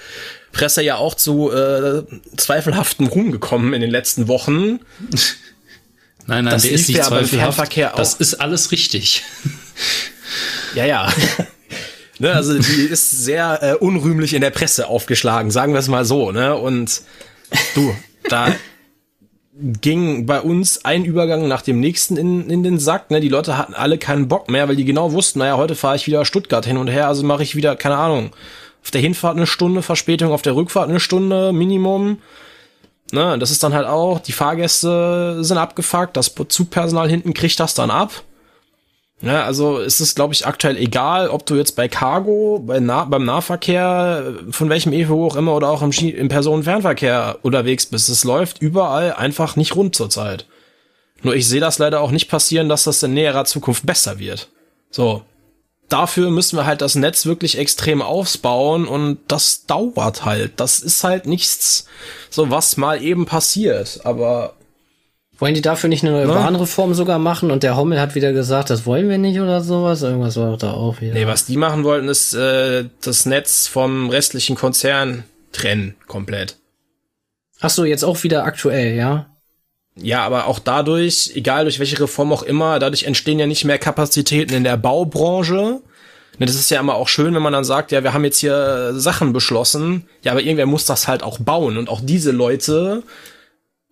Presse 0.53 0.83
ja 0.83 0.97
auch 0.97 1.15
zu 1.15 1.51
äh, 1.51 2.05
zweifelhaftem 2.37 3.07
Ruhm 3.09 3.33
gekommen 3.33 3.75
in 3.75 3.81
den 3.81 3.91
letzten 3.91 4.29
Wochen. 4.29 4.81
Nein, 6.27 6.45
nein, 6.45 6.47
das 6.47 6.63
der 6.63 6.73
ist 6.73 6.89
nicht 6.89 6.99
ja 6.99 7.05
zweifelhaft. 7.05 7.77
Das 7.97 8.15
ist 8.15 8.35
alles 8.35 8.71
richtig. 8.71 9.25
Ja, 10.75 10.85
ja. 10.85 11.13
ne, 12.19 12.33
also 12.33 12.59
die 12.59 12.83
ist 12.83 13.11
sehr 13.11 13.59
äh, 13.63 13.75
unrühmlich 13.75 14.35
in 14.35 14.41
der 14.41 14.51
Presse 14.51 14.89
aufgeschlagen, 14.89 15.51
sagen 15.51 15.73
wir 15.73 15.81
es 15.81 15.89
mal 15.89 16.05
so. 16.05 16.33
Ne? 16.33 16.55
Und 16.55 17.03
du, 17.75 17.95
da 18.29 18.55
ging 19.57 20.27
bei 20.27 20.41
uns 20.41 20.85
ein 20.85 21.05
Übergang 21.05 21.47
nach 21.47 21.63
dem 21.63 21.79
nächsten 21.79 22.17
in, 22.17 22.51
in 22.51 22.63
den 22.63 22.79
Sack. 22.79 23.11
Ne? 23.11 23.21
Die 23.21 23.29
Leute 23.29 23.57
hatten 23.57 23.75
alle 23.75 23.99
keinen 23.99 24.29
Bock 24.29 24.51
mehr, 24.51 24.69
weil 24.69 24.77
die 24.77 24.85
genau 24.85 25.13
wussten, 25.13 25.39
naja, 25.39 25.57
heute 25.57 25.75
fahre 25.75 25.97
ich 25.97 26.07
wieder 26.07 26.25
Stuttgart 26.25 26.67
hin 26.67 26.77
und 26.77 26.89
her, 26.89 27.09
also 27.09 27.23
mache 27.25 27.43
ich 27.43 27.55
wieder, 27.55 27.77
keine 27.77 27.97
Ahnung, 27.97 28.31
auf 28.83 28.91
der 28.91 29.01
Hinfahrt 29.01 29.37
eine 29.37 29.47
Stunde 29.47 29.83
Verspätung, 29.83 30.33
auf 30.33 30.43
der 30.43 30.57
Rückfahrt 30.57 30.89
eine 30.91 31.01
Stunde 31.01 31.53
Minimum. 31.53 32.19
Ne, 33.13 33.39
das 33.39 33.51
ist 33.51 33.63
dann 33.63 33.75
halt 33.75 33.87
auch, 33.87 34.19
die 34.19 34.33
Fahrgäste 34.33 35.39
sind 35.45 35.59
abgefuckt, 35.59 36.17
das 36.17 36.35
Zugpersonal 36.49 37.09
hinten 37.09 37.33
kriegt 37.33 37.61
das 37.61 37.75
dann 37.75 37.91
ab. 37.91 38.23
Ja, 39.25 39.45
also 39.45 39.79
es 39.79 40.01
ist, 40.01 40.17
glaube 40.17 40.35
ich, 40.35 40.47
aktuell 40.47 40.77
egal, 40.77 41.29
ob 41.29 41.47
du 41.47 41.55
jetzt 41.55 41.77
bei 41.77 41.89
Cargo, 41.89 42.63
bei 42.65 42.79
nah 42.79 43.05
beim 43.05 43.25
Nahverkehr, 43.25 44.35
von 44.51 44.69
welchem 44.69 44.93
EVO 44.93 45.27
auch 45.27 45.37
immer 45.37 45.55
oder 45.55 45.71
auch 45.71 45.83
im, 45.83 45.91
im 45.91 46.29
Personenfernverkehr 46.29 47.39
unterwegs 47.43 47.87
bist. 47.87 48.09
Es 48.11 48.25
läuft 48.25 48.61
überall 48.61 49.15
einfach 49.15 49.57
nicht 49.57 49.77
rund 49.77 49.97
zurzeit. 49.97 50.47
Nur 51.23 51.35
ich 51.35 51.49
sehe 51.49 51.61
das 51.61 51.79
leider 51.79 52.01
auch 52.01 52.11
nicht 52.11 52.29
passieren, 52.29 52.69
dass 52.69 52.85
das 52.85 53.03
in 53.03 53.15
näherer 53.15 53.47
Zukunft 53.47 53.87
besser 53.87 54.19
wird. 54.19 54.51
So. 54.91 55.23
Dafür 55.89 56.31
müssen 56.31 56.59
wir 56.59 56.67
halt 56.67 56.81
das 56.81 56.95
Netz 56.95 57.25
wirklich 57.25 57.59
extrem 57.59 58.03
ausbauen 58.03 58.87
und 58.87 59.19
das 59.29 59.67
dauert 59.67 60.25
halt. 60.25 60.53
Das 60.57 60.81
ist 60.81 61.05
halt 61.05 61.27
nichts, 61.27 61.87
so 62.31 62.51
was 62.51 62.77
mal 62.77 63.03
eben 63.03 63.27
passiert. 63.27 64.01
Aber 64.05 64.55
wollen 65.39 65.55
die 65.55 65.63
dafür 65.63 65.89
nicht 65.89 66.05
eine 66.05 66.13
neue 66.13 66.29
ja. 66.29 66.35
Bahnreform 66.35 66.95
sogar 66.95 67.19
machen? 67.19 67.51
Und 67.51 67.63
der 67.63 67.77
Hommel 67.77 68.01
hat 68.01 68.15
wieder 68.15 68.33
gesagt, 68.33 68.71
das 68.71 68.87
wollen 68.87 69.09
wir 69.09 69.19
nicht 69.19 69.41
oder 69.41 69.61
sowas. 69.61 70.03
Irgendwas 70.03 70.37
war 70.37 70.53
doch 70.53 70.59
da 70.59 70.73
auch 70.73 71.01
wieder. 71.01 71.15
Nee, 71.15 71.27
was 71.27 71.47
die 71.47 71.57
machen 71.57 71.85
wollten, 71.85 72.09
ist 72.09 72.35
äh, 72.35 72.85
das 73.03 73.27
Netz 73.27 73.67
vom 73.67 74.11
restlichen 74.11 74.57
Konzern 74.57 75.25
trennen, 75.53 75.95
komplett. 76.07 76.57
Ach 77.61 77.71
so, 77.71 77.85
jetzt 77.85 78.05
auch 78.05 78.23
wieder 78.23 78.45
aktuell, 78.45 78.95
ja? 78.95 79.27
Ja, 79.97 80.25
aber 80.25 80.47
auch 80.47 80.59
dadurch, 80.59 81.33
egal 81.35 81.65
durch 81.65 81.79
welche 81.79 82.01
Reform 82.01 82.33
auch 82.33 82.43
immer, 82.43 82.79
dadurch 82.79 83.05
entstehen 83.05 83.39
ja 83.39 83.47
nicht 83.47 83.65
mehr 83.65 83.79
Kapazitäten 83.79 84.53
in 84.53 84.65
der 84.65 84.77
Baubranche. 84.77 85.81
Ne, 86.39 86.47
das 86.47 86.57
ist 86.57 86.71
ja 86.71 86.81
immer 86.81 86.95
auch 86.95 87.07
schön, 87.07 87.33
wenn 87.35 87.43
man 87.43 87.53
dann 87.53 87.65
sagt, 87.65 87.93
ja, 87.93 88.03
wir 88.03 88.13
haben 88.13 88.25
jetzt 88.25 88.39
hier 88.39 88.93
Sachen 88.95 89.33
beschlossen. 89.33 90.09
Ja, 90.23 90.33
aber 90.33 90.43
irgendwer 90.43 90.67
muss 90.67 90.85
das 90.85 91.07
halt 91.07 91.23
auch 91.23 91.39
bauen. 91.39 91.77
Und 91.77 91.89
auch 91.89 92.01
diese 92.03 92.33
Leute 92.33 93.05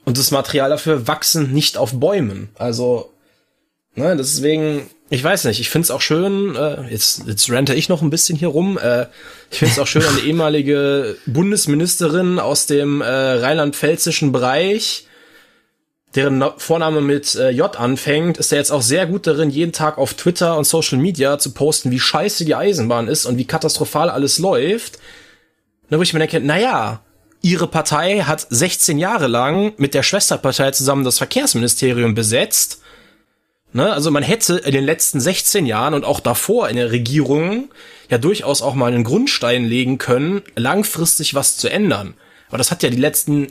Und 0.05 0.19
das 0.19 0.31
Material 0.31 0.71
dafür 0.71 1.07
wachsen 1.07 1.53
nicht 1.53 1.77
auf 1.77 1.99
Bäumen. 1.99 2.49
Also, 2.57 3.13
ne, 3.95 4.17
deswegen, 4.17 4.91
ich 5.11 5.23
weiß 5.23 5.45
nicht, 5.45 5.61
ich 5.61 5.71
find's 5.71 5.91
auch 5.91 6.01
schön, 6.01 6.57
äh, 6.57 6.91
jetzt, 6.91 7.25
jetzt 7.27 7.49
rente 7.51 7.75
ich 7.75 7.89
noch 7.89 8.03
ein 8.03 8.11
bisschen 8.11 8.37
hier 8.37 8.49
rum, 8.49 8.79
äh, 8.79 9.07
ich 9.51 9.59
find's 9.59 9.79
auch 9.79 9.87
schön, 9.87 10.05
eine 10.05 10.21
ehemalige 10.27 11.17
Bundesministerin 11.27 12.39
aus 12.39 12.67
dem 12.67 13.01
äh, 13.01 13.07
rheinland-pfälzischen 13.07 14.33
Bereich, 14.33 15.07
deren 16.15 16.45
Vorname 16.57 17.01
mit 17.01 17.35
äh, 17.37 17.51
J 17.51 17.79
anfängt, 17.79 18.39
ist 18.39 18.53
er 18.53 18.59
jetzt 18.59 18.73
auch 18.73 18.83
sehr 18.83 19.07
gut 19.07 19.27
darin, 19.27 19.51
jeden 19.51 19.73
Tag 19.73 19.99
auf 19.99 20.15
Twitter 20.15 20.59
und 20.59 20.65
Social 20.65 20.99
Media 20.99 21.39
zu 21.39 21.53
posten, 21.53 21.91
wie 21.91 22.01
scheiße 22.01 22.45
die 22.45 22.55
Eisenbahn 22.55 23.09
ist 23.09 23.25
und 23.25 23.39
wie 23.39 23.47
katastrophal 23.47 24.11
alles 24.11 24.39
läuft. 24.39 24.99
Da 25.89 25.99
wo 25.99 26.03
ich 26.03 26.13
mir 26.13 26.19
denke, 26.21 26.41
naja, 26.41 27.03
ihre 27.43 27.67
Partei 27.67 28.21
hat 28.21 28.47
16 28.49 28.99
Jahre 28.99 29.27
lang 29.27 29.75
mit 29.77 29.95
der 29.95 30.03
Schwesterpartei 30.03 30.71
zusammen 30.71 31.05
das 31.05 31.19
Verkehrsministerium 31.19 32.15
besetzt. 32.15 32.81
Ne? 33.73 33.93
Also 33.93 34.11
man 34.11 34.23
hätte 34.23 34.57
in 34.59 34.73
den 34.73 34.85
letzten 34.85 35.21
16 35.21 35.67
Jahren 35.67 35.95
und 35.95 36.05
auch 36.05 36.21
davor 36.21 36.69
in 36.69 36.77
der 36.77 36.93
Regierung 36.93 37.69
ja 38.09 38.19
durchaus 38.19 38.63
auch 38.63 38.75
mal 38.75 38.93
einen 38.93 39.05
Grundstein 39.05 39.65
legen 39.65 39.99
können, 39.99 40.43
langfristig 40.57 41.35
was 41.35 41.57
zu 41.57 41.69
ändern. 41.69 42.15
Aber 42.49 42.59
das 42.59 42.71
hat 42.71 42.83
ja 42.83 42.91
die 42.91 42.97
letzten 42.97 43.49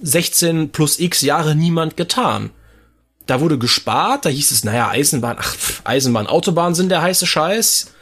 16 0.00 0.70
plus 0.70 0.98
x 0.98 1.20
Jahre 1.22 1.54
niemand 1.54 1.96
getan. 1.96 2.50
Da 3.26 3.40
wurde 3.40 3.58
gespart, 3.58 4.24
da 4.24 4.30
hieß 4.30 4.52
es, 4.52 4.64
naja, 4.64 4.88
Eisenbahn, 4.88 5.36
ach, 5.38 5.54
Eisenbahn, 5.84 6.28
Autobahn 6.28 6.74
sind 6.74 6.88
der 6.88 7.02
heiße 7.02 7.26
Scheiß. 7.26 7.92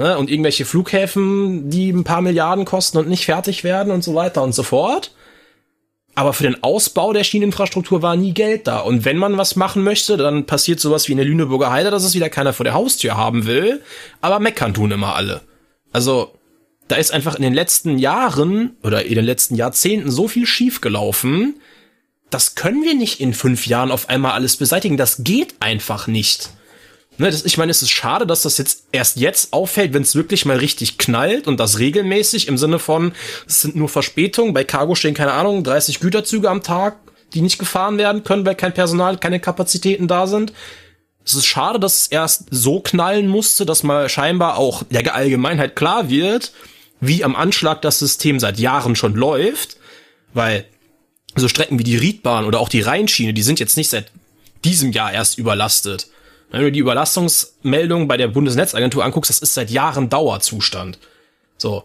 Ne? 0.00 0.16
Und 0.16 0.30
irgendwelche 0.30 0.64
Flughäfen, 0.64 1.68
die 1.68 1.90
ein 1.90 2.04
paar 2.04 2.22
Milliarden 2.22 2.64
kosten 2.64 2.96
und 2.96 3.06
nicht 3.06 3.26
fertig 3.26 3.64
werden 3.64 3.92
und 3.92 4.02
so 4.02 4.14
weiter 4.14 4.42
und 4.42 4.54
so 4.54 4.62
fort. 4.62 5.14
Aber 6.14 6.32
für 6.32 6.44
den 6.44 6.62
Ausbau 6.62 7.12
der 7.12 7.22
Schieneninfrastruktur 7.22 8.00
war 8.00 8.16
nie 8.16 8.32
Geld 8.32 8.66
da. 8.66 8.78
Und 8.78 9.04
wenn 9.04 9.18
man 9.18 9.36
was 9.36 9.56
machen 9.56 9.84
möchte, 9.84 10.16
dann 10.16 10.46
passiert 10.46 10.80
sowas 10.80 11.06
wie 11.06 11.12
in 11.12 11.18
der 11.18 11.26
Lüneburger 11.26 11.70
Heide, 11.70 11.90
dass 11.90 12.04
es 12.04 12.14
wieder 12.14 12.30
keiner 12.30 12.54
vor 12.54 12.64
der 12.64 12.72
Haustür 12.72 13.18
haben 13.18 13.44
will. 13.44 13.82
Aber 14.22 14.40
meckern 14.40 14.72
tun 14.72 14.90
immer 14.90 15.16
alle. 15.16 15.42
Also, 15.92 16.32
da 16.88 16.96
ist 16.96 17.12
einfach 17.12 17.34
in 17.34 17.42
den 17.42 17.52
letzten 17.52 17.98
Jahren 17.98 18.78
oder 18.82 19.04
in 19.04 19.16
den 19.16 19.26
letzten 19.26 19.54
Jahrzehnten 19.54 20.10
so 20.10 20.28
viel 20.28 20.46
schiefgelaufen. 20.46 21.60
Das 22.30 22.54
können 22.54 22.84
wir 22.84 22.94
nicht 22.94 23.20
in 23.20 23.34
fünf 23.34 23.66
Jahren 23.66 23.90
auf 23.90 24.08
einmal 24.08 24.32
alles 24.32 24.56
beseitigen. 24.56 24.96
Das 24.96 25.24
geht 25.24 25.56
einfach 25.60 26.06
nicht. 26.06 26.48
Ne, 27.20 27.30
das, 27.30 27.44
ich 27.44 27.58
meine, 27.58 27.70
es 27.70 27.82
ist 27.82 27.90
schade, 27.90 28.26
dass 28.26 28.40
das 28.42 28.56
jetzt 28.56 28.84
erst 28.92 29.18
jetzt 29.18 29.52
auffällt, 29.52 29.92
wenn 29.92 30.00
es 30.00 30.14
wirklich 30.14 30.46
mal 30.46 30.56
richtig 30.56 30.96
knallt 30.96 31.46
und 31.46 31.60
das 31.60 31.78
regelmäßig 31.78 32.48
im 32.48 32.56
Sinne 32.56 32.78
von, 32.78 33.12
es 33.46 33.60
sind 33.60 33.76
nur 33.76 33.90
Verspätungen. 33.90 34.54
Bei 34.54 34.64
Cargo 34.64 34.94
stehen, 34.94 35.12
keine 35.12 35.32
Ahnung, 35.32 35.62
30 35.62 36.00
Güterzüge 36.00 36.48
am 36.48 36.62
Tag, 36.62 36.96
die 37.34 37.42
nicht 37.42 37.58
gefahren 37.58 37.98
werden 37.98 38.24
können, 38.24 38.46
weil 38.46 38.54
kein 38.54 38.72
Personal, 38.72 39.18
keine 39.18 39.38
Kapazitäten 39.38 40.08
da 40.08 40.26
sind. 40.26 40.54
Es 41.22 41.34
ist 41.34 41.44
schade, 41.44 41.78
dass 41.78 41.98
es 41.98 42.06
erst 42.06 42.46
so 42.50 42.80
knallen 42.80 43.28
musste, 43.28 43.66
dass 43.66 43.82
mal 43.82 44.08
scheinbar 44.08 44.56
auch 44.56 44.82
der 44.84 45.14
Allgemeinheit 45.14 45.76
klar 45.76 46.08
wird, 46.08 46.52
wie 47.00 47.22
am 47.22 47.36
Anschlag 47.36 47.82
das 47.82 47.98
System 47.98 48.40
seit 48.40 48.58
Jahren 48.58 48.96
schon 48.96 49.14
läuft, 49.14 49.76
weil 50.32 50.64
so 51.36 51.48
Strecken 51.48 51.78
wie 51.78 51.84
die 51.84 51.98
Riedbahn 51.98 52.46
oder 52.46 52.60
auch 52.60 52.70
die 52.70 52.80
Rheinschiene, 52.80 53.34
die 53.34 53.42
sind 53.42 53.60
jetzt 53.60 53.76
nicht 53.76 53.90
seit 53.90 54.10
diesem 54.64 54.92
Jahr 54.92 55.12
erst 55.12 55.36
überlastet. 55.36 56.06
Wenn 56.50 56.62
du 56.62 56.72
die 56.72 56.80
Überlastungsmeldung 56.80 58.08
bei 58.08 58.16
der 58.16 58.28
Bundesnetzagentur 58.28 59.04
anguckst, 59.04 59.30
das 59.30 59.38
ist 59.38 59.54
seit 59.54 59.70
Jahren 59.70 60.08
Dauerzustand. 60.08 60.98
So. 61.56 61.84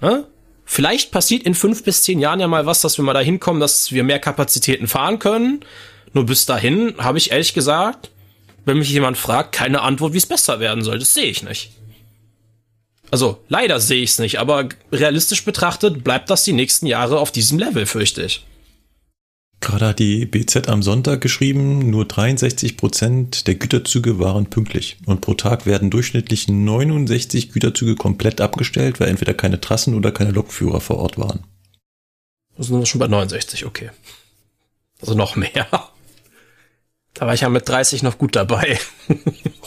Ne? 0.00 0.26
Vielleicht 0.64 1.10
passiert 1.10 1.44
in 1.44 1.54
fünf 1.54 1.84
bis 1.84 2.02
zehn 2.02 2.18
Jahren 2.18 2.40
ja 2.40 2.48
mal 2.48 2.66
was, 2.66 2.80
dass 2.80 2.98
wir 2.98 3.04
mal 3.04 3.14
dahin 3.14 3.40
kommen, 3.40 3.60
dass 3.60 3.92
wir 3.92 4.04
mehr 4.04 4.18
Kapazitäten 4.18 4.88
fahren 4.88 5.18
können. 5.18 5.60
Nur 6.12 6.26
bis 6.26 6.46
dahin 6.46 6.94
habe 6.98 7.18
ich 7.18 7.30
ehrlich 7.30 7.54
gesagt, 7.54 8.10
wenn 8.64 8.78
mich 8.78 8.90
jemand 8.90 9.16
fragt, 9.16 9.52
keine 9.52 9.82
Antwort, 9.82 10.12
wie 10.12 10.18
es 10.18 10.26
besser 10.26 10.60
werden 10.60 10.82
soll. 10.82 10.98
Das 10.98 11.14
sehe 11.14 11.26
ich 11.26 11.42
nicht. 11.42 11.70
Also 13.10 13.38
leider 13.48 13.78
sehe 13.78 14.02
ich 14.02 14.10
es 14.10 14.18
nicht, 14.18 14.40
aber 14.40 14.68
realistisch 14.90 15.44
betrachtet 15.44 16.02
bleibt 16.02 16.30
das 16.30 16.44
die 16.44 16.52
nächsten 16.52 16.86
Jahre 16.86 17.20
auf 17.20 17.30
diesem 17.30 17.58
Level, 17.58 17.86
fürchte 17.86 18.24
ich. 18.24 18.44
Gerade 19.60 19.88
hat 19.88 19.98
die 19.98 20.26
BZ 20.26 20.68
am 20.68 20.82
Sonntag 20.82 21.20
geschrieben, 21.20 21.90
nur 21.90 22.04
63 22.04 22.76
Prozent 22.76 23.46
der 23.46 23.54
Güterzüge 23.54 24.18
waren 24.18 24.46
pünktlich. 24.46 24.98
Und 25.06 25.22
pro 25.22 25.34
Tag 25.34 25.66
werden 25.66 25.90
durchschnittlich 25.90 26.48
69 26.48 27.52
Güterzüge 27.52 27.96
komplett 27.96 28.40
abgestellt, 28.40 29.00
weil 29.00 29.08
entweder 29.08 29.34
keine 29.34 29.60
Trassen 29.60 29.94
oder 29.94 30.12
keine 30.12 30.30
Lokführer 30.30 30.80
vor 30.80 30.98
Ort 30.98 31.18
waren. 31.18 31.44
Also 32.56 32.72
sind 32.72 32.80
wir 32.80 32.86
schon 32.86 32.98
bei 32.98 33.08
69, 33.08 33.66
okay. 33.66 33.90
Also 35.00 35.14
noch 35.14 35.36
mehr. 35.36 35.66
Da 37.14 37.26
war 37.26 37.32
ich 37.32 37.40
ja 37.40 37.48
mit 37.48 37.66
30 37.68 38.02
noch 38.02 38.18
gut 38.18 38.36
dabei. 38.36 38.78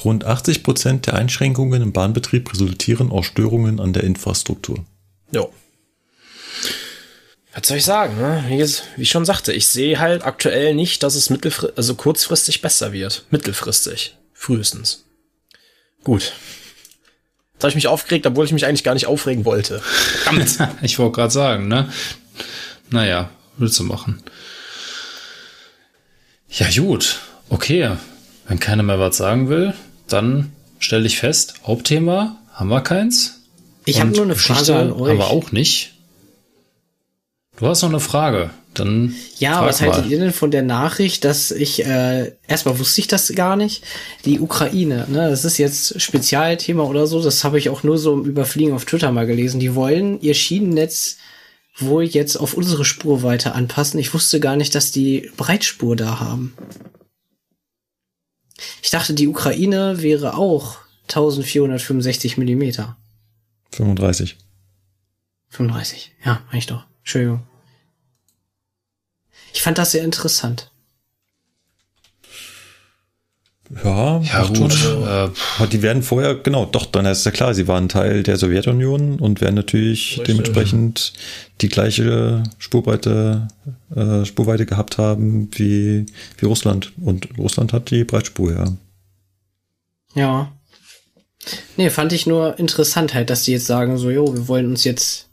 Rund 0.06 0.24
80 0.24 0.62
Prozent 0.64 1.08
der 1.08 1.16
Einschränkungen 1.16 1.82
im 1.82 1.94
Bahnbetrieb 1.94 2.52
resultieren 2.54 3.12
aus 3.12 3.26
Störungen 3.26 3.80
an 3.80 3.92
der 3.92 4.04
Infrastruktur. 4.04 4.86
Jo. 5.32 5.52
Was 7.54 7.68
soll 7.68 7.78
ich 7.78 7.86
sagen? 7.86 8.18
Ne? 8.18 8.44
Wie, 8.48 8.60
wie 8.60 9.02
ich 9.02 9.10
schon 9.10 9.26
sagte, 9.26 9.52
ich 9.54 9.68
sehe 9.68 10.00
halt 10.00 10.24
aktuell 10.24 10.76
nicht, 10.76 11.04
dass 11.04 11.16
es 11.16 11.30
mittelfristig, 11.30 11.78
also 11.78 11.96
kurzfristig 11.96 12.62
besser 12.62 12.94
wird. 12.94 13.26
Mittelfristig. 13.32 14.16
Frühestens. 14.34 15.06
Gut. 16.04 16.34
Jetzt 17.54 17.64
habe 17.64 17.70
ich 17.70 17.76
mich 17.76 17.88
aufgeregt, 17.88 18.26
obwohl 18.26 18.46
ich 18.46 18.54
mich 18.54 18.66
eigentlich 18.66 18.84
gar 18.84 18.94
nicht 18.94 19.08
aufregen 19.08 19.46
wollte. 19.46 19.82
ich 20.82 20.98
wollte 21.00 21.16
gerade 21.16 21.32
sagen, 21.32 21.68
ne? 21.68 21.92
Naja, 22.90 23.32
willst 23.58 23.78
du 23.80 23.84
machen. 23.84 24.24
Ja, 26.50 26.68
gut. 26.76 27.20
Okay, 27.50 27.98
wenn 28.48 28.60
keiner 28.60 28.84
mehr 28.84 29.00
was 29.00 29.18
sagen 29.18 29.50
will, 29.50 29.74
dann 30.08 30.54
stelle 30.80 31.06
ich 31.06 31.20
fest, 31.20 31.56
Hauptthema 31.66 32.38
haben 32.54 32.70
wir 32.70 32.82
keins. 32.82 33.42
Ich 33.86 34.00
habe 34.00 34.12
nur 34.12 34.24
eine 34.24 34.36
Frage 34.36 34.76
an 34.76 34.92
euch. 34.94 35.12
Aber 35.12 35.28
auch 35.28 35.52
nicht. 35.52 35.96
Du 37.60 37.68
hast 37.68 37.82
noch 37.82 37.90
eine 37.90 38.00
Frage. 38.00 38.52
Dann 38.74 39.14
ja, 39.38 39.66
was 39.66 39.82
haltet 39.82 40.06
ihr 40.06 40.18
denn 40.18 40.32
von 40.32 40.50
der 40.52 40.62
Nachricht, 40.62 41.26
dass 41.26 41.52
ich 41.52 41.86
äh, 41.86 42.32
erstmal 42.48 42.80
wusste 42.80 43.02
ich 43.02 43.08
das 43.08 43.34
gar 43.36 43.58
nicht. 43.58 43.84
Die 44.24 44.40
Ukraine, 44.40 45.06
ne, 45.10 45.30
das 45.30 45.44
ist 45.44 45.58
jetzt 45.58 46.02
Spezialthema 46.02 46.84
oder 46.84 47.06
so. 47.06 47.22
Das 47.22 47.44
habe 47.44 47.58
ich 47.58 47.70
auch 47.70 47.84
nur 47.84 47.98
so 47.98 48.14
im 48.14 48.24
Überfliegen 48.24 48.74
auf 48.74 48.86
Twitter 48.86 49.12
mal 49.12 49.28
gelesen. 49.28 49.60
Die 49.60 49.76
wollen 49.76 50.22
ihr 50.22 50.36
Schienennetz 50.36 51.18
wohl 51.78 52.04
jetzt 52.04 52.38
auf 52.38 52.54
unsere 52.54 52.86
Spurweite 52.86 53.54
anpassen. 53.54 54.00
Ich 54.00 54.14
wusste 54.14 54.40
gar 54.40 54.56
nicht, 54.56 54.74
dass 54.74 54.92
die 54.92 55.30
Breitspur 55.36 55.98
da 55.98 56.22
haben. 56.22 56.54
Ich 58.82 58.90
dachte, 58.90 59.14
die 59.14 59.28
Ukraine 59.28 60.02
wäre 60.02 60.38
auch 60.38 60.78
1465 61.10 62.38
Millimeter. 62.38 62.96
35. 63.74 64.38
35, 65.50 66.12
ja, 66.24 66.42
meine 66.48 66.60
ich 66.60 66.68
doch. 66.68 66.86
Entschuldigung. 67.00 67.49
Ich 69.54 69.62
fand 69.62 69.78
das 69.78 69.92
sehr 69.92 70.04
interessant. 70.04 70.72
Ja, 73.84 74.20
ja 74.20 74.46
gut. 74.48 74.74
Äh, 74.84 75.68
die 75.68 75.84
werden 75.84 76.02
vorher, 76.02 76.36
genau, 76.36 76.66
doch, 76.66 76.88
dann 76.88 77.06
ist 77.06 77.26
ja 77.26 77.32
klar, 77.32 77.54
sie 77.54 77.68
waren 77.68 77.88
Teil 77.88 78.24
der 78.24 78.38
Sowjetunion 78.38 79.20
und 79.20 79.42
werden 79.42 79.56
natürlich 79.56 80.12
Richtig. 80.12 80.26
dementsprechend 80.26 81.14
die 81.62 81.70
gleiche 81.70 82.44
Spurweite, 82.58 83.48
äh, 83.96 84.26
Spurweite 84.26 84.66
gehabt 84.66 84.98
haben 84.98 85.50
wie, 85.54 86.08
wie 86.38 86.46
Russland. 86.46 86.94
Und 87.00 87.28
Russland 87.38 87.72
hat 87.72 87.92
die 87.92 88.04
Breitspur, 88.04 88.54
ja. 88.54 88.74
Ja. 90.16 90.52
Nee, 91.78 91.92
fand 91.92 92.12
ich 92.12 92.26
nur 92.26 92.58
interessant 92.58 93.14
halt, 93.14 93.30
dass 93.30 93.44
die 93.44 93.52
jetzt 93.52 93.68
sagen, 93.68 93.98
so, 93.98 94.10
jo, 94.10 94.34
wir 94.34 94.48
wollen 94.48 94.66
uns 94.66 94.84
jetzt 94.84 95.30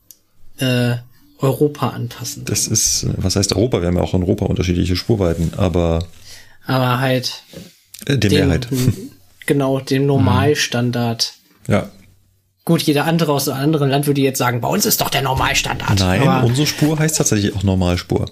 äh, 0.59 0.97
Europa 1.39 1.91
anpassen. 1.91 2.45
Das 2.45 2.67
ist, 2.67 3.07
was 3.17 3.37
heißt 3.37 3.55
Europa? 3.55 3.81
Wir 3.81 3.89
haben 3.89 3.97
ja 3.97 4.03
auch 4.03 4.15
in 4.15 4.23
Europa 4.23 4.47
unterschiedliche 4.47 4.97
Spurweiten, 4.97 5.53
aber. 5.57 6.07
Aber 6.67 7.01
halt 7.01 7.43
äh, 8.07 8.19
die 8.19 8.29
den, 8.29 8.47
Mehrheit. 8.47 8.69
Genau, 9.47 9.79
dem 9.79 10.07
Normalstandard. 10.07 11.35
Ja. 11.69 11.89
Gut, 12.65 12.83
jeder 12.83 13.05
andere 13.05 13.33
aus 13.33 13.49
einem 13.49 13.63
anderen 13.63 13.91
Land 13.91 14.09
würde 14.09 14.21
jetzt 14.21 14.39
sagen, 14.39 14.61
bei 14.61 14.67
uns 14.67 14.87
ist 14.87 15.01
doch 15.01 15.09
der 15.09 15.23
Normalstandard. 15.23 16.01
Nein, 16.01 16.27
Aber 16.27 16.45
unsere 16.45 16.67
Spur 16.67 16.99
heißt 16.99 17.17
tatsächlich 17.17 17.55
auch 17.55 17.63
Normalspur. 17.63 18.29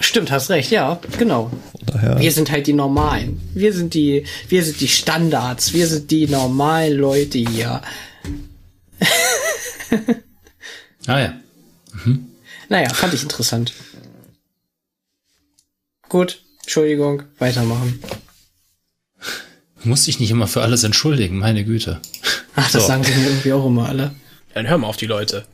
Stimmt, 0.00 0.30
hast 0.30 0.48
recht, 0.48 0.70
ja, 0.70 0.98
genau. 1.18 1.50
Daher 1.84 2.18
wir 2.18 2.32
sind 2.32 2.50
halt 2.50 2.66
die 2.66 2.72
Normalen. 2.72 3.40
Wir 3.52 3.74
sind 3.74 3.92
die, 3.92 4.24
wir 4.48 4.64
sind 4.64 4.80
die 4.80 4.88
Standards. 4.88 5.74
Wir 5.74 5.86
sind 5.86 6.10
die 6.10 6.26
normalen 6.26 6.96
Leute 6.96 7.38
hier. 7.38 7.82
ah 11.06 11.18
ja. 11.18 11.34
Mhm. 12.04 12.26
Naja, 12.68 12.92
fand 12.92 13.14
ich 13.14 13.22
interessant. 13.22 13.72
Gut, 16.08 16.42
Entschuldigung, 16.62 17.24
weitermachen. 17.38 18.00
Du 19.82 19.88
musst 19.88 20.06
dich 20.06 20.20
nicht 20.20 20.30
immer 20.30 20.46
für 20.46 20.62
alles 20.62 20.82
entschuldigen, 20.82 21.38
meine 21.38 21.64
Güte. 21.64 22.00
Ach, 22.56 22.70
das 22.70 22.82
so. 22.82 22.88
sagen 22.88 23.04
sie 23.04 23.12
mir 23.14 23.26
irgendwie 23.26 23.52
auch 23.52 23.66
immer 23.66 23.88
alle. 23.88 24.14
Dann 24.54 24.68
hör 24.68 24.78
mal 24.78 24.86
auf 24.86 24.96
die 24.96 25.06
Leute. 25.06 25.44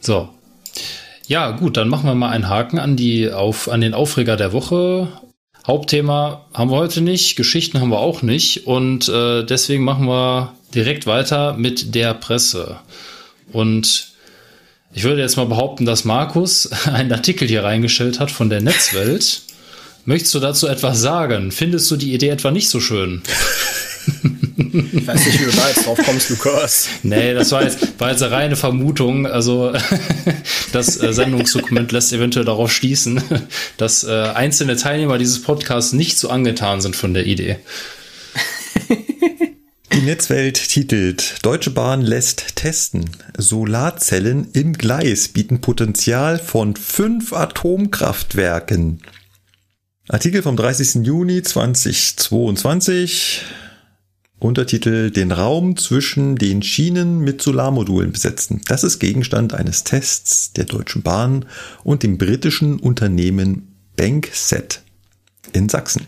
So. 0.00 0.30
ja, 1.26 1.50
gut, 1.50 1.76
dann 1.76 1.88
machen 1.88 2.06
wir 2.06 2.14
mal 2.14 2.30
einen 2.30 2.48
Haken 2.48 2.78
an 2.78 2.96
die 2.96 3.30
auf 3.30 3.68
an 3.68 3.82
den 3.82 3.94
Aufreger 3.94 4.36
der 4.36 4.52
Woche. 4.52 5.08
Hauptthema 5.66 6.46
haben 6.54 6.70
wir 6.70 6.76
heute 6.78 7.02
nicht, 7.02 7.36
Geschichten 7.36 7.80
haben 7.80 7.90
wir 7.90 7.98
auch 7.98 8.22
nicht 8.22 8.66
und 8.66 9.08
äh, 9.10 9.44
deswegen 9.44 9.84
machen 9.84 10.06
wir 10.06 10.54
direkt 10.74 11.06
weiter 11.06 11.52
mit 11.52 11.94
der 11.94 12.14
Presse. 12.14 12.78
Und 13.52 14.09
ich 14.92 15.04
würde 15.04 15.20
jetzt 15.22 15.36
mal 15.36 15.46
behaupten, 15.46 15.84
dass 15.84 16.04
Markus 16.04 16.70
einen 16.86 17.12
Artikel 17.12 17.48
hier 17.48 17.64
reingestellt 17.64 18.20
hat 18.20 18.30
von 18.30 18.50
der 18.50 18.60
Netzwelt. 18.60 19.42
Möchtest 20.04 20.34
du 20.34 20.40
dazu 20.40 20.66
etwas 20.66 21.00
sagen? 21.00 21.52
Findest 21.52 21.90
du 21.90 21.96
die 21.96 22.14
Idee 22.14 22.30
etwa 22.30 22.50
nicht 22.50 22.68
so 22.68 22.80
schön? 22.80 23.22
Ich 24.72 25.06
weiß 25.06 25.26
nicht, 25.26 25.40
wie 25.40 25.44
du 25.44 25.50
da 25.50 25.68
jetzt 25.68 25.86
drauf 25.86 25.98
kommst, 26.04 26.30
Lukas. 26.30 26.88
Nee, 27.02 27.34
das 27.34 27.52
war 27.52 27.62
jetzt, 27.62 27.98
war 27.98 28.10
jetzt 28.10 28.22
eine 28.22 28.32
reine 28.32 28.56
Vermutung. 28.56 29.26
Also 29.26 29.72
das 30.72 31.00
äh, 31.02 31.12
Sendungsdokument 31.12 31.92
lässt 31.92 32.12
eventuell 32.12 32.44
darauf 32.44 32.72
schließen, 32.72 33.22
dass 33.76 34.04
äh, 34.04 34.10
einzelne 34.10 34.76
Teilnehmer 34.76 35.18
dieses 35.18 35.42
Podcasts 35.42 35.92
nicht 35.92 36.18
so 36.18 36.30
angetan 36.30 36.80
sind 36.80 36.96
von 36.96 37.14
der 37.14 37.26
Idee. 37.26 37.56
Die 39.92 40.02
Netzwelt 40.02 40.68
titelt 40.68 41.44
Deutsche 41.44 41.72
Bahn 41.72 42.00
lässt 42.00 42.54
testen. 42.54 43.10
Solarzellen 43.36 44.48
im 44.52 44.74
Gleis 44.74 45.26
bieten 45.26 45.60
Potenzial 45.60 46.38
von 46.38 46.76
fünf 46.76 47.32
Atomkraftwerken. 47.32 49.02
Artikel 50.08 50.42
vom 50.42 50.56
30. 50.56 51.04
Juni 51.04 51.42
2022. 51.42 53.42
Untertitel 54.38 55.10
Den 55.10 55.32
Raum 55.32 55.76
zwischen 55.76 56.36
den 56.36 56.62
Schienen 56.62 57.18
mit 57.18 57.42
Solarmodulen 57.42 58.12
besetzen. 58.12 58.60
Das 58.68 58.84
ist 58.84 59.00
Gegenstand 59.00 59.54
eines 59.54 59.82
Tests 59.82 60.52
der 60.52 60.66
Deutschen 60.66 61.02
Bahn 61.02 61.46
und 61.82 62.04
dem 62.04 62.16
britischen 62.16 62.78
Unternehmen 62.78 63.74
Bankset 63.96 64.82
in 65.52 65.68
Sachsen. 65.68 66.06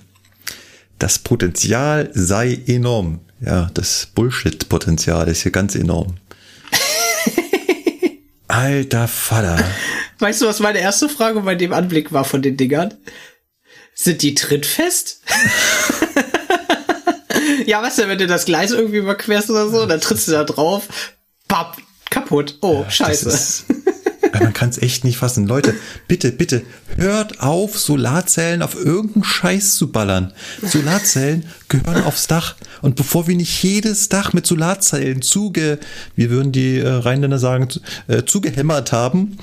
Das 1.01 1.19
Potenzial 1.19 2.13
sei 2.15 2.61
enorm. 2.67 3.19
Ja, 3.45 3.71
das 3.75 4.07
Bullshit-Potenzial 4.15 5.27
ist 5.29 5.43
hier 5.43 5.51
ganz 5.51 5.75
enorm. 5.75 6.15
Alter 8.49 9.09
Vater. 9.09 9.65
Weißt 10.21 10.41
du, 10.43 10.47
was 10.47 10.61
meine 10.61 10.79
erste 10.79 11.09
Frage 11.09 11.41
bei 11.41 11.57
dem 11.57 11.73
Anblick 11.73 12.13
war 12.13 12.25
von 12.25 12.41
den 12.41 12.57
Dingern? 12.57 12.95
Sind 13.95 14.23
die 14.23 14.35
trittfest? 14.35 15.23
ja, 17.67 17.83
was 17.83 17.97
denn, 17.97 18.09
wenn 18.09 18.19
du 18.19 18.29
das 18.29 18.45
Gleis 18.45 18.71
irgendwie 18.71 18.99
überquerst 18.99 19.51
oder 19.51 19.69
so, 19.69 19.87
dann 19.87 20.01
trittst 20.01 20.29
du 20.29 20.33
da 20.33 20.45
drauf, 20.45 20.89
bap, 21.49 21.77
kaputt. 22.11 22.59
Oh, 22.61 22.83
ja, 22.85 22.91
scheiße. 22.91 23.65
Man 24.41 24.53
kann 24.53 24.71
es 24.71 24.79
echt 24.79 25.05
nicht 25.05 25.19
fassen. 25.19 25.47
Leute, 25.47 25.75
bitte, 26.09 26.33
bitte, 26.33 26.63
hört 26.97 27.41
auf, 27.41 27.79
Solarzellen 27.79 28.63
auf 28.63 28.75
irgendeinen 28.75 29.25
Scheiß 29.25 29.75
zu 29.75 29.93
ballern. 29.93 30.33
Solarzellen 30.63 31.45
gehören 31.69 32.05
aufs 32.05 32.27
Dach. 32.27 32.57
Und 32.81 32.97
bevor 32.97 33.27
wir 33.27 33.37
nicht 33.37 33.63
jedes 33.63 34.09
Dach 34.09 34.33
mit 34.33 34.47
Solarzellen 34.47 35.23
zuge, 35.23 35.79
wie 36.17 36.31
würden 36.31 36.53
die 36.53 36.79
äh, 36.79 36.89
Rheinländer 36.89 37.39
sagen, 37.39 37.69
äh, 38.09 38.25
zugehämmert 38.25 38.93
haben, 38.93 39.39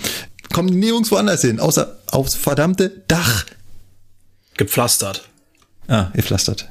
kommen 0.53 0.69
die 0.69 0.77
nirgendwo 0.77 1.15
anders 1.15 1.41
hin, 1.41 1.59
außer 1.59 1.97
aufs 2.07 2.35
verdammte 2.35 3.03
Dach. 3.07 3.45
Gepflastert. 4.57 5.27
Ah, 5.87 6.07
ihr 6.15 6.23
pflastert. 6.23 6.67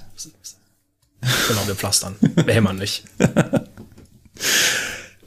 Genau, 1.49 1.67
wir 1.67 1.75
pflastern. 1.75 2.15
Wir 2.21 2.55
hämmern 2.55 2.77
nicht. 2.77 3.05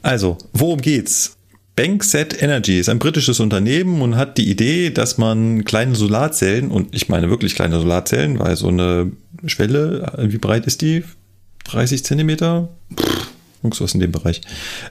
Also, 0.02 0.36
worum 0.52 0.80
geht's? 0.80 1.36
Bankset 1.74 2.42
Energy 2.42 2.78
ist 2.78 2.88
ein 2.88 2.98
britisches 2.98 3.40
Unternehmen 3.40 4.02
und 4.02 4.16
hat 4.16 4.36
die 4.36 4.50
Idee, 4.50 4.90
dass 4.90 5.16
man 5.16 5.64
kleine 5.64 5.94
Solarzellen, 5.94 6.70
und 6.70 6.94
ich 6.94 7.08
meine 7.08 7.30
wirklich 7.30 7.54
kleine 7.54 7.78
Solarzellen, 7.80 8.38
weil 8.38 8.56
so 8.56 8.68
eine 8.68 9.12
Schwelle, 9.46 10.12
wie 10.18 10.38
breit 10.38 10.66
ist 10.66 10.82
die? 10.82 11.02
30 11.64 12.04
Zentimeter? 12.04 12.68
Pff, 12.94 13.28
irgendwas 13.62 13.94
in 13.94 14.00
dem 14.00 14.12
Bereich. 14.12 14.42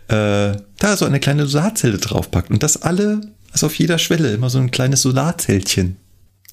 Äh, 0.07 0.57
da 0.79 0.97
so 0.97 1.05
eine 1.05 1.19
kleine 1.19 1.45
Solarzelle 1.45 1.99
draufpackt 1.99 2.49
und 2.49 2.63
das 2.63 2.81
alle, 2.81 3.21
also 3.51 3.67
auf 3.67 3.75
jeder 3.75 3.99
Schwelle 3.99 4.33
immer 4.33 4.49
so 4.49 4.57
ein 4.57 4.71
kleines 4.71 5.03
Solarzellchen. 5.03 5.97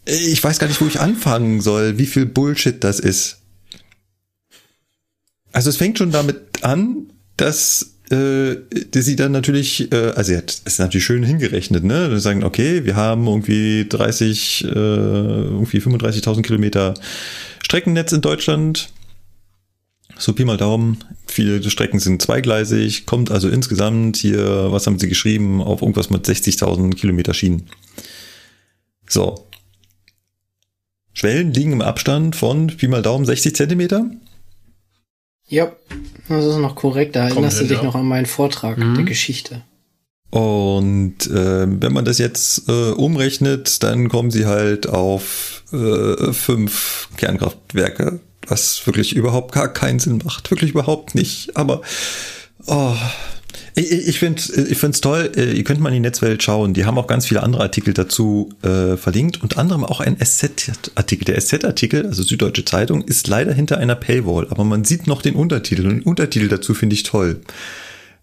Ich 0.05 0.43
weiß 0.43 0.59
gar 0.59 0.67
nicht, 0.67 0.81
wo 0.81 0.87
ich 0.87 1.01
anfangen 1.01 1.61
soll, 1.61 1.99
wie 1.99 2.07
viel 2.07 2.27
Bullshit 2.27 2.83
das 2.83 3.01
ist. 3.01 3.39
Also 5.53 5.71
es 5.71 5.77
fängt 5.77 5.99
schon 5.99 6.11
damit 6.11 6.63
an, 6.63 7.13
dass 7.37 7.98
äh, 8.11 8.57
sie 8.93 9.17
dann 9.17 9.33
natürlich, 9.33 9.93
äh, 9.93 10.13
also 10.15 10.33
er 10.33 10.39
hat 10.39 10.63
ist 10.65 10.79
natürlich 10.79 11.05
schön 11.05 11.23
hingerechnet, 11.23 11.85
ne? 11.85 12.11
Wir 12.11 12.21
sagen, 12.21 12.45
okay, 12.45 12.85
wir 12.85 12.97
haben 12.97 13.27
irgendwie 13.27 13.87
30, 13.89 14.65
äh, 14.65 14.69
irgendwie 14.69 15.79
35.000 15.79 16.43
Kilometer 16.43 16.95
Streckennetz 17.63 18.13
in 18.13 18.21
Deutschland. 18.21 18.91
So 20.17 20.33
Pi 20.33 20.45
mal 20.45 20.57
Daumen. 20.57 20.99
Viele 21.27 21.63
Strecken 21.71 22.01
sind 22.01 22.21
zweigleisig, 22.21 23.07
kommt 23.07 23.31
also 23.31 23.49
insgesamt 23.49 24.17
hier, 24.17 24.73
was 24.73 24.87
haben 24.87 24.99
sie 24.99 25.09
geschrieben, 25.09 25.63
auf 25.63 25.83
irgendwas 25.83 26.11
mit 26.11 26.27
60.000 26.27 26.95
Kilometer 26.95 27.35
Schienen. 27.35 27.69
So. 29.09 29.47
Schwellen 31.13 31.53
liegen 31.53 31.73
im 31.73 31.83
Abstand 31.83 32.37
von 32.37 32.69
Pi 32.69 32.89
mal 32.89 33.03
Daumen 33.03 33.25
60 33.25 33.55
Zentimeter. 33.55 34.11
Ja, 35.49 35.73
das 36.29 36.45
ist 36.45 36.59
noch 36.59 36.77
korrekt. 36.77 37.17
Da 37.17 37.29
erinnerst 37.29 37.61
du 37.61 37.65
dich 37.65 37.79
ja. 37.79 37.83
noch 37.83 37.95
an 37.95 38.07
meinen 38.07 38.27
Vortrag 38.27 38.79
mhm. 38.79 38.95
der 38.95 39.05
Geschichte. 39.05 39.63
Und 40.31 41.27
äh, 41.27 41.67
wenn 41.67 41.93
man 41.93 42.05
das 42.05 42.19
jetzt 42.19 42.69
äh, 42.69 42.91
umrechnet, 42.91 43.83
dann 43.83 44.11
kommen 44.11 44.31
sie 44.31 44.45
halt 44.45 44.87
auf 44.87 45.63
äh, 45.73 46.33
fünf 46.33 47.09
Kernkraftwerke, 47.17 48.21
was 48.47 48.87
wirklich 48.87 49.17
überhaupt 49.17 49.53
gar 49.53 49.73
keinen 49.73 49.99
Sinn 49.99 50.21
macht. 50.23 50.51
Wirklich 50.51 50.73
überhaupt 50.73 51.15
nicht. 51.15 51.57
Aber 51.57 51.81
oh, 52.67 52.95
ich, 53.79 54.09
ich 54.09 54.19
finde 54.19 54.43
ich 54.43 54.79
finde 54.79 54.95
es 54.95 55.01
toll, 55.01 55.33
äh, 55.37 55.53
ihr 55.53 55.65
könnt 55.65 55.81
mal 55.81 55.89
in 55.91 55.95
die 55.95 56.01
Netzwelt 56.01 56.43
schauen. 56.43 56.75
Die 56.75 56.85
haben 56.85 56.99
auch 56.99 57.07
ganz 57.07 57.27
viele 57.27 57.43
andere 57.43 57.63
Artikel 57.63 57.95
dazu 57.95 58.51
äh, 58.63 58.97
verlinkt, 58.97 59.43
unter 59.43 59.59
anderem 59.59 59.85
auch 59.85 60.01
ein 60.01 60.17
SZ-Artikel. 60.19 61.25
Der 61.25 61.41
SZ-Artikel, 61.41 62.07
also 62.07 62.23
Süddeutsche 62.23 62.65
Zeitung, 62.65 63.03
ist 63.03 63.29
leider 63.29 63.53
hinter 63.53 63.79
einer 63.79 63.95
Paywall, 63.95 64.49
aber 64.51 64.65
man 64.65 64.85
sieht 64.85 65.07
noch 65.07 65.23
den 65.23 65.35
Untertitel 65.35 65.87
und 65.87 65.95
den 65.95 66.03
Untertitel 66.03 66.49
dazu 66.49 66.75
finde 66.75 66.95
ich 66.95 67.05
toll. 67.05 67.41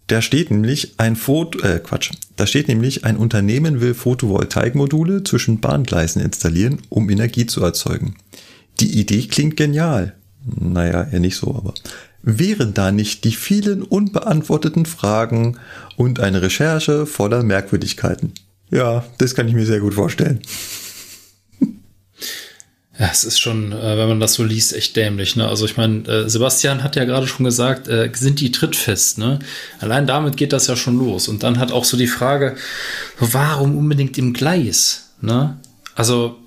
Da 0.08 0.22
steht 0.22 0.50
nämlich 0.50 0.94
ein 0.98 1.16
Foto, 1.16 1.58
äh, 1.66 1.80
Quatsch, 1.80 2.12
da 2.36 2.46
steht 2.46 2.68
nämlich, 2.68 3.04
ein 3.04 3.16
Unternehmen 3.16 3.80
will 3.80 3.94
Photovoltaikmodule 3.94 5.24
zwischen 5.24 5.60
Bahngleisen 5.60 6.22
installieren, 6.22 6.78
um 6.90 7.10
Energie 7.10 7.46
zu 7.46 7.62
erzeugen. 7.64 8.14
Die 8.78 9.00
Idee 9.00 9.26
klingt 9.26 9.56
genial. 9.56 10.14
Naja, 10.44 11.08
eher 11.10 11.18
nicht 11.18 11.36
so, 11.36 11.48
aber 11.56 11.74
wären 12.26 12.74
da 12.74 12.92
nicht 12.92 13.24
die 13.24 13.30
vielen 13.30 13.82
unbeantworteten 13.82 14.84
Fragen 14.84 15.58
und 15.96 16.20
eine 16.20 16.42
Recherche 16.42 17.06
voller 17.06 17.42
Merkwürdigkeiten. 17.42 18.34
Ja, 18.70 19.04
das 19.18 19.34
kann 19.34 19.48
ich 19.48 19.54
mir 19.54 19.64
sehr 19.64 19.80
gut 19.80 19.94
vorstellen. 19.94 20.42
Ja, 22.98 23.10
es 23.12 23.24
ist 23.24 23.38
schon, 23.38 23.72
äh, 23.72 23.98
wenn 23.98 24.08
man 24.08 24.20
das 24.20 24.34
so 24.34 24.42
liest, 24.42 24.74
echt 24.74 24.96
dämlich. 24.96 25.36
Ne? 25.36 25.46
Also 25.46 25.66
ich 25.66 25.76
meine, 25.76 26.08
äh, 26.08 26.30
Sebastian 26.30 26.82
hat 26.82 26.96
ja 26.96 27.04
gerade 27.04 27.26
schon 27.26 27.44
gesagt, 27.44 27.88
äh, 27.88 28.10
sind 28.14 28.40
die 28.40 28.52
trittfest. 28.52 29.18
Ne? 29.18 29.38
Allein 29.80 30.06
damit 30.06 30.38
geht 30.38 30.54
das 30.54 30.66
ja 30.66 30.76
schon 30.76 30.98
los. 30.98 31.28
Und 31.28 31.42
dann 31.42 31.58
hat 31.58 31.72
auch 31.72 31.84
so 31.84 31.98
die 31.98 32.06
Frage, 32.06 32.56
warum 33.20 33.76
unbedingt 33.76 34.16
im 34.16 34.32
Gleis? 34.32 35.10
Ne? 35.20 35.58
Also 35.94 36.38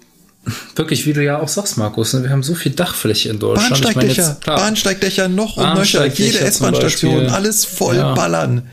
wirklich, 0.75 1.05
wie 1.05 1.13
du 1.13 1.23
ja 1.23 1.39
auch 1.39 1.47
sagst, 1.47 1.77
Markus, 1.77 2.13
ne, 2.13 2.23
wir 2.23 2.29
haben 2.29 2.43
so 2.43 2.55
viel 2.55 2.71
Dachfläche 2.71 3.29
in 3.29 3.39
Deutschland. 3.39 3.69
Bahnsteigdächer, 3.69 4.11
ich 4.11 4.17
mein 4.17 4.27
jetzt, 4.35 4.45
Bahnsteigdächer 4.45 5.27
noch 5.27 5.57
und 5.57 5.73
nöcher, 5.75 6.05
jede 6.05 6.39
S-Bahn-Station, 6.39 7.27
alles 7.27 7.65
voll 7.65 7.97
ja. 7.97 8.13
ballern. 8.13 8.69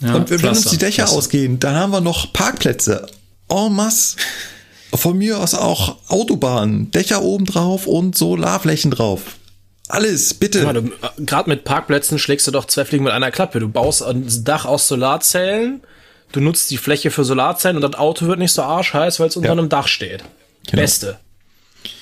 Ja, 0.00 0.14
und 0.14 0.30
wenn, 0.30 0.38
Pflaster, 0.38 0.62
uns 0.62 0.70
die 0.70 0.78
Dächer 0.78 1.02
Pflaster. 1.04 1.18
ausgehen, 1.18 1.60
dann 1.60 1.74
haben 1.74 1.92
wir 1.92 2.00
noch 2.00 2.32
Parkplätze. 2.32 3.06
En 3.48 3.72
masse. 3.72 4.16
Von 4.94 5.18
mir 5.18 5.38
aus 5.38 5.54
auch 5.54 5.98
Autobahnen, 6.08 6.90
Dächer 6.90 7.22
oben 7.22 7.44
drauf 7.44 7.86
und 7.86 8.16
Solarflächen 8.16 8.90
drauf. 8.90 9.22
Alles, 9.88 10.34
bitte. 10.34 10.60
Äh, 10.60 11.24
Gerade 11.24 11.50
mit 11.50 11.64
Parkplätzen 11.64 12.18
schlägst 12.18 12.46
du 12.46 12.50
doch 12.50 12.64
zwei 12.64 12.84
Fliegen 12.84 13.04
mit 13.04 13.12
einer 13.12 13.30
Klappe. 13.30 13.60
Du 13.60 13.68
baust 13.68 14.02
ein 14.02 14.26
Dach 14.44 14.64
aus 14.64 14.88
Solarzellen 14.88 15.82
du 16.32 16.40
nutzt 16.40 16.70
die 16.70 16.76
Fläche 16.76 17.10
für 17.10 17.24
Solarzellen 17.24 17.76
und 17.76 17.82
das 17.82 17.98
Auto 17.98 18.26
wird 18.26 18.38
nicht 18.38 18.52
so 18.52 18.62
arschheiß, 18.62 19.20
weil 19.20 19.28
es 19.28 19.36
unter 19.36 19.48
ja. 19.48 19.52
einem 19.52 19.68
Dach 19.68 19.88
steht. 19.88 20.24
Genau. 20.66 20.82
Beste. 20.82 21.18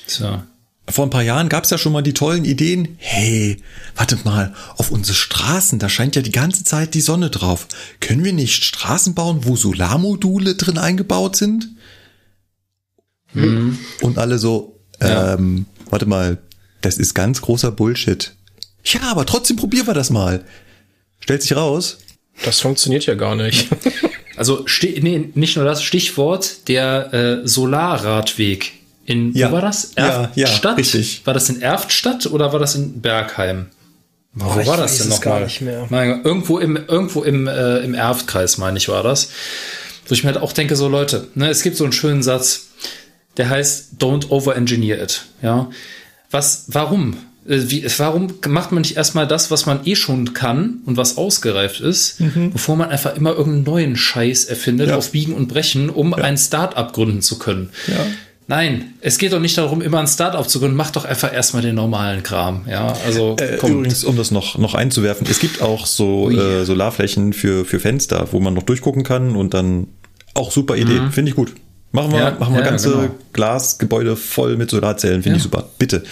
So. 0.07 0.43
Vor 0.91 1.07
ein 1.07 1.11
paar 1.11 1.23
Jahren 1.23 1.51
gab 1.51 1.65
es 1.65 1.71
ja 1.71 1.77
schon 1.77 1.93
mal 1.93 2.03
die 2.03 2.15
tollen 2.15 2.47
Ideen. 2.47 2.97
Hey, 2.99 3.63
wartet 3.95 4.25
mal, 4.25 4.55
auf 4.77 4.91
unsere 4.91 5.15
Straßen, 5.15 5.79
da 5.79 5.91
scheint 5.91 6.17
ja 6.17 6.23
die 6.23 6.33
ganze 6.33 6.65
Zeit 6.65 6.95
die 6.95 7.03
Sonne 7.03 7.29
drauf. 7.29 7.69
Können 8.01 8.25
wir 8.25 8.33
nicht 8.33 8.65
Straßen 8.65 9.15
bauen, 9.15 9.41
wo 9.43 9.55
Solarmodule 9.55 10.55
drin 10.55 10.79
eingebaut 10.79 11.37
sind? 11.37 11.69
Mhm. 13.35 13.79
Und 14.01 14.17
alle 14.17 14.39
so, 14.39 14.81
ja. 15.01 15.35
ähm, 15.35 15.67
warte 15.91 16.07
mal, 16.07 16.39
das 16.81 16.97
ist 16.97 17.15
ganz 17.15 17.43
großer 17.43 17.71
Bullshit. 17.71 18.33
Ja, 18.85 19.03
aber 19.11 19.27
trotzdem 19.27 19.57
probieren 19.57 19.87
wir 19.87 19.95
das 19.95 20.09
mal. 20.09 20.45
Stellt 21.21 21.43
sich 21.43 21.55
raus. 21.55 21.99
Das 22.45 22.61
funktioniert 22.61 23.05
ja 23.05 23.15
gar 23.15 23.35
nicht. 23.35 23.69
Also 24.39 24.65
nee, 24.83 25.31
nicht 25.35 25.57
nur 25.57 25.65
das 25.65 25.83
Stichwort, 25.83 26.69
der 26.69 27.13
äh, 27.13 27.49
Solarradweg 27.49 28.73
in, 29.05 29.33
ja. 29.33 29.49
wo 29.49 29.55
war 29.55 29.63
das? 29.63 29.93
Erftstadt? 29.95 30.37
Ja, 30.37 30.51
ja, 30.69 30.73
richtig. 30.75 31.23
War 31.25 31.35
das 31.35 31.49
in 31.49 31.63
Erftstadt 31.63 32.27
oder 32.27 32.53
war 32.53 32.61
das 32.61 32.75
in 32.75 33.01
Bergheim? 33.01 33.67
Wo 34.35 34.61
oh, 34.61 34.67
war 34.67 34.77
das 34.77 34.99
denn 34.99 35.09
nochmal? 35.09 35.49
Irgendwo 36.25 36.59
im, 36.59 36.77
irgendwo 36.77 37.23
im, 37.23 37.47
äh, 37.47 37.79
im 37.79 37.95
Erftkreis, 37.95 38.59
meine 38.59 38.77
ich, 38.77 38.89
war 38.89 39.03
das. 39.03 39.31
Wo 40.07 40.15
ich 40.15 40.25
mir 40.25 40.33
halt 40.33 40.43
auch 40.43 40.53
denke, 40.53 40.77
so 40.77 40.89
Leute, 40.89 41.29
ne, 41.35 41.49
es 41.49 41.63
gibt 41.63 41.77
so 41.77 41.85
einen 41.85 41.95
schönen 41.95 42.23
Satz, 42.23 42.69
der 43.39 43.49
heißt, 43.49 43.95
don't 43.99 44.29
over-engineer 44.31 45.03
it. 45.03 45.25
Ja. 45.43 45.71
Was, 46.31 46.67
warum? 46.69 47.17
Äh, 47.49 47.71
wie, 47.71 47.87
warum 47.99 48.29
macht 48.47 48.73
man 48.73 48.83
nicht 48.83 48.97
erstmal 48.97 49.27
das, 49.27 49.51
was 49.51 49.67
man 49.67 49.81
eh 49.87 49.97
schon 49.97 50.35
kann 50.35 50.79
und 50.85 50.97
was 50.97 51.17
ausgereift 51.17 51.81
ist, 51.81 52.21
mhm. 52.21 52.53
bevor 52.53 52.77
man 52.77 52.91
einfach 52.91 53.17
immer 53.17 53.31
irgendeinen 53.31 53.65
neuen 53.65 53.97
Scheiß 53.97 54.45
erfindet, 54.45 54.91
ja. 54.91 54.97
auf 54.97 55.13
Biegen 55.13 55.35
und 55.35 55.49
Brechen, 55.49 55.91
um 55.91 56.11
ja. 56.11 56.19
ein 56.19 56.37
Start-up 56.37 56.93
gründen 56.93 57.23
zu 57.23 57.39
können? 57.39 57.71
Ja. 57.87 58.07
Nein, 58.51 58.95
es 59.03 59.19
geht 59.19 59.35
doch 59.35 59.41
nicht 59.41 59.59
darum, 59.59 59.83
immer 59.83 59.99
ein 59.99 60.07
Start-up 60.07 60.49
zu 60.49 60.59
gründen. 60.59 60.75
Mach 60.77 60.91
doch 60.91 61.05
einfach 61.05 61.33
erstmal 61.33 61.63
den 61.63 61.75
normalen 61.75 62.23
Kram. 62.23 62.65
Ja, 62.67 62.97
also 63.05 63.37
äh, 63.39 63.57
übrigens, 63.57 64.05
um 64.05 64.17
das 64.17 64.31
noch 64.31 64.57
noch 64.57 64.75
einzuwerfen, 64.75 65.27
es 65.31 65.39
gibt 65.39 65.61
auch 65.61 65.85
so 65.85 66.31
äh, 66.31 66.65
Solarflächen 66.65 67.35
für 67.35 67.67
für 67.67 67.79
Fenster, 67.79 68.29
wo 68.33 68.41
man 68.41 68.55
noch 68.55 68.63
durchgucken 68.63 69.05
kann 69.05 69.37
und 69.37 69.53
dann 69.53 69.89
auch 70.33 70.51
super 70.51 70.77
Idee, 70.77 71.01
mhm. 71.01 71.13
finde 71.13 71.31
ich 71.31 71.37
gut. 71.37 71.53
Machen 71.93 72.13
wir, 72.13 72.21
ja, 72.21 72.37
machen 72.39 72.55
wir 72.55 72.61
ja, 72.61 72.67
ganze 72.67 72.91
genau. 72.91 73.11
Glasgebäude 73.33 74.17
voll 74.17 74.57
mit 74.57 74.71
Solarzellen, 74.71 75.23
finde 75.23 75.37
ja. 75.37 75.37
ich 75.39 75.43
super. 75.43 75.69
Bitte. 75.79 76.05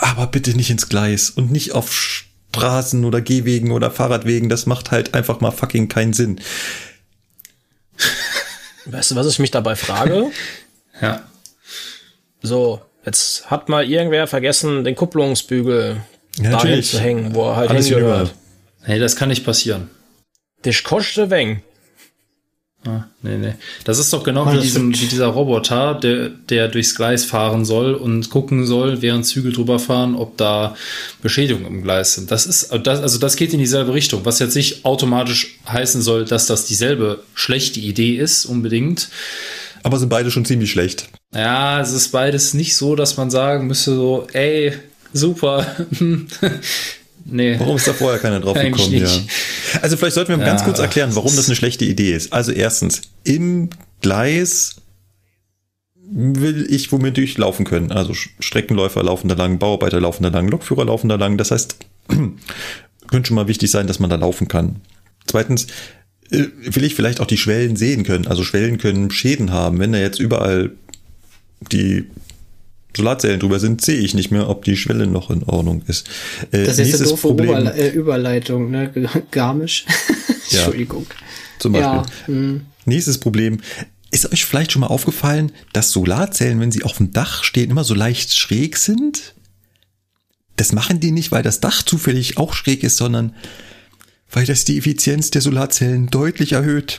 Aber 0.00 0.26
bitte 0.26 0.56
nicht 0.56 0.70
ins 0.70 0.88
Gleis 0.88 1.28
und 1.28 1.52
nicht 1.52 1.72
auf 1.72 1.92
Straßen 1.92 3.04
oder 3.04 3.20
Gehwegen 3.20 3.70
oder 3.70 3.90
Fahrradwegen. 3.90 4.48
Das 4.48 4.64
macht 4.64 4.90
halt 4.90 5.14
einfach 5.14 5.40
mal 5.40 5.50
fucking 5.50 5.88
keinen 5.88 6.14
Sinn. 6.14 6.40
Weißt 8.86 9.10
du, 9.10 9.16
was 9.16 9.26
ich 9.26 9.38
mich 9.38 9.50
dabei 9.50 9.76
frage? 9.76 10.30
ja. 11.02 11.22
So, 12.40 12.80
jetzt 13.04 13.50
hat 13.50 13.68
mal 13.68 13.84
irgendwer 13.84 14.26
vergessen, 14.26 14.84
den 14.84 14.96
Kupplungsbügel 14.96 16.00
ja, 16.38 16.50
dahin 16.50 16.82
zu 16.82 16.98
hängen, 16.98 17.34
wo 17.34 17.50
er 17.50 17.56
halt 17.56 17.70
Alles 17.70 17.88
hingehört. 17.88 18.34
Nee, 18.86 18.98
das 18.98 19.16
kann 19.16 19.28
nicht 19.28 19.44
passieren. 19.44 19.90
Das 20.62 20.82
kostet 20.82 21.28
weng. 21.28 21.62
Ah, 22.86 23.04
nee, 23.22 23.36
nee. 23.36 23.54
Das 23.84 23.98
ist 23.98 24.10
doch 24.10 24.24
genau 24.24 24.50
wie, 24.50 24.58
diesem, 24.58 24.90
wie 24.98 25.06
dieser 25.06 25.26
Roboter, 25.26 25.94
der, 25.94 26.30
der 26.30 26.68
durchs 26.68 26.94
Gleis 26.94 27.26
fahren 27.26 27.66
soll 27.66 27.92
und 27.92 28.30
gucken 28.30 28.64
soll, 28.64 29.02
während 29.02 29.26
Züge 29.26 29.52
drüber 29.52 29.78
fahren, 29.78 30.14
ob 30.14 30.38
da 30.38 30.74
Beschädigungen 31.20 31.66
im 31.66 31.82
Gleis 31.82 32.14
sind. 32.14 32.30
Das 32.30 32.46
ist, 32.46 32.72
das, 32.82 33.00
also 33.00 33.18
das 33.18 33.36
geht 33.36 33.52
in 33.52 33.58
dieselbe 33.58 33.92
Richtung, 33.92 34.24
was 34.24 34.38
jetzt 34.38 34.56
nicht 34.56 34.86
automatisch 34.86 35.58
heißen 35.68 36.00
soll, 36.00 36.24
dass 36.24 36.46
das 36.46 36.64
dieselbe 36.64 37.22
schlechte 37.34 37.80
Idee 37.80 38.16
ist, 38.16 38.46
unbedingt. 38.46 39.10
Aber 39.82 39.98
sind 39.98 40.08
beide 40.08 40.30
schon 40.30 40.46
ziemlich 40.46 40.70
schlecht. 40.70 41.08
Ja, 41.34 41.80
es 41.80 41.92
ist 41.92 42.08
beides 42.08 42.54
nicht 42.54 42.76
so, 42.76 42.96
dass 42.96 43.16
man 43.18 43.30
sagen 43.30 43.66
müsste 43.66 43.94
so, 43.94 44.26
ey, 44.32 44.72
super. 45.12 45.66
nee. 47.30 47.58
Warum 47.58 47.76
ist 47.76 47.86
da 47.86 47.92
vorher 47.92 48.18
keiner 48.18 48.40
drauf 48.40 48.58
gekommen? 48.58 48.92
Ja. 48.92 49.08
Also 49.82 49.96
vielleicht 49.96 50.14
sollten 50.14 50.30
wir 50.30 50.38
ja, 50.38 50.44
ganz 50.44 50.64
kurz 50.64 50.78
erklären, 50.78 51.14
warum 51.14 51.34
das 51.34 51.46
eine 51.46 51.56
schlechte 51.56 51.84
Idee 51.84 52.12
ist. 52.12 52.32
Also 52.32 52.52
erstens, 52.52 53.02
im 53.24 53.70
Gleis 54.00 54.76
will 56.12 56.66
ich 56.68 56.90
womit 56.90 57.16
durchlaufen 57.16 57.64
können. 57.64 57.92
Also 57.92 58.14
Streckenläufer 58.14 59.02
laufen 59.02 59.28
da 59.28 59.34
lang, 59.34 59.58
Bauarbeiter 59.58 60.00
laufen 60.00 60.24
da 60.24 60.28
lang, 60.28 60.48
Lokführer 60.48 60.84
laufen 60.84 61.08
da 61.08 61.14
lang. 61.14 61.36
Das 61.36 61.50
heißt, 61.50 61.76
könnte 63.08 63.28
schon 63.28 63.36
mal 63.36 63.48
wichtig 63.48 63.70
sein, 63.70 63.86
dass 63.86 64.00
man 64.00 64.10
da 64.10 64.16
laufen 64.16 64.48
kann. 64.48 64.76
Zweitens, 65.26 65.66
äh, 66.30 66.46
will 66.62 66.84
ich 66.84 66.94
vielleicht 66.94 67.20
auch 67.20 67.26
die 67.26 67.36
Schwellen 67.36 67.76
sehen 67.76 68.02
können. 68.02 68.26
Also 68.26 68.44
Schwellen 68.44 68.78
können 68.78 69.10
Schäden 69.10 69.52
haben. 69.52 69.78
Wenn 69.78 69.92
da 69.92 69.98
jetzt 69.98 70.18
überall 70.18 70.72
die 71.72 72.06
Solarzellen 72.96 73.40
drüber 73.40 73.60
sind, 73.60 73.80
sehe 73.80 73.98
ich 73.98 74.14
nicht 74.14 74.30
mehr, 74.30 74.48
ob 74.48 74.64
die 74.64 74.76
Schwelle 74.76 75.06
noch 75.06 75.30
in 75.30 75.42
Ordnung 75.44 75.82
ist. 75.86 76.08
Äh, 76.50 76.64
das 76.64 76.78
ist 76.78 76.94
eine 76.94 77.04
doofe 77.04 77.28
Problem, 77.28 77.50
Oberle 77.50 77.74
äh, 77.74 77.90
Überleitung, 77.90 78.70
ne? 78.70 78.90
Garmisch. 79.30 79.86
Entschuldigung. 80.50 81.06
Ja, 81.08 81.16
zum 81.58 81.72
Beispiel. 81.72 81.90
Ja, 81.90 82.06
hm. 82.26 82.60
Nächstes 82.84 83.18
Problem. 83.18 83.60
Ist 84.10 84.32
euch 84.32 84.44
vielleicht 84.44 84.72
schon 84.72 84.80
mal 84.80 84.88
aufgefallen, 84.88 85.52
dass 85.72 85.92
Solarzellen, 85.92 86.58
wenn 86.58 86.72
sie 86.72 86.82
auf 86.82 86.96
dem 86.96 87.12
Dach 87.12 87.44
stehen, 87.44 87.70
immer 87.70 87.84
so 87.84 87.94
leicht 87.94 88.34
schräg 88.34 88.76
sind? 88.76 89.34
Das 90.56 90.72
machen 90.72 90.98
die 90.98 91.12
nicht, 91.12 91.30
weil 91.30 91.44
das 91.44 91.60
Dach 91.60 91.82
zufällig 91.82 92.36
auch 92.36 92.54
schräg 92.54 92.82
ist, 92.82 92.96
sondern 92.96 93.34
weil 94.32 94.46
das 94.46 94.64
die 94.64 94.78
Effizienz 94.78 95.30
der 95.30 95.42
Solarzellen 95.42 96.08
deutlich 96.08 96.52
erhöht. 96.52 96.98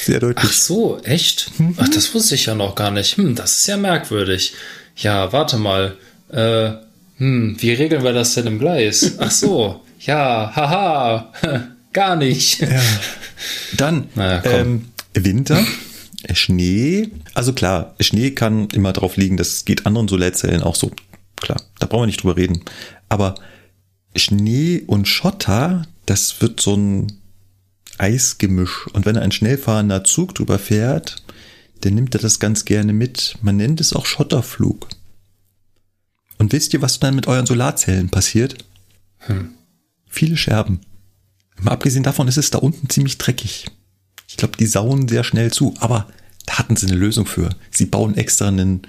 Sehr 0.00 0.20
deutlich. 0.20 0.48
Ach 0.48 0.52
so, 0.52 1.00
echt? 1.02 1.50
Mhm. 1.58 1.74
Ach, 1.78 1.88
das 1.88 2.14
wusste 2.14 2.34
ich 2.34 2.46
ja 2.46 2.54
noch 2.54 2.74
gar 2.74 2.90
nicht. 2.90 3.16
Hm, 3.16 3.34
das 3.34 3.58
ist 3.58 3.66
ja 3.66 3.76
merkwürdig. 3.76 4.54
Ja, 4.96 5.32
warte 5.32 5.56
mal. 5.56 5.96
Äh, 6.30 6.72
hm, 7.18 7.56
wie 7.58 7.72
regeln 7.72 8.04
wir 8.04 8.12
das 8.12 8.34
denn 8.34 8.46
im 8.46 8.58
Gleis? 8.58 9.14
Ach 9.18 9.30
so, 9.30 9.82
ja, 10.00 10.52
haha, 10.54 11.32
gar 11.92 12.16
nicht. 12.16 12.60
Ja. 12.60 12.80
Dann 13.76 14.08
naja, 14.14 14.42
ähm, 14.44 14.86
Winter, 15.14 15.64
Schnee. 16.32 17.10
Also 17.34 17.52
klar, 17.52 17.94
Schnee 18.00 18.30
kann 18.30 18.68
immer 18.72 18.92
drauf 18.92 19.16
liegen, 19.16 19.36
das 19.36 19.64
geht 19.64 19.86
anderen 19.86 20.08
Solarzellen 20.08 20.62
auch 20.62 20.74
so. 20.74 20.90
Klar, 21.36 21.60
da 21.78 21.86
brauchen 21.86 22.02
wir 22.02 22.06
nicht 22.06 22.22
drüber 22.22 22.36
reden. 22.36 22.64
Aber 23.08 23.36
Schnee 24.16 24.82
und 24.86 25.06
Schotter, 25.06 25.86
das 26.06 26.40
wird 26.40 26.60
so 26.60 26.74
ein 26.74 27.12
Eisgemisch. 27.98 28.86
Und 28.92 29.06
wenn 29.06 29.16
ein 29.16 29.32
schnell 29.32 29.58
fahrender 29.58 30.04
Zug 30.04 30.34
drüber 30.34 30.58
fährt, 30.58 31.16
dann 31.80 31.94
nimmt 31.94 32.14
er 32.14 32.20
das 32.20 32.38
ganz 32.38 32.64
gerne 32.64 32.92
mit. 32.92 33.36
Man 33.42 33.56
nennt 33.56 33.80
es 33.80 33.92
auch 33.92 34.06
Schotterflug. 34.06 34.88
Und 36.38 36.52
wisst 36.52 36.72
ihr, 36.74 36.82
was 36.82 37.00
dann 37.00 37.16
mit 37.16 37.26
euren 37.26 37.46
Solarzellen 37.46 38.10
passiert? 38.10 38.56
Hm. 39.18 39.50
Viele 40.08 40.36
Scherben. 40.36 40.80
Mal 41.60 41.72
abgesehen 41.72 42.04
davon 42.04 42.28
ist 42.28 42.38
es 42.38 42.50
da 42.50 42.58
unten 42.58 42.88
ziemlich 42.88 43.18
dreckig. 43.18 43.66
Ich 44.28 44.36
glaube, 44.36 44.56
die 44.56 44.66
sauen 44.66 45.08
sehr 45.08 45.24
schnell 45.24 45.52
zu. 45.52 45.74
Aber 45.80 46.06
da 46.46 46.58
hatten 46.58 46.76
sie 46.76 46.86
eine 46.86 46.96
Lösung 46.96 47.26
für. 47.26 47.50
Sie 47.70 47.86
bauen 47.86 48.16
extra 48.16 48.48
einen, 48.48 48.82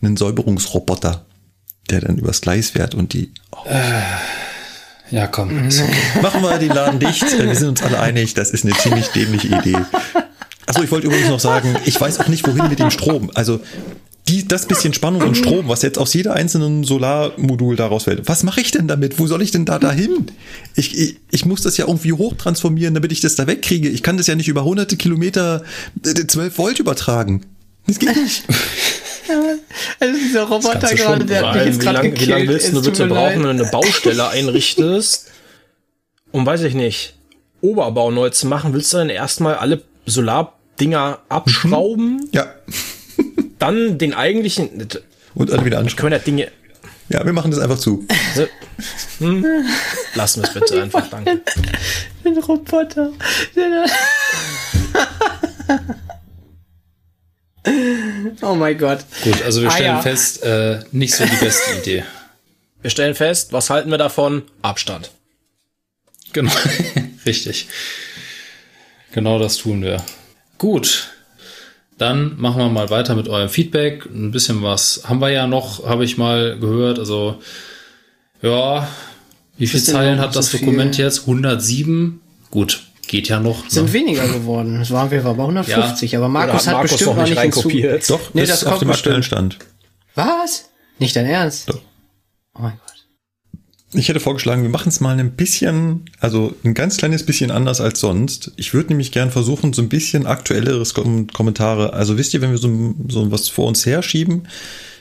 einen 0.00 0.16
Säuberungsroboter, 0.16 1.26
der 1.90 2.00
dann 2.00 2.18
übers 2.18 2.40
Gleis 2.40 2.70
fährt 2.70 2.94
und 2.94 3.12
die. 3.12 3.32
Oh. 3.52 3.66
Äh. 3.66 4.02
Ja, 5.14 5.28
komm. 5.28 5.68
Machen 6.22 6.42
wir 6.42 6.58
den 6.58 6.70
Laden 6.70 6.98
dicht. 6.98 7.22
Wir 7.22 7.54
sind 7.54 7.68
uns 7.68 7.82
alle 7.82 8.00
einig, 8.00 8.34
das 8.34 8.50
ist 8.50 8.64
eine 8.64 8.74
ziemlich 8.74 9.06
dämliche 9.08 9.46
Idee. 9.46 9.76
Achso, 10.66 10.82
ich 10.82 10.90
wollte 10.90 11.06
übrigens 11.06 11.28
noch 11.28 11.38
sagen, 11.38 11.76
ich 11.84 12.00
weiß 12.00 12.18
auch 12.18 12.26
nicht, 12.26 12.44
wohin 12.48 12.68
mit 12.68 12.80
dem 12.80 12.90
Strom. 12.90 13.30
Also 13.32 13.60
die, 14.26 14.48
das 14.48 14.66
bisschen 14.66 14.92
Spannung 14.92 15.22
und 15.22 15.36
Strom, 15.36 15.68
was 15.68 15.82
jetzt 15.82 15.98
aus 15.98 16.14
jeder 16.14 16.34
einzelnen 16.34 16.82
Solarmodul 16.82 17.76
daraus 17.76 18.04
fällt. 18.04 18.26
Was 18.26 18.42
mache 18.42 18.60
ich 18.60 18.72
denn 18.72 18.88
damit? 18.88 19.20
Wo 19.20 19.28
soll 19.28 19.42
ich 19.42 19.52
denn 19.52 19.66
da 19.66 19.78
dahin? 19.78 20.26
Ich, 20.74 20.98
ich, 20.98 21.20
ich 21.30 21.44
muss 21.44 21.62
das 21.62 21.76
ja 21.76 21.86
irgendwie 21.86 22.12
hochtransformieren, 22.12 22.94
damit 22.94 23.12
ich 23.12 23.20
das 23.20 23.36
da 23.36 23.46
wegkriege. 23.46 23.88
Ich 23.88 24.02
kann 24.02 24.16
das 24.16 24.26
ja 24.26 24.34
nicht 24.34 24.48
über 24.48 24.64
hunderte 24.64 24.96
Kilometer 24.96 25.62
12 26.02 26.36
äh, 26.36 26.58
Volt 26.58 26.80
übertragen. 26.80 27.42
Das 27.86 28.00
geht 28.00 28.16
nicht. 28.16 28.44
also 30.00 30.18
dieser 30.18 30.42
Roboter 30.44 30.94
gerade, 30.94 31.24
der 31.24 31.46
hat 31.46 31.54
mich 31.54 31.64
jetzt 31.64 31.80
gerade 31.80 32.20
Wie 32.20 32.24
lange 32.24 32.48
willst 32.48 32.72
du 32.72 32.82
bitte 32.82 33.06
brauchen, 33.06 33.34
wenn 33.34 33.42
du 33.42 33.48
eine 33.48 33.64
Baustelle 33.66 34.28
einrichtest, 34.30 35.30
um, 36.32 36.44
weiß 36.44 36.62
ich 36.62 36.74
nicht, 36.74 37.14
Oberbau 37.60 38.10
neu 38.10 38.30
zu 38.30 38.46
machen, 38.46 38.74
willst 38.74 38.92
du 38.92 38.98
dann 38.98 39.10
erstmal 39.10 39.54
alle 39.54 39.82
Solardinger 40.06 41.20
abschrauben? 41.28 42.16
Mhm. 42.16 42.28
Ja. 42.32 42.46
dann 43.58 43.98
den 43.98 44.14
eigentlichen... 44.14 44.88
Und 45.34 45.50
alle 45.50 45.64
wieder 45.64 45.78
anschauen. 45.78 45.96
Können 45.98 46.24
Dinge... 46.24 46.50
Ja, 47.08 47.24
wir 47.24 47.32
machen 47.32 47.50
das 47.50 47.60
einfach 47.60 47.78
zu. 47.78 48.06
Hm? 49.18 49.44
Lassen 50.14 50.42
wir 50.42 50.48
es 50.48 50.54
bitte 50.54 50.82
einfach, 50.82 51.08
danke. 51.08 51.40
Den 52.24 52.38
Roboter. 52.38 53.12
Oh 58.42 58.54
mein 58.54 58.76
Gott. 58.78 59.00
Gut, 59.22 59.42
also 59.42 59.62
wir 59.62 59.70
stellen 59.70 59.90
ah, 59.90 59.96
ja. 59.96 60.02
fest, 60.02 60.42
äh, 60.42 60.80
nicht 60.92 61.14
so 61.14 61.24
die 61.24 61.36
beste 61.36 61.78
Idee. 61.78 62.04
Wir 62.82 62.90
stellen 62.90 63.14
fest, 63.14 63.52
was 63.52 63.70
halten 63.70 63.90
wir 63.90 63.98
davon? 63.98 64.42
Abstand. 64.62 65.10
Genau, 66.32 66.52
richtig. 67.26 67.68
Genau 69.12 69.38
das 69.38 69.56
tun 69.56 69.82
wir. 69.82 70.02
Gut, 70.58 71.10
dann 71.98 72.38
machen 72.38 72.58
wir 72.58 72.68
mal 72.68 72.90
weiter 72.90 73.14
mit 73.14 73.28
eurem 73.28 73.48
Feedback. 73.48 74.04
Ein 74.06 74.32
bisschen 74.32 74.62
was 74.62 75.02
haben 75.04 75.20
wir 75.20 75.30
ja 75.30 75.46
noch, 75.46 75.86
habe 75.86 76.04
ich 76.04 76.18
mal 76.18 76.58
gehört. 76.58 76.98
Also, 76.98 77.40
ja, 78.42 78.88
wie 79.56 79.66
viele 79.66 79.82
Zeilen 79.82 80.18
hat 80.18 80.34
das 80.34 80.50
so 80.50 80.58
Dokument 80.58 80.96
viel? 80.96 81.04
jetzt? 81.04 81.20
107. 81.20 82.20
Gut, 82.50 82.82
Geht 83.06 83.28
ja 83.28 83.40
noch. 83.40 83.68
Sind 83.68 83.86
ne? 83.86 83.92
weniger 83.92 84.26
geworden. 84.28 84.80
Es 84.80 84.90
waren 84.90 85.10
wir 85.10 85.22
bei 85.22 85.30
150, 85.30 86.12
ja. 86.12 86.18
aber 86.18 86.28
Markus 86.28 86.66
hat, 86.66 86.76
hat 86.76 86.82
bestimmt 86.82 87.16
noch 87.16 87.24
nicht 87.24 87.36
reinkopiert. 87.36 88.08
Doch, 88.10 88.34
nee, 88.34 88.42
das, 88.42 88.50
das 88.50 88.60
kommt 88.62 88.74
auf 88.74 88.78
dem 88.80 88.90
aktuellen 88.90 89.22
Stand. 89.22 89.58
Was? 90.14 90.70
Nicht 90.98 91.16
dein 91.16 91.26
Ernst? 91.26 91.68
Doch. 91.68 91.80
Oh 92.54 92.62
mein 92.62 92.72
Gott. 92.72 92.94
Ich 93.96 94.08
hätte 94.08 94.18
vorgeschlagen, 94.18 94.62
wir 94.62 94.70
machen 94.70 94.88
es 94.88 95.00
mal 95.00 95.18
ein 95.18 95.36
bisschen, 95.36 96.04
also 96.18 96.54
ein 96.64 96.74
ganz 96.74 96.96
kleines 96.96 97.24
bisschen 97.24 97.52
anders 97.52 97.80
als 97.80 98.00
sonst. 98.00 98.52
Ich 98.56 98.74
würde 98.74 98.88
nämlich 98.88 99.12
gern 99.12 99.30
versuchen, 99.30 99.72
so 99.72 99.82
ein 99.82 99.88
bisschen 99.88 100.26
aktuelleres 100.26 100.94
Kom 100.94 101.28
Kommentare. 101.28 101.92
Also 101.92 102.18
wisst 102.18 102.34
ihr, 102.34 102.40
wenn 102.40 102.50
wir 102.50 102.58
so, 102.58 102.94
so 103.08 103.30
was 103.30 103.48
vor 103.48 103.68
uns 103.68 103.86
herschieben, 103.86 104.48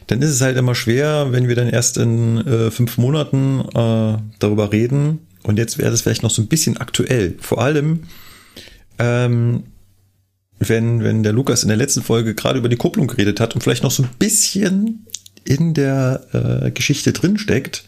dann 0.07 0.21
ist 0.21 0.29
es 0.29 0.41
halt 0.41 0.57
immer 0.57 0.75
schwer, 0.75 1.31
wenn 1.31 1.47
wir 1.47 1.55
dann 1.55 1.69
erst 1.69 1.97
in 1.97 2.45
äh, 2.45 2.69
fünf 2.69 2.97
Monaten 2.99 3.61
äh, 3.73 4.17
darüber 4.37 4.71
reden. 4.71 5.27
Und 5.43 5.57
jetzt 5.57 5.77
wäre 5.77 5.91
das 5.91 6.01
vielleicht 6.01 6.23
noch 6.23 6.31
so 6.31 6.41
ein 6.41 6.47
bisschen 6.47 6.77
aktuell. 6.77 7.35
Vor 7.39 7.61
allem, 7.61 8.03
ähm, 8.97 9.63
wenn, 10.59 11.03
wenn 11.03 11.23
der 11.23 11.33
Lukas 11.33 11.63
in 11.63 11.67
der 11.67 11.77
letzten 11.77 12.01
Folge 12.01 12.35
gerade 12.35 12.59
über 12.59 12.69
die 12.69 12.77
Kupplung 12.77 13.07
geredet 13.07 13.39
hat 13.39 13.53
und 13.53 13.61
vielleicht 13.61 13.83
noch 13.83 13.91
so 13.91 14.03
ein 14.03 14.09
bisschen 14.17 15.05
in 15.43 15.73
der 15.73 16.63
äh, 16.65 16.71
Geschichte 16.71 17.11
drinsteckt, 17.11 17.83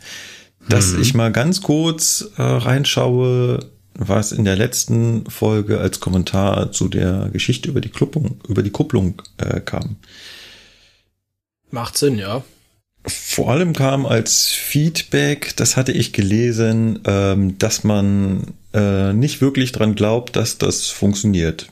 dass 0.67 0.93
mhm. 0.93 1.01
ich 1.01 1.14
mal 1.14 1.32
ganz 1.32 1.61
kurz 1.61 2.30
äh, 2.38 2.42
reinschaue, 2.42 3.59
was 3.93 4.34
in 4.34 4.43
der 4.43 4.58
letzten 4.58 5.30
Folge 5.30 5.80
als 5.80 6.01
Kommentar 6.01 6.72
zu 6.72 6.90
der 6.90 7.30
Geschichte 7.32 7.69
über 7.69 7.80
die 7.80 7.90
Kupplung, 7.90 8.42
über 8.48 8.61
die 8.61 8.72
Kupplung 8.72 9.22
äh, 9.38 9.61
kam. 9.61 9.95
Macht 11.72 11.98
Sinn, 11.98 12.17
ja. 12.17 12.43
Vor 13.08 13.51
allem 13.51 13.74
kam 13.74 14.06
als 14.06 14.48
Feedback, 14.48 15.56
das 15.58 15.77
hatte 15.77 15.92
ich 15.92 16.14
gelesen, 16.14 17.00
ähm, 17.06 17.58
dass 17.58 17.84
man 17.84 18.53
äh, 18.74 19.14
nicht 19.14 19.42
wirklich 19.42 19.72
dran 19.72 19.95
glaubt, 19.95 20.35
dass 20.35 20.58
das 20.58 20.88
funktioniert. 20.88 21.67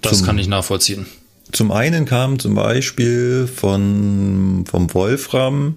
Das 0.00 0.18
zum, 0.18 0.26
kann 0.26 0.38
ich 0.38 0.48
nachvollziehen. 0.48 1.06
Zum 1.52 1.72
einen 1.72 2.04
kam 2.04 2.38
zum 2.38 2.54
Beispiel 2.54 3.46
von 3.46 4.64
vom 4.68 4.92
Wolfram 4.94 5.76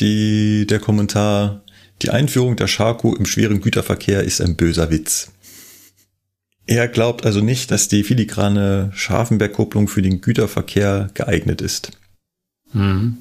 die, 0.00 0.66
der 0.66 0.80
Kommentar, 0.80 1.62
die 2.02 2.10
Einführung 2.10 2.56
der 2.56 2.66
Schaku 2.66 3.14
im 3.14 3.26
schweren 3.26 3.60
Güterverkehr 3.60 4.24
ist 4.24 4.40
ein 4.40 4.56
böser 4.56 4.90
Witz. 4.90 5.30
Er 6.66 6.88
glaubt 6.88 7.26
also 7.26 7.40
nicht, 7.40 7.70
dass 7.70 7.88
die 7.88 8.04
filigrane 8.04 8.90
Scharfenbergkupplung 8.94 9.88
für 9.88 10.02
den 10.02 10.20
Güterverkehr 10.20 11.10
geeignet 11.14 11.60
ist. 11.60 11.92
Mhm. 12.72 13.18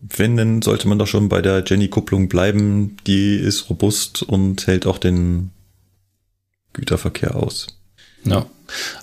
Wenn, 0.00 0.36
dann 0.36 0.62
sollte 0.62 0.88
man 0.88 0.98
doch 0.98 1.06
schon 1.06 1.28
bei 1.28 1.42
der 1.42 1.64
Jenny-Kupplung 1.66 2.28
bleiben. 2.28 2.96
Die 3.06 3.34
ist 3.34 3.68
robust 3.68 4.22
und 4.22 4.66
hält 4.66 4.86
auch 4.86 4.98
den 4.98 5.50
Güterverkehr 6.72 7.34
aus. 7.34 7.66
Ja. 8.24 8.46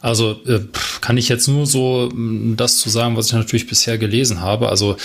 Also 0.01 0.41
äh, 0.47 0.61
kann 1.01 1.17
ich 1.17 1.29
jetzt 1.29 1.47
nur 1.47 1.65
so 1.65 2.09
mm, 2.13 2.55
das 2.55 2.77
zu 2.77 2.89
sagen, 2.89 3.17
was 3.17 3.27
ich 3.27 3.33
natürlich 3.33 3.67
bisher 3.67 3.97
gelesen 3.97 4.41
habe. 4.41 4.69
Also 4.69 4.97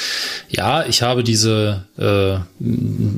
ja, 0.48 0.86
ich 0.86 1.02
habe 1.02 1.24
diese, 1.24 1.84
äh, 1.98 2.36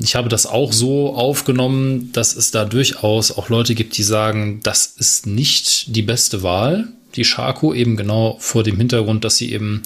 ich 0.02 0.14
habe 0.14 0.28
das 0.28 0.46
auch 0.46 0.72
so 0.72 1.14
aufgenommen, 1.14 2.10
dass 2.12 2.34
es 2.36 2.50
da 2.50 2.64
durchaus 2.64 3.36
auch 3.36 3.48
Leute 3.48 3.74
gibt, 3.74 3.96
die 3.96 4.02
sagen, 4.02 4.60
das 4.62 4.86
ist 4.86 5.26
nicht 5.26 5.94
die 5.94 6.02
beste 6.02 6.42
Wahl, 6.42 6.88
die 7.16 7.24
Shaku, 7.24 7.74
eben 7.74 7.96
genau 7.96 8.36
vor 8.40 8.62
dem 8.62 8.76
Hintergrund, 8.78 9.24
dass 9.24 9.36
sie 9.36 9.52
eben 9.52 9.82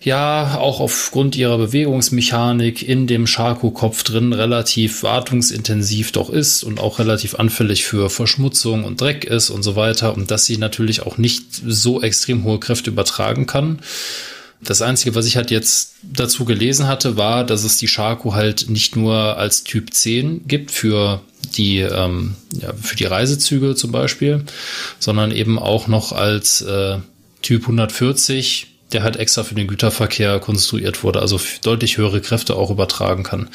ja 0.00 0.58
auch 0.58 0.80
aufgrund 0.80 1.36
ihrer 1.36 1.58
Bewegungsmechanik 1.58 2.86
in 2.86 3.06
dem 3.06 3.26
Sharko-Kopf 3.26 4.04
drin 4.04 4.32
relativ 4.32 5.02
wartungsintensiv 5.02 6.12
doch 6.12 6.30
ist 6.30 6.62
und 6.62 6.80
auch 6.80 6.98
relativ 6.98 7.34
anfällig 7.34 7.84
für 7.84 8.08
Verschmutzung 8.10 8.84
und 8.84 9.00
Dreck 9.00 9.24
ist 9.24 9.50
und 9.50 9.62
so 9.62 9.76
weiter 9.76 10.14
und 10.14 10.30
dass 10.30 10.46
sie 10.46 10.56
natürlich 10.56 11.02
auch 11.02 11.18
nicht 11.18 11.44
so 11.50 12.00
extrem 12.00 12.44
hohe 12.44 12.60
Kräfte 12.60 12.90
übertragen 12.90 13.46
kann. 13.46 13.80
Das 14.60 14.82
Einzige, 14.82 15.14
was 15.14 15.26
ich 15.26 15.36
halt 15.36 15.50
jetzt 15.52 15.94
dazu 16.02 16.44
gelesen 16.44 16.88
hatte, 16.88 17.16
war, 17.16 17.44
dass 17.44 17.62
es 17.62 17.76
die 17.76 17.86
Sharko 17.86 18.34
halt 18.34 18.68
nicht 18.68 18.96
nur 18.96 19.36
als 19.36 19.62
Typ 19.62 19.94
10 19.94 20.48
gibt 20.48 20.72
für 20.72 21.20
die, 21.56 21.78
ähm, 21.78 22.34
ja, 22.60 22.72
für 22.74 22.96
die 22.96 23.04
Reisezüge 23.04 23.76
zum 23.76 23.92
Beispiel, 23.92 24.44
sondern 24.98 25.30
eben 25.30 25.58
auch 25.58 25.86
noch 25.86 26.12
als 26.12 26.60
äh, 26.62 26.98
Typ 27.42 27.62
140 27.62 28.77
der 28.92 29.02
halt 29.02 29.16
extra 29.16 29.42
für 29.42 29.54
den 29.54 29.68
Güterverkehr 29.68 30.38
konstruiert 30.38 31.02
wurde, 31.02 31.20
also 31.20 31.40
deutlich 31.62 31.98
höhere 31.98 32.20
Kräfte 32.20 32.56
auch 32.56 32.70
übertragen 32.70 33.22
kann. 33.22 33.48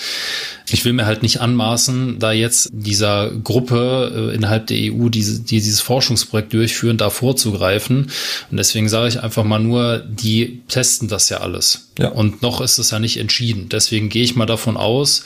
Ich 0.70 0.86
will 0.86 0.94
mir 0.94 1.06
halt 1.06 1.24
nicht 1.24 1.42
anmaßen, 1.42 2.20
da 2.20 2.32
jetzt 2.32 2.70
dieser 2.72 3.32
Gruppe 3.32 4.32
äh, 4.32 4.36
innerhalb 4.36 4.68
der 4.68 4.78
EU, 4.78 5.10
die, 5.10 5.24
die 5.24 5.62
dieses 5.62 5.82
Forschungsprojekt 5.82 6.54
durchführen, 6.54 6.98
da 6.98 7.10
vorzugreifen. 7.10 8.12
Und 8.52 8.58
deswegen 8.58 8.90
sage 8.90 9.08
ich 9.10 9.22
einfach 9.22 9.44
mal 9.44 9.60
nur, 9.60 10.00
die 10.00 10.62
testen 10.68 11.08
das 11.08 11.30
ja 11.30 11.38
alles. 11.38 11.90
Ja. 12.00 12.10
Und 12.10 12.42
noch 12.42 12.60
ist 12.62 12.80
es 12.80 12.92
ja 12.92 13.00
nicht 13.00 13.18
entschieden. 13.18 13.70
Deswegen 13.70 14.10
gehe 14.10 14.24
ich 14.24 14.36
mal 14.36 14.48
davon 14.48 14.78
aus, 14.78 15.24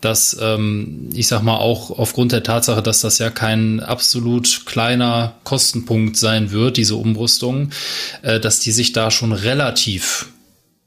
dass 0.00 0.36
ähm, 0.40 1.08
ich 1.12 1.26
sag 1.26 1.42
mal 1.42 1.56
auch 1.56 1.90
aufgrund 1.90 2.30
der 2.32 2.44
Tatsache, 2.44 2.82
dass 2.82 3.00
das 3.00 3.18
ja 3.18 3.30
kein 3.30 3.80
absolut 3.80 4.64
kleiner 4.64 5.34
Kostenpunkt 5.42 6.16
sein 6.16 6.52
wird, 6.52 6.76
diese 6.76 6.94
Umrüstung, 6.94 7.70
äh, 8.22 8.38
dass 8.38 8.60
die 8.60 8.70
sich 8.70 8.92
da 8.92 9.10
schon 9.10 9.32
relativ 9.32 10.28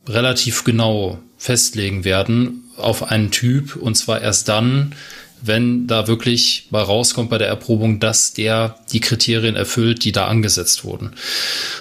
relativ 0.07 0.63
genau 0.63 1.19
festlegen 1.37 2.05
werden 2.05 2.63
auf 2.77 3.11
einen 3.11 3.31
Typ 3.31 3.75
und 3.75 3.95
zwar 3.95 4.21
erst 4.21 4.47
dann, 4.47 4.95
wenn 5.41 5.87
da 5.87 6.07
wirklich 6.07 6.67
mal 6.69 6.83
rauskommt 6.83 7.29
bei 7.29 7.37
der 7.37 7.47
Erprobung, 7.47 7.99
dass 7.99 8.33
der 8.33 8.75
die 8.91 8.99
Kriterien 8.99 9.55
erfüllt, 9.55 10.03
die 10.03 10.11
da 10.11 10.27
angesetzt 10.27 10.83
wurden. 10.83 11.11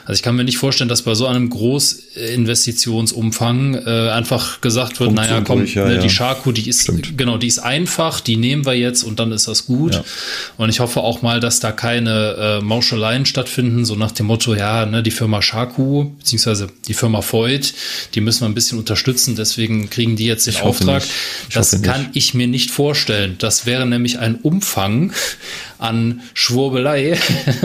Also 0.05 0.19
ich 0.19 0.23
kann 0.23 0.37
mir 0.37 0.45
nicht 0.45 0.59
vorstellen, 0.59 0.89
dass 0.89 1.03
bei 1.03 1.15
so 1.15 1.27
einem 1.27 1.51
Großinvestitionsumfang 1.51 3.75
äh, 3.75 4.11
einfach 4.11 4.61
gesagt 4.61 5.01
wird, 5.01 5.15
Punkt 5.15 5.23
naja, 5.23 5.41
komm, 5.41 5.61
durch, 5.61 5.75
ja, 5.75 5.87
ne, 5.87 5.99
die 5.99 6.11
Shaku, 6.11 6.53
die 6.53 6.69
ist 6.69 6.83
Stimmt. 6.83 7.17
genau, 7.17 7.39
die 7.39 7.47
ist 7.47 7.59
einfach, 7.59 8.21
die 8.21 8.37
nehmen 8.37 8.67
wir 8.67 8.75
jetzt 8.75 9.03
und 9.03 9.19
dann 9.19 9.33
ist 9.33 9.49
das 9.49 9.65
gut. 9.67 9.95
Ja. 9.95 10.05
Und 10.57 10.69
ich 10.69 10.81
hoffe 10.81 11.01
auch 11.01 11.23
mal, 11.23 11.41
dass 11.41 11.61
da 11.61 11.73
keine 11.73 12.59
äh, 12.61 12.65
Mauscheleien 12.65 13.25
stattfinden, 13.27 13.85
so 13.85 13.95
nach 13.95 14.13
dem 14.13 14.27
Motto, 14.27 14.55
ja, 14.55 14.87
ne, 14.87 15.03
die 15.03 15.11
Firma 15.11 15.43
Shaku 15.43 16.11
beziehungsweise 16.19 16.69
die 16.89 16.95
Firma 16.95 17.23
Voigt, 17.23 17.75
die 18.15 18.21
müssen 18.21 18.43
wir 18.43 18.49
ein 18.49 18.55
bisschen 18.55 18.79
unterstützen, 18.79 19.37
deswegen 19.37 19.91
kriegen 19.91 20.17
die 20.17 20.27
jetzt 20.27 20.47
den 20.47 20.55
ich 20.55 20.63
Auftrag. 20.63 21.03
Das 21.53 21.83
kann 21.83 22.11
ich 22.13 22.35
mir 22.35 22.47
nicht 22.47 22.71
vorstellen 22.71 23.37
das 23.47 23.65
wäre 23.65 23.87
nämlich 23.87 24.19
ein 24.19 24.35
Umfang 24.35 25.13
an 25.79 26.21
Schwurbelei, 26.35 27.17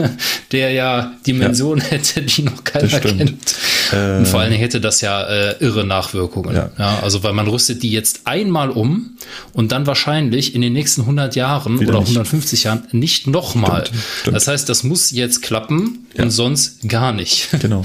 der 0.52 0.70
ja 0.70 1.12
Dimensionen 1.26 1.84
ja. 1.84 1.90
hätte, 1.90 2.22
die 2.22 2.42
noch 2.42 2.62
keiner 2.62 3.00
kennt. 3.00 3.56
Äh, 3.92 4.18
Und 4.18 4.28
vor 4.28 4.38
allen 4.38 4.52
Dingen 4.52 4.62
hätte 4.62 4.80
das 4.80 5.00
ja 5.00 5.24
äh, 5.24 5.56
irre 5.58 5.84
Nachwirkungen. 5.84 6.54
Ja. 6.54 6.70
ja. 6.78 7.00
also 7.02 7.24
weil 7.24 7.32
man 7.32 7.48
rüstet 7.48 7.82
die 7.82 7.90
jetzt 7.90 8.28
einmal 8.28 8.70
um 8.70 9.16
und 9.54 9.72
dann 9.72 9.88
wahrscheinlich 9.88 10.54
in 10.54 10.62
den 10.62 10.72
nächsten 10.72 11.00
100 11.00 11.34
Jahren 11.34 11.80
Wieder 11.80 11.90
oder 11.90 11.98
nicht. 11.98 12.10
150 12.10 12.62
Jahren 12.62 12.86
nicht 12.92 13.26
nochmal. 13.26 13.82
Das 14.24 14.46
heißt, 14.46 14.68
das 14.68 14.84
muss 14.84 15.10
jetzt 15.10 15.42
klappen 15.42 16.06
ja. 16.14 16.22
und 16.22 16.30
sonst 16.30 16.88
gar 16.88 17.12
nicht. 17.12 17.48
Genau. 17.60 17.82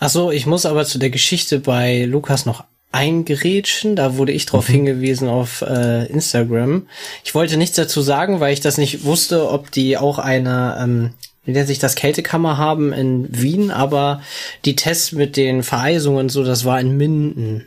Achso, 0.00 0.32
ich 0.32 0.46
muss 0.46 0.66
aber 0.66 0.84
zu 0.84 0.98
der 0.98 1.10
Geschichte 1.10 1.60
bei 1.60 2.06
Lukas 2.06 2.44
noch 2.44 2.64
eingerätschen. 2.96 3.94
Da 3.94 4.16
wurde 4.16 4.32
ich 4.32 4.46
drauf 4.46 4.68
mhm. 4.68 4.72
hingewiesen 4.72 5.28
auf 5.28 5.62
äh, 5.62 6.06
Instagram. 6.06 6.86
Ich 7.24 7.34
wollte 7.34 7.58
nichts 7.58 7.76
dazu 7.76 8.00
sagen, 8.00 8.40
weil 8.40 8.54
ich 8.54 8.60
das 8.60 8.78
nicht 8.78 9.04
wusste, 9.04 9.50
ob 9.50 9.70
die 9.70 9.98
auch 9.98 10.18
eine, 10.18 10.78
ähm, 10.80 11.10
wie 11.44 11.52
nennt 11.52 11.68
sich 11.68 11.78
das, 11.78 11.94
Kältekammer 11.94 12.56
haben 12.56 12.92
in 12.92 13.28
Wien, 13.30 13.70
aber 13.70 14.22
die 14.64 14.76
Tests 14.76 15.12
mit 15.12 15.36
den 15.36 15.62
Vereisungen 15.62 16.30
so, 16.30 16.42
das 16.42 16.64
war 16.64 16.80
in 16.80 16.96
Minden. 16.96 17.66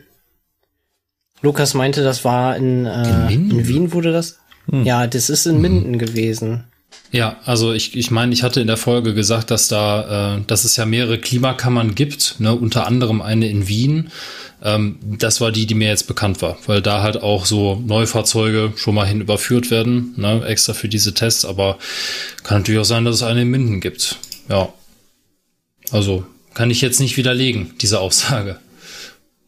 Lukas 1.42 1.74
meinte, 1.76 2.04
das 2.04 2.26
war 2.26 2.58
in, 2.58 2.86
äh, 2.86 3.32
in, 3.32 3.52
in 3.52 3.68
Wien 3.68 3.94
wurde 3.94 4.12
das. 4.12 4.40
Hm. 4.70 4.84
Ja, 4.84 5.06
das 5.06 5.30
ist 5.30 5.46
in 5.46 5.56
hm. 5.56 5.62
Minden 5.62 6.00
gewesen. 6.00 6.66
Ja, 7.12 7.38
also 7.46 7.74
ich, 7.74 7.98
ich 7.98 8.12
meine, 8.12 8.34
ich 8.34 8.44
hatte 8.44 8.62
in 8.62 8.68
der 8.68 8.78
Folge 8.78 9.16
gesagt, 9.16 9.50
dass 9.50 9.68
da, 9.68 10.38
äh, 10.38 10.42
dass 10.46 10.64
es 10.64 10.76
ja 10.76 10.86
mehrere 10.86 11.18
Klimakammern 11.18 11.96
gibt, 11.96 12.36
ne, 12.40 12.54
unter 12.54 12.86
anderem 12.86 13.22
eine 13.22 13.50
in 13.50 13.68
Wien. 13.68 14.12
Ähm, 14.62 15.00
das 15.02 15.42
war 15.42 15.52
die, 15.52 15.66
die 15.66 15.74
mir 15.74 15.88
jetzt 15.88 16.08
bekannt 16.08 16.42
war, 16.42 16.58
weil 16.68 16.82
da 16.82 17.02
halt 17.02 17.24
auch 17.24 17.46
so 17.46 17.82
Neufahrzeuge 17.84 18.74
schon 18.76 18.94
mal 18.94 19.08
hin 19.08 19.22
überführt 19.22 19.72
werden, 19.72 20.14
ne, 20.18 20.46
extra 20.46 20.74
für 20.74 20.88
diese 20.88 21.16
Tests, 21.16 21.46
aber 21.46 21.80
kann 22.44 22.60
natürlich 22.60 22.82
auch 22.82 22.86
sein, 22.86 23.06
dass 23.06 23.16
es 23.16 23.24
eine 23.24 23.42
in 23.42 23.50
Minden 23.50 23.82
gibt. 23.82 24.18
Ja. 24.48 24.70
Also 25.92 26.26
kann 26.54 26.70
ich 26.70 26.82
jetzt 26.82 27.00
nicht 27.00 27.18
widerlegen, 27.18 27.74
diese 27.82 28.00
Aussage. 28.00 28.60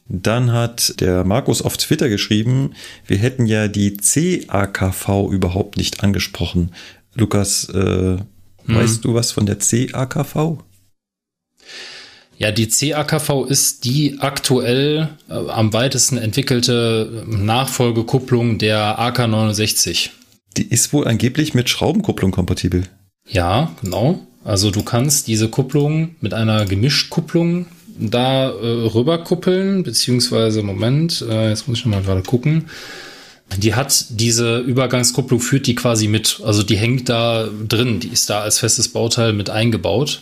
Dann 0.08 0.52
hat 0.52 1.00
der 1.00 1.24
Markus 1.24 1.62
auf 1.62 1.78
Twitter 1.78 2.10
geschrieben, 2.10 2.74
wir 3.08 3.18
hätten 3.18 3.46
ja 3.46 3.68
die 3.68 3.96
CAKV 3.96 5.30
überhaupt 5.30 5.78
nicht 5.78 6.04
angesprochen. 6.04 6.72
Lukas, 7.16 7.70
äh, 7.70 7.76
hm. 7.76 8.20
weißt 8.66 9.04
du 9.04 9.14
was 9.14 9.32
von 9.32 9.46
der 9.46 9.58
CAKV? 9.58 10.58
Ja, 12.38 12.52
die 12.52 12.68
CAKV 12.68 13.46
ist 13.48 13.86
die 13.86 14.18
aktuell 14.20 15.10
äh, 15.30 15.34
am 15.34 15.74
weitesten 15.74 16.18
entwickelte 16.18 17.24
Nachfolgekupplung 17.28 18.58
der 18.58 19.00
AK69. 19.00 20.10
Die 20.58 20.68
ist 20.68 20.92
wohl 20.92 21.08
angeblich 21.08 21.54
mit 21.54 21.70
Schraubenkupplung 21.70 22.32
kompatibel. 22.32 22.88
Ja, 23.28 23.72
genau. 23.82 24.26
Also 24.44 24.72
du 24.72 24.82
kannst 24.82 25.28
diese 25.28 25.50
Kupplung 25.50 26.16
mit 26.20 26.34
einer 26.34 26.66
Gemischtkupplung 26.66 27.68
da 28.00 28.50
äh, 28.50 28.88
rüberkuppeln, 28.88 29.84
beziehungsweise, 29.84 30.64
Moment, 30.64 31.24
äh, 31.30 31.50
jetzt 31.50 31.68
muss 31.68 31.80
ich 31.80 31.86
noch 31.86 31.92
mal 31.92 32.02
gerade 32.02 32.24
gucken. 32.24 32.66
Die 33.58 33.76
hat 33.76 34.06
diese 34.10 34.60
Übergangskupplung, 34.60 35.40
führt 35.40 35.68
die 35.68 35.76
quasi 35.76 36.08
mit. 36.08 36.42
Also 36.44 36.64
die 36.64 36.78
hängt 36.78 37.10
da 37.10 37.50
drin, 37.68 38.00
die 38.00 38.08
ist 38.10 38.30
da 38.30 38.42
als 38.42 38.60
festes 38.60 38.90
Bauteil 38.90 39.34
mit 39.34 39.50
eingebaut. 39.50 40.22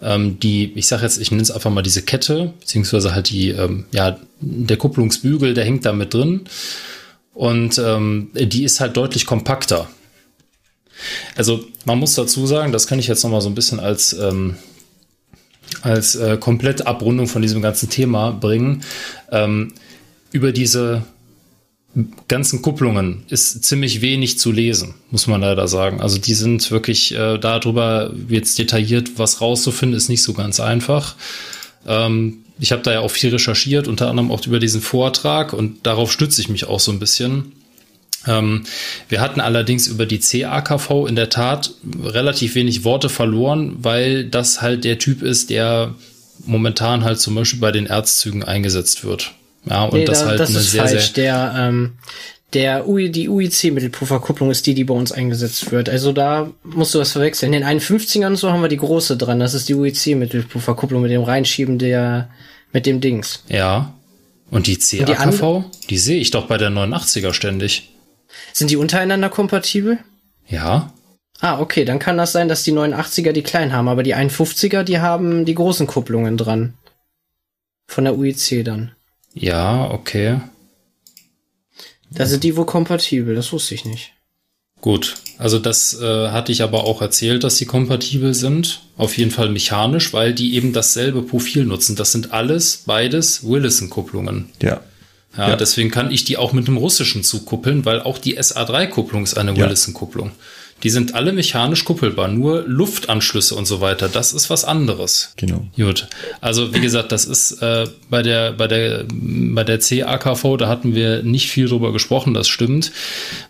Ähm, 0.00 0.38
die, 0.38 0.72
ich 0.74 0.86
sage 0.86 1.02
jetzt, 1.02 1.18
ich 1.18 1.30
nenne 1.30 1.42
es 1.42 1.50
einfach 1.50 1.70
mal 1.70 1.82
diese 1.82 2.02
Kette, 2.02 2.52
beziehungsweise 2.60 3.14
halt 3.14 3.30
die, 3.30 3.50
ähm, 3.50 3.86
ja, 3.92 4.18
der 4.40 4.76
Kupplungsbügel, 4.76 5.54
der 5.54 5.64
hängt 5.64 5.86
da 5.86 5.92
mit 5.92 6.14
drin. 6.14 6.42
Und 7.34 7.78
ähm, 7.78 8.30
die 8.34 8.64
ist 8.64 8.80
halt 8.80 8.96
deutlich 8.96 9.26
kompakter. 9.26 9.88
Also 11.36 11.64
man 11.84 11.98
muss 11.98 12.14
dazu 12.14 12.46
sagen, 12.46 12.72
das 12.72 12.86
kann 12.86 12.98
ich 12.98 13.06
jetzt 13.06 13.22
noch 13.22 13.30
mal 13.30 13.40
so 13.40 13.48
ein 13.48 13.54
bisschen 13.54 13.80
als 13.80 14.12
ähm, 14.12 14.56
als 15.82 16.16
äh, 16.16 16.36
komplette 16.38 16.86
Abrundung 16.86 17.26
von 17.26 17.42
diesem 17.42 17.62
ganzen 17.62 17.88
Thema 17.88 18.32
bringen. 18.32 18.82
Ähm, 19.30 19.74
über 20.32 20.52
diese 20.52 21.04
ganzen 22.28 22.62
Kupplungen 22.62 23.24
ist 23.28 23.64
ziemlich 23.64 24.00
wenig 24.00 24.38
zu 24.38 24.52
lesen, 24.52 24.94
muss 25.10 25.26
man 25.26 25.40
leider 25.40 25.66
sagen. 25.68 26.00
Also 26.00 26.18
die 26.18 26.34
sind 26.34 26.70
wirklich 26.70 27.14
äh, 27.14 27.38
darüber 27.38 28.12
jetzt 28.28 28.58
detailliert 28.58 29.12
was 29.16 29.40
rauszufinden, 29.40 29.96
ist 29.96 30.08
nicht 30.08 30.22
so 30.22 30.34
ganz 30.34 30.60
einfach. 30.60 31.16
Ähm, 31.86 32.44
ich 32.60 32.72
habe 32.72 32.82
da 32.82 32.92
ja 32.92 33.00
auch 33.00 33.10
viel 33.10 33.30
recherchiert, 33.30 33.88
unter 33.88 34.08
anderem 34.08 34.30
auch 34.30 34.44
über 34.46 34.58
diesen 34.58 34.80
Vortrag 34.80 35.52
und 35.52 35.86
darauf 35.86 36.12
stütze 36.12 36.40
ich 36.40 36.48
mich 36.48 36.66
auch 36.66 36.80
so 36.80 36.92
ein 36.92 36.98
bisschen. 36.98 37.52
Ähm, 38.26 38.64
wir 39.08 39.20
hatten 39.20 39.40
allerdings 39.40 39.86
über 39.86 40.06
die 40.06 40.18
CAKV 40.18 41.06
in 41.08 41.16
der 41.16 41.30
Tat 41.30 41.72
relativ 42.02 42.54
wenig 42.54 42.84
Worte 42.84 43.08
verloren, 43.08 43.76
weil 43.80 44.24
das 44.24 44.60
halt 44.60 44.84
der 44.84 44.98
Typ 44.98 45.22
ist, 45.22 45.50
der 45.50 45.94
momentan 46.44 47.04
halt 47.04 47.20
zum 47.20 47.34
Beispiel 47.34 47.60
bei 47.60 47.72
den 47.72 47.86
Erzzügen 47.86 48.44
eingesetzt 48.44 49.04
wird. 49.04 49.32
Ja, 49.64 49.84
und 49.84 49.94
nee, 49.94 50.04
das 50.04 50.20
da, 50.20 50.26
halt 50.28 50.40
das 50.40 50.50
eine 50.50 50.58
ist 50.58 50.70
sehr, 50.70 50.86
falsch. 50.86 51.12
Sehr 51.12 51.24
der, 51.24 51.54
ähm, 51.56 51.92
der 52.54 52.88
UI, 52.88 53.10
die 53.10 53.28
UIC-Mittelpufferkupplung 53.28 54.50
ist 54.50 54.66
die, 54.66 54.74
die 54.74 54.84
bei 54.84 54.94
uns 54.94 55.12
eingesetzt 55.12 55.70
wird. 55.70 55.88
Also 55.88 56.12
da 56.12 56.50
musst 56.62 56.94
du 56.94 56.98
was 56.98 57.12
verwechseln. 57.12 57.52
In 57.52 57.60
den 57.60 57.80
51ern 57.80 58.28
und 58.28 58.36
so 58.36 58.50
haben 58.50 58.62
wir 58.62 58.68
die 58.68 58.78
große 58.78 59.16
dran. 59.18 59.38
Das 59.38 59.52
ist 59.52 59.68
die 59.68 59.74
UIC-Mittelpufferkupplung 59.74 61.02
mit 61.02 61.10
dem 61.10 61.22
Reinschieben 61.22 61.78
der, 61.78 62.30
mit 62.72 62.86
dem 62.86 63.00
Dings. 63.00 63.44
Ja. 63.48 63.92
Und 64.50 64.66
die 64.66 64.78
CAKV, 64.78 65.64
die, 65.82 65.86
die 65.88 65.98
sehe 65.98 66.18
ich 66.18 66.30
doch 66.30 66.46
bei 66.46 66.56
der 66.56 66.70
89er 66.70 67.34
ständig. 67.34 67.90
Sind 68.54 68.70
die 68.70 68.76
untereinander 68.76 69.28
kompatibel? 69.28 69.98
Ja. 70.46 70.92
Ah, 71.40 71.60
okay, 71.60 71.84
dann 71.84 71.98
kann 71.98 72.16
das 72.16 72.32
sein, 72.32 72.48
dass 72.48 72.64
die 72.64 72.72
89er 72.72 73.32
die 73.32 73.42
kleinen 73.42 73.72
haben, 73.72 73.88
aber 73.88 74.02
die 74.02 74.16
51er, 74.16 74.82
die 74.82 75.00
haben 75.00 75.44
die 75.44 75.54
großen 75.54 75.86
Kupplungen 75.86 76.36
dran. 76.38 76.74
Von 77.86 78.04
der 78.04 78.16
UIC 78.16 78.64
dann. 78.64 78.92
Ja, 79.34 79.90
okay. 79.90 80.40
Da 82.10 82.26
sind 82.26 82.44
die 82.44 82.56
wohl 82.56 82.66
kompatibel, 82.66 83.34
das 83.34 83.52
wusste 83.52 83.74
ich 83.74 83.84
nicht. 83.84 84.12
Gut, 84.80 85.16
also 85.38 85.58
das 85.58 86.00
äh, 86.00 86.28
hatte 86.28 86.52
ich 86.52 86.62
aber 86.62 86.84
auch 86.84 87.02
erzählt, 87.02 87.42
dass 87.44 87.58
sie 87.58 87.66
kompatibel 87.66 88.32
sind. 88.32 88.82
Auf 88.96 89.18
jeden 89.18 89.30
Fall 89.30 89.48
mechanisch, 89.48 90.12
weil 90.12 90.32
die 90.32 90.54
eben 90.54 90.72
dasselbe 90.72 91.22
Profil 91.22 91.64
nutzen. 91.64 91.96
Das 91.96 92.12
sind 92.12 92.32
alles, 92.32 92.84
beides 92.86 93.48
Willison-Kupplungen. 93.48 94.50
Ja. 94.62 94.80
Ja, 95.36 95.50
ja, 95.50 95.56
deswegen 95.56 95.90
kann 95.90 96.10
ich 96.10 96.24
die 96.24 96.36
auch 96.36 96.52
mit 96.52 96.66
einem 96.66 96.78
russischen 96.78 97.22
Zug 97.22 97.46
kuppeln, 97.46 97.84
weil 97.84 98.00
auch 98.00 98.18
die 98.18 98.38
SA3-Kupplung 98.40 99.24
ist 99.24 99.36
eine 99.36 99.52
ja. 99.52 99.58
Willison-Kupplung. 99.58 100.32
Die 100.82 100.90
sind 100.90 101.14
alle 101.14 101.32
mechanisch 101.32 101.84
kuppelbar, 101.84 102.28
nur 102.28 102.64
Luftanschlüsse 102.66 103.54
und 103.54 103.66
so 103.66 103.80
weiter, 103.80 104.08
das 104.08 104.32
ist 104.32 104.48
was 104.50 104.64
anderes. 104.64 105.32
Genau. 105.36 105.66
Gut. 105.76 106.06
Also 106.40 106.72
wie 106.72 106.80
gesagt, 106.80 107.12
das 107.12 107.24
ist 107.24 107.62
äh, 107.62 107.86
bei 108.08 108.22
der 108.22 108.52
bei 108.52 108.68
der 108.68 109.04
bei 109.08 109.64
der 109.64 109.78
CAKV, 109.78 110.56
da 110.56 110.68
hatten 110.68 110.94
wir 110.94 111.22
nicht 111.22 111.50
viel 111.50 111.68
drüber 111.68 111.92
gesprochen, 111.92 112.34
das 112.34 112.48
stimmt, 112.48 112.92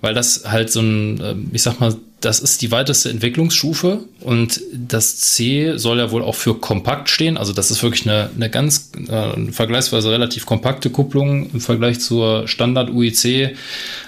weil 0.00 0.14
das 0.14 0.44
halt 0.46 0.70
so 0.70 0.80
ein, 0.80 1.20
äh, 1.20 1.34
ich 1.52 1.62
sag 1.62 1.80
mal, 1.80 1.94
das 2.20 2.40
ist 2.40 2.62
die 2.62 2.72
weiteste 2.72 3.10
Entwicklungsstufe 3.10 4.00
und 4.20 4.60
das 4.72 5.18
C 5.18 5.74
soll 5.76 5.98
ja 5.98 6.10
wohl 6.10 6.22
auch 6.22 6.34
für 6.34 6.54
kompakt 6.54 7.10
stehen. 7.10 7.36
Also 7.36 7.52
das 7.52 7.70
ist 7.70 7.82
wirklich 7.82 8.08
eine, 8.08 8.30
eine 8.34 8.50
ganz 8.50 8.90
äh, 9.08 9.52
vergleichsweise 9.52 10.10
relativ 10.10 10.44
kompakte 10.44 10.90
Kupplung 10.90 11.48
im 11.52 11.60
Vergleich 11.60 12.00
zur 12.00 12.48
Standard 12.48 12.90
UIC 12.90 13.56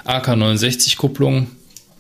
AK69 0.07 0.97
Kupplung 0.97 1.47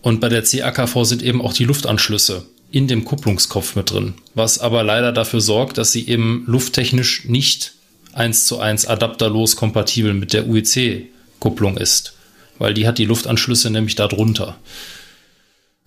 und 0.02 0.20
bei 0.20 0.28
der 0.28 0.42
CAKV 0.42 1.04
sind 1.04 1.22
eben 1.22 1.42
auch 1.42 1.52
die 1.52 1.64
Luftanschlüsse 1.64 2.46
in 2.70 2.86
dem 2.86 3.04
Kupplungskopf 3.04 3.74
mit 3.74 3.90
drin, 3.90 4.14
was 4.34 4.58
aber 4.58 4.82
leider 4.82 5.12
dafür 5.12 5.40
sorgt, 5.40 5.78
dass 5.78 5.92
sie 5.92 6.08
eben 6.08 6.44
lufttechnisch 6.46 7.24
nicht 7.24 7.72
eins 8.12 8.46
zu 8.46 8.60
eins 8.60 8.86
adapterlos 8.86 9.56
kompatibel 9.56 10.14
mit 10.14 10.32
der 10.32 10.48
UEC-Kupplung 10.48 11.76
ist, 11.76 12.14
weil 12.58 12.74
die 12.74 12.86
hat 12.86 12.98
die 12.98 13.04
Luftanschlüsse 13.04 13.70
nämlich 13.70 13.96
darunter. 13.96 14.56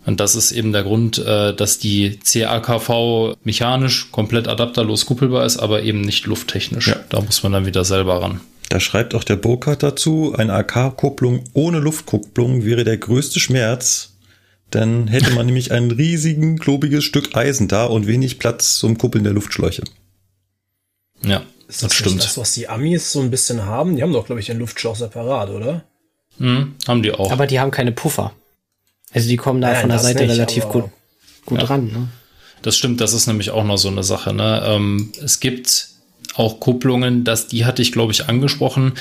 Und 0.06 0.19
das 0.19 0.35
ist 0.35 0.51
eben 0.51 0.74
der 0.74 0.83
Grund, 0.83 1.17
äh, 1.17 1.53
dass 1.53 1.80
die 1.80 2.19
CAKV 2.19 3.38
mechanisch 3.43 4.11
komplett 4.11 4.50
adapterlos 4.50 5.06
kuppelbar 5.06 5.45
ist, 5.45 5.58
aber 5.58 5.83
eben 5.83 6.01
nicht 6.01 6.25
lufttechnisch. 6.25 6.88
Ja. 6.88 7.00
Da 7.09 7.22
muss 7.22 7.42
man 7.43 7.53
dann 7.53 7.66
wieder 7.66 7.85
selber 7.85 8.22
ran. 8.22 8.42
Da 8.74 8.80
schreibt 8.80 9.14
auch 9.14 9.24
der 9.24 9.35
Burkhardt 9.35 9.84
dazu, 9.84 10.34
eine 10.35 10.52
AK-Kupplung 10.53 11.43
ohne 11.53 11.77
Luftkupplung 11.77 12.66
wäre 12.66 12.84
der 12.84 12.98
größte 12.98 13.40
Schmerz. 13.40 14.14
Dann 14.72 15.08
hätte 15.08 15.30
man 15.30 15.45
nämlich 15.45 15.72
ein 15.72 15.92
riesigen, 15.92 16.58
klobiges 16.58 17.03
Stück 17.03 17.38
Eisen 17.38 17.68
da 17.68 17.85
und 17.85 18.08
wenig 18.08 18.40
Platz 18.40 18.77
zum 18.80 18.98
Kuppeln 18.98 19.26
der 19.26 19.34
Luftschläuche. 19.34 19.84
Ja, 21.24 21.43
ist 21.68 21.84
das, 21.84 21.90
das 21.90 21.93
stimmt. 21.93 22.24
Das, 22.24 22.35
was 22.35 22.53
die 22.53 22.68
Amis 22.68 23.11
so 23.11 23.22
ein 23.22 23.30
bisschen 23.30 23.64
haben, 23.64 23.95
die 23.95 24.02
haben 24.02 24.11
doch, 24.11 24.26
glaube 24.26 24.40
ich, 24.42 24.48
den 24.48 24.58
Luftschlauch 24.58 24.95
separat, 24.95 25.52
oder? 25.52 25.84
Mhm, 26.40 26.74
haben 26.88 27.03
die 27.03 27.11
auch. 27.11 27.32
Aber 27.32 27.45
die 27.45 27.60
haben 27.60 27.69
keine 27.69 27.92
Puffer. 27.92 28.34
Also 29.11 29.30
die 29.30 29.38
kommen 29.38 29.61
da 29.61 29.68
Nein, 29.68 29.82
von 29.82 29.90
der 29.92 30.00
Seite 30.00 30.24
nicht, 30.24 30.32
relativ 30.32 30.68
gut, 30.69 30.85
gut 31.45 31.60
ja. 31.60 31.66
ran. 31.66 31.85
Ne? 31.92 32.08
Das 32.64 32.76
stimmt, 32.76 33.02
das 33.02 33.14
ist 33.14 33.27
nämlich 33.27 33.52
auch 33.52 33.66
noch 33.66 33.77
so 33.77 33.90
eine 33.90 34.02
Sache. 34.02 34.34
Ne? 34.34 34.64
Ähm, 34.66 35.11
es 35.24 35.40
gibt 35.40 35.93
auch 36.36 36.60
Kupplungen, 36.60 37.24
dass 37.24 37.48
die 37.48 37.66
hatte 37.66 37.82
ich, 37.82 37.92
glaube 37.92 38.12
ich, 38.12 38.28
angesprochen. 38.28 38.94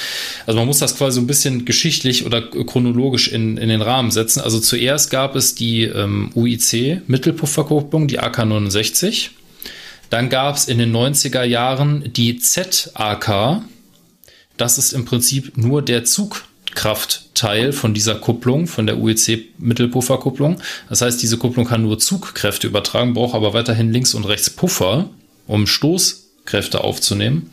Also 0.47 0.59
man 0.59 0.67
muss 0.67 0.79
das 0.79 0.97
quasi 0.97 1.17
so 1.17 1.21
ein 1.21 1.27
bisschen 1.27 1.65
geschichtlich 1.65 2.27
oder 2.27 2.43
chronologisch 2.43 3.29
in, 3.29 3.57
in 3.57 3.69
den 3.69 3.83
Rahmen 3.83 4.11
setzen. 4.11 4.41
Also 4.41 4.61
zuerst 4.61 5.11
gab 5.11 5.35
es 5.35 5.55
die 5.55 5.85
ähm, 5.85 6.31
UIC 6.35 7.09
Mittelpufferkupplung, 7.09 8.09
die 8.09 8.21
AK69. 8.21 9.31
Dann 10.11 10.29
gab 10.29 10.57
es 10.57 10.69
in 10.69 10.79
den 10.79 10.95
90er 10.95 11.43
Jahren 11.43 12.13
die 12.13 12.39
ZAK. 12.39 13.63
Das 14.59 14.77
ist 14.77 14.93
im 14.93 15.07
Prinzip 15.07 15.57
nur 15.57 15.81
der 15.81 16.05
Zugkraftteil 16.05 17.73
von 17.73 17.95
dieser 17.95 18.17
Kupplung, 18.17 18.67
von 18.67 18.87
der 18.87 18.99
UEC 18.99 19.49
Mittelpufferkupplung. 19.59 20.59
Das 20.91 21.01
heißt, 21.01 21.23
diese 21.23 21.39
Kupplung 21.39 21.65
kann 21.65 21.83
nur 21.83 21.99
Zugkräfte 21.99 22.67
übertragen, 22.67 23.15
braucht 23.15 23.35
aber 23.35 23.55
weiterhin 23.55 23.91
links 23.91 24.13
und 24.13 24.25
rechts 24.25 24.51
Puffer, 24.51 25.09
um 25.47 25.67
Stoß 25.67 26.22
Kräfte 26.45 26.83
aufzunehmen. 26.83 27.51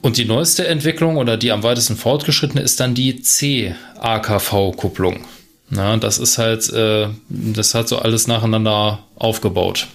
Und 0.00 0.16
die 0.16 0.24
neueste 0.24 0.66
Entwicklung 0.66 1.16
oder 1.16 1.36
die 1.36 1.50
am 1.50 1.62
weitesten 1.62 1.96
fortgeschrittene 1.96 2.62
ist 2.62 2.80
dann 2.80 2.94
die 2.94 3.20
C-AKV-Kupplung. 3.20 5.24
Das 5.70 6.18
ist 6.18 6.38
halt, 6.38 6.72
äh, 6.72 7.08
das 7.28 7.74
hat 7.74 7.88
so 7.88 7.98
alles 7.98 8.26
nacheinander 8.26 9.00
aufgebaut. 9.16 9.88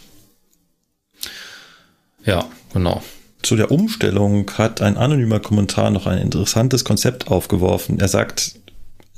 Ja, 2.26 2.46
genau. 2.74 3.02
Zu 3.42 3.56
der 3.56 3.72
Umstellung 3.72 4.50
hat 4.58 4.82
ein 4.82 4.98
anonymer 4.98 5.40
Kommentar 5.40 5.90
noch 5.90 6.06
ein 6.06 6.20
interessantes 6.20 6.86
Konzept 6.86 7.30
aufgeworfen. 7.30 8.00
Er 8.00 8.08
sagt, 8.08 8.56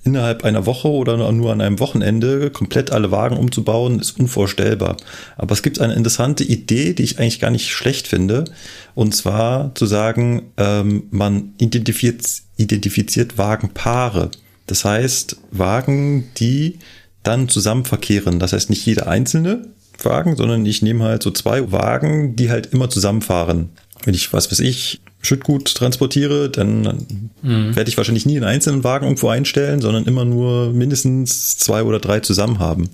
innerhalb 0.06 0.46
einer 0.46 0.66
Woche 0.66 0.88
oder 0.88 1.18
nur 1.32 1.52
an 1.52 1.62
einem 1.62 1.80
Wochenende 1.80 2.52
komplett 2.52 2.92
alle 2.92 3.12
Wagen 3.12 3.38
umzubauen, 3.38 4.00
ist 4.00 4.20
unvorstellbar. 4.20 4.98
Aber 5.36 5.52
es 5.54 5.64
gibt 5.64 5.82
eine 5.82 5.96
interessante 5.96 6.44
Idee, 6.44 6.94
die 6.94 7.04
ich 7.04 7.20
eigentlich 7.20 7.40
gar 7.40 7.50
nicht 7.50 7.72
schlecht 7.72 8.08
finde. 8.08 8.46
Und 8.94 9.16
zwar 9.16 9.74
zu 9.76 9.88
sagen, 9.88 10.44
ähm, 10.58 11.08
man 11.10 11.54
identifiziert, 11.58 12.24
identifiziert 12.56 13.38
Wagenpaare. 13.38 14.30
Das 14.68 14.86
heißt, 14.86 15.38
Wagen, 15.52 16.30
die 16.38 16.80
dann 17.24 17.50
zusammen 17.50 17.86
verkehren. 17.86 18.40
Das 18.40 18.54
heißt, 18.54 18.70
nicht 18.70 18.86
jeder 18.86 19.08
einzelne 19.08 19.68
Wagen, 20.04 20.36
sondern 20.36 20.66
ich 20.66 20.84
nehme 20.84 21.04
halt 21.04 21.24
so 21.24 21.32
zwei 21.32 21.72
Wagen, 21.72 22.36
die 22.36 22.52
halt 22.52 22.68
immer 22.68 22.90
zusammenfahren. 22.90 23.70
Wenn 24.04 24.14
ich, 24.14 24.32
was 24.34 24.52
weiß 24.52 24.60
ich, 24.60 25.02
Schüttgut 25.26 25.76
transportiere, 25.76 26.50
dann 26.50 27.30
mhm. 27.42 27.76
werde 27.76 27.90
ich 27.90 27.98
wahrscheinlich 27.98 28.26
nie 28.26 28.38
einen 28.38 28.46
einzelnen 28.46 28.84
Wagen 28.84 29.06
irgendwo 29.06 29.30
einstellen, 29.30 29.82
sondern 29.82 30.06
immer 30.06 30.26
nur 30.26 30.72
mindestens 30.72 31.58
zwei 31.58 31.84
oder 31.84 32.00
drei 32.00 32.20
zusammen 32.20 32.60
haben. 32.60 32.90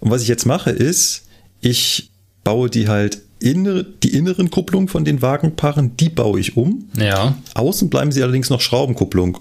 Und 0.00 0.10
was 0.10 0.22
ich 0.22 0.28
jetzt 0.28 0.46
mache, 0.46 0.70
ist, 0.70 1.26
ich 1.60 2.10
baue 2.44 2.70
die 2.70 2.88
halt 2.88 3.22
innere, 3.40 3.84
die 3.84 4.14
inneren 4.14 4.50
Kupplungen 4.50 4.88
von 4.88 5.04
den 5.04 5.22
Wagenpaaren, 5.22 5.96
die 5.96 6.10
baue 6.10 6.38
ich 6.38 6.56
um. 6.56 6.88
Ja. 6.96 7.36
Außen 7.54 7.90
bleiben 7.90 8.12
sie 8.12 8.22
allerdings 8.22 8.50
noch 8.50 8.60
Schraubenkupplung. 8.60 9.38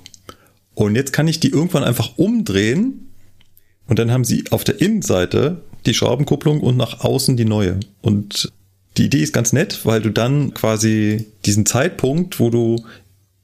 Und 0.75 0.95
jetzt 0.95 1.13
kann 1.13 1.27
ich 1.27 1.39
die 1.39 1.49
irgendwann 1.49 1.83
einfach 1.83 2.17
umdrehen 2.17 3.09
und 3.87 3.99
dann 3.99 4.11
haben 4.11 4.23
sie 4.23 4.45
auf 4.51 4.63
der 4.63 4.81
Innenseite 4.81 5.61
die 5.85 5.93
Schraubenkupplung 5.93 6.61
und 6.61 6.77
nach 6.77 7.01
außen 7.01 7.37
die 7.37 7.45
neue. 7.45 7.79
Und 8.01 8.51
die 8.97 9.05
Idee 9.05 9.23
ist 9.23 9.33
ganz 9.33 9.53
nett, 9.53 9.85
weil 9.85 10.01
du 10.01 10.09
dann 10.09 10.53
quasi 10.53 11.27
diesen 11.45 11.65
Zeitpunkt, 11.65 12.39
wo 12.39 12.49
du 12.49 12.85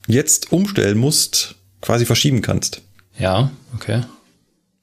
jetzt 0.07 0.51
umstellen 0.51 0.97
musst, 0.97 1.55
quasi 1.81 2.05
verschieben 2.05 2.41
kannst. 2.41 2.81
Ja, 3.17 3.51
okay. 3.75 4.03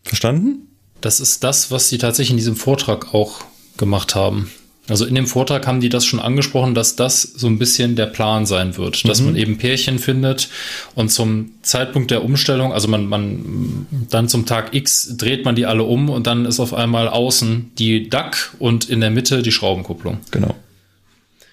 Verstanden? 0.03 0.69
Das 1.01 1.21
ist 1.21 1.45
das, 1.45 1.71
was 1.71 1.89
sie 1.89 1.99
tatsächlich 1.99 2.31
in 2.31 2.37
diesem 2.37 2.57
Vortrag 2.57 3.15
auch 3.15 3.45
gemacht 3.77 4.15
haben. 4.15 4.51
Also 4.89 5.05
in 5.05 5.15
dem 5.15 5.27
Vortrag 5.27 5.67
haben 5.67 5.81
die 5.81 5.89
das 5.89 6.05
schon 6.05 6.21
angesprochen, 6.21 6.75
dass 6.75 6.97
das 6.97 7.23
so 7.23 7.49
ein 7.49 7.59
bisschen 7.59 7.97
der 7.97 8.07
Plan 8.07 8.47
sein 8.47 8.77
wird, 8.77 9.09
dass 9.09 9.21
mhm. 9.21 9.27
man 9.27 9.37
eben 9.37 9.59
Pärchen 9.59 9.99
findet 9.99 10.49
und 10.95 11.11
zum 11.11 11.51
Zeitpunkt 11.63 12.11
der 12.11 12.25
Umstellung, 12.25 12.73
also 12.73 12.87
man, 12.87 13.07
man 13.07 13.87
dann 14.11 14.29
zum 14.29 14.47
Tag 14.47 14.75
X 14.75 15.17
dreht 15.17 15.45
man 15.45 15.57
die 15.57 15.67
alle 15.67 15.83
um 15.83 16.09
und 16.09 16.27
dann 16.27 16.45
ist 16.45 16.61
auf 16.61 16.73
einmal 16.73 17.09
außen 17.09 17.73
die 17.79 18.09
DAC 18.09 18.55
und 18.59 18.89
in 18.89 19.01
der 19.01 19.11
Mitte 19.11 19.43
die 19.43 19.53
Schraubenkupplung. 19.53 20.19
Genau. 20.31 20.55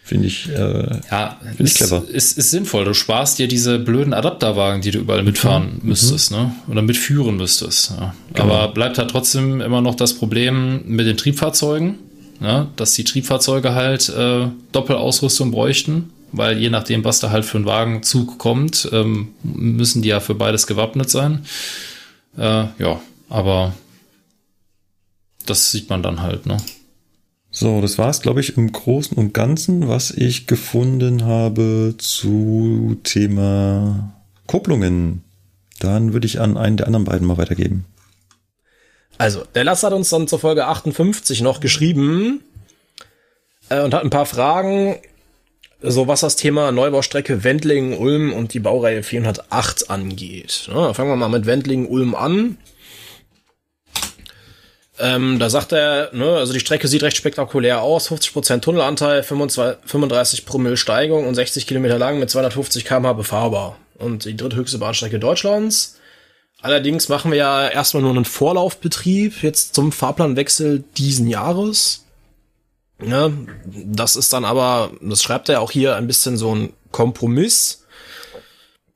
Finde 0.06 0.28
ich, 0.28 0.50
äh, 0.50 1.00
ja, 1.10 1.40
find 1.56 1.70
ich 1.70 1.76
clever. 1.76 2.04
Ist, 2.12 2.38
ist 2.38 2.52
sinnvoll. 2.52 2.84
Du 2.84 2.94
sparst 2.94 3.40
dir 3.40 3.48
diese 3.48 3.80
blöden 3.80 4.14
Adapterwagen, 4.14 4.82
die 4.82 4.92
du 4.92 5.00
überall 5.00 5.24
mitfahren 5.24 5.80
mhm. 5.82 5.90
müsstest, 5.90 6.30
ne? 6.30 6.54
Oder 6.68 6.82
mitführen 6.82 7.38
müsstest. 7.38 7.92
Ja. 7.92 8.14
Genau. 8.34 8.54
Aber 8.54 8.74
bleibt 8.74 8.98
halt 8.98 9.10
trotzdem 9.10 9.62
immer 9.62 9.80
noch 9.80 9.96
das 9.96 10.14
Problem 10.14 10.82
mit 10.88 11.08
den 11.08 11.16
Triebfahrzeugen 11.16 12.00
ja, 12.44 12.68
dass 12.76 12.94
die 12.94 13.06
Triebfahrzeuge 13.06 13.74
halt 13.74 14.10
äh, 14.10 14.48
Doppelausrüstung 14.74 15.52
bräuchten, 15.52 16.12
weil 16.34 16.60
je 16.60 16.70
nachdem, 16.70 17.04
was 17.06 17.20
da 17.20 17.32
halt 17.32 17.46
für 17.46 17.58
ein 17.58 17.66
Wagenzug 17.66 18.38
kommt, 18.38 18.90
ähm, 18.92 19.30
müssen 19.44 20.02
die 20.02 20.10
ja 20.10 20.20
für 20.20 20.36
beides 20.36 20.68
gewappnet 20.68 21.10
sein. 21.10 21.46
Äh, 22.38 22.66
ja, 22.78 23.00
aber 23.30 23.74
das 25.46 25.72
sieht 25.72 25.90
man 25.90 26.04
dann 26.04 26.22
halt, 26.22 26.46
ne? 26.46 26.58
So, 27.56 27.82
das 27.82 28.00
war 28.00 28.10
es, 28.10 28.22
glaube 28.22 28.42
ich, 28.42 28.58
im 28.58 28.72
Großen 28.72 29.16
und 29.16 29.34
Ganzen, 29.34 29.88
was 29.88 30.10
ich 30.12 30.48
gefunden 30.48 31.24
habe 31.24 31.94
zu 32.00 32.98
Thema 33.04 34.12
Kupplungen. 34.48 35.24
Dann 35.80 36.14
würde 36.14 36.26
ich 36.26 36.42
an 36.42 36.58
einen 36.58 36.78
der 36.78 36.88
anderen 36.88 37.06
beiden 37.06 37.28
mal 37.28 37.38
weitergeben. 37.38 37.86
Also, 39.18 39.44
der 39.56 39.64
Lass 39.64 39.84
hat 39.84 39.94
uns 39.94 40.10
dann 40.10 40.28
zur 40.28 40.40
Folge 40.40 40.66
58 40.66 41.42
noch 41.42 41.60
geschrieben 41.60 42.44
äh, 43.70 43.82
und 43.82 43.94
hat 43.94 44.04
ein 44.04 44.10
paar 44.10 44.26
Fragen, 44.26 45.00
so 45.82 46.08
was 46.08 46.22
das 46.22 46.36
Thema 46.36 46.72
Neubaustrecke 46.72 47.44
Wendlingen-Ulm 47.44 48.34
und 48.34 48.54
die 48.54 48.60
Baureihe 48.60 49.04
408 49.04 49.90
angeht. 49.90 50.70
Ja, 50.74 50.94
fangen 50.94 51.10
wir 51.10 51.16
mal 51.16 51.30
mit 51.30 51.46
Wendlingen-Ulm 51.46 52.16
an. 52.16 52.58
Ähm, 55.00 55.40
da 55.40 55.50
sagt 55.50 55.72
er, 55.72 56.12
ne, 56.14 56.38
also 56.38 56.54
die 56.54 56.60
Strecke 56.60 56.88
sieht 56.88 57.02
recht 57.04 57.18
spektakulär 57.18 57.82
aus, 57.82 58.10
50% 58.10 58.62
Tunnelanteil, 58.62 59.24
25, 59.24 59.90
35 59.90 60.46
Promille 60.46 60.78
Steigung 60.78 61.28
und 61.28 61.36
60 61.36 61.66
Kilometer 61.66 61.98
lang 61.98 62.20
mit 62.20 62.30
250 62.30 62.86
km/h 62.86 63.14
befahrbar. 63.14 63.78
Und 63.98 64.26
die 64.26 64.38
dritthöchste 64.38 64.78
Bahnstrecke 64.78 65.20
Deutschlands. 65.20 65.98
Allerdings 66.64 67.10
machen 67.10 67.32
wir 67.32 67.38
ja 67.38 67.68
erstmal 67.68 68.04
nur 68.04 68.14
einen 68.14 68.24
Vorlaufbetrieb 68.24 69.44
jetzt 69.44 69.76
zum 69.76 69.92
Fahrplanwechsel 69.92 70.86
diesen 70.96 71.28
Jahres. 71.28 72.06
Ja, 73.06 73.32
das 73.66 74.16
ist 74.16 74.32
dann 74.32 74.46
aber, 74.46 74.92
das 75.02 75.22
schreibt 75.22 75.50
er 75.50 75.60
auch 75.60 75.72
hier 75.72 75.98
ein 75.98 76.08
bisschen 76.08 76.38
so 76.38 76.56
ein 76.56 76.72
Kompromiss, 76.92 77.84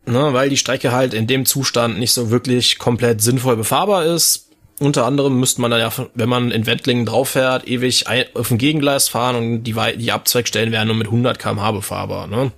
ne, 0.05 0.31
weil 0.31 0.49
die 0.49 0.55
Strecke 0.55 0.93
halt 0.93 1.13
in 1.13 1.27
dem 1.27 1.45
Zustand 1.45 1.99
nicht 1.99 2.13
so 2.13 2.31
wirklich 2.31 2.77
komplett 2.79 3.21
sinnvoll 3.21 3.57
befahrbar 3.57 4.05
ist. 4.05 4.47
Unter 4.79 5.05
anderem 5.05 5.37
müsste 5.37 5.59
man 5.59 5.71
dann 5.71 5.81
ja, 5.81 5.91
wenn 6.13 6.29
man 6.29 6.51
in 6.51 6.67
Wettlingen 6.67 7.05
drauf 7.05 7.31
fährt, 7.31 7.67
ewig 7.67 8.05
auf 8.33 8.47
dem 8.47 8.59
Gegengleis 8.59 9.09
fahren 9.09 9.35
und 9.35 9.63
die, 9.65 9.75
die 9.97 10.11
Abzweigstellen 10.13 10.71
wären 10.71 10.87
nur 10.87 10.95
mit 10.95 11.07
100 11.07 11.37
kmh 11.37 11.73
befahrbar. 11.73 12.27
Ne? 12.27 12.53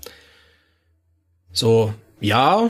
So, 1.52 1.96
ja, 2.22 2.70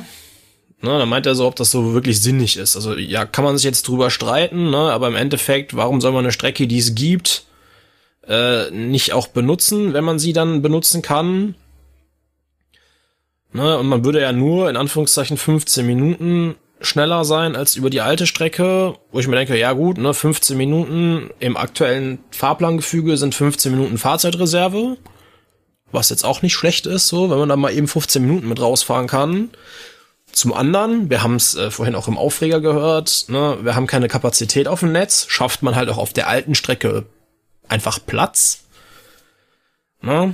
Ne, 0.82 0.98
dann 0.98 1.10
meint 1.10 1.26
er 1.26 1.36
so, 1.36 1.46
ob 1.46 1.58
das 1.58 1.72
so 1.72 1.94
wirklich 1.94 2.22
sinnig 2.22 2.56
ist. 2.56 2.78
Also 2.78 2.96
ja, 2.96 3.26
kann 3.26 3.44
man 3.44 3.58
sich 3.58 3.66
jetzt 3.66 3.88
drüber 3.88 4.10
streiten, 4.10 4.70
ne, 4.70 4.78
aber 4.78 5.10
im 5.10 5.16
Endeffekt, 5.16 5.76
warum 5.76 6.00
soll 6.00 6.14
man 6.14 6.24
eine 6.24 6.32
Strecke, 6.32 6.68
die 6.68 6.78
es 6.78 6.96
gibt, 6.96 7.44
äh, 8.26 8.72
nicht 8.72 9.12
auch 9.12 9.28
benutzen, 9.28 9.94
wenn 9.94 10.06
man 10.06 10.20
sie 10.20 10.32
dann 10.32 10.62
benutzen 10.62 11.02
kann? 11.02 11.56
Ne, 13.52 13.78
und 13.78 13.88
man 13.88 14.06
würde 14.06 14.22
ja 14.22 14.32
nur 14.32 14.70
in 14.70 14.78
Anführungszeichen 14.78 15.38
15 15.38 15.86
Minuten 15.86 16.56
schneller 16.82 17.26
sein 17.26 17.58
als 17.58 17.76
über 17.76 17.90
die 17.90 18.00
alte 18.00 18.26
Strecke, 18.26 18.96
wo 19.12 19.20
ich 19.20 19.28
mir 19.28 19.36
denke, 19.36 19.58
ja 19.58 19.74
gut, 19.74 19.98
ne, 19.98 20.14
15 20.14 20.56
Minuten 20.56 21.30
im 21.40 21.58
aktuellen 21.58 22.20
Fahrplangefüge 22.32 23.18
sind 23.18 23.36
15 23.36 23.74
Minuten 23.74 23.98
Fahrzeitreserve, 23.98 24.96
was 25.92 26.10
jetzt 26.10 26.24
auch 26.24 26.42
nicht 26.42 26.54
schlecht 26.54 26.86
ist, 26.86 27.10
so, 27.10 27.30
wenn 27.30 27.40
man 27.40 27.50
da 27.50 27.58
mal 27.58 27.74
eben 27.74 27.90
15 27.90 28.22
Minuten 28.22 28.48
mit 28.48 28.62
rausfahren 28.62 29.08
kann. 29.08 29.50
Zum 30.40 30.54
anderen, 30.54 31.10
wir 31.10 31.22
haben 31.22 31.36
es 31.36 31.56
äh, 31.56 31.70
vorhin 31.70 31.96
auch 31.96 32.08
im 32.08 32.18
Aufreger 32.18 32.62
gehört, 32.62 33.26
ne, 33.28 33.58
wir 33.62 33.76
haben 33.76 33.88
keine 33.88 34.08
Kapazität 34.08 34.70
auf 34.70 34.80
dem 34.80 34.94
Netz, 34.94 35.26
schafft 35.28 35.64
man 35.64 35.76
halt 35.76 35.90
auch 35.90 35.98
auf 35.98 36.14
der 36.14 36.30
alten 36.30 36.56
Strecke 36.56 37.08
einfach 37.68 38.00
Platz. 38.06 38.64
Ne? 40.02 40.34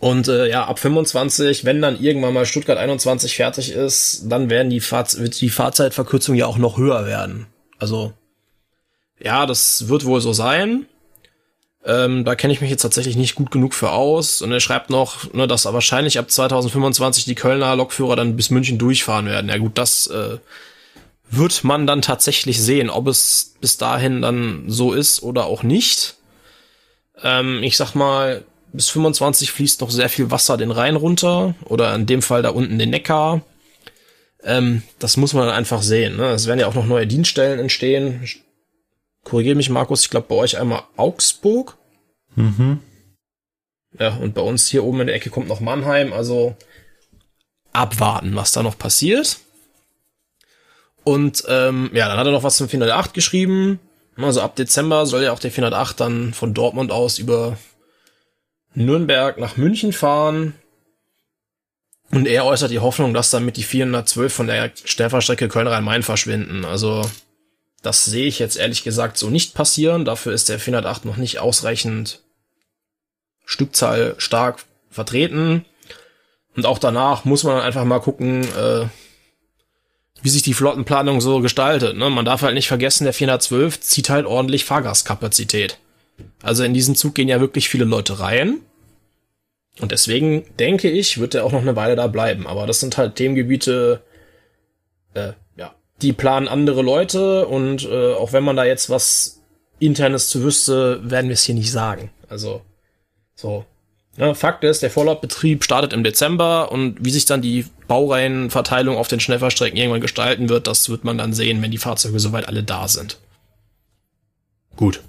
Und 0.00 0.28
äh, 0.28 0.48
ja, 0.48 0.64
ab 0.64 0.78
25, 0.78 1.66
wenn 1.66 1.82
dann 1.82 2.00
irgendwann 2.00 2.32
mal 2.32 2.46
Stuttgart 2.46 2.78
21 2.78 3.36
fertig 3.36 3.72
ist, 3.72 4.22
dann 4.24 4.48
werden 4.48 4.70
die 4.70 4.80
Fahr 4.80 5.06
wird 5.18 5.38
die 5.38 5.50
Fahrzeitverkürzung 5.50 6.34
ja 6.34 6.46
auch 6.46 6.56
noch 6.56 6.78
höher 6.78 7.04
werden. 7.04 7.46
Also 7.78 8.14
ja, 9.20 9.44
das 9.44 9.86
wird 9.88 10.06
wohl 10.06 10.22
so 10.22 10.32
sein. 10.32 10.86
Ähm, 11.86 12.24
da 12.24 12.34
kenne 12.34 12.52
ich 12.52 12.60
mich 12.60 12.70
jetzt 12.70 12.82
tatsächlich 12.82 13.16
nicht 13.16 13.34
gut 13.34 13.50
genug 13.50 13.74
für 13.74 13.90
aus. 13.90 14.40
Und 14.40 14.52
er 14.52 14.60
schreibt 14.60 14.90
noch, 14.90 15.32
ne, 15.34 15.46
dass 15.46 15.66
wahrscheinlich 15.66 16.18
ab 16.18 16.30
2025 16.30 17.24
die 17.24 17.34
Kölner 17.34 17.76
Lokführer 17.76 18.16
dann 18.16 18.36
bis 18.36 18.50
München 18.50 18.78
durchfahren 18.78 19.26
werden. 19.26 19.50
Ja 19.50 19.58
gut, 19.58 19.76
das 19.76 20.06
äh, 20.06 20.38
wird 21.30 21.64
man 21.64 21.86
dann 21.86 22.00
tatsächlich 22.00 22.60
sehen, 22.60 22.88
ob 22.88 23.06
es 23.06 23.54
bis 23.60 23.76
dahin 23.76 24.22
dann 24.22 24.64
so 24.66 24.92
ist 24.92 25.22
oder 25.22 25.44
auch 25.44 25.62
nicht. 25.62 26.14
Ähm, 27.22 27.62
ich 27.62 27.76
sag 27.76 27.94
mal, 27.94 28.44
bis 28.72 28.88
25 28.90 29.52
fließt 29.52 29.80
noch 29.80 29.90
sehr 29.90 30.08
viel 30.08 30.30
Wasser 30.30 30.56
den 30.56 30.70
Rhein 30.70 30.96
runter 30.96 31.54
oder 31.64 31.94
in 31.94 32.06
dem 32.06 32.22
Fall 32.22 32.42
da 32.42 32.50
unten 32.50 32.78
den 32.78 32.90
Neckar. 32.90 33.42
Ähm, 34.42 34.82
das 34.98 35.16
muss 35.16 35.32
man 35.32 35.46
dann 35.46 35.54
einfach 35.54 35.82
sehen. 35.82 36.16
Ne? 36.16 36.30
Es 36.30 36.46
werden 36.46 36.60
ja 36.60 36.66
auch 36.66 36.74
noch 36.74 36.86
neue 36.86 37.06
Dienststellen 37.06 37.60
entstehen. 37.60 38.28
Korrigiere 39.24 39.56
mich, 39.56 39.70
Markus, 39.70 40.02
ich 40.02 40.10
glaube 40.10 40.26
bei 40.28 40.36
euch 40.36 40.58
einmal 40.58 40.82
Augsburg. 40.96 41.76
Mhm. 42.36 42.80
Ja, 43.98 44.14
und 44.16 44.34
bei 44.34 44.42
uns 44.42 44.68
hier 44.68 44.84
oben 44.84 45.00
in 45.00 45.06
der 45.06 45.16
Ecke 45.16 45.30
kommt 45.30 45.48
noch 45.48 45.60
Mannheim, 45.60 46.12
also 46.12 46.56
abwarten, 47.72 48.36
was 48.36 48.52
da 48.52 48.62
noch 48.62 48.78
passiert. 48.78 49.38
Und 51.04 51.44
ähm, 51.48 51.90
ja, 51.92 52.08
dann 52.08 52.18
hat 52.18 52.26
er 52.26 52.32
noch 52.32 52.42
was 52.42 52.56
zum 52.56 52.68
408 52.68 53.14
geschrieben. 53.14 53.78
Also 54.16 54.40
ab 54.40 54.56
Dezember 54.56 55.06
soll 55.06 55.22
ja 55.22 55.32
auch 55.32 55.38
der 55.38 55.50
408 55.50 56.00
dann 56.00 56.34
von 56.34 56.54
Dortmund 56.54 56.90
aus 56.90 57.18
über 57.18 57.58
Nürnberg 58.74 59.38
nach 59.38 59.56
München 59.56 59.92
fahren. 59.92 60.54
Und 62.10 62.26
er 62.26 62.44
äußert 62.44 62.70
die 62.70 62.78
Hoffnung, 62.78 63.12
dass 63.12 63.30
damit 63.30 63.56
die 63.56 63.64
412 63.64 64.32
von 64.32 64.46
der 64.46 64.70
Stellfahrstrecke 64.84 65.48
Köln-Rhein-Main 65.48 66.02
verschwinden. 66.02 66.64
Also 66.64 67.02
das 67.84 68.04
sehe 68.04 68.26
ich 68.26 68.38
jetzt 68.38 68.56
ehrlich 68.56 68.82
gesagt 68.82 69.18
so 69.18 69.28
nicht 69.28 69.54
passieren. 69.54 70.04
Dafür 70.04 70.32
ist 70.32 70.48
der 70.48 70.58
408 70.58 71.04
noch 71.04 71.18
nicht 71.18 71.38
ausreichend 71.38 72.20
Stückzahl 73.44 74.14
stark 74.16 74.64
vertreten. 74.90 75.66
Und 76.56 76.64
auch 76.64 76.78
danach 76.78 77.24
muss 77.26 77.44
man 77.44 77.60
einfach 77.60 77.84
mal 77.84 78.00
gucken, 78.00 78.44
äh, 78.44 78.86
wie 80.22 80.28
sich 80.30 80.42
die 80.42 80.54
Flottenplanung 80.54 81.20
so 81.20 81.40
gestaltet. 81.40 81.96
Ne? 81.98 82.08
Man 82.08 82.24
darf 82.24 82.40
halt 82.40 82.54
nicht 82.54 82.68
vergessen, 82.68 83.04
der 83.04 83.12
412 83.12 83.80
zieht 83.80 84.08
halt 84.08 84.24
ordentlich 84.24 84.64
Fahrgastkapazität. 84.64 85.78
Also 86.42 86.64
in 86.64 86.72
diesen 86.72 86.94
Zug 86.94 87.14
gehen 87.14 87.28
ja 87.28 87.40
wirklich 87.40 87.68
viele 87.68 87.84
Leute 87.84 88.18
rein. 88.18 88.60
Und 89.80 89.92
deswegen 89.92 90.44
denke 90.58 90.88
ich, 90.88 91.20
wird 91.20 91.34
er 91.34 91.44
auch 91.44 91.52
noch 91.52 91.60
eine 91.60 91.76
Weile 91.76 91.96
da 91.96 92.06
bleiben. 92.06 92.46
Aber 92.46 92.66
das 92.66 92.80
sind 92.80 92.96
halt 92.96 93.16
Themengebiete, 93.16 94.00
äh, 95.12 95.32
die 96.02 96.12
planen 96.12 96.48
andere 96.48 96.82
Leute 96.82 97.46
und 97.46 97.84
äh, 97.84 98.14
auch 98.14 98.32
wenn 98.32 98.44
man 98.44 98.56
da 98.56 98.64
jetzt 98.64 98.90
was 98.90 99.40
internes 99.78 100.28
zu 100.28 100.42
wüsste, 100.42 101.00
werden 101.08 101.28
wir 101.28 101.34
es 101.34 101.44
hier 101.44 101.54
nicht 101.54 101.70
sagen. 101.70 102.10
Also 102.28 102.62
so. 103.34 103.64
Ne, 104.16 104.34
Fakt 104.34 104.62
ist, 104.62 104.82
der 104.82 104.90
Vorlaufbetrieb 104.90 105.64
startet 105.64 105.92
im 105.92 106.04
Dezember 106.04 106.70
und 106.70 107.04
wie 107.04 107.10
sich 107.10 107.26
dann 107.26 107.42
die 107.42 107.66
Baureihenverteilung 107.88 108.96
auf 108.96 109.08
den 109.08 109.18
Schnellfahrstrecken 109.18 109.76
irgendwann 109.76 110.00
gestalten 110.00 110.48
wird, 110.48 110.68
das 110.68 110.88
wird 110.88 111.04
man 111.04 111.18
dann 111.18 111.32
sehen, 111.32 111.62
wenn 111.62 111.72
die 111.72 111.78
Fahrzeuge 111.78 112.20
soweit 112.20 112.46
alle 112.46 112.62
da 112.62 112.86
sind. 112.86 113.18
Gut. 114.76 115.00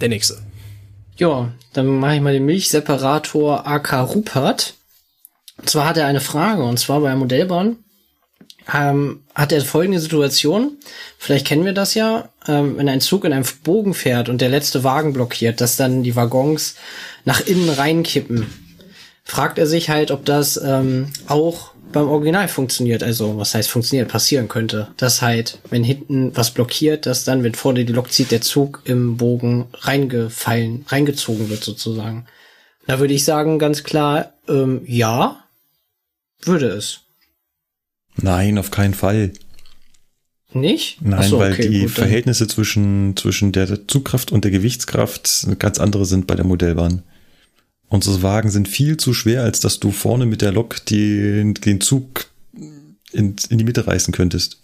Der 0.00 0.10
nächste. 0.10 0.42
Ja, 1.16 1.52
dann 1.72 1.86
mache 1.86 2.16
ich 2.16 2.20
mal 2.20 2.32
den 2.32 2.44
Milchseparator 2.44 3.66
AK 3.66 4.14
Rupert. 4.14 4.74
Und 5.62 5.70
zwar 5.70 5.86
hat 5.86 5.96
er 5.96 6.06
eine 6.06 6.20
Frage, 6.20 6.62
und 6.64 6.78
zwar 6.78 7.00
bei 7.00 7.14
Modellbahn 7.14 7.76
ähm, 8.72 9.22
hat 9.34 9.52
er 9.52 9.60
folgende 9.62 10.00
Situation. 10.00 10.78
Vielleicht 11.18 11.46
kennen 11.46 11.64
wir 11.64 11.72
das 11.72 11.94
ja, 11.94 12.28
ähm, 12.46 12.76
wenn 12.76 12.88
ein 12.88 13.00
Zug 13.00 13.24
in 13.24 13.32
einem 13.32 13.46
Bogen 13.64 13.94
fährt 13.94 14.28
und 14.28 14.40
der 14.40 14.48
letzte 14.48 14.84
Wagen 14.84 15.12
blockiert, 15.12 15.60
dass 15.60 15.76
dann 15.76 16.02
die 16.02 16.16
Waggons 16.16 16.76
nach 17.24 17.40
innen 17.40 17.68
reinkippen. 17.68 18.46
Fragt 19.24 19.58
er 19.58 19.66
sich 19.66 19.88
halt, 19.88 20.10
ob 20.10 20.24
das 20.24 20.60
ähm, 20.62 21.12
auch 21.28 21.72
beim 21.92 22.08
Original 22.08 22.48
funktioniert. 22.48 23.02
Also, 23.02 23.36
was 23.38 23.54
heißt 23.54 23.70
funktioniert, 23.70 24.08
passieren 24.08 24.48
könnte. 24.48 24.88
Dass 24.96 25.22
halt, 25.22 25.58
wenn 25.70 25.84
hinten 25.84 26.36
was 26.36 26.50
blockiert, 26.50 27.06
dass 27.06 27.24
dann, 27.24 27.44
wenn 27.44 27.54
vorne 27.54 27.84
die 27.84 27.92
Lok 27.92 28.10
zieht, 28.10 28.32
der 28.32 28.40
Zug 28.40 28.82
im 28.84 29.16
Bogen 29.16 29.68
reingefallen, 29.74 30.84
reingezogen 30.88 31.50
wird 31.50 31.62
sozusagen. 31.62 32.26
Da 32.86 32.98
würde 32.98 33.14
ich 33.14 33.24
sagen, 33.24 33.60
ganz 33.60 33.84
klar, 33.84 34.32
ähm, 34.48 34.82
ja, 34.86 35.41
würde 36.46 36.68
es. 36.68 37.00
Nein, 38.16 38.58
auf 38.58 38.70
keinen 38.70 38.94
Fall. 38.94 39.32
Nicht? 40.52 41.00
Nein, 41.00 41.28
so, 41.28 41.38
weil 41.38 41.52
okay, 41.52 41.68
die 41.68 41.80
gut, 41.82 41.90
Verhältnisse 41.90 42.46
zwischen, 42.46 43.16
zwischen 43.16 43.52
der 43.52 43.88
Zugkraft 43.88 44.32
und 44.32 44.44
der 44.44 44.50
Gewichtskraft 44.50 45.46
ganz 45.58 45.78
andere 45.78 46.04
sind 46.04 46.26
bei 46.26 46.34
der 46.34 46.44
Modellbahn. 46.44 47.02
Unsere 47.88 48.22
Wagen 48.22 48.50
sind 48.50 48.68
viel 48.68 48.96
zu 48.96 49.14
schwer, 49.14 49.42
als 49.42 49.60
dass 49.60 49.80
du 49.80 49.90
vorne 49.90 50.26
mit 50.26 50.42
der 50.42 50.52
Lok 50.52 50.84
die, 50.86 51.54
den 51.54 51.80
Zug 51.80 52.26
in, 53.12 53.36
in 53.48 53.58
die 53.58 53.64
Mitte 53.64 53.86
reißen 53.86 54.12
könntest. 54.12 54.58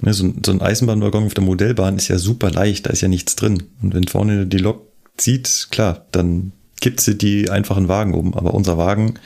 Ne, 0.00 0.12
so, 0.12 0.32
so 0.44 0.52
ein 0.52 0.60
Eisenbahnwaggon 0.60 1.26
auf 1.26 1.34
der 1.34 1.44
Modellbahn 1.44 1.96
ist 1.96 2.08
ja 2.08 2.18
super 2.18 2.50
leicht, 2.50 2.86
da 2.86 2.90
ist 2.90 3.02
ja 3.02 3.08
nichts 3.08 3.36
drin. 3.36 3.64
Und 3.82 3.94
wenn 3.94 4.08
vorne 4.08 4.46
die 4.46 4.58
Lok 4.58 4.86
zieht, 5.16 5.68
klar, 5.70 6.06
dann 6.12 6.52
gibt 6.80 7.00
sie 7.00 7.16
die 7.16 7.50
einfachen 7.50 7.88
Wagen 7.88 8.14
um. 8.14 8.34
Aber 8.34 8.54
unser 8.54 8.78
Wagen 8.78 9.18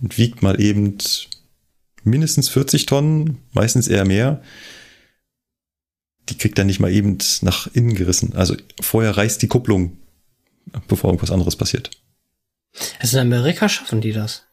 wiegt 0.00 0.42
mal 0.42 0.60
eben 0.60 0.98
mindestens 2.04 2.48
40 2.48 2.86
Tonnen, 2.86 3.38
meistens 3.52 3.88
eher 3.88 4.04
mehr. 4.04 4.42
Die 6.28 6.36
kriegt 6.36 6.58
dann 6.58 6.66
nicht 6.66 6.80
mal 6.80 6.92
eben 6.92 7.18
nach 7.40 7.68
innen 7.72 7.94
gerissen. 7.94 8.34
Also 8.36 8.56
vorher 8.80 9.16
reißt 9.16 9.40
die 9.40 9.48
Kupplung, 9.48 9.96
bevor 10.88 11.10
irgendwas 11.10 11.30
anderes 11.30 11.56
passiert. 11.56 11.90
Also 13.00 13.18
in 13.18 13.26
Amerika 13.26 13.68
schaffen 13.68 14.00
die 14.00 14.12
das. 14.12 14.44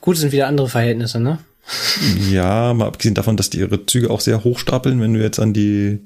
Gut, 0.00 0.16
sind 0.16 0.32
wieder 0.32 0.48
andere 0.48 0.68
Verhältnisse, 0.68 1.20
ne? 1.20 1.38
Ja, 2.30 2.74
mal 2.74 2.88
abgesehen 2.88 3.14
davon, 3.14 3.36
dass 3.36 3.50
die 3.50 3.58
ihre 3.58 3.86
Züge 3.86 4.10
auch 4.10 4.20
sehr 4.20 4.42
hoch 4.42 4.58
stapeln, 4.58 5.00
wenn 5.00 5.14
du 5.14 5.20
jetzt 5.20 5.38
an 5.38 5.52
die 5.52 6.00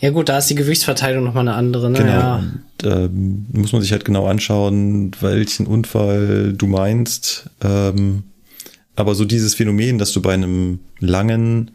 ja 0.00 0.10
gut, 0.10 0.28
da 0.28 0.38
ist 0.38 0.50
die 0.50 0.54
Gewichtsverteilung 0.54 1.24
nochmal 1.24 1.48
eine 1.48 1.56
andere. 1.56 1.90
Ne? 1.90 1.98
Genau. 1.98 2.12
Ja. 2.12 2.44
Da 2.78 3.08
muss 3.10 3.72
man 3.72 3.82
sich 3.82 3.92
halt 3.92 4.04
genau 4.04 4.26
anschauen, 4.26 5.12
welchen 5.20 5.66
Unfall 5.66 6.52
du 6.52 6.66
meinst. 6.66 7.48
Ähm, 7.62 8.24
aber 8.96 9.14
so 9.14 9.24
dieses 9.24 9.54
Phänomen, 9.54 9.98
dass 9.98 10.12
du 10.12 10.20
bei 10.22 10.34
einem 10.34 10.80
langen 10.98 11.70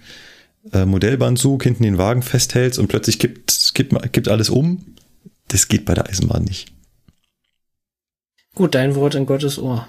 äh, 0.74 0.86
Modellbahnzug 0.86 1.64
hinten 1.64 1.84
den 1.84 1.98
Wagen 1.98 2.22
festhältst 2.22 2.78
und 2.80 2.88
plötzlich 2.88 3.20
kippt, 3.20 3.72
kippt, 3.74 4.14
kippt 4.14 4.28
alles 4.28 4.50
um, 4.50 4.96
das 5.48 5.68
geht 5.68 5.86
bei 5.86 5.94
der 5.94 6.08
Eisenbahn 6.08 6.44
nicht. 6.44 6.72
Gut, 8.54 8.76
dein 8.76 8.96
Wort 8.96 9.16
in 9.16 9.26
Gottes 9.26 9.58
Ohr. 9.58 9.88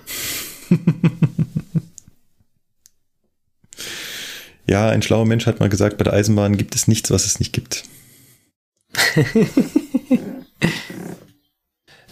ja, 4.66 4.88
ein 4.88 5.02
schlauer 5.02 5.26
Mensch 5.26 5.46
hat 5.46 5.60
mal 5.60 5.68
gesagt, 5.68 5.98
bei 5.98 6.04
der 6.04 6.14
Eisenbahn 6.14 6.56
gibt 6.56 6.74
es 6.74 6.88
nichts, 6.88 7.10
was 7.10 7.26
es 7.26 7.38
nicht 7.38 7.52
gibt. 7.52 7.84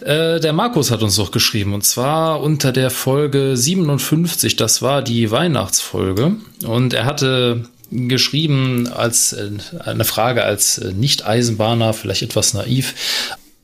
Äh, 0.01 0.39
der 0.39 0.53
Markus 0.53 0.91
hat 0.91 1.03
uns 1.03 1.15
doch 1.15 1.31
geschrieben 1.31 1.73
und 1.73 1.83
zwar 1.83 2.41
unter 2.41 2.71
der 2.71 2.89
Folge 2.89 3.55
57, 3.55 4.55
das 4.55 4.81
war 4.81 5.01
die 5.01 5.31
Weihnachtsfolge 5.31 6.37
und 6.65 6.93
er 6.93 7.05
hatte 7.05 7.65
geschrieben 7.91 8.87
als 8.87 9.33
äh, 9.33 9.51
eine 9.79 10.05
Frage 10.05 10.43
als 10.43 10.77
äh, 10.77 10.91
Nicht-Eisenbahner, 10.93 11.93
vielleicht 11.93 12.23
etwas 12.23 12.53
naiv. 12.53 12.95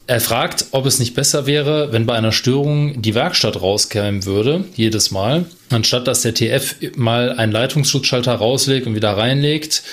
Er 0.05 0.21
fragt, 0.21 0.67
ob 0.71 0.85
es 0.85 0.99
nicht 0.99 1.15
besser 1.15 1.47
wäre, 1.47 1.91
wenn 1.91 2.05
bei 2.05 2.13
einer 2.13 2.31
Störung 2.31 3.01
die 3.01 3.15
Werkstatt 3.15 3.61
rauskämen 3.61 4.25
würde, 4.25 4.63
jedes 4.75 5.11
Mal, 5.11 5.45
anstatt 5.69 6.07
dass 6.07 6.21
der 6.21 6.33
TF 6.33 6.75
mal 6.95 7.33
einen 7.33 7.51
Leitungsschutzschalter 7.51 8.35
rauslegt 8.35 8.87
und 8.87 8.95
wieder 8.95 9.17
reinlegt, 9.17 9.83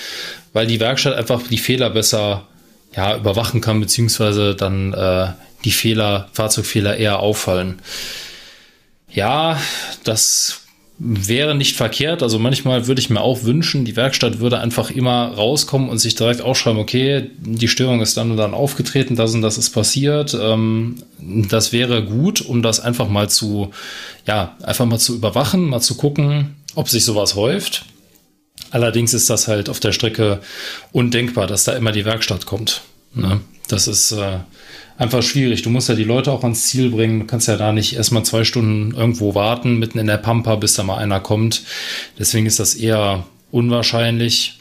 weil 0.53 0.67
die 0.67 0.79
Werkstatt 0.79 1.15
einfach 1.15 1.41
die 1.49 1.57
Fehler 1.57 1.89
besser 1.89 2.47
ja, 2.95 3.17
überwachen 3.17 3.59
kann, 3.59 3.81
beziehungsweise 3.81 4.55
dann 4.55 4.93
äh, 4.93 5.27
die 5.65 5.71
Fehler, 5.71 6.29
Fahrzeugfehler 6.33 6.97
eher 6.97 7.19
auffallen. 7.19 7.79
Ja, 9.11 9.59
das 10.03 10.61
wäre 10.97 11.55
nicht 11.55 11.75
verkehrt. 11.75 12.23
Also 12.23 12.39
manchmal 12.39 12.87
würde 12.87 13.01
ich 13.01 13.09
mir 13.09 13.19
auch 13.19 13.43
wünschen, 13.43 13.83
die 13.83 13.95
Werkstatt 13.95 14.39
würde 14.39 14.59
einfach 14.59 14.89
immer 14.89 15.33
rauskommen 15.33 15.89
und 15.89 15.97
sich 15.97 16.15
direkt 16.15 16.41
aufschreiben, 16.41 16.79
okay, 16.79 17.31
die 17.37 17.67
Störung 17.67 18.01
ist 18.01 18.15
dann 18.15 18.31
und 18.31 18.37
dann 18.37 18.53
aufgetreten, 18.53 19.15
das 19.15 19.33
und 19.33 19.41
das 19.41 19.57
ist 19.57 19.71
passiert. 19.71 20.37
Ähm, 20.39 20.97
das 21.19 21.73
wäre 21.73 22.03
gut, 22.03 22.41
um 22.41 22.61
das 22.61 22.79
einfach 22.79 23.09
mal 23.09 23.29
zu, 23.29 23.71
ja, 24.25 24.55
einfach 24.63 24.85
mal 24.85 24.99
zu 24.99 25.15
überwachen, 25.15 25.65
mal 25.65 25.81
zu 25.81 25.95
gucken, 25.95 26.55
ob 26.75 26.87
sich 26.87 27.03
sowas 27.03 27.35
häuft. 27.35 27.85
Allerdings 28.71 29.13
ist 29.13 29.29
das 29.29 29.47
halt 29.47 29.69
auf 29.69 29.79
der 29.79 29.91
Strecke 29.91 30.39
undenkbar, 30.91 31.47
dass 31.47 31.65
da 31.65 31.73
immer 31.73 31.91
die 31.91 32.05
Werkstatt 32.05 32.45
kommt. 32.45 32.81
Ne? 33.13 33.41
Das 33.67 33.87
ist 33.87 34.11
äh, 34.11 34.39
einfach 34.97 35.23
schwierig. 35.23 35.61
Du 35.61 35.69
musst 35.69 35.89
ja 35.89 35.95
die 35.95 36.03
Leute 36.03 36.31
auch 36.31 36.43
ans 36.43 36.67
Ziel 36.67 36.89
bringen. 36.89 37.21
Du 37.21 37.25
kannst 37.25 37.47
ja 37.47 37.57
da 37.57 37.71
nicht 37.71 37.95
erstmal 37.95 38.23
zwei 38.23 38.43
Stunden 38.43 38.95
irgendwo 38.95 39.35
warten, 39.35 39.77
mitten 39.77 39.99
in 39.99 40.07
der 40.07 40.17
Pampa, 40.17 40.55
bis 40.55 40.75
da 40.75 40.83
mal 40.83 40.97
einer 40.97 41.19
kommt. 41.19 41.63
Deswegen 42.17 42.45
ist 42.45 42.59
das 42.59 42.75
eher 42.75 43.25
unwahrscheinlich. 43.51 44.59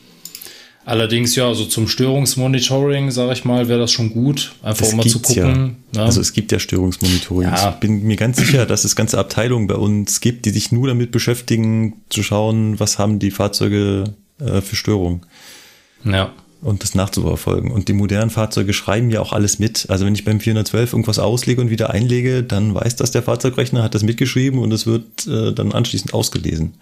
Allerdings, 0.86 1.34
ja, 1.34 1.54
so 1.54 1.64
zum 1.64 1.88
Störungsmonitoring, 1.88 3.10
sage 3.10 3.32
ich 3.32 3.46
mal, 3.46 3.68
wäre 3.68 3.80
das 3.80 3.90
schon 3.90 4.12
gut, 4.12 4.52
einfach 4.62 4.86
um 4.86 4.98
mal 4.98 5.06
zu 5.06 5.18
gucken. 5.18 5.42
Ja. 5.42 5.56
Ne? 5.56 5.74
Ja. 5.94 6.04
Also 6.04 6.20
es 6.20 6.34
gibt 6.34 6.52
ja 6.52 6.58
Störungsmonitoring. 6.58 7.48
Ja. 7.48 7.70
Ich 7.70 7.76
bin 7.76 8.02
mir 8.02 8.16
ganz 8.16 8.36
sicher, 8.36 8.66
dass 8.66 8.84
es 8.84 8.94
ganze 8.94 9.18
Abteilungen 9.18 9.66
bei 9.66 9.76
uns 9.76 10.20
gibt, 10.20 10.44
die 10.44 10.50
sich 10.50 10.72
nur 10.72 10.88
damit 10.88 11.10
beschäftigen, 11.10 12.02
zu 12.10 12.22
schauen, 12.22 12.78
was 12.80 12.98
haben 12.98 13.18
die 13.18 13.30
Fahrzeuge 13.30 14.14
äh, 14.38 14.60
für 14.60 14.76
Störungen. 14.76 15.22
Ja. 16.04 16.32
Und 16.64 16.82
das 16.82 16.94
nachzuverfolgen. 16.94 17.70
Und 17.70 17.88
die 17.88 17.92
modernen 17.92 18.30
Fahrzeuge 18.30 18.72
schreiben 18.72 19.10
ja 19.10 19.20
auch 19.20 19.32
alles 19.32 19.58
mit. 19.58 19.86
Also 19.90 20.06
wenn 20.06 20.14
ich 20.14 20.24
beim 20.24 20.40
412 20.40 20.94
irgendwas 20.94 21.18
auslege 21.18 21.60
und 21.60 21.68
wieder 21.68 21.90
einlege, 21.90 22.42
dann 22.42 22.74
weiß 22.74 22.96
das 22.96 23.10
der 23.10 23.22
Fahrzeugrechner, 23.22 23.82
hat 23.82 23.94
das 23.94 24.02
mitgeschrieben 24.02 24.58
und 24.58 24.72
es 24.72 24.86
wird 24.86 25.26
äh, 25.26 25.52
dann 25.52 25.72
anschließend 25.72 26.14
ausgelesen. 26.14 26.74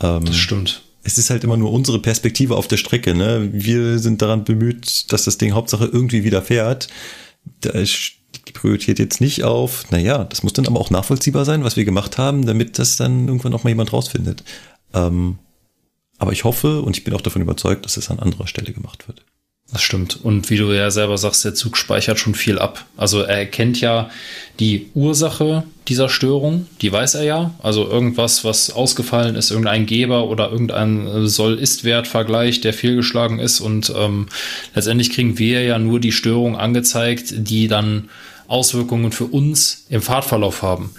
Ähm, 0.00 0.24
das 0.24 0.36
stimmt 0.36 0.82
es 1.08 1.16
ist 1.16 1.30
halt 1.30 1.42
immer 1.42 1.56
nur 1.56 1.72
unsere 1.72 2.00
Perspektive 2.00 2.56
auf 2.56 2.68
der 2.68 2.76
Strecke. 2.76 3.14
Ne? 3.14 3.48
Wir 3.52 3.98
sind 3.98 4.20
daran 4.20 4.44
bemüht, 4.44 5.10
dass 5.10 5.24
das 5.24 5.38
Ding 5.38 5.54
Hauptsache 5.54 5.86
irgendwie 5.86 6.22
wieder 6.22 6.42
fährt. 6.42 6.88
Da 7.62 7.70
ist 7.70 8.12
die 8.46 8.52
Priorität 8.52 8.98
jetzt 8.98 9.20
nicht 9.20 9.42
auf, 9.42 9.90
naja, 9.90 10.24
das 10.24 10.42
muss 10.42 10.52
dann 10.52 10.66
aber 10.66 10.80
auch 10.80 10.90
nachvollziehbar 10.90 11.44
sein, 11.44 11.64
was 11.64 11.76
wir 11.76 11.84
gemacht 11.84 12.18
haben, 12.18 12.44
damit 12.44 12.78
das 12.78 12.96
dann 12.96 13.26
irgendwann 13.26 13.54
auch 13.54 13.64
mal 13.64 13.70
jemand 13.70 13.92
rausfindet. 13.92 14.44
Ähm, 14.92 15.38
aber 16.18 16.32
ich 16.32 16.44
hoffe 16.44 16.82
und 16.82 16.96
ich 16.96 17.04
bin 17.04 17.14
auch 17.14 17.20
davon 17.20 17.42
überzeugt, 17.42 17.84
dass 17.84 17.96
es 17.96 18.10
an 18.10 18.18
anderer 18.18 18.46
Stelle 18.46 18.72
gemacht 18.72 19.08
wird. 19.08 19.22
Das 19.70 19.82
stimmt. 19.82 20.18
Und 20.22 20.48
wie 20.48 20.56
du 20.56 20.72
ja 20.72 20.90
selber 20.90 21.18
sagst, 21.18 21.44
der 21.44 21.54
Zug 21.54 21.76
speichert 21.76 22.18
schon 22.18 22.34
viel 22.34 22.58
ab. 22.58 22.86
Also 22.96 23.20
er 23.20 23.36
erkennt 23.36 23.82
ja 23.82 24.08
die 24.60 24.88
Ursache 24.94 25.64
dieser 25.88 26.08
Störung, 26.08 26.66
die 26.80 26.90
weiß 26.90 27.16
er 27.16 27.24
ja. 27.24 27.54
Also 27.62 27.86
irgendwas, 27.86 28.44
was 28.44 28.70
ausgefallen 28.70 29.36
ist, 29.36 29.50
irgendein 29.50 29.84
Geber 29.84 30.24
oder 30.28 30.50
irgendein 30.50 31.26
Soll-Ist-Wert-Vergleich, 31.26 32.62
der 32.62 32.72
fehlgeschlagen 32.72 33.40
ist. 33.40 33.60
Und 33.60 33.92
ähm, 33.94 34.28
letztendlich 34.74 35.10
kriegen 35.10 35.38
wir 35.38 35.62
ja 35.62 35.78
nur 35.78 36.00
die 36.00 36.12
Störung 36.12 36.56
angezeigt, 36.56 37.34
die 37.36 37.68
dann 37.68 38.08
Auswirkungen 38.46 39.12
für 39.12 39.26
uns 39.26 39.84
im 39.90 40.00
Fahrtverlauf 40.00 40.62
haben. 40.62 40.94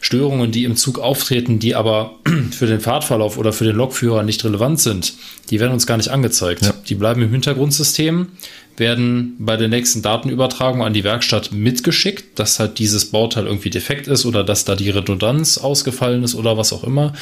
Störungen, 0.00 0.50
die 0.50 0.64
im 0.64 0.76
Zug 0.76 0.98
auftreten, 0.98 1.58
die 1.58 1.74
aber 1.74 2.18
für 2.50 2.66
den 2.66 2.80
Fahrtverlauf 2.80 3.36
oder 3.36 3.52
für 3.52 3.64
den 3.64 3.76
Lokführer 3.76 4.22
nicht 4.22 4.44
relevant 4.44 4.80
sind, 4.80 5.14
die 5.50 5.60
werden 5.60 5.72
uns 5.72 5.86
gar 5.86 5.98
nicht 5.98 6.08
angezeigt. 6.08 6.62
Ja. 6.62 6.74
Die 6.88 6.94
bleiben 6.94 7.22
im 7.22 7.30
Hintergrundsystem, 7.30 8.28
werden 8.76 9.36
bei 9.38 9.58
der 9.58 9.68
nächsten 9.68 10.00
Datenübertragung 10.00 10.82
an 10.82 10.94
die 10.94 11.04
Werkstatt 11.04 11.52
mitgeschickt, 11.52 12.38
dass 12.38 12.58
halt 12.58 12.78
dieses 12.78 13.10
Bauteil 13.10 13.46
irgendwie 13.46 13.68
defekt 13.68 14.08
ist 14.08 14.24
oder 14.24 14.42
dass 14.42 14.64
da 14.64 14.74
die 14.74 14.88
Redundanz 14.88 15.58
ausgefallen 15.58 16.24
ist 16.24 16.34
oder 16.34 16.56
was 16.56 16.72
auch 16.72 16.82
immer. 16.82 17.12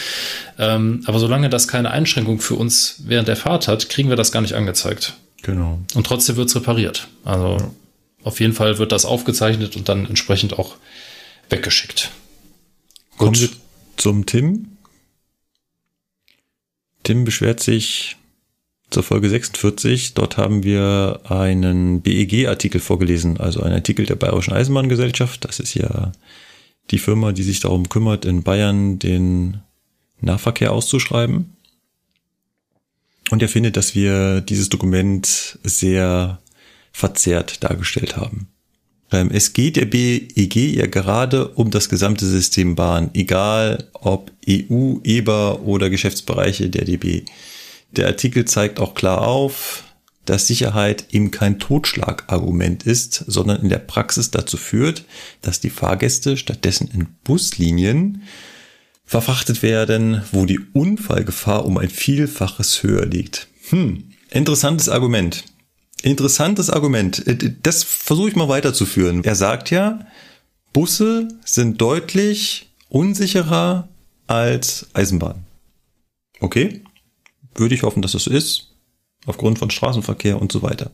Ähm, 0.56 1.02
aber 1.06 1.18
solange 1.18 1.50
das 1.50 1.66
keine 1.66 1.90
Einschränkung 1.90 2.38
für 2.38 2.54
uns 2.54 3.02
während 3.04 3.26
der 3.26 3.36
Fahrt 3.36 3.66
hat, 3.66 3.88
kriegen 3.88 4.08
wir 4.08 4.16
das 4.16 4.30
gar 4.30 4.40
nicht 4.40 4.54
angezeigt. 4.54 5.14
Genau. 5.42 5.80
Und 5.94 6.06
trotzdem 6.06 6.36
wird 6.36 6.48
es 6.48 6.54
repariert. 6.54 7.08
Also 7.24 7.56
ja. 7.58 7.70
auf 8.22 8.38
jeden 8.38 8.52
Fall 8.52 8.78
wird 8.78 8.92
das 8.92 9.04
aufgezeichnet 9.04 9.74
und 9.74 9.88
dann 9.88 10.06
entsprechend 10.06 10.58
auch 10.58 10.76
weggeschickt. 11.50 12.10
Kommen 13.18 13.38
wir 13.38 13.48
zum 13.96 14.26
Tim. 14.26 14.78
Tim 17.02 17.24
beschwert 17.24 17.60
sich 17.60 18.16
zur 18.90 19.02
Folge 19.02 19.28
46. 19.28 20.14
Dort 20.14 20.36
haben 20.36 20.62
wir 20.62 21.20
einen 21.24 22.00
BEG-Artikel 22.00 22.80
vorgelesen, 22.80 23.38
also 23.38 23.60
einen 23.60 23.74
Artikel 23.74 24.06
der 24.06 24.14
Bayerischen 24.14 24.54
Eisenbahngesellschaft. 24.54 25.44
Das 25.44 25.58
ist 25.58 25.74
ja 25.74 26.12
die 26.90 26.98
Firma, 26.98 27.32
die 27.32 27.42
sich 27.42 27.60
darum 27.60 27.88
kümmert, 27.88 28.24
in 28.24 28.42
Bayern 28.44 28.98
den 28.98 29.60
Nahverkehr 30.20 30.72
auszuschreiben. 30.72 31.56
Und 33.30 33.42
er 33.42 33.48
findet, 33.48 33.76
dass 33.76 33.94
wir 33.94 34.40
dieses 34.40 34.68
Dokument 34.68 35.58
sehr 35.62 36.40
verzerrt 36.92 37.62
dargestellt 37.62 38.16
haben. 38.16 38.48
Ähm, 39.10 39.30
es 39.32 39.52
geht 39.52 39.76
der 39.76 39.86
BEG 39.86 40.56
ja 40.56 40.86
gerade 40.86 41.48
um 41.48 41.70
das 41.70 41.88
gesamte 41.88 42.26
System 42.26 42.74
Bahn, 42.74 43.10
egal 43.14 43.88
ob 43.94 44.32
EU, 44.48 44.96
EBA 45.02 45.54
oder 45.54 45.90
Geschäftsbereiche 45.90 46.68
der 46.68 46.84
DB. 46.84 47.24
Der 47.92 48.06
Artikel 48.06 48.44
zeigt 48.44 48.80
auch 48.80 48.94
klar 48.94 49.22
auf, 49.22 49.84
dass 50.28 50.46
Sicherheit 50.46 51.06
eben 51.10 51.30
kein 51.30 51.58
Totschlagargument 51.58 52.82
ist, 52.82 53.24
sondern 53.26 53.62
in 53.62 53.70
der 53.70 53.78
Praxis 53.78 54.30
dazu 54.30 54.58
führt, 54.58 55.04
dass 55.40 55.60
die 55.60 55.70
Fahrgäste 55.70 56.36
stattdessen 56.36 56.90
in 56.92 57.06
Buslinien 57.24 58.22
verfrachtet 59.06 59.62
werden, 59.62 60.22
wo 60.32 60.44
die 60.44 60.60
Unfallgefahr 60.74 61.64
um 61.64 61.78
ein 61.78 61.88
Vielfaches 61.88 62.82
höher 62.82 63.06
liegt. 63.06 63.48
Hm, 63.70 64.04
interessantes 64.28 64.90
Argument. 64.90 65.44
Interessantes 66.02 66.70
Argument. 66.70 67.26
Äh, 67.26 67.54
das 67.62 67.82
versuche 67.82 68.28
ich 68.28 68.36
mal 68.36 68.48
weiterzuführen. 68.48 69.24
Er 69.24 69.34
sagt 69.34 69.70
ja, 69.70 70.06
Busse 70.72 71.28
sind 71.44 71.80
deutlich 71.80 72.70
unsicherer 72.88 73.88
als 74.26 74.86
Eisenbahn. 74.92 75.44
Okay, 76.40 76.82
würde 77.54 77.74
ich 77.74 77.82
hoffen, 77.82 78.02
dass 78.02 78.12
das 78.12 78.24
so 78.24 78.30
ist, 78.30 78.74
aufgrund 79.26 79.58
von 79.58 79.70
Straßenverkehr 79.70 80.40
und 80.40 80.52
so 80.52 80.62
weiter. 80.62 80.90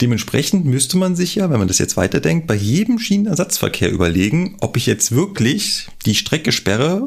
Dementsprechend 0.00 0.66
müsste 0.66 0.98
man 0.98 1.16
sich 1.16 1.36
ja, 1.36 1.48
wenn 1.48 1.58
man 1.58 1.68
das 1.68 1.78
jetzt 1.78 1.96
weiterdenkt, 1.96 2.46
bei 2.46 2.54
jedem 2.54 2.98
Schienenersatzverkehr 2.98 3.90
überlegen, 3.90 4.56
ob 4.60 4.76
ich 4.76 4.86
jetzt 4.86 5.12
wirklich 5.12 5.88
die 6.04 6.14
Strecke 6.14 6.52
sperre 6.52 7.06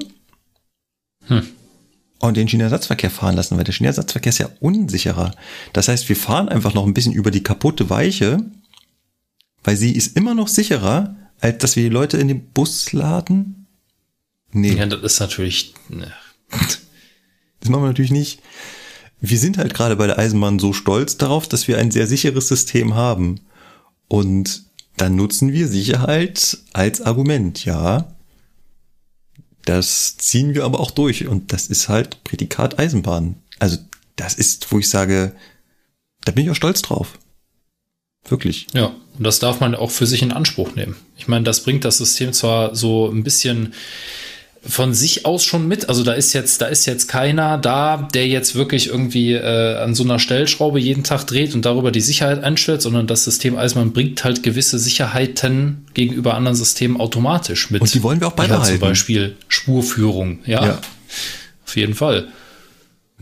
hm 1.28 1.48
und 2.20 2.38
den 2.38 2.48
Schienenersatzverkehr 2.48 3.10
fahren 3.10 3.36
lassen, 3.36 3.58
weil 3.58 3.64
der 3.64 3.72
Schienenersatzverkehr 3.72 4.30
ist 4.30 4.40
ja 4.40 4.50
unsicherer. 4.60 5.34
Das 5.74 5.88
heißt, 5.88 6.08
wir 6.10 6.16
fahren 6.16 6.50
einfach 6.50 6.74
noch 6.74 6.86
ein 6.86 6.94
bisschen 6.94 7.14
über 7.14 7.32
die 7.32 7.44
kaputte 7.44 7.90
Weiche, 7.90 8.46
weil 9.64 9.78
sie 9.78 9.94
ist 9.94 10.16
immer 10.18 10.36
noch 10.36 10.48
sicherer, 10.48 11.16
als 11.40 11.60
dass 11.60 11.76
wir 11.76 11.84
die 11.84 11.90
Leute 11.90 12.18
in 12.18 12.28
den 12.28 12.50
Bus 12.50 12.92
laden. 12.92 13.68
Nee. 14.52 14.74
Ja, 14.74 14.86
das 14.86 15.02
ist 15.02 15.20
natürlich. 15.20 15.74
Ne. 15.90 16.12
Das 17.62 17.70
machen 17.70 17.84
wir 17.84 17.88
natürlich 17.88 18.12
nicht. 18.12 18.42
Wir 19.20 19.38
sind 19.38 19.58
halt 19.58 19.74
gerade 19.74 19.98
bei 19.98 20.08
der 20.08 20.18
Eisenbahn 20.18 20.60
so 20.60 20.72
stolz 20.72 21.18
darauf, 21.18 21.46
dass 21.46 21.68
wir 21.68 21.78
ein 21.78 21.92
sehr 21.92 22.08
sicheres 22.08 22.48
System 22.48 22.96
haben. 22.96 23.42
Und 24.08 24.64
dann 24.96 25.18
nutzen 25.18 25.52
wir 25.52 25.68
Sicherheit 25.68 26.58
als 26.72 27.02
Argument, 27.02 27.66
ja. 27.66 28.16
Das 29.66 30.18
ziehen 30.18 30.56
wir 30.56 30.66
aber 30.66 30.80
auch 30.80 30.92
durch 30.92 31.28
und 31.28 31.54
das 31.54 31.68
ist 31.68 31.90
halt 31.90 32.24
Prädikat 32.24 32.80
Eisenbahn. 32.80 33.36
Also 33.60 33.78
das 34.16 34.36
ist, 34.36 34.72
wo 34.72 34.80
ich 34.80 34.90
sage, 34.90 35.36
da 36.26 36.32
bin 36.32 36.46
ich 36.46 36.52
auch 36.52 36.56
stolz 36.56 36.82
drauf. 36.82 37.18
Wirklich. 38.28 38.68
Ja, 38.74 38.96
und 39.18 39.24
das 39.24 39.40
darf 39.40 39.60
man 39.60 39.76
auch 39.76 39.92
für 39.92 40.06
sich 40.06 40.22
in 40.22 40.32
Anspruch 40.32 40.76
nehmen. 40.76 40.96
Ich 41.18 41.28
meine, 41.28 41.44
das 41.44 41.64
bringt 41.64 41.86
das 41.86 41.98
System 41.98 42.34
zwar 42.34 42.76
so 42.76 43.10
ein 43.10 43.24
bisschen 43.24 43.74
von 44.68 44.94
sich 44.94 45.26
aus 45.26 45.44
schon 45.44 45.68
mit. 45.68 45.88
Also 45.88 46.04
da 46.04 46.14
ist 46.14 46.34
jetzt, 46.34 46.62
da 46.62 46.66
ist 46.66 46.86
jetzt 46.86 47.08
keiner 47.08 47.58
da, 47.58 48.10
der 48.14 48.28
jetzt 48.28 48.56
wirklich 48.56 48.88
irgendwie 48.88 49.34
äh, 49.34 49.78
an 49.78 49.96
so 49.96 50.04
einer 50.04 50.20
Stellschraube 50.20 50.80
jeden 50.80 51.04
Tag 51.04 51.26
dreht 51.26 51.56
und 51.56 51.66
darüber 51.66 51.92
die 51.92 52.02
Sicherheit 52.02 52.44
einstellt, 52.44 52.82
sondern 52.82 53.08
das 53.08 53.24
System 53.24 53.58
Eismann 53.58 53.94
bringt 53.94 54.24
halt 54.24 54.44
gewisse 54.44 54.78
Sicherheiten 54.78 55.86
gegenüber 55.94 56.34
anderen 56.34 56.56
Systemen 56.58 57.00
automatisch 57.00 57.72
mit. 57.72 57.82
Und 57.82 57.94
die 57.94 58.04
wollen 58.04 58.20
wir 58.20 58.28
auch 58.28 58.34
beibehalten. 58.34 58.66
Ja, 58.66 58.80
zum 58.80 58.80
Beispiel 58.80 59.38
Spurführung, 59.48 60.40
ja, 60.46 60.66
ja. 60.66 60.82
Auf 61.66 61.78
jeden 61.78 61.96
Fall. 61.96 62.28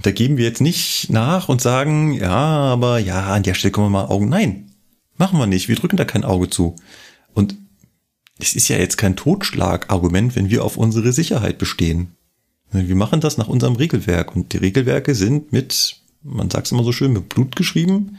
Da 0.01 0.11
geben 0.11 0.37
wir 0.37 0.45
jetzt 0.45 0.61
nicht 0.61 1.09
nach 1.09 1.49
und 1.49 1.61
sagen, 1.61 2.13
ja, 2.13 2.29
aber 2.29 2.99
ja, 2.99 3.33
an 3.33 3.43
der 3.43 3.55
Stelle 3.55 3.71
können 3.71 3.87
wir 3.87 3.91
mal 3.91 4.05
Augen. 4.05 4.29
Nein, 4.29 4.71
machen 5.17 5.39
wir 5.39 5.47
nicht. 5.47 5.67
Wir 5.67 5.75
drücken 5.75 5.97
da 5.97 6.05
kein 6.05 6.23
Auge 6.23 6.49
zu. 6.49 6.75
Und 7.33 7.55
es 8.39 8.55
ist 8.55 8.67
ja 8.67 8.77
jetzt 8.77 8.97
kein 8.97 9.15
Totschlagargument, 9.15 10.35
wenn 10.35 10.49
wir 10.49 10.63
auf 10.63 10.77
unsere 10.77 11.11
Sicherheit 11.11 11.57
bestehen. 11.57 12.15
Wir 12.71 12.95
machen 12.95 13.21
das 13.21 13.37
nach 13.37 13.47
unserem 13.47 13.75
Regelwerk 13.75 14.35
und 14.35 14.53
die 14.53 14.57
Regelwerke 14.57 15.15
sind 15.15 15.51
mit, 15.51 16.01
man 16.21 16.49
sagt 16.49 16.67
es 16.67 16.71
immer 16.71 16.83
so 16.83 16.91
schön, 16.91 17.13
mit 17.13 17.29
Blut 17.29 17.55
geschrieben. 17.55 18.17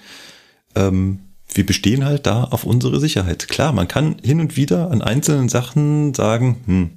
Ähm, 0.75 1.21
wir 1.53 1.67
bestehen 1.67 2.05
halt 2.05 2.27
da 2.27 2.45
auf 2.45 2.65
unsere 2.65 3.01
Sicherheit. 3.01 3.49
Klar, 3.49 3.73
man 3.73 3.89
kann 3.89 4.17
hin 4.23 4.41
und 4.41 4.57
wieder 4.57 4.91
an 4.91 5.03
einzelnen 5.03 5.49
Sachen 5.49 6.15
sagen, 6.15 6.57
hm, 6.67 6.91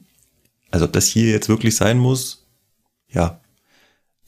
also 0.71 0.85
ob 0.85 0.93
das 0.93 1.07
hier 1.07 1.29
jetzt 1.29 1.49
wirklich 1.49 1.75
sein 1.75 1.97
muss, 1.97 2.45
ja. 3.09 3.41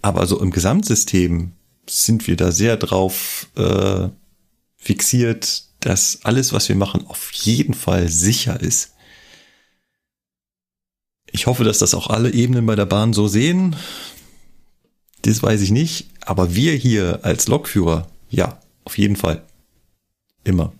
Aber 0.01 0.27
so 0.27 0.41
im 0.41 0.51
Gesamtsystem 0.51 1.53
sind 1.89 2.27
wir 2.27 2.35
da 2.35 2.51
sehr 2.51 2.75
drauf 2.75 3.47
äh, 3.55 4.09
fixiert, 4.75 5.63
dass 5.85 6.19
alles, 6.23 6.53
was 6.53 6.69
wir 6.69 6.75
machen, 6.75 7.05
auf 7.07 7.31
jeden 7.33 7.73
Fall 7.73 8.09
sicher 8.09 8.59
ist. 8.59 8.93
Ich 11.31 11.47
hoffe, 11.47 11.63
dass 11.63 11.79
das 11.79 11.93
auch 11.93 12.07
alle 12.07 12.31
Ebenen 12.31 12.65
bei 12.65 12.75
der 12.75 12.85
Bahn 12.85 13.13
so 13.13 13.27
sehen. 13.27 13.75
Das 15.23 15.41
weiß 15.41 15.61
ich 15.61 15.71
nicht. 15.71 16.09
Aber 16.21 16.55
wir 16.55 16.73
hier 16.73 17.19
als 17.23 17.47
Lokführer, 17.47 18.07
ja, 18.29 18.59
auf 18.85 18.97
jeden 18.97 19.15
Fall. 19.15 19.43
Immer. 20.43 20.73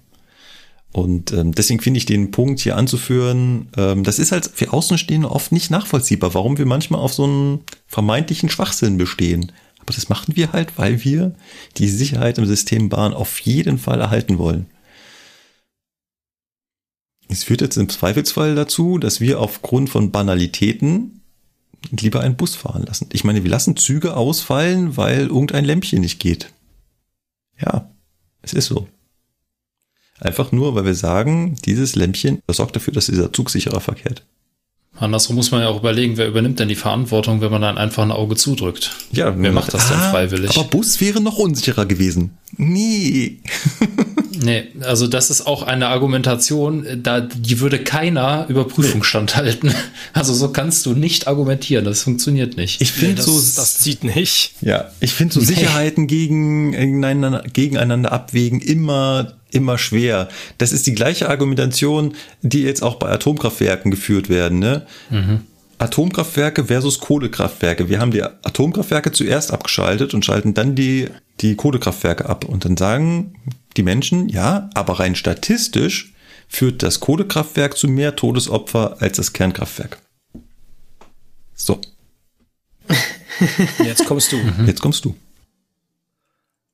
Und 0.92 1.34
ähm, 1.34 1.54
deswegen 1.54 1.82
finde 1.82 1.98
ich 1.98 2.06
den 2.06 2.30
Punkt 2.30 2.60
hier 2.60 2.78
anzuführen, 2.78 3.68
ähm, 3.76 4.04
das 4.04 4.20
ist 4.20 4.32
halt 4.32 4.46
für 4.54 4.72
Außenstehende 4.72 5.30
oft 5.30 5.52
nicht 5.52 5.72
nachvollziehbar, 5.72 6.36
warum 6.36 6.60
wir 6.60 6.68
manchmal 6.68 7.02
auf 7.02 7.14
so 7.14 7.24
einen 7.24 7.64
vermeintlichen 7.88 8.50
Schwachsinn 8.50 8.98
bestehen. 8.98 9.52
Aber 9.80 9.94
das 9.94 10.08
machen 10.08 10.36
wir 10.36 10.54
halt, 10.54 10.78
weil 10.78 11.04
wir 11.04 11.34
die 11.78 11.90
Sicherheit 11.90 12.38
im 12.38 12.46
System 12.46 12.90
Bahn 12.90 13.14
auf 13.14 13.40
jeden 13.40 13.80
Fall 13.80 14.00
erhalten 14.00 14.38
wollen. 14.38 14.68
Es 17.34 17.44
führt 17.44 17.62
jetzt 17.62 17.78
im 17.78 17.90
Zweifelsfall 17.90 18.54
dazu, 18.54 19.00
dass 19.00 19.20
wir 19.20 19.40
aufgrund 19.40 19.90
von 19.90 20.12
Banalitäten 20.12 21.22
lieber 21.90 22.22
einen 22.22 22.38
Bus 22.38 22.56
fahren 22.56 22.84
lassen. 22.84 23.10
Ich 23.12 23.24
meine, 23.24 23.44
wir 23.44 23.50
lassen 23.50 23.76
Züge 23.76 24.16
ausfallen, 24.16 24.98
weil 24.98 25.28
irgendein 25.28 25.66
Lämpchen 25.66 26.02
nicht 26.02 26.20
geht. 26.20 26.54
Ja, 27.60 27.90
es 28.44 28.54
ist 28.54 28.68
so. 28.68 28.88
Einfach 30.20 30.52
nur, 30.52 30.76
weil 30.76 30.86
wir 30.86 30.94
sagen, 30.94 31.56
dieses 31.66 31.96
Lämpchen 31.96 32.40
sorgt 32.48 32.76
dafür, 32.76 32.94
dass 32.94 33.08
dieser 33.08 33.34
Zug 33.34 33.50
sicherer 33.50 33.82
verkehrt. 33.82 34.24
Andersrum 34.96 35.36
muss 35.36 35.50
man 35.50 35.62
ja 35.62 35.70
auch 35.70 35.80
überlegen, 35.80 36.18
wer 36.18 36.28
übernimmt 36.28 36.60
denn 36.60 36.70
die 36.70 36.76
Verantwortung, 36.76 37.42
wenn 37.42 37.52
man 37.52 37.64
dann 37.64 37.80
einfach 37.80 38.04
ein 38.04 38.12
Auge 38.12 38.36
zudrückt. 38.36 38.92
Ja, 39.12 39.34
wer 39.36 39.52
macht 39.52 39.74
das 39.74 39.88
ah, 39.88 39.90
denn 39.90 40.12
freiwillig? 40.12 40.52
Aber 40.56 40.68
Bus 40.68 41.02
wäre 41.02 41.20
noch 41.20 41.40
unsicherer 41.40 41.88
gewesen. 41.88 42.38
Nie. 42.58 43.42
nee, 44.44 44.66
also 44.82 45.08
das 45.08 45.30
ist 45.30 45.48
auch 45.48 45.64
eine 45.64 45.88
Argumentation, 45.88 46.86
da 47.02 47.22
die 47.22 47.60
würde 47.60 47.80
keiner 47.80 48.46
Überprüfung 48.50 49.04
standhalten. 49.04 49.74
Also 50.16 50.34
so 50.36 50.50
kannst 50.50 50.86
du 50.86 50.94
nicht 50.94 51.28
argumentieren, 51.28 51.86
das 51.86 52.04
funktioniert 52.04 52.56
nicht. 52.56 52.82
Ich 52.82 52.92
finde 52.92 53.16
nee, 53.16 53.22
so 53.22 53.34
das 53.34 53.80
zieht 53.80 54.04
nicht. 54.04 54.54
Ja, 54.62 54.92
ich 55.00 55.14
finde 55.14 55.34
so 55.34 55.42
Sicherheiten 55.42 56.06
gegeneinander, 56.06 57.44
gegeneinander 57.52 58.12
abwägen 58.12 58.62
immer 58.62 59.34
immer 59.50 59.78
schwer. 59.78 60.30
Das 60.58 60.72
ist 60.72 60.86
die 60.88 60.94
gleiche 60.94 61.30
Argumentation, 61.30 62.16
die 62.42 62.62
jetzt 62.64 62.84
auch 62.84 62.96
bei 62.96 63.10
Atomkraftwerken 63.10 63.92
geführt 63.92 64.30
werden. 64.30 64.60
Ne? 64.60 64.86
Mhm. 65.10 65.42
Atomkraftwerke 65.78 66.66
versus 66.66 67.00
Kohlekraftwerke. 67.00 67.90
Wir 67.90 68.00
haben 68.00 68.12
die 68.12 68.24
Atomkraftwerke 68.24 69.12
zuerst 69.12 69.52
abgeschaltet 69.52 70.14
und 70.14 70.24
schalten 70.26 70.54
dann 70.54 70.76
die, 70.76 71.10
die 71.42 71.56
Kohlekraftwerke 71.56 72.28
ab. 72.28 72.46
Und 72.46 72.66
dann 72.66 72.78
sagen 72.78 73.36
die 73.78 73.84
Menschen, 73.84 74.30
ja, 74.30 74.70
aber 74.74 75.00
rein 75.00 75.16
statistisch 75.16 76.14
führt 76.48 76.84
das 76.84 77.00
Kohlekraftwerk 77.00 77.78
zu 77.78 77.88
mehr 77.88 78.16
Todesopfer 78.16 78.98
als 79.00 79.18
das 79.18 79.34
Kernkraftwerk. 79.34 79.98
So. 81.56 81.80
Jetzt 83.84 84.06
kommst 84.06 84.32
du. 84.32 84.38
Jetzt 84.66 84.82
kommst 84.82 85.06
du. 85.06 85.16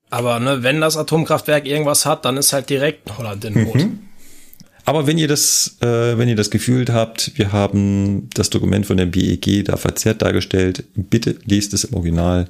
Aber 0.09 0.39
ne, 0.39 0.63
wenn 0.63 0.81
das 0.81 0.97
Atomkraftwerk 0.97 1.65
irgendwas 1.65 2.05
hat, 2.05 2.25
dann 2.25 2.38
ist 2.38 2.51
halt 2.51 2.69
direkt 2.69 3.17
Holland 3.17 3.45
in 3.45 3.63
Not. 3.63 3.75
Mhm. 3.75 3.99
Aber 4.85 5.05
wenn 5.05 5.19
ihr 5.19 5.27
das, 5.27 5.77
äh, 5.81 6.17
wenn 6.17 6.29
ihr 6.29 6.35
das 6.35 6.49
gefühlt 6.49 6.89
habt, 6.89 7.38
wir 7.38 7.51
haben 7.51 8.27
das 8.33 8.49
Dokument 8.49 8.88
von 8.88 8.97
der 8.97 9.05
BEG 9.05 9.63
da 9.65 9.77
verzerrt 9.77 10.23
dargestellt, 10.23 10.83
bitte 10.95 11.35
lest 11.45 11.73
es 11.75 11.83
im 11.83 11.93
Original. 11.93 12.47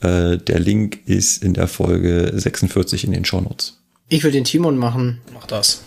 Äh, 0.00 0.38
der 0.38 0.58
Link 0.58 1.00
ist 1.06 1.42
in 1.42 1.54
der 1.54 1.68
Folge 1.68 2.32
46 2.34 3.04
in 3.04 3.12
den 3.12 3.24
Shownotes. 3.24 3.78
Ich 4.08 4.22
will 4.22 4.30
den 4.30 4.44
Timon 4.44 4.76
machen. 4.76 5.20
Mach 5.32 5.46
das. 5.46 5.82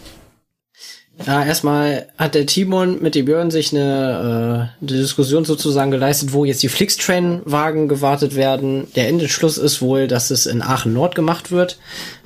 Ja, 1.25 1.43
erstmal 1.43 2.07
hat 2.17 2.33
der 2.33 2.45
Timon 2.45 3.01
mit 3.01 3.13
dem 3.13 3.25
Björn 3.25 3.51
sich 3.51 3.73
eine, 3.73 4.71
äh, 4.81 4.85
eine 4.85 5.01
Diskussion 5.01 5.43
sozusagen 5.43 5.91
geleistet, 5.91 6.31
wo 6.31 6.45
jetzt 6.45 6.63
die 6.63 6.69
Flixtrain-Wagen 6.69 7.89
gewartet 7.89 8.35
werden. 8.35 8.88
Der 8.95 9.09
Endentschluss 9.09 9.57
ist 9.57 9.81
wohl, 9.81 10.07
dass 10.07 10.31
es 10.31 10.45
in 10.45 10.61
Aachen 10.61 10.93
Nord 10.93 11.15
gemacht 11.15 11.51
wird, 11.51 11.77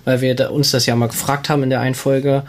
weil 0.06 0.22
wir 0.22 0.36
da, 0.36 0.50
uns 0.50 0.70
das 0.70 0.86
ja 0.86 0.95
mal 0.95 1.08
gefragt 1.08 1.50
haben 1.50 1.64
in 1.64 1.72
der 1.72 1.80
einen 1.80 1.95
Folge. 1.95 2.44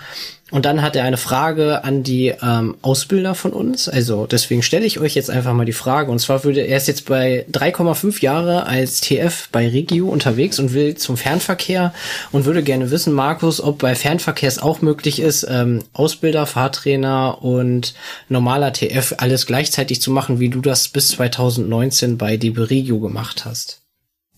Und 0.50 0.66
dann 0.66 0.82
hat 0.82 0.94
er 0.94 1.04
eine 1.04 1.16
Frage 1.16 1.84
an 1.84 2.02
die 2.02 2.34
ähm, 2.42 2.76
Ausbilder 2.82 3.34
von 3.34 3.52
uns. 3.54 3.88
Also 3.88 4.26
deswegen 4.26 4.62
stelle 4.62 4.84
ich 4.84 5.00
euch 5.00 5.14
jetzt 5.14 5.30
einfach 5.30 5.54
mal 5.54 5.64
die 5.64 5.72
Frage. 5.72 6.10
Und 6.10 6.18
zwar 6.18 6.44
würde 6.44 6.60
er 6.60 6.76
ist 6.76 6.86
jetzt 6.86 7.06
bei 7.06 7.46
3,5 7.50 8.20
Jahre 8.20 8.66
als 8.66 9.00
TF 9.00 9.48
bei 9.50 9.66
Regio 9.66 10.06
unterwegs 10.06 10.58
und 10.58 10.74
will 10.74 10.96
zum 10.96 11.16
Fernverkehr 11.16 11.94
und 12.30 12.44
würde 12.44 12.62
gerne 12.62 12.90
wissen, 12.90 13.14
Markus, 13.14 13.60
ob 13.60 13.78
bei 13.78 13.94
Fernverkehr 13.94 14.48
es 14.48 14.58
auch 14.58 14.82
möglich 14.82 15.18
ist, 15.18 15.46
ähm, 15.48 15.82
Ausbilder, 15.94 16.44
Fahrtrainer 16.44 17.42
und 17.42 17.94
normaler 18.28 18.72
TF 18.74 19.14
alles 19.18 19.46
gleichzeitig 19.46 20.02
zu 20.02 20.10
machen, 20.10 20.40
wie 20.40 20.50
du 20.50 20.60
das 20.60 20.88
bis 20.88 21.08
2019 21.08 22.18
bei 22.18 22.36
DB 22.36 22.60
Regio 22.60 23.00
gemacht 23.00 23.46
hast. 23.46 23.80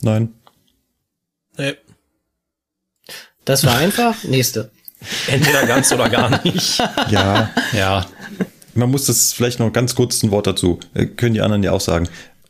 Nein. 0.02 0.32
Nee. 1.58 1.74
Das 3.44 3.66
war 3.66 3.76
einfach. 3.76 4.22
Nächste. 4.22 4.70
Entweder 5.26 5.66
ganz 5.66 5.92
oder 5.92 6.08
gar 6.08 6.42
nicht. 6.44 6.82
Ja, 7.10 7.50
ja. 7.72 8.06
Man 8.74 8.90
muss 8.90 9.06
das 9.06 9.32
vielleicht 9.32 9.58
noch 9.58 9.72
ganz 9.72 9.94
kurz 9.94 10.22
ein 10.22 10.30
Wort 10.30 10.46
dazu. 10.46 10.80
Äh, 10.94 11.06
können 11.06 11.34
die 11.34 11.40
anderen 11.40 11.62
ja 11.62 11.72
auch 11.72 11.80
sagen. 11.80 12.08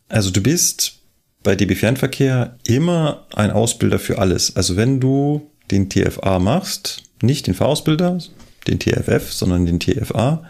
Also 0.08 0.30
du 0.30 0.40
bist 0.40 0.94
bei 1.42 1.54
DB 1.54 1.74
Fernverkehr 1.74 2.56
immer 2.66 3.26
ein 3.34 3.50
Ausbilder 3.50 3.98
für 3.98 4.18
alles. 4.18 4.56
Also 4.56 4.76
wenn 4.76 5.00
du 5.00 5.50
den 5.70 5.88
TFA 5.88 6.38
machst, 6.38 7.02
nicht 7.22 7.46
den 7.46 7.54
Fahrausbilder, 7.54 8.18
den 8.66 8.80
TFF, 8.80 9.32
sondern 9.32 9.66
den 9.66 9.80
TFA, 9.80 10.44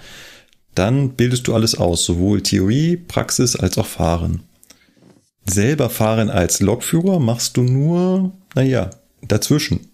dann 0.74 1.10
bildest 1.10 1.48
du 1.48 1.54
alles 1.54 1.74
aus, 1.74 2.04
sowohl 2.04 2.42
Theorie, 2.42 2.96
Praxis 2.96 3.56
als 3.56 3.78
auch 3.78 3.86
Fahren. 3.86 4.42
Selber 5.44 5.90
fahren 5.90 6.28
als 6.28 6.60
Lokführer 6.60 7.20
machst 7.20 7.56
du 7.56 7.62
nur, 7.62 8.32
naja, 8.54 8.90
dazwischen. 9.22 9.88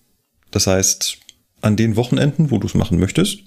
Das 0.50 0.66
heißt, 0.66 1.18
an 1.62 1.76
den 1.76 1.96
Wochenenden, 1.96 2.50
wo 2.50 2.58
du 2.58 2.66
es 2.66 2.74
machen 2.74 2.98
möchtest. 2.98 3.38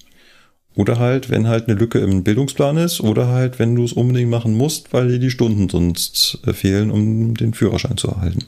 Oder 0.76 1.00
halt, 1.00 1.30
wenn 1.30 1.48
halt 1.48 1.68
eine 1.68 1.80
Lücke 1.80 2.00
im 2.00 2.24
Bildungsplan 2.24 2.78
ist, 2.78 3.00
oder 3.00 3.28
halt, 3.28 3.60
wenn 3.60 3.76
du 3.76 3.86
es 3.86 3.94
unbedingt 3.94 4.30
machen 4.30 4.58
musst, 4.58 4.92
weil 4.92 5.08
dir 5.08 5.20
die 5.20 5.32
Stunden 5.32 5.70
sonst 5.70 6.40
äh, 6.46 6.54
fehlen, 6.54 6.92
um 6.92 7.36
den 7.36 7.54
Führerschein 7.54 7.98
zu 7.98 8.10
erhalten. 8.10 8.46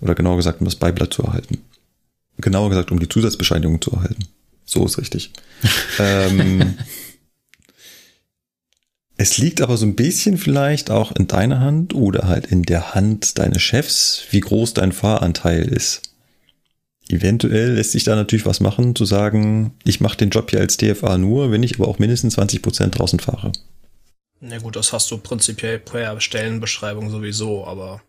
Oder 0.00 0.14
genauer 0.14 0.36
gesagt, 0.36 0.60
um 0.60 0.64
das 0.64 0.76
Beiblatt 0.76 1.12
zu 1.12 1.22
erhalten. 1.22 1.58
Genauer 2.38 2.70
gesagt, 2.70 2.90
um 2.92 3.00
die 3.00 3.08
Zusatzbescheinigung 3.08 3.82
zu 3.82 3.90
erhalten. 3.90 4.24
So 4.64 4.86
ist 4.86 4.98
richtig. 4.98 5.32
ähm, 5.98 6.78
es 9.16 9.36
liegt 9.36 9.60
aber 9.60 9.76
so 9.76 9.84
ein 9.84 9.96
bisschen 9.96 10.38
vielleicht 10.38 10.90
auch 10.90 11.12
in 11.12 11.26
deiner 11.26 11.60
Hand 11.60 11.94
oder 11.94 12.28
halt 12.28 12.46
in 12.46 12.62
der 12.62 12.94
Hand 12.94 13.38
deines 13.38 13.60
Chefs, 13.62 14.22
wie 14.30 14.40
groß 14.40 14.74
dein 14.74 14.92
Fahranteil 14.92 15.62
ist. 15.62 16.07
Eventuell 17.08 17.74
lässt 17.74 17.92
sich 17.92 18.04
da 18.04 18.14
natürlich 18.16 18.44
was 18.44 18.60
machen, 18.60 18.94
zu 18.94 19.04
sagen, 19.04 19.72
ich 19.84 20.00
mache 20.00 20.18
den 20.18 20.30
Job 20.30 20.50
hier 20.50 20.60
als 20.60 20.76
DFA 20.76 21.16
nur, 21.16 21.50
wenn 21.50 21.62
ich 21.62 21.76
aber 21.76 21.88
auch 21.88 21.98
mindestens 21.98 22.34
20 22.34 22.60
Prozent 22.60 22.98
draußen 22.98 23.18
fahre. 23.18 23.52
Na 24.40 24.58
gut, 24.58 24.76
das 24.76 24.92
hast 24.92 25.10
du 25.10 25.18
prinzipiell 25.18 25.78
per 25.78 26.20
Stellenbeschreibung 26.20 27.10
sowieso, 27.10 27.66
aber. 27.66 28.02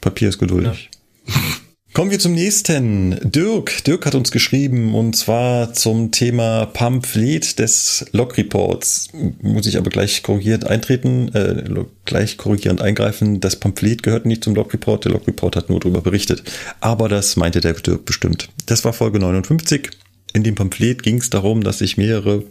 Papier 0.00 0.28
ist 0.28 0.38
geduldig. 0.38 0.90
Ja. 1.26 1.34
Kommen 1.94 2.10
wir 2.10 2.18
zum 2.18 2.32
nächsten. 2.32 3.18
Dirk. 3.22 3.84
Dirk 3.84 4.06
hat 4.06 4.14
uns 4.14 4.30
geschrieben 4.30 4.94
und 4.94 5.14
zwar 5.14 5.74
zum 5.74 6.10
Thema 6.10 6.64
Pamphlet 6.64 7.58
des 7.58 8.06
Log 8.12 8.38
Reports. 8.38 9.08
Muss 9.42 9.66
ich 9.66 9.76
aber 9.76 9.90
gleich 9.90 10.22
korrigierend 10.22 10.66
eintreten, 10.66 11.28
äh, 11.34 11.84
gleich 12.06 12.38
korrigierend 12.38 12.80
eingreifen. 12.80 13.40
Das 13.40 13.56
Pamphlet 13.56 14.02
gehört 14.02 14.24
nicht 14.24 14.42
zum 14.42 14.54
Log 14.54 14.72
Report. 14.72 15.04
Der 15.04 15.12
Log 15.12 15.26
Report 15.26 15.54
hat 15.54 15.68
nur 15.68 15.80
darüber 15.80 16.00
berichtet. 16.00 16.42
Aber 16.80 17.10
das 17.10 17.36
meinte 17.36 17.60
der 17.60 17.74
Dirk 17.74 18.06
bestimmt. 18.06 18.48
Das 18.64 18.86
war 18.86 18.94
Folge 18.94 19.18
59. 19.18 19.90
In 20.32 20.44
dem 20.44 20.54
Pamphlet 20.54 21.02
ging 21.02 21.18
es 21.18 21.28
darum, 21.28 21.62
dass 21.62 21.78
sich 21.78 21.98
mehrere, 21.98 22.42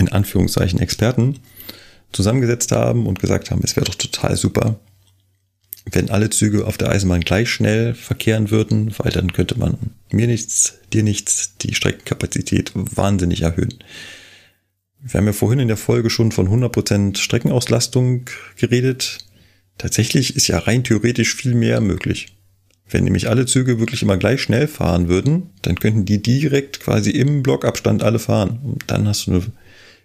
in 0.00 0.12
Anführungszeichen, 0.12 0.80
Experten 0.80 1.38
zusammengesetzt 2.12 2.72
haben 2.72 3.06
und 3.06 3.20
gesagt 3.20 3.50
haben, 3.50 3.62
es 3.64 3.74
wäre 3.74 3.86
doch 3.86 3.94
total 3.94 4.36
super, 4.36 4.78
wenn 5.84 6.10
alle 6.10 6.30
Züge 6.30 6.66
auf 6.66 6.78
der 6.78 6.90
Eisenbahn 6.90 7.22
gleich 7.22 7.50
schnell 7.50 7.94
verkehren 7.94 8.50
würden, 8.50 8.94
weil 8.98 9.10
dann 9.10 9.32
könnte 9.32 9.58
man 9.58 9.78
mir 10.10 10.26
nichts, 10.26 10.78
dir 10.92 11.02
nichts, 11.02 11.56
die 11.58 11.74
Streckenkapazität 11.74 12.72
wahnsinnig 12.74 13.42
erhöhen. 13.42 13.74
Wir 15.00 15.18
haben 15.18 15.26
ja 15.26 15.32
vorhin 15.32 15.58
in 15.58 15.68
der 15.68 15.76
Folge 15.76 16.10
schon 16.10 16.30
von 16.30 16.48
100% 16.48 17.16
Streckenauslastung 17.16 18.26
geredet. 18.56 19.18
Tatsächlich 19.76 20.36
ist 20.36 20.46
ja 20.46 20.58
rein 20.58 20.84
theoretisch 20.84 21.34
viel 21.34 21.54
mehr 21.54 21.80
möglich. 21.80 22.36
Wenn 22.88 23.04
nämlich 23.04 23.28
alle 23.28 23.46
Züge 23.46 23.80
wirklich 23.80 24.02
immer 24.02 24.16
gleich 24.16 24.42
schnell 24.42 24.68
fahren 24.68 25.08
würden, 25.08 25.50
dann 25.62 25.76
könnten 25.76 26.04
die 26.04 26.22
direkt 26.22 26.80
quasi 26.80 27.10
im 27.10 27.42
Blockabstand 27.42 28.02
alle 28.04 28.18
fahren. 28.20 28.60
Und 28.62 28.84
dann 28.86 29.08
hast 29.08 29.26
du 29.26 29.32
eine 29.32 29.42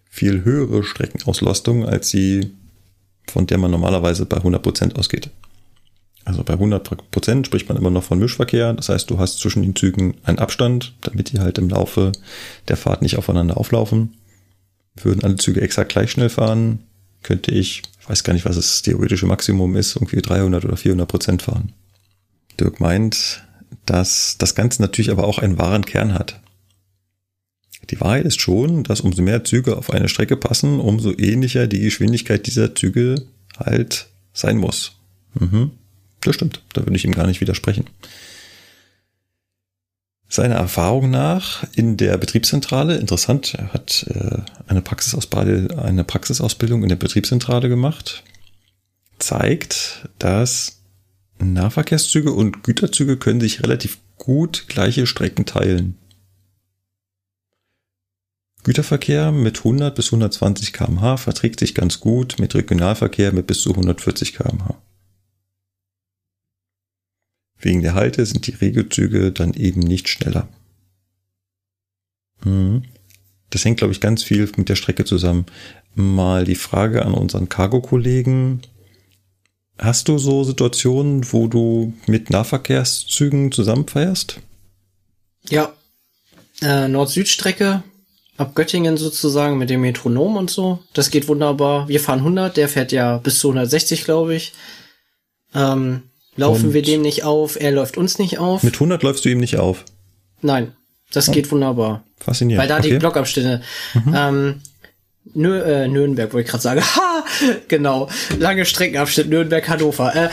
viel 0.10 0.44
höhere 0.44 0.84
Streckenauslastung, 0.84 1.86
als 1.86 2.10
sie, 2.10 2.52
von 3.28 3.46
der 3.46 3.60
man 3.60 3.70
normalerweise 3.70 4.26
bei 4.26 4.38
100% 4.38 4.96
ausgeht. 4.96 5.30
Also 6.28 6.44
bei 6.44 6.54
100 6.54 7.10
Prozent 7.10 7.48
spricht 7.48 7.70
man 7.70 7.78
immer 7.78 7.90
noch 7.90 8.04
von 8.04 8.20
Mischverkehr. 8.20 8.74
Das 8.74 8.90
heißt, 8.90 9.10
du 9.10 9.18
hast 9.18 9.40
zwischen 9.40 9.62
den 9.62 9.78
Zügen 9.78 10.16
einen 10.24 10.40
Abstand, 10.40 10.94
damit 11.00 11.32
die 11.32 11.40
halt 11.40 11.58
im 11.58 11.70
Laufe 11.70 12.12
der 12.68 12.76
Fahrt 12.76 13.02
nicht 13.02 13.16
aufeinander 13.16 13.56
auflaufen. 13.56 14.18
Würden 15.02 15.24
alle 15.24 15.38
Züge 15.38 15.62
exakt 15.62 15.94
gleich 15.94 16.12
schnell 16.12 16.28
fahren, 16.28 16.80
könnte 17.24 17.52
ich, 17.52 17.84
ich 18.02 18.10
weiß 18.10 18.26
gar 18.26 18.34
nicht, 18.34 18.44
was 18.44 18.58
das 18.58 18.82
theoretische 18.82 19.26
Maximum 19.26 19.78
ist, 19.78 19.96
irgendwie 19.96 20.22
300 20.22 20.66
oder 20.66 20.76
400 20.76 21.08
Prozent 21.08 21.42
fahren. 21.44 21.72
Dirk 22.60 22.82
meint, 22.82 23.44
dass 23.86 24.36
das 24.38 24.54
Ganze 24.54 24.82
natürlich 24.82 25.12
aber 25.12 25.24
auch 25.24 25.40
einen 25.40 25.58
wahren 25.58 25.86
Kern 25.86 26.14
hat. 26.14 26.42
Die 27.90 28.02
Wahrheit 28.02 28.26
ist 28.26 28.42
schon, 28.42 28.84
dass 28.84 29.00
umso 29.00 29.22
mehr 29.22 29.46
Züge 29.46 29.78
auf 29.78 29.92
eine 29.92 30.10
Strecke 30.10 30.36
passen, 30.36 30.82
umso 30.82 31.14
ähnlicher 31.18 31.68
die 31.68 31.80
Geschwindigkeit 31.80 32.48
dieser 32.48 32.76
Züge 32.76 33.16
halt 33.58 34.08
sein 34.34 34.58
muss. 34.58 34.98
Mhm. 35.36 35.72
Das 36.28 36.36
stimmt, 36.36 36.62
da 36.74 36.82
würde 36.82 36.98
ich 36.98 37.06
ihm 37.06 37.14
gar 37.14 37.26
nicht 37.26 37.40
widersprechen. 37.40 37.86
Seiner 40.28 40.56
Erfahrung 40.56 41.10
nach 41.10 41.66
in 41.74 41.96
der 41.96 42.18
Betriebszentrale, 42.18 42.98
interessant, 42.98 43.54
er 43.54 43.72
hat 43.72 44.06
äh, 44.10 44.42
eine, 44.68 44.84
eine 45.82 46.04
Praxisausbildung 46.04 46.84
in 46.84 46.90
der 46.90 46.98
Betriebszentrale 46.98 47.70
gemacht, 47.70 48.26
zeigt, 49.20 50.10
dass 50.20 50.82
Nahverkehrszüge 51.40 52.34
und 52.34 52.62
Güterzüge 52.66 53.16
können 53.16 53.40
sich 53.40 53.64
relativ 53.64 54.00
gut 54.18 54.66
gleiche 54.68 55.08
Strecken 55.08 55.46
teilen. 55.46 55.96
Güterverkehr 58.64 59.32
mit 59.32 59.60
100 59.60 59.96
bis 59.96 60.08
120 60.08 60.74
kmh 60.74 61.16
verträgt 61.16 61.62
sich 61.62 61.74
ganz 61.74 62.02
gut 62.02 62.36
mit 62.38 62.54
Regionalverkehr 62.54 63.32
mit 63.32 63.48
bis 63.48 63.62
zu 63.62 63.70
140 63.70 64.34
kmh. 64.34 64.76
Wegen 67.60 67.82
der 67.82 67.96
Halte 67.96 68.26
sind 68.26 68.48
die 68.48 68.56
Regelzüge 68.56 69.32
dann 69.32 69.54
eben 69.54 69.82
nicht 69.82 70.10
schneller. 70.10 70.48
Mhm. 72.44 72.84
Das 73.50 73.64
hängt, 73.66 73.78
glaube 73.78 73.94
ich, 73.94 74.02
ganz 74.02 74.24
viel 74.24 74.50
mit 74.58 74.70
der 74.70 74.76
Strecke 74.76 75.06
zusammen. 75.06 75.46
Mal 75.96 76.44
die 76.44 76.56
Frage 76.56 77.06
an 77.06 77.14
unseren 77.14 77.50
Cargo-Kollegen. 77.50 78.62
Hast 79.80 80.08
du 80.08 80.18
so 80.18 80.44
Situationen, 80.44 81.32
wo 81.32 81.48
du 81.48 81.94
mit 82.08 82.30
Nahverkehrszügen 82.30 83.52
zusammenfährst? 83.52 84.40
Ja. 85.50 85.74
Äh, 86.62 86.88
Nord-Süd-Strecke 86.88 87.84
ab 88.38 88.54
Göttingen 88.56 88.98
sozusagen 88.98 89.58
mit 89.58 89.70
dem 89.70 89.82
Metronom 89.82 90.38
und 90.38 90.50
so. 90.50 90.80
Das 90.94 91.10
geht 91.10 91.28
wunderbar. 91.28 91.88
Wir 91.88 92.00
fahren 92.00 92.20
100, 92.20 92.56
der 92.56 92.70
fährt 92.70 92.92
ja 92.92 93.18
bis 93.18 93.40
zu 93.40 93.50
160, 93.50 94.06
glaube 94.06 94.36
ich. 94.36 94.54
Ähm, 95.54 96.04
Laufen 96.38 96.68
und 96.68 96.74
wir 96.74 96.82
dem 96.82 97.02
nicht 97.02 97.24
auf, 97.24 97.60
er 97.60 97.72
läuft 97.72 97.98
uns 97.98 98.20
nicht 98.20 98.38
auf. 98.40 98.64
Mit 98.64 98.76
100 98.76 99.04
läufst 99.04 99.26
du 99.26 99.30
ihm 99.30 99.40
nicht 99.40 99.58
auf? 99.58 99.84
Nein, 100.42 100.74
das 101.12 101.30
oh. 101.30 101.32
geht 101.32 101.52
wunderbar. 101.52 102.04
Faszinierend. 102.20 102.62
Weil 102.62 102.70
da 102.70 102.78
okay. 102.78 102.92
die 102.92 102.98
Blockabstände. 102.98 103.62
Mhm. 103.94 104.16
Ähm, 104.16 104.62
Nür 105.34 105.66
äh, 105.66 105.88
Nürnberg 105.88 106.34
wollte 106.34 106.46
ich 106.46 106.52
gerade 106.52 106.64
sagen. 106.64 106.82
Ha! 106.96 107.26
Genau. 107.68 108.08
Lange 108.40 108.66
Streckenabschnitt 108.66 109.28
Nürnberg, 109.28 109.68
Hannover. 109.68 110.16
Äh, 110.16 110.30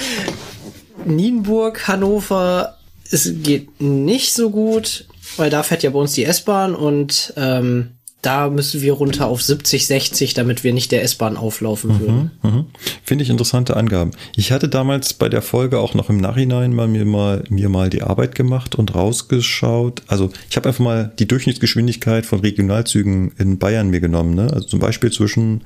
Nienburg, 1.04 1.88
Hannover, 1.88 2.78
es 3.10 3.30
geht 3.42 3.80
nicht 3.80 4.32
so 4.32 4.50
gut, 4.50 5.06
weil 5.36 5.50
da 5.50 5.62
fährt 5.62 5.82
ja 5.82 5.90
bei 5.90 5.98
uns 5.98 6.12
die 6.14 6.24
S-Bahn 6.24 6.74
und 6.74 7.32
ähm, 7.36 7.92
da 8.24 8.48
müssen 8.48 8.80
wir 8.80 8.94
runter 8.94 9.26
auf 9.26 9.42
70, 9.42 9.86
60, 9.86 10.34
damit 10.34 10.64
wir 10.64 10.72
nicht 10.72 10.92
der 10.92 11.02
S-Bahn 11.02 11.36
auflaufen 11.36 11.92
mhm, 11.92 12.00
würden. 12.00 12.30
Mhm. 12.42 12.66
Finde 13.02 13.24
ich 13.24 13.30
interessante 13.30 13.76
Angaben. 13.76 14.12
Ich 14.34 14.52
hatte 14.52 14.68
damals 14.68 15.14
bei 15.14 15.28
der 15.28 15.42
Folge 15.42 15.78
auch 15.78 15.94
noch 15.94 16.08
im 16.08 16.18
Nachhinein 16.18 16.74
mal 16.74 16.88
mir 16.88 17.04
mal 17.04 17.44
mir 17.48 17.68
mal 17.68 17.90
die 17.90 18.02
Arbeit 18.02 18.34
gemacht 18.34 18.74
und 18.74 18.94
rausgeschaut. 18.94 20.02
Also 20.06 20.30
ich 20.48 20.56
habe 20.56 20.68
einfach 20.68 20.84
mal 20.84 21.12
die 21.18 21.28
Durchschnittsgeschwindigkeit 21.28 22.24
von 22.26 22.40
Regionalzügen 22.40 23.32
in 23.38 23.58
Bayern 23.58 23.90
mir 23.90 24.00
genommen. 24.00 24.34
Ne? 24.34 24.50
Also 24.52 24.66
zum 24.66 24.80
Beispiel 24.80 25.12
zwischen 25.12 25.64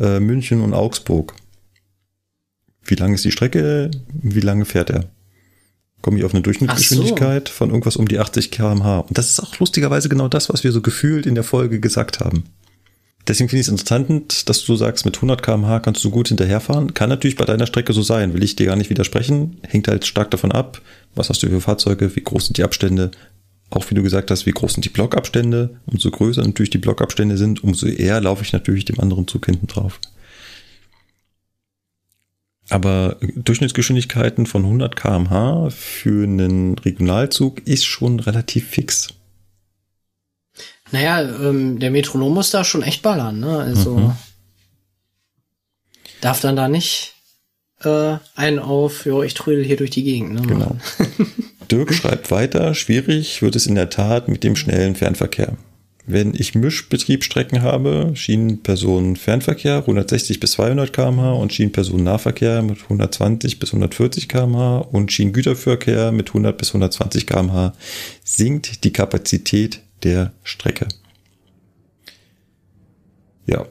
äh, 0.00 0.18
München 0.20 0.60
und 0.60 0.74
Augsburg. 0.74 1.34
Wie 2.84 2.96
lang 2.96 3.14
ist 3.14 3.24
die 3.24 3.30
Strecke? 3.30 3.90
Wie 4.12 4.40
lange 4.40 4.64
fährt 4.64 4.90
er? 4.90 5.04
Komme 6.02 6.18
ich 6.18 6.24
auf 6.24 6.34
eine 6.34 6.42
Durchschnittsgeschwindigkeit 6.42 7.48
so. 7.48 7.54
von 7.54 7.70
irgendwas 7.70 7.96
um 7.96 8.06
die 8.06 8.18
80 8.18 8.50
km/h. 8.50 9.00
Und 9.00 9.16
das 9.16 9.30
ist 9.30 9.40
auch 9.40 9.58
lustigerweise 9.58 10.08
genau 10.08 10.28
das, 10.28 10.48
was 10.50 10.64
wir 10.64 10.72
so 10.72 10.82
gefühlt 10.82 11.26
in 11.26 11.34
der 11.34 11.44
Folge 11.44 11.80
gesagt 11.80 12.20
haben. 12.20 12.44
Deswegen 13.28 13.48
finde 13.48 13.60
ich 13.60 13.68
es 13.68 13.72
interessant, 13.72 14.48
dass 14.48 14.64
du 14.64 14.74
sagst, 14.74 15.04
mit 15.04 15.16
100 15.16 15.42
km/h 15.42 15.80
kannst 15.80 16.02
du 16.02 16.10
gut 16.10 16.28
hinterherfahren. 16.28 16.92
Kann 16.92 17.08
natürlich 17.08 17.36
bei 17.36 17.44
deiner 17.44 17.66
Strecke 17.66 17.92
so 17.92 18.02
sein, 18.02 18.34
will 18.34 18.42
ich 18.42 18.56
dir 18.56 18.66
gar 18.66 18.76
nicht 18.76 18.90
widersprechen. 18.90 19.58
Hängt 19.62 19.86
halt 19.86 20.06
stark 20.06 20.32
davon 20.32 20.50
ab, 20.50 20.82
was 21.14 21.28
hast 21.28 21.42
du 21.42 21.48
für 21.48 21.60
Fahrzeuge, 21.60 22.14
wie 22.16 22.22
groß 22.22 22.46
sind 22.46 22.58
die 22.58 22.64
Abstände. 22.64 23.12
Auch 23.70 23.88
wie 23.90 23.94
du 23.94 24.02
gesagt 24.02 24.30
hast, 24.30 24.44
wie 24.44 24.50
groß 24.50 24.74
sind 24.74 24.84
die 24.84 24.90
Blockabstände. 24.90 25.78
Umso 25.86 26.10
größer 26.10 26.42
natürlich 26.42 26.70
die 26.70 26.78
Blockabstände 26.78 27.38
sind, 27.38 27.62
umso 27.62 27.86
eher 27.86 28.20
laufe 28.20 28.42
ich 28.42 28.52
natürlich 28.52 28.84
dem 28.84 28.98
anderen 28.98 29.28
Zug 29.28 29.46
hinten 29.46 29.68
drauf. 29.68 30.00
Aber 32.72 33.16
Durchschnittsgeschwindigkeiten 33.20 34.46
von 34.46 34.64
100 34.64 34.96
km/h 34.96 35.68
für 35.70 36.24
einen 36.24 36.78
Regionalzug 36.78 37.66
ist 37.66 37.84
schon 37.84 38.18
relativ 38.18 38.68
fix. 38.68 39.08
Naja, 40.90 41.20
ähm, 41.20 41.78
der 41.78 41.90
Metronom 41.90 42.32
muss 42.32 42.50
da 42.50 42.64
schon 42.64 42.82
echt 42.82 43.02
ballern, 43.02 43.40
ne? 43.40 43.58
Also 43.58 43.96
mhm. 43.96 44.12
darf 46.22 46.40
dann 46.40 46.56
da 46.56 46.68
nicht 46.68 47.14
äh, 47.84 48.16
einen 48.36 48.58
auf, 48.58 49.04
jo, 49.04 49.22
ich 49.22 49.34
trödel 49.34 49.64
hier 49.64 49.76
durch 49.76 49.90
die 49.90 50.04
Gegend. 50.04 50.34
Ne, 50.34 50.42
genau. 50.42 50.76
Dirk 51.70 51.92
schreibt 51.92 52.30
weiter, 52.30 52.74
schwierig 52.74 53.42
wird 53.42 53.56
es 53.56 53.66
in 53.66 53.74
der 53.74 53.90
Tat 53.90 54.28
mit 54.28 54.44
dem 54.44 54.56
schnellen 54.56 54.94
Fernverkehr. 54.94 55.56
Wenn 56.04 56.34
ich 56.34 56.56
Mischbetriebsstrecken 56.56 57.62
habe, 57.62 58.10
Schienenpersonenfernverkehr 58.14 59.78
160 59.78 60.40
bis 60.40 60.52
200 60.52 60.92
km/h 60.92 61.32
und 61.32 61.52
Schienenpersonennahverkehr 61.52 62.62
mit 62.62 62.82
120 62.82 63.60
bis 63.60 63.70
140 63.70 64.28
km/h 64.28 64.78
und 64.78 65.12
Schienengüterverkehr 65.12 66.10
mit 66.10 66.28
100 66.28 66.58
bis 66.58 66.70
120 66.70 67.26
km/h, 67.26 67.74
sinkt 68.24 68.82
die 68.82 68.92
Kapazität 68.92 69.80
der 70.02 70.32
Strecke. 70.42 70.88
Ja. 73.46 73.66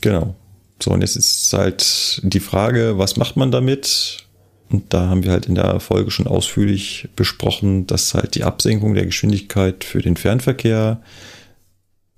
Genau. 0.00 0.36
So, 0.80 0.92
und 0.92 1.00
jetzt 1.00 1.16
ist 1.16 1.52
halt 1.52 2.20
die 2.22 2.40
Frage, 2.40 2.96
was 2.96 3.16
macht 3.16 3.36
man 3.36 3.50
damit? 3.50 4.28
Und 4.70 4.94
da 4.94 5.08
haben 5.08 5.24
wir 5.24 5.32
halt 5.32 5.46
in 5.46 5.56
der 5.56 5.80
Folge 5.80 6.10
schon 6.10 6.28
ausführlich 6.28 7.08
besprochen, 7.16 7.86
dass 7.86 8.14
halt 8.14 8.36
die 8.36 8.44
Absenkung 8.44 8.94
der 8.94 9.06
Geschwindigkeit 9.06 9.82
für 9.84 10.00
den 10.00 10.16
Fernverkehr 10.16 11.02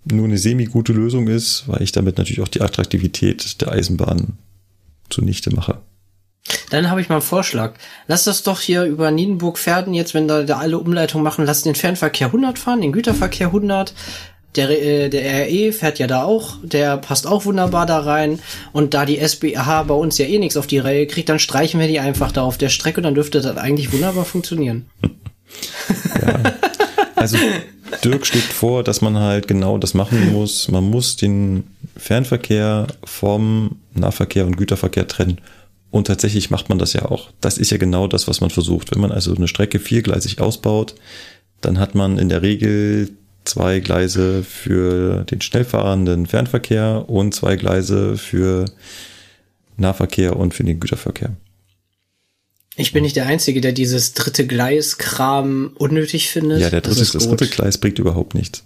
nur 0.05 0.25
eine 0.25 0.39
semi-gute 0.39 0.93
Lösung 0.93 1.29
ist, 1.29 1.65
weil 1.67 1.83
ich 1.83 1.93
damit 1.93 2.19
natürlich 2.19 2.43
auch 2.43 2.49
die 2.49 2.61
Attraktivität 2.61 3.61
der 3.61 3.73
Eisenbahn 3.73 4.37
zunichte 5.09 5.55
mache. 5.55 5.79
Dann 6.71 6.91
habe 6.91 7.01
ich 7.01 7.09
mal 7.09 7.17
einen 7.17 7.23
Vorschlag. 7.23 7.75
Lass 8.09 8.25
das 8.25 8.43
doch 8.43 8.61
hier 8.61 8.85
über 8.85 9.11
Niedenburg-Pferden 9.11 9.95
jetzt, 9.95 10.13
wenn 10.13 10.27
da, 10.27 10.43
alle 10.59 10.79
Umleitungen 10.79 11.23
machen, 11.23 11.45
lass 11.45 11.63
den 11.63 11.77
Fernverkehr 11.77 12.29
100 12.29 12.59
fahren, 12.59 12.81
den 12.81 12.93
Güterverkehr 12.93 13.49
100. 13.49 13.95
Der, 14.57 14.69
äh, 14.71 15.09
der 15.09 15.47
RE 15.47 15.73
fährt 15.73 15.99
ja 15.99 16.07
da 16.07 16.25
auch, 16.25 16.57
der 16.63 16.99
passt 16.99 17.27
auch 17.27 17.45
wunderbar 17.47 17.87
da 17.87 18.01
rein. 18.01 18.39
Und 18.73 18.95
da 18.95 19.07
die 19.07 19.19
SBH 19.19 19.85
bei 19.85 19.95
uns 19.95 20.19
ja 20.19 20.27
eh 20.27 20.39
nichts 20.39 20.57
auf 20.57 20.67
die 20.67 20.79
Reihe 20.79 21.07
kriegt, 21.07 21.29
dann 21.29 21.39
streichen 21.39 21.81
wir 21.81 21.89
die 21.89 22.01
einfach 22.01 22.33
da 22.33 22.43
auf 22.43 22.59
der 22.59 22.69
Strecke 22.69 22.99
und 22.99 23.05
dann 23.05 23.15
dürfte 23.15 23.41
das 23.41 23.57
eigentlich 23.57 23.93
wunderbar 23.93 24.25
funktionieren. 24.25 24.87
ja. 26.21 26.43
Also 27.15 27.39
Dirk 28.05 28.27
schlägt 28.27 28.53
vor, 28.53 28.83
dass 28.83 29.01
man 29.01 29.17
halt 29.17 29.49
genau 29.49 29.79
das 29.79 29.95
machen 29.95 30.33
muss. 30.33 30.69
Man 30.69 30.85
muss 30.85 31.17
den 31.17 31.65
Fernverkehr 31.97 32.89
vom 33.05 33.77
Nahverkehr 33.95 34.47
und 34.47 34.57
Güterverkehr 34.57 35.07
trennen. 35.07 35.41
Und 35.91 36.07
tatsächlich 36.07 36.51
macht 36.51 36.69
man 36.69 36.79
das 36.79 36.95
ja 36.95 37.05
auch. 37.05 37.29
Das 37.41 37.59
ist 37.59 37.71
ja 37.71 37.77
genau 37.77 38.09
das, 38.09 38.27
was 38.27 38.41
man 38.41 38.51
versucht. 38.51 38.93
Wenn 38.93 39.01
man 39.01 39.13
also 39.13 39.35
eine 39.35 39.47
Strecke 39.47 39.79
viergleisig 39.79 40.41
ausbaut, 40.41 40.95
dann 41.61 41.79
hat 41.79 41.95
man 41.95 42.19
in 42.19 42.29
der 42.29 42.43
Regel 42.43 43.11
zwei 43.45 43.81
Gleise 43.81 44.43
für 44.43 45.25
den 45.25 45.41
schnellfahrenden 45.41 46.27
Fernverkehr 46.27 47.05
und 47.09 47.35
zwei 47.35 47.57
Gleise 47.57 48.17
für 48.17 48.67
Nahverkehr 49.77 50.37
und 50.37 50.55
für 50.55 50.65
den 50.65 50.81
Güterverkehr. 50.81 51.37
Ich 52.77 52.93
bin 52.93 53.03
nicht 53.03 53.17
der 53.17 53.27
Einzige, 53.27 53.61
der 53.61 53.73
dieses 53.73 54.15
dritte 54.15 54.47
Gleis-Kram 54.47 55.73
unnötig 55.77 56.31
findet. 56.31 56.61
Ja, 56.61 56.71
der 56.71 56.81
dritte, 56.81 57.01
das, 57.01 57.12
das 57.12 57.29
dritte 57.29 57.49
Gleis 57.49 57.79
bringt 57.79 57.99
überhaupt 57.99 58.35
nichts. 58.35 58.65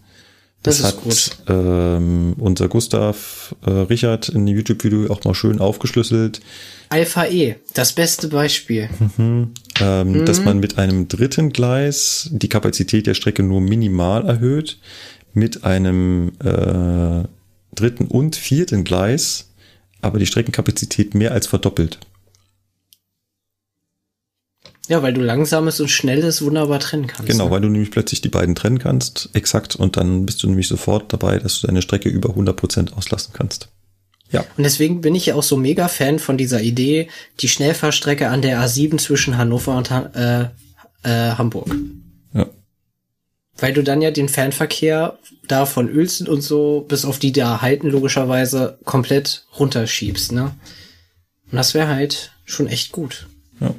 Das, 0.66 0.78
das 0.78 0.86
hat 0.86 1.02
gut. 1.02 1.30
Ähm, 1.48 2.34
unser 2.38 2.68
Gustav 2.68 3.54
äh, 3.64 3.70
Richard 3.70 4.28
in 4.28 4.46
dem 4.46 4.56
YouTube-Video 4.56 5.12
auch 5.12 5.24
mal 5.24 5.34
schön 5.34 5.60
aufgeschlüsselt. 5.60 6.40
Alpha 6.88 7.26
E, 7.26 7.56
das 7.74 7.92
beste 7.92 8.28
Beispiel. 8.28 8.88
Mhm. 9.16 9.52
Ähm, 9.80 10.12
mhm. 10.12 10.24
Dass 10.24 10.44
man 10.44 10.58
mit 10.58 10.78
einem 10.78 11.08
dritten 11.08 11.50
Gleis 11.50 12.28
die 12.32 12.48
Kapazität 12.48 13.06
der 13.06 13.14
Strecke 13.14 13.42
nur 13.42 13.60
minimal 13.60 14.26
erhöht, 14.26 14.78
mit 15.34 15.64
einem 15.64 16.32
äh, 16.42 17.24
dritten 17.74 18.06
und 18.06 18.36
vierten 18.36 18.84
Gleis 18.84 19.46
aber 20.06 20.18
die 20.18 20.26
Streckenkapazität 20.26 21.14
mehr 21.14 21.32
als 21.32 21.46
verdoppelt. 21.46 21.98
Ja, 24.88 25.02
weil 25.02 25.12
du 25.12 25.20
langsames 25.20 25.80
und 25.80 25.88
schnelles 25.88 26.42
wunderbar 26.42 26.78
trennen 26.78 27.08
kannst. 27.08 27.26
Genau, 27.26 27.46
ne? 27.46 27.50
weil 27.50 27.60
du 27.60 27.68
nämlich 27.68 27.90
plötzlich 27.90 28.20
die 28.20 28.28
beiden 28.28 28.54
trennen 28.54 28.78
kannst, 28.78 29.30
exakt, 29.32 29.74
und 29.74 29.96
dann 29.96 30.26
bist 30.26 30.42
du 30.42 30.46
nämlich 30.46 30.68
sofort 30.68 31.12
dabei, 31.12 31.38
dass 31.38 31.60
du 31.60 31.66
deine 31.66 31.82
Strecke 31.82 32.08
über 32.08 32.30
100% 32.30 32.92
auslassen 32.94 33.32
kannst. 33.32 33.68
Ja. 34.30 34.44
Und 34.56 34.64
deswegen 34.64 35.00
bin 35.00 35.14
ich 35.14 35.26
ja 35.26 35.34
auch 35.34 35.42
so 35.42 35.56
mega 35.56 35.88
Fan 35.88 36.18
von 36.18 36.36
dieser 36.36 36.60
Idee, 36.60 37.08
die 37.40 37.48
Schnellfahrstrecke 37.48 38.28
an 38.28 38.42
der 38.42 38.60
A7 38.60 38.98
zwischen 38.98 39.38
Hannover 39.38 39.76
und 39.76 39.90
äh, 39.90 40.48
äh, 41.02 41.36
Hamburg. 41.36 41.74
Ja. 42.34 42.46
Weil 43.58 43.72
du 43.72 43.82
dann 43.82 44.02
ja 44.02 44.10
den 44.10 44.28
Fernverkehr 44.28 45.18
da 45.46 45.64
von 45.64 45.88
Uelzen 45.88 46.28
und 46.28 46.42
so, 46.42 46.84
bis 46.88 47.04
auf 47.04 47.18
die 47.18 47.32
da 47.32 47.62
halten, 47.62 47.88
logischerweise 47.88 48.78
komplett 48.84 49.46
runterschiebst, 49.58 50.32
ne? 50.32 50.54
Und 51.50 51.56
das 51.56 51.74
wäre 51.74 51.88
halt 51.88 52.32
schon 52.44 52.66
echt 52.66 52.90
gut. 52.90 53.28
Ja. 53.60 53.74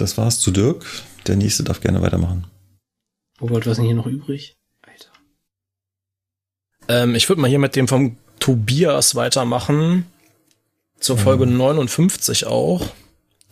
Das 0.00 0.16
war's 0.16 0.40
zu 0.40 0.50
Dirk. 0.50 0.86
Der 1.26 1.36
nächste 1.36 1.62
darf 1.62 1.80
gerne 1.80 2.00
weitermachen. 2.00 2.46
Robert, 3.40 3.66
was 3.66 3.72
ist 3.72 3.76
denn 3.78 3.84
hier 3.84 3.94
noch 3.94 4.06
übrig? 4.06 4.56
Alter. 4.80 5.10
Ähm, 6.88 7.14
ich 7.14 7.28
würde 7.28 7.42
mal 7.42 7.48
hier 7.48 7.58
mit 7.58 7.76
dem 7.76 7.86
vom 7.86 8.16
Tobias 8.38 9.14
weitermachen. 9.14 10.06
Zur 10.98 11.18
Folge 11.18 11.44
mhm. 11.44 11.58
59 11.58 12.46
auch. 12.46 12.86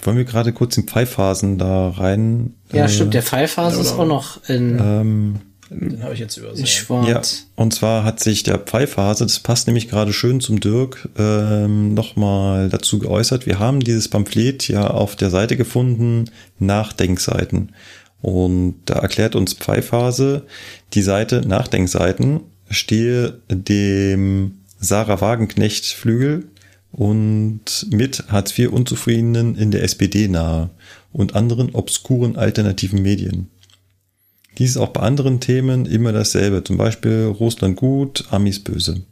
Wollen 0.03 0.17
wir 0.17 0.25
gerade 0.25 0.55
kurz 0.55 0.77
in 0.79 0.87
Pfeifphasen 0.87 1.59
da 1.59 1.91
rein? 1.91 2.55
Ja, 2.73 2.87
äh, 2.87 2.89
stimmt, 2.89 3.13
der 3.13 3.23
Pfeifphase 3.23 3.81
ist 3.81 3.93
auch 3.93 4.07
noch 4.07 4.49
in. 4.49 4.79
Ähm, 4.81 5.41
den 5.71 6.03
habe 6.03 6.15
ich 6.15 6.21
jetzt 6.21 6.37
übersehen. 6.37 6.67
Schwarz. 6.67 7.09
Ja, 7.09 7.63
und 7.63 7.75
zwar 7.75 8.05
hat 8.05 8.21
sich 8.21 8.43
der 8.43 8.59
Pfeifphase, 8.59 9.25
das 9.25 9.41
passt 9.41 9.67
nämlich 9.67 9.89
gerade 9.89 10.13
schön 10.13 10.41
zum 10.41 10.61
Dirk, 10.61 11.09
ähm, 11.19 11.95
nochmal 11.95 12.69
dazu 12.69 12.99
geäußert. 12.99 13.47
Wir 13.47 13.59
haben 13.59 13.81
dieses 13.81 14.09
Pamphlet 14.09 14.69
ja 14.69 14.87
auf 14.89 15.17
der 15.17 15.31
Seite 15.31 15.57
gefunden, 15.57 16.31
Nachdenkseiten. 16.59 17.73
Und 18.21 18.77
da 18.87 18.95
erklärt 18.95 19.37
uns 19.37 19.55
Pfeifphase, 19.55 20.47
die 20.95 21.03
Seite 21.03 21.43
Nachdenkseiten 21.47 22.41
stehe 22.71 23.41
dem 23.51 24.59
Sarah 24.81 25.21
Wagenknecht 25.21 25.87
Flügel 25.87 26.49
und 26.93 27.87
mit 27.91 28.25
Hartz 28.29 28.59
IV 28.59 28.71
Unzufriedenen 28.71 29.57
in 29.57 29.71
der 29.71 29.83
SPD 29.83 30.29
nahe 30.29 30.71
und 31.13 31.35
anderen 31.35 31.75
obskuren 31.75 32.37
alternativen 32.37 33.03
Medien. 33.03 33.49
Dies 34.57 34.71
ist 34.71 34.77
auch 34.77 34.89
bei 34.89 35.01
anderen 35.01 35.41
Themen 35.41 35.87
immer 35.87 36.13
dasselbe, 36.13 36.65
zum 36.65 36.79
Beispiel 36.79 37.27
Russland 37.27 37.77
gut, 37.77 38.25
Amis 38.31 38.63
böse. 38.63 39.03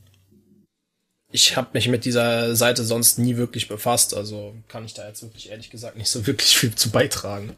Ich 1.31 1.57
habe 1.57 1.69
mich 1.75 1.89
mit 1.89 2.05
dieser 2.05 2.57
Seite 2.57 2.85
sonst 2.85 3.19
nie 3.19 3.37
wirklich 3.37 3.69
befasst, 3.69 4.15
also 4.15 4.55
kann 4.69 4.85
ich 4.85 4.95
da 4.95 5.07
jetzt 5.07 5.23
wirklich 5.23 5.51
ehrlich 5.51 5.71
gesagt 5.71 5.97
nicht 5.97 6.09
so 6.09 6.27
wirklich 6.27 6.57
viel 6.57 6.75
zu 6.75 6.91
beitragen. 6.91 7.51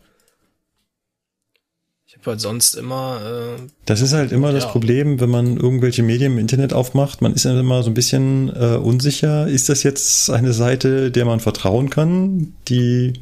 Ich 2.08 2.16
habe 2.16 2.30
halt 2.30 2.40
sonst 2.40 2.74
immer. 2.74 3.56
Äh, 3.58 3.62
das 3.84 4.00
ist 4.00 4.14
halt 4.14 4.32
immer 4.32 4.48
ja. 4.48 4.54
das 4.54 4.66
Problem, 4.66 5.20
wenn 5.20 5.28
man 5.28 5.58
irgendwelche 5.58 6.02
Medien 6.02 6.32
im 6.32 6.38
Internet 6.38 6.72
aufmacht. 6.72 7.20
Man 7.20 7.34
ist 7.34 7.44
ja 7.44 7.58
immer 7.58 7.82
so 7.82 7.90
ein 7.90 7.94
bisschen 7.94 8.48
äh, 8.48 8.76
unsicher. 8.76 9.46
Ist 9.46 9.68
das 9.68 9.82
jetzt 9.82 10.30
eine 10.30 10.54
Seite, 10.54 11.10
der 11.10 11.26
man 11.26 11.38
vertrauen 11.38 11.90
kann, 11.90 12.54
die, 12.68 13.12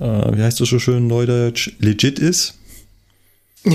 äh, 0.00 0.36
wie 0.36 0.42
heißt 0.42 0.58
das 0.58 0.70
so 0.70 0.78
schön 0.78 1.06
neudeutsch, 1.06 1.72
legit 1.80 2.18
ist? 2.18 2.57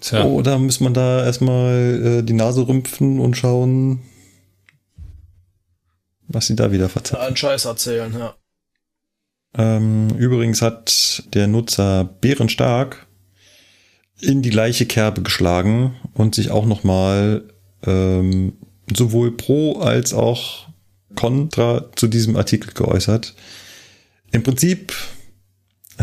Tja. 0.00 0.24
Oder 0.24 0.58
muss 0.58 0.80
man 0.80 0.94
da 0.94 1.24
erstmal 1.24 2.18
äh, 2.18 2.22
die 2.22 2.34
Nase 2.34 2.68
rümpfen 2.68 3.18
und 3.18 3.36
schauen, 3.36 4.00
was 6.28 6.46
sie 6.46 6.56
da 6.56 6.70
wieder 6.70 6.88
verzeihen? 6.88 7.20
Ja, 7.20 7.26
einen 7.26 7.36
Scheiß 7.36 7.64
erzählen, 7.64 8.14
ja. 8.16 8.34
Ähm, 9.56 10.10
übrigens 10.18 10.60
hat 10.60 11.24
der 11.32 11.46
Nutzer 11.46 12.04
Bärenstark 12.04 13.06
in 14.20 14.42
die 14.42 14.50
gleiche 14.50 14.86
Kerbe 14.86 15.22
geschlagen 15.22 15.96
und 16.14 16.34
sich 16.34 16.50
auch 16.50 16.66
nochmal 16.66 17.44
ähm, 17.84 18.52
sowohl 18.94 19.36
pro 19.36 19.80
als 19.80 20.12
auch 20.12 20.66
contra 21.14 21.90
zu 21.96 22.06
diesem 22.06 22.36
Artikel 22.36 22.72
geäußert. 22.72 23.34
im 24.32 24.42
Prinzip 24.42 24.92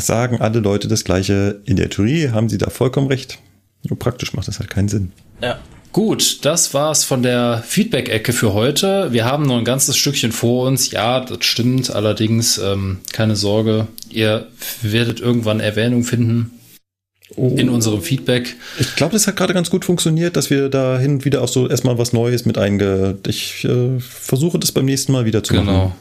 sagen 0.02 0.42
alle 0.42 0.60
Leute 0.60 0.88
das 0.88 1.04
Gleiche. 1.04 1.62
In 1.66 1.76
der 1.76 1.90
Theorie 1.90 2.30
haben 2.30 2.50
sie 2.50 2.58
da 2.58 2.70
vollkommen 2.70 3.08
recht. 3.08 3.40
Nur 3.88 4.00
praktisch 4.00 4.34
macht 4.34 4.48
das 4.48 4.60
halt 4.60 4.70
keinen 4.70 4.90
Sinn. 4.90 5.12
Ja. 5.42 5.60
Gut, 5.92 6.44
das 6.44 6.74
war's 6.74 7.04
von 7.04 7.22
der 7.22 7.64
Feedback-Ecke 7.64 8.34
für 8.34 8.56
heute. 8.56 9.14
Wir 9.14 9.26
haben 9.26 9.46
noch 9.46 9.60
ein 9.60 9.64
ganzes 9.64 9.96
Stückchen 9.96 10.32
vor 10.32 10.66
uns. 10.66 10.90
Ja, 10.90 11.20
das 11.20 11.46
stimmt. 11.46 11.92
Allerdings 11.92 12.58
ähm, 12.58 12.98
keine 13.12 13.36
Sorge, 13.36 13.88
ihr 14.10 14.48
werdet 14.82 15.20
irgendwann 15.20 15.60
Erwähnung 15.60 16.04
finden 16.04 16.50
oh. 17.36 17.54
in 17.56 17.70
unserem 17.70 18.02
Feedback. 18.02 18.56
Ich 18.80 18.96
glaube, 18.96 19.14
das 19.14 19.28
hat 19.28 19.36
gerade 19.36 19.54
ganz 19.54 19.70
gut 19.70 19.86
funktioniert, 19.86 20.36
dass 20.36 20.50
wir 20.50 20.70
da 20.70 20.98
hin 20.98 21.12
und 21.12 21.26
wieder 21.26 21.44
auch 21.44 21.48
so 21.48 21.68
erstmal 21.70 22.00
was 22.00 22.12
Neues 22.12 22.46
mit 22.46 22.58
einge. 22.58 23.20
Ich 23.28 23.64
äh, 23.66 24.00
versuche 24.00 24.58
das 24.58 24.72
beim 24.72 24.86
nächsten 24.86 25.12
Mal 25.12 25.26
wieder 25.26 25.44
zu 25.44 25.54
genau. 25.54 25.64
machen. 25.64 25.76
Genau. 25.76 25.96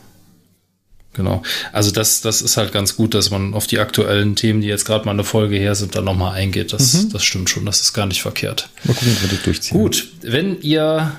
Genau. 1.14 1.42
Also 1.72 1.90
das, 1.90 2.22
das 2.22 2.40
ist 2.40 2.56
halt 2.56 2.72
ganz 2.72 2.96
gut, 2.96 3.12
dass 3.14 3.30
man 3.30 3.52
auf 3.52 3.66
die 3.66 3.80
aktuellen 3.80 4.34
Themen, 4.34 4.62
die 4.62 4.68
jetzt 4.68 4.86
gerade 4.86 5.04
mal 5.04 5.12
eine 5.12 5.24
Folge 5.24 5.56
her 5.56 5.74
sind, 5.74 5.94
dann 5.94 6.04
nochmal 6.04 6.32
eingeht. 6.34 6.72
Das, 6.72 6.94
mhm. 6.94 7.10
das 7.10 7.22
stimmt 7.22 7.50
schon, 7.50 7.66
das 7.66 7.82
ist 7.82 7.92
gar 7.92 8.06
nicht 8.06 8.22
verkehrt. 8.22 8.70
Mal 8.84 8.94
gucken, 8.94 9.14
wie 9.16 9.22
wir 9.22 9.28
das 9.28 9.42
durchziehen. 9.42 9.76
Gut, 9.76 10.08
wenn 10.22 10.58
ihr 10.62 11.12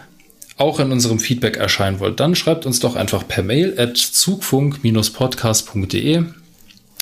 auch 0.57 0.79
in 0.79 0.91
unserem 0.91 1.19
Feedback 1.19 1.57
erscheinen 1.57 1.99
wollt, 1.99 2.19
dann 2.19 2.33
schreibt 2.35 2.65
uns 2.65 2.79
doch 2.79 2.95
einfach 2.95 3.27
per 3.27 3.43
Mail 3.43 3.79
at 3.79 3.97
zugfunk-podcast.de. 3.97 6.23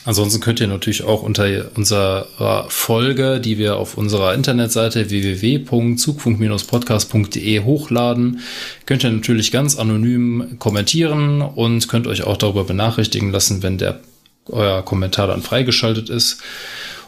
Ansonsten 0.03 0.41
könnt 0.41 0.59
ihr 0.59 0.67
natürlich 0.67 1.03
auch 1.03 1.21
unter 1.21 1.69
unserer 1.75 2.65
Folge, 2.69 3.39
die 3.39 3.59
wir 3.59 3.77
auf 3.77 3.95
unserer 3.97 4.33
Internetseite 4.33 5.11
www.zugfunk-podcast.de 5.11 7.63
hochladen, 7.63 8.39
könnt 8.87 9.03
ihr 9.03 9.11
natürlich 9.11 9.51
ganz 9.51 9.77
anonym 9.77 10.55
kommentieren 10.57 11.43
und 11.43 11.87
könnt 11.87 12.07
euch 12.07 12.23
auch 12.23 12.37
darüber 12.37 12.63
benachrichtigen 12.63 13.31
lassen, 13.31 13.61
wenn 13.61 13.77
der 13.77 13.99
euer 14.47 14.83
Kommentar 14.83 15.27
dann 15.27 15.43
freigeschaltet 15.43 16.09
ist 16.09 16.41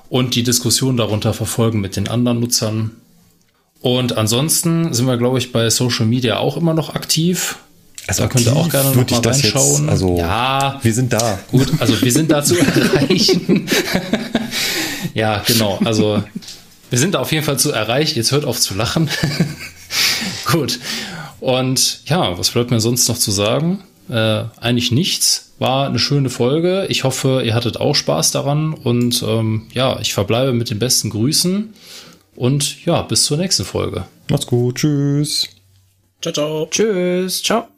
und 0.09 0.35
die 0.35 0.43
Diskussion 0.43 0.95
darunter 0.95 1.33
verfolgen 1.33 1.81
mit 1.81 1.95
den 1.95 2.07
anderen 2.07 2.39
Nutzern. 2.39 2.91
Und 3.81 4.15
ansonsten 4.15 4.93
sind 4.93 5.07
wir, 5.07 5.17
glaube 5.17 5.39
ich, 5.39 5.51
bei 5.51 5.67
Social 5.71 6.05
Media 6.05 6.37
auch 6.37 6.57
immer 6.57 6.75
noch 6.75 6.93
aktiv. 6.93 7.57
Also 8.07 8.23
da 8.23 8.29
könnt 8.29 8.45
ihr 8.45 8.55
auch 8.55 8.69
gerne 8.69 8.89
noch 8.89 9.09
mal 9.09 9.19
reinschauen. 9.19 9.83
Jetzt, 9.83 9.89
also 9.89 10.17
ja, 10.17 10.79
wir 10.81 10.93
sind 10.93 11.13
da. 11.13 11.39
Gut, 11.51 11.71
also 11.79 12.01
wir 12.01 12.11
sind 12.11 12.31
da 12.31 12.43
zu 12.43 12.57
erreichen. 12.57 13.67
ja, 15.13 15.41
genau. 15.45 15.79
Also 15.85 16.23
wir 16.89 16.99
sind 16.99 17.15
da 17.15 17.19
auf 17.19 17.31
jeden 17.31 17.45
Fall 17.45 17.57
zu 17.57 17.71
erreichen. 17.71 18.17
Jetzt 18.17 18.31
hört 18.31 18.45
auf 18.45 18.59
zu 18.59 18.75
lachen. 18.75 19.09
gut. 20.51 20.79
Und 21.39 22.01
ja, 22.05 22.37
was 22.37 22.51
bleibt 22.51 22.71
mir 22.71 22.79
sonst 22.79 23.07
noch 23.07 23.17
zu 23.17 23.31
sagen? 23.31 23.83
Äh, 24.09 24.43
eigentlich 24.59 24.91
nichts. 24.91 25.53
War 25.59 25.87
eine 25.87 25.99
schöne 25.99 26.29
Folge. 26.29 26.87
Ich 26.89 27.03
hoffe, 27.03 27.41
ihr 27.45 27.53
hattet 27.53 27.77
auch 27.77 27.95
Spaß 27.95 28.31
daran. 28.31 28.73
Und 28.73 29.23
ähm, 29.23 29.67
ja, 29.73 29.99
ich 30.01 30.13
verbleibe 30.13 30.53
mit 30.53 30.69
den 30.69 30.79
besten 30.79 31.09
Grüßen. 31.09 31.73
Und 32.35 32.85
ja, 32.85 33.01
bis 33.01 33.25
zur 33.25 33.37
nächsten 33.37 33.63
Folge. 33.63 34.05
Macht's 34.29 34.47
gut. 34.47 34.75
Tschüss. 34.75 35.47
Ciao, 36.21 36.33
ciao. 36.33 36.67
Tschüss. 36.69 37.43
Ciao. 37.43 37.72